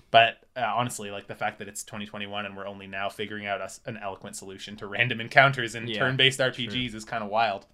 but 0.09 0.39
uh, 0.57 0.61
honestly, 0.75 1.09
like 1.09 1.27
the 1.27 1.35
fact 1.35 1.59
that 1.59 1.69
it's 1.69 1.83
2021 1.85 2.45
and 2.45 2.57
we're 2.57 2.67
only 2.67 2.85
now 2.85 3.07
figuring 3.07 3.45
out 3.47 3.61
us 3.61 3.79
an 3.85 3.95
eloquent 3.95 4.35
solution 4.35 4.75
to 4.75 4.85
random 4.85 5.21
encounters 5.21 5.73
in 5.73 5.87
Yeah, 5.87 5.99
turn-based 5.99 6.37
RPGs 6.41 6.93
is 6.93 7.05
kind 7.05 7.23
of 7.23 7.29
wild. 7.29 7.65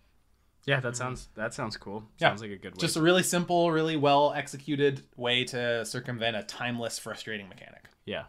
yeah 0.68 0.80
that 0.82 0.96
sounds 0.96 1.30
that 1.34 1.56
sounds 1.56 1.78
cool 1.78 2.04
Yeah. 2.20 2.30
sounds 2.30 2.42
like 2.44 2.52
a 2.52 2.58
good 2.58 2.74
way 2.74 2.78
Just 2.80 2.96
a 2.96 3.02
really 3.02 3.24
simple, 3.24 3.72
really 3.72 3.96
well 3.98 4.34
executed 4.34 5.02
way 5.16 5.46
to 5.46 5.84
circumvent 5.84 6.36
a 6.38 6.44
timeless, 6.44 7.00
frustrating 7.00 7.50
mechanic. 7.50 7.86
Yeah. 8.06 8.26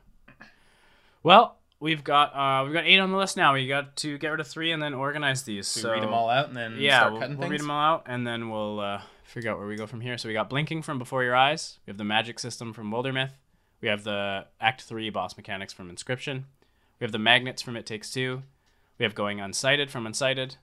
Well, 1.22 1.57
we've 1.80 2.05
got 2.05 2.34
uh 2.34 2.64
we've 2.64 2.74
got 2.74 2.84
eight 2.84 2.98
on 2.98 3.10
the 3.10 3.16
list 3.16 3.36
now. 3.36 3.55
We 3.55 3.66
got 3.66 3.96
to 3.96 4.18
get 4.18 4.28
rid 4.28 4.40
of 4.40 4.46
three 4.46 4.72
and 4.72 4.82
then 4.82 4.94
organize 4.94 5.42
these. 5.42 5.66
So 5.66 5.80
so 5.80 5.92
read 5.92 6.02
them 6.02 6.14
all 6.14 6.28
out 6.28 6.48
and 6.48 6.56
then 6.56 6.76
yeah, 6.78 7.00
start 7.00 7.12
we'll, 7.12 7.36
we'll 7.36 7.48
read 7.48 7.60
them 7.60 7.70
all 7.70 7.94
out 7.94 8.05
and 8.06 8.26
then 8.26 8.50
we'll 8.50 8.80
uh, 8.80 9.00
figure 9.24 9.50
out 9.50 9.59
where 9.59 9.66
we 9.66 9.76
go 9.76 9.86
from 9.86 10.00
here. 10.00 10.18
So 10.18 10.28
we 10.28 10.32
got 10.32 10.50
blinking 10.50 10.82
from 10.82 10.98
Before 10.98 11.22
Your 11.22 11.36
Eyes. 11.36 11.78
We 11.86 11.90
have 11.90 11.98
the 11.98 12.05
magic 12.05 12.38
system 12.38 12.72
from 12.72 12.90
Wildermyth. 12.90 13.32
We 13.80 13.88
have 13.88 14.05
the 14.05 14.46
Act 14.60 14.82
Three 14.82 15.10
boss 15.10 15.36
mechanics 15.36 15.72
from 15.72 15.94
Inscryption. 15.94 16.44
We 17.00 17.05
have 17.05 17.12
the 17.12 17.18
magnets 17.18 17.62
from 17.62 17.76
It 17.76 17.86
Takes 17.86 18.10
Two. 18.10 18.42
We 18.98 19.05
have 19.05 19.14
going 19.14 19.38
unsighted 19.38 19.90
from 19.90 20.05
Unsighted. 20.05 20.56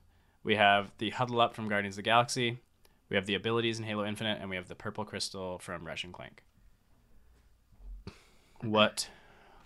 We 0.43 0.55
have 0.55 0.91
the 0.97 1.11
huddle 1.11 1.39
up 1.39 1.55
from 1.55 1.69
Guardians 1.69 1.95
of 1.95 1.97
the 1.97 2.03
Galaxy. 2.03 2.59
We 3.09 3.15
have 3.15 3.25
the 3.25 3.35
abilities 3.35 3.79
in 3.79 3.85
Halo 3.85 4.05
Infinite, 4.05 4.39
and 4.41 4.49
we 4.49 4.55
have 4.55 4.67
the 4.67 4.75
purple 4.75 5.05
crystal 5.05 5.59
from 5.59 5.85
Ratchet 5.85 6.05
and 6.05 6.13
Clank. 6.13 6.43
What 8.61 9.09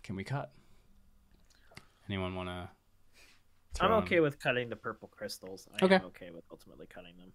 can 0.04 0.16
we 0.16 0.24
cut? 0.24 0.52
Anyone 2.10 2.36
want 2.36 2.50
to? 2.50 2.70
I'm 3.82 3.92
okay 4.04 4.20
with 4.20 4.40
cutting 4.40 4.68
the 4.70 4.76
purple 4.76 5.08
crystals. 5.16 5.68
I 5.80 5.86
Okay. 5.86 5.96
am 5.96 6.06
okay 6.06 6.32
with 6.32 6.44
ultimately 6.52 6.88
cutting 6.88 7.16
them. 7.18 7.32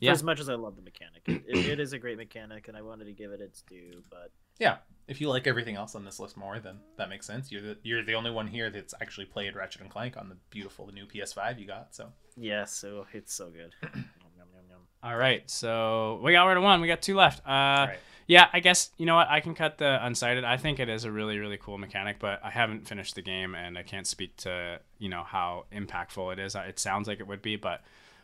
For 0.00 0.06
Yeah. 0.06 0.12
as 0.12 0.24
much 0.24 0.40
as 0.40 0.48
I 0.48 0.54
love 0.54 0.74
the 0.76 0.82
mechanic, 0.82 1.22
it, 1.28 1.44
it 1.46 1.80
is 1.80 1.92
a 1.92 1.98
great 1.98 2.16
mechanic, 2.18 2.66
and 2.66 2.76
I 2.76 2.82
wanted 2.82 3.04
to 3.04 3.12
give 3.12 3.30
it 3.30 3.40
its 3.40 3.62
due. 3.62 4.02
But 4.10 4.32
Yeah, 4.58 4.78
if 5.06 5.20
you 5.20 5.28
like 5.28 5.46
everything 5.46 5.76
else 5.76 5.94
on 5.94 6.04
this 6.04 6.18
list 6.18 6.36
more, 6.36 6.58
then 6.58 6.80
that 6.96 7.08
makes 7.08 7.24
sense. 7.26 7.50
You're 7.52 7.62
the, 7.62 7.78
you're 7.84 8.04
the 8.04 8.14
only 8.14 8.30
one 8.32 8.48
here 8.48 8.68
that's 8.70 8.94
actually 9.00 9.26
played 9.26 9.54
Ratchet 9.54 9.80
and 9.82 9.90
Clank 9.90 10.16
on 10.16 10.28
the 10.28 10.36
beautiful 10.50 10.88
new 10.92 11.06
PS5 11.06 11.58
you 11.60 11.66
got. 11.66 11.94
So 11.94 12.12
yeah, 12.36 12.64
so 12.64 13.06
it's 13.12 13.32
so 13.32 13.50
good. 13.50 13.74
Yum, 13.82 13.92
yum, 14.36 14.48
yum, 14.54 14.64
yum. 14.68 14.80
All 15.04 15.16
right, 15.16 15.48
so 15.48 16.20
we 16.22 16.32
got 16.32 16.44
rid 16.46 16.56
of 16.56 16.62
one. 16.64 16.80
We 16.80 16.88
got 16.88 17.00
two 17.00 17.14
left. 17.14 17.40
Uh, 17.46 17.86
right. 17.88 17.98
Yeah, 18.26 18.48
I 18.52 18.60
guess 18.60 18.90
you 18.96 19.06
know 19.06 19.16
what. 19.16 19.28
I 19.28 19.40
can 19.40 19.54
cut 19.54 19.78
the 19.78 19.98
unsighted. 20.02 20.44
I 20.44 20.56
think 20.56 20.80
it 20.80 20.88
is 20.88 21.04
a 21.04 21.10
really, 21.10 21.38
really 21.38 21.58
cool 21.58 21.78
mechanic, 21.78 22.18
but 22.18 22.40
I 22.42 22.50
haven't 22.50 22.88
finished 22.88 23.14
the 23.14 23.22
game, 23.22 23.54
and 23.54 23.76
I 23.76 23.82
can't 23.82 24.06
speak 24.06 24.36
to 24.38 24.80
you 24.98 25.08
know 25.08 25.22
how 25.24 25.66
impactful 25.72 26.32
it 26.32 26.38
is. 26.38 26.54
It 26.54 26.78
sounds 26.78 27.06
like 27.06 27.20
it 27.20 27.26
would 27.26 27.42
be, 27.42 27.56
but 27.56 27.82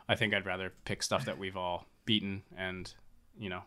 I 0.09 0.15
think 0.15 0.35
I'd 0.35 0.47
rather 0.47 0.73
pick 0.85 1.03
stuff 1.03 1.27
that 1.27 1.39
we've 1.39 1.57
all 1.57 1.87
beaten 2.07 2.43
and 2.57 2.93
you 3.39 3.51
know 3.51 3.63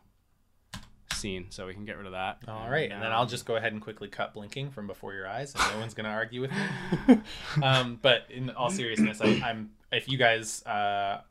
seen, 1.14 1.48
so 1.50 1.68
we 1.68 1.74
can 1.74 1.86
get 1.86 1.98
rid 1.98 2.06
of 2.06 2.12
that. 2.12 2.40
All 2.48 2.70
right, 2.70 2.92
and 2.92 3.02
then 3.02 3.12
um, 3.12 3.20
I'll 3.20 3.26
just 3.26 3.46
go 3.46 3.56
ahead 3.56 3.72
and 3.72 3.82
quickly 3.82 4.08
cut 4.08 4.34
blinking 4.34 4.72
from 4.72 4.88
before 4.88 5.14
your 5.14 5.28
eyes, 5.28 5.54
and 5.54 5.64
no 5.74 5.80
one's 5.80 5.94
gonna 5.94 6.10
argue 6.10 6.42
with 6.42 6.52
me. 6.52 7.22
um, 7.64 8.00
but 8.02 8.24
in 8.30 8.50
all 8.50 8.70
seriousness, 8.70 9.22
I, 9.22 9.42
I'm 9.44 9.72
if 9.92 10.10
you 10.10 10.18
guys 10.18 10.66
uh, 10.66 11.22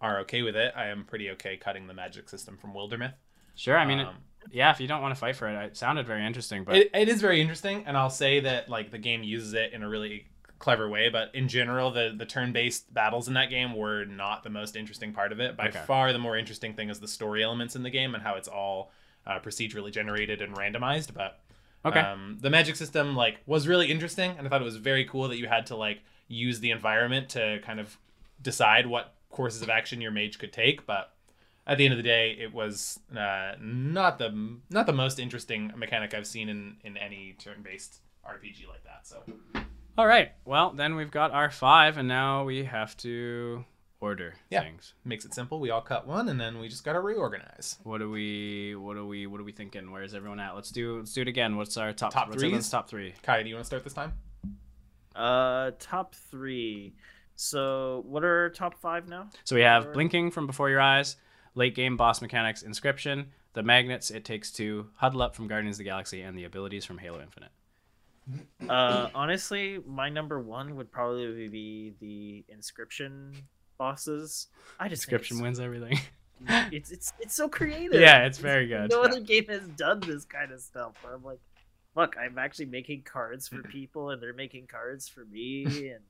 are 0.00 0.20
okay 0.20 0.42
with 0.42 0.56
it, 0.56 0.72
I 0.76 0.86
am 0.86 1.04
pretty 1.04 1.30
okay 1.30 1.56
cutting 1.56 1.86
the 1.86 1.94
magic 1.94 2.28
system 2.28 2.56
from 2.56 2.72
Wildermyth. 2.72 3.14
Sure. 3.60 3.76
I 3.76 3.84
mean, 3.84 4.00
it, 4.00 4.06
Um, 4.06 4.16
yeah. 4.50 4.70
If 4.70 4.80
you 4.80 4.88
don't 4.88 5.02
want 5.02 5.14
to 5.14 5.20
fight 5.20 5.36
for 5.36 5.46
it, 5.46 5.64
it 5.66 5.76
sounded 5.76 6.06
very 6.06 6.24
interesting. 6.24 6.64
But 6.64 6.76
it, 6.76 6.90
it 6.94 7.08
is 7.10 7.20
very 7.20 7.42
interesting, 7.42 7.84
and 7.86 7.94
I'll 7.94 8.08
say 8.08 8.40
that 8.40 8.70
like 8.70 8.90
the 8.90 8.98
game 8.98 9.22
uses 9.22 9.52
it 9.52 9.74
in 9.74 9.82
a 9.82 9.88
really 9.88 10.28
clever 10.58 10.88
way. 10.88 11.10
But 11.10 11.34
in 11.34 11.46
general, 11.46 11.90
the 11.90 12.14
the 12.16 12.24
turn 12.24 12.52
based 12.52 12.92
battles 12.94 13.28
in 13.28 13.34
that 13.34 13.50
game 13.50 13.76
were 13.76 14.06
not 14.06 14.44
the 14.44 14.48
most 14.50 14.76
interesting 14.76 15.12
part 15.12 15.30
of 15.30 15.40
it. 15.40 15.58
By 15.58 15.68
Okay. 15.68 15.82
far, 15.86 16.10
the 16.14 16.18
more 16.18 16.38
interesting 16.38 16.72
thing 16.72 16.88
is 16.88 17.00
the 17.00 17.08
story 17.08 17.44
elements 17.44 17.76
in 17.76 17.82
the 17.82 17.90
game 17.90 18.14
and 18.14 18.22
how 18.22 18.36
it's 18.36 18.48
all 18.48 18.92
uh, 19.26 19.38
procedurally 19.40 19.92
generated 19.92 20.40
and 20.40 20.56
randomized. 20.56 21.12
But 21.12 21.40
okay. 21.84 22.00
um, 22.00 22.38
the 22.40 22.48
magic 22.48 22.76
system 22.76 23.14
like 23.14 23.40
was 23.44 23.68
really 23.68 23.90
interesting, 23.90 24.30
and 24.38 24.46
I 24.46 24.50
thought 24.50 24.62
it 24.62 24.64
was 24.64 24.76
very 24.76 25.04
cool 25.04 25.28
that 25.28 25.36
you 25.36 25.48
had 25.48 25.66
to 25.66 25.76
like 25.76 26.00
use 26.28 26.60
the 26.60 26.70
environment 26.70 27.28
to 27.30 27.60
kind 27.62 27.78
of 27.78 27.98
decide 28.40 28.86
what 28.86 29.12
courses 29.28 29.60
of 29.60 29.68
action 29.68 30.00
your 30.00 30.12
mage 30.12 30.38
could 30.38 30.52
take. 30.52 30.86
But 30.86 31.12
at 31.70 31.78
the 31.78 31.84
end 31.86 31.92
of 31.94 31.98
the 31.98 32.02
day, 32.02 32.36
it 32.38 32.52
was 32.52 32.98
uh, 33.16 33.52
not 33.60 34.18
the 34.18 34.58
not 34.68 34.84
the 34.86 34.92
most 34.92 35.18
interesting 35.18 35.72
mechanic 35.76 36.12
I've 36.12 36.26
seen 36.26 36.48
in 36.48 36.76
in 36.84 36.96
any 36.98 37.34
turn 37.38 37.62
based 37.62 38.00
RPG 38.28 38.68
like 38.68 38.84
that. 38.84 39.06
So 39.06 39.22
All 39.96 40.06
right. 40.06 40.32
Well, 40.44 40.72
then 40.72 40.96
we've 40.96 41.10
got 41.10 41.30
our 41.30 41.50
five, 41.50 41.96
and 41.96 42.06
now 42.08 42.44
we 42.44 42.64
have 42.64 42.96
to 42.98 43.64
order 44.00 44.34
Yeah. 44.50 44.62
things. 44.62 44.94
makes 45.04 45.24
it 45.26 45.34
simple. 45.34 45.60
We 45.60 45.68
all 45.70 45.82
cut 45.82 46.06
one, 46.06 46.28
and 46.30 46.40
then 46.40 46.58
we 46.58 46.68
just 46.68 46.84
gotta 46.84 47.00
reorganize. 47.00 47.78
What 47.84 47.98
do 47.98 48.10
we? 48.10 48.74
What 48.74 48.94
do 48.94 49.06
we? 49.06 49.26
What 49.26 49.40
are 49.40 49.44
we 49.44 49.52
thinking? 49.52 49.90
Where's 49.92 50.14
everyone 50.14 50.40
at? 50.40 50.54
Let's 50.54 50.70
do. 50.70 50.98
Let's 50.98 51.12
do 51.12 51.22
it 51.22 51.28
again. 51.28 51.56
What's 51.56 51.76
our 51.76 51.92
top? 51.92 52.12
Top 52.12 52.28
what's 52.28 52.36
everyone's 52.42 52.64
threes? 52.66 52.70
Top 52.70 52.88
three. 52.88 53.14
Kai, 53.22 53.42
do 53.42 53.48
you 53.48 53.54
want 53.54 53.64
to 53.64 53.66
start 53.66 53.84
this 53.84 53.92
time? 53.92 54.12
Uh, 55.14 55.72
top 55.78 56.14
three. 56.14 56.94
So, 57.36 58.04
what 58.06 58.22
are 58.24 58.42
our 58.42 58.50
top 58.50 58.78
five 58.78 59.08
now? 59.08 59.28
So 59.44 59.56
we 59.56 59.62
have 59.62 59.86
Or- 59.86 59.92
blinking 59.92 60.30
from 60.30 60.46
before 60.46 60.68
your 60.70 60.80
eyes, 60.80 61.16
late 61.54 61.74
game 61.74 61.96
boss 61.96 62.22
mechanics, 62.22 62.62
inscryption, 62.62 63.26
the 63.52 63.62
magnets. 63.62 64.10
It 64.10 64.24
takes 64.24 64.50
two, 64.50 64.88
huddle 64.94 65.22
up 65.22 65.34
from 65.34 65.48
Guardians 65.48 65.76
of 65.76 65.78
the 65.78 65.84
Galaxy, 65.84 66.22
and 66.22 66.36
the 66.36 66.44
abilities 66.44 66.84
from 66.84 66.98
Halo 66.98 67.20
Infinite. 67.20 67.50
Uh, 68.68 69.08
honestly, 69.14 69.80
my 69.86 70.08
number 70.08 70.40
one 70.40 70.76
would 70.76 70.92
probably 70.92 71.48
be 71.48 71.94
the 72.00 72.44
inscryption 72.54 73.34
bosses. 73.78 74.48
I 74.78 74.88
just 74.88 75.08
Inscryption 75.08 75.42
wins 75.42 75.60
everything. 75.60 75.98
It's, 76.72 76.90
it's 76.90 77.12
it's 77.20 77.34
so 77.34 77.50
creative. 77.50 78.00
yeah, 78.00 78.24
it's 78.24 78.38
very 78.38 78.66
good. 78.66 78.88
No 78.88 79.02
other 79.02 79.20
game 79.20 79.44
has 79.48 79.60
done 79.76 80.00
this 80.00 80.24
kind 80.24 80.52
of 80.52 80.60
stuff. 80.60 80.94
I'm 81.06 81.22
like, 81.22 81.40
look, 81.94 82.16
I'm 82.18 82.38
actually 82.38 82.64
making 82.64 83.02
cards 83.02 83.46
for 83.46 83.62
people, 83.70 84.08
and 84.08 84.22
they're 84.22 84.32
making 84.32 84.66
cards 84.66 85.06
for 85.06 85.26
me, 85.26 85.64
and 85.66 86.00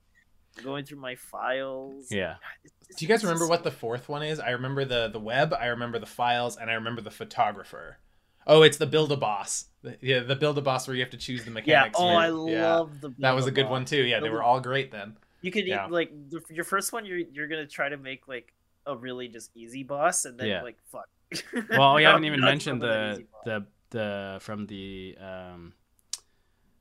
going 0.62 0.85
through 0.85 0.98
my 0.98 1.14
files. 1.14 2.10
Yeah. 2.10 2.36
It's- 2.64 2.72
it's- 2.82 2.97
Do 2.98 3.05
you 3.05 3.09
guys 3.09 3.22
remember 3.22 3.43
just- 3.44 3.51
what 3.51 3.64
the 3.64 3.70
fourth 3.70 4.09
one 4.09 4.22
is? 4.22 4.39
I 4.40 4.51
remember 4.51 4.85
the 4.85 5.09
the 5.09 5.20
web, 5.20 5.52
I 5.55 5.66
remember 5.66 5.98
the 5.98 6.06
files, 6.06 6.56
and 6.56 6.70
I 6.70 6.74
remember 6.74 7.01
the 7.01 7.10
photographer. 7.10 7.98
Oh, 8.47 8.62
it's 8.62 8.78
the 8.78 8.86
build 8.86 9.12
a 9.12 9.16
boss. 9.16 9.66
The- 9.82 9.98
Yeah, 10.01 10.20
the 10.20 10.35
build 10.36 10.59
a 10.59 10.62
boss 10.62 10.86
where 10.89 10.94
you 10.97 11.02
have 11.02 11.10
to 11.10 11.16
choose 11.16 11.44
the 11.44 11.51
mechanics. 11.51 11.68
Yeah. 11.68 11.81
mechanics. 11.81 11.98
Oh, 12.01 12.14
for- 12.43 12.48
I 12.48 12.52
yeah. 12.52 12.74
love 12.77 13.01
the. 13.01 13.10
That 13.18 13.32
was 13.35 13.47
a 13.47 13.51
good 13.52 13.68
one 13.68 13.85
too. 13.85 14.02
Yeah, 14.02 14.20
they 14.20 14.31
were 14.31 14.43
all 14.43 14.60
great 14.60 14.90
then. 14.90 15.16
You 15.43 15.51
could 15.51 15.66
Yeah. 15.66 15.86
like 15.86 16.10
the, 16.31 16.40
your 16.51 16.64
first 16.64 16.93
one. 16.93 17.05
You're 17.06 17.18
you're 17.18 17.48
gonna 17.48 17.66
try 17.66 17.89
to 17.89 17.97
make 17.97 18.28
like 18.28 18.52
a 18.86 18.97
really 18.97 19.28
just 19.28 19.51
easy 19.55 19.82
boss, 19.85 20.24
and 20.24 20.39
then 20.39 20.48
Yeah. 20.48 20.62
like 20.62 20.78
fuck. 20.90 21.09
Well, 21.70 21.94
we 21.94 22.02
No, 22.02 22.09
haven't 22.10 22.24
even 22.31 22.40
mentioned 22.40 22.82
the 22.82 23.24
the 23.44 23.66
the 23.90 24.39
from 24.40 24.66
the 24.66 25.16
um 25.20 25.74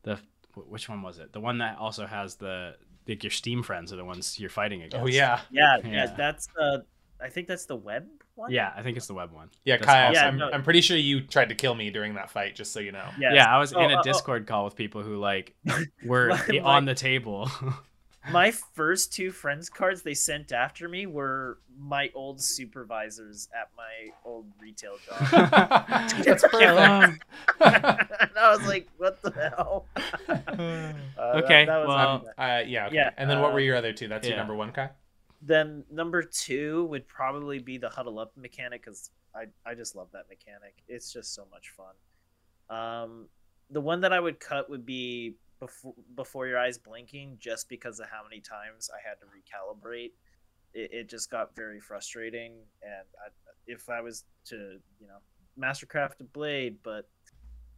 the 0.03 0.19
which 0.55 0.89
one 0.89 1.01
was 1.01 1.19
it? 1.19 1.31
The 1.33 1.39
one 1.39 1.59
that 1.59 1.77
also 1.77 2.05
has 2.07 2.35
the 2.35 2.75
like 3.10 3.23
your 3.23 3.31
Steam 3.31 3.64
friends 3.64 3.91
are 3.91 3.95
the 3.98 4.06
ones 4.06 4.40
you're 4.40 4.49
fighting 4.49 4.81
against. 4.84 5.03
Oh 5.03 5.07
yeah, 5.07 5.41
Yeah, 5.52 5.77
yeah, 5.84 5.91
Yeah. 5.91 6.06
that's 6.15 6.48
uh, 6.60 6.77
I 7.22 7.27
think 7.30 7.48
that's 7.48 7.65
the 7.65 7.76
web 7.76 8.07
one. 8.36 8.52
Yeah, 8.52 8.72
I 8.76 8.81
think 8.81 8.95
it's 8.95 9.07
the 9.07 9.14
web 9.14 9.31
one. 9.34 9.49
yeah, 9.65 9.76
That's 9.76 9.86
Kai. 9.86 10.07
awesome. 10.07 10.23
I'm, 10.26 10.38
Yeah, 10.40 10.45
no. 10.45 10.52
I'm 10.53 10.64
pretty 10.64 10.80
sure 10.80 10.95
you 10.95 11.19
tried 11.22 11.49
to 11.49 11.56
kill 11.56 11.76
me 11.76 11.90
during 11.90 12.14
that 12.14 12.30
fight. 12.31 12.56
Just 12.56 12.72
so 12.72 12.80
you 12.80 12.94
know. 12.94 13.10
Yes. 13.19 13.34
Yeah, 13.36 13.53
I 13.53 13.57
was 13.60 13.73
Oh, 13.73 13.81
in 13.81 13.91
a 13.91 13.95
uh, 13.95 13.99
oh. 13.99 14.03
Discord 14.03 14.48
call 14.48 14.64
with 14.64 14.77
people 14.77 15.02
who 15.03 15.18
like 15.18 15.53
were 16.06 16.30
My- 16.49 16.60
on 16.60 16.86
the 16.86 16.95
table. 16.95 17.52
my 18.31 18.51
first 18.51 19.13
two 19.13 19.31
friends 19.31 19.69
cards 19.69 20.01
they 20.01 20.13
sent 20.13 20.51
after 20.51 20.87
me 20.89 21.05
were 21.05 21.59
my 21.77 22.09
old 22.13 22.41
supervisors 22.41 23.47
at 23.57 23.69
my 23.77 24.11
old 24.25 24.45
retail 24.61 24.97
job. 25.07 25.49
That's 26.23 26.43
perfect. 26.51 27.23
and 27.61 28.31
I 28.37 28.55
was 28.57 28.67
like, 28.67 28.87
what 28.97 29.21
the 29.21 29.31
hell? 29.31 29.85
Uh, 31.19 31.41
Okay, 31.43 31.65
that 31.65 31.77
was 31.79 31.87
well- 31.87 32.25
Uh, 32.37 32.63
yeah. 32.65 32.87
Okay. 32.87 32.95
Yeah, 32.95 33.11
And 33.17 33.29
then 33.29 33.39
what 33.41 33.51
uh, 33.51 33.53
were 33.53 33.59
your 33.59 33.75
other 33.75 33.93
two? 33.93 34.07
That's 34.07 34.27
your 34.27 34.37
number 34.37 34.55
one, 34.55 34.71
Kai. 34.71 34.89
then 35.41 35.83
number 35.91 36.21
two 36.23 36.85
would 36.85 37.07
probably 37.07 37.59
be 37.59 37.77
the 37.77 37.89
huddle 37.89 38.19
up 38.19 38.31
mechanic 38.37 38.83
because 38.85 39.11
I, 39.35 39.45
I 39.65 39.75
just 39.75 39.95
love 39.95 40.07
that 40.13 40.25
mechanic. 40.29 40.75
It's 40.87 41.11
just 41.13 41.33
so 41.33 41.45
much 41.51 41.71
fun. 41.75 41.95
Um, 42.77 43.27
the 43.69 43.81
one 43.81 44.01
that 44.01 44.11
I 44.13 44.19
would 44.19 44.39
cut 44.39 44.69
would 44.69 44.85
be 44.85 45.35
before 45.60 45.94
before 46.15 46.48
your 46.48 46.57
eyes 46.60 46.77
blinking, 46.77 47.38
just 47.40 47.69
because 47.69 47.99
of 47.99 48.07
how 48.10 48.23
many 48.23 48.41
times 48.41 48.90
I 48.94 49.07
had 49.07 49.15
to 49.19 49.26
recalibrate. 49.26 50.11
It, 50.73 50.91
it 50.94 51.10
just 51.10 51.30
got 51.31 51.56
very 51.56 51.80
frustrating, 51.80 52.53
and 52.84 53.06
I, 53.26 53.30
if 53.68 53.90
I 53.90 54.02
was 54.02 54.23
to 54.45 54.80
you 54.99 55.07
know 55.07 55.18
mastercraft 55.60 56.19
a 56.22 56.23
blade, 56.23 56.77
but 56.84 57.10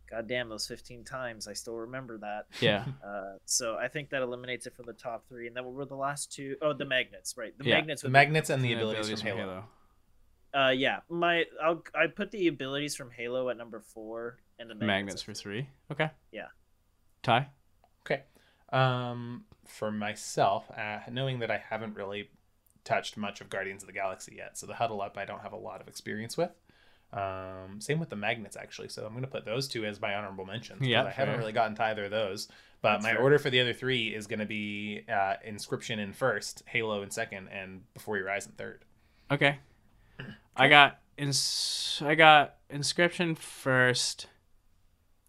goddamn 0.09 0.49
those 0.49 0.67
fifteen 0.67 1.03
times, 1.03 1.47
I 1.47 1.53
still 1.53 1.75
remember 1.77 2.17
that. 2.17 2.47
yeah. 2.59 2.85
Uh, 3.05 3.37
so 3.45 3.77
I 3.77 3.87
think 3.87 4.09
that 4.09 4.21
eliminates 4.21 4.67
it 4.67 4.75
from 4.75 4.85
the 4.85 4.93
top 4.93 5.25
three. 5.27 5.47
And 5.47 5.55
then 5.55 5.63
what 5.65 5.73
were 5.73 5.85
the 5.85 5.95
last 5.95 6.31
two? 6.31 6.55
Oh, 6.61 6.73
the 6.73 6.85
magnets, 6.85 7.35
right? 7.37 7.57
The 7.57 7.63
Yeah, 7.65 7.75
magnets. 7.75 8.01
The 8.01 8.07
would 8.07 8.13
magnets 8.13 8.49
and 8.49 8.63
the 8.63 8.73
And 8.73 8.81
abilities, 8.81 9.21
from 9.21 9.37
Halo. 9.37 9.63
Be, 10.53 10.59
uh, 10.59 10.69
yeah, 10.71 10.99
my 11.09 11.45
I'll 11.63 11.81
I 11.95 12.07
put 12.07 12.31
the 12.31 12.47
abilities 12.47 12.95
from 12.95 13.09
Halo 13.11 13.49
at 13.49 13.57
number 13.57 13.79
four, 13.79 14.37
and 14.59 14.69
the 14.69 14.75
Magnets, 14.75 14.87
magnets, 14.87 15.21
for 15.21 15.33
three. 15.33 15.69
Okay. 15.91 16.09
Yeah. 16.33 16.47
Ty. 17.23 17.47
Um, 18.71 19.45
for 19.65 19.91
myself, 19.91 20.69
uh, 20.77 20.99
knowing 21.09 21.39
that 21.39 21.51
I 21.51 21.57
haven't 21.69 21.95
really 21.95 22.29
touched 22.83 23.17
much 23.17 23.41
of 23.41 23.49
Guardians 23.49 23.83
of 23.83 23.87
the 23.87 23.93
Galaxy 23.93 24.35
yet, 24.37 24.57
so 24.57 24.65
the 24.65 24.75
huddle 24.75 25.01
up 25.01 25.17
I 25.17 25.25
don't 25.25 25.41
have 25.41 25.53
a 25.53 25.57
lot 25.57 25.81
of 25.81 25.87
experience 25.87 26.37
with. 26.37 26.51
Um, 27.13 27.79
same 27.79 27.99
with 27.99 28.09
the 28.09 28.15
magnets 28.15 28.55
actually, 28.55 28.87
so 28.87 29.05
I'm 29.05 29.11
going 29.11 29.23
to 29.23 29.29
put 29.29 29.43
those 29.43 29.67
two 29.67 29.85
as 29.85 29.99
my 29.99 30.15
honorable 30.15 30.45
mentions. 30.45 30.87
Yeah, 30.87 31.03
I 31.03 31.09
haven't 31.09 31.37
really 31.37 31.51
gotten 31.51 31.75
to 31.75 31.83
either 31.83 32.05
of 32.05 32.11
those. 32.11 32.47
But 32.81 32.93
That's 32.93 33.03
my 33.03 33.11
fair. 33.11 33.21
order 33.21 33.37
for 33.37 33.49
the 33.49 33.61
other 33.61 33.73
three 33.73 34.07
is 34.07 34.25
going 34.25 34.39
to 34.39 34.45
be 34.45 35.03
uh, 35.07 35.35
Inscryption 35.47 35.99
in 35.99 36.13
first, 36.13 36.63
Halo 36.65 37.03
in 37.03 37.11
second, 37.11 37.49
and 37.49 37.81
Before 37.93 38.17
Your 38.17 38.29
Eyes 38.29 38.47
in 38.47 38.53
third. 38.53 38.85
Okay. 39.29 39.59
I 40.55 40.67
got 40.67 40.99
ins- 41.17 42.01
I 42.03 42.15
got 42.15 42.55
inscryption 42.73 43.37
first 43.37 44.27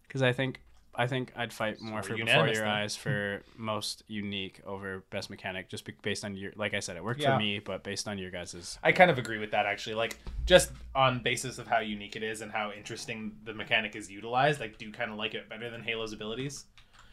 because 0.07 0.23
I 0.23 0.33
think 0.33 0.61
I 0.95 1.07
think 1.07 1.31
I'd 1.35 1.51
fight 1.51 1.81
more 1.81 1.95
we're 1.97 2.03
for 2.03 2.15
before 2.15 2.45
your 2.47 2.55
then. 2.55 2.67
eyes 2.67 2.95
for 3.03 3.41
most 3.57 4.03
unique 4.07 4.61
over 4.65 5.03
best 5.09 5.29
mechanic 5.29 5.69
just 5.69 5.87
based 6.01 6.23
on 6.23 6.35
your 6.35 6.51
like 6.55 6.73
I 6.73 6.79
said 6.79 6.97
it 6.97 7.03
worked 7.03 7.21
Yeah. 7.21 7.33
for 7.35 7.39
me 7.39 7.59
but 7.59 7.83
based 7.83 8.07
on 8.07 8.17
your 8.17 8.29
guys's 8.31 8.77
I 8.83 8.91
kind 8.91 9.09
of 9.09 9.17
agree 9.17 9.39
with 9.39 9.51
that 9.51 9.65
actually. 9.65 9.95
Like 9.95 10.17
just 10.45 10.71
on 10.93 11.19
basis 11.23 11.57
of 11.57 11.67
how 11.67 11.79
unique 11.79 12.15
it 12.15 12.23
is 12.23 12.41
and 12.41 12.51
how 12.51 12.71
interesting 12.71 13.35
the 13.45 13.53
mechanic 13.53 13.95
is 13.95 14.11
utilized, 14.11 14.61
I 14.61 14.67
do 14.67 14.91
kind 14.91 15.11
of 15.11 15.17
like 15.17 15.33
it 15.33 15.49
better 15.49 15.69
than 15.69 15.81
Halo's 15.83 16.13
abilities. 16.13 16.65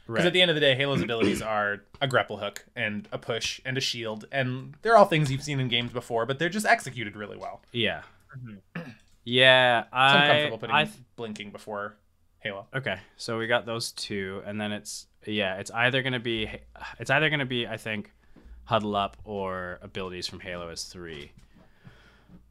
Because 0.07 0.27
at 0.27 0.33
the 0.33 0.43
end 0.43 0.51
of 0.51 0.57
the 0.57 0.61
day, 0.61 0.75
Halo's 0.75 1.03
abilities 1.03 1.41
are 1.41 1.85
a 2.01 2.09
grapple 2.09 2.37
hook 2.39 2.65
and 2.75 3.07
a 3.13 3.19
push 3.19 3.61
and 3.65 3.79
a 3.79 3.81
shield, 3.81 4.25
and 4.33 4.75
they're 4.83 4.97
all 4.97 5.05
things 5.05 5.31
you've 5.31 5.43
seen 5.45 5.61
in 5.61 5.69
games 5.69 5.93
before, 5.93 6.27
but 6.27 6.41
they're 6.41 6.49
just 6.49 6.67
executed 6.67 7.15
really 7.15 7.37
well. 7.37 7.63
yeah 7.71 8.03
Mhm. 8.37 8.95
yeah 9.25 9.83
So 9.85 9.89
I'm 9.93 10.27
comfortable 10.29 10.59
putting 10.59 10.75
I 10.75 10.89
blinking 11.17 11.51
before 11.53 11.97
Halo. 12.41 12.67
okay 12.75 12.99
so 13.17 13.39
we 13.39 13.47
got 13.47 13.67
those 13.67 13.93
two 13.93 14.43
and 14.47 14.61
then 14.61 14.73
it's 14.73 15.07
yeah 15.27 15.57
it's 15.59 15.71
either 15.73 16.03
gonna 16.03 16.19
be 16.21 16.49
it's 16.99 17.11
either 17.11 17.29
gonna 17.31 17.45
be 17.47 17.67
I 17.67 17.77
think 17.77 18.13
huddle 18.65 18.97
up 18.97 19.17
or 19.25 19.79
abilities 19.83 20.27
from 20.27 20.41
Halo 20.41 20.69
as 20.69 20.85
three. 20.85 21.33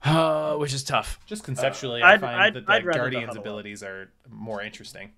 Uh, 0.04 0.56
which 0.58 0.74
is 0.74 0.84
tough. 0.84 1.20
Just 1.26 1.44
conceptually, 1.44 2.02
I 2.02 2.14
I'd- 2.14 2.22
find 2.22 2.42
I'd- 2.42 2.54
that 2.60 2.66
the 2.66 2.72
I'd 2.74 2.86
rather 2.86 3.00
the 3.06 3.12
Guardians 3.12 3.36
up. 3.36 3.42
abilities 3.42 3.84
are 3.84 4.12
more 4.30 4.62
interesting, 4.62 5.12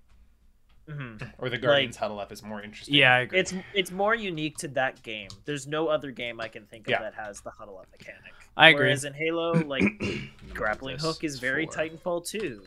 Mhm. 0.88 1.32
or 1.38 1.48
the 1.50 1.58
Guardians 1.58 1.96
huddle 1.96 2.18
up 2.20 2.30
is 2.32 2.42
more 2.42 2.62
interesting. 2.62 2.94
Yeah, 2.94 3.14
I 3.14 3.20
agree. 3.20 3.38
It's 3.40 3.54
it's 3.74 3.90
more 3.90 4.14
unique 4.14 4.58
to 4.58 4.68
that 4.68 5.02
game. 5.02 5.28
There's 5.44 5.66
no 5.66 5.88
other 5.88 6.10
game 6.12 6.40
I 6.40 6.48
can 6.48 6.66
think 6.66 6.86
of 6.86 6.92
Yeah. 6.92 7.00
that 7.00 7.14
has 7.14 7.40
the 7.40 7.50
huddle 7.50 7.78
up 7.78 7.86
mechanic. 7.92 8.32
I 8.56 8.68
agree. 8.70 8.84
Whereas 8.86 9.04
in 9.04 9.12
Halo, 9.14 9.52
like 9.54 9.84
grappling 10.54 10.98
hook 10.98 11.24
is 11.24 11.38
very 11.40 11.66
four. 11.66 11.74
Titanfall 11.74 12.26
2. 12.26 12.62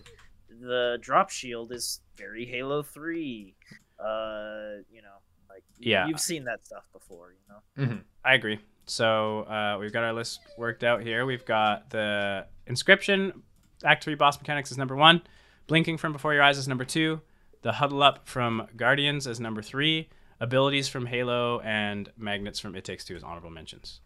The 0.59 0.97
drop 1.01 1.29
shield 1.29 1.71
is 1.71 2.01
very 2.15 2.45
Halo 2.45 2.81
3. 2.83 3.55
Uh, 3.99 4.05
you 4.89 5.01
know, 5.01 5.17
like 5.49 5.63
Yeah. 5.79 6.07
you've 6.07 6.19
seen 6.19 6.43
that 6.45 6.65
stuff 6.65 6.83
before, 6.93 7.33
you 7.33 7.39
know. 7.47 7.85
Mhm. 7.85 8.03
I 8.23 8.33
agree. 8.33 8.59
So 8.85 9.41
uh, 9.43 9.77
we've 9.79 9.91
got 9.93 10.03
our 10.03 10.13
list 10.13 10.39
worked 10.57 10.83
out 10.83 11.01
here. 11.01 11.25
We've 11.25 11.45
got 11.45 11.89
the 11.89 12.47
inscryption, 12.67 13.41
Act 13.83 14.03
Three 14.03 14.15
boss 14.15 14.37
mechanics 14.39 14.71
is 14.71 14.77
number 14.77 14.95
one. 14.95 15.21
Blinking 15.67 15.97
from 15.97 16.13
before 16.13 16.33
your 16.33 16.43
eyes 16.43 16.57
is 16.57 16.67
number 16.67 16.85
two. 16.85 17.21
The 17.61 17.73
huddle 17.73 18.03
up 18.03 18.27
from 18.27 18.67
Guardians 18.75 19.25
is 19.27 19.39
number 19.39 19.61
three. 19.61 20.09
Abilities 20.39 20.87
from 20.87 21.05
Halo 21.07 21.59
and 21.61 22.11
magnets 22.17 22.59
from 22.59 22.75
It 22.75 22.83
Takes 22.83 23.03
Two 23.05 23.15
is 23.15 23.23
honorable 23.23 23.49
mentions. 23.49 24.01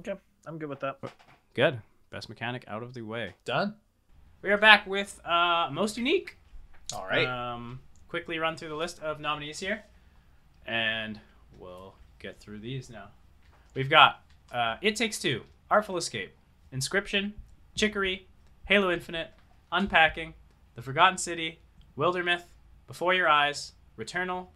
Okay, 0.00 0.14
I'm 0.46 0.58
good 0.58 0.68
with 0.68 0.80
that. 0.80 0.98
Good. 1.54 1.80
Best 2.10 2.28
mechanic 2.28 2.64
out 2.66 2.82
of 2.82 2.94
the 2.94 3.02
way. 3.02 3.34
Done. 3.44 3.76
We 4.42 4.50
are 4.50 4.58
back 4.58 4.86
with 4.86 5.20
uh, 5.24 5.68
most 5.72 5.96
unique. 5.96 6.36
All 6.94 7.06
right. 7.06 7.26
Um, 7.26 7.80
quickly 8.08 8.38
run 8.38 8.56
through 8.56 8.68
the 8.68 8.76
list 8.76 9.00
of 9.02 9.18
nominees 9.18 9.58
here, 9.58 9.82
and 10.66 11.18
we'll 11.58 11.94
get 12.18 12.38
through 12.38 12.60
these 12.60 12.90
now. 12.90 13.08
We've 13.74 13.90
got 13.90 14.22
uh, 14.52 14.76
It 14.82 14.94
Takes 14.96 15.18
Two, 15.18 15.42
Artful 15.70 15.96
Escape, 15.96 16.32
Inscryption, 16.72 17.32
Chicory, 17.74 18.28
Halo 18.66 18.90
Infinite, 18.90 19.30
Unpacking, 19.72 20.34
The 20.74 20.82
Forgotten 20.82 21.18
City, 21.18 21.60
Wildermyth, 21.96 22.44
Before 22.86 23.14
Your 23.14 23.28
Eyes, 23.28 23.72
Returnal, 23.98 24.48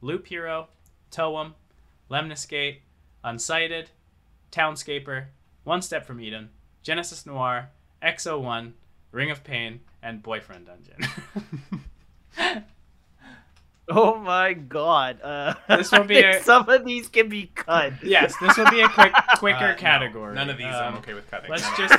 Loop 0.00 0.26
Hero, 0.28 0.68
Toem, 1.10 1.52
Lemnis 2.08 2.46
Gate, 2.46 2.82
Unsighted, 3.24 3.86
Townscaper, 4.50 5.26
One 5.64 5.82
Step 5.82 6.06
from 6.06 6.20
Eden, 6.20 6.50
Genesis 6.82 7.26
Noir, 7.26 7.70
Exo 8.02 8.40
One, 8.40 8.74
Ring 9.14 9.30
of 9.30 9.42
Pain, 9.44 9.80
and 10.02 10.22
Boyfriend 10.22 10.66
Dungeon. 10.66 12.64
Oh 13.86 14.16
my 14.16 14.54
god. 14.54 15.20
Uh, 15.20 15.52
This 15.76 15.92
will 15.92 16.00
I 16.00 16.02
be 16.04 16.14
think 16.14 16.36
a- 16.40 16.42
some 16.42 16.66
of 16.70 16.86
these 16.86 17.08
can 17.08 17.28
be 17.28 17.50
cut. 17.54 17.92
yes, 18.02 18.34
this 18.40 18.56
will 18.56 18.70
be 18.70 18.80
a 18.80 18.88
quick, 18.88 19.12
quicker 19.36 19.58
Uh, 19.58 19.68
no, 19.72 19.74
category. 19.76 20.34
none 20.34 20.48
of 20.48 20.56
these 20.56 20.66
I'm 20.68 20.94
Um, 20.94 20.98
okay 21.00 21.12
with 21.12 21.30
cutting. 21.30 21.50
Let's 21.50 21.68
just 21.76 21.94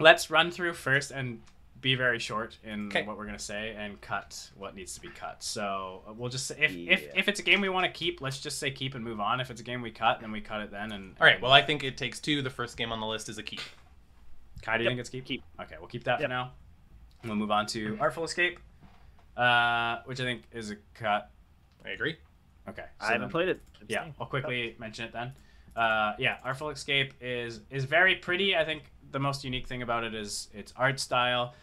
let's 0.00 0.28
run 0.30 0.50
through 0.50 0.72
first 0.74 1.12
and 1.12 1.40
be 1.80 1.94
very 1.94 2.18
short 2.18 2.56
in 2.64 2.88
Okay. 2.88 3.04
what 3.04 3.16
we're 3.16 3.26
gonna 3.26 3.38
say 3.38 3.76
and 3.78 4.00
cut 4.00 4.50
what 4.56 4.74
needs 4.74 4.94
to 4.94 5.00
be 5.00 5.08
cut. 5.08 5.44
So 5.44 6.02
uh, 6.08 6.12
we'll 6.14 6.30
just 6.30 6.48
say 6.48 6.56
if 6.58 6.72
Yeah. 6.72 6.92
if, 6.94 7.08
if 7.14 7.28
it's 7.28 7.38
a 7.38 7.44
game 7.44 7.60
we 7.60 7.68
want 7.68 7.86
to 7.86 7.92
keep, 7.96 8.20
let's 8.20 8.40
just 8.40 8.58
say 8.58 8.72
keep 8.72 8.96
and 8.96 9.04
move 9.04 9.20
on. 9.20 9.40
If 9.40 9.52
it's 9.52 9.60
a 9.60 9.64
game 9.64 9.82
we 9.82 9.92
cut, 9.92 10.18
then 10.20 10.32
we 10.32 10.40
cut 10.40 10.62
it 10.62 10.72
then. 10.72 10.90
And 10.90 11.14
All 11.20 11.26
right. 11.28 11.40
Well, 11.40 11.52
I 11.52 11.62
think 11.62 11.84
it 11.84 11.96
takes 11.96 12.18
two. 12.18 12.42
The 12.42 12.50
first 12.50 12.76
game 12.76 12.90
on 12.90 12.98
the 12.98 13.06
list 13.06 13.28
is 13.28 13.38
a 13.38 13.44
keep. 13.44 13.60
Kai, 14.68 14.76
do 14.78 14.84
you 14.84 14.90
Yep, 14.90 14.90
think 14.90 15.00
it's 15.00 15.08
keep? 15.10 15.24
keep. 15.24 15.42
Okay, 15.60 15.76
we'll 15.78 15.88
keep 15.88 16.04
that 16.04 16.20
for 16.20 16.28
now. 16.28 16.52
We'll 17.24 17.36
move 17.36 17.50
on 17.50 17.66
to 17.68 17.96
Artful 18.00 18.24
Escape, 18.24 18.58
uh, 19.36 19.98
which 20.04 20.20
I 20.20 20.24
think 20.24 20.42
is 20.52 20.70
a 20.70 20.76
cut. 20.94 21.30
I 21.84 21.90
agree. 21.90 22.16
Okay, 22.68 22.84
I 23.00 23.06
haven't 23.06 23.20
then- 23.22 23.30
played 23.30 23.48
it. 23.48 23.60
yeah 23.88 24.04
i'll 24.20 24.26
quickly 24.26 24.76
mention 24.78 25.06
it 25.06 25.12
then 25.12 25.32
uh, 25.74 26.12
yeah 26.18 26.36
artful 26.44 26.68
escape 26.68 27.14
is 27.22 27.60
is 27.70 27.84
very 27.84 28.16
pretty 28.16 28.54
i 28.56 28.62
think 28.64 28.82
the 29.12 29.18
most 29.18 29.42
unique 29.44 29.66
thing 29.66 29.80
about 29.80 30.04
it 30.04 30.14
is 30.14 30.48
its 30.52 30.74
art 30.76 31.00
style 31.00 31.54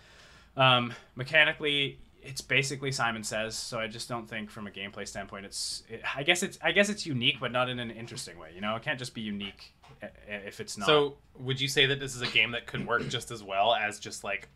um, 0.57 0.91
mechanically 1.15 1.99
it's 2.23 2.41
basically 2.41 2.91
simon 2.91 3.23
says 3.23 3.55
so 3.55 3.77
i 3.79 3.85
just 3.85 4.09
don't 4.09 4.27
think 4.27 4.49
from 4.49 4.65
a 4.65 4.71
gameplay 4.71 5.07
standpoint 5.07 5.45
it's 5.45 5.83
it, 5.89 6.01
i 6.15 6.23
guess 6.23 6.41
it's 6.41 6.57
i 6.63 6.71
guess 6.71 6.89
it's 6.89 7.05
unique 7.05 7.37
but 7.39 7.51
not 7.51 7.69
in 7.69 7.77
an 7.77 7.91
interesting 7.91 8.39
way 8.39 8.49
you 8.55 8.61
know 8.61 8.75
it 8.75 8.81
can't 8.81 8.97
just 8.97 9.13
be 9.13 9.21
unique 9.21 9.73
i- 9.83 9.84
i- 9.84 9.84
if 10.27 10.59
it's 10.59 10.77
not 10.77 10.85
So, 10.87 11.15
would 11.39 11.59
you 11.59 11.67
say 11.67 11.85
that 11.87 11.99
this 11.99 12.15
is 12.15 12.21
a 12.21 12.27
game 12.27 12.51
that 12.51 12.65
could 12.67 12.85
work 12.87 13.07
just 13.09 13.31
as 13.31 13.43
well 13.43 13.73
as 13.75 13.99
just 13.99 14.23
like 14.23 14.47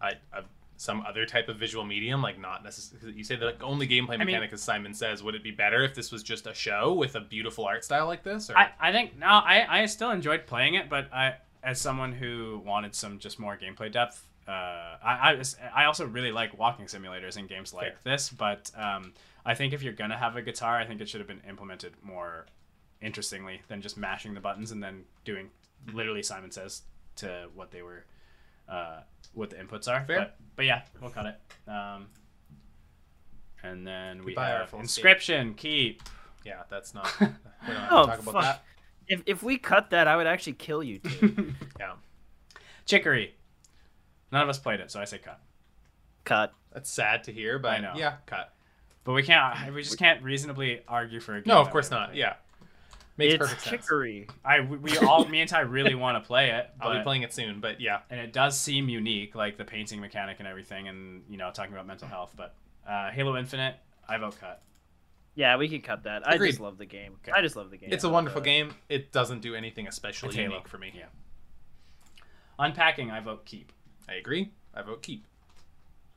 a, 0.00 0.12
a 0.32 0.42
some 0.76 1.02
other 1.06 1.26
type 1.26 1.48
of 1.50 1.56
visual 1.56 1.84
medium, 1.84 2.22
like 2.22 2.38
not 2.38 2.64
necessarily? 2.64 3.12
You 3.16 3.24
say 3.24 3.36
the 3.36 3.46
like, 3.46 3.62
only 3.62 3.86
gameplay 3.86 4.10
mean- 4.18 4.26
mechanic, 4.26 4.52
as 4.52 4.62
Simon 4.62 4.94
says. 4.94 5.22
Would 5.22 5.34
it 5.34 5.42
be 5.42 5.50
better 5.50 5.82
if 5.84 5.94
this 5.94 6.10
was 6.10 6.22
just 6.22 6.46
a 6.46 6.54
show 6.54 6.94
with 6.94 7.16
a 7.16 7.20
beautiful 7.20 7.64
art 7.66 7.84
style 7.84 8.06
like 8.06 8.22
this? 8.22 8.48
Or? 8.50 8.56
I, 8.56 8.70
I 8.80 8.90
think 8.92 9.18
no 9.18 9.26
I, 9.26 9.82
I 9.82 9.86
still 9.86 10.10
enjoyed 10.10 10.46
playing 10.46 10.74
it 10.74 10.88
but 10.88 11.12
i 11.12 11.34
as 11.62 11.78
someone 11.78 12.12
who 12.12 12.62
wanted 12.64 12.94
some 12.94 13.18
just 13.18 13.38
more 13.38 13.58
gameplay 13.62 13.92
depth 13.92 14.24
uh, 14.48 14.52
I, 14.52 15.18
I, 15.22 15.34
was- 15.34 15.56
I 15.74 15.84
also 15.84 16.06
really 16.06 16.32
like 16.32 16.58
walking 16.58 16.86
simulators 16.86 17.36
in 17.36 17.46
games 17.46 17.74
like 17.74 18.02
this 18.02 18.30
but 18.30 18.70
um, 18.74 19.12
i 19.44 19.54
think 19.54 19.74
if 19.74 19.82
you're 19.82 19.92
gonna 19.92 20.16
have 20.16 20.36
a 20.36 20.42
guitar 20.42 20.78
i 20.78 20.86
think 20.86 21.02
it 21.02 21.08
should 21.10 21.20
have 21.20 21.28
been 21.28 21.42
implemented 21.46 21.92
more 22.02 22.46
interestingly 23.02 23.60
than 23.68 23.80
just 23.80 23.96
mashing 23.96 24.34
the 24.34 24.40
buttons 24.40 24.70
and 24.72 24.82
then 24.82 25.04
doing 25.24 25.48
literally 25.92 26.22
simon 26.22 26.50
says 26.50 26.82
to 27.16 27.48
what 27.54 27.70
they 27.70 27.82
were 27.82 28.04
uh, 28.68 29.00
what 29.34 29.50
the 29.50 29.56
inputs 29.56 29.88
are 29.88 30.04
Fair. 30.04 30.18
But, 30.18 30.36
but 30.56 30.64
yeah 30.66 30.82
we'll 31.00 31.10
cut 31.10 31.26
it 31.26 31.70
um, 31.70 32.06
and 33.62 33.86
then 33.86 34.18
we 34.24 34.32
Goodbye, 34.32 34.48
have 34.48 34.60
Artful 34.62 34.80
Escape. 34.80 35.04
inscryption 35.04 35.56
keep 35.56 36.02
yeah, 36.44 36.62
that's 36.70 36.94
not. 36.94 37.12
We 37.20 37.26
don't 37.74 37.76
have 37.76 37.92
Oh, 37.92 38.00
to 38.02 38.06
talk 38.12 38.18
about 38.22 38.32
fuck. 38.32 38.42
that. 38.42 38.64
If, 39.06 39.22
if 39.26 39.42
we 39.42 39.58
cut 39.58 39.90
that, 39.90 40.08
I 40.08 40.16
would 40.16 40.26
actually 40.26 40.54
kill 40.54 40.82
you 40.82 40.98
two. 41.00 41.52
Yeah, 41.78 41.92
Chicory. 42.86 43.34
None 44.32 44.42
of 44.42 44.48
us 44.48 44.58
played 44.58 44.80
it, 44.80 44.90
so 44.90 44.98
I 45.00 45.04
say 45.04 45.18
cut. 45.18 45.38
cut. 46.24 46.54
that's 46.72 46.90
sad 46.90 47.24
to 47.24 47.32
hear, 47.32 47.58
but 47.58 47.72
I 47.72 47.78
know. 47.80 47.92
yeah, 47.94 48.14
cut. 48.24 48.54
But 49.04 49.12
we 49.12 49.22
can't. 49.22 49.74
We 49.74 49.82
just 49.82 49.98
can't 49.98 50.22
reasonably 50.22 50.80
argue 50.88 51.20
for 51.20 51.34
a 51.34 51.42
game. 51.42 51.48
No, 51.52 51.60
of 51.60 51.68
course 51.70 51.90
not. 51.90 52.08
played. 52.10 52.18
Yeah, 52.20 52.34
makes 53.20 53.34
it's 53.34 53.42
perfect 53.42 53.60
sense. 53.62 53.82
chicory. 53.82 54.26
I 54.44 54.60
we, 54.60 54.76
we 54.78 54.98
all 54.98 55.24
me 55.26 55.40
and 55.40 55.48
Ty 55.48 55.60
really 55.60 55.94
want 55.94 56.22
to 56.22 56.26
play 56.26 56.50
it. 56.50 56.68
I'll 56.80 56.96
be 56.96 57.02
playing 57.02 57.22
it 57.22 57.32
soon, 57.32 57.60
but 57.60 57.80
yeah, 57.80 58.00
and 58.10 58.18
it 58.20 58.32
does 58.32 58.58
seem 58.58 58.88
unique, 58.88 59.34
like 59.34 59.56
the 59.56 59.64
painting 59.64 60.00
mechanic 60.00 60.36
and 60.40 60.48
everything, 60.48 60.88
and 60.88 61.22
you 61.28 61.36
know 61.36 61.50
talking 61.52 61.72
about 61.72 61.86
mental 61.86 62.08
health. 62.08 62.34
But 62.36 62.54
uh, 62.88 63.10
Halo 63.10 63.36
Infinite, 63.36 63.76
I 64.08 64.18
vote 64.18 64.36
cut. 64.40 64.62
Yeah, 65.36 65.56
we 65.56 65.68
can 65.68 65.80
cut 65.80 66.02
that. 66.04 66.26
I 66.28 66.36
just 66.36 66.58
love 66.60 66.76
the 66.76 66.84
game. 66.86 67.14
Okay. 67.22 67.32
I 67.32 67.40
just 67.40 67.54
love 67.56 67.70
the 67.70 67.76
game. 67.76 67.90
it's 67.92 68.04
a 68.04 68.08
wonderful 68.08 68.40
Uh, 68.40 68.44
game. 68.44 68.74
It 68.88 69.12
doesn't 69.12 69.40
do 69.40 69.54
anything 69.54 69.86
especially 69.86 70.28
It's 70.30 70.36
Halo. 70.36 70.50
unique 70.50 70.68
for 70.68 70.76
me. 70.76 70.92
Yeah. 70.94 71.04
Unpacking, 72.58 73.10
I 73.10 73.20
vote 73.20 73.46
keep. 73.46 73.72
I 74.08 74.14
agree. 74.14 74.50
I 74.74 74.82
vote 74.82 75.02
keep. 75.02 75.24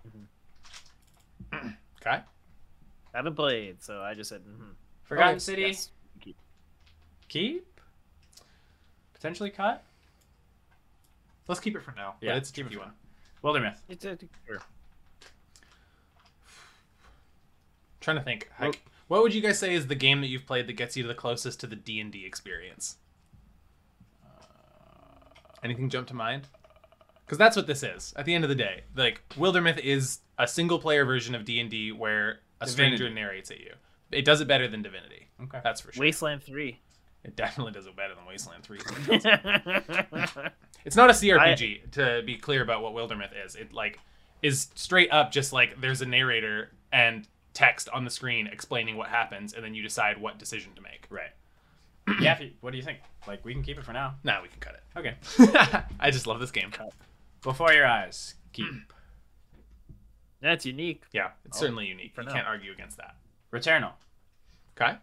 Mm-hmm. 0.07 1.67
okay. 2.05 2.21
haven't 3.13 3.35
played, 3.35 3.81
so 3.83 4.01
I 4.01 4.13
just 4.13 4.29
said. 4.29 4.41
mhm. 4.43 4.73
Forgotten 5.03 5.31
Okay, 5.35 5.39
City, 5.39 5.61
Yes. 5.63 5.89
Keep. 7.33 7.53
keep. 7.53 7.81
Potentially 9.13 9.49
cut. 9.49 9.83
Let's 11.47 11.59
keep 11.59 11.75
it 11.75 11.81
for 11.83 11.93
now. 11.97 12.15
Yeah, 12.21 12.31
but 12.31 12.37
it's 12.37 12.49
a 12.49 12.53
keep 12.53 12.65
it 12.67 12.69
tricky 12.71 12.83
for 13.41 13.45
one. 13.45 13.61
Wildermyth. 13.61 13.77
It's 13.89 14.05
a, 14.05 14.17
sure. 14.47 14.59
trying 17.99 18.17
to 18.17 18.23
think. 18.23 18.49
Well- 18.59 18.71
what 19.09 19.21
would 19.21 19.33
you 19.33 19.41
guys 19.41 19.59
say 19.59 19.73
is 19.75 19.87
the 19.87 19.95
game 19.95 20.21
that 20.21 20.27
you've 20.27 20.45
played 20.45 20.65
that 20.67 20.73
gets 20.73 20.95
you 20.95 21.05
the 21.05 21.13
closest 21.13 21.59
to 21.59 21.67
the 21.67 21.75
D 21.75 21.99
and 21.99 22.11
D 22.11 22.25
experience? 22.25 22.97
Uh, 24.25 24.29
Anything 25.63 25.89
jump 25.89 26.07
to 26.07 26.13
mind? 26.13 26.47
Because 27.25 27.37
that's 27.37 27.55
what 27.55 27.67
this 27.67 27.83
is. 27.83 28.13
At 28.15 28.25
the 28.25 28.33
end 28.33 28.43
of 28.45 28.49
the 28.49 28.55
day, 28.55 28.83
like 28.95 29.21
Wildermyth 29.37 29.77
is 29.79 30.19
a 30.39 30.47
single 30.47 30.79
player 30.79 31.05
version 31.05 31.35
of 31.35 31.45
D 31.45 31.59
and 31.59 31.69
D 31.69 31.91
where 31.91 32.39
a 32.61 32.67
stranger 32.67 32.97
Divinity. 33.03 33.21
narrates 33.21 33.51
at 33.51 33.59
you. 33.59 33.73
It 34.11 34.23
does 34.25 34.41
it 34.41 34.47
better 34.47 34.67
than 34.67 34.81
Divinity. 34.81 35.27
Okay. 35.43 35.59
That's 35.63 35.81
for 35.81 35.91
sure. 35.91 36.01
Wasteland 36.01 36.41
Three. 36.43 36.79
It 37.23 37.35
definitely 37.37 37.71
does 37.73 37.85
it 37.87 37.95
better 37.95 38.15
than 38.15 38.25
Wasteland 38.25 38.63
Three. 38.63 38.79
It's 40.85 40.97
not 40.97 41.09
a 41.09 41.13
CRPG, 41.13 41.91
to 41.91 42.21
be 42.25 42.35
clear 42.35 42.61
about 42.61 42.81
what 42.81 42.93
Wildermyth 42.93 43.31
is. 43.45 43.55
It 43.55 43.71
like 43.73 43.99
is 44.41 44.67
straight 44.75 45.09
up 45.13 45.31
just 45.31 45.53
like 45.53 45.79
there's 45.79 46.01
a 46.01 46.05
narrator 46.05 46.71
and 46.91 47.25
text 47.53 47.87
on 47.89 48.03
the 48.03 48.09
screen 48.09 48.47
explaining 48.47 48.97
what 48.97 49.07
happens, 49.07 49.53
and 49.53 49.63
then 49.63 49.73
you 49.73 49.81
decide 49.81 50.19
what 50.21 50.37
decision 50.37 50.71
to 50.75 50.81
make. 50.81 51.07
Right. 51.09 51.31
yeah. 52.21 52.37
You, 52.41 52.51
what 52.59 52.71
do 52.71 52.77
you 52.77 52.83
think? 52.83 52.99
Like 53.27 53.45
we 53.45 53.53
can 53.53 53.63
keep 53.63 53.77
it 53.77 53.85
for 53.85 53.93
now. 53.93 54.15
Now 54.25 54.41
we 54.41 54.49
can 54.49 54.59
cut 54.59 54.73
it. 54.75 54.83
Okay. 54.99 55.15
I 56.01 56.11
just 56.11 56.27
love 56.27 56.41
this 56.41 56.51
game. 56.51 56.69
Cut. 56.71 56.91
Before 57.41 57.71
your 57.71 57.85
eyes, 57.87 58.35
keep. 58.51 58.67
That's 60.41 60.65
unique. 60.65 61.03
Yeah, 61.13 61.29
it's 61.45 61.57
Oh, 61.57 61.61
certainly 61.61 61.85
unique. 61.85 62.11
You 62.17 62.23
now. 62.25 62.33
can't 62.33 62.47
argue 62.47 62.73
against 62.73 62.97
that. 62.97 63.15
Returnal. 63.53 63.91
Okay. 64.77 64.97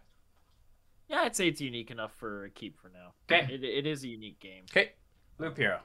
Yeah, 1.11 1.23
I'd 1.23 1.35
say 1.35 1.49
it's 1.49 1.59
unique 1.59 1.91
enough 1.91 2.13
for 2.15 2.45
a 2.45 2.49
keep 2.49 2.79
for 2.79 2.89
now. 2.89 3.11
'Kay. 3.27 3.53
It, 3.53 3.63
it 3.65 3.85
is 3.85 4.03
a 4.05 4.07
unique 4.07 4.39
game. 4.39 4.63
Okay. 4.71 4.93
Loop 5.39 5.57
Hero. 5.57 5.81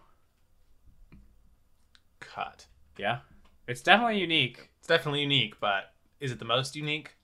Cut. 2.20 2.66
Yeah. 2.96 3.18
It's 3.66 3.82
definitely 3.82 4.20
unique. 4.20 4.70
It's 4.78 4.86
definitely 4.86 5.22
unique, 5.22 5.58
but 5.58 5.92
is 6.20 6.30
it 6.30 6.38
the 6.38 6.44
most 6.44 6.76
unique? 6.76 7.16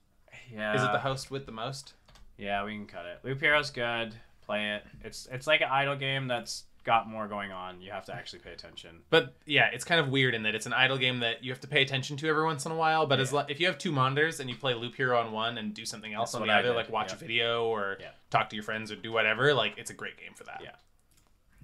Yeah. 0.51 0.75
is 0.75 0.83
it 0.83 0.91
the 0.91 0.99
host 0.99 1.31
with 1.31 1.45
the 1.45 1.53
most? 1.53 1.93
Yeah, 2.37 2.65
we 2.65 2.73
can 2.73 2.85
cut 2.87 3.05
it. 3.05 3.19
Loop 3.23 3.39
Hero's 3.39 3.69
good. 3.69 4.13
Play 4.41 4.71
it. 4.75 4.83
It's 5.01 5.27
it's 5.31 5.47
like 5.47 5.61
an 5.61 5.69
idle 5.71 5.95
game 5.95 6.27
that's 6.27 6.65
got 6.83 7.07
more 7.09 7.27
going 7.27 7.51
on. 7.51 7.81
You 7.81 7.91
have 7.91 8.05
to 8.05 8.13
actually 8.13 8.39
pay 8.39 8.51
attention. 8.51 9.01
But 9.09 9.35
yeah, 9.45 9.69
it's 9.73 9.83
kind 9.85 9.99
of 10.01 10.09
weird 10.09 10.33
in 10.35 10.43
that 10.43 10.53
it's 10.55 10.65
an 10.65 10.73
idle 10.73 10.97
game 10.97 11.19
that 11.19 11.43
you 11.43 11.51
have 11.51 11.61
to 11.61 11.67
pay 11.67 11.81
attention 11.81 12.17
to 12.17 12.27
every 12.27 12.43
once 12.43 12.65
in 12.65 12.71
a 12.71 12.75
while. 12.75 13.05
But 13.05 13.19
as 13.19 13.31
Yeah. 13.31 13.39
li- 13.39 13.45
if 13.49 13.59
you 13.59 13.67
have 13.67 13.77
two 13.77 13.91
monitors 13.91 14.39
and 14.39 14.49
you 14.49 14.55
play 14.55 14.73
Loop 14.73 14.95
Hero 14.95 15.17
on 15.19 15.31
one 15.31 15.57
and 15.57 15.73
do 15.73 15.85
something 15.85 16.13
else 16.13 16.31
That's 16.33 16.41
on 16.41 16.47
the 16.47 16.53
other, 16.53 16.73
like 16.73 16.89
watch 16.89 17.09
yeah. 17.11 17.15
a 17.15 17.19
video 17.19 17.65
or 17.65 17.97
Yeah. 17.99 18.09
talk 18.29 18.49
to 18.49 18.55
your 18.55 18.63
friends 18.63 18.91
or 18.91 18.95
do 18.95 19.11
whatever, 19.11 19.53
like 19.53 19.77
it's 19.77 19.91
a 19.91 19.93
great 19.93 20.17
game 20.17 20.33
for 20.35 20.43
that. 20.45 20.61
Yeah. 20.63 20.71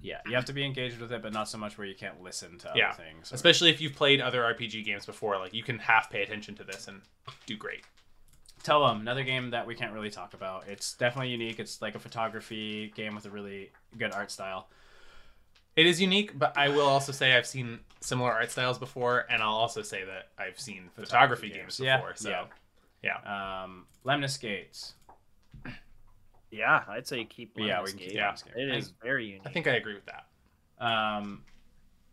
Yeah, 0.02 0.20
you 0.24 0.34
have 0.34 0.46
to 0.46 0.54
be 0.54 0.64
engaged 0.64 0.98
with 0.98 1.12
it, 1.12 1.20
but 1.20 1.34
not 1.34 1.46
so 1.46 1.58
much 1.58 1.76
where 1.76 1.86
you 1.86 1.94
can't 1.94 2.22
listen 2.22 2.56
to 2.60 2.72
Yeah. 2.74 2.90
other 2.92 3.02
things. 3.02 3.30
or- 3.30 3.34
Especially 3.34 3.68
if 3.68 3.82
you've 3.82 3.94
played 3.94 4.22
other 4.22 4.42
RPG 4.42 4.82
games 4.82 5.04
before, 5.04 5.36
like 5.38 5.52
you 5.52 5.62
can 5.62 5.78
half 5.78 6.08
pay 6.08 6.22
attention 6.22 6.54
to 6.56 6.64
this 6.64 6.88
and 6.88 7.02
do 7.44 7.56
great. 7.56 7.84
Tell 8.62 8.86
them 8.86 9.00
another 9.00 9.24
game 9.24 9.50
that 9.50 9.66
we 9.66 9.74
can't 9.74 9.92
really 9.92 10.10
talk 10.10 10.32
about. 10.34 10.66
It's 10.68 10.94
definitely 10.94 11.30
unique. 11.30 11.58
It's 11.58 11.80
like 11.82 11.94
a 11.94 11.98
photography 11.98 12.88
game 12.94 13.14
with 13.14 13.26
a 13.26 13.30
really 13.30 13.72
good 13.98 14.12
art 14.12 14.30
style. 14.30 14.68
It 15.76 15.86
is 15.86 16.00
unique, 16.00 16.38
but 16.38 16.56
I 16.56 16.68
will 16.68 16.86
also 16.86 17.12
say 17.12 17.34
I've 17.34 17.46
seen 17.46 17.80
similar 18.00 18.32
art 18.32 18.50
styles 18.50 18.78
before, 18.78 19.26
and 19.30 19.42
I'll 19.42 19.54
also 19.54 19.82
say 19.82 20.04
that 20.04 20.28
I've 20.38 20.58
seen 20.58 20.90
photography, 20.94 21.50
games, 21.50 21.78
Yeah, 21.78 21.98
before. 21.98 22.16
So 22.16 22.30
yeah. 22.30 23.18
yeah. 23.24 23.62
Um, 23.64 23.86
Lemnis 24.04 24.36
Gates. 24.36 24.94
Yeah, 26.50 26.82
I'd 26.88 27.06
say 27.06 27.24
keep. 27.24 27.52
Yeah, 27.56 27.80
Lemon 27.80 27.84
we 27.84 27.90
can 27.90 27.98
keep 27.98 28.06
Escape. 28.08 28.16
Lemnis 28.16 28.42
Gate. 28.42 28.54
It 28.56 28.76
is 28.76 28.92
very 29.02 29.26
unique. 29.26 29.42
I 29.46 29.50
think 29.50 29.66
I 29.68 29.74
agree 29.74 29.94
with 29.94 30.06
that. 30.06 30.26
Um, 30.84 31.42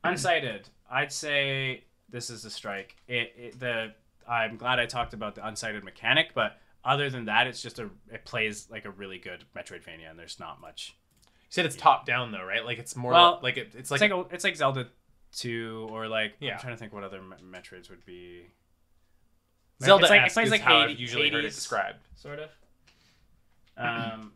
unsighted. 0.03 0.65
I'd 0.89 1.11
say 1.11 1.85
this 2.09 2.29
is 2.29 2.45
a 2.45 2.49
strike. 2.49 2.95
It, 3.07 3.33
it 3.35 3.59
the 3.59 3.93
I'm 4.27 4.57
glad 4.57 4.79
I 4.79 4.85
talked 4.85 5.13
about 5.13 5.35
the 5.35 5.41
unsighted 5.41 5.83
mechanic, 5.83 6.31
but 6.33 6.59
other 6.83 7.09
than 7.09 7.25
that, 7.25 7.47
it's 7.47 7.61
just 7.61 7.79
a 7.79 7.89
it 8.11 8.25
plays 8.25 8.67
like 8.69 8.85
a 8.85 8.91
really 8.91 9.17
good 9.17 9.45
Metroidvania, 9.55 10.09
and 10.09 10.19
there's 10.19 10.39
not 10.39 10.61
much. 10.61 10.95
You 11.49 11.51
said 11.53 11.65
it's 11.65 11.75
top 11.75 12.05
down 12.05 12.31
though, 12.31 12.43
right? 12.43 12.63
Like 12.65 12.77
it's 12.77 12.95
more 12.95 13.11
Well, 13.13 13.39
like 13.41 13.57
it, 13.57 13.67
it's 13.67 13.75
It's 13.75 13.91
like, 13.91 14.01
like, 14.01 14.11
a, 14.11 14.25
it's 14.33 14.43
like 14.43 14.55
Zelda 14.55 14.87
two 15.33 15.87
or 15.91 16.07
like 16.07 16.33
Yeah. 16.39 16.53
I'm 16.55 16.59
trying 16.59 16.73
to 16.73 16.77
think 16.77 16.93
what 16.93 17.03
other 17.03 17.21
me- 17.21 17.35
Metroids 17.43 17.89
would 17.89 18.05
be. 18.05 18.47
Zelda. 19.81 20.05
it's 20.05 20.09
like- 20.11 20.21
It's 20.25 20.33
plays 20.33 20.51
like 20.51 20.59
like 20.61 20.67
how 20.67 20.79
Hades- 20.81 20.95
I've 20.95 20.99
usually 20.99 21.29
heard 21.29 21.45
it 21.45 21.49
described. 21.49 21.99
sort 22.15 22.39
of. 22.39 22.49
Um, 23.77 24.31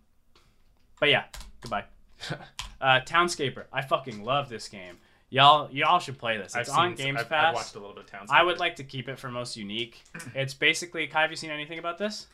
but 0.99 1.09
yeah, 1.09 1.23
goodbye. 1.61 1.85
uh, 2.81 2.99
Townscaper, 3.01 3.63
I 3.73 3.81
fucking 3.81 4.23
love 4.23 4.49
this 4.49 4.67
game. 4.69 4.99
Y'all, 5.31 5.67
y'all 5.71 5.97
should 5.99 6.19
play 6.19 6.37
this. 6.37 6.55
It's 6.55 6.69
I've 6.69 6.77
on 6.77 6.95
seen, 6.95 7.05
Games 7.07 7.21
I've, 7.21 7.29
Pass. 7.29 7.47
I've 7.47 7.55
watched 7.55 7.75
a 7.75 7.79
little 7.79 7.95
bit 7.95 8.03
of 8.03 8.11
Townscaper. 8.11 8.29
I 8.35 8.43
would 8.43 8.59
like 8.59 8.75
to 8.75 8.83
keep 8.83 9.09
it 9.09 9.17
for 9.17 9.29
most 9.31 9.57
unique. 9.57 10.03
It's 10.35 10.53
basically, 10.53 11.07
Kai, 11.07 11.21
have 11.21 11.31
you 11.31 11.37
seen 11.37 11.49
anything 11.49 11.79
about 11.79 11.97
this? 11.97 12.27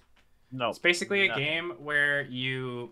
No. 0.51 0.69
It's 0.69 0.79
basically 0.79 1.29
a 1.29 1.33
game 1.35 1.73
where 1.79 2.23
you. 2.23 2.91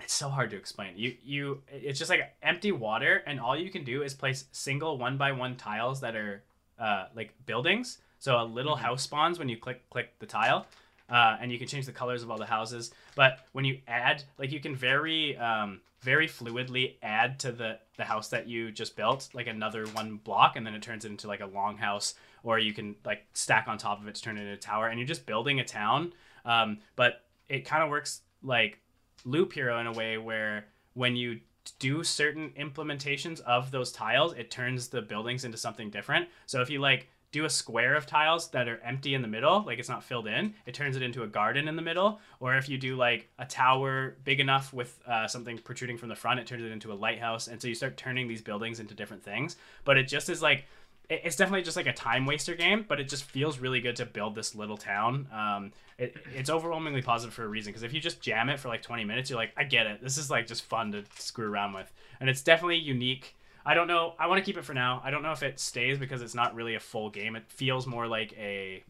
It's 0.00 0.12
so 0.12 0.28
hard 0.28 0.50
to 0.50 0.56
explain. 0.56 0.92
You 0.96 1.16
you 1.24 1.62
it's 1.68 1.98
just 1.98 2.10
like 2.10 2.34
empty 2.42 2.70
water, 2.72 3.22
and 3.26 3.40
all 3.40 3.56
you 3.56 3.70
can 3.70 3.84
do 3.84 4.02
is 4.02 4.14
place 4.14 4.44
single 4.52 4.98
one 4.98 5.16
by 5.16 5.32
one 5.32 5.56
tiles 5.56 6.00
that 6.00 6.14
are 6.14 6.42
uh, 6.78 7.06
like 7.14 7.32
buildings. 7.46 7.98
So 8.18 8.40
a 8.40 8.44
little 8.44 8.76
Mm-hmm. 8.76 8.84
house 8.84 9.02
spawns 9.02 9.38
when 9.38 9.48
you 9.48 9.56
click 9.56 9.88
click 9.90 10.18
the 10.18 10.26
tile, 10.26 10.66
uh, 11.08 11.36
and 11.40 11.50
you 11.50 11.58
can 11.58 11.66
change 11.66 11.86
the 11.86 11.92
colors 11.92 12.22
of 12.22 12.30
all 12.30 12.38
the 12.38 12.46
houses. 12.46 12.92
But 13.14 13.40
when 13.52 13.64
you 13.64 13.80
add, 13.88 14.22
like 14.38 14.52
you 14.52 14.60
can 14.60 14.76
very 14.76 15.36
um, 15.38 15.80
very 16.00 16.28
fluidly 16.28 16.96
add 17.02 17.38
to 17.40 17.52
the 17.52 17.78
the 17.96 18.04
house 18.04 18.28
that 18.28 18.46
you 18.46 18.70
just 18.70 18.96
built, 18.96 19.28
like 19.32 19.46
another 19.46 19.86
one 19.88 20.16
block, 20.16 20.56
and 20.56 20.66
then 20.66 20.74
it 20.74 20.82
turns 20.82 21.04
it 21.04 21.10
into 21.10 21.26
like 21.26 21.40
a 21.40 21.46
long 21.46 21.78
house, 21.78 22.14
or 22.42 22.58
you 22.58 22.72
can 22.74 22.94
like 23.04 23.24
stack 23.32 23.66
on 23.66 23.78
top 23.78 24.00
of 24.00 24.08
it 24.08 24.14
to 24.14 24.22
turn 24.22 24.36
it 24.36 24.42
into 24.42 24.52
a 24.52 24.56
tower, 24.56 24.88
and 24.88 24.98
you're 25.00 25.08
just 25.08 25.26
building 25.26 25.58
a 25.58 25.64
town. 25.64 26.12
Um, 26.44 26.78
but 26.96 27.22
it 27.48 27.64
kind 27.64 27.82
of 27.82 27.88
works 27.90 28.20
like 28.42 28.78
Loop 29.26 29.52
Hero 29.52 29.78
in 29.80 29.86
a 29.86 29.92
way 29.92 30.16
where 30.16 30.66
when 30.94 31.16
you 31.16 31.40
do 31.78 32.04
certain 32.04 32.50
implementations 32.58 33.40
of 33.40 33.70
those 33.70 33.92
tiles, 33.92 34.32
it 34.34 34.50
turns 34.50 34.88
the 34.88 35.02
buildings 35.02 35.44
into 35.44 35.58
something 35.58 35.90
different. 35.90 36.28
So 36.46 36.62
if 36.62 36.70
you 36.70 36.78
like 36.78 37.08
do 37.32 37.44
a 37.44 37.50
square 37.50 37.96
of 37.96 38.06
tiles 38.06 38.48
that 38.50 38.68
are 38.68 38.80
empty 38.84 39.14
in 39.14 39.20
the 39.20 39.28
middle, 39.28 39.64
like 39.66 39.78
it's 39.80 39.88
not 39.88 40.04
filled 40.04 40.28
in, 40.28 40.54
it 40.64 40.74
turns 40.74 40.96
it 40.96 41.02
into 41.02 41.24
a 41.24 41.26
garden 41.26 41.66
in 41.66 41.74
the 41.76 41.82
middle. 41.82 42.20
Or 42.38 42.56
if 42.56 42.68
you 42.68 42.78
do 42.78 42.96
like 42.96 43.28
a 43.38 43.44
tower 43.44 44.16
big 44.24 44.38
enough 44.38 44.72
with 44.72 44.98
uh, 45.06 45.26
something 45.26 45.58
protruding 45.58 45.98
from 45.98 46.08
the 46.08 46.14
front, 46.14 46.40
it 46.40 46.46
turns 46.46 46.62
it 46.62 46.70
into 46.70 46.92
a 46.92 46.94
lighthouse. 46.94 47.48
And 47.48 47.60
so 47.60 47.68
you 47.68 47.74
start 47.74 47.96
turning 47.96 48.28
these 48.28 48.40
buildings 48.40 48.80
into 48.80 48.94
different 48.94 49.24
things. 49.24 49.56
But 49.84 49.98
it 49.98 50.04
just 50.04 50.30
is 50.30 50.40
like 50.40 50.66
it's 51.08 51.36
definitely 51.36 51.62
just 51.62 51.76
like 51.76 51.86
a 51.86 51.92
time 51.92 52.26
waster 52.26 52.54
game, 52.54 52.84
but 52.86 53.00
it 53.00 53.08
just 53.08 53.24
feels 53.24 53.58
really 53.58 53.80
good 53.80 53.96
to 53.96 54.06
build 54.06 54.34
this 54.34 54.54
little 54.54 54.76
town. 54.76 55.28
Um, 55.32 55.72
it, 55.98 56.16
it's 56.34 56.50
overwhelmingly 56.50 57.02
positive 57.02 57.32
for 57.32 57.44
a 57.44 57.48
reason 57.48 57.72
because 57.72 57.82
if 57.82 57.92
you 57.92 58.00
just 58.00 58.20
jam 58.20 58.48
it 58.48 58.58
for 58.58 58.68
like 58.68 58.82
20 58.82 59.04
minutes, 59.04 59.30
you're 59.30 59.38
like, 59.38 59.52
I 59.56 59.64
get 59.64 59.86
it. 59.86 60.02
This 60.02 60.18
is 60.18 60.30
like 60.30 60.46
just 60.46 60.64
fun 60.64 60.92
to 60.92 61.04
screw 61.16 61.50
around 61.50 61.74
with, 61.74 61.90
and 62.20 62.28
it's 62.28 62.42
definitely 62.42 62.78
unique. 62.78 63.36
I 63.64 63.74
don't 63.74 63.88
know. 63.88 64.14
I 64.18 64.26
want 64.28 64.38
to 64.38 64.44
keep 64.44 64.56
it 64.56 64.64
for 64.64 64.74
now. 64.74 65.00
I 65.04 65.10
don't 65.10 65.22
know 65.22 65.32
if 65.32 65.42
it 65.42 65.58
stays 65.58 65.98
because 65.98 66.22
it's 66.22 66.34
not 66.34 66.54
really 66.54 66.76
a 66.76 66.80
full 66.80 67.10
game. 67.10 67.34
It 67.34 67.44
feels 67.48 67.86
more 67.86 68.06
like 68.06 68.32
a, 68.38 68.84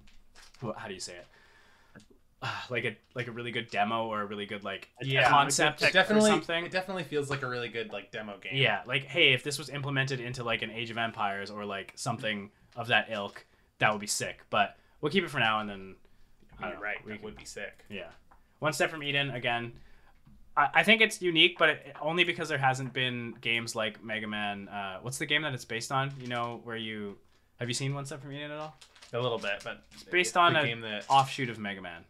how 0.61 0.87
do 0.89 0.95
you 0.95 1.01
say 1.01 1.15
it? 1.15 1.27
Like 2.71 2.85
a 2.85 2.97
like 3.15 3.29
a 3.29 3.33
really 3.33 3.51
good 3.53 3.71
demo 3.71 4.07
or 4.07 4.21
a 4.23 4.27
really 4.27 4.47
good 4.47 4.65
like 4.65 4.89
Yeah, 5.01 5.29
concept 5.29 5.83
It 5.83 5.91
or 5.91 5.93
definitely, 5.93 6.31
something. 6.31 6.65
it 6.67 6.73
definitely 6.73 7.05
feels 7.05 7.31
like 7.31 7.43
a 7.43 7.49
really 7.49 7.69
good 7.69 7.93
like 7.93 8.11
demo 8.11 8.39
game. 8.39 8.53
Yeah, 8.57 8.83
like 8.87 9.05
hey, 9.05 9.33
if 9.33 9.43
this 9.45 9.59
was 9.59 9.69
implemented 9.69 10.21
into 10.21 10.43
like 10.45 10.63
an 10.63 10.71
Age 10.71 10.91
of 10.91 10.99
Empires 10.99 11.51
or 11.51 11.65
like 11.65 11.93
something 11.97 12.51
of 12.75 12.89
that 12.89 13.07
ilk, 13.11 13.45
that 13.79 13.93
would 13.93 14.01
be 14.01 14.07
sick. 14.07 14.41
But 14.51 14.77
we'll 15.01 15.13
keep 15.13 15.25
it 15.25 15.31
for 15.31 15.39
now, 15.39 15.61
and 15.61 15.69
then 15.71 15.97
you're 16.61 16.75
know, 16.75 16.81
right. 16.81 16.97
we 17.05 17.13
That 17.13 17.19
can- 17.19 17.25
would 17.25 17.37
be 17.37 17.45
sick. 17.45 17.85
yeah, 17.89 18.09
one 18.59 18.73
step 18.73 18.91
from 18.91 19.03
Eden 19.03 19.31
again. 19.31 19.73
I, 20.57 20.69
I 20.75 20.83
think 20.83 21.03
it's 21.03 21.21
unique, 21.23 21.59
but 21.59 21.69
it, 21.69 21.97
only 22.01 22.25
because 22.25 22.49
there 22.49 22.59
hasn't 22.59 22.93
been 22.93 23.35
games 23.41 23.77
like 23.77 24.03
Mega 24.03 24.27
Man. 24.27 24.69
Uh, 24.69 24.99
what's 25.03 25.19
the 25.19 25.27
game 25.27 25.43
that 25.43 25.53
it's 25.55 25.65
based 25.67 25.93
on? 25.93 26.13
You 26.21 26.29
know, 26.29 26.61
where 26.65 26.77
you 26.77 27.17
have 27.61 27.69
you 27.69 27.75
seen 27.75 27.95
One 27.95 28.05
Step 28.07 28.23
from 28.23 28.33
Eden 28.33 28.51
at 28.51 28.59
all? 28.59 28.77
A 29.13 29.21
little 29.21 29.39
bit, 29.39 29.61
but 29.63 29.85
it's 29.95 30.03
based 30.03 30.37
on 30.37 30.57
a 30.57 30.65
game 30.65 30.81
that 30.81 31.05
offshoot 31.09 31.49
of 31.49 31.59
Mega 31.61 31.81
Man, 31.81 32.05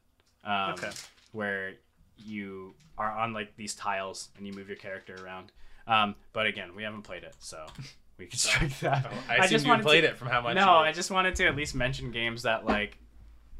um, 0.46 0.72
Okay. 0.72 0.90
where 1.32 1.74
you 2.16 2.74
are 2.96 3.10
on 3.12 3.34
like 3.34 3.54
these 3.56 3.74
tiles 3.74 4.30
and 4.38 4.46
you 4.46 4.52
move 4.54 4.68
your 4.68 4.78
character 4.78 5.14
around. 5.22 5.52
Um, 5.86 6.14
but 6.32 6.46
again, 6.46 6.74
we 6.74 6.82
haven't 6.82 7.02
played 7.02 7.22
it, 7.24 7.34
so 7.38 7.66
we 8.18 8.26
can 8.26 8.38
strike 8.38 8.78
that. 8.80 9.06
Oh, 9.12 9.16
I, 9.28 9.44
assumed 9.44 9.62
you 9.64 9.68
wanted 9.68 9.82
played 9.84 10.00
to- 10.02 10.08
it 10.08 10.16
from 10.18 10.28
how 10.28 10.40
much. 10.40 10.54
No, 10.56 10.62
you- 10.62 10.68
I 10.88 10.92
just 10.92 11.10
wanted 11.10 11.34
to 11.36 11.46
at 11.46 11.54
least 11.56 11.74
mention 11.74 12.10
games 12.10 12.42
that 12.44 12.64
like 12.64 12.96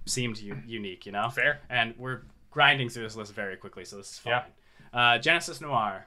seemed 0.06 0.38
u- 0.38 0.62
unique, 0.66 1.04
you 1.06 1.12
know. 1.12 1.28
fair. 1.28 1.60
And 1.68 1.94
we're 1.98 2.22
grinding 2.50 2.88
through 2.88 3.02
this 3.02 3.16
list 3.16 3.32
very 3.34 3.56
quickly, 3.56 3.84
so 3.84 3.96
this 3.98 4.12
is 4.12 4.18
fine. 4.18 4.42
Uh, 4.92 5.18
Genesis 5.18 5.60
Noir, 5.60 6.06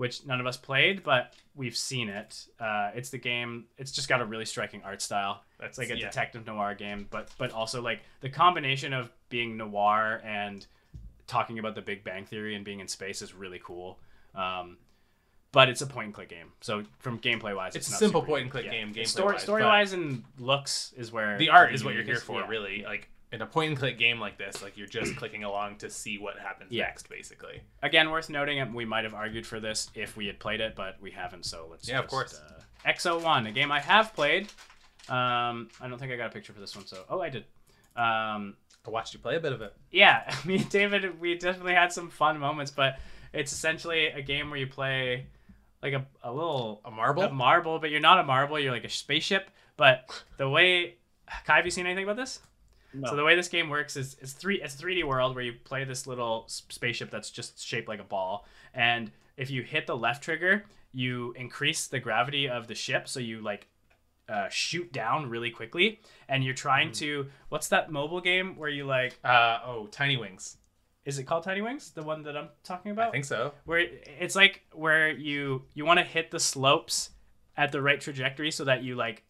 which 0.00 0.24
none 0.24 0.40
of 0.40 0.46
us 0.46 0.56
played, 0.56 1.02
but 1.02 1.34
we've 1.54 1.76
seen 1.76 2.08
it. 2.08 2.46
Uh, 2.58 2.90
it's 2.94 3.10
the 3.10 3.18
game. 3.18 3.66
It's 3.76 3.92
just 3.92 4.08
got 4.08 4.22
a 4.22 4.24
really 4.24 4.46
striking 4.46 4.80
art 4.82 5.02
style. 5.02 5.42
That's 5.58 5.76
like 5.76 5.90
a 5.90 5.98
yeah. 5.98 6.06
detective 6.06 6.46
noir 6.46 6.74
game, 6.74 7.06
but 7.10 7.28
but 7.36 7.52
also 7.52 7.82
like 7.82 8.00
the 8.22 8.30
combination 8.30 8.94
of 8.94 9.10
being 9.28 9.58
noir 9.58 10.22
and 10.24 10.66
talking 11.26 11.58
about 11.58 11.74
the 11.74 11.82
Big 11.82 12.02
Bang 12.02 12.24
Theory 12.24 12.54
and 12.54 12.64
being 12.64 12.80
in 12.80 12.88
space 12.88 13.20
is 13.20 13.34
really 13.34 13.60
cool. 13.62 13.98
Um, 14.34 14.78
but 15.52 15.68
it's 15.68 15.82
a 15.82 15.86
point 15.86 16.06
and 16.06 16.14
click 16.14 16.30
game, 16.30 16.52
so 16.62 16.84
from 17.00 17.18
gameplay 17.18 17.54
wise, 17.54 17.76
It's 17.76 17.86
it's, 17.86 17.96
a 17.96 17.98
simple 17.98 18.22
point 18.22 18.44
and 18.44 18.50
click 18.50 18.64
Yeah. 18.64 18.70
game, 18.70 18.94
gameplay 18.94 19.06
Story 19.06 19.34
wise, 19.34 19.42
story 19.42 19.62
wise 19.64 19.92
and 19.92 20.24
looks 20.38 20.94
is 20.96 21.12
where 21.12 21.36
the 21.36 21.50
art 21.50 21.74
is 21.74 21.84
what 21.84 21.92
you're 21.92 22.04
here 22.04 22.20
for, 22.20 22.40
yeah. 22.40 22.48
really. 22.48 22.84
Like 22.84 23.10
in 23.32 23.42
a 23.42 23.46
point 23.46 23.70
and 23.70 23.78
click 23.78 23.96
game 23.98 24.18
like 24.18 24.36
this, 24.38 24.62
like 24.62 24.76
you're 24.76 24.86
just 24.88 25.16
clicking 25.18 25.44
along 25.44 25.76
to 25.76 25.88
see 25.90 26.18
what 26.18 26.38
happens 26.38 26.72
Yeah. 26.72 26.84
next, 26.84 27.08
basically. 27.08 27.60
Again, 27.82 28.10
worth 28.10 28.28
noting, 28.30 28.58
and 28.60 28.74
we 28.74 28.84
might 28.84 29.04
have 29.04 29.14
argued 29.14 29.46
for 29.46 29.60
this 29.60 29.88
if 29.94 30.16
we 30.16 30.26
had 30.26 30.38
played 30.40 30.60
it, 30.60 30.74
but 30.74 30.96
we 31.00 31.10
haven't. 31.12 31.46
So 31.46 31.68
let's 31.70 31.88
Yeah, 31.88 31.98
of 32.00 32.08
course. 32.08 32.34
Uh, 32.40 32.60
Exo 32.88 33.22
One, 33.22 33.46
a 33.46 33.52
game 33.52 33.70
I 33.70 33.80
have 33.80 34.14
played. 34.14 34.48
Um, 35.08 35.68
I 35.80 35.88
don't 35.88 35.98
think 35.98 36.12
I 36.12 36.16
got 36.16 36.26
a 36.26 36.32
picture 36.32 36.52
for 36.52 36.60
this 36.60 36.74
one. 36.76 36.86
So 36.86 37.04
oh, 37.08 37.20
I 37.20 37.28
did. 37.30 37.44
Um, 37.96 38.56
I 38.86 38.90
watched 38.90 39.12
you 39.14 39.20
play 39.20 39.36
a 39.36 39.40
bit 39.40 39.52
of 39.52 39.60
it. 39.62 39.74
yeah, 39.90 40.32
me 40.44 40.56
and 40.56 40.68
David, 40.70 41.20
we 41.20 41.36
definitely 41.36 41.74
had 41.74 41.92
some 41.92 42.08
fun 42.10 42.38
moments, 42.38 42.70
but 42.70 42.98
it's 43.32 43.52
essentially 43.52 44.06
a 44.06 44.22
game 44.22 44.50
where 44.50 44.58
you 44.58 44.66
play 44.66 45.26
like 45.82 45.92
a, 45.92 46.04
a 46.22 46.32
little 46.32 46.80
A 46.84 46.90
marble? 46.90 47.22
a 47.24 47.30
marble, 47.30 47.78
but 47.78 47.90
you're 47.90 48.00
not 48.00 48.18
a 48.18 48.24
marble. 48.24 48.58
You're 48.58 48.72
like 48.72 48.84
a 48.84 48.88
spaceship. 48.90 49.50
But 49.76 50.22
the 50.36 50.48
way, 50.48 50.96
Kai, 51.44 51.56
have 51.56 51.64
you 51.64 51.70
seen 51.70 51.86
anything 51.86 52.04
about 52.04 52.16
this? 52.16 52.40
No. 52.92 53.10
So 53.10 53.16
the 53.16 53.24
way 53.24 53.36
this 53.36 53.48
game 53.48 53.68
works 53.68 53.96
is 53.96 54.16
it's 54.20 54.32
three 54.32 54.60
it's 54.62 54.74
a 54.74 54.78
3D 54.82 55.04
world 55.04 55.34
where 55.34 55.44
you 55.44 55.52
play 55.64 55.84
this 55.84 56.06
little 56.06 56.44
spaceship 56.48 57.10
that's 57.10 57.30
just 57.30 57.64
shaped 57.64 57.88
like 57.88 58.00
a 58.00 58.04
ball, 58.04 58.46
and 58.74 59.10
if 59.36 59.50
you 59.50 59.62
hit 59.62 59.86
the 59.86 59.96
left 59.96 60.22
trigger, 60.24 60.64
you 60.92 61.32
increase 61.36 61.86
the 61.86 62.00
gravity 62.00 62.48
of 62.48 62.66
the 62.66 62.74
ship, 62.74 63.08
so 63.08 63.20
you 63.20 63.40
like 63.40 63.68
uh, 64.28 64.48
shoot 64.48 64.92
down 64.92 65.28
really 65.28 65.50
quickly, 65.50 66.00
and 66.28 66.44
you're 66.44 66.54
trying 66.54 66.90
Mm. 66.90 66.98
to 66.98 67.26
what's 67.48 67.68
that 67.68 67.90
mobile 67.90 68.20
game 68.20 68.56
where 68.56 68.68
you 68.70 68.84
like 68.84 69.18
Uh 69.24 69.58
oh, 69.64 69.86
Tiny 69.90 70.16
Wings. 70.16 70.56
is 71.04 71.18
it 71.18 71.24
called 71.24 71.42
Tiny 71.44 71.62
Wings? 71.62 71.90
The 71.92 72.02
one 72.02 72.22
that 72.24 72.36
I'm 72.36 72.48
talking 72.64 72.92
about? 72.92 73.08
I 73.08 73.12
think 73.12 73.24
so. 73.24 73.54
where 73.64 73.78
it's 74.20 74.36
like 74.36 74.62
where 74.72 75.10
you 75.10 75.62
you 75.74 75.84
want 75.84 75.98
to 75.98 76.04
hit 76.04 76.30
the 76.30 76.40
slopes 76.40 77.10
at 77.56 77.72
the 77.72 77.80
right 77.82 78.00
trajectory 78.00 78.50
so 78.50 78.64
that 78.64 78.82
you 78.82 78.94
like 78.96 79.22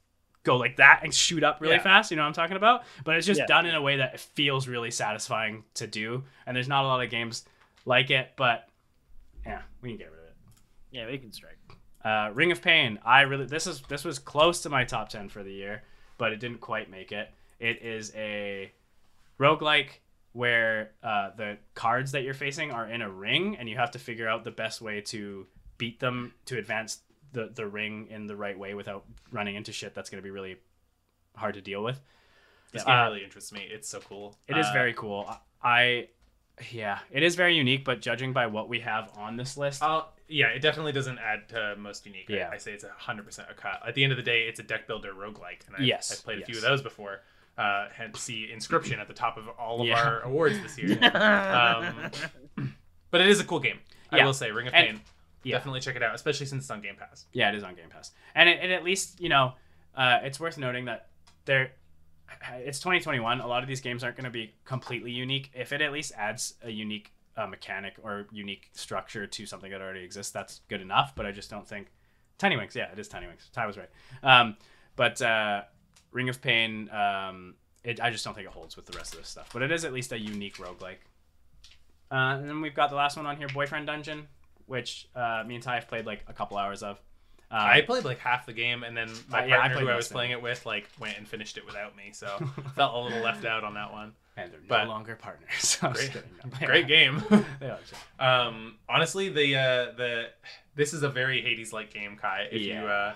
go 0.42 0.56
like 0.56 0.76
that 0.76 1.00
and 1.04 1.12
shoot 1.14 1.42
up 1.44 1.60
really 1.60 1.74
Yeah. 1.74 1.82
fast 1.82 2.10
you 2.10 2.16
know 2.16 2.22
what 2.22 2.28
i'm 2.28 2.32
talking 2.34 2.56
about 2.56 2.84
but 3.04 3.16
it's 3.16 3.26
just 3.26 3.40
Yeah. 3.40 3.46
done 3.46 3.66
in 3.66 3.74
a 3.74 3.82
way 3.82 3.96
that 3.98 4.18
feels 4.20 4.66
really 4.68 4.90
satisfying 4.90 5.64
to 5.74 5.86
do 5.86 6.24
and 6.46 6.56
there's 6.56 6.68
not 6.68 6.84
a 6.84 6.88
lot 6.88 7.02
of 7.04 7.10
games 7.10 7.44
like 7.84 8.10
it 8.10 8.32
but 8.36 8.68
yeah 9.44 9.62
we 9.82 9.90
can 9.90 9.98
get 9.98 10.10
rid 10.10 10.20
of 10.20 10.26
it 10.26 10.36
Yeah, 10.92 11.06
we 11.06 11.18
can 11.18 11.32
strike. 11.32 11.56
uh, 12.04 12.30
Ring 12.34 12.50
of 12.52 12.60
Pain. 12.62 12.98
I 13.04 13.20
really 13.22 13.44
this 13.46 13.66
is 13.66 13.82
this 13.88 14.04
was 14.04 14.18
close 14.18 14.62
to 14.62 14.68
my 14.70 14.84
top 14.84 15.08
ten 15.10 15.28
for 15.28 15.42
the 15.42 15.52
year, 15.52 15.82
but 16.18 16.32
it 16.32 16.40
didn't 16.40 16.60
quite 16.60 16.90
make 16.90 17.12
it. 17.12 17.30
It 17.58 17.82
is 17.82 18.12
a 18.16 18.72
roguelike 19.38 20.00
where 20.32 20.92
uh, 21.02 21.30
the 21.36 21.58
cards 21.74 22.12
that 22.12 22.22
you're 22.22 22.34
facing 22.34 22.70
are 22.70 22.86
in 22.88 23.02
a 23.02 23.10
ring, 23.10 23.56
and 23.56 23.68
you 23.68 23.76
have 23.76 23.90
to 23.92 23.98
figure 23.98 24.28
out 24.28 24.44
the 24.44 24.50
best 24.50 24.80
way 24.80 25.00
to 25.02 25.46
beat 25.78 26.00
them 26.00 26.32
to 26.46 26.56
advance 26.58 27.00
the 27.32 27.50
the 27.54 27.66
ring 27.66 28.08
in 28.10 28.26
the 28.26 28.36
right 28.36 28.58
way 28.58 28.74
without 28.74 29.04
running 29.30 29.54
into 29.56 29.72
shit 29.72 29.94
that's 29.94 30.10
going 30.10 30.22
to 30.22 30.24
be 30.24 30.30
really 30.30 30.56
hard 31.36 31.54
to 31.54 31.60
deal 31.60 31.82
with. 31.82 32.00
This 32.72 32.82
Yeah. 32.86 32.94
game 32.96 32.98
Uh, 33.06 33.08
really 33.10 33.24
interests 33.24 33.52
me. 33.52 33.62
It's 33.70 33.88
so 33.88 34.00
cool. 34.00 34.36
It 34.48 34.56
is 34.56 34.66
Uh, 34.66 34.72
very 34.72 34.94
cool. 34.94 35.32
I 35.62 36.08
yeah, 36.70 36.98
it 37.10 37.22
is 37.22 37.36
very 37.36 37.56
unique, 37.56 37.84
but 37.84 38.00
judging 38.02 38.32
by 38.34 38.46
what 38.46 38.68
we 38.68 38.80
have 38.80 39.10
on 39.16 39.36
this 39.36 39.56
list, 39.56 39.82
I'll, 39.82 40.12
yeah, 40.28 40.48
it 40.48 40.58
definitely 40.60 40.92
doesn't 40.92 41.18
add 41.18 41.48
to 41.50 41.74
most 41.76 42.04
unique. 42.04 42.26
I- 42.28 42.34
Yeah. 42.34 42.50
I, 42.52 42.58
say 42.58 42.72
it's 42.72 42.84
a 42.84 42.90
hundred 42.90 43.24
percent 43.24 43.48
a 43.50 43.54
cut. 43.54 43.80
At 43.86 43.94
the 43.94 44.04
end 44.04 44.12
of 44.12 44.16
the 44.18 44.22
day, 44.22 44.42
it's 44.42 44.60
a 44.60 44.62
deck 44.62 44.86
builder 44.86 45.12
roguelike, 45.14 45.66
and 45.66 45.76
I, 45.76 45.80
Yes, 45.80 46.12
I've 46.12 46.22
played 46.22 46.42
a 46.42 46.44
few 46.44 46.56
of 46.56 46.62
those 46.62 46.82
before. 46.82 47.22
Uh, 47.56 47.88
hence, 47.94 48.20
see 48.20 48.50
inscryption 48.54 48.98
at 48.98 49.08
the 49.08 49.14
top 49.14 49.36
of 49.38 49.48
all 49.50 49.80
of 49.80 49.86
Yeah. 49.86 50.02
our 50.02 50.20
awards 50.20 50.60
this 50.60 50.76
year. 50.78 50.98
um, 51.14 52.10
but 53.10 53.20
it 53.22 53.28
is 53.28 53.40
a 53.40 53.44
cool 53.44 53.60
game. 53.60 53.80
I 54.10 54.18
Yeah. 54.18 54.24
will 54.26 54.34
say, 54.34 54.50
Ring 54.50 54.66
of 54.68 54.74
And- 54.74 54.86
Pain. 54.98 55.00
Yeah. 55.42 55.56
Definitely 55.56 55.80
check 55.80 55.96
it 55.96 56.02
out, 56.02 56.14
especially 56.14 56.46
since 56.46 56.64
it's 56.64 56.70
on 56.70 56.82
Game 56.82 56.96
Pass. 56.96 57.26
Yeah, 57.32 57.48
it 57.48 57.54
is 57.54 57.62
on 57.62 57.74
Game 57.74 57.88
Pass, 57.88 58.12
and 58.34 58.48
it, 58.48 58.62
it 58.62 58.70
at 58.70 58.84
least 58.84 59.20
you 59.20 59.28
know, 59.28 59.54
uh, 59.94 60.18
it's 60.22 60.38
worth 60.38 60.58
noting 60.58 60.84
that 60.84 61.08
there, 61.46 61.72
it's 62.58 62.78
2021. 62.78 63.40
A 63.40 63.46
lot 63.46 63.62
of 63.62 63.68
these 63.68 63.80
games 63.80 64.04
aren't 64.04 64.16
going 64.16 64.24
to 64.24 64.30
be 64.30 64.52
completely 64.64 65.10
unique. 65.10 65.50
If 65.54 65.72
it 65.72 65.80
at 65.80 65.92
least 65.92 66.12
adds 66.16 66.54
a 66.62 66.70
unique 66.70 67.12
uh, 67.36 67.46
mechanic 67.46 67.94
or 68.02 68.26
unique 68.32 68.70
structure 68.72 69.26
to 69.26 69.46
something 69.46 69.70
that 69.70 69.80
already 69.80 70.04
exists, 70.04 70.32
that's 70.32 70.60
good 70.68 70.80
enough. 70.80 71.14
But 71.16 71.26
I 71.26 71.32
just 71.32 71.50
don't 71.50 71.66
think 71.66 71.88
Tiny 72.38 72.56
Wings. 72.56 72.76
Yeah, 72.76 72.90
it 72.92 72.98
is 72.98 73.08
Tiny 73.08 73.26
Wings. 73.26 73.48
Ty 73.52 73.66
was 73.66 73.76
right. 73.76 73.90
Um, 74.22 74.56
but 74.96 75.20
uh, 75.22 75.62
Ring 76.12 76.28
of 76.28 76.42
Pain, 76.42 76.90
um, 76.90 77.54
it, 77.84 78.00
I 78.00 78.10
just 78.10 78.24
don't 78.24 78.34
think 78.34 78.46
it 78.46 78.52
holds 78.52 78.76
with 78.76 78.86
the 78.86 78.96
rest 78.96 79.14
of 79.14 79.20
this 79.20 79.28
stuff. 79.28 79.50
But 79.52 79.62
it 79.62 79.72
is 79.72 79.84
at 79.84 79.92
least 79.92 80.12
a 80.12 80.18
unique 80.18 80.56
roguelike. 80.56 80.98
Uh, 82.10 82.36
and 82.38 82.48
then 82.48 82.60
we've 82.60 82.74
got 82.74 82.90
the 82.90 82.96
last 82.96 83.16
one 83.16 83.26
on 83.26 83.36
here, 83.36 83.46
Boyfriend 83.48 83.86
Dungeon, 83.86 84.26
which 84.70 85.08
uh, 85.14 85.42
me 85.46 85.56
and 85.56 85.62
Ty 85.64 85.74
have 85.76 85.88
played 85.88 86.06
like 86.06 86.20
a 86.28 86.32
couple 86.32 86.56
hours 86.56 86.82
of. 86.82 86.98
Uh, 87.52 87.56
I 87.58 87.80
played 87.80 88.04
like 88.04 88.20
half 88.20 88.46
the 88.46 88.52
game, 88.52 88.84
and 88.84 88.96
then 88.96 89.10
my 89.28 89.42
Uh, 89.42 89.46
yeah, 89.46 89.56
I 89.56 89.58
partner 89.62 89.74
played 89.78 89.84
who 89.86 89.90
I 89.92 89.96
was 89.96 90.06
of 90.06 90.12
it. 90.12 90.14
playing 90.14 90.30
it 90.30 90.40
with 90.40 90.64
like 90.66 90.88
went 91.00 91.18
and 91.18 91.26
finished 91.26 91.58
it 91.58 91.66
without 91.66 91.96
me, 91.96 92.10
so 92.12 92.28
felt 92.76 92.94
a 92.94 92.98
little 92.98 93.22
left 93.24 93.44
out 93.44 93.64
on 93.64 93.74
that 93.74 93.90
one. 93.92 94.12
and 94.36 94.52
they're 94.52 94.60
but- 94.68 94.84
no 94.84 94.90
longer 94.90 95.16
partners. 95.16 95.76
I'm 95.82 95.92
Great, 95.92 96.12
kidding. 96.12 96.66
Great 96.66 96.86
game. 96.86 97.22
They 97.60 97.68
are, 97.68 97.78
sure. 97.88 98.26
um, 98.26 98.76
honestly, 98.88 99.28
the 99.30 99.56
uh, 99.56 99.84
the 99.96 100.28
this 100.76 100.94
is 100.94 101.02
a 101.02 101.08
very 101.08 101.42
Hades 101.42 101.72
like 101.72 101.92
game, 101.92 102.16
Kai. 102.16 102.46
If 102.52 102.62
you 102.62 102.68
Yeah. 102.74 102.84
uh, 102.84 103.14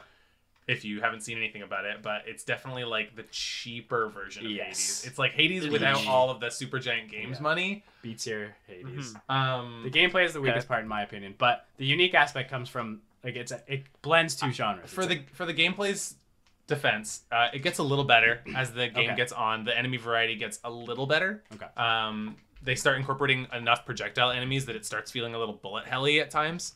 if 0.66 0.84
you 0.84 1.00
haven't 1.00 1.20
seen 1.20 1.36
anything 1.36 1.62
about 1.62 1.84
it, 1.84 1.98
but 2.02 2.22
it's 2.26 2.42
definitely 2.42 2.84
like 2.84 3.14
the 3.16 3.24
cheaper 3.24 4.08
version 4.08 4.46
of 4.46 4.50
Yes. 4.52 4.66
Hades. 4.66 5.04
It's 5.06 5.18
like 5.18 5.32
Hades 5.32 5.68
without 5.68 6.06
all 6.06 6.30
of 6.30 6.40
the 6.40 6.46
Supergiant 6.46 7.10
Games 7.10 7.36
Yeah. 7.38 7.42
money. 7.42 7.84
Beats 8.02 8.26
your 8.26 8.56
Hades. 8.66 9.14
Mhm. 9.14 9.30
Um, 9.34 9.82
The 9.84 9.90
gameplay 9.90 10.24
is 10.24 10.32
the 10.32 10.38
Okay. 10.40 10.48
weakest 10.48 10.66
part 10.68 10.82
in 10.82 10.88
my 10.88 11.02
opinion, 11.02 11.34
but 11.36 11.66
the 11.76 11.84
unique 11.86 12.14
aspect 12.14 12.50
comes 12.50 12.68
from 12.68 13.02
like 13.22 13.36
it's 13.36 13.52
a, 13.52 13.62
it 13.66 13.84
blends 14.02 14.36
two 14.36 14.52
genres. 14.52 14.90
for 14.92 15.02
It's 15.02 15.08
the 15.14 15.22
for 15.32 15.44
the 15.46 15.54
gameplay's 15.54 16.16
defense, 16.66 17.24
uh, 17.30 17.48
it 17.52 17.58
gets 17.58 17.78
a 17.78 17.82
little 17.82 18.04
better 18.04 18.42
as 18.56 18.72
the 18.72 18.88
game 18.88 19.08
Okay. 19.10 19.16
gets 19.16 19.32
on. 19.32 19.64
The 19.64 19.76
enemy 19.76 19.98
variety 19.98 20.34
gets 20.36 20.60
a 20.64 20.70
little 20.70 21.06
better. 21.06 21.42
Okay. 21.54 21.66
Um, 21.76 22.36
they 22.62 22.74
start 22.74 22.96
incorporating 22.96 23.46
enough 23.52 23.84
projectile 23.84 24.30
enemies 24.30 24.64
that 24.64 24.76
it 24.76 24.86
starts 24.86 25.10
feeling 25.12 25.34
a 25.34 25.38
little 25.38 25.54
bullet 25.54 25.84
helly 25.86 26.20
at 26.20 26.30
times. 26.30 26.74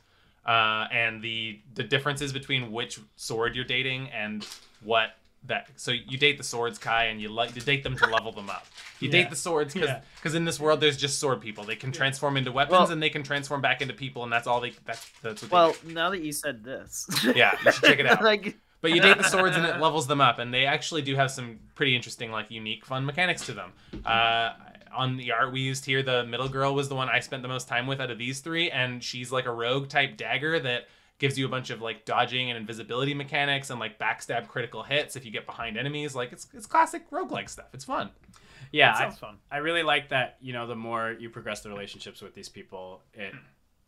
Uh, 0.49 0.89
and 0.91 1.21
the 1.21 1.61
the 1.75 1.83
differences 1.85 2.33
between 2.33 2.73
which 2.73 2.99
sword 3.17 3.55
you're 3.55 3.67
dating 3.67 4.09
and 4.11 4.47
what 4.83 5.11
that 5.47 5.69
so 5.77 5.91
you 5.93 6.17
date 6.17 6.39
the 6.39 6.43
swords 6.43 6.79
kai 6.79 7.05
and 7.05 7.21
you 7.21 7.29
like 7.29 7.53
to 7.53 7.61
date 7.61 7.83
them 7.85 7.95
to 7.97 8.07
level 8.07 8.33
them 8.33 8.49
up 8.49 8.67
you 8.99 9.09
Yeah. 9.09 9.13
date 9.25 9.31
the 9.31 9.37
swords 9.37 9.75
because 9.75 9.91
Yeah. 10.33 10.37
in 10.39 10.45
this 10.47 10.59
world 10.59 10.81
there's 10.81 10.97
just 10.97 11.19
sword 11.19 11.41
people 11.43 11.65
they 11.65 11.77
can 11.77 11.93
transform 11.93 12.37
into 12.39 12.51
weapons 12.51 12.73
Well- 12.81 12.91
and 12.91 13.03
they 13.03 13.11
can 13.11 13.23
transform 13.23 13.61
back 13.61 13.83
into 13.83 13.93
people 13.95 14.25
and 14.25 14.33
that's 14.33 14.47
all 14.47 14.61
they 14.61 14.73
that's 14.87 15.07
that's 15.23 15.43
what 15.43 15.53
Well, 15.53 15.77
they 15.85 15.93
now 15.93 16.09
that 16.11 16.23
you 16.23 16.33
said 16.33 16.65
this, 16.65 17.07
yeah 17.37 17.53
you 17.65 17.71
should 17.73 17.85
check 17.85 17.99
it 17.99 18.07
out 18.11 18.23
like, 18.23 18.57
but 18.81 18.91
you 18.93 19.01
date 19.03 19.19
the 19.19 19.25
swords 19.25 19.55
and 19.57 19.67
it 19.67 19.79
levels 19.87 20.07
them 20.07 20.21
up, 20.21 20.39
and 20.39 20.55
they 20.55 20.65
actually 20.65 21.03
do 21.03 21.15
have 21.17 21.31
some 21.33 21.59
pretty 21.75 21.95
interesting, 21.97 22.31
like 22.31 22.49
unique, 22.51 22.87
fun 22.87 23.05
mechanics 23.05 23.45
to 23.47 23.53
them. 23.53 23.73
Uh, 24.05 24.53
on 24.95 25.17
the 25.17 25.33
art 25.33 25.53
we 25.53 25.61
used 25.61 25.85
here, 25.85 26.03
the 26.03 26.25
middle 26.25 26.49
girl 26.49 26.75
was 26.75 26.89
the 26.89 26.95
one 26.95 27.09
I 27.09 27.21
spent 27.21 27.43
the 27.43 27.49
most 27.49 27.69
time 27.69 27.87
with 27.87 28.01
out 28.01 28.11
of 28.11 28.19
these 28.19 28.41
three, 28.41 28.71
and 28.71 29.03
she's 29.03 29.33
like 29.33 29.47
a 29.47 29.53
rogue 29.53 29.89
type 29.89 30.17
dagger 30.17 30.59
that 30.61 30.87
gives 31.19 31.39
you 31.39 31.45
a 31.45 31.49
bunch 31.49 31.71
of 31.71 31.83
like 31.83 32.05
dodging 32.05 32.51
and 32.51 32.57
invisibility 32.57 33.13
mechanics 33.13 33.71
and 33.71 33.81
like 33.81 33.99
backstab 33.99 34.47
critical 34.49 34.83
hits 34.83 35.17
if 35.17 35.25
you 35.25 35.31
get 35.31 35.47
behind 35.47 35.77
enemies. 35.77 36.15
Like 36.15 36.33
it's 36.33 36.47
it's 36.55 36.67
classic 36.67 37.11
roguelike 37.11 37.49
stuff. 37.49 37.67
It's 37.75 37.85
fun. 37.85 38.11
yeah, 38.73 38.97
that 38.97 39.09
I, 39.09 39.11
fun. 39.11 39.39
I 39.51 39.59
really 39.59 39.83
like 39.83 40.11
that. 40.11 40.37
You 40.41 40.53
know, 40.53 40.67
the 40.67 40.77
more 40.77 41.17
you 41.19 41.29
progress 41.31 41.61
the 41.61 41.69
relationships 41.69 42.23
with 42.23 42.35
these 42.35 42.49
people, 42.49 43.03
it 43.13 43.35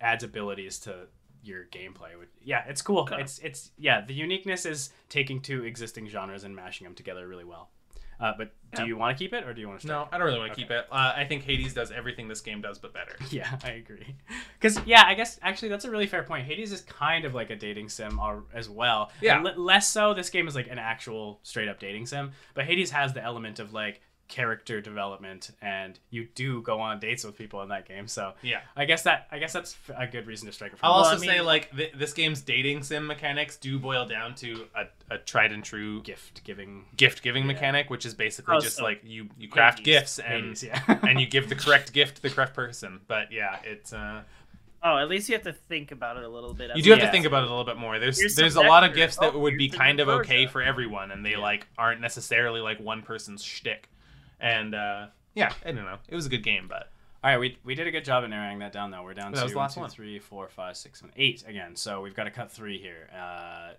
adds 0.00 0.24
abilities 0.24 0.78
to 0.80 1.06
your 1.42 1.64
gameplay. 1.66 2.18
Which, 2.18 2.28
yeah, 2.42 2.64
it's 2.66 2.82
cool. 2.82 3.00
Okay. 3.00 3.20
It's 3.20 3.38
it's 3.38 3.70
yeah. 3.78 4.00
The 4.00 4.14
uniqueness 4.14 4.66
is 4.66 4.90
taking 5.08 5.40
two 5.40 5.64
existing 5.64 6.08
genres 6.08 6.44
and 6.44 6.54
mashing 6.54 6.84
them 6.84 6.94
together 6.94 7.26
really 7.28 7.44
well. 7.44 7.70
Uh, 8.20 8.32
but 8.36 8.52
do 8.74 8.82
Yeah. 8.82 8.88
you 8.88 8.96
want 8.96 9.16
to 9.16 9.24
keep 9.24 9.32
it 9.32 9.44
or 9.44 9.54
do 9.54 9.60
you 9.60 9.68
want 9.68 9.80
to? 9.80 9.86
No, 9.86 10.08
I 10.12 10.18
don't 10.18 10.26
really 10.26 10.38
want 10.38 10.52
to 10.52 10.56
keep 10.56 10.70
it. 10.70 10.86
Uh, 10.92 11.12
I 11.16 11.24
think 11.24 11.42
Hades 11.42 11.72
does 11.74 11.90
everything 11.90 12.28
this 12.28 12.40
game 12.40 12.60
does, 12.60 12.78
but 12.78 12.92
better. 12.92 13.16
Yeah, 13.30 13.58
I 13.64 13.70
agree. 13.70 14.14
Because 14.58 14.78
yeah, 14.86 15.04
I 15.06 15.14
guess 15.14 15.38
actually 15.42 15.68
that's 15.70 15.84
a 15.86 15.90
really 15.90 16.06
fair 16.06 16.22
point. 16.22 16.46
Hades 16.46 16.70
is 16.70 16.82
kind 16.82 17.24
of 17.24 17.34
like 17.34 17.50
a 17.50 17.56
dating 17.56 17.88
sim 17.88 18.20
as 18.54 18.68
well. 18.68 19.10
Yeah. 19.20 19.38
L- 19.44 19.54
less 19.60 19.88
so. 19.88 20.12
This 20.14 20.28
game 20.30 20.46
is 20.46 20.54
like 20.54 20.68
an 20.68 20.78
actual 20.78 21.40
straight 21.42 21.68
up 21.68 21.80
dating 21.80 22.06
sim, 22.06 22.32
but 22.54 22.64
Hades 22.66 22.90
has 22.90 23.12
the 23.14 23.22
element 23.22 23.58
of 23.58 23.72
like 23.72 24.00
character 24.30 24.80
development, 24.80 25.50
and 25.60 25.98
you 26.08 26.26
do 26.34 26.62
go 26.62 26.80
on 26.80 26.98
dates 27.00 27.24
with 27.24 27.36
people 27.36 27.60
in 27.62 27.68
that 27.68 27.86
game. 27.86 28.08
So 28.08 28.32
Yeah. 28.42 28.60
I 28.76 28.84
guess 28.86 29.02
that 29.02 29.26
I 29.30 29.38
guess 29.38 29.52
that's 29.52 29.76
a 29.96 30.06
good 30.06 30.26
reason 30.26 30.46
to 30.46 30.52
strike 30.52 30.72
a. 30.72 30.76
I'll 30.82 30.92
Well, 30.92 30.98
also 31.04 31.16
I 31.16 31.18
mean, 31.20 31.28
say 31.30 31.40
like 31.42 31.70
th- 31.76 31.92
this 31.94 32.12
game's 32.14 32.40
dating 32.40 32.82
sim 32.84 33.06
mechanics 33.06 33.56
do 33.56 33.78
boil 33.78 34.06
down 34.06 34.34
to 34.36 34.66
a, 34.74 34.86
a 35.14 35.18
tried 35.18 35.52
and 35.52 35.62
true 35.62 36.00
gift 36.02 36.42
giving. 36.44 36.86
gift 36.96 37.22
giving 37.22 37.46
mechanic, 37.46 37.90
which 37.90 38.06
is 38.06 38.14
basically 38.14 38.56
Oh, 38.56 38.60
just 38.60 38.76
so 38.76 38.84
like 38.84 39.02
you 39.04 39.28
you 39.38 39.48
craft 39.48 39.80
Hades. 39.80 39.84
gifts 40.00 40.18
and 40.20 40.44
Hades, 40.44 40.62
yeah. 40.64 40.98
and 41.08 41.20
you 41.20 41.26
give 41.26 41.48
the 41.48 41.54
correct 41.56 41.92
gift 42.00 42.16
to 42.16 42.22
the 42.22 42.30
correct 42.30 42.54
person. 42.54 43.00
But 43.08 43.32
yeah, 43.32 43.58
it's 43.64 43.92
uh, 43.92 44.22
Oh, 44.82 44.96
at 44.96 45.10
least 45.10 45.28
you 45.28 45.34
have 45.34 45.44
to 45.44 45.52
think 45.52 45.90
about 45.92 46.16
it 46.16 46.24
a 46.24 46.28
little 46.28 46.54
bit. 46.54 46.70
you 46.74 46.82
do 46.82 46.88
have 46.88 47.00
well. 47.00 47.08
to 47.08 47.12
think 47.12 47.26
about 47.26 47.42
it 47.42 47.48
a 47.48 47.50
little 47.50 47.66
bit 47.66 47.76
more. 47.76 47.98
There's 47.98 48.18
Here's 48.18 48.34
there's 48.34 48.54
a 48.54 48.60
some 48.60 48.66
lot 48.66 48.82
of 48.82 48.94
gifts 48.94 49.16
that 49.18 49.34
Oh, 49.34 49.38
would 49.40 49.58
be 49.58 49.68
kind 49.68 50.00
of 50.00 50.08
okay 50.08 50.46
for 50.46 50.62
everyone, 50.62 51.10
and 51.10 51.22
they 51.26 51.32
Yeah. 51.32 51.38
like 51.38 51.66
aren't 51.76 52.00
necessarily 52.00 52.60
like 52.62 52.80
one 52.80 53.02
person's 53.02 53.42
shtick. 53.44 53.88
And 54.40 54.74
uh, 54.74 55.06
yeah, 55.34 55.52
I 55.64 55.72
don't 55.72 55.84
know. 55.84 55.98
It 56.08 56.14
was 56.14 56.26
a 56.26 56.30
good 56.30 56.42
game, 56.42 56.66
but 56.68 56.90
All 57.22 57.30
right, 57.30 57.38
we, 57.38 57.58
we 57.64 57.74
did 57.74 57.86
a 57.86 57.90
good 57.90 58.04
job 58.04 58.24
at 58.24 58.30
narrowing 58.30 58.58
that 58.60 58.72
down 58.72 58.90
though. 58.90 59.02
We're 59.02 59.14
down 59.14 59.32
That 59.32 59.48
to 59.48 59.58
last 59.58 59.74
two, 59.74 59.80
one. 59.80 59.90
three, 59.90 60.18
four, 60.18 60.48
five, 60.48 60.76
six, 60.76 61.00
seven, 61.00 61.12
eight 61.16 61.44
again. 61.46 61.76
So 61.76 62.00
we've 62.00 62.14
got 62.14 62.24
to 62.24 62.30
cut 62.30 62.50
three 62.50 62.78
here. 62.80 63.08
Uh, 63.14 63.72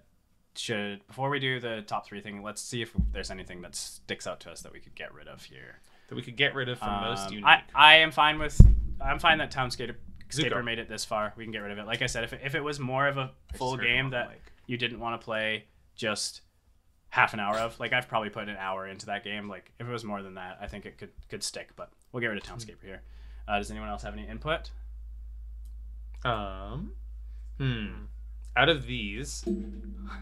should 0.55 1.05
before 1.07 1.29
we 1.29 1.39
do 1.39 1.59
the 1.59 1.81
top 1.87 2.05
three 2.05 2.21
thing, 2.21 2.43
let's 2.43 2.61
see 2.61 2.81
if 2.81 2.91
there's 3.13 3.31
anything 3.31 3.61
that 3.61 3.73
sticks 3.75 4.27
out 4.27 4.39
to 4.41 4.51
us 4.51 4.61
that 4.61 4.73
we 4.73 4.79
could 4.79 4.95
get 4.95 5.13
rid 5.13 5.27
of 5.27 5.43
here. 5.45 5.79
that 6.09 6.15
we 6.15 6.21
could 6.21 6.35
get 6.35 6.53
rid 6.53 6.67
of 6.69 6.77
from 6.77 7.01
most 7.01 7.27
Um, 7.27 7.33
unique. 7.33 7.45
I, 7.45 7.61
I 7.73 7.95
am 7.97 8.11
fine 8.11 8.37
with 8.37 8.59
I'm 9.03 9.17
fine 9.19 9.37
that 9.39 9.51
Townscaper. 9.51 9.95
Scaper 10.29 10.63
made 10.63 10.79
it 10.79 10.87
this 10.87 11.03
far. 11.03 11.33
We 11.35 11.43
can 11.43 11.51
get 11.51 11.59
rid 11.59 11.71
of 11.73 11.77
it. 11.77 11.85
Like 11.85 12.01
I 12.01 12.05
said, 12.05 12.23
if 12.23 12.31
it, 12.31 12.39
if 12.43 12.55
it 12.55 12.61
was 12.61 12.79
more 12.79 13.07
of 13.07 13.17
a 13.17 13.31
full 13.55 13.75
game 13.75 14.11
that 14.11 14.29
mic. 14.29 14.41
you 14.65 14.77
didn't 14.77 14.99
want 15.01 15.19
to 15.19 15.25
play 15.25 15.65
just 15.95 16.41
half 17.11 17.33
an 17.33 17.39
hour 17.39 17.57
of, 17.57 17.79
like 17.79 17.93
I've 17.93 18.07
probably 18.07 18.29
put 18.29 18.49
an 18.49 18.57
hour 18.57 18.87
into 18.87 19.05
that 19.05 19.23
game. 19.23 19.47
Like 19.47 19.71
if 19.79 19.87
it 19.87 19.91
was 19.91 20.03
more 20.03 20.23
than 20.23 20.35
that, 20.35 20.57
I 20.59 20.67
think 20.67 20.85
it 20.85 20.97
could 20.97 21.11
could 21.29 21.43
stick. 21.43 21.69
But 21.75 21.91
we'll 22.11 22.21
get 22.21 22.27
rid 22.27 22.37
of 22.37 22.43
Townscaper 22.43 22.83
here. 22.83 23.01
Uh, 23.47 23.57
does 23.57 23.69
anyone 23.69 23.89
else 23.89 24.01
have 24.01 24.13
any 24.13 24.27
input? 24.27 24.71
Um, 26.23 26.93
hmm. 27.57 27.87
Out 28.55 28.69
of 28.69 28.85
these, 28.85 29.45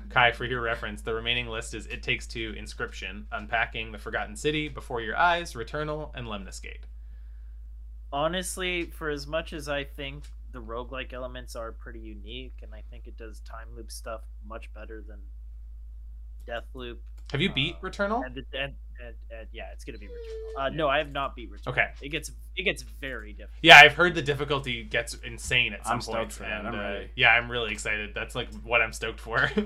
Kai, 0.10 0.32
for 0.34 0.46
your 0.46 0.62
reference, 0.62 1.02
the 1.02 1.14
remaining 1.14 1.48
list 1.48 1.74
is 1.74 1.88
It 1.88 2.04
Takes 2.04 2.28
Two, 2.28 2.54
Inscryption, 2.54 3.24
Unpacking, 3.32 3.92
The 3.92 3.98
Forgotten 3.98 4.36
City, 4.36 4.68
Before 4.68 5.02
Your 5.02 5.18
Eyes, 5.18 5.54
Returnal, 5.54 6.12
and 6.14 6.28
Lemnis 6.28 6.60
Gate. 6.60 6.86
Honestly, 8.14 8.86
for 8.86 9.10
as 9.10 9.26
much 9.26 9.52
as 9.52 9.68
I 9.68 9.84
think 9.84 10.26
the 10.52 10.62
roguelike 10.62 11.12
elements 11.12 11.56
are 11.56 11.72
pretty 11.72 12.00
unique, 12.00 12.54
and 12.62 12.74
I 12.74 12.84
think 12.92 13.08
it 13.08 13.18
does 13.18 13.40
time 13.42 13.68
loop 13.76 13.92
stuff 13.92 14.22
much 14.48 14.72
better 14.74 15.04
than 15.08 15.20
Deathloop. 16.50 16.98
Have 17.32 17.42
you 17.42 17.54
beat 17.54 17.76
Uh, 17.76 17.86
Returnal? 17.88 18.26
And, 18.26 18.38
and, 18.38 18.74
and, 19.06 19.16
and 19.32 19.48
yeah, 19.52 19.70
it's 19.74 19.84
gonna 19.86 19.98
be 20.00 20.08
Returnal. 20.08 20.66
Uh, 20.66 20.70
No, 20.70 20.88
I 20.88 20.98
have 20.98 21.12
not 21.12 21.36
beat 21.36 21.52
Returnal. 21.52 21.68
Okay. 21.70 21.88
It 22.02 22.10
gets 22.10 22.32
it 22.56 22.64
gets 22.64 22.82
very 22.82 23.32
difficult. 23.34 23.60
Yeah, 23.62 23.78
I've 23.78 23.94
heard 23.94 24.16
the 24.16 24.22
difficulty 24.22 24.84
gets 24.84 25.14
insane 25.16 25.74
at 25.74 25.86
some 25.86 25.96
I'm 25.96 26.02
stoked 26.02 26.18
point. 26.18 26.34
for 26.34 26.44
and, 26.46 26.68
I'm 26.68 26.76
uh, 26.76 26.78
ready. 26.78 27.10
Yeah, 27.16 27.30
I'm 27.30 27.50
really 27.52 27.72
excited. 27.72 28.12
That's 28.16 28.36
like 28.36 28.52
what 28.64 28.82
I'm 28.82 28.94
stoked 28.94 29.20
for. 29.20 29.50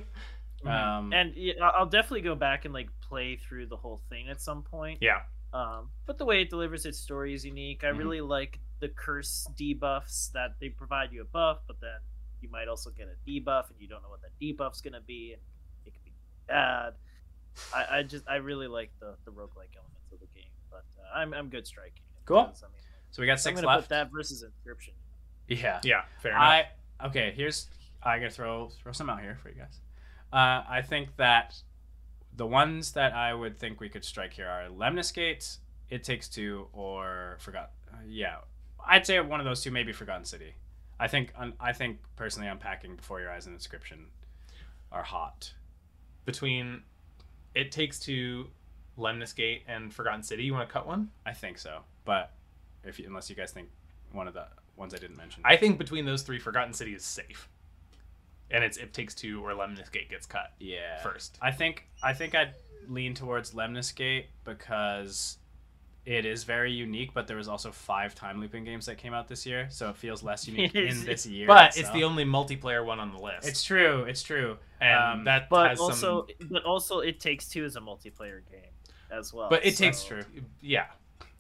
Um, 0.66 1.12
And 1.12 1.34
yeah, 1.36 1.56
I- 1.62 1.72
I'll 1.80 1.86
definitely 1.86 2.22
go 2.22 2.36
back 2.36 2.64
and 2.64 2.74
like 2.74 2.88
play 3.02 3.36
through 3.36 3.66
the 3.68 3.76
whole 3.76 4.02
thing 4.10 4.30
at 4.30 4.40
some 4.42 4.64
point. 4.64 5.00
yeah. 5.02 5.24
Um, 5.52 5.90
but 6.06 6.18
the 6.18 6.26
way 6.26 6.42
it 6.42 6.50
delivers 6.50 6.86
its 6.86 6.98
story 6.98 7.34
is 7.34 7.46
unique. 7.46 7.84
I 7.84 7.88
Mhm. 7.88 7.98
really 7.98 8.22
like 8.22 8.60
the 8.80 8.88
curse 8.88 9.46
debuffs 9.60 10.32
that 10.32 10.56
they 10.62 10.70
provide 10.70 11.12
you 11.12 11.22
a 11.22 11.26
buff, 11.26 11.60
but 11.68 11.80
then 11.82 12.00
you 12.42 12.50
might 12.50 12.68
also 12.70 12.90
get 12.92 13.08
a 13.08 13.30
debuff, 13.30 13.70
and 13.70 13.80
you 13.80 13.88
don't 13.90 14.02
know 14.04 14.10
what 14.10 14.22
that 14.22 14.32
debuff's 14.42 14.80
gonna 14.82 15.02
be, 15.02 15.34
and 15.34 15.42
it 16.44 16.48
bad. 16.48 16.94
I, 17.74 18.00
I 18.00 18.04
just 18.04 18.28
I 18.28 18.36
really 18.38 18.68
like 18.68 18.92
the 19.00 19.16
the 19.26 19.32
roguelike 19.32 19.76
elements 19.78 20.12
of 20.12 20.20
the 20.20 20.28
game, 20.34 20.50
but 20.72 20.86
uh, 21.00 21.18
I'm 21.18 21.34
I'm 21.34 21.50
good 21.50 21.68
striking. 21.68 22.02
Cool. 22.26 22.44
because, 22.46 22.64
I 22.64 22.68
mean, 22.68 22.82
so 23.12 23.22
we 23.22 23.28
got 23.28 23.40
6 23.40 23.46
I'm 23.48 23.52
six 23.56 23.62
gonna 23.62 23.76
left. 23.76 23.90
put 23.90 23.96
that 23.96 24.10
versus 24.12 24.44
inscryption. 24.44 24.94
Yeah. 25.48 25.80
Yeah, 25.84 26.04
fair 26.22 26.32
enough. 26.32 26.42
I 26.44 26.66
okay. 27.08 27.34
Here's 27.36 27.68
I 28.02 28.18
gotta 28.20 28.32
throw 28.32 28.70
throw 28.82 28.92
some 28.92 29.10
out 29.10 29.22
here 29.22 29.38
for 29.42 29.50
you 29.50 29.56
guys. 29.56 29.80
Uh, 30.32 30.64
I 30.68 30.82
think 30.82 31.16
that 31.18 31.56
the 32.36 32.48
ones 32.48 32.94
that 32.94 33.14
I 33.14 33.34
would 33.34 33.60
think 33.60 33.80
we 33.80 33.90
could 33.90 34.04
strike 34.04 34.34
here 34.34 34.48
are 34.48 34.68
Lemnis 34.70 35.12
Gate, 35.12 35.58
It 35.90 36.04
Takes 36.04 36.28
Two, 36.28 36.68
or 36.74 37.38
Forgot. 37.40 37.72
Uh, 37.94 37.98
yeah, 38.08 38.38
I'd 38.84 39.06
say 39.06 39.20
one 39.20 39.40
of 39.40 39.46
those 39.46 39.62
two, 39.62 39.70
maybe 39.70 39.92
Forgotten 39.92 40.26
City. 40.26 40.56
I 41.00 41.08
think 41.08 41.32
un, 41.38 41.54
I 41.60 41.74
think 41.74 42.00
personally, 42.16 42.48
Unpacking 42.48 42.96
Before 42.96 43.20
Your 43.20 43.30
Eyes 43.32 43.46
and 43.46 43.56
Inscryption 43.58 44.06
are 44.92 45.04
hot. 45.04 45.54
Between 46.26 46.84
It 47.56 47.72
Takes 47.72 48.00
to 48.00 48.06
Two, 48.06 48.50
Lemnis 48.98 49.34
Gate, 49.34 49.64
and 49.68 49.94
Forgotten 49.94 50.24
City, 50.24 50.44
you 50.44 50.54
want 50.54 50.68
to 50.68 50.74
cut 50.74 50.86
one? 50.88 51.10
I 51.26 51.34
think 51.34 51.58
so, 51.58 51.80
but 52.06 52.32
if 52.84 53.00
you, 53.00 53.06
unless 53.08 53.30
you 53.30 53.36
guys 53.36 53.52
think 53.52 53.70
one 54.12 54.28
of 54.28 54.34
the 54.34 54.46
ones 54.76 54.94
I 54.94 54.98
didn't 54.98 55.18
mention, 55.18 55.42
I 55.46 55.58
think 55.58 55.78
between 55.78 56.06
those 56.06 56.22
three, 56.22 56.40
Forgotten 56.40 56.74
City 56.74 56.94
is 56.94 57.04
safe. 57.04 57.50
and 58.52 58.64
it's 58.64 58.78
It 58.78 58.94
Takes 58.94 59.16
Two 59.16 59.44
or 59.44 59.54
Lemnis 59.56 59.90
Gate 59.90 60.10
gets 60.10 60.28
cut 60.28 60.54
Yeah. 60.60 61.02
first. 61.02 61.38
I 61.42 61.52
think 61.52 61.88
I 62.04 62.14
think 62.14 62.36
I'd 62.36 62.54
lean 62.88 63.14
towards 63.16 63.54
Lemnis 63.56 63.92
Gate 63.92 64.28
because 64.44 65.38
it 66.06 66.26
is 66.26 66.44
very 66.44 66.72
unique, 66.72 67.14
but 67.14 67.28
there 67.28 67.38
was 67.38 67.48
also 67.48 67.72
five 67.72 68.14
time 68.14 68.40
looping 68.42 68.64
games 68.66 68.86
that 68.88 68.98
came 68.98 69.14
out 69.14 69.28
this 69.28 69.46
year, 69.46 69.68
so 69.70 69.90
it 69.90 69.96
feels 69.98 70.22
less 70.24 70.48
unique 70.48 70.76
in 70.76 71.06
this 71.06 71.26
year. 71.26 71.48
But 71.48 71.78
it's 71.78 71.90
the 71.92 72.04
only 72.04 72.26
multiplayer 72.26 72.86
one 72.86 73.00
on 73.00 73.12
the 73.12 73.20
list. 73.20 73.48
It's 73.48 73.64
true. 73.64 74.04
It's 74.04 74.22
true. 74.24 74.58
and 74.82 75.20
um, 75.20 75.24
that 75.26 75.50
But 75.50 75.70
has 75.70 75.80
also, 75.80 76.28
some. 76.40 76.48
but 76.50 76.64
also, 76.66 77.00
it 77.00 77.20
takes 77.20 77.48
two 77.48 77.64
is 77.64 77.76
a 77.76 77.80
multiplayer 77.82 78.42
game 78.52 78.70
as 79.12 79.34
well. 79.34 79.50
But 79.50 79.66
it 79.66 79.78
so- 79.78 79.86
takes 79.86 80.04
true. 80.04 80.24
Yeah, 80.62 80.88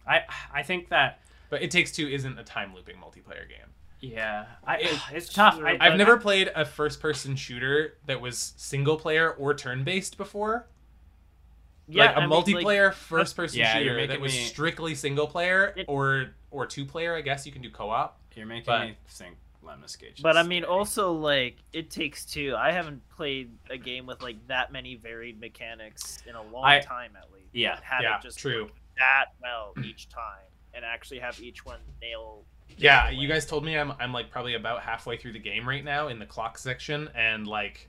I 0.07 0.21
I 0.53 0.63
think 0.63 0.89
that 0.89 1.19
but 1.49 1.61
It 1.61 1.69
Takes 1.69 1.91
Two 1.91 2.07
isn't 2.07 2.39
a 2.39 2.43
time 2.43 2.73
looping 2.73 2.95
multiplayer 2.95 3.47
game. 3.47 3.67
yeah, 3.99 4.45
I, 4.65 4.77
It- 4.77 4.99
it's 5.13 5.31
tough. 5.31 5.59
I, 5.61 5.71
I've 5.73 5.81
I've 5.81 5.91
but 5.91 5.97
never 5.97 6.17
played 6.17 6.51
a 6.55 6.65
first 6.65 6.99
person 6.99 7.35
shooter 7.35 7.97
that 8.07 8.19
was 8.21 8.53
single 8.57 8.97
player 8.97 9.29
or 9.31 9.53
turn 9.53 9.83
based 9.83 10.17
before. 10.17 10.67
Yeah, 11.93 12.05
like 12.07 12.15
a 12.15 12.17
I 12.19 12.21
mean, 12.21 12.29
like, 12.29 12.45
multiplayer 12.45 12.93
first 12.93 13.35
person 13.35 13.59
Yeah, 13.59 13.73
shooter 13.73 14.07
that 14.07 14.19
was 14.19 14.33
me- 14.33 14.43
strictly 14.43 14.95
single 14.95 15.27
player 15.27 15.73
It- 15.75 15.85
or 15.87 16.31
or 16.51 16.65
two 16.65 16.85
player. 16.85 17.15
I 17.15 17.21
guess 17.21 17.45
you 17.45 17.51
can 17.51 17.61
do 17.61 17.69
co 17.69 17.89
op. 17.89 18.19
You're 18.35 18.45
making 18.45 18.65
but- 18.65 18.81
me 18.87 18.97
think 19.07 19.37
Lemnis 19.61 19.95
Gate. 19.95 20.19
But 20.21 20.35
I 20.35 20.41
just- 20.41 20.49
mean, 20.49 20.63
also 20.65 21.13
like 21.13 21.57
it 21.71 21.89
takes 21.89 22.25
two. 22.25 22.55
I 22.57 22.71
haven't 22.71 23.07
played 23.09 23.51
a 23.69 23.77
game 23.77 24.05
with 24.05 24.21
like 24.21 24.45
that 24.47 24.71
many 24.71 24.95
varied 24.95 25.39
mechanics 25.39 26.21
in 26.27 26.35
a 26.35 26.41
long 26.43 26.65
I- 26.65 26.79
time, 26.79 27.15
at 27.15 27.31
least. 27.31 27.47
Yeah, 27.53 27.75
that 27.75 27.83
had 27.83 28.01
yeah, 28.03 28.17
it 28.17 28.23
just 28.23 28.39
true. 28.39 28.69
that 28.97 29.25
well 29.41 29.73
each 29.83 30.09
time, 30.09 30.49
and 30.73 30.83
actually 30.83 31.19
have 31.19 31.39
each 31.41 31.65
one 31.65 31.79
nail. 32.01 32.43
Yeah, 32.75 33.09
the 33.09 33.15
you 33.15 33.27
guys 33.27 33.45
told 33.45 33.63
me 33.63 33.77
I'm 33.77 33.91
I'm 33.99 34.11
like 34.11 34.31
probably 34.31 34.55
about 34.55 34.81
halfway 34.81 35.15
through 35.17 35.33
the 35.33 35.39
game 35.39 35.67
right 35.69 35.83
now 35.83 36.07
in 36.07 36.17
the 36.19 36.25
clock 36.25 36.57
section, 36.57 37.09
and 37.15 37.47
like 37.47 37.87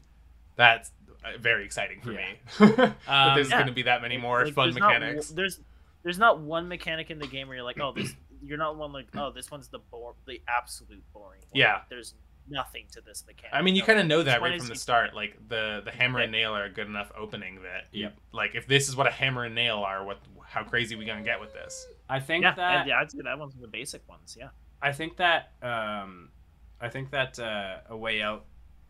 that's 0.57 0.93
very 1.41 1.65
exciting 1.65 2.01
for 2.01 2.11
me. 2.11 2.25
Um, 2.61 2.95
there's 3.35 3.51
yeah. 3.51 3.57
going 3.57 3.67
to 3.67 3.73
be 3.73 3.83
that 3.83 4.03
many 4.03 4.17
more 4.17 4.45
Like, 4.45 4.55
fun 4.55 4.67
there's 4.69 4.77
not 4.79 4.93
mechanics. 5.01 5.29
there's 5.31 5.61
there's 6.03 6.19
not 6.19 6.41
one 6.41 6.69
mechanic 6.69 7.11
in 7.11 7.19
the 7.19 7.27
game 7.27 7.49
where 7.49 7.57
you're 7.57 7.65
like, 7.65 7.81
oh, 7.81 7.93
this. 7.93 8.13
You're 8.43 8.59
not 8.59 8.77
one 8.77 8.93
like, 8.93 9.07
oh, 9.17 9.31
this 9.33 9.51
one's 9.51 9.69
the 9.69 9.79
bore, 9.91 10.15
the 10.27 10.43
absolute 10.47 11.03
boring. 11.15 11.41
One. 11.49 11.59
Yeah. 11.61 11.81
There's 11.89 12.13
nothing 12.47 12.85
to 12.93 13.01
this 13.01 13.25
mechanic. 13.27 13.55
I 13.55 13.63
mean, 13.63 13.75
you 13.75 13.83
kind 13.83 13.99
of 13.99 14.07
know 14.07 14.23
that 14.23 14.43
right 14.43 14.59
from 14.59 14.67
the 14.69 14.75
u- 14.75 14.79
start. 14.79 15.15
Like 15.15 15.49
the 15.49 15.81
the 15.83 15.91
hammer 15.91 16.19
and 16.21 16.31
nail 16.31 16.53
are 16.55 16.65
a 16.65 16.71
good 16.71 16.87
enough 16.87 17.11
opening 17.17 17.63
that 17.63 17.87
you, 17.91 18.03
Yep. 18.03 18.17
like 18.33 18.55
if 18.55 18.67
this 18.67 18.91
is 18.91 18.97
what 18.97 19.07
a 19.07 19.11
hammer 19.11 19.45
and 19.45 19.55
nail 19.55 19.79
are, 19.79 20.05
what 20.05 20.19
how 20.45 20.63
crazy 20.63 20.95
we 20.95 21.07
gonna 21.07 21.23
get 21.23 21.41
with 21.41 21.55
this? 21.55 21.87
I 22.07 22.21
think 22.21 22.43
Yeah, 22.43 22.55
that 22.55 22.77
and 22.81 22.89
yeah, 22.89 23.01
I'd 23.01 23.11
say 23.11 23.21
that 23.25 23.39
one's 23.39 23.55
the 23.55 23.67
basic 23.67 24.07
ones. 24.07 24.37
Yeah. 24.39 24.49
I 24.83 24.93
think 24.93 25.17
that 25.17 25.53
um, 25.63 26.29
I 26.83 26.91
think 26.91 27.13
that 27.13 27.39
uh, 27.39 27.77
a 27.89 27.97
way 27.97 28.21
out 28.21 28.45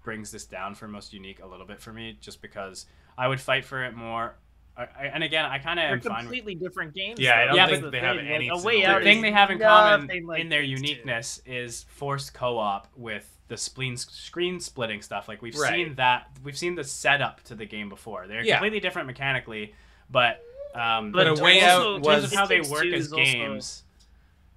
brings 0.04 0.30
this 0.30 0.44
down 0.44 0.76
for 0.76 0.86
most 0.86 1.12
unique 1.12 1.40
a 1.42 1.46
little 1.46 1.66
bit 1.66 1.80
for 1.80 1.92
me, 1.92 2.16
just 2.20 2.40
because 2.40 2.86
I 3.18 3.26
would 3.26 3.40
fight 3.40 3.64
for 3.64 3.82
it 3.84 3.96
more. 3.96 4.36
I, 4.76 4.82
I, 4.82 5.04
and 5.12 5.24
again, 5.24 5.44
I 5.44 5.58
kind 5.58 5.78
of 5.80 5.84
They're 5.84 5.92
am 5.94 6.00
fine 6.00 6.10
with 6.12 6.20
completely 6.24 6.54
different 6.56 6.94
games. 6.94 7.18
Yeah, 7.18 7.38
I 7.38 7.44
don't 7.46 7.56
Yeah, 7.56 7.66
think 7.68 7.82
the 7.82 7.90
they 7.90 8.00
have 8.00 8.16
thing, 8.16 8.26
any 8.28 8.50
Like, 8.50 8.58
a 8.58 8.60
similar- 8.60 8.78
way 8.80 8.86
The 8.86 8.98
the 8.98 9.04
thing 9.04 9.22
they 9.22 9.30
have 9.32 9.50
in 9.50 9.58
common 9.58 10.26
like 10.26 10.40
in 10.40 10.48
their 10.48 10.62
these 10.62 10.80
two. 10.80 10.86
uniqueness 10.88 11.40
is 11.46 11.84
forced 11.88 12.34
co-op 12.34 12.88
with 12.96 13.28
the 13.48 13.56
spleen 13.56 13.96
screen 13.96 14.58
splitting 14.60 15.00
stuff. 15.02 15.28
Like 15.28 15.42
we've 15.42 15.54
Right. 15.56 15.72
seen 15.86 15.94
that, 15.96 16.28
we've 16.42 16.56
seen 16.58 16.74
the 16.74 16.84
setup 16.84 17.42
to 17.44 17.54
the 17.54 17.66
game 17.66 17.88
before. 17.88 18.26
They're 18.26 18.42
Yeah. 18.44 18.56
completely 18.56 18.80
different 18.80 19.06
mechanically, 19.06 19.74
but 20.10 20.42
um, 20.74 21.12
But 21.12 21.28
in 21.28 21.38
A 21.38 21.42
Way 21.42 21.58
of- 21.60 21.64
Out 21.68 22.00
was- 22.00 22.34
how 22.34 22.46
they 22.46 22.60
work 22.60 22.84
as 22.86 23.06
is 23.06 23.12
also- 23.12 23.22
games. 23.24 23.84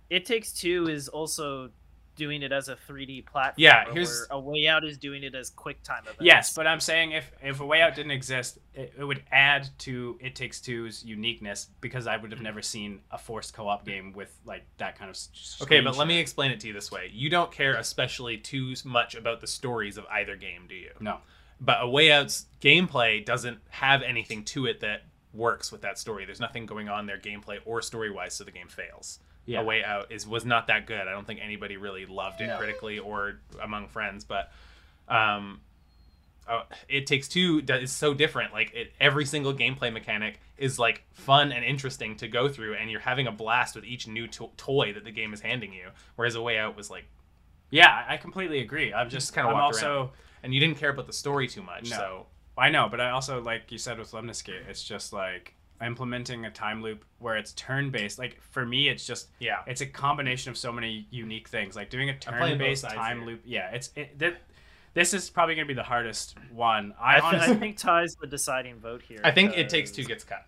It 0.10 0.26
Takes 0.26 0.52
Two 0.52 0.88
is 0.90 1.10
also 1.10 1.70
doing 2.18 2.42
it 2.44 2.52
as 2.52 2.68
a 2.68 2.76
3D 2.76 3.26
platform. 3.26 3.54
Yeah, 3.64 3.86
here's- 3.94 4.28
a 4.30 4.38
way 4.40 4.68
out 4.68 4.84
is 4.84 4.98
doing 4.98 5.24
it 5.24 5.34
as 5.34 5.52
QuickTime 5.52 6.02
events. 6.02 6.18
Yes, 6.20 6.54
but 6.54 6.68
I'm 6.68 6.82
saying 6.82 7.12
if 7.14 7.32
if 7.42 7.62
a 7.62 7.66
way 7.66 7.82
out 7.82 7.96
didn't 7.96 8.12
exist, 8.12 8.58
it, 8.74 8.94
it 9.00 9.04
would 9.06 9.24
add 9.32 9.70
to 9.80 10.18
It 10.20 10.36
Takes 10.36 10.60
Two's 10.60 11.06
uniqueness 11.06 11.68
because 11.80 12.08
I 12.08 12.18
would 12.18 12.32
have 12.32 12.42
never 12.42 12.62
seen 12.62 13.00
a 13.12 13.18
forced 13.18 13.54
co-op 13.54 13.86
game 13.86 14.12
with 14.12 14.36
like 14.46 14.66
that 14.78 14.98
kind 14.98 15.10
of. 15.10 15.16
Okay, 15.16 15.78
screen 15.78 15.84
but 15.86 15.96
let 15.96 16.08
me 16.08 16.20
explain 16.20 16.52
it 16.52 16.60
to 16.62 16.68
you 16.68 16.74
this 16.74 16.92
way: 16.92 17.10
you 17.14 17.30
don't 17.30 17.52
care 17.52 17.76
especially 17.76 18.38
too 18.38 18.74
much 18.84 19.16
about 19.16 19.40
the 19.40 19.48
stories 19.48 19.98
of 19.98 20.06
either 20.12 20.36
game, 20.36 20.66
do 20.68 20.76
you? 20.76 20.92
No. 21.00 21.20
But 21.60 21.78
A 21.82 21.88
Way 21.90 22.12
Out's 22.12 22.46
gameplay 22.62 23.24
doesn't 23.26 23.60
have 23.70 24.02
anything 24.04 24.44
to 24.46 24.66
it 24.68 24.82
that 24.82 25.04
works 25.34 25.72
with 25.72 25.82
that 25.82 25.98
story. 25.98 26.26
There's 26.26 26.40
nothing 26.40 26.66
going 26.66 26.90
on 26.90 27.06
there 27.06 27.18
gameplay 27.18 27.60
or 27.66 27.82
story 27.82 28.12
wise, 28.12 28.34
so 28.34 28.44
the 28.44 28.52
game 28.52 28.68
fails. 28.68 29.20
Yeah. 29.48 29.62
A 29.62 29.64
Way 29.64 29.84
Out 29.84 30.12
is 30.12 30.28
was 30.28 30.46
not 30.46 30.68
that 30.68 30.86
good. 30.86 31.02
I 31.02 31.12
don't 31.12 31.26
think 31.26 31.40
anybody 31.42 31.78
really 31.78 32.06
loved 32.06 32.42
it 32.42 32.48
No. 32.48 32.58
critically 32.58 33.00
or 33.00 33.40
among 33.62 33.88
friends, 33.88 34.24
but 34.24 34.52
um 35.08 35.62
uh, 36.48 36.64
it 36.88 37.06
takes 37.08 37.28
two 37.28 37.62
that 37.64 37.84
is 37.84 37.92
so 37.92 38.14
different 38.14 38.54
like 38.54 38.74
it, 38.74 38.94
every 39.02 39.26
single 39.26 39.54
gameplay 39.54 39.92
mechanic 39.92 40.40
is 40.58 40.80
like 40.80 41.04
fun 41.12 41.52
and 41.52 41.66
interesting 41.66 42.16
to 42.16 42.26
go 42.30 42.48
through 42.48 42.74
and 42.76 42.90
you're 42.90 43.02
having 43.02 43.28
a 43.28 43.32
blast 43.34 43.76
with 43.76 43.84
each 43.84 44.08
new 44.08 44.28
to- 44.28 44.50
toy 44.56 44.94
that 44.94 45.04
the 45.04 45.12
game 45.12 45.34
is 45.34 45.42
handing 45.42 45.74
you 45.74 45.90
whereas 46.16 46.36
a 46.36 46.42
way 46.42 46.58
out 46.58 46.78
was 46.78 46.90
like 46.90 47.04
Yeah, 47.70 47.90
I 48.08 48.14
I 48.14 48.18
completely 48.18 48.60
agree. 48.62 48.94
I'm 48.94 49.10
just 49.10 49.34
kinda 49.34 49.50
I'm 49.50 49.56
walked 49.56 49.76
also. 49.76 50.12
and 50.42 50.54
you 50.54 50.62
didn't 50.62 50.78
care 50.78 50.90
about 50.90 51.06
the 51.08 51.12
story 51.14 51.50
too 51.50 51.62
much 51.64 51.90
No. 51.90 51.98
so 51.98 52.26
I 52.58 52.70
know, 52.70 52.88
but 52.90 53.02
I 53.02 53.10
also 53.12 53.42
like 53.42 53.70
you 53.72 53.78
said 53.78 54.00
with 54.00 54.14
Lemnis 54.14 54.42
Gate, 54.42 54.64
it's 54.70 54.84
just 54.84 55.12
like 55.12 55.54
implementing 55.82 56.46
a 56.46 56.52
time 56.52 56.82
loop 56.82 57.06
where 57.20 57.38
it's 57.38 57.54
turn 57.54 57.90
based. 57.92 58.18
Like 58.20 58.42
for 58.42 58.66
me, 58.66 58.90
it's 58.90 59.06
just 59.06 59.28
yeah 59.40 59.58
it's 59.68 59.82
a 59.82 59.86
combination 59.86 60.50
of 60.50 60.58
so 60.58 60.72
many 60.72 61.08
unique 61.12 61.48
things. 61.48 61.76
Like 61.76 61.90
doing 61.90 62.10
a 62.10 62.18
turn 62.18 62.58
based 62.58 62.84
time 62.84 63.20
here. 63.20 63.28
loop. 63.28 63.42
Yeah, 63.46 63.70
it's 63.72 63.92
it, 63.96 64.18
that. 64.20 64.38
This 64.94 65.14
is 65.14 65.30
probably 65.30 65.54
gonna 65.54 65.68
be 65.68 65.76
the 65.76 65.84
hardest 65.84 66.36
one. 66.52 66.96
I, 67.00 67.18
I, 67.18 67.32
th- 67.32 67.44
I 67.44 67.54
think 67.56 67.78
Ty's 67.78 68.16
the 68.20 68.26
deciding 68.26 68.80
vote 68.80 69.04
here. 69.04 69.20
i 69.24 69.30
think 69.30 69.56
it 69.56 69.70
takes 69.70 69.92
two 69.92 70.04
gets 70.04 70.24
cut 70.24 70.44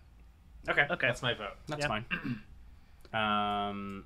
okay, 0.68 0.86
Okay. 0.90 1.06
that's 1.06 1.22
my 1.22 1.34
vote 1.34 1.54
that's 1.68 1.82
Yeah. 1.82 1.88
fine. 1.88 2.04
Um, 3.12 4.04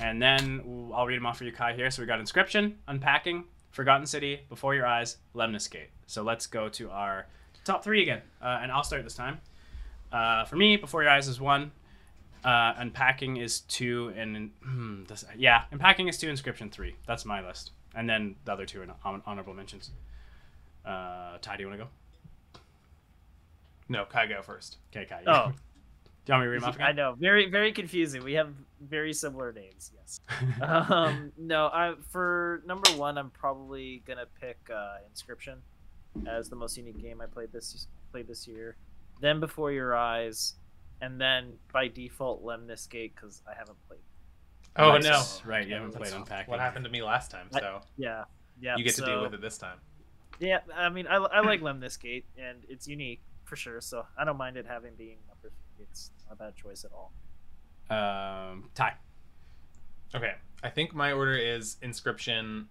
and 0.00 0.20
then 0.20 0.90
I'll 0.94 1.06
read 1.06 1.16
them 1.16 1.26
off 1.26 1.38
for 1.38 1.44
you, 1.44 1.52
Kai. 1.52 1.74
Here, 1.74 1.90
so 1.90 2.02
we 2.02 2.06
got 2.06 2.20
Inscryption, 2.20 2.74
Unpacking, 2.88 3.44
Forgotten 3.70 4.06
City, 4.06 4.40
Before 4.48 4.74
Your 4.74 4.86
Eyes, 4.86 5.16
Lemnis 5.34 5.68
Gate. 5.68 5.90
So 6.06 6.22
let's 6.22 6.46
go 6.46 6.68
to 6.70 6.90
our 6.90 7.26
top 7.64 7.82
three 7.84 8.02
again, 8.02 8.20
uh, 8.42 8.58
and 8.62 8.70
I'll 8.72 8.84
start 8.84 9.04
this 9.04 9.14
time. 9.14 9.40
Uh, 10.14 10.44
for 10.44 10.54
me, 10.56 10.76
Before 10.76 11.02
Your 11.02 11.10
Eyes 11.10 11.26
is 11.26 11.40
one. 11.40 11.72
Uh, 12.44 12.74
unpacking 12.76 13.38
is 13.38 13.60
two, 13.60 14.12
and 14.16 14.50
hmm, 14.62 15.04
this, 15.04 15.24
yeah, 15.36 15.64
unpacking 15.72 16.06
is 16.08 16.18
two. 16.18 16.28
Inscryption 16.30 16.70
three. 16.70 16.94
That's 17.06 17.24
my 17.24 17.44
list, 17.44 17.72
and 17.94 18.08
then 18.08 18.36
the 18.44 18.52
other 18.52 18.64
two 18.66 18.82
are 18.82 18.86
hon- 19.00 19.22
honorable 19.26 19.54
mentions. 19.54 19.90
Uh, 20.84 21.38
Ty, 21.40 21.56
do 21.56 21.62
you 21.62 21.68
want 21.68 21.80
to 21.80 21.84
go? 21.86 21.90
no 23.86 24.06
kai 24.06 24.26
go 24.26 24.40
first 24.40 24.78
Okay, 24.94 25.04
Kai. 25.04 25.20
you- 25.20 25.26
Oh. 25.26 25.52
do 26.24 26.32
you 26.32 26.32
want 26.32 26.40
me 26.42 26.46
to 26.46 26.50
read 26.52 26.62
them 26.62 26.68
off 26.70 26.80
I 26.80 26.92
know, 26.92 27.14
very 27.18 27.50
very 27.50 27.72
confusing. 27.72 28.22
We 28.24 28.32
have 28.34 28.54
very 28.80 29.12
similar 29.12 29.52
names. 29.52 29.90
Yes. 29.94 30.20
um, 30.62 31.32
no, 31.36 31.66
I 31.66 31.94
for 32.10 32.62
number 32.66 32.90
one, 32.92 33.18
I'm 33.18 33.30
probably 33.30 34.02
gonna 34.06 34.26
pick 34.40 34.58
uh, 34.72 34.98
Inscryption 35.12 35.56
as 36.26 36.48
the 36.48 36.56
most 36.56 36.76
unique 36.76 37.00
game 37.00 37.20
I 37.20 37.26
played 37.26 37.52
this 37.52 37.86
played 38.12 38.26
this 38.28 38.46
year. 38.46 38.76
Then 39.20 39.40
Before 39.40 39.72
Your 39.72 39.94
Eyes, 39.96 40.54
and 41.00 41.20
then 41.20 41.54
by 41.72 41.88
default 41.88 42.42
Lemnis 42.42 42.86
Gate 42.86 43.14
because 43.14 43.42
I 43.50 43.54
haven't 43.56 43.78
played. 43.88 44.00
oh 44.76 44.92
Nice. 44.98 45.04
no 45.44 45.50
Right, 45.50 45.66
you 45.66 45.74
haven't 45.74 45.92
That's 45.92 46.10
played 46.10 46.20
unpacking. 46.20 46.50
what 46.50 46.60
happened 46.60 46.84
to 46.84 46.90
me 46.90 47.02
last 47.02 47.30
time 47.30 47.48
I- 47.54 47.60
so 47.60 47.80
Yeah, 47.96 48.24
yeah. 48.60 48.76
you 48.76 48.84
get 48.84 48.94
to 48.96 49.04
deal 49.04 49.22
with 49.22 49.34
it 49.34 49.40
this 49.40 49.56
time 49.58 49.78
Yeah, 50.40 50.60
I 50.74 50.88
mean, 50.88 51.06
I, 51.06 51.16
I 51.16 51.40
like 51.40 51.60
Lemnis 51.62 51.96
Gate, 51.96 52.26
and 52.36 52.58
it's 52.68 52.86
unique 52.88 53.22
for 53.44 53.56
sure. 53.56 53.80
So 53.80 54.04
I 54.18 54.24
don't 54.24 54.36
mind 54.38 54.56
it 54.56 54.66
having 54.66 54.94
being 54.96 55.18
number 55.28 55.50
three. 55.76 55.84
It's 55.90 56.10
not 56.26 56.34
a 56.34 56.36
bad 56.36 56.56
choice 56.56 56.84
at 56.84 56.90
all. 56.92 57.12
Um, 57.90 58.70
Ty. 58.74 58.94
Okay, 60.14 60.34
I 60.62 60.70
think 60.70 60.94
my 60.94 61.12
order 61.12 61.36
is 61.36 61.76
Inscryption, 61.82 62.66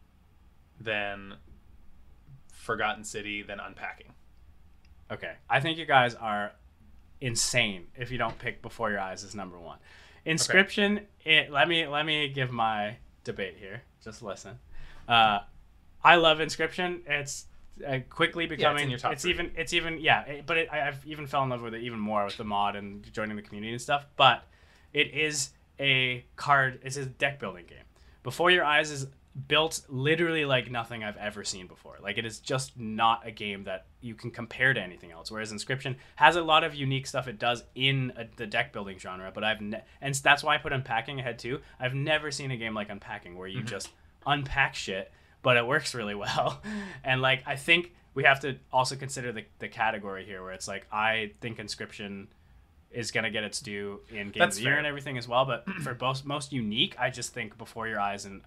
then 0.79 1.35
Forgotten 2.51 3.03
City, 3.03 3.43
then 3.43 3.59
Unpacking. 3.59 4.13
Okay, 5.13 5.33
I 5.49 5.59
think 5.59 5.77
you 5.77 5.85
guys 5.85 6.15
are 6.15 6.53
insane 7.21 7.87
if 7.95 8.11
you 8.11 8.17
don't 8.17 8.37
pick 8.39 8.61
Before 8.61 8.89
Your 8.89 8.99
Eyes 8.99 9.23
as 9.23 9.35
number 9.35 9.59
one. 9.59 9.77
Inscryption. 10.25 11.03
It, 11.23 11.51
let 11.51 11.67
me 11.67 11.85
let 11.87 12.05
me 12.05 12.29
give 12.29 12.51
my 12.51 12.97
debate 13.23 13.55
here. 13.59 13.83
Just 14.03 14.23
listen. 14.23 14.57
Uh, 15.07 15.39
I 16.03 16.15
love 16.15 16.39
Inscryption. 16.39 17.01
It's 17.07 17.45
uh, 17.85 17.99
quickly 18.09 18.47
becoming. 18.47 18.85
in 18.85 18.89
your 18.89 18.99
top 18.99 19.13
it's 19.13 19.25
even. 19.25 19.51
It's 19.55 19.73
even. 19.73 19.99
Yeah. 19.99 20.21
It, 20.23 20.45
but 20.45 20.57
it, 20.57 20.69
I, 20.71 20.87
I've 20.87 21.05
even 21.05 21.27
fell 21.27 21.43
in 21.43 21.49
love 21.49 21.61
with 21.61 21.75
it 21.75 21.83
even 21.83 21.99
more 21.99 22.25
with 22.25 22.37
the 22.37 22.43
mod 22.43 22.75
and 22.75 23.03
joining 23.13 23.35
the 23.35 23.41
community 23.43 23.73
and 23.73 23.81
stuff. 23.81 24.07
But 24.15 24.47
it 24.93 25.13
is 25.13 25.51
a 25.79 26.25
card. 26.35 26.79
It's 26.83 26.97
a 26.97 27.05
deck 27.05 27.39
building 27.39 27.65
game. 27.67 27.77
Before 28.23 28.49
Your 28.49 28.63
Eyes 28.63 28.89
is 28.89 29.07
built 29.47 29.81
literally 29.89 30.45
like 30.45 30.69
nothing 30.69 31.03
I've 31.03 31.17
ever 31.17 31.43
seen 31.43 31.65
before. 31.65 31.97
Like 32.01 32.17
it 32.17 32.25
is 32.25 32.39
just 32.39 32.77
not 32.77 33.25
a 33.25 33.31
game 33.31 33.63
that 33.63 33.85
you 33.99 34.13
can 34.13 34.29
compare 34.29 34.73
to 34.73 34.81
anything 34.81 35.11
else. 35.11 35.31
Whereas 35.31 35.51
Inscryption 35.51 35.95
has 36.15 36.35
a 36.35 36.43
lot 36.43 36.63
of 36.63 36.75
unique 36.75 37.07
stuff 37.07 37.27
it 37.27 37.39
does 37.39 37.63
in 37.73 38.13
a, 38.15 38.27
the 38.35 38.45
deck 38.45 38.71
building 38.73 38.99
genre, 38.99 39.31
but 39.33 39.43
I've 39.43 39.61
ne- 39.61 39.83
and 40.01 40.13
that's 40.13 40.43
why 40.43 40.55
I 40.55 40.57
put 40.59 40.71
Unpacking 40.71 41.19
ahead 41.19 41.39
too. 41.39 41.61
I've 41.79 41.95
never 41.95 42.29
seen 42.29 42.51
a 42.51 42.57
game 42.57 42.75
like 42.75 42.89
Unpacking 42.89 43.35
where 43.35 43.47
you 43.47 43.59
mm-hmm. 43.59 43.67
just 43.67 43.89
unpack 44.25 44.75
shit, 44.75 45.11
but 45.41 45.57
it 45.57 45.65
works 45.65 45.95
really 45.95 46.15
well. 46.15 46.61
And 47.03 47.21
like 47.21 47.43
I 47.47 47.55
think 47.55 47.93
we 48.13 48.25
have 48.25 48.41
to 48.41 48.57
also 48.71 48.95
consider 48.95 49.31
the, 49.31 49.45
the 49.57 49.67
category 49.67 50.25
here 50.25 50.43
where 50.43 50.53
it's 50.53 50.67
like 50.67 50.85
I 50.91 51.31
think 51.41 51.57
Inscryption 51.57 52.27
is 52.91 53.09
gonna 53.09 53.31
get 53.31 53.43
its 53.43 53.59
due 53.59 54.01
in 54.11 54.29
Game 54.29 54.33
That's 54.37 54.57
of 54.57 54.63
the 54.63 54.69
Year 54.69 54.77
and 54.77 54.85
everything 54.85 55.17
as 55.17 55.27
well. 55.27 55.45
But 55.45 55.67
for 55.81 55.97
most 55.99 56.23
most 56.23 56.53
unique, 56.53 56.95
I 56.99 57.09
just 57.09 57.33
think 57.33 57.57
Before 57.57 57.87
Your 57.87 57.99
Eyes 57.99 58.25
and 58.25 58.41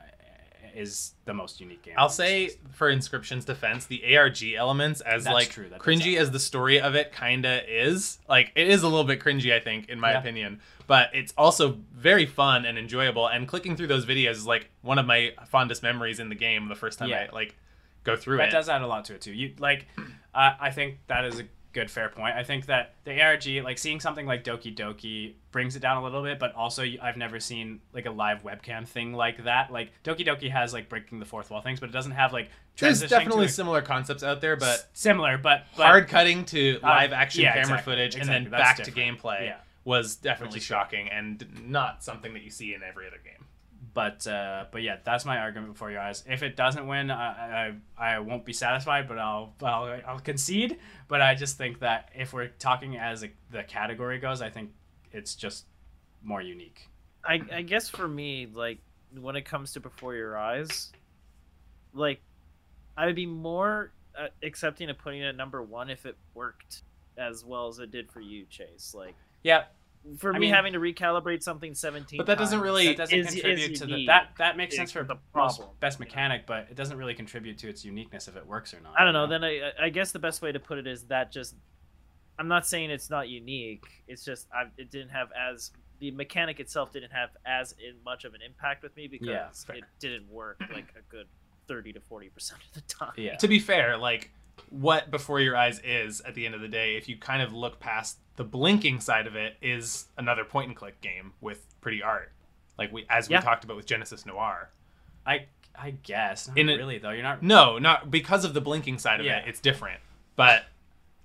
is 0.77 1.15
the 1.25 1.35
most 1.35 1.61
unique 1.61 1.83
game. 1.83 1.95
I'll 1.97 2.09
say 2.09 2.51
for 2.73 2.93
Inscryption's 2.93 3.45
defense, 3.45 3.87
the 3.87 4.17
ARG 4.17 4.43
elements, 4.57 5.01
as 5.01 5.25
That's 5.25 5.35
like 5.35 5.49
true, 5.51 5.69
that 5.71 5.81
cringy 5.81 6.17
as 6.19 6.31
the 6.31 6.39
story 6.39 6.81
of 6.81 6.95
it 6.95 7.13
kinda 7.13 7.63
is, 7.69 8.19
like 8.29 8.53
it 8.55 8.69
is 8.69 8.83
a 8.83 8.89
little 8.89 9.05
bit 9.05 9.21
cringy, 9.21 9.53
I 9.55 9.61
think, 9.61 9.89
in 9.89 9.99
my 9.99 10.13
Yeah. 10.13 10.19
opinion. 10.21 10.61
But 10.87 11.11
it's 11.15 11.33
also 11.37 11.81
very 11.93 12.27
fun 12.27 12.65
and 12.65 12.79
enjoyable. 12.79 13.27
And 13.27 13.49
clicking 13.49 13.77
through 13.77 13.89
those 13.89 14.07
videos 14.07 14.31
is 14.33 14.47
like 14.47 14.71
one 14.83 14.99
of 14.99 15.07
my 15.07 15.33
fondest 15.49 15.83
memories 15.83 16.21
in 16.21 16.29
the 16.29 16.35
game. 16.37 16.69
The 16.69 16.75
first 16.77 16.99
time 16.99 17.09
Yeah. 17.09 17.27
I 17.31 17.35
like 17.35 17.57
go 18.05 18.15
through 18.15 18.37
that 18.37 18.49
it. 18.49 18.53
does 18.53 18.69
add 18.69 18.83
a 18.83 18.87
lot 18.87 19.05
to 19.07 19.15
it 19.15 19.21
too. 19.23 19.33
You 19.33 19.55
like, 19.59 19.87
uh, 20.35 20.53
I 20.61 20.71
think 20.71 20.99
that 21.09 21.25
is 21.25 21.41
a 21.41 21.45
good 21.77 21.91
fair 21.91 22.09
point. 22.09 22.35
I 22.35 22.43
think 22.43 22.67
that 22.67 22.95
the 23.05 23.21
ARG, 23.23 23.47
like 23.63 23.77
seeing 23.79 24.01
something 24.01 24.25
like 24.27 24.43
Doki 24.45 24.75
Doki, 24.75 25.35
brings 25.53 25.77
it 25.77 25.81
down 25.81 25.99
a 25.99 26.03
little 26.03 26.23
bit. 26.23 26.39
But 26.39 26.55
also, 26.55 26.83
I've 27.03 27.17
never 27.19 27.39
seen 27.39 27.81
like 27.93 28.07
a 28.07 28.11
live 28.11 28.43
webcam 28.43 28.87
thing 28.89 29.13
like 29.13 29.45
that. 29.45 29.71
Like 29.71 29.91
Doki 30.03 30.27
Doki 30.27 30.51
has 30.51 30.73
like 30.73 30.89
breaking 30.89 31.19
the 31.19 31.27
fourth 31.27 31.51
wall 31.51 31.61
things, 31.61 31.79
but 31.79 31.91
it 31.91 31.93
doesn't 31.93 32.13
have 32.13 32.33
like 32.33 32.49
There's 32.79 33.03
definitely 33.03 33.47
to, 33.49 33.53
similar 33.53 33.83
concepts 33.83 34.23
out 34.23 34.41
there, 34.41 34.57
but 34.57 34.69
s- 34.79 34.87
similar, 34.95 35.37
but, 35.39 35.67
but 35.77 35.87
hard 35.87 36.09
cutting 36.09 36.45
to 36.47 36.79
Uh, 36.83 36.87
live 36.89 37.13
action 37.13 37.43
yeah, 37.43 37.53
camera 37.53 37.63
exactly, 37.75 37.93
footage 37.93 38.15
and 38.17 38.29
then 38.29 38.49
back 38.51 38.77
to 38.83 38.91
gameplay 38.91 39.43
Yeah. 39.47 39.57
was 39.85 40.17
definitely 40.17 40.61
shocking 40.61 41.09
and 41.11 41.47
not 41.69 42.03
something 42.03 42.33
that 42.33 42.43
you 42.43 42.51
see 42.51 42.73
in 42.75 42.83
every 42.83 43.07
other 43.07 43.21
game. 43.23 43.36
But 43.97 44.27
uh, 44.27 44.67
but 44.71 44.83
yeah, 44.83 44.99
that's 45.03 45.25
my 45.25 45.39
argument 45.39 45.73
before 45.73 45.91
your 45.91 46.01
eyes. 46.01 46.23
If 46.29 46.43
it 46.43 46.55
doesn't 46.55 46.87
win, 46.87 47.11
I, 47.11 47.73
I 47.97 48.15
I 48.15 48.19
won't 48.19 48.45
be 48.45 48.53
satisfied, 48.53 49.09
but 49.09 49.19
I'll 49.19 49.55
I'll, 49.63 49.99
I'll 50.07 50.21
concede. 50.21 50.77
But 51.09 51.23
I 51.23 51.35
just 51.35 51.57
think 51.57 51.79
that 51.79 52.11
if 52.15 52.35
we're 52.35 52.49
talking 52.49 52.99
as 52.99 53.25
a, 53.25 53.31
the 53.51 53.63
category 53.63 54.19
goes, 54.19 54.43
I 54.43 54.51
think 54.51 54.73
it's 55.13 55.35
just 55.35 55.65
more 56.23 56.43
unique. 56.43 56.91
I, 57.25 57.41
I 57.51 57.63
guess 57.63 57.89
for 57.89 58.07
me, 58.07 58.47
like 58.53 58.81
when 59.19 59.35
it 59.35 59.47
comes 59.47 59.73
to 59.73 59.81
Before 59.81 60.15
Your 60.15 60.37
Eyes, 60.37 60.93
like 61.95 62.21
I 62.99 63.07
would 63.07 63.17
be 63.17 63.25
more 63.25 63.93
uh, 64.15 64.27
accepting 64.43 64.91
of 64.91 64.99
putting 64.99 65.23
it 65.23 65.29
at 65.29 65.37
number 65.39 65.63
one 65.63 65.89
if 65.89 66.05
it 66.05 66.19
worked 66.35 66.83
as 67.17 67.47
well 67.47 67.69
as 67.69 67.79
it 67.79 67.91
did 67.91 68.11
for 68.11 68.21
you, 68.21 68.45
Chase. 68.51 68.93
Like 68.95 69.15
Yeah, 69.43 69.65
for 70.19 70.31
I 70.31 70.39
me, 70.39 70.47
mean- 70.47 70.55
having 70.55 70.73
to 70.75 70.79
recalibrate 70.79 71.43
something 71.43 71.75
seventeen, 71.75 72.19
But 72.19 72.27
that 72.27 72.39
doesn't 72.39 72.61
really- 72.61 72.89
that 72.89 72.97
doesn't 72.97 73.19
is- 73.19 73.27
is 73.29 73.33
contribute 73.35 73.77
to 73.77 73.87
the 73.87 74.07
that 74.07 74.33
that 74.39 74.57
makes 74.57 74.77
sense 74.77 74.93
for 74.93 75.03
the 75.05 75.17
problem, 75.33 75.69
best 75.81 75.99
you 75.99 76.05
know? 76.05 76.09
mechanic, 76.09 76.47
but 76.47 76.69
it 76.71 76.77
doesn't 76.77 76.97
really 76.97 77.15
contribute 77.15 77.59
to 77.59 77.69
its 77.69 77.85
uniqueness 77.85 78.29
if 78.29 78.37
it 78.37 78.47
works 78.47 78.73
or 78.75 78.81
not. 78.81 78.95
I 78.99 79.05
don't 79.05 79.09
you 79.09 79.13
know. 79.15 79.27
Then 79.27 79.45
I, 79.45 79.73
I 79.81 79.89
guess 79.91 80.13
the 80.13 80.19
best 80.19 80.43
way 80.43 80.53
to 80.53 80.61
put 80.61 80.79
it 80.79 80.87
is 80.87 81.05
that 81.07 81.33
just 81.33 81.57
I'm 82.39 82.49
not 82.49 82.67
saying 82.67 82.91
it's 82.91 83.09
not 83.09 83.29
unique. 83.29 83.85
It's 84.07 84.25
just 84.25 84.47
I, 84.53 84.65
it 84.77 84.91
didn't 84.91 85.09
have 85.11 85.29
as 85.33 85.73
the 86.01 86.11
mechanic 86.11 86.61
itself 86.61 86.93
didn't 86.93 87.13
have 87.13 87.31
as 87.47 87.73
in 87.73 87.95
much 88.05 88.25
of 88.25 88.35
an 88.35 88.41
impact 88.47 88.83
with 88.83 88.95
me 88.97 89.09
because 89.09 89.27
Yeah, 89.69 89.75
it 89.75 89.85
didn't 89.99 90.29
work 90.29 90.61
like 90.73 90.93
a 90.99 91.03
good 91.09 91.27
thirty 91.67 91.93
to 91.95 92.01
forty 92.01 92.29
percent 92.29 92.61
of 92.63 92.73
the 92.75 92.81
time. 92.83 93.13
yeah, 93.17 93.37
To 93.37 93.49
be 93.49 93.59
fair, 93.59 93.97
like 93.97 94.31
what 94.69 95.11
Before 95.11 95.41
Your 95.41 95.57
Eyes 95.57 95.81
is 95.81 96.21
at 96.21 96.35
the 96.35 96.45
end 96.45 96.55
of 96.55 96.61
the 96.61 96.69
day, 96.69 96.97
if 96.97 97.09
you 97.09 97.17
kind 97.19 97.41
of 97.43 97.53
look 97.55 97.81
past 97.81 98.19
the 98.37 98.45
blinking 98.45 99.01
side 99.01 99.27
of 99.27 99.35
it, 99.37 99.57
is 99.63 100.07
another 100.19 100.45
point 100.45 100.69
and 100.69 100.77
click 100.77 101.01
game 101.01 101.33
with 101.41 101.65
pretty 101.81 102.03
art. 102.03 102.33
Like 102.79 102.93
we 102.93 103.07
as 103.09 103.29
we 103.29 103.37
talked 103.39 103.65
about 103.65 103.77
with 103.77 103.87
Genesis 103.87 104.27
Noir. 104.27 104.71
I 105.27 105.47
I 105.79 105.91
guess 105.91 106.49
not 106.49 106.59
In 106.59 106.69
it- 106.69 106.77
really 106.77 106.99
though. 106.99 107.11
You're 107.11 107.23
not. 107.23 107.43
No, 107.43 107.79
not 107.79 108.11
because 108.11 108.45
of 108.45 108.55
the 108.55 108.61
blinking 108.61 108.99
side 108.99 109.21
of 109.21 109.27
Yeah. 109.27 109.39
it, 109.39 109.49
it's 109.49 109.61
different. 109.61 110.01
But 110.37 110.65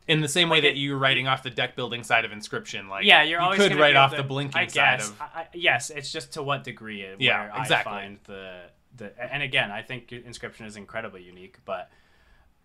in 0.08 0.22
the 0.22 0.28
same 0.28 0.50
way 0.50 0.58
Like 0.58 0.64
that 0.64 0.70
it- 0.72 0.78
you're 0.78 0.98
writing 0.98 1.28
off 1.28 1.44
the 1.44 1.50
deck 1.50 1.76
building 1.76 2.04
side 2.04 2.26
of 2.26 2.32
Inscryption, 2.32 2.88
like 2.90 3.06
yeah, 3.06 3.22
you're 3.24 3.42
you 3.42 3.56
could 3.58 3.76
write 3.76 3.96
off 3.96 4.12
to- 4.12 4.18
the 4.18 4.24
blinking 4.24 4.60
I 4.60 4.68
side 4.68 5.00
guess. 5.00 5.10
of 5.10 5.22
I, 5.22 5.48
yes, 5.54 5.90
it's 5.90 6.12
just 6.12 6.34
to 6.34 6.44
what 6.44 6.64
degree 6.64 7.02
it, 7.02 7.20
Yeah, 7.22 7.52
where 7.52 7.62
exactly. 7.62 7.92
I 7.94 8.02
find 8.02 8.20
the 8.26 8.62
the 8.98 9.34
and 9.34 9.44
again, 9.44 9.72
I 9.72 9.82
think 9.84 10.08
Inscryption 10.10 10.66
is 10.66 10.76
incredibly 10.76 11.24
unique, 11.24 11.58
but 11.66 11.90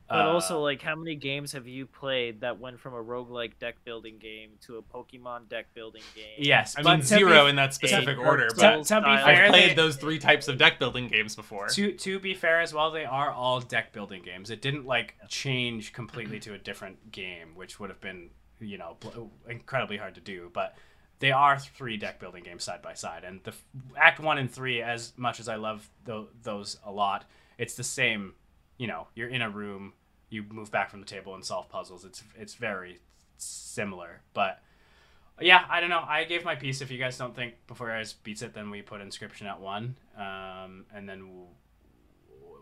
But 0.08 0.26
uh, 0.26 0.28
also, 0.30 0.60
like, 0.60 0.82
how 0.82 0.94
many 0.94 1.16
games 1.16 1.50
have 1.52 1.66
you 1.66 1.84
played 1.86 2.40
that 2.42 2.60
went 2.60 2.78
from 2.78 2.94
a 2.94 3.02
roguelike 3.02 3.58
deck 3.58 3.76
building 3.84 4.18
game 4.18 4.50
to 4.66 4.76
a 4.76 4.82
Pokemon 4.82 5.48
deck 5.48 5.66
building 5.74 6.02
game? 6.14 6.24
yes, 6.38 6.76
I 6.78 6.82
mean 6.82 7.02
zero 7.02 7.44
be- 7.44 7.50
in 7.50 7.56
that 7.56 7.74
specific 7.74 8.16
order, 8.18 8.48
to- 8.48 8.54
but 8.56 8.84
to 8.84 9.00
be 9.00 9.04
fair, 9.06 9.16
I've 9.16 9.52
they- 9.52 9.58
played 9.66 9.76
those 9.76 9.96
three 9.96 10.18
types 10.20 10.46
of 10.46 10.58
deck 10.58 10.78
building 10.78 11.08
games 11.08 11.34
before. 11.34 11.66
To 11.70 11.92
to 11.92 12.18
be 12.20 12.34
fair 12.34 12.60
as 12.60 12.72
well, 12.72 12.90
they 12.92 13.04
are 13.04 13.30
all 13.32 13.60
deck 13.60 13.92
building 13.92 14.22
games. 14.22 14.50
It 14.50 14.62
didn't 14.62 14.86
like 14.86 15.14
change 15.28 15.92
completely 15.92 16.38
to 16.40 16.54
a 16.54 16.58
different 16.58 17.10
game, 17.10 17.56
which 17.56 17.80
would 17.80 17.90
have 17.90 18.00
been 18.00 18.30
you 18.60 18.78
know 18.78 18.96
bl- 19.00 19.26
incredibly 19.48 19.96
hard 19.96 20.14
to 20.14 20.20
do. 20.20 20.50
But 20.54 20.76
they 21.18 21.32
are 21.32 21.58
three 21.58 21.96
deck 21.96 22.20
building 22.20 22.44
games 22.44 22.62
side 22.62 22.80
by 22.80 22.94
side, 22.94 23.24
and 23.24 23.42
the 23.42 23.54
Act 23.96 24.20
One 24.20 24.38
and 24.38 24.48
Three, 24.50 24.82
as 24.82 25.14
much 25.16 25.40
as 25.40 25.48
I 25.48 25.56
love 25.56 25.90
tho- 26.04 26.28
those 26.42 26.78
a 26.84 26.92
lot, 26.92 27.24
it's 27.58 27.74
the 27.74 27.82
same. 27.84 28.34
You 28.78 28.86
know, 28.88 29.08
you're 29.14 29.28
in 29.28 29.42
a 29.42 29.48
room, 29.50 29.92
you 30.28 30.42
move 30.50 30.70
back 30.70 30.90
from 30.90 31.00
the 31.00 31.06
table 31.06 31.34
and 31.34 31.44
solve 31.44 31.68
puzzles. 31.68 32.04
It's 32.04 32.22
it's 32.36 32.54
very 32.54 33.00
similar, 33.38 34.20
but. 34.34 34.60
Yeah, 35.38 35.66
I 35.68 35.80
don't 35.80 35.90
know. 35.90 36.02
I 36.08 36.24
gave 36.24 36.46
my 36.46 36.54
piece. 36.54 36.80
If 36.80 36.90
you 36.90 36.96
guys 36.96 37.18
don't 37.18 37.36
think 37.36 37.54
Before 37.66 37.92
Eyes 37.92 38.14
beats 38.14 38.40
it, 38.40 38.54
then 38.54 38.70
we 38.70 38.80
put 38.80 39.02
Inscryption 39.02 39.42
at 39.44 39.60
one, 39.60 39.94
um, 40.16 40.86
and 40.94 41.06
then 41.06 41.28
we'll, 41.28 41.48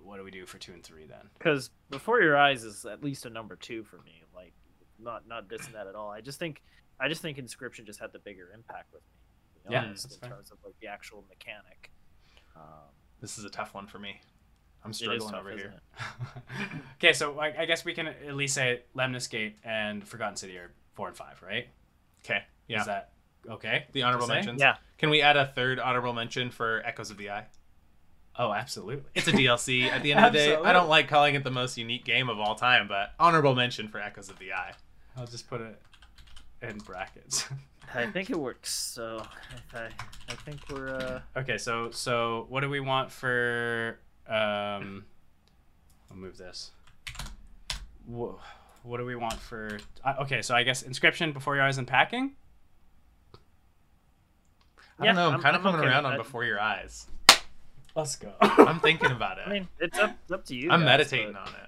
what 0.02 0.16
do 0.16 0.24
we 0.24 0.32
do 0.32 0.44
for 0.44 0.58
two 0.58 0.72
and 0.72 0.82
three 0.82 1.06
then? 1.06 1.30
because 1.38 1.70
Before 1.90 2.20
Your 2.20 2.36
Eyes 2.36 2.64
is 2.64 2.84
at 2.84 3.04
least 3.04 3.26
a 3.26 3.30
number 3.30 3.54
two 3.54 3.84
for 3.84 3.98
me. 3.98 4.24
Like, 4.34 4.52
not 4.98 5.28
not 5.28 5.48
this 5.48 5.64
and 5.66 5.74
that 5.76 5.86
at 5.86 5.94
all. 5.94 6.10
I 6.10 6.20
just 6.20 6.40
think 6.40 6.62
I 6.98 7.06
just 7.08 7.22
think 7.22 7.38
Inscryption 7.38 7.84
just 7.86 8.00
had 8.00 8.12
the 8.12 8.18
bigger 8.18 8.50
impact 8.52 8.92
with 8.92 9.02
me. 9.02 9.60
to 9.62 9.68
be 9.68 9.72
Yeah, 9.74 9.82
honest, 9.84 10.02
that's 10.02 10.14
in 10.16 10.20
fair. 10.22 10.30
terms 10.30 10.50
of 10.50 10.58
like 10.64 10.74
the 10.80 10.88
actual 10.88 11.24
mechanic. 11.28 11.92
Um, 12.56 12.90
This 13.20 13.38
is 13.38 13.44
a 13.44 13.50
tough 13.50 13.72
one 13.72 13.86
for 13.86 14.00
me. 14.00 14.20
I'm 14.84 14.90
it 14.90 14.92
is 14.92 14.98
struggling 14.98 15.30
tough, 15.30 15.40
over 15.40 15.50
here. 15.52 15.74
okay, 16.98 17.12
so 17.12 17.38
I, 17.38 17.62
I 17.62 17.64
guess 17.64 17.84
we 17.84 17.94
can 17.94 18.08
at 18.08 18.34
least 18.34 18.54
say 18.54 18.82
Lemnis 18.94 19.26
Gate 19.28 19.56
and 19.64 20.06
Forgotten 20.06 20.36
City 20.36 20.56
are 20.58 20.70
four 20.92 21.08
and 21.08 21.16
five, 21.16 21.42
right? 21.42 21.68
Okay, 22.24 22.42
yeah. 22.68 22.80
Is 22.80 22.86
that 22.86 23.12
okay? 23.48 23.86
the 23.92 24.02
honorable 24.02 24.26
mentions. 24.26 24.60
Yeah. 24.60 24.76
Can 24.98 25.10
we 25.10 25.22
add 25.22 25.36
a 25.36 25.46
third 25.46 25.78
honorable 25.78 26.12
mention 26.12 26.50
for 26.50 26.82
Echoes 26.84 27.10
of 27.10 27.16
the 27.16 27.30
Eye? 27.30 27.46
Oh, 28.38 28.52
absolutely. 28.52 29.04
It's 29.14 29.28
a 29.28 29.32
DLC. 29.32 29.84
At 29.84 30.02
the 30.02 30.12
end 30.12 30.24
of 30.24 30.32
the 30.32 30.38
day, 30.38 30.56
I 30.56 30.72
don't 30.72 30.88
like 30.88 31.08
calling 31.08 31.34
it 31.34 31.44
the 31.44 31.50
most 31.50 31.78
unique 31.78 32.04
game 32.04 32.28
of 32.28 32.38
all 32.38 32.54
time, 32.54 32.88
but 32.88 33.12
honorable 33.18 33.54
mention 33.54 33.88
for 33.88 34.00
Echoes 34.00 34.28
of 34.28 34.38
the 34.38 34.52
Eye. 34.52 34.72
I'll 35.16 35.26
just 35.26 35.48
put 35.48 35.60
it 35.60 35.80
in 36.62 36.78
brackets. 36.78 37.46
I 37.94 38.06
think 38.10 38.30
it 38.30 38.38
works. 38.38 38.74
So 38.74 39.22
I, 39.72 39.88
I 40.28 40.34
think 40.44 40.60
we're. 40.70 40.88
Uh, 40.88 41.20
okay, 41.38 41.58
so 41.58 41.90
so 41.90 42.46
what 42.48 42.60
do 42.60 42.68
we 42.68 42.80
want 42.80 43.12
for? 43.12 43.98
Um, 44.26 45.04
I'll 46.10 46.16
move 46.16 46.36
this. 46.38 46.70
Wha- 48.06 48.34
What 48.82 48.98
do 48.98 49.04
we 49.04 49.16
want 49.16 49.34
for? 49.34 49.78
Uh, 50.04 50.14
okay, 50.22 50.42
so 50.42 50.54
I 50.54 50.62
guess 50.62 50.82
inscryption 50.82 51.32
before 51.32 51.54
your 51.56 51.64
eyes 51.64 51.78
and 51.78 51.86
packing. 51.86 52.32
I 54.98 55.04
Yeah, 55.06 55.12
don't 55.12 55.16
know. 55.16 55.26
I'm, 55.28 55.32
I'm- 55.34 55.42
kind 55.42 55.56
of 55.56 55.66
I'm 55.66 55.72
coming 55.72 55.80
okay 55.86 55.90
around 55.94 56.06
on 56.06 56.12
that. 56.12 56.18
Before 56.18 56.44
Your 56.44 56.60
Eyes. 56.60 57.06
Let's 57.96 58.16
go. 58.16 58.32
I'm 58.40 58.80
thinking 58.80 59.10
about 59.12 59.38
it. 59.38 59.44
I 59.46 59.52
mean, 59.52 59.68
it's 59.78 59.98
up, 59.98 60.16
it's 60.22 60.32
up 60.32 60.44
to 60.46 60.56
you. 60.56 60.70
I'm 60.70 60.80
guys, 60.80 60.86
meditating 60.86 61.32
but- 61.32 61.40
on 61.42 61.48
it. 61.48 61.60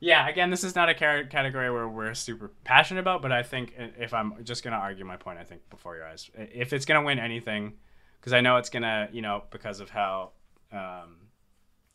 Yeah, 0.00 0.28
again, 0.28 0.50
this 0.50 0.62
is 0.62 0.76
not 0.76 0.88
a 0.88 0.94
category 0.94 1.72
where 1.72 1.88
we're 1.88 2.14
super 2.14 2.52
passionate 2.62 3.00
about, 3.00 3.20
but 3.20 3.32
I 3.32 3.42
think 3.42 3.74
if 3.98 4.14
I'm 4.14 4.44
just 4.44 4.62
gonna 4.62 4.76
argue 4.76 5.04
my 5.04 5.16
point, 5.16 5.40
I 5.40 5.42
think 5.42 5.68
before 5.70 5.96
your 5.96 6.06
eyes, 6.06 6.30
if 6.36 6.72
it's 6.72 6.84
gonna 6.84 7.02
win 7.02 7.18
anything, 7.18 7.72
because 8.20 8.32
I 8.32 8.40
know 8.40 8.58
it's 8.58 8.70
gonna, 8.70 9.08
you 9.10 9.22
know, 9.22 9.42
because 9.50 9.80
of 9.80 9.90
how 9.90 10.30
um, 10.70 11.16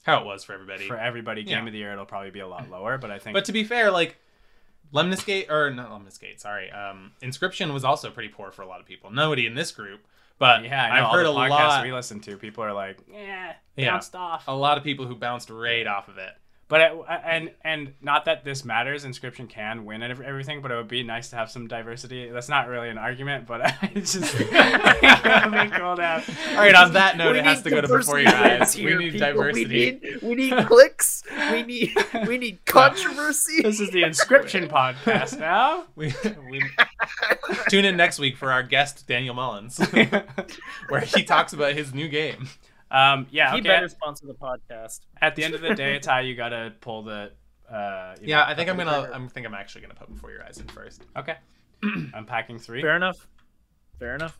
How 0.03 0.19
it 0.19 0.25
was 0.25 0.43
for 0.43 0.53
everybody. 0.53 0.87
for 0.87 0.97
everybody, 0.97 1.43
game 1.43 1.59
Yeah. 1.63 1.67
of 1.67 1.73
the 1.73 1.79
year, 1.79 1.91
it'll 1.93 2.05
probably 2.05 2.29
be 2.31 2.39
a 2.41 2.47
lot 2.47 2.69
lower. 2.69 2.97
But 2.97 3.09
I 3.11 3.19
think, 3.19 3.33
But 3.33 3.45
to 3.45 3.51
be 3.51 3.63
fair, 3.63 3.89
like 3.91 4.17
Lemnis 4.91 5.23
Gate 5.23 5.49
or 5.49 5.71
not 5.71 5.91
Lemnis 5.91 6.17
Gate, 6.17 6.39
sorry. 6.39 6.69
Um, 6.71 7.13
Inscryption 7.21 7.73
was 7.73 7.83
also 7.83 8.11
pretty 8.11 8.29
poor 8.29 8.51
for 8.51 8.61
a 8.61 8.67
lot 8.67 8.79
of 8.79 8.85
people. 8.85 9.09
Nobody 9.11 9.45
in 9.47 9.55
this 9.55 9.71
group, 9.71 10.05
but 10.37 10.63
yeah, 10.63 10.93
I 10.93 10.99
all 11.01 11.13
heard 11.13 11.25
a 11.25 11.29
podcasts 11.29 11.49
lot, 11.49 11.83
we 11.83 11.91
listen 11.91 12.19
to, 12.21 12.37
people 12.37 12.63
are 12.63 12.73
like, 12.73 12.99
yeah, 13.11 13.53
Yeah. 13.75 13.91
bounced 13.91 14.13
off. 14.15 14.43
a 14.47 14.55
lot 14.55 14.77
of 14.77 14.83
people 14.83 15.05
who 15.07 15.15
bounced 15.15 15.49
right 15.49 15.87
off 15.87 16.07
of 16.09 16.17
it. 16.19 16.33
But 16.73 16.81
it, 16.81 16.91
and 17.23 17.51
and 17.63 17.93
not 18.01 18.25
that 18.25 18.43
this 18.43 18.65
matters, 18.65 19.05
inscryption 19.05 19.47
can 19.47 19.85
win 19.85 20.01
and 20.01 20.19
everything, 20.23 20.63
but 20.63 20.71
it 20.71 20.75
would 20.75 20.87
be 20.87 21.03
nice 21.03 21.29
to 21.29 21.35
have 21.35 21.51
some 21.51 21.67
diversity. 21.67 22.31
That's 22.31 22.49
not 22.49 22.67
really 22.67 22.89
an 22.89 22.97
argument, 22.97 23.45
but 23.45 23.61
it's 23.93 24.13
just 24.13 24.33
it 24.39 24.47
would 24.49 25.69
be 25.69 25.77
cool 25.77 25.95
to 25.97 26.01
have. 26.01 26.39
All 26.53 26.55
right, 26.57 26.73
on 26.73 26.93
that 26.93 27.15
note, 27.15 27.33
We 27.33 27.37
it 27.41 27.45
has 27.45 27.57
need 27.59 27.63
to 27.65 27.69
go 27.69 27.81
to 27.81 27.87
Before 27.87 28.19
Your 28.19 28.31
diversity 28.31 28.59
Eyes. 28.59 28.73
here, 28.73 28.97
we 28.97 29.03
need 29.05 29.11
people. 29.11 29.27
diversity. 29.27 29.99
We 30.01 30.09
need, 30.09 30.21
we 30.23 30.33
need 30.35 30.65
clicks. 30.67 31.23
We 31.51 31.61
need 31.61 31.95
we 32.27 32.37
need 32.39 32.65
controversy. 32.65 33.61
This 33.61 33.79
is 33.79 33.91
the 33.91 34.01
inscryption 34.01 34.67
podcast 34.67 35.37
now. 35.37 35.83
We, 35.95 36.11
we 36.49 36.63
tune 37.69 37.85
in 37.85 37.95
next 37.97 38.17
week 38.17 38.35
for 38.35 38.51
our 38.51 38.63
guest 38.63 39.07
Daniel 39.07 39.35
Mullins, 39.35 39.77
where 40.89 41.01
he 41.01 41.21
talks 41.21 41.53
about 41.53 41.75
his 41.75 41.93
new 41.93 42.07
game. 42.07 42.47
Um, 42.93 43.27
yeah. 43.31 43.51
he 43.51 43.57
okay. 43.59 43.67
better 43.67 43.87
sponsor 43.89 44.27
the 44.27 44.33
podcast. 44.35 45.01
At 45.21 45.35
the 45.35 45.43
end 45.43 45.55
of 45.55 45.61
the 45.61 45.73
day, 45.75 45.99
Ty, 45.99 46.21
you 46.21 46.35
gotta 46.35 46.73
pull 46.79 47.03
the. 47.03 47.31
Uh, 47.69 48.15
you 48.21 48.27
Yeah, 48.27 48.37
know, 48.37 48.43
I 48.47 48.55
think 48.55 48.69
I'm 48.69 48.77
gonna. 48.77 48.91
trigger. 49.01 49.13
I'm 49.13 49.27
think 49.29 49.45
I'm 49.47 49.53
actually 49.55 49.81
gonna 49.81 49.95
put 49.95 50.13
before 50.13 50.31
your 50.31 50.43
eyes 50.45 50.59
in 50.59 50.67
first. 50.67 51.03
Okay. 51.17 51.35
Unpacking 52.13 52.59
three. 52.59 52.81
Fair 52.81 52.95
enough. 52.95 53.27
Fair 53.99 54.15
enough. 54.15 54.37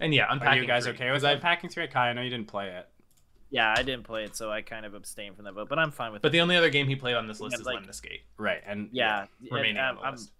And 0.00 0.12
yeah, 0.12 0.24
unpacking. 0.24 0.30
Are 0.30 0.34
unpacking. 0.34 0.62
you 0.62 0.66
guys 0.66 0.84
three, 0.84 0.92
okay 0.94 1.10
with 1.12 1.16
'cause 1.22 1.24
I've- 1.24 1.36
unpacking 1.36 1.70
three? 1.70 1.86
Kai, 1.86 2.10
I 2.10 2.12
know 2.12 2.22
you 2.22 2.30
didn't 2.30 2.48
play 2.48 2.70
it. 2.70 2.88
Yeah, 3.50 3.72
I 3.76 3.82
didn't 3.84 4.02
play 4.02 4.24
it, 4.24 4.34
so 4.34 4.50
I 4.50 4.62
kind 4.62 4.84
of 4.84 4.94
abstained 4.94 5.36
from 5.36 5.44
that 5.44 5.52
vote, 5.54 5.68
but 5.68 5.78
I'm 5.78 5.92
fine 5.92 6.10
with 6.10 6.18
it. 6.18 6.22
But 6.22 6.28
it. 6.28 6.32
the 6.32 6.40
only 6.40 6.56
other 6.56 6.70
game 6.70 6.88
he 6.88 6.96
played 6.96 7.14
on 7.14 7.28
this 7.28 7.38
list 7.40 7.54
Yeah, 7.56 7.60
is 7.60 7.66
like- 7.66 7.76
Lemnis 7.76 8.00
Gate. 8.00 8.22
Right, 8.36 8.60
and 8.66 8.88
yeah, 8.90 9.26
remaining 9.50 9.76
and, 9.76 9.86
on 9.90 9.94
the 9.96 10.00
I'm- 10.02 10.12
list. 10.14 10.32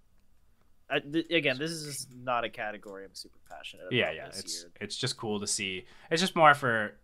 I, 0.90 0.98
th- 0.98 1.30
again, 1.30 1.56
this 1.58 1.70
is 1.70 2.08
not 2.14 2.44
a 2.44 2.50
category 2.50 3.04
I'm 3.04 3.14
super 3.14 3.38
passionate 3.48 3.82
about. 3.84 3.92
yeah, 3.94 4.10
yeah. 4.10 4.26
this 4.26 4.40
It's 4.40 4.62
year. 4.62 4.72
it's 4.80 4.96
just 4.96 5.16
cool 5.16 5.38
to 5.40 5.46
see. 5.46 5.86
It's 6.10 6.20
just 6.20 6.34
more 6.36 6.52
for 6.54 6.96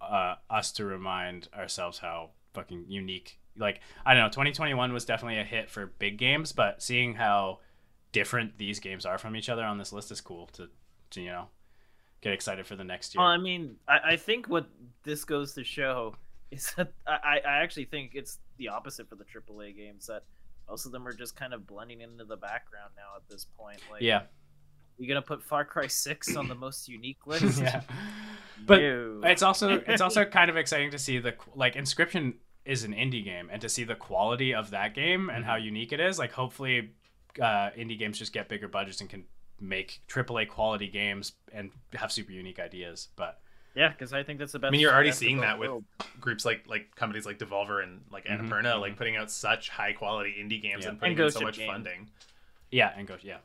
uh, 0.00 0.36
us 0.50 0.72
to 0.72 0.84
remind 0.84 1.48
ourselves 1.56 1.98
how 1.98 2.30
fucking 2.54 2.86
unique. 2.88 3.38
Like 3.56 3.80
I 4.04 4.14
don't 4.14 4.22
know, 4.24 4.28
2021 4.28 4.92
was 4.92 5.04
definitely 5.04 5.38
a 5.40 5.44
hit 5.44 5.70
for 5.70 5.86
big 5.86 6.18
games, 6.18 6.52
but 6.52 6.82
seeing 6.82 7.14
how 7.14 7.60
different 8.12 8.58
these 8.58 8.80
games 8.80 9.04
are 9.04 9.18
from 9.18 9.36
each 9.36 9.48
other 9.48 9.64
on 9.64 9.78
this 9.78 9.92
list 9.92 10.10
is 10.10 10.20
cool 10.20 10.46
to, 10.52 10.68
to 11.10 11.20
you 11.20 11.28
know 11.28 11.48
get 12.20 12.32
excited 12.32 12.66
for 12.66 12.76
the 12.76 12.84
next 12.84 13.14
year. 13.14 13.22
Well, 13.22 13.30
I 13.30 13.36
mean, 13.38 13.76
I, 13.88 13.98
I 14.04 14.16
think 14.16 14.48
what 14.48 14.66
this 15.04 15.24
goes 15.24 15.52
to 15.54 15.64
show 15.64 16.16
is 16.50 16.72
that 16.76 16.92
I, 17.06 17.40
I 17.46 17.62
actually 17.62 17.86
think 17.86 18.12
it's 18.14 18.38
the 18.58 18.68
opposite 18.68 19.08
for 19.08 19.16
the 19.16 19.24
AAA 19.24 19.76
games 19.76 20.06
that 20.06 20.24
most 20.68 20.86
of 20.86 20.92
them 20.92 21.06
are 21.06 21.12
just 21.12 21.36
kind 21.36 21.54
of 21.54 21.66
blending 21.66 22.00
into 22.00 22.24
the 22.24 22.36
background 22.36 22.90
now 22.96 23.16
at 23.16 23.28
this 23.28 23.46
point. 23.56 23.78
Like, 23.90 24.02
yeah, 24.02 24.22
you 24.98 25.08
gonna 25.08 25.22
put 25.22 25.42
Far 25.42 25.64
Cry 25.64 25.86
Six 25.86 26.36
on 26.36 26.48
the 26.48 26.54
most 26.54 26.88
unique 26.88 27.18
list? 27.26 27.60
yeah. 27.60 27.82
But 28.64 28.80
No. 28.80 29.20
it's 29.24 29.42
also 29.42 29.70
it's 29.86 30.00
also 30.00 30.24
kind 30.24 30.50
of 30.50 30.56
exciting 30.56 30.90
to 30.92 30.98
see 30.98 31.18
the 31.18 31.34
like 31.54 31.74
Inscryption 31.74 32.34
is 32.64 32.82
an 32.84 32.92
indie 32.92 33.24
game 33.24 33.48
and 33.52 33.60
to 33.62 33.68
see 33.68 33.84
the 33.84 33.94
quality 33.94 34.52
of 34.54 34.70
that 34.70 34.94
game 34.94 35.30
and 35.30 35.44
how 35.44 35.54
unique 35.56 35.92
it 35.92 36.00
is. 36.00 36.18
Like 36.18 36.32
hopefully, 36.32 36.90
uh, 37.40 37.70
indie 37.78 37.98
games 37.98 38.18
just 38.18 38.32
get 38.32 38.48
bigger 38.48 38.66
budgets 38.68 39.00
and 39.00 39.08
can 39.10 39.24
make 39.60 40.00
AAA 40.08 40.48
quality 40.48 40.88
games 40.88 41.32
and 41.52 41.70
have 41.94 42.10
super 42.10 42.32
unique 42.32 42.58
ideas. 42.58 43.08
But 43.16 43.38
yeah, 43.74 43.90
because 43.90 44.12
I 44.12 44.22
think 44.22 44.38
that's 44.38 44.52
the 44.52 44.58
best. 44.58 44.68
I 44.68 44.72
mean, 44.72 44.80
you're 44.80 44.92
already 44.92 45.12
seeing 45.12 45.40
that 45.42 45.58
with 45.58 45.68
worlds. 45.70 45.86
groups 46.20 46.44
like 46.44 46.64
like 46.66 46.94
companies 46.96 47.24
like 47.26 47.38
Devolver 47.38 47.82
and 47.84 48.00
like 48.10 48.24
Mhm, 48.24 48.48
Annapurna, 48.48 48.80
like 48.80 48.94
mhm. 48.94 48.96
putting 48.96 49.16
out 49.16 49.30
such 49.30 49.68
high 49.68 49.92
quality 49.92 50.34
indie 50.42 50.60
games 50.62 50.84
Yeah. 50.84 50.90
and 50.90 50.98
putting 50.98 51.12
And 51.18 51.26
in 51.26 51.30
so 51.30 51.40
much 51.40 51.58
Game. 51.58 51.70
funding. 51.70 52.08
yeah, 52.70 52.92
and 52.96 53.06
go 53.06 53.16
yeah, 53.22 53.36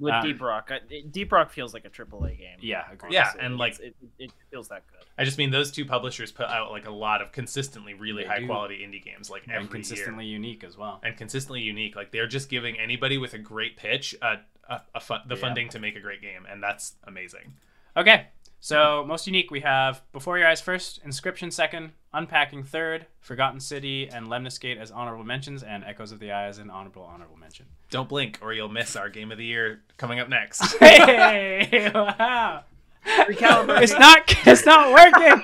with 0.00 0.12
um, 0.14 0.22
Deep 0.24 0.40
Rock. 0.40 0.70
Deep 1.10 1.32
Rock 1.32 1.50
feels 1.50 1.74
like 1.74 1.84
a 1.84 1.90
AAA 1.90 2.38
game. 2.38 2.58
yeah, 2.60 2.84
agreed. 2.92 3.12
Yeah, 3.12 3.22
honestly. 3.24 3.40
and, 3.42 3.56
like- 3.58 3.80
it, 3.80 3.94
it 4.18 4.32
feels 4.50 4.68
that 4.68 4.82
good. 4.90 5.04
I 5.16 5.24
just 5.24 5.36
mean 5.38 5.50
those 5.50 5.70
two 5.72 5.84
publishers 5.84 6.30
put 6.30 6.46
out 6.46 6.70
like 6.70 6.86
a 6.86 6.92
lot 6.92 7.20
of 7.22 7.32
consistently 7.32 7.92
really 7.94 8.22
They 8.22 8.28
high 8.28 8.38
do. 8.40 8.46
quality 8.46 8.78
indie 8.86 9.02
games 9.04 9.28
like 9.30 9.42
every 9.48 9.56
and 9.62 9.70
consistently 9.70 10.24
year. 10.26 10.34
unique 10.34 10.62
as 10.62 10.76
well. 10.76 11.00
and 11.02 11.16
consistently 11.16 11.60
unique. 11.62 11.96
Like 11.96 12.12
they're 12.12 12.28
just 12.28 12.48
giving 12.48 12.78
anybody 12.78 13.18
with 13.18 13.34
a 13.34 13.38
great 13.38 13.76
pitch 13.76 14.14
a, 14.22 14.36
a, 14.68 14.80
a 14.94 15.00
fun, 15.00 15.22
the 15.26 15.34
Yeah. 15.34 15.40
funding 15.40 15.68
to 15.70 15.78
make 15.80 15.96
a 15.96 16.00
great 16.00 16.22
game, 16.22 16.46
and 16.48 16.62
that's 16.62 16.94
amazing. 17.04 17.54
Okay, 17.96 18.28
so 18.60 19.04
most 19.06 19.26
unique 19.26 19.50
we 19.50 19.60
have 19.60 20.02
Before 20.12 20.38
Your 20.38 20.48
Eyes 20.48 20.60
first, 20.60 21.04
Inscryption 21.04 21.52
second, 21.52 21.92
Unpacking 22.12 22.64
third, 22.64 23.06
Forgotten 23.20 23.60
City 23.60 24.08
and 24.08 24.28
Lemnis 24.28 24.58
Gate 24.58 24.78
as 24.78 24.90
honorable 24.90 25.24
mentions, 25.24 25.62
and 25.62 25.84
Echoes 25.84 26.10
of 26.10 26.20
the 26.20 26.32
Eye 26.32 26.46
as 26.46 26.58
an 26.58 26.70
honorable 26.70 27.02
honorable 27.02 27.36
mention. 27.36 27.66
Don't 27.90 28.08
blink, 28.08 28.38
or 28.40 28.52
you'll 28.52 28.68
miss 28.68 28.96
our 28.96 29.08
game 29.08 29.30
of 29.30 29.38
the 29.38 29.44
year 29.44 29.82
coming 29.98 30.18
up 30.18 30.28
next. 30.28 30.62
Hey, 30.78 31.90
wow! 31.94 32.64
Recalibrating. 33.06 33.82
It's 33.82 33.92
not. 33.92 34.46
It's 34.46 34.66
not 34.66 34.92
working. 34.92 35.42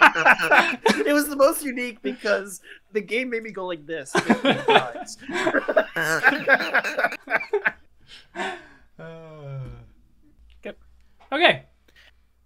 it 1.06 1.12
was 1.12 1.28
the 1.28 1.36
most 1.36 1.64
unique 1.64 2.02
because 2.02 2.60
the 2.92 3.00
game 3.00 3.30
made 3.30 3.42
me 3.42 3.50
go 3.50 3.66
like 3.66 3.86
this 3.86 4.12
15 4.12 4.54
times. 4.64 5.18
Okay, 11.32 11.64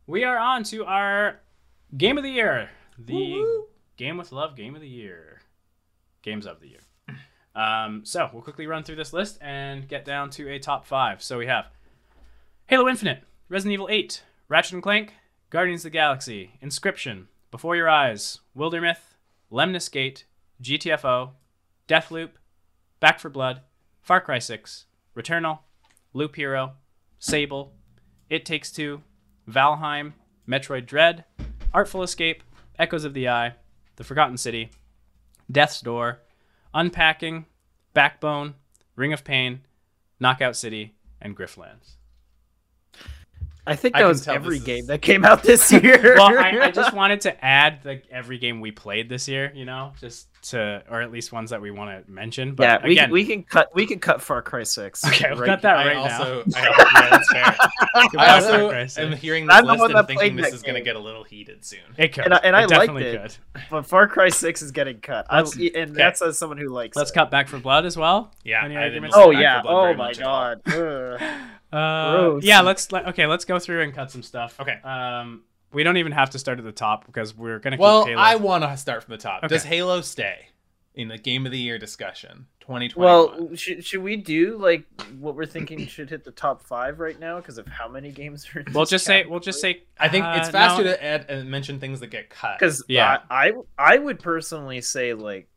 we 0.09 0.25
are 0.25 0.39
on 0.39 0.65
to 0.65 0.85
our 0.87 1.39
game 1.97 2.17
of 2.17 2.25
the 2.25 2.31
year, 2.31 2.71
the 2.99 3.65
Game 3.99 4.17
with 4.17 4.33
Love 4.33 4.57
Game 4.57 4.75
of 4.75 4.81
the 4.81 4.89
Year, 4.89 5.43
games 6.23 6.47
of 6.47 6.61
the 6.61 6.69
year. 6.69 6.81
Um, 7.55 8.05
so 8.05 8.31
we'll 8.33 8.43
quickly 8.43 8.67
run 8.67 8.85
through 8.85 8.97
this 8.97 9.13
list 9.13 9.39
and 9.43 9.87
get 9.87 10.05
down 10.05 10.31
to 10.31 10.49
a 10.49 10.59
top 10.59 10.87
five. 10.87 11.23
So 11.23 11.39
we 11.39 11.47
have 11.47 11.67
Halo 12.69 12.89
Infinite, 12.89 13.25
Resident 13.49 13.75
Evil 13.75 13.89
8, 13.91 14.23
Ratchet 14.49 14.73
and 14.75 14.83
Clank, 14.83 15.13
Guardians 15.51 15.81
of 15.81 15.91
the 15.91 15.99
Galaxy, 15.99 16.53
Inscryption, 16.63 17.27
Before 17.51 17.77
Your 17.77 17.89
Eyes, 17.89 18.41
Wildermyth, 18.57 19.15
Lemnis 19.51 19.89
Gate, 19.91 20.25
GTFO, 20.63 21.33
Deathloop, 21.87 22.31
Back 23.01 23.21
4 23.21 23.31
Blood, 23.31 23.61
Far 24.01 24.21
Cry 24.21 24.39
6, 24.39 24.87
Returnal, 25.17 25.59
Loop 26.15 26.37
Hero, 26.37 26.75
Sable, 27.19 27.75
It 28.31 28.47
Takes 28.47 28.71
Two, 28.73 29.03
Valheim, 29.49 30.13
Metroid 30.47 30.87
Dread, 30.87 31.25
Artful 31.73 32.03
Escape, 32.03 32.43
Echoes 32.79 33.05
of 33.05 33.15
the 33.15 33.29
Eye, 33.29 33.55
The 33.97 34.05
Forgotten 34.05 34.37
City, 34.37 34.71
Death's 35.51 35.81
Door, 35.81 36.21
Unpacking, 36.75 37.47
Backbone, 37.95 38.55
Ring 38.95 39.13
of 39.13 39.25
Pain, 39.25 39.63
Knockout 40.21 40.57
City, 40.57 40.95
and 41.21 41.37
Griftlands. 41.37 41.98
I 43.69 43.77
think 43.77 43.95
that 43.95 44.01
can 44.01 44.09
was 44.09 44.27
every 44.29 44.51
this 44.59 44.59
is- 44.61 44.65
game 44.65 44.87
that 44.87 45.03
came 45.03 45.25
out 45.25 45.43
this 45.43 45.71
year. 45.73 46.15
Well, 46.17 46.39
I, 46.39 46.59
I 46.63 46.71
just 46.71 46.93
wanted 46.93 47.21
to 47.23 47.45
add 47.45 47.83
the 47.83 48.03
every 48.11 48.39
game 48.39 48.61
we 48.61 48.71
played 48.71 49.09
this 49.09 49.29
year, 49.29 49.53
you 49.55 49.65
know, 49.65 49.93
just 50.01 50.27
to, 50.51 50.83
or 50.89 51.03
at 51.03 51.11
least 51.11 51.33
ones 51.33 51.51
that 51.51 51.61
we 51.61 51.71
want 51.73 52.07
to 52.07 52.11
mention. 52.11 52.55
But 52.55 52.63
yeah, 52.65 52.79
we, 52.85 52.93
again, 52.93 53.05
can, 53.07 53.13
we 53.13 53.25
can 53.25 53.43
cut 53.43 53.69
we 53.75 53.87
can 53.87 53.99
cut 53.99 54.23
Far 54.23 54.41
Cry 54.43 54.63
Six. 54.63 55.05
okay, 55.07 55.33
we 55.33 55.41
right 55.41 55.47
got 55.47 55.63
that 55.63 55.77
I 55.79 55.87
right 55.89 55.97
also, 55.97 56.45
now. 56.47 56.59
I, 56.59 56.63
yeah, 57.03 57.11
that's 57.11 57.33
fair. 57.33 57.57
I 57.95 58.09
Goodbye, 58.11 58.29
also 58.29 58.59
Far 58.59 58.69
Cry 58.71 58.87
6. 58.87 58.99
am 58.99 59.13
hearing 59.13 59.47
this 59.47 59.57
I'm 59.57 59.65
list 59.67 59.83
and 59.85 59.95
that 59.95 60.07
thinking 60.07 60.37
this 60.37 60.53
is 60.55 60.63
going 60.63 60.77
to 60.77 60.81
get 60.81 60.97
a 60.97 61.01
little 61.01 61.25
heated 61.25 61.65
soon. 61.65 61.81
It 61.97 62.13
could. 62.13 62.25
And 62.25 62.35
I- 62.35 62.41
and 62.45 62.55
I 62.57 62.63
it 62.65 62.71
liked 62.71 62.81
definitely 62.93 63.05
it. 63.05 63.39
could. 63.55 63.63
But 63.71 63.87
Far 63.87 64.07
Cry 64.09 64.29
Six 64.29 64.63
is 64.63 64.71
getting 64.71 65.01
cut. 65.01 65.27
I, 65.29 65.39
Let's- 65.41 65.57
and 65.75 65.95
that's 65.95 66.23
as 66.23 66.39
someone 66.39 66.59
who 66.59 66.69
likes. 66.69 66.97
Let's 66.97 67.11
it. 67.11 67.15
cut 67.15 67.31
Back 67.31 67.49
4 67.49 67.59
Blood 67.59 67.85
as 67.85 67.97
well. 67.97 68.33
Yeah, 68.45 68.65
Any 68.65 68.77
I 68.77 68.89
didn't 68.89 69.11
Oh 69.15 69.31
yeah! 69.31 69.61
Oh 69.65 69.87
my 69.93 69.95
much 69.95 70.21
at 70.21 70.27
all. 70.27 70.55
god! 70.65 71.51
Ugh. 71.73 71.79
Uh, 71.79 72.17
Gross. 72.17 72.45
yeah, 72.45 72.61
let's 72.61 72.93
let, 72.93 73.09
okay. 73.09 73.27
Let's 73.27 73.45
go 73.45 73.59
through 73.59 73.83
and 73.83 73.95
cut 73.95 74.11
some 74.11 74.23
stuff. 74.23 74.59
Okay. 74.61 74.81
Um, 74.83 75.43
we 75.73 75.83
don't 75.83 75.99
even 75.99 76.13
have 76.13 76.31
to 76.31 76.39
start 76.39 76.59
at 76.59 76.65
the 76.65 76.73
top 76.73 77.07
because 77.07 77.37
we're 77.37 77.59
gonna 77.59 77.77
keep 77.77 77.83
Well, 77.83 78.07
Halo. 78.07 78.21
I 78.21 78.37
want 78.37 78.65
to 78.65 78.77
start 78.77 79.05
from 79.05 79.13
the 79.13 79.19
top. 79.19 79.45
Okay. 79.45 79.49
Does 79.49 79.65
Halo 79.65 80.01
stay 80.01 80.49
in 80.95 81.09
the 81.09 81.19
Game 81.19 81.47
of 81.47 81.53
the 81.53 81.59
Year 81.59 81.79
discussion 81.79 82.47
2021? 82.61 83.05
Well, 83.05 83.55
should, 83.55 83.85
should 83.85 84.03
we 84.03 84.17
do 84.17 84.57
like 84.57 84.85
what 85.19 85.35
we're 85.35 85.47
thinking 85.47 85.87
should 85.87 86.11
hit 86.11 86.25
the 86.25 86.31
top 86.31 86.63
five 86.63 87.01
right 87.01 87.19
now 87.19 87.37
because 87.37 87.59
of 87.59 87.67
how 87.67 87.87
many 87.87 88.13
games 88.13 88.47
are? 88.55 88.61
In 88.61 88.73
we'll 88.73 88.85
this 88.85 88.91
just 88.91 89.05
say 89.05 89.27
we'll 89.27 89.41
just 89.41 89.61
say. 89.61 89.83
I 89.99 90.09
think 90.09 90.25
it's 90.27 90.49
uh, 90.49 90.53
faster 90.53 90.85
no. 90.85 90.93
to 90.93 91.05
add 91.05 91.27
and 91.29 91.51
mention 91.51 91.81
things 91.81 92.01
that 92.01 92.09
get 92.09 92.31
cut. 92.31 92.59
because 92.59 92.83
Yeah. 92.89 93.19
I, 93.31 93.51
I 93.51 93.95
I 93.95 93.99
would 93.99 94.21
personally 94.21 94.81
say 94.81 95.13
like 95.13 95.49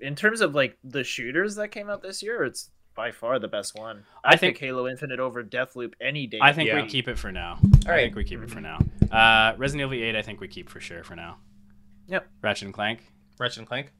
in 0.00 0.16
terms 0.16 0.40
of 0.40 0.54
like 0.54 0.78
the 0.82 1.04
shooters 1.04 1.56
that 1.56 1.68
came 1.68 1.88
out 1.88 2.02
this 2.02 2.22
year, 2.22 2.42
it's 2.42 2.70
by 2.94 3.10
far 3.10 3.38
the 3.38 3.48
best 3.48 3.78
one. 3.78 4.04
I 4.24 4.28
I, 4.28 4.36
think- 4.36 4.56
think 4.58 4.58
Halo 4.58 4.86
Infinite 4.88 5.20
over 5.20 5.42
Deathloop 5.42 5.94
any 6.00 6.26
day. 6.26 6.38
I 6.40 6.52
think 6.52 6.68
Yeah. 6.68 6.82
we 6.82 6.88
keep 6.88 7.08
it 7.08 7.18
for 7.18 7.32
now. 7.32 7.58
All 7.62 7.70
I 7.86 7.90
right. 7.90 8.00
think 8.02 8.16
we 8.16 8.24
keep 8.24 8.40
it 8.42 8.50
for 8.50 8.60
now. 8.60 8.78
Uh, 9.10 9.54
Resident 9.56 9.92
Evil 9.92 10.04
8, 10.08 10.16
I 10.16 10.22
think 10.22 10.40
we 10.40 10.48
keep 10.48 10.68
for 10.68 10.80
sure 10.80 11.02
for 11.04 11.16
now. 11.16 11.38
Yep. 12.08 12.26
Ratchet 12.42 12.66
and 12.66 12.74
Clank. 12.74 13.00
Ratchet 13.38 13.58
and 13.58 13.66
Clank. 13.66 13.92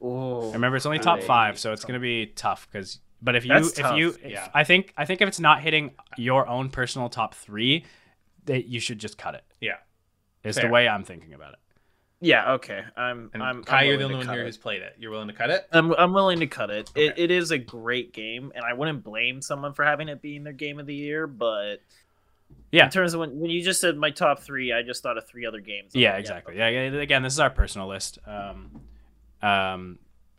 Oh, 0.00 0.52
Remember, 0.52 0.76
it's 0.76 0.86
only 0.86 0.98
top 1.00 1.18
Great. 1.18 1.26
five, 1.26 1.58
so 1.58 1.72
it's 1.72 1.84
gonna 1.84 1.98
be 1.98 2.26
tough. 2.26 2.68
Because, 2.70 3.00
but 3.20 3.34
if 3.34 3.44
you, 3.44 3.52
That's 3.52 3.78
if 3.78 3.96
you, 3.96 4.08
if, 4.22 4.30
yeah. 4.30 4.48
I 4.54 4.62
think, 4.64 4.92
I 4.96 5.04
think 5.04 5.20
if 5.20 5.28
it's 5.28 5.40
not 5.40 5.60
hitting 5.60 5.92
your 6.16 6.46
own 6.46 6.70
personal 6.70 7.08
top 7.08 7.34
three, 7.34 7.84
that 8.44 8.66
you 8.66 8.78
should 8.80 8.98
just 9.00 9.18
cut 9.18 9.34
it. 9.34 9.44
Yeah. 9.60 9.76
Is 10.44 10.56
Fair. 10.56 10.66
the 10.66 10.72
way 10.72 10.88
I'm 10.88 11.02
thinking 11.02 11.34
about 11.34 11.54
it. 11.54 11.58
Yeah. 12.20 12.52
Okay, 12.54 12.82
I'm. 12.96 13.30
And 13.34 13.42
I'm. 13.42 13.62
Kai, 13.64 13.82
I'm 13.82 13.86
you're 13.88 13.96
the 13.96 14.04
only 14.04 14.16
one 14.16 14.28
here 14.28 14.42
it. 14.42 14.46
who's 14.46 14.56
played 14.56 14.82
it. 14.82 14.94
You're 14.98 15.10
willing 15.10 15.28
to 15.28 15.34
cut 15.34 15.50
it? 15.50 15.66
I'm, 15.72 15.92
I'm 15.92 16.12
willing 16.12 16.40
to 16.40 16.46
cut 16.46 16.70
it. 16.70 16.90
it. 16.94 17.14
It 17.18 17.30
is 17.30 17.50
a 17.50 17.58
great 17.58 18.12
game, 18.12 18.52
and 18.54 18.64
I 18.64 18.72
wouldn't 18.72 19.04
blame 19.04 19.40
someone 19.42 19.72
for 19.74 19.84
having 19.84 20.08
it 20.08 20.20
being 20.22 20.44
their 20.44 20.52
game 20.52 20.78
of 20.80 20.86
the 20.86 20.94
year. 20.94 21.26
But 21.26 21.76
Yeah. 22.70 22.84
in 22.86 22.90
terms 22.90 23.14
of 23.14 23.20
when, 23.20 23.38
when 23.38 23.50
you 23.50 23.62
just 23.62 23.80
said 23.80 23.96
my 23.96 24.10
top 24.10 24.40
three, 24.40 24.72
I 24.72 24.82
just 24.82 25.02
thought 25.02 25.16
of 25.18 25.26
three 25.26 25.46
other 25.46 25.60
games. 25.60 25.94
Yeah, 25.94 26.16
exactly. 26.16 26.56
Yeah, 26.56 26.68
yeah, 26.68 26.80
again, 27.00 27.22
this 27.22 27.32
is 27.34 27.40
our 27.40 27.50
personal 27.50 27.88
list. 27.88 28.18
Um, 28.26 28.80
um, 29.42 29.98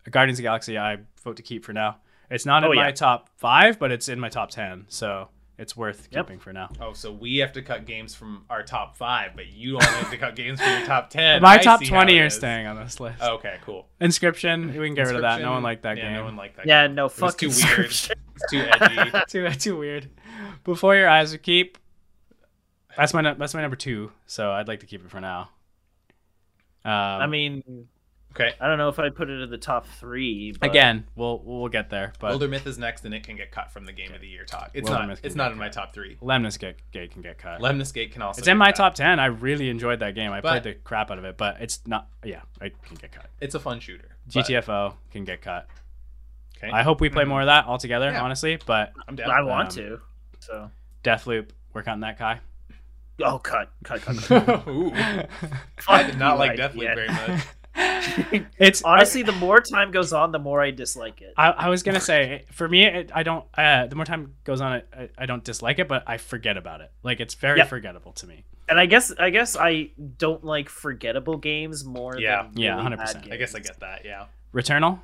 Guardians 0.10 0.38
of 0.40 0.44
the 0.44 0.48
Galaxy, 0.48 0.78
I 0.78 0.98
vote 1.24 1.38
to 1.38 1.44
keep 1.44 1.64
for 1.66 1.74
now. 1.74 1.98
It's 2.32 2.46
not 2.46 2.64
in 2.64 2.70
Oh, 2.72 2.74
my 2.76 2.88
yeah. 2.88 2.92
top 2.92 3.30
five, 3.38 3.80
but 3.80 3.92
it's 3.92 4.10
in 4.10 4.20
my 4.20 4.30
top 4.30 4.50
ten, 4.50 4.86
so 4.88 5.30
it's 5.60 5.76
worth 5.78 6.08
Yep. 6.12 6.26
keeping 6.26 6.40
for 6.40 6.52
now. 6.54 6.72
Oh, 6.82 6.94
so 6.94 7.12
we 7.12 7.38
have 7.38 7.52
to 7.54 7.62
cut 7.62 7.86
games 7.86 8.16
from 8.16 8.46
our 8.50 8.64
top 8.64 8.96
five, 8.98 9.32
but 9.36 9.48
you 9.48 9.74
only 9.76 9.86
have 9.86 10.10
to 10.10 10.18
cut 10.18 10.36
games 10.36 10.60
from 10.62 10.72
your 10.78 10.86
top 10.88 11.10
ten. 11.12 11.42
my 11.42 11.56
I 11.56 11.58
top 11.58 11.84
twenty 11.84 12.20
are 12.20 12.26
is. 12.28 12.34
staying 12.36 12.66
on 12.66 12.78
this 12.78 13.00
list. 13.00 13.22
Okay, 13.22 13.58
cool. 13.66 13.88
Inscryption, 14.02 14.68
we 14.80 14.88
can 14.88 14.96
get 14.96 15.08
rid 15.08 15.16
of 15.18 15.22
that. 15.22 15.42
No 15.42 15.52
one 15.52 15.62
liked 15.64 15.84
that 15.84 15.98
yeah, 15.98 16.04
game. 16.06 16.14
No 16.14 16.24
one 16.24 16.36
liked 16.38 16.56
that. 16.58 16.66
Yeah, 16.66 16.88
game. 16.88 16.96
no, 16.96 17.06
It 17.06 17.20
was 17.22 17.34
fuck 17.34 17.38
too 17.38 17.50
weird. 17.50 17.86
It's 17.88 18.10
too 18.50 18.62
edgy. 18.62 19.12
too 19.30 19.50
too 19.52 19.78
weird. 19.78 20.10
Before 20.64 20.96
your 20.96 21.10
eyes, 21.10 21.32
we 21.34 21.38
keep. 21.38 21.78
That's 22.98 23.14
my 23.14 23.22
that's 23.34 23.54
my 23.54 23.62
number 23.62 23.76
two, 23.78 24.12
so 24.26 24.52
I'd 24.52 24.68
like 24.68 24.80
to 24.80 24.86
keep 24.86 25.04
it 25.04 25.12
for 25.12 25.20
now. 25.22 25.50
Um, 26.86 26.92
I 26.94 27.28
mean, 27.28 27.88
Okay. 28.32 28.54
I 28.62 28.68
don't 28.68 28.78
know 28.78 28.90
if 28.90 29.00
I'd 29.00 29.16
put 29.16 29.30
it 29.30 29.42
in 29.42 29.50
the 29.50 29.58
top 29.58 29.88
three. 29.88 30.52
But 30.52 30.70
again, 30.70 31.08
we'll 31.16 31.42
we'll 31.44 31.68
get 31.68 31.90
there, 31.90 32.14
but 32.20 32.32
Wildermyth 32.32 32.66
is 32.68 32.78
next, 32.78 33.04
and 33.06 33.14
it 33.14 33.24
can 33.24 33.36
get 33.36 33.52
cut 33.52 33.72
from 33.72 33.86
the 33.86 33.92
Game 33.92 34.14
of 34.14 34.22
the 34.22 34.28
Year 34.28 34.46
talk. 34.46 34.70
It's 34.74 34.88
Boulder 34.90 35.08
not. 35.08 35.20
It's 35.24 35.36
not 35.36 35.52
in 35.52 35.58
my 35.58 35.70
top 35.70 35.94
three. 35.94 36.18
Lemnis 36.22 36.58
Gate, 36.58 36.76
Gate 36.92 37.12
can 37.12 37.22
get 37.22 37.38
cut. 37.40 37.60
Lemnis 37.60 37.92
Gate 37.92 38.12
can 38.12 38.22
also. 38.22 38.40
it's 38.40 38.46
get 38.46 38.52
in 38.52 38.58
my 38.60 38.68
cut. 38.68 38.76
top 38.76 38.96
ten. 38.96 39.20
I 39.20 39.26
really 39.26 39.70
enjoyed 39.70 40.00
that 40.02 40.14
game. 40.16 40.32
I 40.32 40.42
But- 40.42 40.62
played 40.62 40.64
the 40.64 40.80
crap 40.80 41.10
out 41.12 41.18
of 41.18 41.26
it, 41.26 41.38
but 41.38 41.58
it's 41.60 41.86
not. 41.88 42.08
Yeah, 42.24 42.42
it 42.62 42.82
can 42.84 42.98
get 42.98 43.12
cut. 43.12 43.26
It's 43.42 43.56
a 43.56 43.60
fun 43.60 43.80
shooter. 43.80 44.16
but- 44.34 44.46
GTFO 44.46 44.94
can 45.12 45.26
get 45.26 45.42
cut. 45.42 45.68
Okay. 46.58 46.72
I 46.72 46.84
hope 46.84 47.02
we 47.02 47.10
play 47.10 47.24
more 47.26 47.42
of 47.42 47.48
that 47.48 47.66
altogether, 47.66 48.12
Yeah. 48.12 48.22
honestly. 48.22 48.60
But 48.66 48.94
I'm 49.08 49.16
down. 49.16 49.32
I 49.32 49.42
want 49.42 49.70
um, 49.70 49.76
to. 49.76 50.02
So. 50.40 50.72
Deathloop, 51.04 51.50
we're 51.74 51.84
cutting 51.84 52.02
that 52.02 52.18
Kai. 52.20 52.42
Oh, 53.22 53.40
cut, 53.40 53.72
cut, 53.84 54.02
cut. 54.02 54.18
cut. 54.18 54.68
Ooh. 54.68 54.94
I 55.88 56.04
did 56.04 56.18
not 56.18 56.38
like 56.38 56.52
Right, 56.52 56.60
Deathloop 56.60 56.82
yeah. 56.84 56.96
very 56.96 57.08
much. 57.08 57.42
it's 58.60 58.82
Honestly, 58.84 59.24
the 59.24 59.32
more 59.34 59.60
time 59.62 59.92
goes 59.92 60.12
on, 60.14 60.32
the 60.32 60.40
more 60.40 60.62
I 60.62 60.72
dislike 60.72 61.22
it. 61.22 61.34
I, 61.38 61.50
I 61.52 61.70
was 61.70 61.84
gonna 61.84 62.00
say 62.02 62.46
for 62.52 62.68
me, 62.68 62.86
it, 62.86 63.12
I 63.14 63.24
don't. 63.24 63.46
Uh, 63.58 63.88
the 63.88 63.96
more 63.96 64.06
time 64.06 64.34
goes 64.44 64.60
on, 64.62 64.82
I, 64.94 65.10
I 65.18 65.26
don't 65.26 65.44
dislike 65.44 65.80
it, 65.80 65.88
but 65.88 66.04
I 66.08 66.18
forget 66.18 66.58
about 66.58 66.82
it. 66.82 66.92
Like 67.04 67.20
it's 67.20 67.34
very 67.36 67.60
Yep. 67.60 67.70
forgettable 67.70 68.12
to 68.14 68.28
me. 68.28 68.44
And 68.68 68.80
I 68.80 68.86
guess 68.86 69.12
I 69.18 69.30
guess 69.30 69.56
I 69.56 69.92
don't 70.18 70.44
like 70.44 70.70
forgettable 70.70 71.38
games 71.38 71.86
more 71.86 72.18
Yeah. 72.20 72.44
than 72.44 72.62
Yeah, 72.62 72.76
really 72.76 72.96
100%. 72.98 72.98
bad 72.98 73.30
I 73.32 73.38
guess 73.38 73.56
I 73.56 73.60
get 73.60 73.80
that. 73.80 74.02
Yeah. 74.06 74.26
Returnal. 74.54 75.00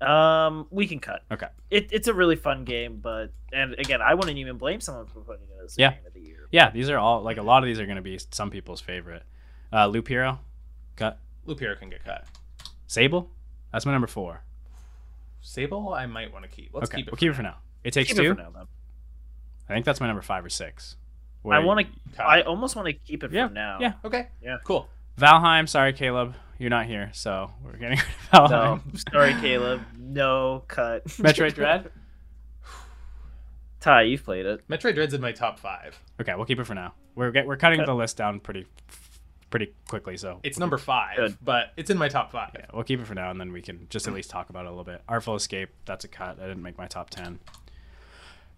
Um, 0.00 0.66
we 0.70 0.88
can 0.88 0.98
cut. 0.98 1.22
Okay. 1.30 1.46
It, 1.70 1.88
it's 1.92 2.08
a 2.08 2.14
really 2.14 2.34
fun 2.36 2.64
game, 2.64 2.98
but 3.00 3.32
and 3.52 3.74
again, 3.74 4.02
I 4.02 4.14
wouldn't 4.14 4.36
even 4.38 4.56
blame 4.58 4.80
someone 4.80 5.06
for 5.06 5.20
putting 5.20 5.44
it 5.44 5.64
as 5.64 5.76
Yeah. 5.78 5.92
game 5.92 6.06
of 6.06 6.12
the 6.14 6.20
year. 6.20 6.48
Yeah, 6.50 6.70
these 6.70 6.90
are 6.90 6.98
all 6.98 7.22
like 7.22 7.36
a 7.36 7.42
lot 7.42 7.62
of 7.62 7.68
these 7.68 7.78
are 7.78 7.86
gonna 7.86 8.02
be 8.02 8.18
some 8.32 8.50
people's 8.50 8.80
favorite. 8.80 9.22
Uh, 9.72 9.86
Loop 9.86 10.08
Hero, 10.08 10.40
cut. 10.96 11.18
Loop 11.44 11.58
Hero 11.60 11.74
can 11.76 11.90
get 11.90 12.04
cut. 12.04 12.24
Sable, 12.86 13.30
that's 13.72 13.84
my 13.86 13.92
number 13.92 14.06
four. 14.06 14.42
Sable, 15.40 15.92
I 15.92 16.06
might 16.06 16.32
want 16.32 16.44
to 16.44 16.50
keep. 16.50 16.70
Let's 16.72 16.88
okay, 16.90 16.98
keep 16.98 17.08
it. 17.08 17.12
we'll 17.12 17.16
keep 17.18 17.30
it 17.30 17.34
for 17.34 17.42
now. 17.42 17.56
It 17.84 17.92
takes 17.92 18.08
Keep 18.08 18.16
two. 18.18 18.30
it 18.30 18.36
for 18.36 18.42
now, 18.42 18.50
though. 18.50 18.68
I 19.68 19.74
think 19.74 19.84
that's 19.84 20.00
my 20.00 20.06
number 20.06 20.22
five 20.22 20.44
or 20.44 20.48
six. 20.50 20.96
I 21.44 21.58
want 21.58 21.86
to. 22.16 22.22
I 22.24 22.42
almost 22.42 22.76
want 22.76 22.86
to 22.86 22.92
keep 22.92 23.24
it 23.24 23.32
Yeah, 23.32 23.48
for 23.48 23.54
now. 23.54 23.78
yeah. 23.80 23.94
Okay. 24.04 24.28
Yeah. 24.40 24.58
Cool. 24.64 24.88
Valheim. 25.18 25.68
Sorry, 25.68 25.92
Caleb, 25.92 26.34
you're 26.58 26.70
not 26.70 26.86
here, 26.86 27.10
so 27.12 27.50
we're 27.64 27.72
getting 27.72 27.98
rid 28.32 28.40
of 28.40 28.50
No, 28.50 28.56
Valheim. 28.56 29.10
sorry, 29.10 29.34
Caleb. 29.40 29.82
No 29.98 30.62
cut. 30.68 31.04
Metroid 31.08 31.54
Dread. 31.54 31.90
Ty, 33.80 34.02
you've 34.02 34.24
played 34.24 34.46
it. 34.46 34.66
Metroid 34.68 34.94
Dread's 34.94 35.12
in 35.14 35.20
my 35.20 35.32
top 35.32 35.58
five. 35.58 35.98
Okay, 36.20 36.32
we'll 36.36 36.44
keep 36.46 36.60
it 36.60 36.64
for 36.64 36.74
now. 36.74 36.94
We're 37.16 37.32
get, 37.32 37.46
we're 37.46 37.56
cutting 37.56 37.80
Cut. 37.80 37.86
the 37.86 37.94
list 37.94 38.16
down 38.16 38.38
pretty 38.38 38.66
pretty 39.52 39.72
quickly, 39.88 40.16
so 40.16 40.40
It's 40.42 40.58
number 40.58 40.78
five, 40.78 41.16
Good. 41.16 41.36
but 41.40 41.72
it's 41.76 41.90
in 41.90 41.96
my 41.98 42.08
top 42.08 42.32
five. 42.32 42.50
yeah, 42.58 42.66
we'll 42.74 42.82
keep 42.82 42.98
it 42.98 43.06
for 43.06 43.14
now, 43.14 43.30
and 43.30 43.38
then 43.40 43.52
we 43.52 43.62
can 43.62 43.86
just 43.88 44.08
at 44.08 44.14
least 44.14 44.30
talk 44.30 44.50
about 44.50 44.64
it 44.64 44.68
a 44.68 44.70
little 44.70 44.82
bit. 44.82 45.00
Artful 45.08 45.36
Escape, 45.36 45.68
that's 45.84 46.04
a 46.04 46.08
cut. 46.08 46.40
I 46.40 46.48
didn't 46.48 46.62
make 46.62 46.76
my 46.76 46.88
top 46.88 47.10
ten. 47.10 47.38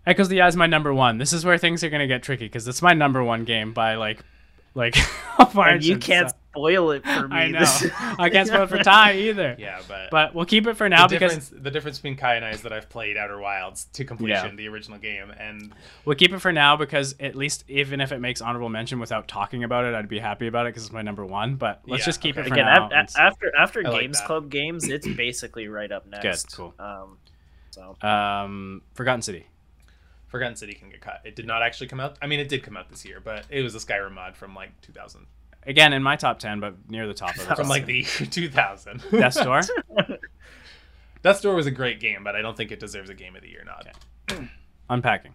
Echoes 0.07 0.27
of 0.27 0.31
the 0.31 0.41
Eye 0.43 0.49
is 0.49 0.57
my 0.57 0.67
number 0.67 0.93
one. 0.95 1.19
This 1.19 1.33
is 1.33 1.45
where 1.45 1.59
things 1.59 1.83
are 1.85 1.91
gonna 1.91 2.07
get 2.07 2.23
tricky 2.23 2.47
because 2.47 2.67
it's 2.69 2.81
my 2.83 2.93
number 2.95 3.23
one 3.25 3.45
game 3.45 3.73
by 3.73 3.95
like 3.97 4.23
like 4.75 4.97
And 5.57 5.85
you 5.85 5.99
can't 5.99 6.31
so- 6.31 6.37
spoil 6.53 6.91
it 6.93 7.05
for 7.05 7.27
me. 7.29 7.37
I 7.37 7.49
know. 7.49 7.59
This- 7.61 7.89
I 8.01 8.31
can't 8.31 8.47
spoil 8.47 8.63
it 8.63 8.69
for 8.69 8.79
Ty 8.83 9.15
either. 9.17 9.57
Yeah, 9.59 9.81
but, 9.89 10.11
But 10.11 10.35
we'll 10.35 10.45
keep 10.45 10.67
it 10.69 10.75
for 10.77 10.89
now 10.89 11.07
the 11.09 11.17
because 11.17 11.33
difference 11.33 11.63
the 11.65 11.71
difference 11.71 11.99
between 11.99 12.17
Kai 12.17 12.37
and 12.37 12.45
I 12.45 12.51
is 12.51 12.63
that 12.63 12.73
I've 12.73 12.89
played 12.89 13.17
Outer 13.17 13.41
Wilds 13.41 13.87
to 13.95 14.05
completion, 14.05 14.51
Yeah. 14.51 14.55
the 14.57 14.69
original 14.69 14.99
game, 14.99 15.33
and 15.37 15.73
We'll 16.05 16.17
keep 16.17 16.33
it 16.33 16.39
for 16.41 16.53
now 16.53 16.77
because 16.77 17.15
at 17.19 17.35
least 17.35 17.65
even 17.69 18.01
if 18.01 18.13
it 18.13 18.21
makes 18.21 18.41
honorable 18.41 18.69
mention 18.69 19.01
without 19.01 19.27
talking 19.27 19.65
about 19.65 19.85
it, 19.85 19.95
I'd 19.95 20.09
be 20.09 20.19
happy 20.21 20.47
about 20.47 20.67
it 20.67 20.71
because 20.75 20.85
it's 20.85 20.93
my 20.93 21.03
number 21.03 21.25
one. 21.27 21.57
But 21.57 21.81
let's 21.87 22.03
Yeah, 22.03 22.07
just 22.07 22.21
keep 22.21 22.37
okay. 22.37 22.47
it 22.47 22.49
for 22.49 22.55
Again, 22.55 22.67
now. 22.67 22.87
af- 22.87 22.93
and 22.93 23.09
after 23.19 23.53
after 23.59 23.81
I 23.85 23.91
like 23.91 24.01
Games 24.03 24.19
that. 24.19 24.27
Club 24.27 24.51
games, 24.51 24.89
it's 24.89 25.07
basically 25.17 25.67
right 25.69 25.91
up 25.91 26.07
next. 26.07 26.47
Good, 26.47 26.57
cool. 26.57 26.75
Um, 26.79 27.19
so 27.71 27.97
um, 28.07 28.83
Forgotten 28.95 29.23
City. 29.23 29.47
Forgotten 30.29 30.57
City 30.57 30.75
can 30.75 30.89
get 30.91 31.01
cut. 31.01 31.21
It 31.25 31.37
did 31.37 31.47
not 31.47 31.63
actually 31.63 31.87
come 31.89 32.01
out. 32.01 32.17
I 32.21 32.27
mean, 32.27 32.41
it 32.41 32.49
did 32.49 32.63
come 32.63 32.77
out 32.77 32.89
this 32.89 33.05
year, 33.05 33.21
but 33.23 33.45
it 33.51 33.63
was 33.63 33.75
a 33.75 33.79
Skyrim 33.79 34.13
mod 34.13 34.37
from 34.37 34.55
like 34.55 34.81
2000, 34.83 35.27
Again, 35.67 35.93
in 35.93 36.03
my 36.03 36.17
top 36.17 36.39
ten, 36.39 36.61
but 36.61 36.75
near 36.91 37.07
the 37.07 37.15
top 37.15 37.37
of 37.37 37.51
it. 37.51 37.57
from 37.57 37.69
like 37.69 37.87
the 37.87 37.95
year 37.95 38.29
2000. 38.31 39.03
Death's 39.13 39.43
Door. 39.43 39.63
Death 41.23 41.41
Door 41.43 41.55
was 41.55 41.67
a 41.67 41.71
great 41.71 42.01
game, 42.01 42.23
but 42.25 42.37
I 42.37 42.43
don't 42.43 42.57
think 42.57 42.71
it 42.73 42.81
deserves 42.81 43.09
a 43.11 43.15
Game 43.15 43.35
of 43.37 43.43
the 43.43 43.49
Year 43.49 43.65
nod. 43.65 43.91
Unpacking. 44.91 45.33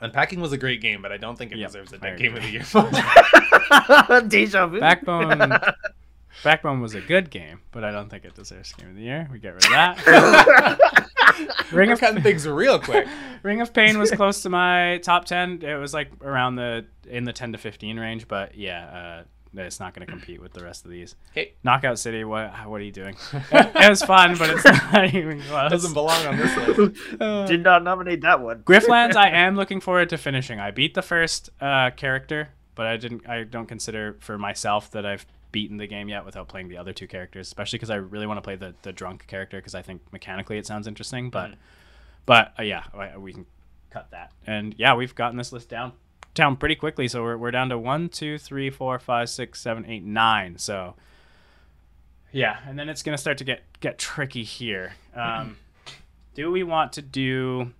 Unpacking 0.00 0.40
was 0.40 0.52
a 0.52 0.56
great 0.58 0.80
game, 0.80 1.00
but 1.02 1.10
I 1.12 1.16
don't 1.16 1.36
think 1.36 1.52
it 1.52 1.58
Yep, 1.58 1.68
deserves 1.70 1.92
a 1.92 1.98
Game 1.98 2.36
of 2.36 2.42
the 2.42 2.50
Year. 2.50 2.62
deja 4.28 4.66
vu. 4.66 4.80
Backbone. 4.80 5.52
Backbone 6.44 6.80
was 6.80 6.94
a 6.94 7.00
good 7.00 7.30
game, 7.30 7.60
but 7.70 7.84
I 7.84 7.90
don't 7.90 8.08
think 8.08 8.24
it 8.24 8.34
deserves 8.34 8.72
Game 8.72 8.90
of 8.90 8.96
the 8.96 9.02
Year. 9.02 9.28
We 9.30 9.38
get 9.38 9.54
rid 9.54 9.64
of 9.64 9.70
that. 9.70 11.08
Ring 11.72 11.88
We're 11.88 11.94
of 11.94 12.00
cutting 12.00 12.22
things 12.22 12.46
real 12.46 12.78
quick. 12.78 13.06
Ring 13.42 13.60
of 13.60 13.72
Pain 13.72 13.98
was 13.98 14.10
close 14.10 14.42
to 14.42 14.50
my 14.50 14.98
top 14.98 15.24
ten. 15.24 15.62
It 15.62 15.76
was 15.76 15.94
like 15.94 16.10
around 16.22 16.56
the 16.56 16.86
in 17.08 17.24
the 17.24 17.32
ten 17.32 17.52
to 17.52 17.58
fifteen 17.58 17.98
range, 17.98 18.28
but 18.28 18.56
yeah, 18.56 19.22
uh, 19.54 19.60
it's 19.60 19.80
not 19.80 19.94
going 19.94 20.06
to 20.06 20.10
compete 20.10 20.40
with 20.40 20.52
the 20.52 20.64
rest 20.64 20.84
of 20.84 20.90
these. 20.90 21.14
Okay, 21.32 21.52
Knockout 21.62 21.98
City, 21.98 22.24
what 22.24 22.52
what 22.68 22.80
are 22.80 22.84
you 22.84 22.92
doing? 22.92 23.16
it 23.32 23.88
was 23.88 24.02
fun, 24.02 24.36
but 24.36 24.50
it's 24.50 24.64
not 24.92 25.14
even 25.14 25.40
close. 25.42 25.66
It 25.66 25.70
doesn't 25.70 25.94
belong 25.94 26.26
on 26.26 26.36
this 26.36 26.56
list. 26.56 27.20
Uh, 27.20 27.46
Did 27.46 27.62
not 27.62 27.82
nominate 27.82 28.22
that 28.22 28.40
one. 28.40 28.62
Griftlands, 28.62 29.16
I 29.16 29.30
am 29.30 29.56
looking 29.56 29.80
forward 29.80 30.10
to 30.10 30.18
finishing. 30.18 30.60
I 30.60 30.70
beat 30.70 30.94
the 30.94 31.02
first 31.02 31.50
uh, 31.60 31.90
character, 31.90 32.50
but 32.74 32.86
I 32.86 32.96
didn't. 32.96 33.28
I 33.28 33.44
don't 33.44 33.66
consider 33.66 34.16
for 34.20 34.38
myself 34.38 34.90
that 34.92 35.04
I've 35.06 35.26
beaten 35.52 35.76
the 35.76 35.86
game 35.86 36.08
yet 36.08 36.24
without 36.24 36.48
playing 36.48 36.68
the 36.68 36.78
other 36.78 36.92
two 36.92 37.06
characters, 37.06 37.46
especially 37.46 37.78
because 37.78 37.90
I 37.90 37.96
really 37.96 38.26
want 38.26 38.38
to 38.38 38.42
play 38.42 38.56
the 38.56 38.74
the 38.82 38.92
drunk 38.92 39.26
character 39.26 39.58
because 39.58 39.74
I 39.74 39.82
think 39.82 40.00
mechanically 40.12 40.58
it 40.58 40.66
sounds 40.66 40.86
interesting. 40.88 41.30
But 41.30 41.52
Mhm. 41.52 41.56
but 42.26 42.54
uh, 42.58 42.62
yeah, 42.62 43.16
we 43.18 43.32
can 43.32 43.46
cut 43.90 44.10
that. 44.10 44.32
And 44.46 44.74
yeah, 44.78 44.94
we've 44.94 45.14
gotten 45.14 45.36
this 45.36 45.52
list 45.52 45.68
down 45.68 45.92
down 46.34 46.56
pretty 46.56 46.74
quickly. 46.74 47.06
So 47.08 47.22
we're 47.22 47.36
we're 47.36 47.50
down 47.50 47.68
to 47.68 47.78
one, 47.78 48.08
two, 48.08 48.38
three, 48.38 48.70
four, 48.70 48.98
five, 48.98 49.28
six, 49.28 49.60
seven, 49.60 49.84
eight, 49.86 50.02
nine. 50.04 50.56
So 50.58 50.94
yeah, 52.32 52.60
and 52.66 52.78
then 52.78 52.88
it's 52.88 53.02
gonna 53.02 53.18
start 53.18 53.36
to 53.38 53.44
get 53.44 53.62
get 53.80 53.98
tricky 53.98 54.42
here. 54.44 54.94
Um, 55.14 55.58
do 56.34 56.50
we 56.50 56.62
want 56.62 56.92
to 56.94 57.02
do? 57.02 57.72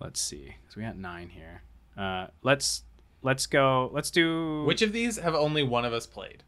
Let's 0.00 0.20
see, 0.20 0.54
because 0.60 0.76
we 0.76 0.82
got 0.82 0.96
nine 0.96 1.30
here. 1.30 1.62
Uh, 1.96 2.26
let's 2.42 2.82
let's 3.22 3.46
go. 3.46 3.90
Let's 3.92 4.10
do 4.10 4.64
Which 4.64 4.82
of 4.82 4.92
these 4.92 5.16
have 5.18 5.34
only 5.34 5.62
one 5.62 5.84
of 5.84 5.92
us 5.92 6.06
played? 6.06 6.42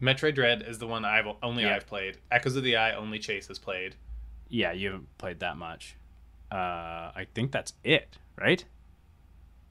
Metroid 0.00 0.34
Dread 0.34 0.62
is 0.66 0.78
the 0.78 0.86
one 0.86 1.04
I've 1.04 1.26
only 1.42 1.64
Yeah. 1.64 1.76
I've 1.76 1.86
played. 1.86 2.18
Echoes 2.30 2.56
of 2.56 2.62
the 2.64 2.76
Eye 2.76 2.92
only 2.92 3.18
Chase 3.18 3.48
has 3.48 3.58
played. 3.58 3.96
Yeah, 4.48 4.72
you 4.72 4.90
haven't 4.90 5.18
played 5.18 5.40
that 5.40 5.56
much. 5.56 5.96
Uh, 6.52 6.54
I 7.14 7.26
think 7.34 7.50
that's 7.50 7.72
it, 7.82 8.16
right? 8.36 8.64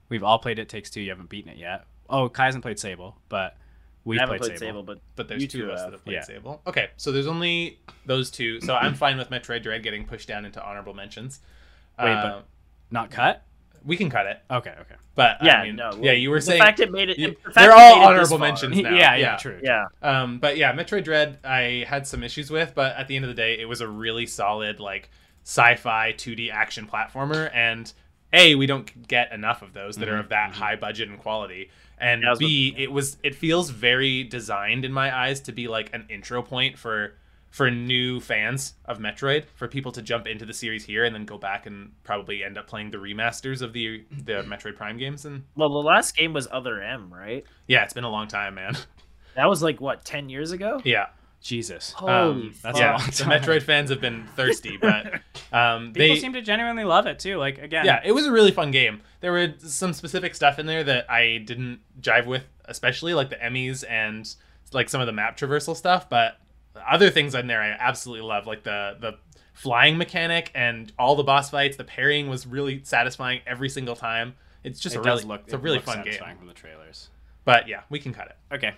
We've 0.09 0.23
all 0.23 0.39
played 0.39 0.59
It 0.59 0.67
Takes 0.69 0.89
Two. 0.89 1.01
You 1.01 1.11
haven't 1.11 1.29
beaten 1.29 1.51
it 1.51 1.57
yet. 1.57 1.85
Oh, 2.09 2.27
Kai 2.29 2.45
hasn't 2.45 2.63
played 2.63 2.79
Sable, 2.79 3.17
but 3.29 3.55
we've 4.03 4.19
I 4.19 4.23
haven't 4.23 4.37
played, 4.39 4.47
played 4.49 4.59
Sable. 4.59 4.69
Sable, 4.81 4.83
but 4.83 4.99
But 5.15 5.27
there's 5.27 5.41
two 5.43 5.59
two 5.59 5.63
of 5.65 5.71
us 5.71 5.79
have. 5.81 5.91
that 5.91 5.97
have 5.97 6.05
played 6.05 6.13
Yeah. 6.15 6.21
Sable. 6.23 6.61
Okay, 6.67 6.89
so 6.97 7.11
there's 7.11 7.27
only 7.27 7.79
those 8.05 8.29
two. 8.29 8.59
So 8.61 8.75
I'm 8.75 8.93
fine 8.95 9.17
with 9.17 9.29
Metroid 9.29 9.63
Dread 9.63 9.83
getting 9.83 10.05
pushed 10.05 10.27
down 10.27 10.43
into 10.45 10.63
honorable 10.63 10.93
mentions. 10.93 11.39
Wait, 11.99 12.11
Uh, 12.11 12.21
but- 12.39 12.47
Not 12.91 13.09
cut. 13.11 13.43
We 13.85 13.95
can 13.97 14.09
cut 14.09 14.25
it. 14.25 14.41
Okay, 14.49 14.73
okay. 14.81 14.95
But 15.15 15.37
yeah, 15.43 15.59
I 15.61 15.65
mean, 15.67 15.75
no. 15.77 15.91
yeah, 16.01 16.11
you 16.11 16.29
were 16.29 16.37
the 16.39 16.41
saying 16.41 16.61
fact 16.61 16.79
it 16.79 16.91
made 16.91 17.09
it. 17.09 17.17
you- 17.17 17.29
the 17.45 17.51
fact 17.51 17.55
they're 17.55 17.71
all 17.71 17.95
it 17.95 17.99
this 17.99 18.07
honorable 18.07 18.37
far. 18.39 18.47
mentions 18.47 18.77
now. 18.77 18.89
yeah, 18.89 18.95
yeah, 18.95 19.15
yeah. 19.15 19.35
true. 19.37 19.59
Yeah, 19.63 19.85
Um, 20.01 20.39
but 20.39 20.57
yeah, 20.57 20.73
Metroid 20.73 21.03
Dread, 21.05 21.37
I 21.43 21.85
had 21.87 22.05
some 22.07 22.23
issues 22.23 22.49
with, 22.51 22.73
but 22.75 22.95
at 22.97 23.07
the 23.07 23.15
end 23.15 23.23
of 23.25 23.29
the 23.29 23.35
day, 23.35 23.57
it 23.59 23.65
was 23.69 23.81
a 23.81 23.87
really 23.87 24.25
solid 24.25 24.79
like 24.79 25.09
sci-fi 25.43 26.13
2D 26.13 26.51
action 26.51 26.87
platformer, 26.87 27.49
and 27.53 27.91
a 28.33 28.55
we 28.55 28.65
don't 28.65 29.07
get 29.07 29.31
enough 29.31 29.61
of 29.61 29.73
those 29.73 29.95
that 29.97 30.09
are 30.09 30.15
Mhm, 30.17 30.19
of 30.21 30.29
that 30.29 30.51
mhm. 30.51 30.55
high 30.55 30.75
budget 30.75 31.07
and 31.09 31.19
quality, 31.19 31.69
and 31.99 32.23
Yeah, 32.23 32.27
I 32.27 32.31
was 32.31 32.39
b 32.39 32.73
it 32.77 32.91
was 32.91 33.17
it 33.23 33.35
feels 33.35 33.69
very 33.69 34.23
designed 34.23 34.83
in 34.83 34.91
my 34.91 35.15
eyes 35.15 35.39
to 35.41 35.51
be 35.51 35.67
like 35.67 35.91
an 35.93 36.05
intro 36.09 36.41
point 36.41 36.77
for 36.77 37.13
for 37.55 37.71
new 37.71 38.19
fans 38.19 38.73
of 38.83 38.99
Metroid, 38.99 39.45
for 39.55 39.69
people 39.69 39.89
to 39.93 40.01
jump 40.01 40.27
into 40.27 40.45
the 40.45 40.53
series 40.53 40.83
here 40.83 41.05
and 41.05 41.15
then 41.15 41.23
go 41.23 41.37
back 41.37 41.65
and 41.65 41.93
probably 42.03 42.43
end 42.43 42.57
up 42.57 42.67
playing 42.67 42.91
the 42.91 42.97
remasters 42.97 43.61
of 43.61 43.71
the 43.71 44.03
the 44.11 44.43
Metroid 44.47 44.75
Prime 44.75 44.97
games, 44.97 45.23
and 45.23 45.43
Well, 45.55 45.69
the 45.69 45.77
last 45.79 46.17
game 46.17 46.33
was 46.33 46.49
Other 46.51 46.81
M, 46.81 47.13
right? 47.13 47.45
yeah, 47.67 47.83
it's 47.83 47.93
been 47.93 48.03
a 48.03 48.09
long 48.09 48.27
time, 48.27 48.55
man. 48.55 48.75
That 49.35 49.49
was 49.49 49.61
like 49.63 49.79
what 49.81 50.03
ten 50.05 50.27
years 50.29 50.51
ago. 50.51 50.81
yeah. 50.85 51.07
Jesus. 51.41 51.91
Holy 51.91 52.11
Um, 52.11 52.53
That's 52.63 52.79
yeah, 52.79 52.95
a 52.95 52.97
long 52.97 53.05
the 53.05 53.11
time. 53.11 53.41
Metroid 53.41 53.61
fans 53.63 53.89
have 53.91 54.01
been 54.01 54.25
thirsty, 54.35 54.77
but 54.81 55.13
um, 55.53 55.93
People 55.93 56.15
they 56.15 56.19
seem 56.19 56.33
to 56.33 56.41
genuinely 56.41 56.83
love 56.85 57.05
it 57.05 57.19
too. 57.19 57.37
Like 57.37 57.57
again, 57.59 57.85
yeah, 57.85 57.99
it 58.03 58.13
was 58.13 58.25
a 58.25 58.31
really 58.31 58.51
fun 58.51 58.71
game. 58.71 59.01
There 59.21 59.31
were 59.31 59.53
some 59.59 59.93
specific 59.93 60.35
stuff 60.35 60.57
in 60.57 60.65
there 60.65 60.83
that 60.85 61.09
I 61.11 61.37
didn't 61.45 61.79
jive 62.01 62.25
with, 62.25 62.43
especially 62.65 63.13
like 63.13 63.29
the 63.29 63.35
EMMIs 63.35 63.83
and 63.89 64.27
like 64.73 64.89
some 64.89 65.01
of 65.01 65.05
the 65.07 65.13
map 65.13 65.37
traversal 65.37 65.75
stuff. 65.75 66.09
But 66.09 66.37
other 66.89 67.09
things 67.09 67.35
in 67.35 67.47
there 67.47 67.61
I 67.61 67.69
absolutely 67.69 68.25
love, 68.27 68.47
like 68.47 68.63
the 68.63 68.97
the 68.99 69.13
flying 69.53 69.97
mechanic 69.97 70.51
and 70.53 70.91
all 70.99 71.15
the 71.15 71.23
boss 71.23 71.49
fights. 71.49 71.77
The 71.77 71.83
parrying 71.83 72.29
was 72.29 72.45
really 72.45 72.81
satisfying 72.83 73.41
every 73.47 73.69
single 73.69 73.95
time. 73.95 74.35
It's 74.63 74.79
just 74.79 74.95
it 74.95 74.99
a 74.99 75.03
does 75.03 75.23
really 75.23 75.33
look. 75.35 75.41
it's 75.45 75.53
a 75.53 75.57
really 75.57 75.79
fun 75.79 76.03
game. 76.03 76.19
from 76.37 76.47
the 76.47 76.53
trailers. 76.53 77.09
But 77.45 77.67
yeah, 77.67 77.81
we 77.89 77.99
can 77.99 78.13
cut 78.13 78.27
it. 78.27 78.55
Okay. 78.55 78.73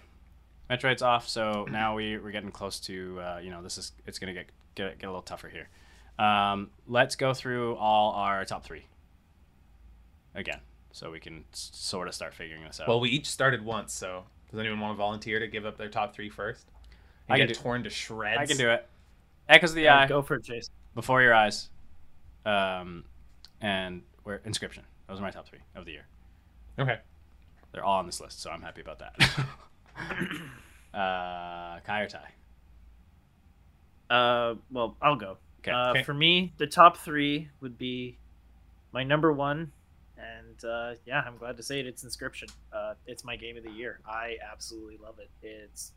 Metroid's 0.70 1.02
off, 1.02 1.30
so 1.30 1.66
now 1.72 1.96
we 1.96 2.18
we're 2.18 2.32
getting 2.32 2.52
close 2.52 2.80
to 2.82 3.20
uh, 3.22 3.40
you 3.42 3.50
know 3.50 3.64
this 3.64 3.78
is 3.78 3.94
it's 4.06 4.20
gonna 4.20 4.34
get 4.34 4.48
get, 4.76 5.00
get 5.00 5.06
a 5.08 5.10
little 5.10 5.22
tougher 5.22 5.48
here. 5.48 5.70
Um, 6.20 6.72
let's 6.88 7.16
go 7.16 7.34
through 7.34 7.76
all 7.76 8.12
our 8.14 8.44
top 8.44 8.66
three 8.66 8.86
again, 10.36 10.60
so 10.92 11.12
we 11.12 11.20
can 11.20 11.46
s- 11.54 11.70
sort 11.74 12.08
of 12.08 12.14
start 12.16 12.34
figuring 12.34 12.64
this 12.64 12.80
out. 12.82 12.88
Well, 12.88 13.00
we 13.00 13.10
each 13.10 13.28
started 13.28 13.64
once, 13.64 13.94
so 13.94 14.26
does 14.52 14.60
anyone 14.60 14.80
want 14.80 14.94
to 14.94 14.98
volunteer 14.98 15.40
to 15.40 15.48
give 15.48 15.66
up 15.66 15.78
their 15.78 15.90
top 15.90 16.14
three 16.14 16.30
first? 16.30 16.68
And 17.30 17.36
I 17.36 17.38
can 17.40 17.48
get 17.48 17.54
do- 17.56 17.62
torn 17.62 17.84
to 17.84 17.90
shreds. 17.90 18.40
I 18.40 18.46
can 18.46 18.58
do 18.58 18.70
it. 18.70 18.88
Echoes 19.50 19.72
of 19.72 19.76
the 19.76 19.84
Yeah, 19.84 20.00
Eye, 20.02 20.08
go 20.08 20.22
for 20.22 20.36
it, 20.36 20.44
Jason. 20.44 20.74
Before 20.96 21.22
Your 21.22 21.34
Eyes, 21.34 21.70
um, 22.46 23.04
and 23.62 24.02
where 24.24 24.40
Inscryption. 24.40 24.82
Those 25.08 25.20
are 25.20 25.22
my 25.22 25.32
top 25.32 25.48
three 25.48 25.60
of 25.76 25.86
the 25.86 25.92
year. 25.92 26.06
Okay. 26.80 27.00
They're 27.72 27.84
all 27.84 28.00
on 28.00 28.06
this 28.06 28.20
list, 28.20 28.42
so 28.42 28.50
I'm 28.50 28.62
happy 28.62 28.82
about 28.82 29.00
that. 29.00 29.46
uh, 30.94 31.80
Kai 31.86 32.02
or 32.02 32.08
Ty? 32.10 32.30
Uh, 34.10 34.56
well, 34.72 34.96
I'll 35.02 35.16
go. 35.16 35.38
Okay. 35.62 35.72
Uh, 35.72 35.92
Okay. 35.92 36.04
For 36.04 36.14
me, 36.14 36.54
the 36.58 36.68
top 36.68 36.98
three 36.98 37.50
would 37.62 37.78
be 37.78 38.18
my 38.92 39.04
number 39.04 39.32
one, 39.34 39.72
and 40.18 40.64
uh, 40.66 40.94
yeah, 41.06 41.22
I'm 41.26 41.38
glad 41.38 41.58
to 41.58 41.64
say 41.64 41.80
it. 41.80 41.88
It's 41.88 42.04
Inscryption. 42.04 42.50
Uh, 42.74 42.94
it's 43.06 43.24
my 43.24 43.36
game 43.36 43.58
of 43.58 43.64
the 43.64 43.72
year. 43.72 44.00
I 44.08 44.38
absolutely 44.52 44.98
love 44.98 45.20
it. 45.20 45.30
It's 45.42 45.92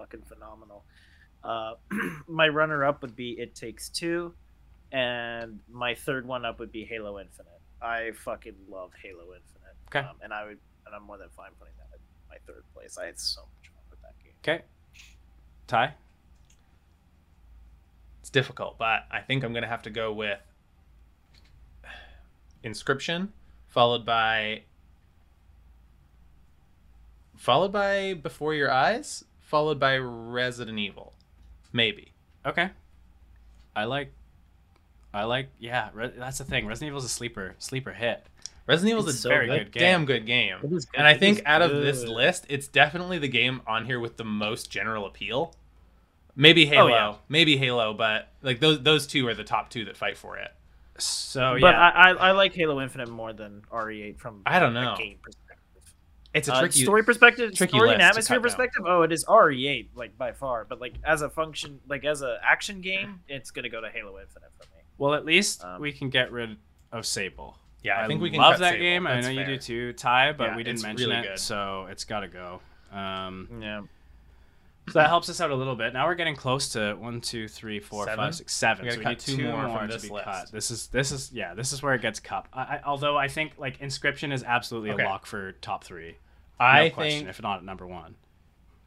fucking 0.00 0.22
phenomenal. 0.22 0.84
Uh, 1.44 1.74
my 2.28 2.48
runner-up 2.48 3.02
would 3.02 3.16
be 3.16 3.32
It 3.32 3.54
Takes 3.54 3.88
Two, 3.88 4.34
and 4.92 5.60
my 5.70 5.94
third 5.94 6.26
one 6.26 6.44
up 6.44 6.58
would 6.58 6.72
be 6.72 6.84
Halo 6.84 7.18
Infinite. 7.18 7.60
I 7.82 8.12
fucking 8.24 8.54
love 8.70 8.90
Halo 9.02 9.34
Infinite. 9.34 9.76
Okay. 9.88 10.00
Um, 10.00 10.16
and 10.22 10.32
I 10.32 10.44
would, 10.44 10.58
and 10.86 10.94
I'm 10.94 11.02
more 11.02 11.18
than 11.18 11.28
fine 11.30 11.50
putting 11.58 11.74
that 11.78 11.96
in 11.96 12.00
my 12.28 12.36
third 12.46 12.64
place. 12.74 12.98
I 12.98 13.06
had 13.06 13.18
so 13.18 13.40
much 13.42 13.70
fun 13.72 13.82
with 13.90 14.00
that 14.02 14.14
game. 14.22 14.32
Okay. 14.42 14.64
Ty? 15.66 15.94
It's 18.20 18.30
difficult, 18.30 18.78
but 18.78 19.06
I 19.10 19.20
think 19.20 19.44
I'm 19.44 19.52
gonna 19.52 19.66
have 19.66 19.82
to 19.82 19.90
go 19.90 20.12
with 20.12 20.38
Inscryption, 22.64 23.28
followed 23.68 24.04
by 24.04 24.62
followed 27.36 27.72
by 27.72 28.12
Before 28.12 28.52
Your 28.54 28.70
Eyes, 28.70 29.24
followed 29.50 29.80
by 29.80 29.98
Resident 29.98 30.78
Evil, 30.78 31.12
maybe. 31.72 32.12
Okay. 32.46 32.70
I 33.74 33.84
like. 33.84 34.12
I 35.12 35.24
like. 35.24 35.48
Yeah, 35.58 35.90
Re- 35.92 36.12
that's 36.16 36.38
the 36.38 36.44
thing. 36.44 36.66
Resident 36.66 36.90
Evil's 36.90 37.04
a 37.04 37.08
sleeper 37.08 37.56
sleeper 37.58 37.92
hit. 37.92 38.24
Resident 38.66 38.92
Evil's 38.92 39.08
It's 39.08 39.18
a 39.18 39.22
so 39.22 39.28
very 39.28 39.46
good. 39.48 39.58
good 39.64 39.72
game. 39.72 39.80
damn 39.80 40.04
good 40.04 40.26
game. 40.26 40.58
Good. 40.62 40.84
And 40.94 41.06
I 41.06 41.14
think 41.14 41.42
out 41.44 41.60
of 41.62 41.72
this 41.72 42.04
list, 42.04 42.46
it's 42.48 42.68
definitely 42.68 43.18
the 43.18 43.26
game 43.28 43.62
on 43.66 43.84
here 43.86 43.98
with 43.98 44.16
the 44.16 44.24
most 44.24 44.70
general 44.70 45.06
appeal. 45.06 45.54
Maybe 46.36 46.64
oh, 46.68 46.70
Halo, 46.70 46.88
yeah. 46.90 47.14
maybe 47.28 47.56
Halo, 47.56 47.92
but 47.92 48.28
like 48.42 48.60
those 48.60 48.80
those 48.82 49.06
two 49.08 49.26
are 49.26 49.34
the 49.34 49.42
top 49.44 49.68
two 49.70 49.84
that 49.86 49.96
fight 49.96 50.16
for 50.16 50.36
it. 50.38 50.52
So 50.98 51.56
but 51.60 51.72
yeah, 51.74 51.80
I, 51.80 52.10
I, 52.10 52.28
I 52.28 52.30
like 52.32 52.54
Halo 52.54 52.80
Infinite 52.80 53.08
more 53.08 53.32
than 53.32 53.62
RE8 53.72 54.18
from 54.18 54.42
I 54.46 54.60
don't 54.60 54.76
a 54.76 54.84
know. 54.84 54.94
game 54.96 55.16
perspective. 55.20 55.39
It's 56.32 56.48
a 56.48 56.54
Uh, 56.54 56.60
tricky 56.60 56.82
story 56.84 57.02
perspective, 57.02 57.54
tricky 57.54 57.76
story 57.76 57.92
and 57.92 58.00
atmosphere 58.02 58.40
perspective. 58.40 58.82
Oh, 58.86 59.02
it 59.02 59.10
is 59.12 59.24
RE8 59.24 59.88
like 59.94 60.16
by 60.16 60.32
far. 60.32 60.64
But 60.64 60.80
like 60.80 60.94
as 61.04 61.22
a 61.22 61.28
function, 61.30 61.80
like 61.88 62.04
as 62.04 62.22
an 62.22 62.36
action 62.42 62.80
game, 62.80 63.20
it's 63.28 63.50
gonna 63.50 63.68
go 63.68 63.80
to 63.80 63.90
Halo 63.90 64.18
Infinite 64.20 64.50
for 64.56 64.64
me. 64.76 64.82
well, 64.98 65.14
at 65.14 65.24
least 65.24 65.64
Um, 65.64 65.80
we 65.80 65.90
can 65.92 66.08
get 66.08 66.30
rid 66.30 66.56
of 66.92 67.04
Sable. 67.06 67.56
Yeah, 67.82 68.00
I 68.02 68.06
think 68.06 68.20
we 68.20 68.30
can 68.30 68.40
love 68.40 68.58
that 68.60 68.72
Sable. 68.72 68.82
game. 68.82 69.06
I 69.06 69.14
That's 69.14 69.26
know 69.26 69.32
you 69.32 69.44
do 69.46 69.56
too, 69.58 69.92
Ty, 69.94 70.32
but 70.32 70.48
Yeah, 70.50 70.56
we 70.56 70.62
didn't 70.62 70.82
mention 70.82 71.08
really 71.08 71.20
it, 71.20 71.28
good. 71.30 71.38
so 71.38 71.86
it's 71.90 72.04
got 72.04 72.20
to 72.20 72.28
go. 72.28 72.60
Um, 72.92 73.48
Yeah. 73.60 73.82
So 74.92 74.98
that 74.98 75.08
helps 75.08 75.28
us 75.28 75.40
out 75.40 75.50
a 75.50 75.54
little 75.54 75.76
bit. 75.76 75.92
Now 75.92 76.06
we're 76.06 76.14
getting 76.14 76.36
close 76.36 76.70
to 76.70 76.94
one, 76.94 77.20
two, 77.20 77.48
three, 77.48 77.80
four, 77.80 78.04
Seven? 78.04 78.24
five, 78.24 78.34
six, 78.34 78.54
seven. 78.54 78.84
We 78.86 78.90
so 78.92 78.98
we 78.98 79.04
need 79.04 79.18
two 79.18 79.36
two 79.36 79.44
more 79.50 79.66
more, 79.68 79.78
from 79.78 79.88
to 79.88 79.94
this 79.94 80.02
be 80.04 80.10
list. 80.10 80.24
cut. 80.24 80.50
This 80.52 80.70
is 80.70 80.86
this 80.88 81.12
is 81.12 81.32
yeah. 81.32 81.54
This 81.54 81.72
is 81.72 81.82
where 81.82 81.94
it 81.94 82.02
gets 82.02 82.20
cut. 82.20 82.46
I, 82.52 82.60
I, 82.60 82.80
although 82.84 83.16
I 83.16 83.28
think 83.28 83.52
like 83.58 83.78
Inscryption 83.80 84.32
is 84.32 84.42
absolutely 84.42 84.90
Okay. 84.92 85.04
a 85.04 85.06
lock 85.08 85.26
for 85.26 85.52
top 85.52 85.84
three. 85.84 86.16
No 86.58 86.66
I 86.66 86.88
question, 86.90 87.18
think 87.20 87.28
if 87.30 87.42
not 87.42 87.64
number 87.64 87.86
one. 87.86 88.16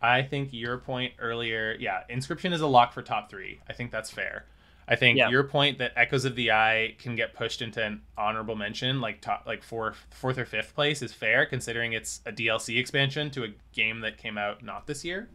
I 0.02 0.22
think 0.22 0.50
your 0.52 0.78
point 0.80 1.14
earlier, 1.20 1.76
yeah, 1.80 2.02
Inscryption 2.10 2.52
is 2.54 2.60
a 2.62 2.68
lock 2.68 2.92
for 2.94 3.02
top 3.02 3.30
three. 3.30 3.62
I 3.70 3.74
think 3.74 3.90
that's 3.92 4.10
fair. 4.12 4.46
I 4.86 4.98
think 4.98 5.18
Yeah. 5.18 5.30
your 5.30 5.46
point 5.46 5.78
that 5.78 5.94
Echoes 5.96 6.26
of 6.26 6.36
the 6.36 6.52
Eye 6.52 6.96
can 7.00 7.16
get 7.16 7.34
pushed 7.34 7.62
into 7.62 7.82
an 7.82 8.02
honorable 8.18 8.58
mention, 8.58 9.00
like 9.00 9.22
top, 9.22 9.44
like 9.48 9.64
fourth, 9.64 10.06
fourth 10.12 10.38
or 10.38 10.44
fifth 10.44 10.76
place, 10.76 11.02
is 11.02 11.14
fair 11.14 11.46
considering 11.46 11.94
it's 11.94 12.20
a 12.26 12.34
DLC 12.34 12.78
expansion 12.78 13.32
to 13.32 13.46
a 13.46 13.48
game 13.72 14.02
that 14.02 14.18
came 14.18 14.38
out 14.38 14.62
not 14.62 14.86
this 14.88 15.06
year. 15.06 15.30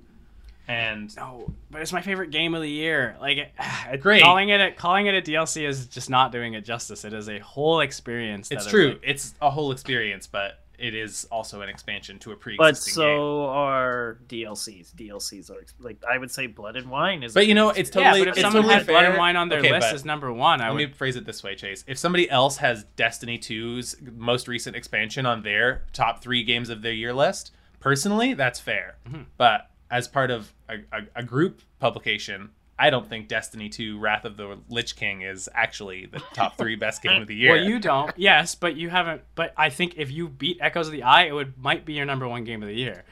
And 0.69 1.15
No, 1.17 1.51
but 1.71 1.81
it's 1.83 1.93
my 1.93 2.03
favorite 2.03 2.31
game 2.31 2.55
of 2.55 2.61
the 2.63 2.69
year. 2.71 3.17
Like, 3.21 3.39
it, 3.93 4.01
Great. 4.01 4.23
calling 4.23 4.51
it 4.51 4.61
a, 4.61 4.71
calling 4.73 5.07
it 5.07 5.15
a 5.15 5.23
DLC 5.23 5.67
is 5.67 5.87
just 5.87 6.11
not 6.11 6.31
doing 6.31 6.55
it 6.55 6.65
justice. 6.65 7.05
It 7.05 7.13
is 7.15 7.29
a 7.29 7.39
whole 7.39 7.81
experience. 7.81 8.51
it's 8.51 8.65
that 8.65 8.69
is, 8.69 8.71
true, 8.71 8.89
like- 8.91 9.01
it's 9.03 9.35
a 9.41 9.51
whole 9.51 9.73
experience, 9.73 10.27
but 10.27 10.61
it 10.79 10.95
is 10.95 11.27
also 11.33 11.61
an 11.61 11.69
expansion 11.69 12.21
to 12.21 12.31
a 12.31 12.37
pre-existing 12.37 12.93
game. 12.93 12.95
so 12.95 13.47
are 13.47 14.19
DLCs. 14.29 14.95
DLCs 14.95 15.51
are 15.51 15.65
like 15.81 15.97
I 16.09 16.17
would 16.19 16.31
say 16.31 16.47
Blood 16.47 16.77
and 16.77 16.89
Wine 16.89 17.25
is. 17.25 17.35
But 17.35 17.49
you 17.49 17.55
know, 17.57 17.71
it's 17.71 17.91
totally. 17.91 18.05
yeah, 18.05 18.11
totally. 18.11 18.21
but 18.27 18.29
if 18.29 18.35
it's 18.37 18.43
someone 18.43 18.63
totally 18.63 18.75
had 18.75 18.87
Blood 18.87 19.05
and. 19.07 19.19
Wine 19.19 19.35
on 19.37 19.49
their 19.49 19.59
Okay, 19.59 19.73
list 19.73 19.89
but- 19.89 19.95
as 19.95 20.05
number 20.05 20.33
one, 20.33 20.61
I 20.61 20.67
Let 20.69 20.75
would. 20.75 20.89
me 20.91 20.95
phrase 20.95 21.17
it 21.17 21.25
this 21.25 21.43
way, 21.43 21.57
Chase. 21.57 21.83
If 21.89 21.99
somebody 21.99 22.31
else 22.31 22.59
has 22.59 22.85
Destiny 22.95 23.39
2's 23.39 23.97
most 24.15 24.47
recent 24.47 24.77
expansion 24.77 25.27
on 25.27 25.43
their 25.43 25.83
top 25.93 26.23
three 26.23 26.45
games 26.45 26.69
of 26.69 26.83
their 26.83 26.93
year 26.93 27.13
list, 27.13 27.51
personally, 27.81 28.35
that's 28.35 28.61
fair. 28.61 28.99
Mhm. 29.09 29.25
But 29.37 29.69
as 29.91 30.09
part 30.09 30.31
of 30.31 30.53
a, 30.69 30.77
a, 30.93 31.03
a 31.17 31.23
group 31.23 31.63
publication, 31.79 32.51
I 32.79 32.91
don't 32.91 33.09
think 33.09 33.29
Destiny 33.29 33.69
2 33.69 33.99
Wrath 33.99 34.25
of 34.25 34.37
the 34.37 34.59
Lich 34.69 34.95
King 34.95 35.23
is 35.23 35.49
actually 35.53 36.07
the 36.07 36.21
top 36.33 36.57
three 36.57 36.77
best 36.77 37.03
game 37.03 37.21
of 37.21 37.29
the 37.29 37.35
year. 37.35 37.55
Well, 37.55 37.65
you 37.65 37.79
don't. 37.81 38.13
Yes, 38.17 38.55
but 38.55 38.77
you 38.77 38.89
haven't. 38.89 39.23
But 39.35 39.53
I 39.57 39.71
think 39.71 39.95
if 39.97 40.11
you 40.11 40.29
beat 40.29 40.59
Echoes 40.61 40.87
of 40.87 40.93
the 40.93 41.03
Eye, 41.03 41.25
it 41.25 41.33
would 41.33 41.59
might 41.59 41.85
be 41.85 41.95
your 41.95 42.07
number 42.07 42.29
one 42.29 42.45
game 42.45 42.63
of 42.63 42.69
the 42.69 42.75
year. 42.75 43.05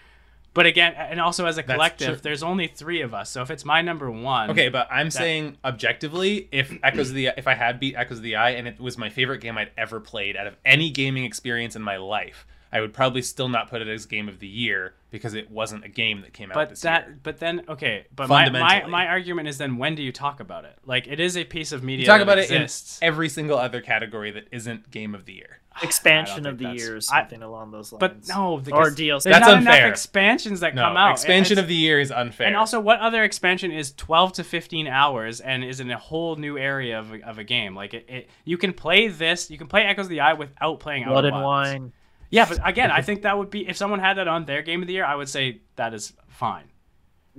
But 0.54 0.64
again, 0.64 0.94
and 0.96 1.20
also 1.20 1.44
as 1.44 1.58
a 1.58 1.62
collective, 1.62 2.06
true. 2.06 2.16
there's 2.22 2.42
only 2.42 2.66
three 2.66 3.02
of 3.02 3.12
us. 3.12 3.28
So 3.28 3.42
if 3.42 3.50
it's 3.50 3.66
my 3.66 3.82
number 3.82 4.10
one, 4.10 4.50
Okay, 4.52 4.70
but 4.70 4.88
I'm 4.90 5.10
saying 5.10 5.58
objectively, 5.62 6.48
if 6.50 6.72
Echoes 6.82 7.10
of 7.10 7.14
the 7.14 7.28
if 7.36 7.46
I 7.46 7.52
had 7.52 7.78
beat 7.78 7.94
Echoes 7.94 8.18
of 8.18 8.22
the 8.22 8.36
Eye 8.36 8.52
and 8.52 8.66
it 8.66 8.80
was 8.80 8.96
my 8.96 9.10
favorite 9.10 9.42
game 9.42 9.58
I'd 9.58 9.70
ever 9.76 10.00
played 10.00 10.34
out 10.34 10.46
of 10.46 10.56
any 10.64 10.88
gaming 10.88 11.24
experience 11.24 11.76
in 11.76 11.82
my 11.82 11.98
life, 11.98 12.46
I 12.72 12.80
would 12.80 12.92
probably 12.92 13.22
still 13.22 13.48
not 13.48 13.70
put 13.70 13.80
it 13.82 13.88
as 13.88 14.06
game 14.06 14.28
of 14.28 14.38
the 14.40 14.48
year 14.48 14.94
because 15.10 15.34
it 15.34 15.50
wasn't 15.50 15.84
a 15.84 15.88
game 15.88 16.20
that 16.22 16.32
came 16.34 16.50
out 16.50 16.54
But 16.54 16.70
this 16.70 16.80
that, 16.82 17.06
year. 17.06 17.18
but 17.22 17.38
then, 17.38 17.62
okay, 17.68 18.06
but 18.14 18.28
my, 18.28 18.50
my 18.50 18.84
my 18.86 19.06
argument 19.06 19.48
is 19.48 19.56
then 19.58 19.76
when 19.78 19.94
do 19.94 20.02
you 20.02 20.12
talk 20.12 20.40
about 20.40 20.64
it? 20.64 20.76
Like 20.84 21.06
it 21.06 21.20
is 21.20 21.36
a 21.36 21.44
piece 21.44 21.72
of 21.72 21.82
media. 21.84 22.00
You 22.02 22.06
talk 22.06 22.18
that 22.18 22.22
about 22.24 22.38
exists. 22.38 22.98
it 23.00 23.04
in 23.04 23.08
every 23.08 23.28
single 23.28 23.56
other 23.58 23.80
category 23.80 24.30
that 24.32 24.48
isn't 24.50 24.90
game 24.90 25.14
of 25.14 25.24
the 25.24 25.32
year. 25.34 25.60
expansion 25.82 26.46
of 26.46 26.58
the 26.58 26.64
think 26.64 26.78
year 26.78 26.86
or 26.88 26.94
that's- 26.94 27.10
I- 27.12 27.20
something 27.20 27.42
along 27.42 27.70
those 27.70 27.92
lines. 27.92 28.00
But 28.00 28.28
no, 28.28 28.54
or 28.54 28.60
because 28.60 28.94
DLC. 28.96 29.22
There's 29.22 29.24
That's 29.24 29.46
not 29.46 29.56
unfair. 29.58 29.76
enough 29.78 29.90
expansions 29.90 30.60
that 30.60 30.74
No, 30.74 30.82
come 30.82 30.96
out. 30.96 31.12
expansion 31.12 31.52
It's- 31.54 31.62
of 31.64 31.68
the 31.68 31.74
year 31.74 32.00
is 32.00 32.10
unfair. 32.10 32.46
And 32.48 32.56
also, 32.56 32.80
what 32.80 32.98
other 33.00 33.22
expansion 33.24 33.70
is 33.70 33.92
12 33.92 34.32
to 34.34 34.44
15 34.44 34.86
hours 34.88 35.40
and 35.40 35.62
is 35.64 35.80
in 35.80 35.90
a 35.90 35.98
whole 35.98 36.36
new 36.36 36.58
area 36.58 36.98
of 36.98 37.12
a, 37.14 37.20
of 37.26 37.38
a 37.38 37.44
game? 37.44 37.74
Like, 37.76 37.94
it, 37.94 38.06
it, 38.08 38.30
you 38.44 38.56
can 38.58 38.72
play 38.72 39.08
this, 39.08 39.50
you 39.50 39.58
can 39.58 39.66
play 39.68 39.82
Echoes 39.82 40.06
of 40.06 40.10
the 40.10 40.20
Eye 40.20 40.32
without 40.34 40.80
playing 40.80 41.04
Blood 41.04 41.24
Outer 41.26 41.28
and 41.34 41.44
Wilds. 41.44 41.70
Wine. 41.70 41.92
Yeah, 42.36 42.46
but 42.48 42.58
again, 42.68 42.90
I 42.90 43.00
think 43.02 43.22
that 43.22 43.36
would 43.38 43.50
be, 43.50 43.66
if 43.68 43.76
someone 43.76 43.98
had 44.00 44.18
that 44.18 44.28
on 44.28 44.44
their 44.44 44.62
game 44.62 44.82
of 44.82 44.86
the 44.88 44.94
year, 44.94 45.04
I 45.04 45.14
would 45.14 45.28
say 45.28 45.60
that 45.76 45.94
is 45.94 46.12
fine. 46.28 46.64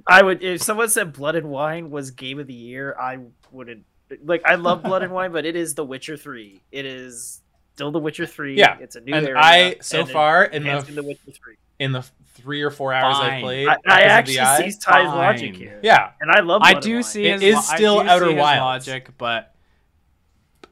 I 0.06 0.22
would 0.22 0.44
if 0.44 0.62
someone 0.62 0.90
said 0.90 1.14
Blood 1.14 1.36
and 1.36 1.50
Wine 1.50 1.90
was 1.90 2.12
game 2.12 2.40
of 2.40 2.48
the 2.48 2.54
year, 2.54 2.96
I 3.00 3.18
wouldn't 3.52 3.84
like 4.24 4.42
I 4.46 4.56
love 4.56 4.84
Blood 4.84 5.04
and 5.04 5.12
Wine, 5.12 5.32
but 5.32 5.46
it 5.46 5.56
is 5.56 5.74
The 5.76 5.84
Witcher 5.86 6.18
3. 6.18 6.62
It 6.72 6.86
is 6.86 7.42
still 7.74 7.92
The 7.92 8.00
Witcher 8.00 8.26
3. 8.26 8.56
Yeah, 8.58 8.78
It's 8.80 8.96
a 8.96 9.02
new 9.02 9.14
and 9.14 9.26
area. 9.28 9.40
I 9.42 9.76
so 9.82 10.02
and 10.02 10.10
far 10.10 10.44
in 10.46 10.64
the 10.64 10.82
The 10.82 11.04
Witcher 11.04 11.32
3. 11.32 11.56
in 11.80 11.92
the 11.92 12.04
three 12.36 12.62
or 12.62 12.70
four 12.70 12.94
hours 12.94 13.18
Fine. 13.18 13.32
I've 13.34 13.42
played, 13.42 13.68
I, 13.68 13.72
I 13.72 14.02
Echoes 14.02 14.30
of 14.30 14.36
the 14.36 14.40
actually 14.42 14.72
see 14.72 14.80
Ty's 14.80 15.06
Fine. 15.06 15.06
logic 15.08 15.56
here. 15.56 15.80
yeah, 15.84 16.12
And 16.22 16.30
I 16.32 16.42
love 16.42 16.62
I 16.64 16.76
do 16.76 16.98
and 16.98 17.06
see 17.06 17.26
It 17.26 17.42
his 17.42 17.44
is 17.44 17.56
lo- 17.56 17.62
still 17.62 18.00
I 18.00 18.04
do 18.04 18.10
Outer 18.10 18.28
see 18.30 18.36
Wilds. 18.36 18.88
logic, 18.88 19.10
but 19.18 19.56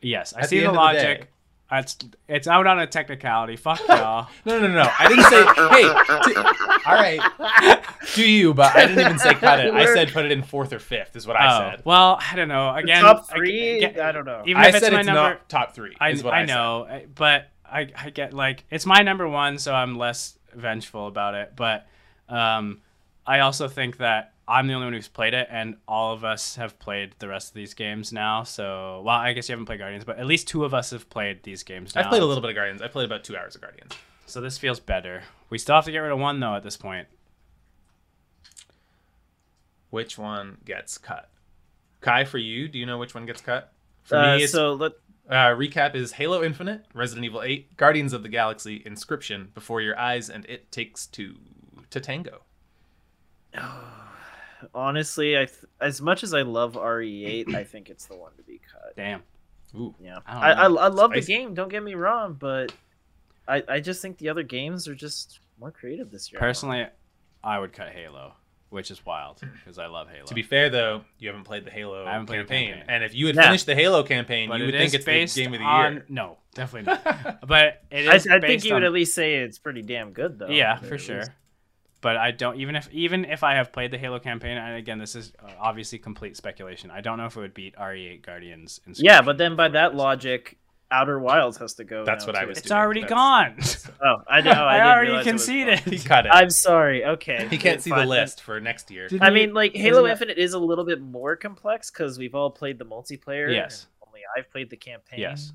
yes, 0.02 0.34
I 0.36 0.42
At 0.42 0.50
see 0.50 0.58
the 0.60 0.62
the, 0.66 0.68
end 0.70 0.78
of 0.78 0.88
the 0.88 1.02
day. 1.02 1.08
logic. 1.14 1.32
It's 1.72 1.98
it's 2.28 2.48
out 2.48 2.68
on 2.68 2.78
a 2.80 2.86
technicality. 2.86 3.56
Fuck 3.56 3.80
y'all. 3.90 4.28
no, 4.46 4.60
no, 4.60 4.68
no, 4.68 4.84
no. 4.84 4.92
I 5.00 5.08
didn't 5.08 5.24
say. 5.26 5.44
hey, 5.72 6.34
t- 6.34 6.86
all 6.86 6.96
right, 6.96 7.82
do 8.14 8.30
you? 8.30 8.54
But 8.54 8.76
I 8.76 8.86
didn't 8.86 9.00
even 9.04 9.18
say 9.20 9.34
cut 9.34 9.60
it. 9.66 9.74
I 9.74 9.86
said 9.94 10.12
put 10.14 10.26
it 10.26 10.32
in 10.32 10.44
fourth 10.44 10.72
or 10.74 10.80
fifth. 10.80 11.16
Is 11.16 11.26
what 11.26 11.36
I 11.36 11.46
Oh, 11.48 11.72
said. 11.72 11.82
well, 11.84 12.20
I 12.22 12.36
don't 12.36 12.48
know. 12.50 12.72
The 12.74 12.80
Again, 12.84 13.02
top 13.02 13.26
I- 13.32 13.36
three? 13.36 13.84
again- 13.84 14.00
I 14.00 14.12
don't 14.12 14.26
know. 14.26 14.44
Even 14.46 14.62
I 14.62 14.68
if 14.70 14.76
it's 14.76 14.92
my 14.92 15.00
it's 15.00 15.06
number, 15.08 15.22
not 15.22 15.50
top 15.50 15.74
three. 15.74 15.96
I, 16.00 16.10
is 16.12 16.24
what 16.24 16.34
I 16.36 16.42
I, 16.44 16.46
said. 16.46 16.54
know, 16.54 16.86
I- 16.88 17.06
but 17.16 17.50
I, 17.66 17.88
I 17.98 18.10
get 18.12 18.32
like 18.34 18.64
it's 18.70 18.86
my 18.86 19.02
number 19.02 19.28
one, 19.28 19.58
so 19.58 19.74
I'm 19.74 19.98
less 19.98 20.38
vengeful 20.54 21.08
about 21.08 21.34
it. 21.34 21.54
But 21.56 21.88
um, 22.30 22.82
I 23.26 23.40
also 23.40 23.68
think 23.68 23.98
that 23.98 24.34
I'm 24.48 24.68
the 24.68 24.74
only 24.74 24.86
one 24.86 24.94
who's 24.94 25.08
played 25.08 25.34
it, 25.34 25.48
and 25.50 25.78
all 25.88 26.14
of 26.14 26.24
us 26.24 26.56
have 26.58 26.78
played 26.78 27.16
the 27.20 27.28
rest 27.28 27.50
of 27.50 27.54
these 27.56 27.74
games 27.74 28.14
now. 28.14 28.44
So, 28.44 29.02
well, 29.04 29.16
I 29.16 29.34
guess 29.34 29.50
you 29.50 29.54
haven't 29.54 29.66
played 29.66 29.80
Guardians, 29.80 30.04
but 30.06 30.20
at 30.20 30.26
least 30.28 30.48
two 30.48 30.64
of 30.66 30.74
us 30.74 30.92
have 30.92 31.10
played 31.10 31.42
these 31.44 31.64
games 31.64 31.96
now. 31.96 32.02
I've 32.02 32.10
played 32.10 32.22
a 32.22 32.26
little 32.26 32.42
bit 32.42 32.52
of 32.52 32.56
Guardians. 32.56 32.82
I 32.82 32.88
played 32.88 33.06
about 33.06 33.24
two 33.24 33.36
hours 33.36 33.56
of 33.56 33.62
Guardians. 33.62 33.94
So 34.28 34.42
this 34.42 34.58
feels 34.58 34.80
better. 34.80 35.24
We 35.50 35.58
still 35.58 35.76
have 35.76 35.86
to 35.86 35.92
get 35.92 36.00
rid 36.00 36.12
of 36.12 36.20
one 36.20 36.40
though 36.40 36.56
at 36.56 36.64
this 36.64 36.78
point. 36.78 37.08
which 39.92 40.18
one 40.18 40.58
gets 40.66 40.98
cut. 40.98 41.30
Kai, 42.02 42.26
for 42.26 42.38
you, 42.38 42.68
do 42.68 42.78
you 42.78 42.86
know 42.86 42.98
which 42.98 43.14
one 43.16 43.26
gets 43.26 43.40
cut? 43.42 43.72
For 44.04 44.18
Uh, 44.18 44.36
me, 44.38 44.44
it's, 44.44 44.52
so 44.52 44.74
let 44.74 44.92
uh, 45.30 45.56
recap 45.56 45.96
is 45.96 46.12
Halo 46.14 46.44
Infinite, 46.44 46.86
Resident 46.94 47.24
Evil 47.26 47.42
8, 47.42 47.78
Guardians 47.78 48.12
of 48.14 48.22
the 48.22 48.30
Galaxy, 48.30 48.82
Inscryption, 48.82 49.54
Before 49.54 49.80
Your 49.82 49.98
Eyes, 49.98 50.30
and 50.30 50.46
It 50.48 50.72
Takes 50.72 51.08
Two 51.08 51.36
to 51.92 52.00
Tango. 52.02 52.42
Honestly, 54.74 55.36
I 55.38 55.46
th- 55.46 55.66
as 55.82 56.02
much 56.02 56.24
as 56.24 56.34
I 56.34 56.42
love 56.42 56.74
RE8, 56.74 57.54
I 57.56 57.64
think 57.64 57.90
it's 57.90 58.06
the 58.06 58.16
one 58.16 58.32
to 58.38 58.44
be 58.44 58.60
cut. 58.72 58.96
Damn. 58.96 59.22
Ooh. 59.76 59.94
Yeah, 60.02 60.20
I 60.26 60.52
I 60.52 60.52
I. 60.52 60.64
I 60.66 60.68
love 60.68 61.12
Spicy. 61.12 61.20
the 61.22 61.28
game. 61.28 61.54
Don't 61.54 61.70
get 61.70 61.84
me 61.84 61.96
wrong, 61.96 62.38
but 62.40 62.72
I 63.48 63.62
I 63.68 63.80
just 63.82 64.02
think 64.02 64.18
the 64.18 64.30
other 64.30 64.44
games 64.44 64.88
are 64.88 64.96
just 64.96 65.40
more 65.60 65.72
creative 65.72 66.12
this 66.12 66.32
year. 66.32 66.40
Personally, 66.40 66.86
I 67.44 67.60
would 67.60 67.74
cut 67.74 67.90
Halo, 67.90 68.34
which 68.70 68.90
is 68.90 69.06
wild 69.06 69.42
because 69.42 69.78
I 69.78 69.88
love 69.88 70.08
Halo. 70.10 70.26
To 70.28 70.34
be 70.34 70.44
fair, 70.44 70.70
though, 70.70 71.02
you 71.20 71.28
haven't 71.28 71.44
played 71.44 71.66
the 71.66 71.72
Halo 71.72 72.06
I 72.06 72.12
haven't 72.14 72.28
played 72.28 72.40
the 72.40 72.44
campaign. 72.44 72.70
campaign. 72.76 72.86
And 72.90 73.04
if 73.04 73.14
you 73.14 73.28
had 73.28 73.36
Yeah. 73.36 73.44
finished 73.48 73.66
the 73.66 73.76
Halo 73.76 74.04
campaign, 74.04 74.48
but 74.50 74.60
you 74.60 74.66
would 74.68 74.76
it 74.76 74.78
think 74.78 74.88
is 74.90 75.06
it's 75.08 75.34
the 75.36 75.42
game 75.44 75.54
of 75.54 75.60
the 75.60 75.66
on- 75.66 75.94
year. 75.94 76.06
No, 76.10 76.38
definitely 76.54 76.94
not. 77.06 77.46
but 77.48 77.84
it 77.92 78.08
I, 78.08 78.16
is. 78.16 78.28
I 78.28 78.32
think 78.40 78.42
based 78.44 78.66
you 78.66 78.74
would 78.76 78.84
at 78.86 78.94
least 78.94 79.14
say 79.14 79.36
it's 79.36 79.60
pretty 79.60 79.82
damn 79.82 80.12
good, 80.14 80.40
though. 80.40 80.48
Yeah, 80.48 80.78
for 80.78 80.98
sure. 80.98 81.18
least. 81.20 81.32
But 82.06 82.18
I 82.18 82.30
don't 82.30 82.58
even 82.60 82.76
if 82.76 82.88
even 82.92 83.26
if 83.26 83.44
I 83.44 83.56
have 83.56 83.74
played 83.74 83.90
the 83.90 83.98
Halo 83.98 84.20
campaign, 84.20 84.58
and 84.58 84.76
again, 84.76 85.00
this 85.00 85.16
is 85.16 85.34
uh, 85.44 85.50
obviously 85.60 85.98
complete 85.98 86.38
speculation. 86.38 86.92
I 86.92 87.02
don't 87.02 87.18
know 87.18 87.26
if 87.26 87.36
it 87.36 87.40
would 87.40 87.56
beat 87.56 87.76
RE8 87.78 88.22
Guardians. 88.22 88.80
Yeah, 88.94 89.24
but 89.24 89.40
then 89.40 89.56
by 89.56 89.70
that 89.70 89.96
logic, 89.96 90.60
Outer 90.92 91.18
Wilds 91.18 91.58
has 91.58 91.74
to 91.74 91.84
go. 91.84 92.06
That's 92.06 92.28
now, 92.28 92.34
what 92.34 92.36
I 92.40 92.46
was 92.46 92.60
it's 92.60 92.68
doing. 92.68 92.80
already 92.80 93.02
That's- 93.02 93.86
gone. 93.88 93.96
Oh, 94.08 94.22
I 94.30 94.42
know. 94.42 94.52
I, 94.52 94.74
I 94.74 94.78
didn't 94.78 94.88
already 94.88 95.08
realize 95.10 95.26
it 95.26 95.30
conceded. 95.32 95.80
He 95.80 95.98
cut 95.98 96.28
it. 96.28 96.32
I'm 96.32 96.52
sorry. 96.52 97.04
Okay, 97.06 97.48
he 97.50 97.58
can't 97.58 97.82
see 97.82 97.90
the 97.90 98.06
list 98.06 98.40
for 98.44 98.60
next 98.62 98.92
year. 98.92 99.08
Did 99.08 99.24
I 99.24 99.30
you- 99.30 99.34
mean, 99.34 99.54
like 99.56 99.76
Halo 99.76 100.06
Infinite 100.06 100.38
is 100.38 100.54
a 100.54 100.60
little 100.60 100.86
bit 100.86 101.02
more 101.02 101.36
complex 101.36 101.90
because 101.90 102.20
we've 102.20 102.36
all 102.36 102.52
played 102.52 102.78
the 102.78 102.86
multiplayer. 102.86 103.52
Yes. 103.52 103.88
and 104.00 104.10
Only 104.10 104.20
I've 104.38 104.52
played 104.52 104.70
the 104.70 104.78
campaign. 104.78 105.22
Yes. 105.22 105.54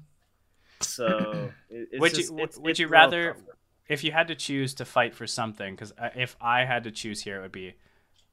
So 0.81 1.53
it's 1.71 2.01
Would 2.01 2.11
you- 2.13 2.19
just, 2.19 2.35
would- 2.35 2.43
it's, 2.43 2.59
would 2.59 2.71
it's 2.71 2.81
you 2.81 2.89
rather- 2.89 3.35
tougher. 3.35 3.45
If 3.91 4.05
you 4.05 4.13
had 4.13 4.29
to 4.29 4.35
choose 4.35 4.73
to 4.75 4.85
fight 4.85 5.15
for 5.15 5.27
something, 5.27 5.75
because 5.75 5.93
uh, 5.99 6.11
if 6.15 6.37
I 6.41 6.65
had 6.65 6.85
to 6.85 6.91
choose 6.91 7.23
here, 7.23 7.39
it 7.39 7.43
would 7.43 7.53
be 7.53 7.75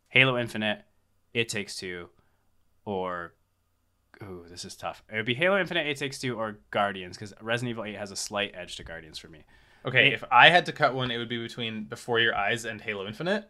Halo 0.09 0.37
Infinite, 0.37 0.83
It 1.33 1.49
Takes 1.49 1.75
Two, 1.75 2.09
or 2.85 3.33
ooh, 4.23 4.45
this 4.49 4.63
is 4.63 4.75
tough. 4.75 5.03
It 5.11 5.15
would 5.17 5.25
be 5.25 5.33
Halo 5.33 5.59
Infinite, 5.59 5.87
It 5.87 5.97
Takes 5.97 6.19
Two, 6.19 6.37
or 6.39 6.59
Guardians, 6.71 7.17
because 7.17 7.33
Resident 7.41 7.71
Evil 7.71 7.85
Eight 7.85 7.95
has 7.97 8.11
a 8.11 8.15
slight 8.15 8.53
edge 8.55 8.75
to 8.77 8.83
Guardians 8.83 9.17
for 9.17 9.27
me. 9.29 9.43
Okay, 9.85 10.07
It- 10.09 10.13
if 10.13 10.23
I 10.31 10.49
had 10.49 10.65
to 10.67 10.71
cut 10.73 10.93
one, 10.93 11.11
it 11.11 11.17
would 11.17 11.29
be 11.29 11.41
between 11.41 11.85
Before 11.85 12.19
Your 12.19 12.35
Eyes 12.35 12.65
and 12.65 12.79
Halo 12.79 13.07
Infinite. 13.07 13.49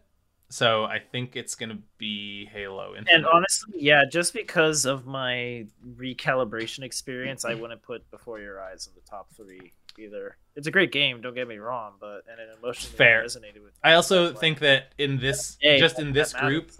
So 0.50 0.84
I 0.84 0.98
think 0.98 1.36
it's 1.36 1.54
gonna 1.54 1.78
be 1.98 2.46
Halo 2.46 2.94
Infinite. 2.96 3.14
And 3.14 3.26
honestly, 3.26 3.74
yeah, 3.80 4.04
just 4.10 4.32
because 4.32 4.86
of 4.86 5.04
my 5.06 5.66
recalibration 5.86 6.84
experience, 6.84 7.44
I 7.44 7.52
wouldn't 7.60 7.82
put 7.82 8.10
Before 8.10 8.40
Your 8.40 8.62
Eyes 8.62 8.86
in 8.86 8.94
the 8.94 9.02
top 9.02 9.28
three 9.36 9.74
either. 9.98 10.36
It's 10.56 10.66
a 10.66 10.70
great 10.70 10.92
game, 10.92 11.20
don't 11.20 11.34
get 11.34 11.46
me 11.48 11.58
wrong, 11.58 11.92
but 12.00 12.22
and 12.30 12.40
it 12.40 12.48
emotionally 12.58 12.96
Fair. 12.96 13.22
resonated 13.24 13.54
with. 13.62 13.72
Me. 13.74 13.80
I 13.84 13.94
also 13.94 14.28
Like- 14.30 14.38
think 14.38 14.58
that 14.60 14.92
in 14.98 15.18
this, 15.18 15.56
Hey, 15.60 15.78
just 15.78 15.98
in 15.98 16.08
that 16.08 16.14
this 16.14 16.34
matters. 16.34 16.48
group, 16.48 16.70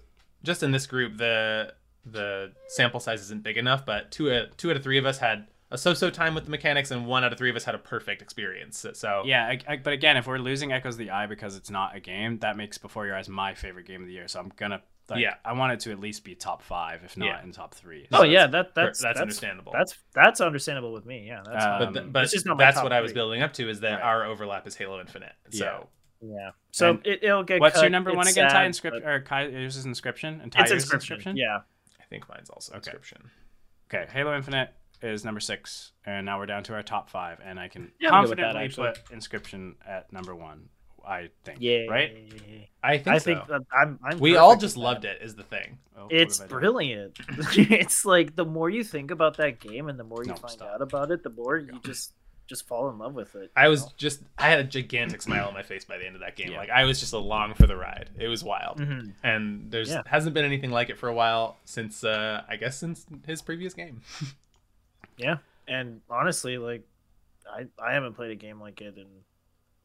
just 0.42 0.62
in 0.62 0.70
this 0.72 0.86
group, 0.86 1.16
the 1.16 1.74
the 2.04 2.52
sample 2.68 3.00
size 3.00 3.20
isn't 3.20 3.42
big 3.42 3.58
enough. 3.58 3.84
But 3.84 4.10
two 4.10 4.32
out 4.32 4.56
two 4.56 4.70
out 4.70 4.76
of 4.76 4.82
three 4.82 4.98
of 4.98 5.04
us 5.06 5.18
had 5.18 5.46
a 5.70 5.76
so-so 5.76 6.08
time 6.08 6.34
with 6.34 6.44
the 6.46 6.50
mechanics, 6.50 6.90
and 6.90 7.06
one 7.06 7.22
out 7.24 7.32
of 7.32 7.38
three 7.38 7.50
of 7.50 7.56
us 7.56 7.64
had 7.64 7.74
a 7.74 7.78
perfect 7.78 8.22
experience. 8.22 8.86
So 8.94 9.22
Yeah, 9.26 9.44
I, 9.46 9.58
I, 9.68 9.76
but 9.76 9.92
again, 9.92 10.16
if 10.16 10.26
we're 10.26 10.38
losing 10.38 10.72
Echoes 10.72 10.94
of 10.94 10.98
the 10.98 11.10
Eye 11.10 11.26
because 11.26 11.56
it's 11.56 11.68
not 11.70 11.94
a 11.94 12.00
game, 12.00 12.38
that 12.38 12.56
makes 12.56 12.78
Before 12.78 13.04
Your 13.04 13.14
Eyes 13.16 13.28
my 13.28 13.52
favorite 13.54 13.86
game 13.86 14.00
of 14.00 14.06
the 14.06 14.14
year. 14.14 14.26
So 14.28 14.40
I'm 14.40 14.50
gonna, 14.56 14.80
like, 15.10 15.20
Yeah. 15.20 15.34
I 15.44 15.52
want 15.54 15.72
it 15.72 15.80
to 15.80 15.92
at 15.92 15.98
least 16.00 16.24
be 16.24 16.34
top 16.34 16.62
five, 16.62 17.02
if 17.04 17.16
not 17.16 17.26
Yeah. 17.26 17.42
in 17.42 17.52
top 17.52 17.74
three. 17.74 18.06
Oh 18.12 18.22
yeah, 18.24 18.46
that's- 18.46 18.72
that 18.74 18.74
that's 18.74 19.02
that's 19.02 19.20
understandable. 19.20 19.72
That's 19.72 19.96
that's 20.14 20.40
understandable 20.40 20.92
with 20.92 21.06
me. 21.06 21.26
Yeah, 21.26 21.42
that's 21.44 21.64
fine. 21.64 21.78
but 21.80 21.92
th- 21.92 22.04
Um, 22.04 22.12
but 22.12 22.28
just 22.28 22.46
not 22.46 22.58
that's 22.58 22.76
top 22.76 22.84
what 22.84 22.92
I 22.92 23.00
was 23.00 23.12
building 23.12 23.42
up 23.42 23.52
to 23.54 23.68
is 23.68 23.80
that 23.80 23.94
Right. 23.94 24.02
our 24.02 24.24
overlap 24.24 24.66
is 24.66 24.76
Halo 24.76 25.00
Infinite. 25.00 25.32
So 25.50 25.88
yeah. 26.20 26.50
So 26.72 26.90
And 26.90 27.06
it, 27.06 27.22
it'll 27.22 27.42
get. 27.44 27.60
What's 27.60 27.80
your 27.80 27.90
number 27.90 28.10
It's 28.10 28.16
one 28.16 28.26
again? 28.28 28.50
Ty 28.50 28.66
Inscryption 28.68 29.02
but 29.02 29.04
or 29.08 29.20
Kai? 29.20 29.46
Yours 29.46 29.76
is 29.76 29.86
Inscryption 29.86 30.42
and 30.42 30.50
Ty 30.52 30.62
It's 30.62 30.70
yours 30.72 30.90
inscryption. 30.90 31.18
Inscryption. 31.18 31.36
Yeah. 31.36 31.58
I 32.00 32.04
think 32.10 32.28
mine's 32.28 32.50
also 32.50 32.74
Okay. 32.76 32.90
Inscryption. 32.90 33.30
Okay, 33.92 34.10
Halo 34.12 34.34
Infinite 34.36 34.70
is 35.00 35.24
number 35.24 35.40
six, 35.40 35.92
and 36.04 36.26
now 36.26 36.38
we're 36.38 36.46
down 36.46 36.64
to 36.64 36.74
our 36.74 36.82
top 36.82 37.08
five, 37.08 37.38
and 37.44 37.58
I 37.60 37.68
can 37.68 37.92
Yeah, 38.00 38.10
I'm 38.12 38.24
good 38.24 38.30
with 38.30 38.38
that, 38.38 38.52
confidently 38.54 38.84
put 39.08 39.16
Inscryption 39.16 39.74
at 39.86 40.12
number 40.12 40.34
one. 40.34 40.68
I 41.08 41.30
think. 41.44 41.58
Yeah. 41.60 41.86
Right. 41.88 42.16
I 42.82 42.98
think 42.98 43.08
I 43.08 43.18
so. 43.18 43.24
think 43.24 43.66
I'm. 43.72 43.98
I'm 44.04 44.18
we 44.18 44.36
all 44.36 44.56
just 44.56 44.76
loved 44.76 45.02
that. 45.02 45.16
it. 45.16 45.22
Is 45.22 45.34
the 45.34 45.42
thing. 45.42 45.78
Oh, 45.96 46.06
It's 46.10 46.38
have 46.38 46.46
I 46.46 46.50
done? 46.50 46.60
brilliant. 46.60 47.18
it's 47.28 48.04
like 48.04 48.36
the 48.36 48.44
more 48.44 48.70
you 48.70 48.84
think 48.84 49.10
about 49.10 49.36
that 49.38 49.58
game 49.58 49.88
and 49.88 49.98
the 49.98 50.04
more 50.04 50.22
you 50.22 50.28
No, 50.30 50.36
find 50.36 50.52
stop. 50.52 50.68
out 50.74 50.82
about 50.82 51.10
it, 51.10 51.22
the 51.22 51.30
more 51.30 51.56
you 51.56 51.72
you 51.72 51.80
just 51.82 52.12
just 52.46 52.66
fall 52.68 52.88
in 52.88 52.96
love 52.98 53.14
with 53.14 53.34
it. 53.34 53.50
I 53.56 53.64
you 53.64 53.70
was 53.70 53.82
know? 53.82 53.92
just 53.98 54.22
I 54.38 54.48
had 54.48 54.60
a 54.60 54.64
gigantic 54.64 55.20
smile 55.20 55.48
on 55.48 55.54
my 55.54 55.62
face 55.62 55.84
by 55.84 55.98
the 55.98 56.06
end 56.06 56.14
of 56.14 56.20
that 56.22 56.34
game. 56.36 56.52
Yeah. 56.52 56.58
Like 56.58 56.70
I 56.70 56.84
was 56.84 57.00
just 57.00 57.12
along 57.12 57.54
for 57.54 57.66
the 57.66 57.76
ride. 57.76 58.10
It 58.18 58.28
was 58.28 58.42
wild. 58.44 58.78
Mhm. 58.78 59.12
And 59.22 59.70
there's 59.70 59.90
Yeah. 59.90 60.02
hasn't 60.06 60.32
been 60.34 60.44
anything 60.44 60.70
like 60.70 60.88
it 60.88 60.98
for 60.98 61.08
a 61.08 61.14
while 61.14 61.56
since 61.64 62.04
uh 62.04 62.42
I 62.48 62.56
guess 62.56 62.78
since 62.78 63.04
his 63.26 63.42
previous 63.42 63.74
game. 63.74 64.02
Yeah, 65.16 65.38
and 65.66 66.00
honestly, 66.08 66.58
like 66.58 66.82
I 67.50 67.66
I 67.82 67.92
haven't 67.94 68.14
played 68.14 68.30
a 68.30 68.36
game 68.36 68.60
like 68.60 68.80
it 68.80 68.96
in 68.96 69.02
a 69.02 69.27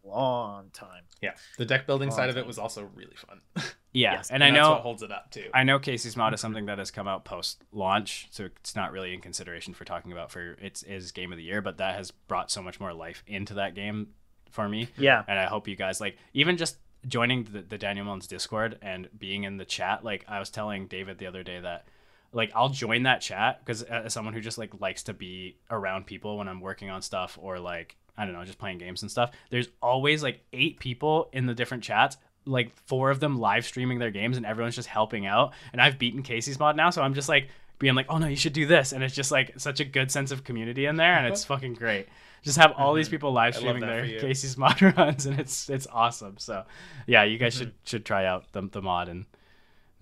long 0.03 0.69
time. 0.73 1.03
yeah. 1.21 1.31
The 1.57 1.65
deck 1.65 1.87
building 1.87 2.09
Long 2.09 2.17
side 2.17 2.29
of 2.29 2.37
it 2.37 2.45
was 2.45 2.57
also 2.57 2.89
really 2.95 3.15
fun. 3.15 3.41
Yeah, 3.95 4.13
Yes, 4.13 4.31
and 4.31 4.43
I 4.43 4.49
that's 4.49 4.59
know 4.59 4.71
what 4.71 4.81
holds 4.81 5.03
it 5.03 5.11
up 5.11 5.29
too. 5.29 5.45
I 5.53 5.63
know 5.63 5.77
Kaycee's 5.77 6.17
mod 6.17 6.33
is 6.33 6.41
something 6.41 6.65
that 6.65 6.79
has 6.79 6.89
come 6.89 7.07
out 7.07 7.25
post 7.25 7.63
launch, 7.71 8.27
so 8.31 8.45
it's 8.45 8.75
not 8.75 8.91
really 8.91 9.13
in 9.13 9.21
consideration 9.21 9.75
for 9.75 9.85
talking 9.85 10.11
about 10.11 10.31
for 10.31 10.53
its 10.53 10.81
is 10.81 11.11
game 11.11 11.31
of 11.31 11.37
the 11.37 11.43
year, 11.43 11.61
but 11.61 11.77
that 11.77 11.95
has 11.95 12.09
brought 12.09 12.49
so 12.49 12.63
much 12.63 12.79
more 12.79 12.91
life 12.91 13.23
into 13.27 13.53
that 13.53 13.75
game 13.75 14.07
for 14.49 14.67
me. 14.67 14.87
Yeah, 14.97 15.23
And 15.27 15.37
I 15.37 15.45
hope 15.45 15.67
you 15.67 15.75
guys 15.75 16.01
like 16.01 16.17
even 16.33 16.57
just 16.57 16.77
joining 17.07 17.43
the, 17.43 17.61
the 17.61 17.77
Daniel 17.77 18.05
Mullins 18.05 18.25
Discord 18.25 18.79
and 18.81 19.09
being 19.17 19.43
in 19.43 19.57
the 19.57 19.65
chat. 19.65 20.03
Like 20.03 20.25
I 20.27 20.39
was 20.39 20.49
telling 20.49 20.87
David 20.87 21.19
the 21.19 21.27
other 21.27 21.43
day 21.43 21.59
that 21.59 21.85
like 22.31 22.51
I'll 22.55 22.69
join 22.69 23.03
that 23.03 23.21
chat 23.21 23.59
because 23.63 23.83
uh, 23.83 24.03
as 24.05 24.13
someone 24.13 24.33
who 24.33 24.41
just 24.41 24.57
like 24.57 24.79
likes 24.81 25.03
to 25.03 25.13
be 25.13 25.57
around 25.69 26.07
people 26.07 26.37
when 26.39 26.47
I'm 26.47 26.61
working 26.61 26.89
on 26.89 27.03
stuff 27.03 27.37
or 27.39 27.59
like 27.59 27.95
I 28.17 28.25
don't 28.25 28.33
know 28.33 28.43
just 28.45 28.59
playing 28.59 28.77
games 28.77 29.01
and 29.01 29.09
stuff. 29.11 29.31
There's 29.49 29.67
always 29.81 30.21
like 30.23 30.41
eight 30.53 30.79
people 30.79 31.29
in 31.33 31.45
the 31.45 31.53
different 31.53 31.83
chats. 31.83 32.17
Like 32.45 32.71
four 32.87 33.09
of 33.09 33.19
them 33.19 33.39
live 33.39 33.65
streaming 33.65 33.99
their 33.99 34.11
games 34.11 34.37
and 34.37 34.45
everyone's 34.45 34.75
just 34.75 34.89
helping 34.89 35.25
out. 35.25 35.53
And 35.71 35.81
I've 35.81 35.97
beaten 35.97 36.23
Kaycee's 36.23 36.59
mod 36.59 36.75
now, 36.75 36.89
so 36.89 37.01
I'm 37.01 37.13
just 37.13 37.29
like 37.29 37.47
being 37.79 37.95
like, 37.95 38.05
oh 38.09 38.17
no, 38.17 38.27
you 38.27 38.35
should 38.35 38.53
do 38.53 38.65
this, 38.65 38.91
and 38.91 39.03
it's 39.03 39.15
just 39.15 39.31
like 39.31 39.59
such 39.59 39.79
a 39.79 39.85
good 39.85 40.11
sense 40.11 40.31
of 40.31 40.43
community 40.43 40.85
in 40.85 40.95
there, 40.95 41.13
and 41.13 41.25
it's 41.27 41.43
fucking 41.53 41.73
great. 41.73 42.07
Just 42.43 42.57
have 42.57 42.73
all 42.77 42.93
these 42.93 43.07
people 43.09 43.31
live 43.31 43.55
streaming 43.55 43.81
their. 43.81 44.03
Kaycee's 44.05 44.57
mod 44.63 44.81
runs, 44.81 45.25
and 45.25 45.39
it's 45.39 45.69
it's 45.69 45.87
awesome. 45.91 46.37
So, 46.37 46.63
yeah, 47.07 47.23
you 47.23 47.37
guys 47.37 47.55
Mm-hmm. 47.55 47.63
should 47.63 47.73
should 47.85 48.05
try 48.05 48.25
out 48.25 48.51
the, 48.51 48.61
the 48.71 48.81
mod 48.81 49.07
and. 49.09 49.25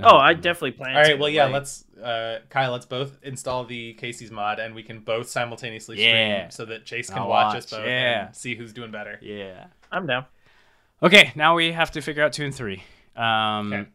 Oh, 0.03 0.17
I 0.17 0.33
definitely 0.33 0.71
plan. 0.71 0.95
All 0.95 1.01
right, 1.01 1.07
to, 1.09 1.15
well 1.15 1.29
yeah, 1.29 1.45
like- 1.45 1.53
let's 1.53 1.85
uh 2.01 2.39
Kyle, 2.49 2.71
let's 2.71 2.85
both 2.85 3.17
install 3.23 3.63
the 3.65 3.93
Kaycee's 3.95 4.31
mod 4.31 4.59
and 4.59 4.73
we 4.73 4.83
can 4.83 4.99
both 4.99 5.29
simultaneously 5.29 5.97
stream 5.97 6.15
Yeah. 6.15 6.49
so 6.49 6.65
that 6.65 6.85
Chase 6.85 7.09
can 7.09 7.19
I'll 7.19 7.27
watch, 7.29 7.55
us 7.55 7.69
both 7.69 7.85
yeah. 7.85 8.27
and 8.27 8.35
see 8.35 8.55
who's 8.55 8.73
doing 8.73 8.91
better. 8.91 9.19
Yeah. 9.21 9.67
I'm 9.91 10.07
down. 10.07 10.25
Okay, 11.03 11.31
now 11.35 11.55
we 11.55 11.71
have 11.71 11.91
to 11.91 12.01
figure 12.01 12.23
out 12.23 12.33
two 12.33 12.45
and 12.45 12.53
three. 12.55 12.83
Um, 13.15 13.73
Okay. 13.73 13.89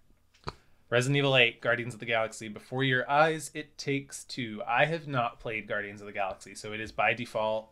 Resident 0.89 1.17
Evil 1.17 1.37
8, 1.37 1.61
Guardians 1.61 1.95
of 1.95 2.01
the 2.01 2.07
Galaxy. 2.07 2.47
Before 2.47 2.85
your 2.85 3.11
eyes, 3.11 3.51
it 3.55 3.77
takes 3.77 4.23
two. 4.23 4.63
I 4.69 4.85
have 4.85 5.09
not 5.09 5.41
played 5.41 5.67
Guardians 5.67 6.01
of 6.01 6.07
the 6.07 6.13
Galaxy, 6.13 6.55
so 6.55 6.73
it 6.73 6.81
is 6.81 6.93
by 6.93 7.13
default 7.13 7.71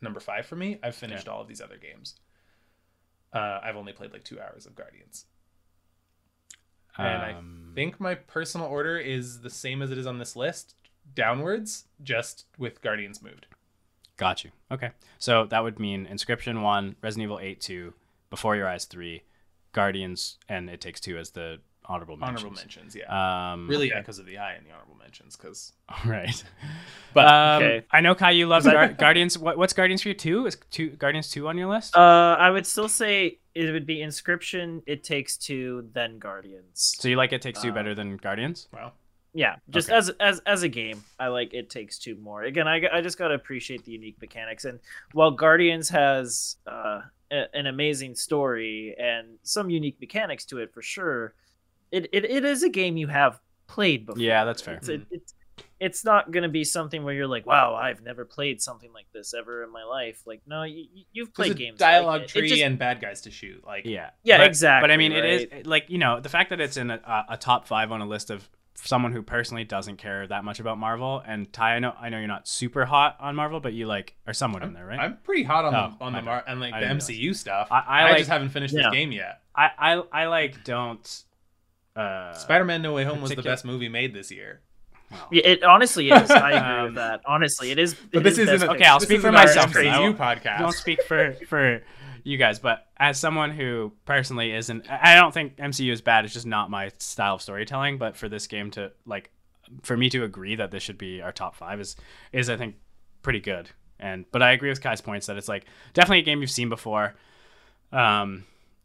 number 0.00 0.18
five 0.18 0.46
for 0.46 0.56
me. 0.56 0.80
I've 0.82 0.96
finished 0.96 1.28
all 1.28 1.40
of 1.42 1.46
these 1.46 1.60
other 1.60 1.76
games. 1.76 2.16
Uh, 3.32 3.60
I've 3.62 3.76
only 3.76 3.92
played 3.92 4.12
like 4.12 4.24
two 4.24 4.40
hours 4.40 4.66
of 4.66 4.74
Guardians. 4.74 5.26
And 7.00 7.36
um, 7.36 7.68
I 7.72 7.74
think 7.74 8.00
my 8.00 8.14
personal 8.14 8.66
order 8.66 8.98
is 8.98 9.40
the 9.40 9.50
same 9.50 9.82
as 9.82 9.90
it 9.90 9.98
is 9.98 10.06
on 10.06 10.18
this 10.18 10.36
list, 10.36 10.74
downwards, 11.14 11.84
just 12.02 12.44
with 12.58 12.82
Guardians 12.82 13.22
moved. 13.22 13.46
Got 14.16 14.44
you. 14.44 14.50
Okay, 14.70 14.90
so 15.18 15.46
that 15.46 15.62
would 15.62 15.78
mean 15.78 16.06
Inscryption 16.06 16.62
one, 16.62 16.96
Resident 17.02 17.24
Evil 17.24 17.38
eight 17.40 17.60
two, 17.60 17.94
Before 18.28 18.54
Your 18.54 18.68
Eyes 18.68 18.84
three, 18.84 19.22
Guardians, 19.72 20.38
and 20.48 20.68
It 20.68 20.80
Takes 20.80 21.00
Two 21.00 21.16
as 21.16 21.30
the 21.30 21.60
honorable 21.86 22.16
mentions. 22.16 22.40
Honorable 22.40 22.56
mentions, 22.56 22.94
yeah. 22.94 23.52
Um, 23.52 23.66
really 23.66 23.92
Echoes 23.92 24.18
of 24.18 24.26
the 24.26 24.38
Eye 24.38 24.56
in 24.56 24.64
the 24.64 24.70
honorable 24.72 24.96
mentions, 24.96 25.36
because 25.36 25.72
right. 26.04 26.44
But- 27.14 27.26
um, 27.26 27.62
Okay. 27.62 27.86
I 27.90 28.00
know 28.02 28.14
Kai, 28.14 28.32
you 28.32 28.46
love 28.46 28.62
'Cause 28.64 28.72
Gar- 28.72 28.88
Guardians. 28.92 29.36
What, 29.38 29.56
what's 29.58 29.72
Guardians 29.72 30.02
for 30.02 30.08
you? 30.08 30.14
Two 30.14 30.46
is 30.46 30.56
two 30.70 30.90
Guardians 30.90 31.30
two 31.30 31.48
on 31.48 31.56
your 31.58 31.68
list? 31.68 31.96
Uh, 31.96 32.36
I 32.38 32.50
would 32.50 32.66
still 32.66 32.88
say 32.88 33.38
it 33.54 33.70
would 33.72 33.86
be 33.86 33.96
Inscryption. 33.98 34.82
It 34.86 35.02
takes 35.04 35.36
two, 35.36 35.88
then 35.92 36.18
Guardians. 36.18 36.94
so 36.98 37.08
you 37.08 37.16
like 37.16 37.32
It 37.32 37.42
Takes 37.42 37.60
Two 37.60 37.70
uh, 37.70 37.74
better 37.74 37.94
than 37.94 38.16
Guardians? 38.16 38.68
wow. 38.72 38.92
Yeah, 39.32 39.56
just 39.68 39.88
Okay. 39.88 39.96
as 39.96 40.10
as 40.18 40.40
as 40.40 40.62
a 40.64 40.68
game, 40.68 41.04
I 41.20 41.28
like 41.28 41.54
it 41.54 41.70
takes 41.70 42.00
two 42.00 42.16
more. 42.16 42.42
Again, 42.42 42.66
I, 42.66 42.80
I 42.92 43.00
just 43.00 43.16
gotta 43.16 43.34
appreciate 43.34 43.84
the 43.84 43.92
unique 43.92 44.20
mechanics. 44.20 44.64
And 44.64 44.80
while 45.12 45.30
Guardians 45.30 45.88
has 45.90 46.56
uh, 46.66 47.02
a, 47.30 47.44
an 47.54 47.66
amazing 47.66 48.16
story 48.16 48.96
and 48.98 49.38
some 49.44 49.70
unique 49.70 50.00
mechanics 50.00 50.44
to 50.46 50.58
it 50.58 50.74
for 50.74 50.82
sure, 50.82 51.34
it, 51.92 52.08
it, 52.12 52.24
it 52.24 52.44
is 52.44 52.64
a 52.64 52.68
game 52.68 52.96
you 52.96 53.06
have 53.06 53.38
played 53.68 54.04
before. 54.04 54.20
Yeah, 54.20 54.44
that's 54.44 54.62
fair. 54.62 54.74
It's, 54.74 54.88
it, 54.88 55.02
it's 55.12 55.34
it's 55.80 56.04
not 56.04 56.30
going 56.30 56.42
to 56.42 56.48
be 56.50 56.62
something 56.62 57.02
where 57.04 57.14
you're 57.14 57.26
like, 57.26 57.46
wow, 57.46 57.74
I've 57.74 58.02
never 58.02 58.24
played 58.26 58.60
something 58.60 58.92
like 58.92 59.06
this 59.14 59.32
ever 59.34 59.64
in 59.64 59.72
my 59.72 59.82
life. 59.84 60.22
Like, 60.26 60.42
no, 60.46 60.62
you, 60.62 60.84
you've 61.12 61.32
played 61.34 61.48
There's 61.52 61.56
a 61.56 61.58
games. 61.58 61.78
dialogue 61.78 62.20
like 62.20 62.28
tree 62.28 62.44
It 62.46 62.48
just- 62.50 62.62
and 62.62 62.78
bad 62.78 63.00
guys 63.00 63.22
to 63.22 63.30
shoot. 63.30 63.64
Like 63.66 63.86
Yeah. 63.86 64.10
Yeah, 64.22 64.38
But- 64.38 64.46
exactly, 64.48 64.84
But 64.86 64.92
I 64.92 64.96
mean, 64.98 65.12
it 65.12 65.24
is 65.24 65.66
like 65.66 65.86
you 65.88 65.98
know 65.98 66.20
the 66.20 66.28
fact 66.28 66.50
that 66.50 66.60
it's 66.60 66.76
in 66.76 66.90
a, 66.90 67.24
a 67.30 67.36
top 67.36 67.66
five 67.66 67.90
on 67.92 68.00
a 68.02 68.06
list 68.06 68.30
of 68.30 68.48
someone 68.74 69.12
who 69.12 69.20
personally 69.22 69.64
doesn't 69.64 69.96
care 69.98 70.26
that 70.26 70.42
much 70.44 70.58
about 70.60 70.78
Marvel. 70.78 71.22
And 71.26 71.52
Ty, 71.52 71.76
I 71.76 71.78
know 71.80 71.94
I 72.00 72.08
know 72.10 72.18
you're 72.18 72.28
not 72.28 72.46
super 72.48 72.84
hot 72.84 73.16
on 73.20 73.34
Marvel, 73.34 73.60
but 73.60 73.72
you 73.72 73.86
like 73.86 74.14
are 74.26 74.32
somewhat 74.34 74.62
in 74.62 74.72
there, 74.74 74.86
right? 74.86 74.98
I'm 75.00 75.16
pretty 75.24 75.42
hot 75.42 75.64
on 75.64 75.74
Oh, 75.74 75.96
the 75.98 76.04
on 76.04 76.12
the 76.12 76.22
mar- 76.22 76.44
and 76.46 76.60
like 76.60 76.72
the 76.74 76.80
didn't 76.80 76.98
MCU 76.98 77.34
stuff. 77.34 77.68
I- 77.70 77.78
I 77.80 78.00
I, 78.00 78.08
like- 78.10 78.18
just 78.18 78.30
haven't 78.30 78.50
finished 78.50 78.74
Yeah. 78.74 78.84
this 78.84 78.92
game 78.92 79.12
yet. 79.12 79.40
I, 79.56 79.70
I 79.78 80.02
I 80.12 80.26
like 80.26 80.62
don't. 80.64 81.24
Uh, 81.96 82.32
Spider-Man: 82.34 82.82
No 82.82 82.92
Way 82.94 83.04
Home 83.04 83.20
was 83.20 83.30
the 83.32 83.42
best 83.42 83.64
movie 83.64 83.88
made 83.88 84.14
this 84.14 84.30
year. 84.30 84.60
Well, 85.10 85.28
Yeah, 85.32 85.42
it 85.46 85.62
honestly 85.64 86.10
is. 86.10 86.30
I 86.30 86.50
agree 86.52 86.58
Um, 86.78 86.84
with 86.86 86.94
that. 86.96 87.20
Honestly, 87.26 87.70
it 87.70 87.78
is. 87.78 87.94
But 87.94 88.20
it 88.20 88.22
this 88.24 88.38
is 88.38 88.48
isn't 88.48 88.68
a- 88.68 88.72
Okay, 88.72 88.84
I'll 88.84 88.98
this 88.98 89.08
speak 89.08 89.20
for 89.20 89.32
myself, 89.32 89.72
then. 89.72 89.88
I 89.88 89.98
won't- 90.00 90.18
podcast. 90.18 90.58
don't 90.58 90.72
speak 90.72 91.02
for 91.02 91.32
for 91.48 91.82
you 92.22 92.36
guys, 92.36 92.58
but 92.58 92.86
as 92.98 93.18
someone 93.18 93.50
who 93.50 93.92
personally 94.04 94.52
isn't, 94.52 94.90
I 94.90 95.14
don't 95.14 95.32
think 95.32 95.56
MCU 95.56 95.90
is 95.90 96.02
bad. 96.02 96.24
It's 96.26 96.34
just 96.34 96.46
not 96.46 96.68
my 96.70 96.90
style 96.98 97.36
of 97.36 97.42
storytelling. 97.42 97.96
But 97.98 98.16
for 98.16 98.28
this 98.28 98.46
game 98.46 98.70
to 98.72 98.92
like, 99.06 99.30
for 99.82 99.96
me 99.96 100.10
to 100.10 100.24
agree 100.24 100.56
that 100.56 100.70
this 100.70 100.82
should 100.82 100.98
be 100.98 101.22
our 101.22 101.32
top 101.32 101.54
five 101.56 101.80
is 101.80 101.96
is 102.32 102.50
I 102.50 102.56
think 102.56 102.74
pretty 103.22 103.40
good. 103.40 103.70
And 103.98 104.24
but 104.32 104.42
I 104.42 104.52
agree 104.52 104.68
with 104.70 104.80
Kai's 104.82 105.00
points 105.00 105.26
that 105.26 105.36
it's 105.36 105.48
like 105.48 105.64
definitely 105.94 106.20
a 106.20 106.22
game 106.22 106.40
you've 106.40 106.50
seen 106.50 106.68
before, 106.70 107.14
um, 107.92 108.44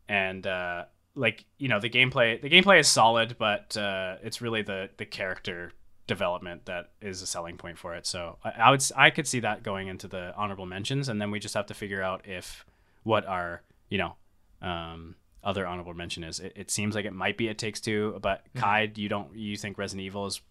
and 0.10 0.45
uh, 0.45 0.86
like 1.16 1.45
you 1.58 1.68
know 1.70 1.80
the 1.80 1.90
gameplay 1.90 2.42
the 2.42 2.50
gameplay 2.50 2.80
is 2.80 2.88
solid, 2.88 3.36
but 3.38 3.76
uh, 3.78 4.16
it's 4.24 4.42
really 4.42 4.62
the 4.62 4.90
the 4.98 5.06
character 5.06 5.72
development 6.08 6.66
that 6.66 6.92
is 7.01 7.22
a 7.22 7.27
selling 7.27 7.58
point 7.58 7.77
for 7.77 7.95
it. 7.95 8.06
So 8.06 8.38
I, 8.43 8.50
I 8.50 8.72
would 8.72 8.84
I 8.95 9.09
could 9.09 9.27
see 9.27 9.40
that 9.42 9.64
going 9.64 9.88
into 9.88 10.08
the 10.08 10.34
honorable 10.35 10.66
mentions, 10.66 11.09
and 11.09 11.22
then 11.22 11.32
we 11.32 11.40
just 11.40 11.56
have 11.56 11.66
to 11.67 11.74
figure 11.74 12.01
out 12.01 12.27
if 12.27 12.66
what 13.03 13.25
our 13.25 13.61
you 13.90 13.98
know 13.98 14.16
um, 14.61 15.16
other 15.43 15.66
honorable 15.66 15.93
mention 15.93 16.24
is. 16.24 16.40
It, 16.40 16.53
it 16.56 16.72
seems 16.72 16.95
like 16.95 17.06
it 17.06 17.14
might 17.14 17.38
be 17.38 17.48
It 17.48 17.58
Takes 17.58 17.80
Two, 17.80 18.19
but 18.22 18.43
Kai, 18.56 18.92
you 18.95 19.09
don't 19.09 19.35
you 19.35 19.56
think 19.58 19.77
Resident 19.77 20.06
Evil 20.06 20.25
is 20.25 20.42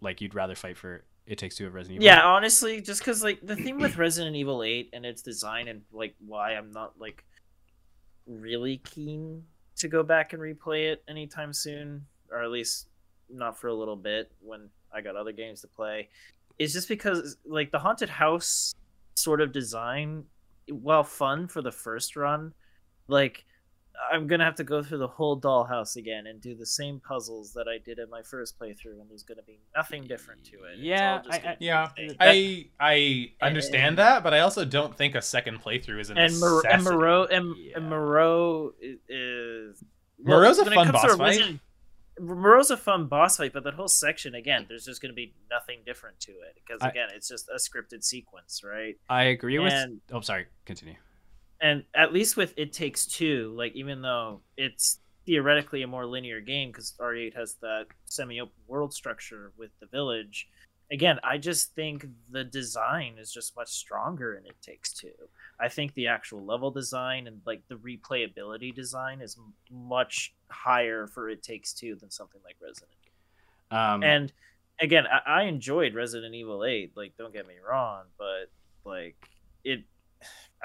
like 0.00 0.20
you'd 0.20 0.34
rather 0.34 0.54
fight 0.54 0.76
for 0.76 1.04
It 1.26 1.38
Takes 1.38 1.56
Two 1.56 1.66
of 1.66 1.74
Resident 1.74 2.02
Evil? 2.02 2.06
Yeah, 2.06 2.24
honestly, 2.24 2.80
just 2.80 3.00
because 3.00 3.22
like 3.22 3.40
the 3.42 3.56
thing 3.56 3.78
with 3.78 3.96
Resident 3.96 4.36
Evil 4.36 4.62
Eight 4.62 4.90
and 4.92 5.04
its 5.04 5.22
design 5.22 5.68
and 5.68 5.82
like 5.92 6.14
why 6.24 6.52
I'm 6.52 6.72
not 6.72 6.94
like 6.98 7.24
really 8.26 8.78
keen 8.78 9.44
to 9.76 9.88
go 9.88 10.02
back 10.02 10.32
and 10.32 10.42
replay 10.42 10.92
it 10.92 11.02
anytime 11.08 11.52
soon, 11.52 12.06
or 12.30 12.42
at 12.42 12.50
least 12.50 12.88
not 13.28 13.58
for 13.58 13.68
a 13.68 13.74
little 13.74 13.96
bit 13.96 14.30
when 14.40 14.68
I 14.92 15.00
got 15.00 15.16
other 15.16 15.32
games 15.32 15.60
to 15.62 15.68
play, 15.68 16.08
is 16.58 16.72
just 16.72 16.88
because 16.88 17.36
like 17.46 17.70
the 17.70 17.78
haunted 17.78 18.08
house 18.08 18.74
sort 19.14 19.40
of 19.40 19.52
design, 19.52 20.24
while 20.68 21.04
fun 21.04 21.48
for 21.48 21.62
the 21.62 21.72
first 21.72 22.16
run, 22.16 22.52
like 23.08 23.44
I'm 24.12 24.26
gonna 24.26 24.44
have 24.44 24.56
to 24.56 24.64
go 24.64 24.82
through 24.82 24.98
the 24.98 25.08
whole 25.08 25.40
dollhouse 25.40 25.96
again 25.96 26.26
and 26.26 26.38
do 26.38 26.54
the 26.54 26.66
same 26.66 27.00
puzzles 27.00 27.54
that 27.54 27.66
I 27.66 27.78
did 27.82 27.98
in 27.98 28.10
my 28.10 28.20
first 28.22 28.58
playthrough, 28.58 29.00
and 29.00 29.08
there's 29.08 29.22
gonna 29.22 29.42
be 29.46 29.58
nothing 29.74 30.04
different 30.04 30.44
to 30.46 30.64
it. 30.64 30.78
Yeah, 30.78 31.22
I- 31.30 31.36
I- 31.38 31.56
Yeah. 31.60 31.90
I 32.20 32.70
I 32.78 33.30
understand 33.40 33.96
that, 33.96 34.22
but 34.22 34.34
I 34.34 34.40
also 34.40 34.64
don't 34.66 34.94
think 34.94 35.14
a 35.14 35.22
second 35.22 35.62
playthrough 35.62 36.00
is 36.00 36.10
a 36.10 36.14
and 36.14 36.38
Mor- 36.38 36.60
and 36.66 36.78
necessity. 36.84 36.94
Moreau 36.96 37.26
Yeah. 37.30 37.76
and 37.76 37.88
Moreau 37.88 38.74
is 39.08 39.82
Moreau's 40.18 40.58
a 40.58 40.64
fun 40.66 40.92
boss 40.92 41.04
fight. 41.16 41.18
Resident- 41.20 41.60
Moreau's 42.20 42.70
a 42.70 42.76
fun 42.76 43.06
boss 43.06 43.36
fight, 43.36 43.52
but 43.52 43.64
that 43.64 43.74
whole 43.74 43.88
section 43.88 44.34
again, 44.34 44.66
there's 44.68 44.84
just 44.84 45.02
going 45.02 45.12
to 45.12 45.16
be 45.16 45.34
nothing 45.50 45.80
different 45.84 46.18
to 46.20 46.32
it 46.32 46.56
because 46.56 46.80
I- 46.82 46.88
again, 46.88 47.08
it's 47.14 47.28
just 47.28 47.48
a 47.48 47.56
scripted 47.56 48.02
sequence, 48.04 48.62
right? 48.64 48.96
I 49.08 49.24
agree 49.24 49.58
with. 49.58 49.72
And- 49.72 50.00
oh, 50.12 50.20
sorry. 50.20 50.46
Continue. 50.64 50.96
and 51.60 51.84
at 51.94 52.12
least 52.12 52.36
with 52.36 52.52
it 52.58 52.70
takes 52.72 53.06
two 53.06 53.54
like 53.56 53.74
even 53.74 54.02
though 54.02 54.40
it's 54.58 54.98
theoretically 55.24 55.82
a 55.82 55.86
more 55.86 56.04
linear 56.04 56.38
game 56.40 56.68
because 56.70 56.92
R8 57.00 57.34
has 57.34 57.54
that 57.62 57.86
semi-open 58.04 58.52
world 58.68 58.92
structure 58.92 59.52
with 59.56 59.70
the 59.80 59.86
village 59.86 60.48
again 60.92 61.18
i 61.24 61.38
just 61.38 61.74
think 61.74 62.06
the 62.30 62.44
design 62.44 63.14
is 63.18 63.32
just 63.32 63.56
much 63.56 63.68
stronger 63.70 64.34
in 64.34 64.44
it 64.44 64.54
takes 64.60 64.92
two 64.92 65.14
i 65.60 65.68
think 65.68 65.92
the 65.94 66.06
actual 66.06 66.44
level 66.44 66.70
design 66.70 67.26
and 67.26 67.40
like 67.46 67.62
the 67.68 67.76
replayability 67.76 68.74
design 68.74 69.20
is 69.20 69.38
much 69.70 70.34
higher 70.50 71.06
for 71.06 71.28
it 71.28 71.42
takes 71.42 71.72
two 71.72 71.96
than 71.96 72.10
something 72.10 72.40
like 72.44 72.56
resident. 72.62 72.90
Um, 73.70 74.02
and 74.02 74.32
again 74.80 75.04
I-, 75.06 75.40
I 75.40 75.42
enjoyed 75.44 75.94
resident 75.94 76.34
evil 76.34 76.64
8 76.64 76.92
like 76.96 77.16
don't 77.16 77.32
get 77.32 77.46
me 77.46 77.54
wrong 77.66 78.04
but 78.18 78.50
like 78.84 79.16
it 79.64 79.84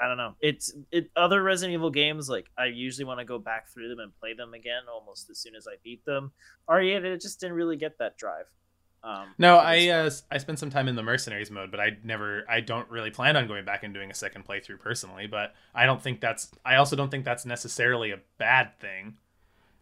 I 0.00 0.08
don't 0.08 0.16
know. 0.16 0.34
It's 0.40 0.72
it 0.90 1.10
other 1.16 1.42
Resident 1.42 1.74
Evil 1.74 1.90
games 1.90 2.28
like 2.28 2.50
I 2.58 2.66
usually 2.66 3.04
want 3.04 3.20
to 3.20 3.24
go 3.24 3.38
back 3.38 3.68
through 3.68 3.88
them 3.88 4.00
and 4.00 4.12
play 4.18 4.34
them 4.34 4.54
again 4.54 4.82
almost 4.92 5.30
as 5.30 5.38
soon 5.38 5.54
as 5.54 5.68
I 5.68 5.74
beat 5.84 6.04
them. 6.04 6.32
RE8 6.68 7.04
it 7.04 7.20
just 7.20 7.40
didn't 7.40 7.56
really 7.56 7.76
get 7.76 7.98
that 7.98 8.16
drive. 8.16 8.46
Um, 9.04 9.34
No, 9.36 9.56
I 9.56 9.88
uh, 9.88 10.10
I 10.30 10.38
spent 10.38 10.58
some 10.58 10.70
time 10.70 10.86
in 10.86 10.94
the 10.94 11.02
mercenaries 11.02 11.50
mode, 11.50 11.70
but 11.70 11.80
I 11.80 11.96
never 12.04 12.44
I 12.48 12.60
don't 12.60 12.88
really 12.88 13.10
plan 13.10 13.36
on 13.36 13.48
going 13.48 13.64
back 13.64 13.82
and 13.82 13.92
doing 13.92 14.10
a 14.10 14.14
second 14.14 14.46
playthrough 14.46 14.78
personally. 14.78 15.26
But 15.26 15.54
I 15.74 15.86
don't 15.86 16.00
think 16.00 16.20
that's 16.20 16.50
I 16.64 16.76
also 16.76 16.94
don't 16.94 17.10
think 17.10 17.24
that's 17.24 17.44
necessarily 17.44 18.12
a 18.12 18.20
bad 18.38 18.78
thing. 18.78 19.16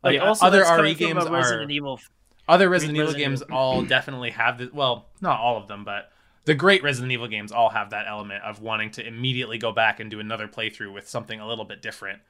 Like 0.02 0.20
also 0.20 0.46
other 0.46 0.64
RE 0.82 0.94
games 0.94 1.24
are 1.24 1.32
Resident 1.32 1.70
Evil. 1.70 2.00
other 2.48 2.70
Resident 2.70 2.96
Evil 2.96 3.12
games 3.12 3.42
all 3.42 3.82
definitely 3.82 4.30
have 4.30 4.58
the 4.58 4.70
well, 4.72 5.08
not 5.20 5.38
all 5.38 5.58
of 5.58 5.68
them, 5.68 5.84
but 5.84 6.10
the 6.46 6.54
great 6.54 6.82
Resident 6.82 7.12
Evil 7.12 7.28
games 7.28 7.52
all 7.52 7.68
have 7.68 7.90
that 7.90 8.06
element 8.08 8.42
of 8.42 8.62
wanting 8.62 8.90
to 8.92 9.06
immediately 9.06 9.58
go 9.58 9.72
back 9.72 10.00
and 10.00 10.10
do 10.10 10.20
another 10.20 10.48
playthrough 10.48 10.92
with 10.92 11.06
something 11.08 11.38
a 11.38 11.46
little 11.46 11.66
bit 11.66 11.82
different. 11.82 12.20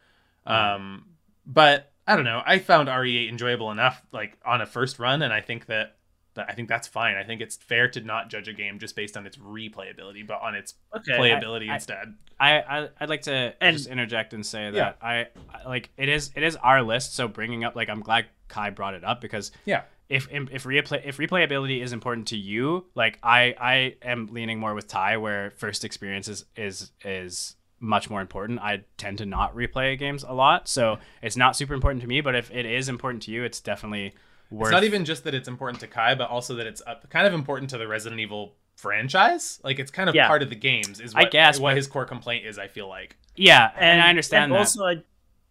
Um, 0.44 1.05
but 1.47 1.93
I 2.09 2.17
don't 2.17 2.25
know. 2.25 2.43
I 2.44 2.59
found 2.59 2.89
RE8 2.89 3.28
enjoyable 3.28 3.70
enough, 3.70 4.02
like 4.12 4.36
on 4.44 4.60
a 4.60 4.67
first 4.67 4.99
run, 4.99 5.23
and 5.23 5.33
I 5.33 5.41
think 5.41 5.67
that 5.67 5.97
I 6.36 6.55
think 6.55 6.68
that's 6.68 6.86
fine. 6.89 7.17
I 7.17 7.25
think 7.25 7.41
it's 7.41 7.57
fair 7.57 7.89
to 7.89 8.00
not 8.00 8.31
judge 8.31 8.49
a 8.49 8.52
game 8.52 8.78
just 8.78 8.94
based 8.97 9.17
on 9.17 9.26
its 9.26 9.36
replayability, 9.36 10.26
but 10.26 10.41
on 10.42 10.55
its 10.55 10.75
Okay, 10.97 11.12
playability 11.12 11.68
I- 11.70 11.75
instead. 11.75 12.15
I, 12.39 12.60
I 12.60 12.89
I'd 13.00 13.09
like 13.09 13.23
to 13.23 13.55
And- 13.60 13.76
just 13.76 13.89
interject 13.89 14.33
and 14.33 14.44
say 14.47 14.70
that 14.70 14.99
I, 15.02 15.26
I 15.52 15.68
like 15.68 15.91
it 15.97 16.09
is 16.09 16.31
it 16.36 16.42
is 16.42 16.57
our 16.57 16.83
list. 16.83 17.15
So 17.15 17.28
bringing 17.28 17.65
up 17.65 17.75
like 17.76 17.89
I'm 17.89 18.00
glad 18.00 18.26
Kai 18.49 18.70
brought 18.70 18.94
it 18.94 19.05
up 19.05 19.20
because 19.20 19.52
Yeah. 19.67 19.83
if 20.09 20.28
if 20.31 20.65
replay 20.65 21.02
if 21.05 21.18
replayability 21.18 21.83
is 21.83 21.92
important 21.92 22.28
to 22.28 22.36
you, 22.36 22.86
like 22.94 23.18
I 23.23 23.55
I 23.60 23.97
am 24.02 24.28
leaning 24.33 24.59
more 24.59 24.75
with 24.75 24.86
Ty 24.89 25.18
where 25.18 25.50
first 25.50 25.84
experience 25.84 26.28
is 26.28 26.44
is 26.57 26.92
is 27.05 27.57
much 27.83 28.09
more 28.10 28.20
important. 28.20 28.60
I 28.60 28.84
tend 28.99 29.18
to 29.18 29.26
not 29.26 29.55
replay 29.55 29.99
games 29.99 30.23
a 30.23 30.33
lot, 30.34 30.68
so 30.68 30.99
it's 31.23 31.36
not 31.36 31.57
super 31.57 31.75
important 31.75 32.02
to 32.02 32.07
me. 32.09 32.20
But 32.20 32.34
if 32.34 32.50
it 32.50 32.67
is 32.67 32.89
important 32.89 33.23
to 33.25 33.31
you, 33.31 33.42
it's 33.44 33.60
definitely 33.60 34.15
worth. 34.51 34.69
It's 34.69 34.73
not 34.73 34.85
even 34.85 35.05
just 35.05 35.25
that 35.25 35.35
it's 35.35 35.49
important 35.49 35.81
to 35.81 35.87
Kai, 35.87 36.15
but 36.15 36.29
also 36.31 36.55
that 36.57 36.67
it's 36.67 36.83
uh, 36.87 36.95
kind 37.09 37.27
of 37.27 37.35
important 37.35 37.70
to 37.70 37.79
the 37.79 37.87
Resident 37.89 38.20
Evil 38.20 38.57
franchise. 38.77 39.61
Like 39.62 39.79
it's 39.79 39.91
kind 39.91 40.09
of 40.09 40.15
Yeah. 40.15 40.27
part 40.29 40.43
of 40.43 40.49
the 40.51 40.57
games. 40.57 41.01
Is 41.01 41.15
I 41.15 41.25
guess, 41.25 41.59
what 41.59 41.70
but- 41.70 41.77
his 41.77 41.87
core 41.87 42.05
complaint 42.05 42.47
is. 42.47 42.59
I 42.59 42.69
feel 42.69 42.89
like. 42.89 43.17
yeah, 43.37 43.70
and, 43.79 44.01
I 44.03 44.09
understand 44.09 44.45
and 44.45 44.53
that. 44.55 44.59
Also, 44.59 44.85
I, 44.85 45.03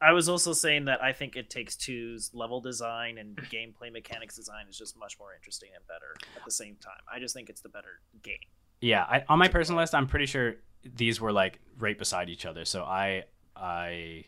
I 0.01 0.13
was 0.13 0.29
also 0.29 0.53
saying 0.53 0.85
that 0.85 1.03
I 1.03 1.11
think 1.13 1.35
it 1.35 1.49
takes 1.49 1.75
two's 1.75 2.31
level 2.33 2.61
design 2.61 3.17
and 3.17 3.35
gameplay 3.37 3.91
mechanics 3.91 4.35
design 4.35 4.65
is 4.69 4.77
just 4.77 4.97
much 4.97 5.17
more 5.19 5.33
interesting 5.35 5.69
and 5.75 5.85
better 5.87 6.15
at 6.37 6.45
the 6.45 6.51
same 6.51 6.75
time. 6.81 7.01
I 7.13 7.19
just 7.19 7.33
think 7.35 7.49
it's 7.49 7.61
the 7.61 7.69
better 7.69 7.99
game. 8.23 8.37
Yeah, 8.81 9.03
I, 9.03 9.23
on 9.27 9.39
my 9.39 9.49
personal 9.49 9.81
list, 9.81 9.93
I'm 9.93 10.07
pretty 10.07 10.25
sure 10.25 10.55
these 10.95 11.19
were 11.19 11.33
like 11.33 11.59
right 11.77 11.97
beside 11.97 12.29
each 12.29 12.45
other. 12.45 12.63
So 12.63 12.83
I 12.83 13.25
I 13.55 14.23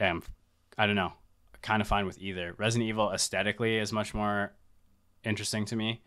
am 0.00 0.22
I 0.76 0.86
don't 0.86 0.96
know, 0.96 1.12
kind 1.62 1.80
of 1.82 1.88
fine 1.88 2.06
with 2.06 2.18
either. 2.18 2.54
Resident 2.58 2.88
Evil 2.88 3.12
aesthetically 3.12 3.76
is 3.78 3.92
much 3.92 4.14
more 4.14 4.52
interesting 5.24 5.64
to 5.66 5.76
me, 5.76 6.02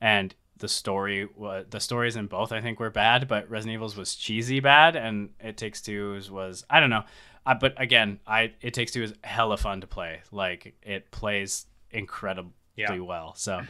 and 0.00 0.34
the 0.58 0.68
story 0.68 1.28
the 1.70 1.78
stories 1.80 2.16
in 2.16 2.26
both 2.26 2.50
I 2.52 2.60
think 2.60 2.80
were 2.80 2.90
bad, 2.90 3.28
but 3.28 3.48
Resident 3.48 3.74
Evil's 3.74 3.96
was 3.96 4.14
cheesy 4.14 4.60
bad, 4.60 4.96
and 4.96 5.30
It 5.40 5.56
Takes 5.56 5.80
Two's 5.80 6.30
was 6.30 6.64
I 6.68 6.80
don't 6.80 6.90
know. 6.90 7.04
Uh, 7.46 7.54
but 7.54 7.80
again, 7.80 8.18
I 8.26 8.52
It 8.60 8.74
Takes 8.74 8.92
Two 8.92 9.02
is 9.02 9.14
hella 9.24 9.56
fun 9.56 9.80
to 9.80 9.86
play. 9.86 10.20
Like 10.32 10.74
it 10.82 11.10
plays 11.10 11.66
incredibly 11.90 12.52
Yeah. 12.76 12.98
well. 12.98 13.34
So 13.36 13.62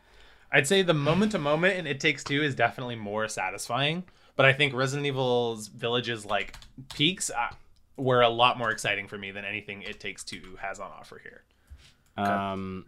I'd 0.52 0.66
say 0.66 0.82
the 0.82 0.94
moment 0.94 1.32
to 1.32 1.38
moment 1.38 1.76
in 1.78 1.86
It 1.86 2.00
Takes 2.00 2.22
Two 2.24 2.42
is 2.42 2.54
definitely 2.54 2.96
more 2.96 3.26
satisfying, 3.28 4.04
but 4.36 4.46
I 4.46 4.52
think 4.52 4.72
Resident 4.72 5.06
Evil's 5.06 5.66
Village's 5.68 6.24
like 6.24 6.54
peaks 6.94 7.30
uh, 7.30 7.54
were 7.96 8.20
a 8.22 8.28
lot 8.28 8.58
more 8.58 8.70
exciting 8.70 9.08
for 9.08 9.16
me 9.18 9.30
than 9.30 9.44
anything 9.44 9.82
It 9.82 10.00
Takes 10.00 10.24
Two 10.24 10.56
has 10.60 10.80
on 10.80 10.90
offer 10.90 11.20
here. 11.22 11.42
Um. 12.16 12.84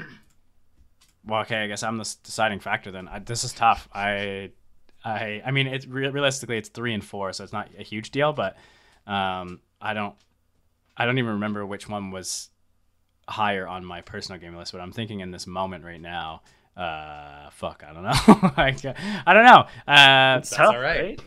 Well, 1.26 1.40
okay. 1.42 1.56
I 1.64 1.66
guess 1.66 1.82
I'm 1.82 1.98
the 1.98 2.14
deciding 2.22 2.60
factor 2.60 2.90
then. 2.90 3.08
I, 3.08 3.18
this 3.18 3.44
is 3.44 3.52
tough. 3.52 3.88
I, 3.92 4.50
I, 5.04 5.42
I 5.44 5.50
mean, 5.50 5.66
it's 5.66 5.86
re- 5.86 6.08
realistically 6.08 6.56
it's 6.56 6.68
three 6.70 6.94
and 6.94 7.04
four, 7.04 7.32
so 7.32 7.44
it's 7.44 7.52
not 7.52 7.68
a 7.78 7.82
huge 7.82 8.10
deal. 8.10 8.32
But, 8.32 8.56
um, 9.06 9.60
I 9.80 9.92
don't, 9.94 10.14
I 10.96 11.04
don't 11.04 11.18
even 11.18 11.32
remember 11.32 11.66
which 11.66 11.88
one 11.88 12.10
was 12.10 12.48
higher 13.28 13.66
on 13.68 13.84
my 13.84 14.00
personal 14.00 14.40
game 14.40 14.56
list, 14.56 14.72
but 14.72 14.80
I'm 14.80 14.92
thinking 14.92 15.20
in 15.20 15.30
this 15.30 15.46
moment 15.46 15.84
right 15.84 16.00
now. 16.00 16.40
Uh, 16.76 17.50
fuck, 17.50 17.84
I 17.86 17.92
don't 17.92 18.04
know. 18.04 18.50
Like, 18.56 18.84
I 19.26 19.34
don't 19.34 19.44
know. 19.44 19.66
Uh, 19.92 20.38
It's 20.38 20.50
That's 20.50 20.56
tough, 20.56 20.74
all 20.74 20.80
right. 20.80 21.02
right? 21.02 21.20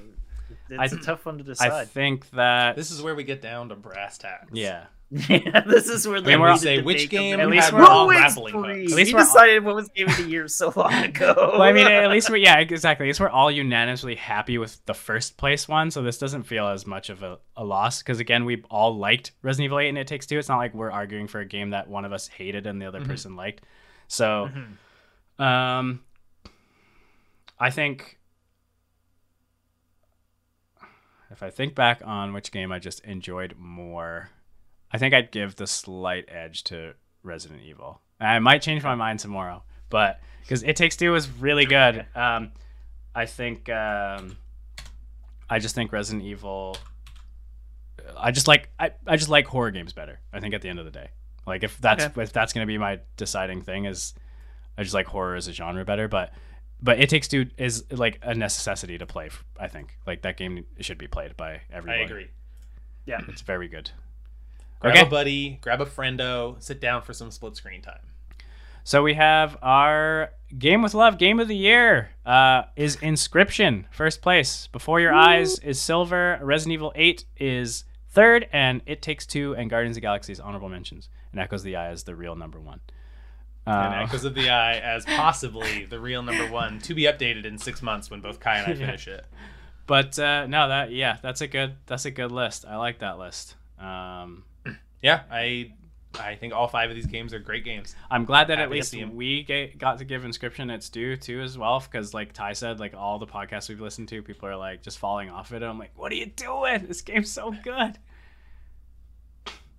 It's 0.80 0.94
I- 0.94 0.98
a 0.98 1.00
tough 1.00 1.26
one 1.26 1.38
to 1.38 1.44
decide. 1.44 1.72
I 1.72 1.86
think 1.86 2.30
that 2.32 2.76
This 2.76 2.92
is 2.92 3.02
where 3.02 3.16
we 3.16 3.24
get 3.24 3.42
down 3.42 3.70
to 3.70 3.76
brass 3.76 4.18
tacks. 4.18 4.50
yeah. 4.54 4.86
yeah, 5.30 5.60
this 5.68 5.90
is 5.90 6.08
where 6.08 6.22
the 6.22 6.28
mean, 6.30 6.40
we're- 6.40 6.56
say, 6.58 6.82
which 6.82 7.10
game. 7.10 7.38
At 7.42 7.50
least 7.50 7.72
Who 7.72 7.76
we're 7.80 7.84
all 7.86 8.08
grappling 8.08 8.54
hooks? 8.54 8.94
At 8.94 8.96
least 8.98 9.10
we 9.10 9.14
we're 9.14 9.20
all- 9.20 9.26
decided 9.26 9.66
what 9.66 9.76
was 9.76 9.90
game 9.90 10.08
of 10.08 10.16
the 10.16 10.24
year 10.24 10.48
so 10.48 10.72
long 10.74 10.94
ago. 10.94 11.34
Well, 11.36 11.62
I 11.64 11.74
mean, 11.74 11.86
at 11.86 12.10
least 12.10 12.30
we 12.30 12.42
yeah, 12.42 12.60
exactly. 12.60 13.06
At 13.06 13.10
least 13.10 13.20
we're 13.20 13.28
all 13.28 13.52
unanimously 13.52 14.16
happy 14.16 14.58
with 14.58 14.80
the 14.86 14.94
first 14.94 15.36
place 15.36 15.68
one, 15.68 15.92
so 15.92 16.02
this 16.02 16.18
doesn't 16.18 16.44
feel 16.44 16.66
as 16.66 16.88
much 16.88 17.10
of 17.10 17.24
a, 17.24 17.40
a 17.58 17.64
loss 17.66 18.02
because 18.02 18.22
again, 18.22 18.46
we 18.46 18.64
all 18.72 18.96
liked 18.98 19.34
Resident 19.42 19.66
Evil 19.66 19.80
8 19.80 19.90
and 19.90 19.98
It 19.98 20.08
Takes 20.08 20.28
Two. 20.28 20.38
It's 20.40 20.48
not 20.48 20.60
like 20.60 20.74
we're 20.74 20.90
arguing 20.92 21.28
for 21.28 21.42
a 21.42 21.46
game 21.46 21.72
that 21.72 21.90
one 21.90 22.06
of 22.06 22.14
us 22.14 22.30
hated 22.30 22.66
and 22.66 22.82
the 22.82 22.86
other 22.86 23.02
Mhm. 23.02 23.08
person 23.08 23.36
liked. 23.36 23.66
So, 24.08 24.50
Mhm. 25.40 25.44
um, 25.44 26.04
I 27.60 27.70
think 27.70 28.18
if 31.32 31.42
I 31.44 31.50
think 31.50 31.76
back 31.76 32.02
on 32.04 32.34
which 32.34 32.52
game 32.52 32.72
I 32.72 32.80
just 32.80 33.00
enjoyed 33.06 33.56
more, 33.58 34.30
I 34.92 34.98
think 34.98 35.14
I'd 35.14 35.32
give 35.32 35.56
the 35.56 35.68
slight 35.68 36.26
edge 36.28 36.64
to 36.66 36.94
Resident 37.24 37.62
Evil. 37.64 38.02
I 38.20 38.38
might 38.40 38.62
change 38.62 38.84
my 38.84 38.96
mind 38.96 39.20
tomorrow, 39.20 39.64
but 39.90 40.20
because 40.42 40.64
It 40.64 40.76
Takes 40.76 40.98
Two 40.98 41.12
was 41.12 41.30
really 41.30 41.66
good. 41.66 42.06
Um, 42.16 42.52
I 43.16 43.26
think 43.26 43.70
um, 43.70 44.38
I 45.50 45.60
just 45.60 45.76
think 45.76 45.92
Resident 45.92 46.24
Evil. 46.26 46.78
I 48.18 48.32
just 48.32 48.48
like 48.48 48.70
I, 48.80 48.92
I 49.08 49.16
just 49.18 49.30
like 49.30 49.46
horror 49.48 49.72
games 49.72 49.94
better. 49.94 50.20
I 50.34 50.40
think 50.40 50.54
at 50.54 50.62
the 50.62 50.70
end 50.70 50.80
of 50.80 50.86
the 50.86 50.92
day, 50.92 51.10
like 51.48 51.64
if 51.64 51.78
that's 51.80 52.06
Okay. 52.06 52.22
if 52.22 52.34
that's 52.34 52.54
gonna 52.54 52.66
be 52.66 52.78
my 52.78 53.00
deciding 53.18 53.62
thing 53.62 53.86
is, 53.86 54.14
I 54.78 54.84
just 54.84 54.94
like 54.94 55.08
horror 55.08 55.36
as 55.36 55.48
a 55.48 55.54
genre 55.54 55.86
better. 55.86 56.08
But 56.08 56.34
but 56.82 57.00
It 57.00 57.10
Takes 57.10 57.28
Two 57.28 57.48
is 57.58 57.84
like 57.92 58.20
a 58.22 58.34
necessity 58.34 58.98
to 58.98 59.06
play. 59.06 59.30
I 59.60 59.68
think 59.68 59.98
like 60.08 60.22
that 60.24 60.38
game 60.38 60.66
should 60.80 60.98
be 60.98 61.08
played 61.08 61.38
by 61.38 61.62
everyone. 61.72 62.00
I 62.00 62.04
everyone. 62.04 62.24
agree. 63.08 63.24
It's 63.30 63.42
very 63.42 63.68
good. 63.68 63.92
Grab 64.80 64.96
Okay. 64.96 65.06
a 65.06 65.10
buddy, 65.10 65.60
grab 65.62 65.82
a 65.82 65.86
friendo, 65.86 66.62
sit 66.62 66.80
down 66.82 67.02
for 67.02 67.14
some 67.14 67.30
split 67.32 67.56
screen 67.56 67.82
time. 67.82 68.00
So 68.84 69.04
we 69.04 69.14
have 69.14 69.58
our 69.62 70.32
game 70.58 70.82
with 70.82 70.96
love 70.96 71.20
game 71.20 71.40
of 71.40 71.48
the 71.48 71.56
year 71.56 72.10
uh, 72.26 72.64
is 72.76 72.98
Inscryption 72.98 73.86
first 73.92 74.22
place. 74.24 74.68
Before 74.72 75.00
Your 75.00 75.14
Eyes 75.14 75.60
is 75.60 75.80
silver. 75.80 76.40
Resident 76.42 76.74
Evil 76.74 76.92
8 76.96 77.26
is 77.38 77.84
third, 78.10 78.48
and 78.52 78.82
It 78.88 79.04
Takes 79.04 79.28
Two 79.28 79.56
and 79.56 79.70
Guardians 79.70 79.98
of 79.98 80.02
the 80.02 80.06
Galaxy 80.08 80.36
honorable 80.42 80.68
mentions. 80.70 81.10
And 81.32 81.40
Echoes 81.40 81.62
of 81.62 81.66
the 81.66 81.76
Eye 81.76 81.92
is 81.92 82.04
the 82.04 82.16
real 82.16 82.36
number 82.36 82.60
one. 82.60 82.80
And 83.66 83.94
Uh, 83.94 83.98
Echoes 84.04 84.26
of 84.26 84.34
the 84.36 84.50
Eye 84.50 84.78
as 84.78 85.06
possibly 85.06 85.86
the 85.86 86.00
real 86.00 86.24
number 86.24 86.52
one 86.52 86.80
to 86.80 86.94
be 86.96 87.04
updated 87.04 87.46
in 87.46 87.58
six 87.58 87.82
months 87.82 88.10
when 88.10 88.20
both 88.22 88.40
Kai 88.40 88.58
and 88.58 88.68
I 88.68 88.76
Yeah. 88.80 88.86
finish 88.88 89.08
it. 89.08 89.26
but 89.88 90.18
uh, 90.20 90.48
no, 90.48 90.68
that 90.70 90.92
yeah, 90.92 91.18
that's 91.22 91.42
a 91.42 91.48
good 91.48 91.76
that's 91.86 92.06
a 92.06 92.12
good 92.12 92.32
list. 92.32 92.66
I 92.68 92.78
like 92.78 93.00
that 93.00 93.18
list. 93.20 93.56
Um, 93.80 94.44
Yeah, 95.02 95.22
I 95.32 95.74
I 96.20 96.36
think 96.36 96.54
all 96.54 96.68
five 96.68 96.90
of 96.90 96.96
these 96.96 97.06
games 97.06 97.34
are 97.34 97.40
great 97.40 97.64
games. 97.64 97.96
I'm 98.12 98.26
glad 98.26 98.48
that 98.48 98.58
Happy 98.58 98.64
at 98.66 98.70
least 98.72 98.94
we 99.14 99.44
ga- 99.44 99.74
got 99.78 99.98
to 100.00 100.06
give 100.06 100.24
Inscryption 100.24 100.70
its 100.70 100.90
due 100.90 101.16
too 101.16 101.40
as 101.42 101.58
well 101.58 101.80
because 101.80 102.14
like 102.14 102.34
Ty 102.34 102.54
said, 102.54 102.80
like 102.80 102.94
all 102.94 103.18
the 103.18 103.26
podcasts 103.26 103.70
we've 103.70 103.80
listened 103.80 104.10
to, 104.10 104.22
people 104.22 104.50
are 104.50 104.58
like 104.58 104.82
just 104.84 105.00
falling 105.00 105.30
off 105.30 105.54
it. 105.54 105.64
I'm 105.64 105.80
like, 105.80 105.92
what 105.96 106.12
are 106.12 106.16
you 106.16 106.26
doing? 106.26 106.86
This 106.88 107.02
game's 107.02 107.32
so 107.32 107.52
good. 107.64 107.98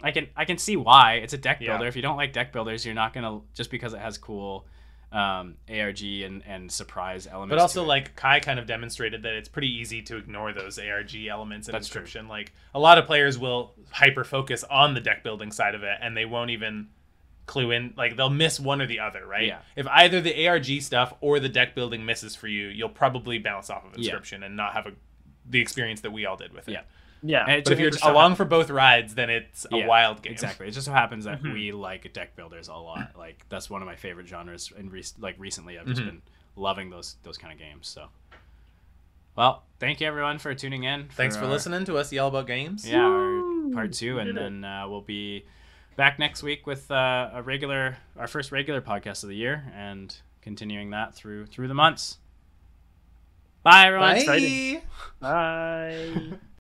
I 0.03 0.11
can 0.13 0.29
I 0.37 0.45
can 0.45 0.59
see 0.59 0.77
why 0.77 1.15
it's 1.15 1.33
a 1.33 1.39
deck 1.39 1.59
Yeah. 1.61 1.73
builder. 1.73 1.87
If 1.89 1.97
you 1.97 2.03
don't 2.03 2.17
like 2.17 2.33
deck 2.33 2.53
builders, 2.53 2.85
you're 2.85 2.95
not 2.95 3.13
gonna 3.13 3.41
just 3.55 3.71
because 3.71 3.93
it 3.95 4.01
has 4.01 4.19
cool 4.19 4.67
um, 5.13 5.57
ARG 5.71 6.03
and 6.03 6.43
and 6.47 6.73
surprise 6.73 7.27
elements. 7.27 7.51
But 7.51 7.59
also, 7.59 7.85
like 7.85 8.17
Kai 8.17 8.41
kind 8.41 8.59
of 8.59 8.67
demonstrated 8.67 9.23
that 9.25 9.35
it's 9.35 9.49
pretty 9.49 9.69
easy 9.69 10.01
to 10.03 10.17
ignore 10.17 10.53
those 10.55 10.79
ARG 10.79 11.15
elements 11.27 11.69
in 11.69 11.73
That's 11.73 11.89
true. 11.89 12.03
Inscryption. 12.03 12.29
Like 12.29 12.53
a 12.75 12.81
lot 12.81 12.97
of 12.99 13.07
players 13.07 13.39
will 13.39 13.75
hyper 13.91 14.25
focus 14.25 14.65
on 14.65 14.95
the 14.95 15.01
deck 15.01 15.23
building 15.23 15.53
side 15.53 15.75
of 15.75 15.83
it, 15.83 15.99
and 16.01 16.17
they 16.17 16.25
won't 16.25 16.51
even 16.51 16.89
clue 17.45 17.73
in. 17.73 17.93
Like 17.95 18.17
they'll 18.17 18.31
miss 18.31 18.59
one 18.59 18.81
or 18.81 18.87
the 18.87 19.01
other, 19.01 19.27
right? 19.27 19.49
Yeah. 19.49 19.59
If 19.77 19.87
either 19.89 20.21
the 20.23 20.47
ARG 20.49 20.81
stuff 20.81 21.13
or 21.21 21.41
the 21.41 21.49
deck 21.51 21.75
building 21.75 22.07
misses 22.07 22.35
for 22.35 22.49
you, 22.49 22.69
you'll 22.69 22.89
probably 22.89 23.39
bounce 23.39 23.69
off 23.69 23.85
of 23.85 23.99
Yeah. 23.99 24.15
Inscryption 24.15 24.43
and 24.47 24.57
not 24.57 24.73
have 24.73 24.87
a 24.87 24.93
the 25.45 25.61
experience 25.61 26.01
that 26.03 26.13
we 26.13 26.25
all 26.25 26.37
did 26.37 26.55
with 26.55 26.69
it. 26.69 26.73
Yeah. 26.73 26.83
Yeah. 27.23 27.42
And 27.47 27.52
it 27.59 27.65
But 27.65 27.73
if 27.75 27.78
you're 27.81 27.91
just 27.91 28.02
so 28.02 28.12
along 28.12 28.34
for 28.36 28.44
both 28.44 28.68
rides, 28.70 29.15
then 29.15 29.31
it's 29.31 29.67
a 29.73 29.78
Yeah, 29.78 29.86
wild 29.86 30.23
game. 30.23 30.33
Exactly. 30.33 30.67
It 30.68 30.73
just 30.73 30.86
so 30.86 30.92
happens 30.92 31.25
that 31.25 31.42
Mhm. 31.42 31.52
we 31.55 31.73
like 31.73 32.12
deck 32.12 32.34
builders 32.36 32.68
a 32.68 32.75
lot. 32.75 33.12
Like 33.17 33.44
that's 33.49 33.70
one 33.70 33.83
of 33.83 33.86
my 33.86 33.97
favorite 33.97 34.26
genres. 34.28 34.73
And 34.76 34.92
rec- 34.92 35.05
like 35.18 35.36
recently, 35.39 35.78
I've 35.78 35.86
just 35.86 36.01
Mhm. 36.02 36.07
been 36.07 36.23
loving 36.57 36.91
those 36.91 37.17
those 37.23 37.39
kind 37.39 37.52
of 37.52 37.59
games. 37.59 37.89
So, 37.89 38.09
well, 39.36 39.65
thank 39.78 40.01
you 40.01 40.07
everyone 40.07 40.39
for 40.39 40.55
tuning 40.55 40.84
in. 40.84 41.09
Thanks 41.09 41.36
for 41.36 41.44
our- 41.44 41.51
listening 41.51 41.84
to 41.86 41.97
us 41.97 42.12
yell 42.12 42.28
about 42.28 42.47
games. 42.47 42.89
Yeah, 42.89 43.01
our 43.05 43.70
part 43.73 43.92
two, 43.92 44.18
and 44.18 44.36
then 44.36 44.65
uh, 44.65 44.86
we'll 44.89 45.01
be 45.01 45.47
back 45.97 46.18
next 46.18 46.42
week 46.42 46.67
with 46.67 46.91
uh, 46.91 47.31
a 47.33 47.42
regular, 47.42 47.97
our 48.18 48.26
first 48.26 48.51
regular 48.52 48.81
podcast 48.83 49.23
of 49.23 49.28
the 49.28 49.36
year, 49.36 49.70
and 49.75 50.15
continuing 50.42 50.91
that 50.91 51.15
through 51.15 51.47
through 51.47 51.68
the 51.68 51.75
months. 51.75 52.18
Bye, 53.62 53.86
everyone. 53.86 54.26
Bye. 54.26 54.83
Bye. 55.20 56.39